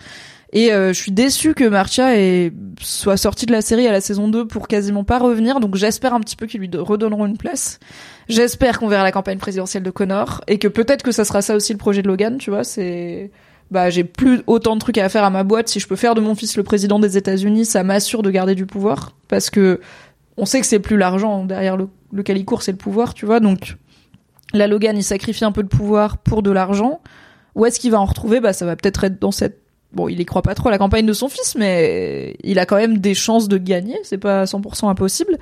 Et 0.52 0.70
euh, 0.74 0.92
je 0.92 1.00
suis 1.00 1.10
déçue 1.12 1.54
que 1.54 1.64
Marcia 1.64 2.14
ait, 2.14 2.52
soit 2.78 3.16
sortie 3.16 3.46
de 3.46 3.52
la 3.52 3.62
série 3.62 3.88
à 3.88 3.92
la 3.92 4.02
saison 4.02 4.28
2 4.28 4.46
pour 4.46 4.68
quasiment 4.68 5.02
pas 5.02 5.18
revenir, 5.18 5.58
donc 5.60 5.74
j'espère 5.76 6.12
un 6.12 6.20
petit 6.20 6.36
peu 6.36 6.44
qu'ils 6.46 6.60
lui 6.60 6.68
do- 6.68 6.84
redonneront 6.84 7.24
une 7.24 7.38
place. 7.38 7.80
J'espère 8.28 8.78
qu'on 8.78 8.88
verra 8.88 9.02
la 9.02 9.12
campagne 9.12 9.38
présidentielle 9.38 9.82
de 9.82 9.90
Connor, 9.90 10.42
et 10.48 10.58
que 10.58 10.68
peut-être 10.68 11.02
que 11.02 11.10
ça 11.12 11.24
sera 11.24 11.40
ça 11.40 11.56
aussi 11.56 11.72
le 11.72 11.78
projet 11.78 12.02
de 12.02 12.08
Logan, 12.08 12.36
tu 12.36 12.50
vois, 12.50 12.64
c'est... 12.64 13.30
Bah, 13.70 13.88
j'ai 13.88 14.04
plus 14.04 14.42
autant 14.46 14.74
de 14.74 14.80
trucs 14.80 14.98
à 14.98 15.08
faire 15.08 15.24
à 15.24 15.30
ma 15.30 15.44
boîte. 15.44 15.68
Si 15.68 15.80
je 15.80 15.88
peux 15.88 15.96
faire 15.96 16.14
de 16.14 16.20
mon 16.20 16.34
fils 16.34 16.58
le 16.58 16.62
président 16.62 16.98
des 16.98 17.16
États-Unis, 17.16 17.64
ça 17.64 17.82
m'assure 17.82 18.22
de 18.22 18.30
garder 18.30 18.54
du 18.54 18.66
pouvoir. 18.66 19.12
Parce 19.28 19.48
que 19.48 19.80
on 20.36 20.44
sait 20.44 20.60
que 20.60 20.66
c'est 20.66 20.78
plus 20.78 20.98
l'argent 20.98 21.46
derrière 21.46 21.78
le, 21.78 21.88
lequel 22.12 22.38
il 22.38 22.44
court, 22.44 22.62
c'est 22.62 22.72
le 22.72 22.78
pouvoir, 22.78 23.14
tu 23.14 23.26
vois. 23.26 23.40
Donc, 23.40 23.76
la 24.52 24.66
Logan, 24.66 24.96
il 24.96 25.02
sacrifie 25.02 25.44
un 25.44 25.52
peu 25.52 25.62
de 25.62 25.68
pouvoir 25.68 26.18
pour 26.18 26.42
de 26.42 26.50
l'argent. 26.50 27.00
Où 27.54 27.66
est-ce 27.66 27.80
qu'il 27.80 27.90
va 27.90 28.00
en 28.00 28.04
retrouver? 28.04 28.40
Bah, 28.40 28.52
ça 28.52 28.66
va 28.66 28.76
peut-être 28.76 29.04
être 29.04 29.20
dans 29.20 29.32
cette. 29.32 29.60
Bon, 29.92 30.08
il 30.08 30.20
y 30.20 30.24
croit 30.24 30.40
pas 30.42 30.54
trop 30.54 30.68
à 30.68 30.70
la 30.70 30.78
campagne 30.78 31.04
de 31.04 31.12
son 31.12 31.28
fils, 31.28 31.54
mais 31.54 32.36
il 32.42 32.58
a 32.58 32.64
quand 32.64 32.76
même 32.76 32.98
des 32.98 33.14
chances 33.14 33.48
de 33.48 33.58
gagner. 33.58 33.98
C'est 34.04 34.18
pas 34.18 34.44
100% 34.44 34.88
impossible. 34.88 35.38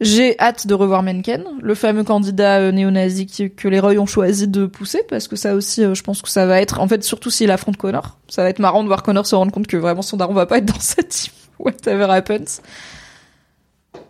J'ai 0.00 0.38
hâte 0.40 0.66
de 0.66 0.74
revoir 0.74 1.04
Mencken, 1.04 1.44
le 1.62 1.74
fameux 1.76 2.02
candidat 2.02 2.58
euh, 2.58 2.72
néo-nazi 2.72 3.26
que 3.26 3.68
les 3.68 3.78
Roy 3.78 3.96
ont 3.98 4.06
choisi 4.06 4.48
de 4.48 4.66
pousser, 4.66 5.02
parce 5.08 5.28
que 5.28 5.36
ça 5.36 5.54
aussi, 5.54 5.84
euh, 5.84 5.94
je 5.94 6.02
pense 6.02 6.20
que 6.20 6.28
ça 6.28 6.46
va 6.46 6.60
être, 6.60 6.80
en 6.80 6.88
fait, 6.88 7.04
surtout 7.04 7.30
s'il 7.30 7.50
affronte 7.52 7.76
Connor, 7.76 8.18
ça 8.28 8.42
va 8.42 8.50
être 8.50 8.58
marrant 8.58 8.82
de 8.82 8.88
voir 8.88 9.04
Connor 9.04 9.24
se 9.24 9.36
rendre 9.36 9.52
compte 9.52 9.68
que 9.68 9.76
vraiment 9.76 10.02
son 10.02 10.16
daron 10.16 10.34
va 10.34 10.46
pas 10.46 10.58
être 10.58 10.64
dans 10.64 10.80
cette 10.80 11.10
team, 11.10 11.32
whatever 11.60 12.06
happens. 12.10 12.60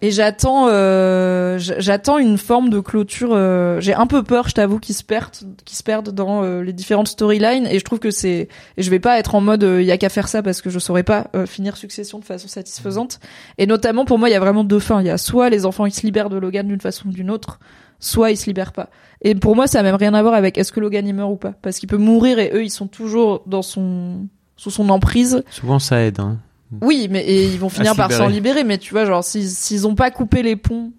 Et 0.02 0.11
j'attends, 0.11 0.69
euh, 0.69 1.59
j'attends 1.59 2.19
une 2.19 2.36
forme 2.36 2.69
de 2.69 2.81
clôture. 2.81 3.31
euh, 3.32 3.81
J'ai 3.81 3.94
un 3.94 4.06
peu 4.06 4.23
peur, 4.23 4.48
je 4.48 4.55
t'avoue, 4.55 4.78
qu'ils 4.78 4.94
se 4.94 5.02
perdent, 5.02 5.32
qu'ils 5.65 5.78
se 5.78 5.82
perdent 5.82 6.11
dans 6.11 6.43
euh, 6.43 6.62
les 6.62 6.74
différentes 6.74 7.09
storylines. 7.09 7.66
Et 7.66 7.78
je 7.78 7.85
trouve 7.85 8.01
que 8.01 8.11
c'est, 8.11 8.48
et 8.77 8.82
je 8.82 8.90
vais 8.90 8.98
pas 8.98 9.19
être 9.19 9.35
en 9.35 9.40
mode, 9.40 9.62
il 9.62 9.85
y 9.85 9.93
a 9.93 9.97
qu'à 9.97 10.11
faire 10.11 10.28
ça 10.28 10.43
parce 10.43 10.61
que 10.61 10.69
je 10.69 10.78
saurais 10.78 11.05
pas 11.05 11.28
euh, 11.35 11.47
finir 11.47 11.77
Succession 11.78 12.19
de 12.19 12.24
façon 12.24 12.48
satisfaisante. 12.48 13.19
Et 13.56 13.66
notamment 13.66 14.05
pour 14.05 14.19
moi, 14.19 14.28
il 14.28 14.32
y 14.32 14.36
a 14.36 14.40
vraiment 14.40 14.65
deux 14.65 14.78
fins. 14.78 15.01
Il 15.01 15.06
y 15.06 15.11
a 15.11 15.16
soit 15.16 15.48
les 15.48 15.65
enfants 15.65 15.86
ils 15.86 15.94
se 15.94 16.02
libèrent 16.02 16.28
de 16.28 16.36
Logan 16.36 16.69
d'une 16.69 16.81
façon 16.81 17.09
ou 17.09 17.12
d'une 17.12 17.31
autre, 17.31 17.59
soit 17.98 18.31
ils 18.31 18.36
se 18.36 18.47
libèrent 18.47 18.73
pas. 18.73 18.90
Et 19.23 19.35
pour 19.35 19.56
moi, 19.56 19.66
ça 19.66 19.81
a 19.81 19.82
même 19.82 19.94
rien 19.94 20.12
à 20.12 20.23
voir 20.23 20.35
avec 20.35 20.59
est-ce 20.59 20.73
que 20.73 20.81
Logan 20.81 21.06
il 21.06 21.15
meurt 21.15 21.31
ou 21.31 21.36
pas, 21.36 21.55
parce 21.62 21.78
qu'il 21.78 21.89
peut 21.89 21.97
mourir 21.97 22.39
et 22.39 22.51
eux 22.52 22.62
ils 22.62 22.70
sont 22.70 22.89
toujours 22.89 23.43
dans 23.47 23.62
son 23.62 24.27
sous 24.56 24.70
son 24.70 24.89
emprise. 24.90 25.43
Souvent, 25.51 25.78
ça 25.78 26.01
aide. 26.02 26.20
Hein. 26.20 26.39
Oui, 26.83 27.09
mais 27.11 27.25
et 27.25 27.45
ils 27.47 27.59
vont 27.59 27.69
finir 27.69 27.95
par 27.97 28.09
s'en 28.13 28.29
libérer. 28.29 28.65
Mais 28.65 28.79
tu 28.79 28.93
vois, 28.93 29.05
genre 29.05 29.23
s'ils 29.25 29.49
s'ils 29.49 29.87
ont 29.87 29.95
pas 29.95 30.11
coupé 30.11 30.43
les 30.43 30.57
ponts, 30.57 30.93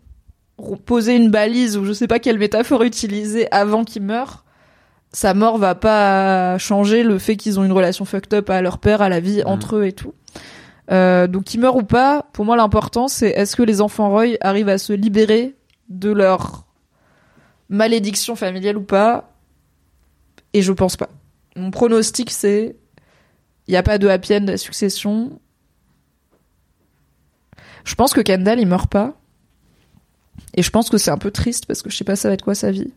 posé 0.86 1.16
une 1.16 1.30
balise 1.32 1.78
ou 1.78 1.86
je 1.86 1.94
sais 1.94 2.08
pas 2.08 2.20
quelle 2.20 2.38
métaphore 2.40 2.84
utiliser 2.84 3.52
avant 3.54 3.84
qu'ils 3.84 4.04
meurent, 4.04 4.46
sa 5.12 5.34
mort 5.34 5.58
va 5.58 5.76
pas 5.76 6.58
changer 6.58 7.04
le 7.04 7.18
fait 7.20 7.36
qu'ils 7.38 7.60
ont 7.60 7.64
une 7.64 7.72
relation 7.72 8.06
fucked 8.06 8.34
up 8.34 8.50
à 8.50 8.62
leur 8.62 8.78
père, 8.80 9.02
à 9.02 9.10
la 9.10 9.20
vie 9.20 9.38
Mhm. 9.40 9.48
entre 9.48 9.76
eux 9.78 9.86
et 9.86 9.94
tout. 9.94 10.14
Euh, 10.92 11.26
donc 11.28 11.46
qu'ils 11.46 11.60
meurent 11.60 11.78
ou 11.78 11.84
pas, 11.84 12.26
pour 12.34 12.46
moi 12.46 12.56
l'important 12.56 13.08
c'est 13.08 13.30
est-ce 13.30 13.56
que 13.56 13.64
les 13.64 13.82
enfants 13.82 14.10
Roy 14.10 14.38
arrivent 14.42 14.70
à 14.70 14.78
se 14.78 14.94
libérer 14.94 15.56
de 15.90 16.12
leur 16.12 16.66
malédiction 17.70 18.36
familiale 18.36 18.78
ou 18.78 18.84
pas? 18.84 19.32
Et 20.54 20.62
je 20.62 20.72
pense 20.72 20.96
pas. 20.96 21.10
Mon 21.56 21.72
pronostic 21.72 22.30
c'est 22.32 22.76
il 23.68 23.74
y 23.74 23.78
a 23.78 23.84
pas 23.84 23.98
de 23.98 24.08
happy 24.08 24.36
end 24.36 24.48
à 24.48 24.58
succession. 24.58 25.40
Je 27.86 27.96
pense 27.96 28.14
que 28.14 28.22
Kendall 28.22 28.60
il 28.60 28.68
meurt 28.68 28.90
pas. 28.90 29.14
Et 30.54 30.62
je 30.62 30.70
pense 30.70 30.90
que 30.90 30.98
c'est 30.98 31.12
un 31.12 31.18
peu 31.18 31.32
triste 31.32 31.66
parce 31.66 31.82
que 31.82 31.90
je 31.90 31.96
sais 31.96 32.04
pas 32.04 32.18
ça 32.18 32.28
va 32.28 32.34
être 32.34 32.44
quoi 32.44 32.56
sa 32.56 32.72
vie. 32.72 32.92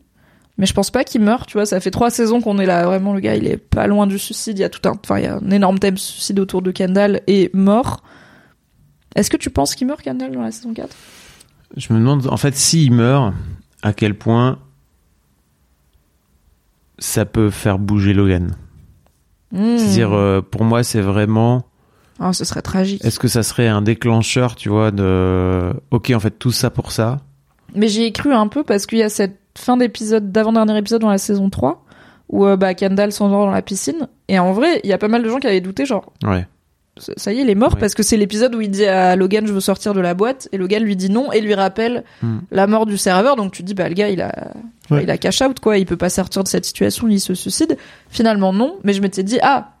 Mais 0.57 0.65
je 0.65 0.73
pense 0.73 0.91
pas 0.91 1.05
qu'il 1.05 1.21
meurt, 1.21 1.47
tu 1.47 1.53
vois, 1.53 1.65
ça 1.65 1.79
fait 1.79 1.91
trois 1.91 2.09
saisons 2.09 2.41
qu'on 2.41 2.59
est 2.59 2.65
là, 2.65 2.85
vraiment 2.85 3.13
le 3.13 3.21
gars 3.21 3.35
il 3.35 3.47
est 3.47 3.55
pas 3.55 3.87
loin 3.87 4.07
du 4.07 4.19
suicide, 4.19 4.57
il 4.57 4.61
y 4.61 4.65
a 4.65 4.69
tout 4.69 4.85
un, 4.89 4.91
enfin 4.91 5.17
il 5.17 5.23
y 5.23 5.27
a 5.27 5.37
un 5.37 5.51
énorme 5.51 5.79
thème 5.79 5.97
suicide 5.97 6.37
autour 6.37 6.61
de 6.61 6.71
Kendall 6.71 7.21
et 7.27 7.49
mort. 7.53 8.03
Est-ce 9.15 9.29
que 9.29 9.37
tu 9.37 9.49
penses 9.49 9.75
qu'il 9.75 9.87
meurt 9.87 10.01
Kendall 10.01 10.31
dans 10.31 10.41
la 10.41 10.51
saison 10.51 10.73
4 10.73 10.95
Je 11.77 11.93
me 11.93 11.99
demande, 11.99 12.27
en 12.27 12.37
fait, 12.37 12.55
s'il 12.55 12.91
meurt, 12.91 13.33
à 13.81 13.93
quel 13.93 14.17
point 14.17 14.59
ça 16.99 17.25
peut 17.25 17.49
faire 17.49 17.79
bouger 17.79 18.13
Logan. 18.13 18.55
Hmm. 19.51 19.77
C'est-à-dire, 19.77 20.13
euh, 20.13 20.41
pour 20.41 20.63
moi, 20.63 20.83
c'est 20.83 21.01
vraiment. 21.01 21.65
Ah, 22.19 22.33
ce 22.33 22.43
serait 22.45 22.61
tragique. 22.61 23.03
Est-ce 23.05 23.17
que 23.19 23.27
ça 23.27 23.43
serait 23.43 23.67
un 23.67 23.81
déclencheur, 23.81 24.55
tu 24.55 24.69
vois, 24.69 24.91
de. 24.91 25.71
Ok, 25.91 26.11
en 26.13 26.19
fait, 26.19 26.31
tout 26.31 26.51
ça 26.51 26.69
pour 26.69 26.91
ça? 26.91 27.17
Mais 27.75 27.87
j'y 27.87 28.03
ai 28.03 28.11
cru 28.11 28.33
un 28.33 28.47
peu 28.47 28.63
parce 28.63 28.85
qu'il 28.85 28.97
y 28.97 29.03
a 29.03 29.09
cette 29.09 29.37
fin 29.57 29.77
d'épisode, 29.77 30.31
d'avant-dernier 30.31 30.77
épisode 30.77 31.01
dans 31.01 31.09
la 31.09 31.17
saison 31.17 31.49
3, 31.49 31.83
où 32.29 32.45
euh, 32.45 32.57
bah, 32.57 32.73
Kendall 32.73 33.11
s'endort 33.11 33.45
dans 33.45 33.51
la 33.51 33.61
piscine. 33.61 34.07
Et 34.27 34.39
en 34.39 34.51
vrai, 34.53 34.81
il 34.83 34.89
y 34.89 34.93
a 34.93 34.97
pas 34.97 35.07
mal 35.07 35.23
de 35.23 35.29
gens 35.29 35.39
qui 35.39 35.47
avaient 35.47 35.61
douté, 35.61 35.85
genre, 35.85 36.11
Ouais. 36.25 36.45
ça 36.97 37.13
ça 37.15 37.31
y 37.33 37.39
est, 37.39 37.43
il 37.43 37.49
est 37.49 37.55
mort 37.55 37.73
Ouais. 37.75 37.79
parce 37.79 37.93
que 37.93 38.03
c'est 38.03 38.17
l'épisode 38.17 38.53
où 38.55 38.61
il 38.61 38.69
dit 38.71 38.85
à 38.85 39.15
Logan, 39.15 39.45
je 39.47 39.53
veux 39.53 39.59
sortir 39.59 39.93
de 39.93 40.01
la 40.01 40.13
boîte, 40.13 40.49
et 40.51 40.57
Logan 40.57 40.83
lui 40.83 40.95
dit 40.95 41.09
non, 41.09 41.31
et 41.31 41.41
lui 41.41 41.53
rappelle 41.53 42.03
Hmm. 42.21 42.39
la 42.51 42.67
mort 42.67 42.85
du 42.85 42.97
serveur. 42.97 43.35
Donc 43.35 43.51
tu 43.53 43.63
dis, 43.63 43.73
bah, 43.75 43.87
le 43.87 43.95
gars, 43.95 44.09
il 44.09 44.21
a, 44.21 44.51
Ouais. 44.91 45.03
il 45.03 45.11
a 45.11 45.17
cash 45.17 45.41
out, 45.41 45.59
quoi, 45.59 45.77
il 45.77 45.85
peut 45.85 45.97
pas 45.97 46.09
sortir 46.09 46.43
de 46.43 46.47
cette 46.47 46.65
situation, 46.65 47.07
il 47.07 47.19
se 47.19 47.33
suicide. 47.35 47.77
Finalement, 48.09 48.51
non. 48.53 48.75
Mais 48.83 48.93
je 48.93 49.01
m'étais 49.01 49.23
dit, 49.23 49.37
ah, 49.43 49.71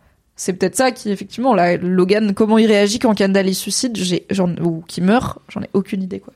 c'est 0.41 0.53
peut-être 0.53 0.77
ça 0.77 0.91
qui, 0.91 1.09
effectivement, 1.11 1.53
là, 1.53 1.75
Logan, 1.75 2.33
comment 2.33 2.57
il 2.57 2.67
réagit 2.67 2.97
quand 2.97 3.13
Kendall 3.13 3.49
il 3.49 3.55
suicide, 3.55 3.97
j'ai, 3.97 4.25
j'en, 4.29 4.49
ou 4.61 4.81
qui 4.87 5.01
meurt, 5.01 5.39
j'en 5.49 5.61
ai 5.61 5.69
aucune 5.73 6.01
idée, 6.01 6.21
quoi. 6.21 6.33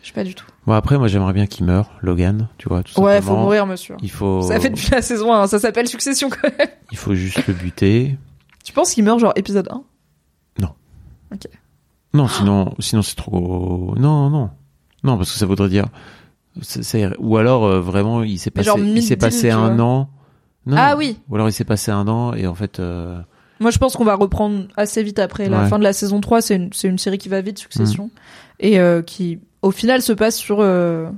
Je 0.00 0.06
sais 0.08 0.14
pas 0.14 0.22
du 0.22 0.36
tout. 0.36 0.46
Bon, 0.64 0.74
après, 0.74 0.96
moi, 0.96 1.08
j'aimerais 1.08 1.32
bien 1.32 1.46
qu'il 1.46 1.66
meure, 1.66 1.90
Logan, 2.02 2.46
tu 2.58 2.68
vois, 2.68 2.84
tout 2.84 3.00
Ouais, 3.00 3.14
simplement. 3.16 3.36
faut 3.38 3.42
mourir, 3.42 3.66
monsieur. 3.66 3.96
Il 4.00 4.10
faut. 4.12 4.42
Ça 4.42 4.60
fait 4.60 4.70
depuis 4.70 4.90
la 4.92 5.02
saison 5.02 5.32
1, 5.34 5.48
ça 5.48 5.58
s'appelle 5.58 5.88
Succession 5.88 6.30
quand 6.30 6.48
même. 6.56 6.68
Il 6.92 6.96
faut 6.96 7.14
juste 7.16 7.44
le 7.48 7.54
buter. 7.54 8.16
Tu 8.64 8.72
penses 8.72 8.92
qu'il 8.94 9.02
meurt 9.02 9.18
genre 9.18 9.32
épisode 9.34 9.68
1 9.70 9.82
Non, 12.14 12.28
sinon, 12.28 12.74
sinon 12.78 13.02
c'est 13.02 13.16
trop. 13.16 13.94
Non, 13.98 14.30
non, 14.30 14.50
non, 15.02 15.16
parce 15.18 15.32
que 15.32 15.38
ça 15.38 15.44
voudrait 15.46 15.68
dire. 15.68 15.86
Ou 17.18 17.36
alors 17.36 17.64
euh, 17.64 17.80
vraiment, 17.80 18.22
il 18.22 18.38
s'est 18.38 18.50
passé, 18.50 18.66
genre 18.66 18.78
il 18.78 19.02
s'est 19.02 19.16
passé 19.16 19.50
un 19.50 19.78
an. 19.80 20.08
Non, 20.66 20.76
Ah 20.78 20.94
oui. 20.96 21.18
Ou 21.28 21.34
alors 21.36 21.48
il 21.48 21.52
s'est 21.52 21.64
passé 21.64 21.90
un 21.90 22.06
an 22.08 22.34
et 22.34 22.46
en 22.46 22.54
fait. 22.54 22.80
euh, 22.80 23.18
Moi 23.60 23.70
je 23.70 23.78
pense 23.78 23.94
qu'on 23.96 24.04
va 24.04 24.14
reprendre 24.16 24.66
assez 24.76 25.02
vite 25.02 25.18
après 25.18 25.48
la 25.48 25.62
Ouais. 25.62 25.68
fin 25.68 25.78
de 25.78 25.84
la 25.84 25.92
saison 25.92 26.20
3, 26.20 26.42
c'est 26.42 26.56
une, 26.56 26.72
c'est 26.72 26.88
une 26.88 26.98
série 26.98 27.18
qui 27.18 27.28
va 27.28 27.40
vite, 27.40 27.56
Mm. 27.58 27.62
Succession, 27.62 28.10
et 28.60 28.78
euh, 28.80 29.02
qui 29.02 29.38
au 29.62 29.70
final 29.70 30.02
se 30.02 30.12
passe 30.12 30.36
sur... 30.36 30.58
euh, 30.60 31.08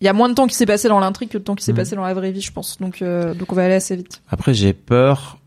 Il 0.00 0.04
y 0.06 0.08
a 0.08 0.12
moins 0.12 0.28
de 0.28 0.34
temps 0.34 0.46
qui 0.46 0.54
s'est 0.54 0.66
passé 0.66 0.88
dans 0.88 0.98
l'intrigue 1.00 1.28
que 1.30 1.38
de 1.38 1.42
temps 1.42 1.54
qui 1.54 1.64
s'est 1.64 1.72
Mm. 1.72 1.76
passé 1.76 1.96
dans 1.96 2.02
la 2.04 2.14
vraie 2.14 2.32
vie, 2.32 2.40
je 2.40 2.52
pense. 2.52 2.78
Donc, 2.78 3.02
donc 3.02 3.52
on 3.52 3.54
va 3.54 3.64
aller 3.64 3.74
assez 3.74 3.96
vite. 3.96 4.22
Après, 4.30 4.54
j'ai 4.54 4.72
peur 4.72 5.38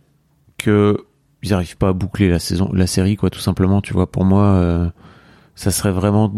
que 0.57 1.05
ils 1.43 1.53
arrivent 1.53 1.77
pas 1.77 1.89
à 1.89 1.93
boucler 1.93 2.29
la 2.29 2.39
saison, 2.39 2.69
la 2.73 2.87
série, 2.87 3.15
quoi, 3.17 3.29
tout 3.29 3.39
simplement. 3.41 3.81
Tu 3.81 3.93
vois, 3.93 4.09
pour 4.11 4.23
moi, 4.25 4.91
ça 5.55 5.71
serait 5.71 5.91
vraiment 5.91 6.33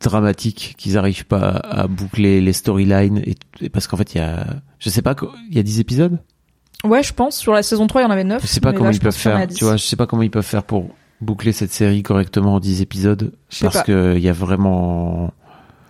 dramatique 0.00 0.74
qu'ils 0.78 0.96
arrivent 0.98 1.26
pas 1.26 1.48
à, 1.48 1.86
boucler 1.88 2.40
les 2.40 2.52
storylines 2.52 3.18
et, 3.18 3.34
et 3.60 3.68
parce 3.68 3.86
qu'en 3.88 3.96
fait, 3.96 4.14
il 4.14 4.18
y 4.18 4.20
a, 4.20 4.46
je 4.78 4.90
sais 4.90 5.02
pas, 5.02 5.16
il 5.50 5.56
y 5.56 5.58
a 5.58 5.62
10 5.62 5.80
épisodes? 5.80 6.18
Ouais, 6.84 7.02
je 7.02 7.12
pense. 7.12 7.36
Sur 7.36 7.52
la 7.52 7.62
saison 7.62 7.86
3, 7.86 8.02
il 8.02 8.04
y 8.04 8.06
en 8.06 8.10
avait 8.10 8.24
9. 8.24 8.40
Je 8.42 8.46
sais 8.46 8.60
pas 8.60 8.72
comment 8.72 8.90
là, 8.90 8.94
ils 8.94 9.00
peuvent 9.00 9.12
qu'il 9.12 9.22
faire. 9.22 9.46
10. 9.46 9.54
Tu 9.56 9.64
vois, 9.64 9.76
je 9.76 9.84
sais 9.84 9.96
pas 9.96 10.06
comment 10.06 10.22
ils 10.22 10.30
peuvent 10.30 10.44
faire 10.44 10.62
pour 10.62 10.88
boucler 11.20 11.52
cette 11.52 11.72
série 11.72 12.02
correctement 12.04 12.54
en 12.54 12.60
10 12.60 12.80
épisodes 12.82 13.32
Je 13.50 13.56
sais 13.56 13.64
parce 13.64 13.78
pas. 13.78 13.82
que 13.82 14.14
il 14.16 14.22
y 14.22 14.28
a 14.28 14.32
vraiment. 14.32 15.32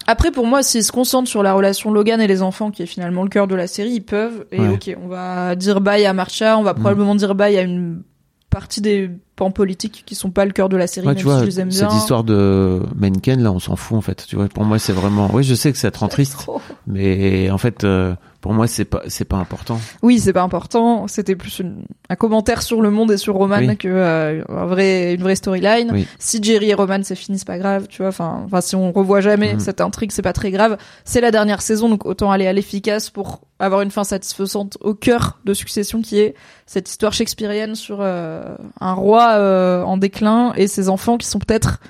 Après, 0.07 0.31
pour 0.31 0.47
moi, 0.47 0.63
s'ils 0.63 0.85
se 0.85 0.91
concentrent 0.93 1.29
sur 1.29 1.43
la 1.43 1.53
relation 1.53 1.91
Logan 1.93 2.19
et 2.23 2.27
les 2.27 2.41
enfants, 2.41 2.71
qui 2.71 2.83
est 2.83 2.87
finalement 2.87 3.23
le 3.23 3.29
cœur 3.29 3.47
de 3.47 3.55
la 3.55 3.67
série, 3.67 3.91
ils 3.91 4.01
peuvent. 4.01 4.47
Et 4.53 4.59
Ouais. 4.61 4.69
ok, 4.69 4.97
on 5.05 5.09
va 5.09 5.55
dire 5.55 5.83
bye 5.83 6.07
à 6.07 6.15
Marcia, 6.15 6.57
on 6.57 6.63
va 6.63 6.73
Mm. 6.73 6.77
probablement 6.77 7.15
dire 7.15 7.35
bye 7.35 7.59
à 7.59 7.63
une 7.63 8.03
partie 8.49 8.81
des 8.81 9.11
pans 9.39 9.51
politiques 9.51 10.03
qui 10.05 10.15
sont 10.15 10.31
pas 10.31 10.45
le 10.45 10.51
cœur 10.53 10.69
de 10.69 10.77
la 10.77 10.87
série, 10.87 11.07
Ouais, 11.07 11.15
même 11.15 11.19
tu 11.19 11.25
vois, 11.25 11.37
si 11.37 11.41
je 11.43 11.47
les 11.47 11.61
aime 11.61 11.69
bien. 11.69 11.89
cette 11.89 11.97
histoire 11.97 12.25
de 12.25 12.83
Menken, 12.97 13.41
là, 13.43 13.53
on 13.53 13.59
s'en 13.61 13.77
fout, 13.77 13.97
en 13.97 14.01
fait. 14.03 14.27
Tu 14.29 14.37
vois, 14.37 14.49
pour 14.49 14.65
moi, 14.65 14.79
c'est 14.79 14.93
vraiment, 14.93 15.31
oui, 15.33 15.45
je 15.45 15.55
sais 15.55 15.73
que 15.73 15.79
ça 15.79 15.91
te 15.91 15.99
rend 15.99 16.09
triste, 16.09 16.47
mais 16.87 17.51
en 17.51 17.59
fait, 17.59 17.85
euh, 17.85 18.15
pour 18.41 18.53
moi, 18.53 18.67
c'est 18.67 18.85
pas, 18.85 19.03
c'est 19.09 19.25
pas 19.25 19.37
important. 19.37 19.81
Oui, 20.03 20.19
c'est 20.21 20.33
pas 20.33 20.43
important. 20.43 21.07
C'était 21.09 21.35
plus 21.37 21.59
une- 21.59 21.83
un 22.09 22.15
commentaire 22.17 22.63
sur 22.63 22.81
le 22.83 22.91
monde 22.91 23.11
et 23.13 23.17
sur 23.17 23.35
Roman 23.35 23.59
Oui. 23.59 23.77
que 23.77 23.89
euh, 23.89 24.43
un 24.49 24.67
vrai, 24.67 25.15
une 25.15 25.23
vraie 25.23 25.35
storyline. 25.35 25.91
Oui. 25.93 26.07
Si 26.19 26.41
Jerry 26.43 26.71
et 26.71 26.75
Roman 26.75 27.01
c'est 27.03 27.17
fini, 27.17 27.39
c'est 27.39 27.47
pas 27.47 27.59
grave, 27.59 27.87
tu 27.89 27.99
vois. 28.03 28.09
Enfin, 28.09 28.43
enfin, 28.47 28.61
si 28.61 28.77
on 28.77 28.93
revoit 28.93 29.21
jamais 29.21 29.55
Mhm. 29.55 29.61
cette 29.61 29.81
intrigue, 29.81 30.13
c'est 30.13 30.23
pas 30.23 30.33
très 30.33 30.51
grave. 30.53 30.79
C'est 31.05 31.21
la 31.21 31.31
dernière 31.33 31.63
saison, 31.63 31.89
donc 31.89 32.07
autant 32.07 32.31
aller 32.31 32.47
à 32.47 32.53
l'efficace 32.53 33.11
pour 33.11 33.41
avoir 33.61 33.81
une 33.83 33.91
fin 33.91 34.05
satisfaisante 34.05 34.79
au 34.81 34.95
cœur 34.95 35.41
de 35.45 35.53
Succession, 35.53 36.01
qui 36.01 36.21
est 36.21 36.35
cette 36.65 36.89
histoire 36.89 37.13
shakespearienne 37.13 37.75
sur 37.75 37.99
euh, 38.01 38.55
un 38.81 38.93
roi 38.93 39.28
euh, 39.37 39.83
en 39.83 39.97
déclin 39.97 40.53
et 40.57 40.67
ses 40.69 40.89
enfants 40.89 41.19
qui 41.19 41.27
sont 41.27 41.39
peut-être 41.39 41.81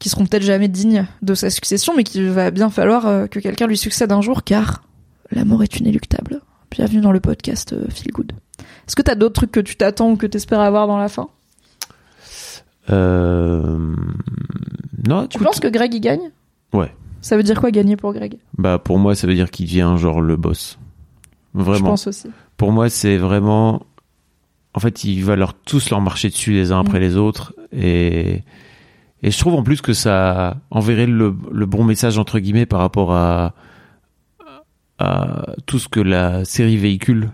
qui 0.00 0.08
seront 0.08 0.26
peut-être 0.26 0.42
jamais 0.42 0.68
dignes 0.68 1.06
de 1.22 1.34
sa 1.34 1.48
succession, 1.50 1.94
mais 1.96 2.04
qu'il 2.04 2.28
va 2.30 2.50
bien 2.50 2.68
falloir 2.68 3.06
euh, 3.06 3.26
que 3.26 3.38
quelqu'un 3.38 3.66
lui 3.66 3.78
succède 3.78 4.12
un 4.12 4.20
jour, 4.20 4.42
car 4.42 4.82
l'amour 5.30 5.62
est 5.62 5.78
inéluctable. 5.78 6.40
Bienvenue 6.70 7.00
dans 7.00 7.12
le 7.12 7.20
podcast 7.20 7.72
euh, 7.72 7.86
Feel 7.88 8.12
Good. 8.12 8.32
Est-ce 8.86 8.96
que 8.96 9.02
t'as 9.02 9.14
d'autres 9.14 9.34
trucs 9.34 9.52
que 9.52 9.60
tu 9.60 9.76
t'attends 9.76 10.10
ou 10.10 10.16
que 10.16 10.26
t'espères 10.26 10.60
avoir 10.60 10.86
dans 10.88 10.98
la 10.98 11.08
fin? 11.08 11.28
Euh... 12.90 13.94
Non, 15.08 15.26
Tu 15.26 15.38
penses 15.38 15.60
que 15.60 15.68
Greg 15.68 15.94
y 15.94 16.00
gagne? 16.00 16.30
Ouais. 16.72 16.92
Ça 17.20 17.36
veut 17.36 17.42
dire 17.42 17.60
quoi 17.60 17.70
gagner 17.70 17.96
pour 17.96 18.12
Greg? 18.12 18.38
Bah, 18.58 18.78
pour 18.78 18.98
moi, 18.98 19.14
ça 19.14 19.26
veut 19.26 19.34
dire 19.34 19.50
qu'il 19.50 19.66
devient 19.66 19.94
genre 19.96 20.20
le 20.20 20.36
boss. 20.36 20.78
Je 21.54 21.62
Vraiment. 21.62 21.90
pense 21.90 22.06
aussi. 22.06 22.28
Pour 22.56 22.72
moi, 22.72 22.90
c'est 22.90 23.16
vraiment. 23.16 23.82
En 24.74 24.80
fait, 24.80 25.04
il 25.04 25.22
va 25.24 25.36
leur 25.36 25.54
tous 25.54 25.90
leur 25.90 26.00
marcher 26.00 26.28
dessus 26.28 26.52
les 26.52 26.72
uns 26.72 26.80
après 26.80 26.98
Mm. 26.98 27.02
les 27.02 27.16
autres. 27.16 27.54
Et, 27.72 28.42
et 29.22 29.30
je 29.30 29.38
trouve 29.38 29.54
en 29.54 29.62
plus 29.62 29.80
que 29.80 29.92
ça 29.92 30.56
enverrait 30.70 31.06
le, 31.06 31.34
le 31.52 31.66
bon 31.66 31.84
message, 31.84 32.18
entre 32.18 32.38
guillemets, 32.40 32.66
par 32.66 32.80
rapport 32.80 33.12
à, 33.14 33.54
à 34.98 35.46
tout 35.66 35.78
ce 35.78 35.88
que 35.88 36.00
la 36.00 36.44
série 36.44 36.76
véhicule 36.76 37.30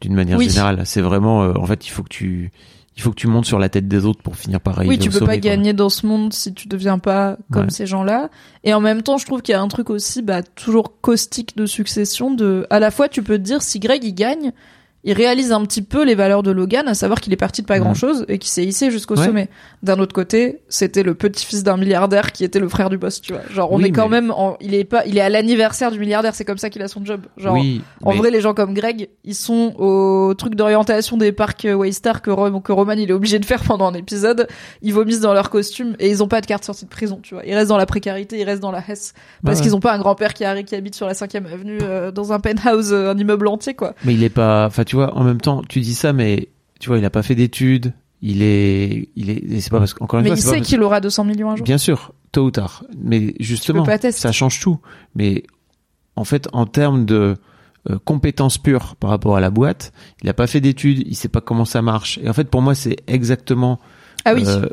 d'une 0.00 0.14
manière 0.14 0.38
Oui. 0.38 0.48
générale. 0.48 0.82
C'est 0.84 1.00
vraiment. 1.02 1.42
euh, 1.44 1.52
en 1.56 1.66
fait, 1.66 1.86
il 1.86 1.90
faut 1.90 2.02
que 2.02 2.08
tu. 2.08 2.50
Il 2.96 3.02
faut 3.02 3.10
que 3.10 3.16
tu 3.16 3.28
montes 3.28 3.46
sur 3.46 3.58
la 3.58 3.70
tête 3.70 3.88
des 3.88 4.04
autres 4.04 4.20
pour 4.20 4.36
finir 4.36 4.60
par 4.60 4.76
arriver 4.76 4.90
Oui, 4.94 4.98
tu 4.98 5.08
au 5.08 5.12
peux 5.12 5.20
pas 5.20 5.26
quoi. 5.26 5.36
gagner 5.38 5.72
dans 5.72 5.88
ce 5.88 6.06
monde 6.06 6.34
si 6.34 6.52
tu 6.52 6.68
deviens 6.68 6.98
pas 6.98 7.38
comme 7.50 7.64
Ouais. 7.66 7.70
ces 7.70 7.86
gens-là. 7.86 8.28
Et 8.64 8.74
en 8.74 8.80
même 8.80 9.02
temps, 9.02 9.16
je 9.16 9.24
trouve 9.24 9.40
qu'il 9.40 9.52
y 9.52 9.56
a 9.56 9.60
un 9.62 9.68
truc 9.68 9.88
aussi, 9.88 10.20
bah, 10.20 10.42
toujours 10.42 11.00
caustique 11.00 11.56
de 11.56 11.64
succession 11.64 12.34
de, 12.34 12.66
à 12.68 12.78
la 12.78 12.90
fois, 12.90 13.08
tu 13.08 13.22
peux 13.22 13.38
te 13.38 13.42
dire, 13.42 13.62
si 13.62 13.78
Greg 13.78 14.04
il 14.04 14.12
gagne, 14.12 14.52
il 15.04 15.12
réalise 15.14 15.50
un 15.52 15.62
petit 15.64 15.82
peu 15.82 16.04
les 16.04 16.14
valeurs 16.14 16.42
de 16.42 16.50
Logan, 16.50 16.86
à 16.88 16.94
savoir 16.94 17.20
qu'il 17.20 17.32
est 17.32 17.36
parti 17.36 17.62
de 17.62 17.66
pas 17.66 17.76
Mhm. 17.78 17.84
grand 17.84 17.94
chose 17.94 18.24
et 18.28 18.38
qu'il 18.38 18.50
s'est 18.50 18.64
hissé 18.64 18.90
jusqu'au 18.90 19.16
Ouais. 19.16 19.24
sommet. 19.24 19.48
D'un 19.82 19.98
autre 19.98 20.12
côté, 20.14 20.60
c'était 20.68 21.02
le 21.02 21.14
petit-fils 21.14 21.62
d'un 21.64 21.76
milliardaire 21.78 22.32
qui 22.32 22.44
était 22.44 22.58
le 22.58 22.68
frère 22.68 22.90
du 22.90 22.98
boss, 22.98 23.20
tu 23.20 23.32
vois. 23.32 23.42
Genre, 23.50 23.72
on 23.72 23.76
Oui, 23.78 23.86
est 23.86 23.90
quand 23.92 24.08
mais- 24.08 24.20
même 24.20 24.30
en, 24.30 24.56
il 24.60 24.74
est 24.74 24.84
pas, 24.84 25.06
il 25.06 25.16
est 25.16 25.22
à 25.22 25.28
l'anniversaire 25.30 25.90
du 25.90 25.98
milliardaire, 25.98 26.34
c'est 26.34 26.44
comme 26.44 26.58
ça 26.58 26.68
qu'il 26.68 26.82
a 26.82 26.88
son 26.88 27.04
job. 27.04 27.22
Genre, 27.38 27.54
oui, 27.54 27.80
En 28.02 28.10
mais- 28.12 28.18
vrai, 28.18 28.30
les 28.30 28.40
gens 28.42 28.52
comme 28.52 28.74
Greg, 28.74 29.08
ils 29.24 29.34
sont 29.34 29.74
au 29.78 30.34
truc 30.34 30.54
d'orientation 30.54 31.16
des 31.16 31.32
parcs 31.32 31.66
Waystar 31.72 32.20
que, 32.20 32.30
Rom- 32.30 32.60
que 32.62 32.72
Roman 32.72 32.92
il 32.92 33.08
est 33.08 33.12
obligé 33.14 33.38
de 33.38 33.44
faire 33.46 33.62
pendant 33.62 33.86
un 33.90 33.94
épisode. 33.94 34.48
Ils 34.82 34.92
vomissent 34.92 35.20
dans 35.20 35.32
leur 35.32 35.48
costume 35.50 35.96
et 35.98 36.10
ils 36.10 36.22
ont 36.22 36.28
pas 36.28 36.40
de 36.42 36.46
carte 36.46 36.64
sortie 36.64 36.84
de 36.84 36.90
prison, 36.90 37.20
tu 37.22 37.34
vois. 37.34 37.44
Ils 37.46 37.54
restent 37.54 37.68
dans 37.70 37.76
la 37.78 37.86
précarité, 37.86 38.38
ils 38.38 38.44
restent 38.44 38.60
dans 38.62 38.70
la 38.72 38.82
Hesse 38.86 39.14
parce 39.44 39.58
Ouais, 39.58 39.62
qu'ils 39.64 39.74
ont 39.76 39.80
pas 39.80 39.94
un 39.94 39.98
grand-père 39.98 40.34
qui, 40.34 40.44
qui 40.66 40.74
habite 40.74 40.94
sur 40.94 41.06
la 41.06 41.14
5 41.14 41.34
avenue 41.36 41.78
euh, 41.82 42.10
dans 42.10 42.32
un 42.32 42.40
penthouse, 42.40 42.92
euh, 42.92 43.10
un 43.10 43.16
immeuble 43.16 43.48
entier, 43.48 43.74
quoi. 43.74 43.94
Mais 44.04 44.12
il 44.14 44.22
est 44.22 44.28
pas. 44.28 44.66
Enfin, 44.66 44.84
tu 44.90 44.96
vois, 44.96 45.16
en 45.16 45.22
même 45.22 45.40
temps, 45.40 45.62
tu 45.68 45.78
dis 45.78 45.94
ça, 45.94 46.12
mais 46.12 46.48
tu 46.80 46.88
vois, 46.88 46.98
il 46.98 47.04
a 47.04 47.10
pas 47.10 47.22
fait 47.22 47.36
d'études. 47.36 47.92
Il 48.22 48.42
est, 48.42 49.08
il 49.14 49.30
est. 49.30 49.60
C'est 49.60 49.70
pas 49.70 49.78
parce 49.78 49.94
qu'encore 49.94 50.18
une 50.18 50.24
Mais 50.24 50.30
fois, 50.30 50.36
il 50.38 50.42
sait 50.42 50.56
parce- 50.56 50.66
qu'il 50.66 50.82
aura 50.82 51.00
200 51.00 51.22
millions 51.22 51.48
un 51.52 51.54
jour. 51.54 51.64
Bien 51.64 51.78
sûr, 51.78 52.12
tôt 52.32 52.46
ou 52.46 52.50
tard. 52.50 52.82
Mais 52.98 53.34
justement, 53.38 53.86
ça 54.10 54.32
change 54.32 54.58
tout. 54.58 54.80
Mais 55.14 55.44
en 56.16 56.24
fait, 56.24 56.48
en 56.52 56.66
termes 56.66 57.04
de 57.06 57.36
euh, 57.88 57.98
compétences 58.04 58.58
pures 58.58 58.96
par 58.96 59.10
rapport 59.10 59.36
à 59.36 59.40
la 59.40 59.50
boîte, 59.50 59.92
il 60.24 60.28
a 60.28 60.34
pas 60.34 60.48
fait 60.48 60.60
d'études, 60.60 61.04
il 61.06 61.14
sait 61.14 61.28
pas 61.28 61.40
comment 61.40 61.64
ça 61.64 61.82
marche. 61.82 62.18
Et 62.20 62.28
en 62.28 62.32
fait, 62.32 62.50
pour 62.50 62.60
moi, 62.60 62.74
c'est 62.74 62.96
exactement. 63.06 63.78
Ah 64.24 64.34
oui. 64.34 64.42
euh, 64.44 64.66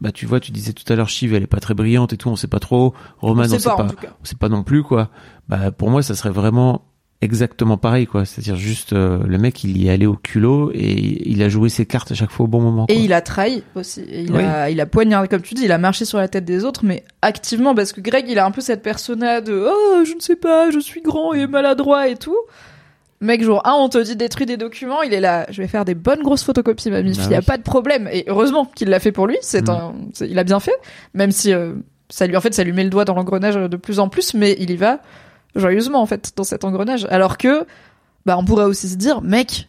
bah, 0.00 0.10
tu 0.10 0.26
vois, 0.26 0.40
tu 0.40 0.50
disais 0.50 0.72
tout 0.72 0.92
à 0.92 0.96
l'heure, 0.96 1.08
Shiv, 1.08 1.34
elle 1.34 1.44
est 1.44 1.46
pas 1.46 1.60
très 1.60 1.74
brillante 1.74 2.12
et 2.12 2.16
tout, 2.16 2.28
on 2.30 2.34
sait 2.36 2.48
pas 2.48 2.58
trop. 2.58 2.94
Roman, 3.20 3.42
On 3.42 3.44
on 3.44 3.48
sait 3.48 3.58
sait 3.60 3.68
pas, 3.68 3.76
pas, 3.76 3.86
on 4.20 4.24
sait 4.24 4.34
pas 4.34 4.48
non 4.48 4.64
plus 4.64 4.82
quoi. 4.82 5.10
Bah, 5.48 5.70
pour 5.70 5.88
moi, 5.90 6.02
ça 6.02 6.16
serait 6.16 6.30
vraiment 6.30 6.82
exactement 7.22 7.76
pareil 7.78 8.06
quoi. 8.06 8.24
C'est-à-dire 8.24 8.56
juste 8.56 8.92
euh, 8.92 9.20
le 9.26 9.38
mec, 9.38 9.64
il 9.64 9.76
y 9.80 9.86
est 9.88 9.90
allé 9.90 10.06
au 10.06 10.14
culot 10.16 10.70
et 10.74 11.28
il 11.28 11.42
a 11.42 11.48
joué 11.48 11.68
ses 11.68 11.86
cartes 11.86 12.12
à 12.12 12.14
chaque 12.14 12.30
fois 12.30 12.44
au 12.44 12.48
bon 12.48 12.60
moment. 12.60 12.86
Et 12.88 12.98
il 12.98 13.12
a 13.12 13.20
trahi 13.22 13.62
aussi. 13.74 14.00
Et 14.02 14.22
il, 14.22 14.32
Oui. 14.32 14.42
a, 14.42 14.68
il 14.70 14.80
a 14.80 14.86
poignardé, 14.86 15.28
comme 15.28 15.42
tu 15.42 15.54
dis, 15.54 15.64
il 15.64 15.72
a 15.72 15.78
marché 15.78 16.04
sur 16.04 16.18
la 16.18 16.28
tête 16.28 16.44
des 16.44 16.64
autres, 16.64 16.84
mais 16.84 17.04
activement, 17.22 17.74
parce 17.74 17.92
que 17.92 18.00
Greg, 18.00 18.26
il 18.28 18.38
a 18.38 18.44
un 18.44 18.50
peu 18.50 18.60
cette 18.60 18.82
persona 18.82 19.40
de 19.40 19.66
Oh, 19.66 20.04
je 20.04 20.14
ne 20.14 20.20
sais 20.20 20.36
pas, 20.36 20.70
je 20.70 20.78
suis 20.80 21.00
grand 21.00 21.32
et 21.32 21.46
maladroit 21.46 22.08
et 22.08 22.16
tout. 22.16 22.36
Mec, 23.20 23.40
jour 23.44 23.62
1, 23.64 23.72
on 23.74 23.88
te 23.88 23.98
dit 23.98 24.16
détruis 24.16 24.46
des 24.46 24.56
documents, 24.56 25.02
il 25.02 25.14
est 25.14 25.20
là, 25.20 25.46
je 25.48 25.62
vais 25.62 25.68
faire 25.68 25.84
des 25.84 25.94
bonnes 25.94 26.22
grosses 26.22 26.42
photocopies, 26.42 26.90
ma 26.90 27.02
mif, 27.02 27.18
il 27.26 27.30
y 27.30 27.36
a 27.36 27.42
pas 27.42 27.56
de 27.56 27.62
problème. 27.62 28.08
Et 28.12 28.24
heureusement 28.26 28.64
qu'il 28.74 28.88
l'a 28.88 28.98
fait 28.98 29.12
pour 29.12 29.28
lui, 29.28 29.36
c'est 29.42 29.68
Mm. 29.68 29.70
un, 29.70 29.94
c'est- 30.12 30.28
il 30.28 30.36
a 30.40 30.44
bien 30.44 30.58
fait, 30.58 30.74
même 31.14 31.30
si 31.30 31.52
euh, 31.52 31.74
ça 32.08 32.26
lui, 32.26 32.36
en 32.36 32.40
fait, 32.40 32.52
ça 32.52 32.64
lui 32.64 32.72
met 32.72 32.82
le 32.82 32.90
doigt 32.90 33.04
dans 33.04 33.14
l'engrenage 33.14 33.54
de 33.54 33.76
plus 33.76 34.00
en 34.00 34.08
plus, 34.08 34.34
mais 34.34 34.56
il 34.58 34.72
y 34.72 34.76
va 34.76 34.98
joyeusement, 35.54 36.00
en 36.00 36.06
fait, 36.06 36.32
dans 36.36 36.44
cet 36.44 36.64
engrenage. 36.64 37.06
Alors 37.10 37.38
que, 37.38 37.66
bah, 38.26 38.36
on 38.38 38.44
pourrait 38.44 38.64
aussi 38.64 38.88
se 38.88 38.96
dire, 38.96 39.20
mec, 39.22 39.68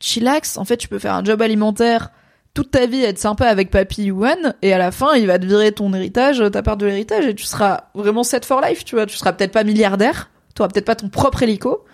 chillax, 0.00 0.56
en 0.58 0.64
fait, 0.64 0.76
tu 0.76 0.88
peux 0.88 0.98
faire 0.98 1.14
un 1.14 1.24
job 1.24 1.40
alimentaire 1.42 2.10
toute 2.54 2.70
ta 2.70 2.84
vie, 2.84 3.02
être 3.02 3.18
sympa 3.18 3.46
avec 3.46 3.70
Papy 3.70 4.04
Yuan, 4.04 4.54
et 4.60 4.74
à 4.74 4.78
la 4.78 4.90
fin, 4.90 5.14
il 5.14 5.26
va 5.26 5.38
te 5.38 5.46
virer 5.46 5.72
ton 5.72 5.94
héritage, 5.94 6.42
ta 6.52 6.62
part 6.62 6.76
de 6.76 6.84
l'héritage, 6.84 7.24
et 7.24 7.34
tu 7.34 7.44
seras 7.44 7.84
vraiment 7.94 8.24
set 8.24 8.44
for 8.44 8.60
life, 8.60 8.84
tu 8.84 8.94
vois. 8.94 9.06
Tu 9.06 9.16
seras 9.16 9.32
peut-être 9.32 9.52
pas 9.52 9.64
milliardaire, 9.64 10.30
tu 10.54 10.60
auras 10.60 10.68
peut-être 10.68 10.84
pas 10.84 10.96
ton 10.96 11.08
propre 11.08 11.42
hélico, 11.42 11.84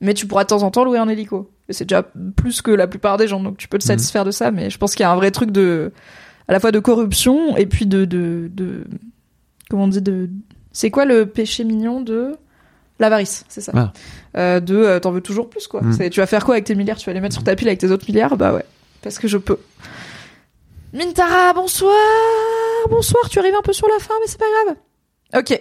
mais 0.00 0.14
tu 0.14 0.26
pourras 0.26 0.42
de 0.42 0.48
temps 0.48 0.64
en 0.64 0.72
temps 0.72 0.82
louer 0.84 0.98
un 0.98 1.08
hélico. 1.08 1.50
Et 1.68 1.72
c'est 1.72 1.84
déjà 1.84 2.02
plus 2.34 2.62
que 2.62 2.72
la 2.72 2.88
plupart 2.88 3.16
des 3.16 3.28
gens, 3.28 3.40
donc 3.40 3.58
tu 3.58 3.68
peux 3.68 3.78
te 3.78 3.84
Mhm. 3.84 3.88
satisfaire 3.88 4.24
de 4.24 4.32
ça, 4.32 4.50
mais 4.50 4.70
je 4.70 4.78
pense 4.78 4.96
qu'il 4.96 5.04
y 5.04 5.06
a 5.06 5.10
un 5.12 5.16
vrai 5.16 5.30
truc 5.30 5.52
de, 5.52 5.92
à 6.48 6.52
la 6.52 6.58
fois 6.58 6.72
de 6.72 6.80
corruption, 6.80 7.56
et 7.56 7.66
puis 7.66 7.86
de, 7.86 8.04
de, 8.04 8.50
de, 8.52 8.84
comment 9.70 9.84
on 9.84 9.88
dit, 9.88 10.02
de, 10.02 10.30
c'est 10.72 10.90
quoi 10.90 11.04
le 11.04 11.26
péché 11.26 11.62
mignon 11.62 12.00
de, 12.00 12.32
l'avarice, 12.98 13.44
c'est 13.48 13.60
ça. 13.60 13.72
Ah. 13.74 13.92
Euh, 14.36 14.60
de, 14.60 14.76
euh, 14.76 15.00
t'en 15.00 15.10
veux 15.10 15.20
toujours 15.20 15.48
plus, 15.48 15.66
quoi. 15.66 15.80
C'est, 15.96 16.10
tu 16.10 16.20
vas 16.20 16.26
faire 16.26 16.44
quoi 16.44 16.54
avec 16.54 16.64
tes 16.64 16.74
milliards? 16.74 16.96
Tu 16.96 17.06
vas 17.06 17.12
les 17.12 17.20
mettre 17.20 17.34
sur 17.34 17.44
ta 17.44 17.54
pile 17.56 17.68
avec 17.68 17.78
tes 17.78 17.90
autres 17.90 18.04
milliards? 18.08 18.36
Bah 18.36 18.52
ouais. 18.52 18.64
Parce 19.02 19.18
que 19.18 19.28
je 19.28 19.38
peux. 19.38 19.58
Mintara, 20.92 21.52
bonsoir! 21.52 21.94
Bonsoir, 22.90 23.28
tu 23.28 23.38
arrives 23.38 23.54
un 23.54 23.62
peu 23.62 23.72
sur 23.72 23.88
la 23.88 23.98
fin, 23.98 24.14
mais 24.20 24.26
c'est 24.26 24.38
pas 24.38 24.46
grave. 24.64 24.76
Ok. 25.40 25.60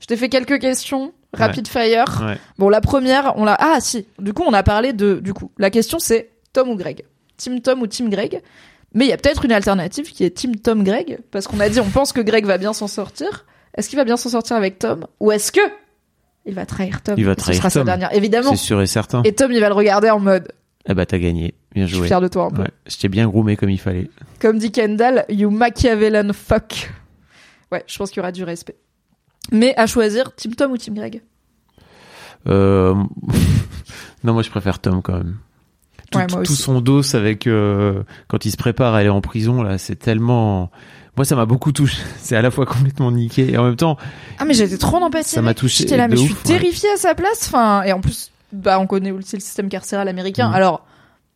Je 0.00 0.06
t'ai 0.06 0.16
fait 0.16 0.28
quelques 0.28 0.60
questions. 0.60 1.12
Rapid 1.34 1.68
fire. 1.68 2.22
Ouais. 2.24 2.38
Bon, 2.56 2.68
la 2.68 2.80
première, 2.80 3.34
on 3.36 3.44
l'a. 3.44 3.56
Ah, 3.58 3.80
si. 3.80 4.06
Du 4.18 4.32
coup, 4.32 4.44
on 4.46 4.52
a 4.52 4.62
parlé 4.62 4.92
de. 4.92 5.20
Du 5.20 5.34
coup, 5.34 5.50
la 5.58 5.70
question 5.70 5.98
c'est 5.98 6.30
Tom 6.52 6.70
ou 6.70 6.76
Greg? 6.76 7.04
Team 7.36 7.60
Tom 7.60 7.82
ou 7.82 7.86
Team 7.86 8.08
Greg? 8.08 8.40
Mais 8.94 9.04
il 9.04 9.08
y 9.08 9.12
a 9.12 9.18
peut-être 9.18 9.44
une 9.44 9.52
alternative 9.52 10.10
qui 10.10 10.24
est 10.24 10.30
Team 10.30 10.56
Tom 10.56 10.82
Greg, 10.82 11.18
parce 11.30 11.46
qu'on 11.46 11.60
a 11.60 11.68
dit 11.68 11.80
on 11.80 11.90
pense 11.90 12.12
que 12.12 12.20
Greg 12.22 12.46
va 12.46 12.56
bien 12.56 12.72
s'en 12.72 12.88
sortir. 12.88 13.44
Est-ce 13.76 13.90
qu'il 13.90 13.98
va 13.98 14.04
bien 14.04 14.16
s'en 14.16 14.30
sortir 14.30 14.56
avec 14.56 14.78
Tom, 14.78 15.06
ou 15.20 15.30
est-ce 15.30 15.52
que 15.52 15.60
il 16.46 16.54
va 16.54 16.66
trahir 16.66 17.02
Tom 17.02 17.14
Il 17.18 17.24
va 17.24 17.32
Et 17.32 17.34
ce 17.34 17.40
trahir 17.40 17.58
sera 17.60 17.70
sa 17.70 17.80
Tom. 17.80 17.86
dernière, 17.86 18.14
évidemment. 18.14 18.50
C'est 18.50 18.56
sûr 18.56 18.80
et 18.80 18.86
certain. 18.86 19.22
Et 19.24 19.34
Tom, 19.34 19.52
il 19.52 19.60
va 19.60 19.68
le 19.68 19.74
regarder 19.74 20.10
en 20.10 20.18
mode. 20.20 20.52
Eh 20.88 20.94
bah, 20.94 21.04
t'as 21.04 21.18
gagné. 21.18 21.54
Bien 21.74 21.84
Je 21.84 21.90
suis 21.90 21.98
joué. 21.98 22.06
fier 22.06 22.20
de 22.20 22.28
toi 22.28 22.44
un 22.46 22.50
peu. 22.50 22.62
Ouais. 22.62 22.70
Je 22.86 22.96
t'ai 22.96 23.08
bien 23.08 23.26
groomé 23.26 23.56
comme 23.56 23.70
il 23.70 23.78
fallait. 23.78 24.08
Comme 24.40 24.58
dit 24.58 24.72
Kendall, 24.72 25.24
you 25.28 25.50
Machiavellian 25.50 26.32
fuck. 26.32 26.90
Ouais, 27.70 27.84
je 27.86 27.98
pense 27.98 28.10
qu'il 28.10 28.18
y 28.18 28.20
aura 28.20 28.32
du 28.32 28.44
respect. 28.44 28.76
Mais 29.52 29.74
à 29.76 29.86
choisir, 29.86 30.34
Team 30.34 30.54
Tom 30.54 30.72
ou 30.72 30.76
Team 30.78 30.94
Greg? 30.94 31.22
Euh... 32.48 32.94
non, 34.24 34.32
moi 34.32 34.42
je 34.42 34.50
préfère 34.50 34.78
Tom 34.78 35.02
quand 35.02 35.14
même. 35.18 35.36
Tout, 36.10 36.18
Ouais, 36.18 36.44
son 36.46 36.80
dos 36.80 37.14
avec 37.14 37.46
euh, 37.46 38.02
quand 38.28 38.46
il 38.46 38.50
se 38.50 38.56
prépare 38.56 38.94
à 38.94 38.98
aller 38.98 39.10
en 39.10 39.20
prison 39.20 39.62
là, 39.62 39.76
c'est 39.76 39.96
tellement. 39.96 40.70
Moi, 41.18 41.24
ça 41.24 41.34
m'a 41.34 41.46
beaucoup 41.46 41.72
touché. 41.72 42.00
C'est 42.18 42.36
à 42.36 42.42
la 42.42 42.52
fois 42.52 42.64
complètement 42.64 43.10
niqué 43.10 43.50
et 43.52 43.58
en 43.58 43.64
même 43.64 43.74
temps, 43.74 43.96
Ah 44.38 44.44
mais 44.44 44.54
j'étais 44.54 44.78
trop 44.78 44.98
empathie. 44.98 45.30
Ça 45.30 45.42
m'a 45.42 45.52
touché 45.52 45.82
J'étais 45.82 45.96
là, 45.96 46.06
mais 46.06 46.14
je 46.16 46.22
suis 46.22 46.32
ouais. 46.32 46.38
terrifiée 46.44 46.88
à 46.94 46.96
sa 46.96 47.16
place. 47.16 47.48
Enfin, 47.48 47.82
et 47.82 47.92
en 47.92 48.00
plus, 48.00 48.30
bah 48.52 48.78
on 48.78 48.86
connaît 48.86 49.10
aussi 49.10 49.34
le 49.34 49.40
système 49.40 49.68
carcéral 49.68 50.06
américain. 50.06 50.48
Mhm. 50.48 50.54
Alors, 50.54 50.86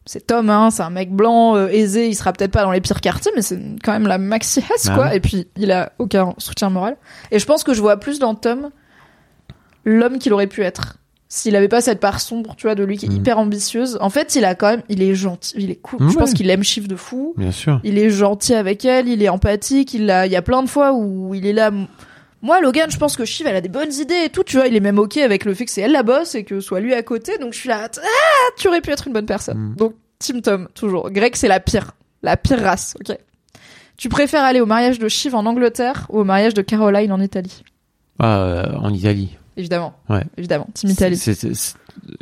c'est 0.07 0.25
Tom, 0.29 0.51
hein, 0.51 0.71
c'est 0.71 0.83
un 0.85 0.91
mec 0.91 1.13
blanc, 1.13 1.57
euh, 1.57 1.67
aisé. 1.67 2.07
Il 2.09 2.15
sera 2.15 2.33
peut-être 2.33 2.53
pas 2.53 2.63
dans 2.63 2.71
les 2.71 2.81
pires 2.81 3.01
quartiers, 3.01 3.33
mais 3.35 3.43
c'est 3.43 3.61
quand 3.83 3.91
même 3.93 4.07
la 4.07 4.19
maxi 4.19 4.61
hesse 4.61 4.87
Bah 4.87 4.95
quoi. 4.95 5.05
ouais. 5.07 5.17
Et 5.17 5.21
puis, 5.21 5.49
il 5.57 5.73
a 5.73 5.91
aucun 5.99 6.35
soutien 6.39 6.71
moral. 6.71 6.97
Et 7.33 7.41
je 7.41 7.45
pense 7.47 7.65
que 7.65 7.75
je 7.75 7.81
vois 7.81 7.97
plus 7.99 8.21
dans 8.21 8.37
Tom 8.37 8.71
l'homme 9.85 10.19
qu'il 10.19 10.33
aurait 10.33 10.47
pu 10.47 10.63
être. 10.63 10.97
S'il 11.35 11.57
avait 11.57 11.69
pas 11.69 11.81
cette 11.81 11.99
part 11.99 12.21
sombre, 12.21 12.55
tu 12.57 12.67
vois, 12.67 12.75
de 12.75 12.85
lui 12.85 12.99
qui 12.99 13.07
est 13.07 13.09
Mhm. 13.09 13.17
hyper 13.17 13.39
ambitieuse. 13.39 13.97
En 14.03 14.11
fait, 14.11 14.35
il 14.35 14.45
a 14.45 14.55
quand 14.55 14.69
même, 14.69 14.83
il 14.91 15.03
est 15.03 15.15
gentil, 15.15 15.55
il 15.57 15.71
est 15.71 15.77
cool. 15.77 16.01
Je 16.03 16.05
Ouais. 16.09 16.15
pense 16.17 16.35
qu'il 16.35 16.51
aime 16.51 16.63
Chiffre 16.63 16.89
de 16.89 16.95
fou. 16.95 17.33
bien 17.39 17.51
sûr. 17.53 17.81
Il 17.85 17.97
est 17.97 18.11
gentil 18.11 18.53
avec 18.53 18.85
elle, 18.85 19.09
il 19.09 19.23
est 19.23 19.31
empathique, 19.31 19.95
il 19.95 20.11
a, 20.11 20.27
il 20.27 20.33
y 20.33 20.37
a 20.37 20.43
plein 20.43 20.63
de 20.63 20.69
fois 20.69 20.93
où 20.93 21.33
il 21.35 21.47
est 21.47 21.55
là. 21.55 21.71
Moi, 22.43 22.61
Logan, 22.61 22.91
je 22.91 22.99
pense 22.99 23.17
que 23.17 23.25
Shiv, 23.25 23.47
elle 23.47 23.57
a 23.57 23.63
des 23.63 23.71
bonnes 23.71 23.95
idées 23.95 24.25
et 24.27 24.29
tout, 24.29 24.45
tu 24.45 24.59
vois, 24.59 24.67
il 24.67 24.77
est 24.77 24.81
même 24.81 24.99
ok 24.99 25.17
avec 25.17 25.47
le 25.47 25.55
fait 25.55 25.65
que 25.65 25.71
c'est 25.71 25.81
elle 25.81 25.93
la 25.93 26.03
bosse 26.03 26.35
et 26.35 26.45
que 26.45 26.61
soit 26.61 26.81
lui 26.81 26.93
à 26.93 27.03
côté, 27.03 27.39
donc 27.39 27.55
je 27.55 27.61
suis 27.61 27.69
là, 27.71 27.89
ah, 27.97 28.51
tu 28.59 28.69
aurais 28.69 28.83
pu 28.83 28.91
être 28.91 29.07
une 29.07 29.15
bonne 29.15 29.25
personne. 29.25 29.57
Mm. 29.57 29.77
Donc, 29.77 29.95
Team 30.19 30.43
Tom, 30.43 30.69
toujours. 30.75 31.11
Greg, 31.11 31.35
c'est 31.35 31.49
la 31.49 31.61
pire. 31.61 31.93
La 32.23 32.37
pire 32.37 32.61
race, 32.61 32.95
ok. 33.01 33.17
Tu 33.97 34.11
préfères 34.11 34.43
aller 34.45 34.61
au 34.61 34.67
mariage 34.67 34.99
de 34.99 35.09
Shiv 35.09 35.35
en 35.35 35.47
Angleterre 35.47 36.07
ou 36.11 36.19
au 36.21 36.25
mariage 36.25 36.53
de 36.53 36.61
Caroline 36.63 37.11
en 37.11 37.21
Italie? 37.23 37.63
Ah, 38.19 38.41
euh, 38.43 38.65
en 38.77 38.93
Italie. 38.93 39.39
Évidemment. 39.57 39.95
Ouais. 40.09 40.25
Évidemment. 40.37 40.67
Team 40.75 40.91
Italie. 40.91 41.21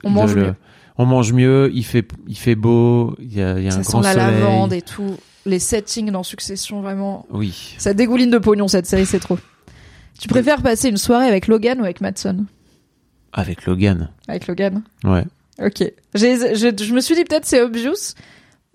On 0.04 0.10
mange 0.10 0.34
le- 0.34 0.42
mieux. 0.42 0.54
On 0.98 1.06
mange 1.06 1.32
mieux, 1.32 1.70
il 1.72 1.84
fait, 1.84 2.06
il 2.28 2.36
fait 2.36 2.54
beau, 2.56 3.14
il 3.20 3.34
y 3.34 3.40
a, 3.42 3.58
il 3.58 3.64
y 3.64 3.68
a 3.68 3.74
un 3.74 3.82
Ça 3.82 3.90
grand 3.90 4.02
sent 4.02 4.08
la 4.08 4.24
soleil. 4.26 4.40
lavande 4.40 4.72
et 4.74 4.82
tout. 4.82 5.16
Les 5.46 5.58
settings 5.58 6.10
dans 6.10 6.22
Succession, 6.22 6.82
vraiment. 6.82 7.24
Oui. 7.30 7.74
Ça 7.78 7.94
dégouline 7.94 8.30
de 8.30 8.36
pognon 8.38 8.68
cette 8.68 8.84
série, 8.86 9.06
c'est 9.06 9.20
trop. 9.20 9.38
Tu 10.20 10.28
préfères 10.28 10.60
passer 10.60 10.90
une 10.90 10.98
soirée 10.98 11.26
avec 11.26 11.46
Logan 11.46 11.80
ou 11.80 11.84
avec 11.84 12.02
Madsen? 12.02 12.44
Avec 13.32 13.64
Logan. 13.64 14.10
Avec 14.28 14.46
Logan. 14.48 14.82
Ouais. 15.04 15.24
Ok. 15.62 15.82
Je, 16.14 16.74
je 16.78 16.92
me 16.94 17.00
suis 17.00 17.14
dit 17.14 17.24
peut-être 17.24 17.46
c'est 17.46 17.62
obvious, 17.62 18.14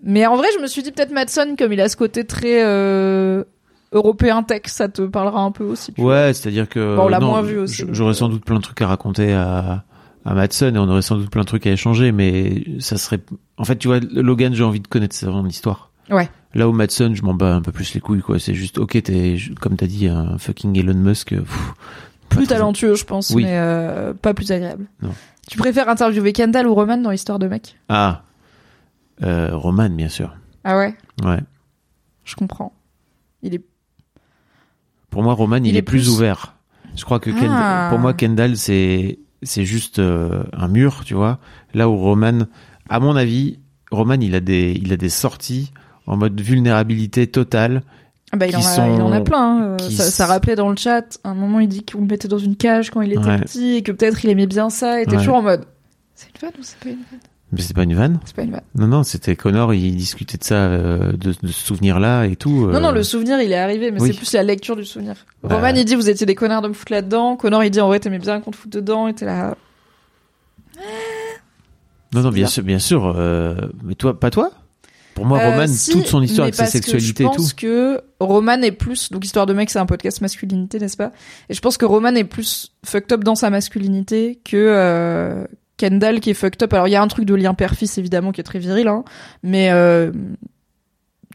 mais 0.02 0.26
en 0.26 0.36
vrai 0.36 0.48
je 0.56 0.60
me 0.62 0.66
suis 0.66 0.82
dit 0.82 0.90
peut-être 0.90 1.12
Madsen 1.12 1.54
comme 1.56 1.72
il 1.72 1.80
a 1.80 1.88
ce 1.88 1.96
côté 1.96 2.24
très 2.24 2.64
euh, 2.64 3.44
européen 3.96 4.42
tech, 4.42 4.62
ça 4.66 4.88
te 4.88 5.02
parlera 5.02 5.40
un 5.40 5.50
peu 5.50 5.64
aussi. 5.64 5.92
tu. 5.92 6.00
Ouais, 6.00 6.32
c'est-à-dire 6.34 6.68
que. 6.68 6.96
Bon, 6.96 7.04
on 7.04 7.08
l'a 7.08 7.20
moins 7.20 7.42
vu 7.42 7.58
aussi, 7.58 7.84
J'aurais 7.90 8.10
euh. 8.10 8.14
sans 8.14 8.28
doute 8.28 8.44
plein 8.44 8.56
de 8.56 8.60
trucs 8.62 8.80
à 8.82 8.86
raconter 8.86 9.32
à, 9.32 9.84
à 10.24 10.34
Madsen 10.34 10.76
et 10.76 10.78
on 10.78 10.88
aurait 10.88 11.02
sans 11.02 11.16
doute 11.16 11.30
plein 11.30 11.42
de 11.42 11.46
trucs 11.46 11.66
à 11.66 11.72
échanger, 11.72 12.12
mais 12.12 12.64
ça 12.78 12.96
serait. 12.96 13.20
En 13.56 13.64
fait, 13.64 13.76
tu 13.76 13.88
vois, 13.88 13.98
Logan, 14.00 14.54
j'ai 14.54 14.64
envie 14.64 14.80
de 14.80 14.86
connaître 14.88 15.14
son 15.14 15.46
histoire. 15.46 15.90
Ouais. 16.10 16.28
Là 16.54 16.68
où 16.68 16.72
Madsen, 16.72 17.14
je 17.14 17.22
m'en 17.22 17.34
bats 17.34 17.54
un 17.54 17.60
peu 17.62 17.72
plus 17.72 17.92
les 17.94 18.00
couilles, 18.00 18.22
quoi. 18.22 18.38
C'est 18.38 18.54
juste, 18.54 18.78
ok, 18.78 19.02
t'es, 19.02 19.36
comme 19.60 19.76
t'as 19.76 19.86
dit, 19.86 20.06
un 20.08 20.38
fucking 20.38 20.78
Elon 20.78 20.94
Musk. 20.94 21.30
pff, 21.30 21.72
pas 22.28 22.36
Plus 22.36 22.46
talentueux 22.46 22.94
je 22.94 23.04
pense, 23.04 23.30
Oui. 23.30 23.44
mais 23.44 23.58
euh, 23.58 24.14
pas 24.14 24.32
plus 24.34 24.50
agréable. 24.52 24.86
Non. 25.02 25.10
Tu 25.48 25.58
préfères 25.58 25.88
interviewer 25.88 26.32
Kendall 26.32 26.66
ou 26.66 26.74
Roman 26.74 26.96
dans 26.98 27.10
Histoire 27.12 27.38
de 27.38 27.46
mec? 27.46 27.76
Ah. 27.88 28.22
Euh, 29.22 29.50
Roman, 29.56 29.88
bien 29.90 30.08
sûr. 30.08 30.34
Ah 30.64 30.76
ouais, 30.76 30.94
Ouais. 31.24 31.40
je 32.24 32.34
comprends. 32.34 32.72
Il 33.42 33.54
est 33.54 33.62
Pour 35.16 35.22
moi, 35.22 35.32
Roman, 35.32 35.56
il, 35.56 35.68
Il 35.68 35.76
est, 35.76 35.78
est 35.78 35.82
plus, 35.82 36.00
plus- 36.00 36.10
ouvert. 36.10 36.56
Je 36.94 37.02
crois 37.06 37.20
que 37.20 37.30
Ah. 37.48 37.86
pour 37.88 37.98
moi, 37.98 38.12
Kendall, 38.12 38.58
c'est 38.58 39.18
c'est 39.42 39.64
juste 39.64 39.98
euh, 39.98 40.42
un 40.52 40.68
mur, 40.68 41.04
tu 41.06 41.14
vois. 41.14 41.38
Là 41.72 41.88
où 41.88 41.96
Roman, 41.96 42.40
à 42.90 43.00
mon 43.00 43.16
avis, 43.16 43.58
Roman, 43.90 44.18
il 44.20 44.34
a 44.34 44.40
des 44.40 44.78
il 44.78 44.92
a 44.92 44.98
des 44.98 45.08
sorties 45.08 45.72
en 46.06 46.18
mode 46.18 46.38
vulnérabilité 46.38 47.26
totale. 47.28 47.80
Ah 48.30 48.36
bah, 48.36 48.46
il, 48.46 48.54
en 48.56 48.58
a, 48.58 48.62
sont- 48.62 48.94
il 48.94 49.00
en 49.00 49.10
a 49.10 49.22
plein. 49.22 49.74
hein. 49.74 49.76
Ça, 49.88 50.26
rappelait 50.26 50.54
dans 50.54 50.68
le 50.68 50.76
chat, 50.76 51.18
à 51.24 51.30
un 51.30 51.34
moment 51.34 51.60
il 51.60 51.68
dit 51.68 51.82
qu'on 51.82 52.00
le 52.02 52.06
mettait 52.08 52.28
dans 52.28 52.36
une 52.36 52.56
cage 52.56 52.90
quand 52.90 53.00
il 53.00 53.12
était 53.12 53.24
Ouais. 53.24 53.38
petit 53.40 53.76
et 53.76 53.82
que 53.82 53.92
peut-être 53.92 54.22
il 54.22 54.28
aimait 54.30 54.46
bien 54.46 54.68
ça 54.68 55.00
et 55.00 55.06
Ouais. 55.06 55.16
toujours 55.16 55.36
en 55.36 55.42
mode 55.42 55.64
c'est 56.14 56.26
une 56.34 56.40
vanne 56.42 56.52
ou 56.58 56.62
c'est 56.62 56.78
pas 56.78 56.90
une 56.90 56.96
vanne 57.10 57.20
Mais 57.52 57.60
c'est 57.60 57.74
pas 57.74 57.84
une 57.84 57.94
vanne. 57.94 58.18
C'est 58.24 58.34
pas 58.34 58.42
une 58.42 58.50
vanne. 58.50 58.64
Non, 58.74 58.88
non, 58.88 59.02
c'était 59.04 59.36
Connor, 59.36 59.72
il 59.72 59.94
discutait 59.96 60.36
de 60.36 60.42
ça, 60.44 60.54
euh, 60.56 61.12
de, 61.12 61.32
de 61.40 61.46
ce 61.48 61.66
souvenir-là 61.66 62.24
et 62.26 62.34
tout. 62.36 62.66
Non, 62.66 62.80
non, 62.80 62.88
euh, 62.88 62.92
le 62.92 63.02
souvenir 63.04 63.40
il 63.40 63.52
est 63.52 63.56
arrivé, 63.56 63.92
mais 63.92 64.00
oui. 64.02 64.08
c'est 64.12 64.18
plus 64.18 64.32
la 64.32 64.42
lecture 64.42 64.74
du 64.74 64.84
souvenir. 64.84 65.14
Bah. 65.44 65.54
Roman 65.54 65.68
il 65.68 65.84
dit 65.84 65.94
vous 65.94 66.10
étiez 66.10 66.26
des 66.26 66.34
connards 66.34 66.62
de 66.62 66.68
me 66.68 66.72
foutre 66.74 66.92
là-dedans. 66.92 67.36
Connor 67.36 67.62
il 67.62 67.70
dit 67.70 67.80
en 67.80 67.86
vrai 67.86 68.00
t'aimais 68.00 68.18
bien 68.18 68.40
qu'on 68.40 68.50
te 68.50 68.56
foute 68.56 68.72
dedans 68.72 69.06
et 69.06 69.14
t'es 69.14 69.26
là. 69.26 69.54
Non, 72.12 72.22
non, 72.22 72.30
bien 72.30 72.46
sûr, 72.46 72.62
bien 72.62 72.78
sûr. 72.78 73.14
euh, 73.16 73.54
mais 73.84 73.94
toi, 73.94 74.18
pas 74.18 74.30
toi? 74.30 74.50
Pour 75.14 75.24
moi, 75.24 75.38
Roman, 75.38 75.66
si, 75.66 75.92
toute 75.92 76.06
son 76.06 76.20
histoire 76.22 76.44
avec 76.44 76.54
sa 76.54 76.66
sexualité 76.66 77.22
et 77.22 77.26
Je 77.26 77.30
tout. 77.30 77.36
pense 77.36 77.52
que 77.54 78.02
Roman 78.20 78.60
est 78.62 78.72
plus, 78.72 79.10
donc 79.10 79.24
Histoire 79.24 79.46
de 79.46 79.54
mec, 79.54 79.70
c'est 79.70 79.78
un 79.78 79.86
podcast 79.86 80.20
masculinité, 80.20 80.78
n'est-ce 80.78 80.96
pas? 80.96 81.12
Et 81.48 81.54
je 81.54 81.60
pense 81.60 81.78
que 81.78 81.86
Roman 81.86 82.14
est 82.14 82.24
plus 82.24 82.74
fucked 82.84 83.12
up 83.12 83.24
dans 83.24 83.34
sa 83.34 83.48
masculinité 83.50 84.38
que 84.44 85.46
Kendall 85.76 86.20
qui 86.20 86.30
est 86.30 86.34
fucked 86.34 86.62
up. 86.62 86.72
Alors 86.72 86.88
il 86.88 86.92
y 86.92 86.96
a 86.96 87.02
un 87.02 87.08
truc 87.08 87.24
de 87.24 87.34
lien 87.34 87.54
père-fils 87.54 87.98
évidemment 87.98 88.32
qui 88.32 88.40
est 88.40 88.44
très 88.44 88.58
viril, 88.58 88.88
hein, 88.88 89.04
mais 89.42 89.70
euh, 89.70 90.10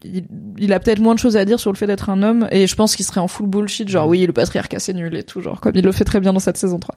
il, 0.04 0.24
il 0.58 0.72
a 0.72 0.80
peut-être 0.80 1.00
moins 1.00 1.14
de 1.14 1.20
choses 1.20 1.36
à 1.36 1.44
dire 1.44 1.60
sur 1.60 1.70
le 1.72 1.76
fait 1.76 1.86
d'être 1.86 2.10
un 2.10 2.22
homme 2.22 2.48
et 2.50 2.66
je 2.66 2.74
pense 2.74 2.96
qu'il 2.96 3.04
serait 3.04 3.20
en 3.20 3.28
full 3.28 3.46
bullshit, 3.48 3.88
genre 3.88 4.08
oui 4.08 4.26
le 4.26 4.32
patriarcat 4.32 4.78
c'est 4.80 4.94
nul 4.94 5.14
et 5.14 5.22
tout, 5.22 5.40
genre 5.40 5.60
comme 5.60 5.72
il 5.76 5.84
le 5.84 5.92
fait 5.92 6.04
très 6.04 6.20
bien 6.20 6.32
dans 6.32 6.40
cette 6.40 6.56
saison 6.56 6.78
3. 6.78 6.96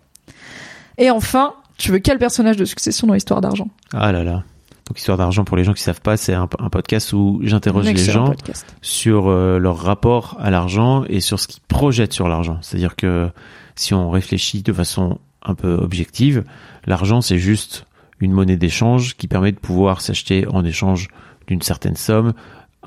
Et 0.98 1.10
enfin, 1.12 1.54
tu 1.78 1.92
veux 1.92 2.00
quel 2.00 2.18
personnage 2.18 2.58
de 2.58 2.66
Succession 2.66 3.08
dans 3.08 3.14
Histoire 3.16 3.42
d'argent? 3.42 3.68
Ah 3.94 4.12
là 4.12 4.24
là. 4.24 4.44
Donc, 4.88 5.00
Histoire 5.00 5.18
d'argent, 5.18 5.44
pour 5.44 5.58
les 5.58 5.64
gens 5.64 5.74
qui 5.74 5.82
savent 5.82 6.02
pas, 6.02 6.16
c'est 6.16 6.34
un, 6.34 6.48
un 6.60 6.70
podcast 6.70 7.12
où 7.12 7.40
j'interroge 7.44 7.86
les 7.86 7.96
gens 7.98 8.28
podcast. 8.28 8.66
sur 8.82 9.28
euh, 9.30 9.58
leur 9.58 9.78
rapport 9.78 10.38
à 10.40 10.52
l'argent 10.52 11.04
et 11.10 11.22
sur 11.22 11.40
ce 11.40 11.48
qu'ils 11.48 11.64
projettent 11.68 12.14
sur 12.14 12.28
l'argent. 12.28 12.60
C'est-à-dire 12.62 12.96
que 12.96 13.30
si 13.76 13.94
on 13.96 14.12
réfléchit 14.12 14.62
de 14.62 14.72
façon 14.72 15.18
un 15.46 15.56
peu 15.56 15.74
objective, 15.76 16.44
l'argent 16.86 17.22
c'est 17.22 17.38
juste 17.40 17.86
une 18.20 18.32
monnaie 18.32 18.58
d'échange 18.58 19.16
qui 19.16 19.28
permet 19.28 19.52
de 19.52 19.60
pouvoir 19.60 20.02
s'acheter 20.02 20.48
en 20.48 20.64
échange 20.66 21.08
d'une 21.48 21.62
certaine 21.62 21.96
somme 21.96 22.34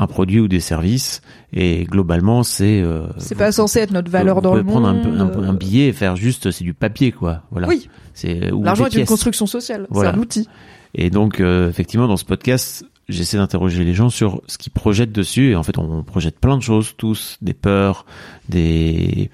un 0.00 0.06
produit 0.06 0.38
ou 0.40 0.46
des 0.48 0.60
services 0.60 1.22
et 1.52 1.84
globalement 1.84 2.42
c'est 2.44 2.80
euh, 2.80 3.06
C'est 3.18 3.34
pas 3.34 3.50
censé 3.52 3.80
être 3.80 3.90
notre 3.90 4.10
valeur 4.10 4.36
vous 4.36 4.42
dans 4.42 4.50
pouvez 4.50 4.62
le 4.62 4.66
prendre 4.68 4.92
monde. 4.92 5.06
un, 5.20 5.42
un- 5.42 5.48
un 5.50 5.54
billet 5.54 5.88
et 5.88 5.92
faire 5.92 6.14
juste 6.16 6.50
c'est 6.50 6.64
du 6.64 6.72
papier 6.74 7.10
quoi 7.12 7.42
voilà 7.50 7.66
Oui, 7.68 7.88
c'est 8.14 8.50
l'argent 8.62 8.86
est 8.86 8.94
une 8.94 9.06
construction 9.06 9.46
sociale, 9.46 9.86
Voilà. 9.90 10.10
c'est 10.12 10.16
un 10.16 10.20
outil. 10.20 10.48
Et 10.94 11.10
donc, 11.10 11.40
euh, 11.40 11.68
effectivement, 11.68 12.08
dans 12.08 12.16
ce 12.16 12.24
podcast, 12.24 12.84
j'essaie 13.10 13.36
d'interroger 13.36 13.84
les 13.84 13.92
gens 13.92 14.08
sur 14.08 14.40
ce 14.46 14.56
qu'ils 14.56 14.72
projettent 14.72 15.12
dessus. 15.12 15.50
Et 15.50 15.54
en 15.54 15.62
fait, 15.62 15.76
on 15.76 16.02
projette 16.02 16.38
plein 16.40 16.56
de 16.56 16.62
choses, 16.62 16.94
tous, 16.96 17.36
des 17.42 17.52
peurs, 17.52 18.06
des 18.48 19.30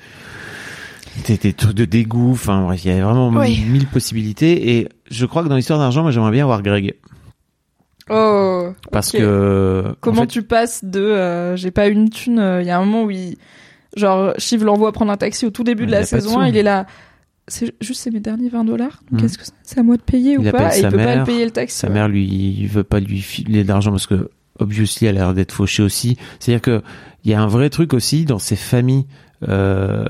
des, 1.27 1.37
des 1.37 1.53
trucs 1.53 1.75
de 1.75 1.85
dégoût. 1.85 2.33
Enfin, 2.33 2.63
bref, 2.65 2.85
il 2.85 2.95
y 2.95 2.99
a 2.99 3.05
vraiment 3.05 3.29
Oui. 3.31 3.65
mille 3.69 3.87
possibilités. 3.87 4.77
Et 4.79 4.89
je 5.11 5.27
crois 5.27 5.43
que 5.43 5.49
dans 5.49 5.57
l'histoire 5.57 5.79
d'argent, 5.79 6.03
moi, 6.03 6.11
j'aimerais 6.11 6.31
bien 6.33 6.47
voir 6.47 6.63
Greg, 6.63 6.95
Oh. 8.11 8.69
parce 8.93 9.13
que 9.13 9.95
Comment 10.01 10.19
en 10.19 10.21
fait, 10.23 10.27
tu 10.29 10.43
passes 10.43 10.85
de 10.85 11.01
euh, 11.01 11.57
j'ai 11.57 11.71
pas 11.71 11.87
une 11.87 12.11
thune, 12.11 12.39
euh, 12.39 12.61
il 12.61 12.67
y 12.67 12.71
a 12.71 12.79
un 12.79 12.85
moment 12.85 13.05
où 13.05 13.11
il, 13.11 13.37
genre 13.97 14.35
Shiv 14.37 14.63
l'envoie 14.63 14.93
prendre 14.93 15.11
un 15.11 15.17
taxi 15.17 15.47
au 15.47 15.51
tout 15.51 15.65
début 15.65 15.87
de 15.87 15.91
la 15.91 15.99
pas 16.01 16.03
de 16.05 16.09
saison. 16.09 16.39
1, 16.41 16.49
il 16.49 16.57
est 16.59 16.63
là. 16.63 16.87
C'est 17.49 17.75
juste 17.81 18.01
c'est 18.03 18.11
mes 18.11 18.21
derniers 18.21 18.51
20 18.51 18.65
dollars. 18.65 19.03
Mhm. 19.11 19.21
Qu'est-ce 19.21 19.39
que 19.39 19.45
c'est? 19.63 19.79
À 19.79 19.83
moi 19.83 19.97
de 19.97 20.03
payer 20.03 20.33
Il 20.33 20.49
ou 20.49 20.51
pas? 20.51 20.77
Et 20.77 20.81
il 20.81 20.89
peut 20.89 20.97
pas 20.97 21.05
mère, 21.05 21.19
le 21.21 21.25
payer 21.25 21.45
le 21.47 21.51
taxi. 21.51 21.79
sa 21.79 21.89
ouais. 21.89 21.95
mère 21.95 22.09
lui 22.09 22.27
il 22.27 22.67
veut 22.69 22.85
pas 22.85 23.01
lui 23.01 23.21
filer 23.21 23.65
d'argent 23.65 23.91
parce 23.91 24.07
que 24.07 24.31
obviously 24.59 25.07
elle 25.07 25.17
a 25.17 25.21
l'air 25.21 25.35
d'être 25.35 25.53
fauchée 25.53 25.83
aussi. 25.83 26.17
C'est-à-dire 26.41 26.61
que 26.63 26.83
il 27.25 27.31
y 27.31 27.35
a 27.35 27.41
un 27.41 27.47
vrai 27.47 27.71
truc 27.71 27.95
aussi 27.95 28.27
dans 28.27 28.39
ces 28.39 28.57
familles 28.57 29.07
euh, 29.49 30.05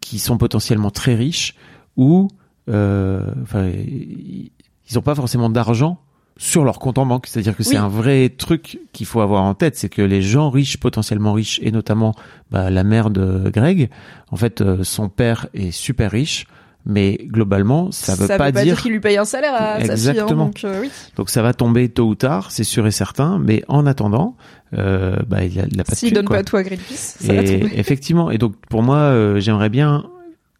qui 0.00 0.18
sont 0.18 0.38
potentiellement 0.38 0.90
très 0.90 1.14
riches 1.14 1.54
où 1.96 2.28
euh, 2.68 3.32
enfin 3.42 3.68
ils 3.68 4.50
ils 4.90 4.98
ont 4.98 5.02
pas 5.02 5.14
forcément 5.14 5.48
d'argent 5.50 5.98
sur 6.36 6.64
leur 6.64 6.78
compte 6.78 6.98
en 6.98 7.06
banque. 7.06 7.26
C'est-à-dire 7.26 7.54
que 7.54 7.62
c'est 7.62 7.76
un 7.76 7.88
vrai 7.88 8.30
truc 8.30 8.80
qu'il 8.92 9.06
faut 9.06 9.20
avoir 9.20 9.42
en 9.42 9.54
tête, 9.54 9.76
c'est 9.76 9.90
que 9.90 10.02
les 10.02 10.22
gens 10.22 10.48
riches, 10.50 10.78
potentiellement 10.78 11.34
riches, 11.34 11.60
et 11.62 11.70
notamment 11.70 12.14
bah, 12.50 12.70
la 12.70 12.82
mère 12.82 13.10
de 13.10 13.50
Greg, 13.50 13.90
en 14.30 14.36
fait, 14.36 14.62
euh, 14.62 14.82
son 14.82 15.10
père 15.10 15.48
est 15.52 15.70
super 15.70 16.10
riche, 16.10 16.46
mais 16.86 17.18
globalement, 17.26 17.92
ça 17.92 18.14
veut 18.14 18.26
pas, 18.26 18.52
dire 18.52 18.80
qu'il 18.80 18.92
lui 18.92 19.00
paye 19.00 19.18
un 19.18 19.24
salaire 19.24 19.54
à 19.54 19.74
sa 19.74 19.80
fille. 19.80 19.90
Exactement. 19.90 20.44
Hein, 20.44 20.46
donc, 20.46 20.64
euh, 20.64 20.80
oui. 20.80 20.90
donc 21.16 21.28
ça 21.28 21.42
va 21.42 21.52
tomber 21.52 21.88
tôt 21.88 22.06
ou 22.06 22.14
tard, 22.14 22.50
c'est 22.50 22.64
sûr 22.64 22.86
et 22.86 22.90
certain. 22.90 23.38
Mais 23.38 23.64
en 23.68 23.86
attendant, 23.86 24.36
euh, 24.76 25.16
bah, 25.26 25.44
il 25.44 25.58
a, 25.60 25.64
il 25.70 25.80
a 25.80 25.84
pas 25.84 25.92
de 25.92 25.96
S'il 25.96 26.12
donne 26.12 26.26
quoi. 26.26 26.38
pas 26.38 26.44
tout 26.44 26.56
à 26.56 26.62
Greenpeace, 26.62 27.16
ça 27.20 27.34
va 27.34 27.42
Et 27.42 27.60
tomber. 27.60 27.72
effectivement, 27.78 28.30
et 28.30 28.38
donc 28.38 28.54
pour 28.68 28.82
moi, 28.82 28.96
euh, 28.96 29.40
j'aimerais 29.40 29.68
bien. 29.68 30.06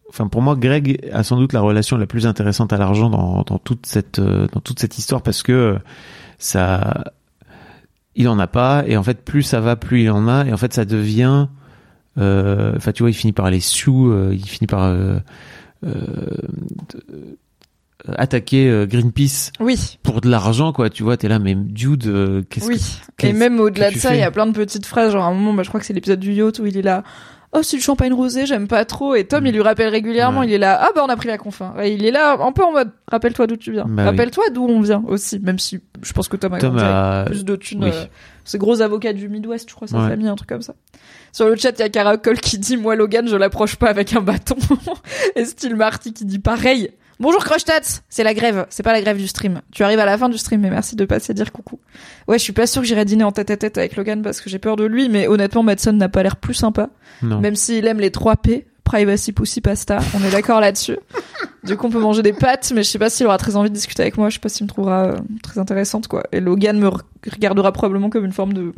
Enfin, 0.09 0.27
pour 0.27 0.41
moi, 0.41 0.55
Greg 0.55 1.09
a 1.13 1.23
sans 1.23 1.37
doute 1.37 1.53
la 1.53 1.61
relation 1.61 1.95
la 1.97 2.05
plus 2.05 2.27
intéressante 2.27 2.73
à 2.73 2.77
l'argent 2.77 3.09
dans, 3.09 3.43
dans 3.43 3.57
toute 3.57 3.85
cette 3.85 4.19
euh, 4.19 4.47
dans 4.53 4.59
toute 4.59 4.79
cette 4.79 4.97
histoire 4.97 5.21
parce 5.21 5.41
que 5.41 5.77
ça, 6.37 7.13
il 8.15 8.27
en 8.27 8.37
a 8.37 8.47
pas 8.47 8.83
et 8.85 8.97
en 8.97 9.03
fait 9.03 9.23
plus 9.23 9.43
ça 9.43 9.61
va, 9.61 9.77
plus 9.77 10.03
il 10.03 10.11
en 10.11 10.27
a 10.27 10.45
et 10.45 10.53
en 10.53 10.57
fait 10.57 10.73
ça 10.73 10.85
devient. 10.85 11.47
Enfin, 12.17 12.91
tu 12.91 13.01
vois, 13.01 13.09
il 13.09 13.15
finit 13.15 13.33
par 13.33 13.49
les 13.49 13.61
sous, 13.61 14.13
il 14.31 14.45
finit 14.47 14.67
par 14.67 14.93
attaquer 18.07 18.69
euh, 18.69 18.85
Greenpeace 18.85 19.51
Oui, 19.59 19.99
pour 20.03 20.21
de 20.21 20.29
l'argent, 20.29 20.73
quoi. 20.73 20.89
Tu 20.89 21.03
vois, 21.03 21.17
t'es 21.17 21.27
là, 21.27 21.39
mais 21.39 21.55
dude, 21.55 22.07
euh, 22.07 22.43
qu'est-ce 22.49 22.67
oui. 22.67 22.77
que 23.17 23.27
Et 23.27 23.29
qu'est-ce 23.29 23.39
même 23.39 23.59
au-delà 23.59 23.91
de 23.91 23.97
ça, 23.97 24.15
il 24.15 24.19
y 24.19 24.23
a 24.23 24.31
plein 24.31 24.47
de 24.47 24.53
petites 24.53 24.85
phrases. 24.85 25.13
Genre 25.13 25.23
à 25.23 25.27
un 25.27 25.33
moment, 25.33 25.53
bah, 25.53 25.63
je 25.63 25.69
crois 25.69 25.79
que 25.79 25.85
c'est 25.85 25.93
l'épisode 25.93 26.19
du 26.19 26.33
yacht 26.33 26.59
où 26.59 26.65
il 26.65 26.77
est 26.77 26.81
là. 26.81 27.03
Oh, 27.53 27.63
c'est 27.63 27.75
le 27.75 27.81
champagne 27.81 28.13
rosé, 28.13 28.45
j'aime 28.45 28.67
pas 28.69 28.85
trop. 28.85 29.13
Et 29.13 29.25
Tom, 29.25 29.45
il 29.45 29.53
lui 29.53 29.61
rappelle 29.61 29.89
régulièrement, 29.89 30.39
Ouais. 30.39 30.47
il 30.47 30.53
est 30.53 30.57
là. 30.57 30.79
Ah 30.81 30.89
bah 30.95 31.01
on 31.05 31.09
a 31.09 31.17
pris 31.17 31.27
la 31.27 31.37
confin. 31.37 31.73
Et 31.83 31.91
il 31.93 32.05
est 32.05 32.11
là, 32.11 32.37
un 32.39 32.51
peu 32.53 32.63
en 32.63 32.71
mode. 32.71 32.91
Rappelle-toi 33.09 33.45
d'où 33.47 33.57
tu 33.57 33.73
viens. 33.73 33.83
Bah 33.85 34.03
oui. 34.03 34.09
Rappelle-toi 34.09 34.45
d'où 34.53 34.65
on 34.67 34.79
vient 34.79 35.03
aussi. 35.07 35.37
Même 35.39 35.59
si 35.59 35.81
je 36.01 36.13
pense 36.13 36.29
que 36.29 36.37
Tom 36.37 36.53
a 36.53 36.59
Tom 36.59 36.77
a- 36.79 37.23
plus 37.25 37.43
de 37.43 37.55
thunes. 37.57 37.83
oui. 37.83 37.89
euh, 37.93 38.05
c'est 38.45 38.57
gros 38.57 38.81
avocat 38.81 39.11
du 39.11 39.27
Midwest, 39.27 39.69
je 39.69 39.75
crois, 39.75 39.87
sa 39.87 39.97
Ouais. 40.01 40.07
famille, 40.09 40.27
un 40.29 40.35
truc 40.35 40.47
comme 40.49 40.61
ça. 40.61 40.75
Sur 41.33 41.47
le 41.49 41.55
chat, 41.57 41.71
il 41.71 41.79
y 41.79 41.83
a 41.83 41.89
Caracol 41.89 42.39
qui 42.39 42.57
dit 42.57 42.77
Moi, 42.77 42.95
Logan, 42.95 43.27
je 43.27 43.35
l'approche 43.35 43.75
pas 43.75 43.89
avec 43.89 44.15
un 44.15 44.21
bâton. 44.21 44.55
Et 45.35 45.43
Style 45.43 45.75
Marty 45.75 46.13
qui 46.13 46.23
dit 46.25 46.39
pareil. 46.39 46.91
Bonjour 47.21 47.43
Crushtats, 47.45 48.01
c'est 48.09 48.23
la 48.23 48.33
grève, 48.33 48.65
c'est 48.71 48.81
pas 48.81 48.93
la 48.93 49.01
grève 49.01 49.17
du 49.17 49.27
stream. 49.27 49.61
Tu 49.71 49.83
arrives 49.83 49.99
à 49.99 50.05
la 50.05 50.17
fin 50.17 50.27
du 50.27 50.39
stream, 50.39 50.61
mais 50.61 50.71
merci 50.71 50.95
de 50.95 51.05
passer 51.05 51.35
dire 51.35 51.51
coucou. 51.51 51.79
Ouais, 52.27 52.39
je 52.39 52.43
suis 52.43 52.51
pas 52.51 52.65
sûr 52.65 52.81
que 52.81 52.87
j'irai 52.87 53.05
dîner 53.05 53.23
en 53.23 53.31
tête 53.31 53.51
à 53.51 53.57
tête 53.57 53.77
avec 53.77 53.95
Logan 53.95 54.23
parce 54.23 54.41
que 54.41 54.49
j'ai 54.49 54.57
peur 54.57 54.75
de 54.75 54.85
lui, 54.85 55.07
mais 55.07 55.27
honnêtement, 55.27 55.61
Madson 55.61 55.93
n'a 55.93 56.09
pas 56.09 56.23
l'air 56.23 56.35
plus 56.35 56.55
sympa. 56.55 56.89
Non. 57.21 57.39
Même 57.39 57.55
s'il 57.55 57.85
aime 57.85 57.99
les 57.99 58.09
3 58.09 58.37
P, 58.37 58.65
Privacy 58.83 59.33
Pussy 59.33 59.61
Pasta, 59.61 59.99
on 60.19 60.23
est 60.25 60.31
d'accord 60.31 60.59
là-dessus. 60.59 60.97
Du 61.63 61.77
coup, 61.77 61.85
on 61.85 61.89
peut 61.91 61.99
manger 61.99 62.23
des 62.23 62.33
pâtes, 62.33 62.71
mais 62.73 62.81
je 62.81 62.89
sais 62.89 62.97
pas 62.97 63.11
s'il 63.11 63.27
aura 63.27 63.37
très 63.37 63.55
envie 63.55 63.69
de 63.69 63.75
discuter 63.75 64.01
avec 64.01 64.17
moi, 64.17 64.29
je 64.29 64.33
sais 64.33 64.39
pas 64.39 64.49
s'il 64.49 64.63
me 64.65 64.67
trouvera 64.67 65.03
euh, 65.09 65.17
très 65.43 65.59
intéressante, 65.59 66.07
quoi. 66.07 66.23
Et 66.31 66.39
Logan 66.39 66.75
me 66.79 66.87
re- 66.87 67.01
regardera 67.31 67.71
probablement 67.71 68.09
comme 68.09 68.25
une 68.25 68.31
forme 68.31 68.53
de 68.53 68.73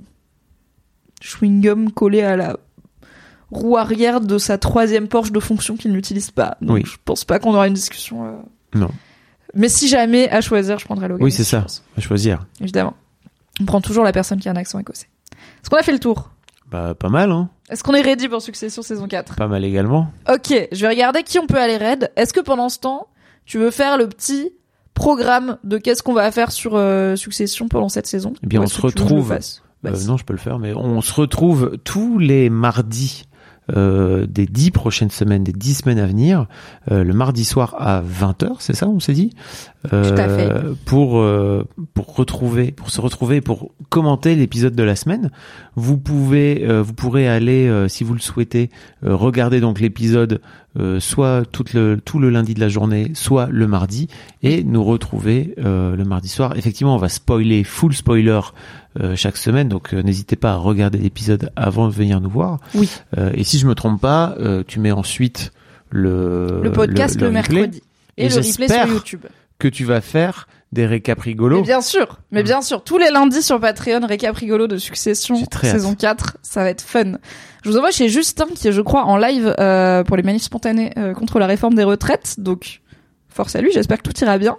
chewing-gum 1.21 1.91
collé 1.93 2.21
à 2.23 2.35
la 2.35 2.57
roue 3.53 3.77
arrière 3.77 4.19
de 4.21 4.37
sa 4.37 4.57
troisième 4.57 5.07
Porsche 5.07 5.31
de 5.31 5.39
fonction 5.39 5.75
qu'il 5.77 5.91
n'utilise 5.91 6.31
pas. 6.31 6.57
Donc 6.61 6.75
Oui. 6.75 6.83
je 6.85 6.95
pense 7.05 7.23
pas 7.25 7.39
qu'on 7.39 7.53
aura 7.53 7.67
une 7.67 7.73
discussion. 7.73 8.25
euh. 8.25 8.31
Non. 8.75 8.89
Mais 9.55 9.69
si 9.69 9.87
jamais 9.87 10.29
à 10.29 10.41
choisir, 10.41 10.79
je 10.79 10.85
prendrais 10.85 11.07
Logan. 11.07 11.23
Oui, 11.23 11.31
c'est 11.31 11.43
ça. 11.43 11.65
À 11.97 12.01
choisir. 12.01 12.45
évidemment. 12.59 12.95
On 13.61 13.65
prend 13.65 13.81
toujours 13.81 14.03
la 14.03 14.11
personne 14.11 14.39
qui 14.39 14.49
a 14.49 14.51
un 14.51 14.55
accent 14.55 14.79
écossais. 14.79 15.07
Est-ce 15.61 15.69
qu'on 15.69 15.77
a 15.77 15.83
fait 15.83 15.91
le 15.91 15.99
tour? 15.99 16.31
Bah, 16.71 16.95
pas 16.95 17.09
mal, 17.09 17.31
hein. 17.31 17.49
Est-ce 17.69 17.83
qu'on 17.83 17.93
est 17.93 18.01
ready 18.01 18.27
pour 18.27 18.41
Succession 18.41 18.81
saison 18.81 19.07
4 19.07 19.35
Pas 19.35 19.47
mal 19.47 19.63
également. 19.63 20.09
Ok, 20.27 20.51
je 20.71 20.81
vais 20.81 20.89
regarder 20.89 21.21
qui 21.21 21.37
on 21.37 21.45
peut 21.45 21.59
aller 21.59 21.77
raid. 21.77 22.11
Est-ce 22.15 22.33
que 22.33 22.39
pendant 22.39 22.67
ce 22.69 22.79
temps, 22.79 23.07
tu 23.45 23.59
veux 23.59 23.69
faire 23.69 23.97
le 23.97 24.07
petit 24.07 24.51
programme 24.95 25.57
de 25.63 25.77
qu'est-ce 25.77 26.01
qu'on 26.01 26.13
va 26.13 26.31
faire 26.31 26.51
sur 26.51 26.71
euh, 26.75 27.15
Succession 27.15 27.67
pendant 27.67 27.89
cette 27.89 28.07
saison? 28.07 28.33
Eh 28.43 28.47
bien, 28.47 28.61
on 28.61 28.67
se 28.67 28.81
retrouve. 28.81 29.31
Euh, 29.85 29.91
non, 30.07 30.17
je 30.17 30.23
peux 30.23 30.33
le 30.33 30.39
faire, 30.39 30.57
mais 30.59 30.73
on 30.73 31.01
se 31.01 31.13
retrouve 31.13 31.77
tous 31.83 32.17
les 32.17 32.49
mardis 32.49 33.25
euh, 33.75 34.25
des 34.27 34.45
dix 34.45 34.71
prochaines 34.71 35.09
semaines, 35.09 35.43
des 35.43 35.53
dix 35.53 35.75
semaines 35.75 35.99
à 35.99 36.05
venir, 36.05 36.47
euh, 36.91 37.03
le 37.03 37.13
mardi 37.13 37.45
soir 37.45 37.75
à 37.77 38.01
20h, 38.01 38.55
c'est 38.59 38.75
ça, 38.75 38.87
on 38.87 38.99
s'est 38.99 39.13
dit 39.13 39.31
Euh, 39.91 40.09
Tout 40.09 40.21
à 40.21 40.29
fait. 40.29 40.51
Pour, 40.85 41.19
euh, 41.19 41.65
pour 41.93 42.15
retrouver, 42.15 42.71
pour 42.71 42.89
se 42.89 43.01
retrouver, 43.01 43.41
pour 43.41 43.71
commenter 43.89 44.35
l'épisode 44.35 44.75
de 44.75 44.83
la 44.83 44.95
semaine. 44.95 45.31
Vous 45.75 45.97
pouvez, 45.97 46.65
euh, 46.67 46.81
vous 46.81 46.93
pourrez 46.93 47.27
aller, 47.27 47.67
euh, 47.67 47.87
si 47.87 48.03
vous 48.03 48.13
le 48.13 48.19
souhaitez, 48.19 48.69
euh, 49.05 49.15
regarder 49.15 49.59
donc 49.59 49.79
l'épisode 49.79 50.41
euh, 50.79 50.99
soit 50.99 51.43
tout 51.51 51.65
le, 51.73 51.99
tout 52.03 52.17
le 52.17 52.29
lundi 52.29 52.53
de 52.55 52.59
la 52.59 52.69
journée, 52.69 53.11
soit 53.13 53.47
le 53.51 53.67
mardi, 53.67 54.07
et 54.41 54.63
nous 54.63 54.83
retrouver 54.83 55.53
euh, 55.59 55.95
le 55.95 56.03
mardi 56.03 56.29
soir. 56.29 56.57
Effectivement, 56.57 56.95
on 56.95 56.99
va 56.99 57.09
spoiler, 57.09 57.63
full 57.63 57.93
spoiler 57.93 58.39
chaque 59.15 59.37
semaine, 59.37 59.69
donc 59.69 59.93
euh, 59.93 60.01
n'hésitez 60.03 60.35
pas 60.35 60.51
à 60.51 60.55
regarder 60.55 60.97
l'épisode 60.99 61.51
avant 61.55 61.87
de 61.87 61.93
venir 61.93 62.21
nous 62.21 62.29
voir. 62.29 62.59
Oui. 62.75 62.89
Euh, 63.17 63.31
et 63.33 63.43
si 63.43 63.57
je 63.59 63.65
me 63.67 63.75
trompe 63.75 63.99
pas, 64.01 64.35
euh, 64.39 64.63
tu 64.67 64.79
mets 64.79 64.91
ensuite 64.91 65.51
le, 65.89 66.61
le 66.63 66.71
podcast 66.71 67.19
le, 67.19 67.31
mercredi. 67.31 67.81
Et, 68.17 68.25
Et 68.25 68.29
le 68.29 68.35
replay 68.35 68.67
sur 68.67 68.87
YouTube. 68.87 69.25
que 69.59 69.67
tu 69.67 69.85
vas 69.85 70.01
faire 70.01 70.47
des 70.71 70.85
récaps 70.87 71.21
rigolos. 71.21 71.57
Mais 71.57 71.63
bien 71.63 71.81
sûr, 71.81 72.19
mais 72.31 72.41
Mm. 72.41 72.45
bien 72.45 72.61
sûr, 72.63 72.83
tous 72.83 72.97
les 72.97 73.11
lundis 73.11 73.43
sur 73.43 73.59
Patreon, 73.59 74.05
récap 74.07 74.35
rigolo 74.35 74.65
de 74.67 74.77
Succession, 74.77 75.35
saison 75.61 75.93
4, 75.95 76.37
ça 76.41 76.63
va 76.63 76.69
être 76.69 76.81
fun. 76.81 77.13
Je 77.63 77.69
vous 77.69 77.77
envoie 77.77 77.91
chez 77.91 78.09
Justin, 78.09 78.45
qui 78.55 78.67
est, 78.67 78.71
je 78.71 78.81
crois, 78.81 79.03
en 79.05 79.17
live 79.17 79.53
euh, 79.59 80.03
pour 80.03 80.17
les 80.17 80.23
manifs 80.23 80.43
spontanés 80.43 80.91
euh, 80.97 81.13
contre 81.13 81.37
la 81.39 81.45
réforme 81.47 81.75
des 81.75 81.83
retraites, 81.83 82.35
donc 82.39 82.81
force 83.29 83.55
à 83.55 83.61
lui, 83.61 83.71
j'espère 83.71 84.01
que 84.01 84.09
tout 84.09 84.23
ira 84.23 84.37
bien. 84.39 84.57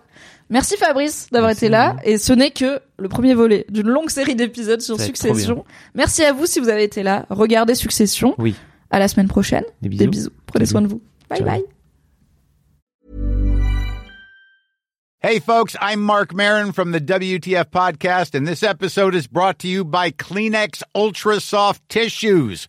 Merci 0.51 0.77
Fabrice 0.77 1.29
d'avoir 1.33 1.51
été 1.53 1.69
là, 1.69 1.97
et 2.05 2.19
ce 2.19 2.33
n'est 2.33 2.51
que 2.51 2.81
le 2.99 3.09
premier 3.09 3.35
volet 3.35 3.65
d'une 3.71 3.89
longue 3.89 4.11
série 4.11 4.35
d'épisodes 4.35 4.81
sur 4.81 5.01
Succession. 5.01 5.65
Merci 5.95 6.23
à 6.25 6.33
vous 6.33 6.47
si 6.47 6.61
vous 6.61 6.69
avez 6.69 6.85
été 6.85 7.03
là, 7.03 7.27
regardez 7.31 7.75
Succession. 7.75 8.35
Oui. 8.39 8.55
À 8.91 8.99
la 8.99 9.09
semaine 9.09 9.29
prochaine. 9.29 9.65
Des 9.83 9.89
bisous. 9.89 9.99
Des 10.05 10.07
bisous. 10.09 10.31
Prenez 10.47 10.67
soin 10.67 10.83
de 10.83 10.87
vous. 10.89 11.03
Bye 11.29 11.39
Ciao. 11.39 11.49
bye. 11.49 11.65
Hey, 15.21 15.41
folks, 15.41 15.75
I'm 15.81 16.03
Mark 16.03 16.35
Marin 16.35 16.73
from 16.73 16.93
the 16.93 17.01
WTF 17.01 17.71
Podcast, 17.71 18.35
and 18.35 18.47
this 18.47 18.63
episode 18.63 19.15
is 19.15 19.27
brought 19.27 19.59
to 19.61 19.69
you 19.69 19.83
by 19.83 20.11
Kleenex 20.11 20.83
Ultra 20.95 21.41
Soft 21.41 21.81
Tissues, 21.89 22.69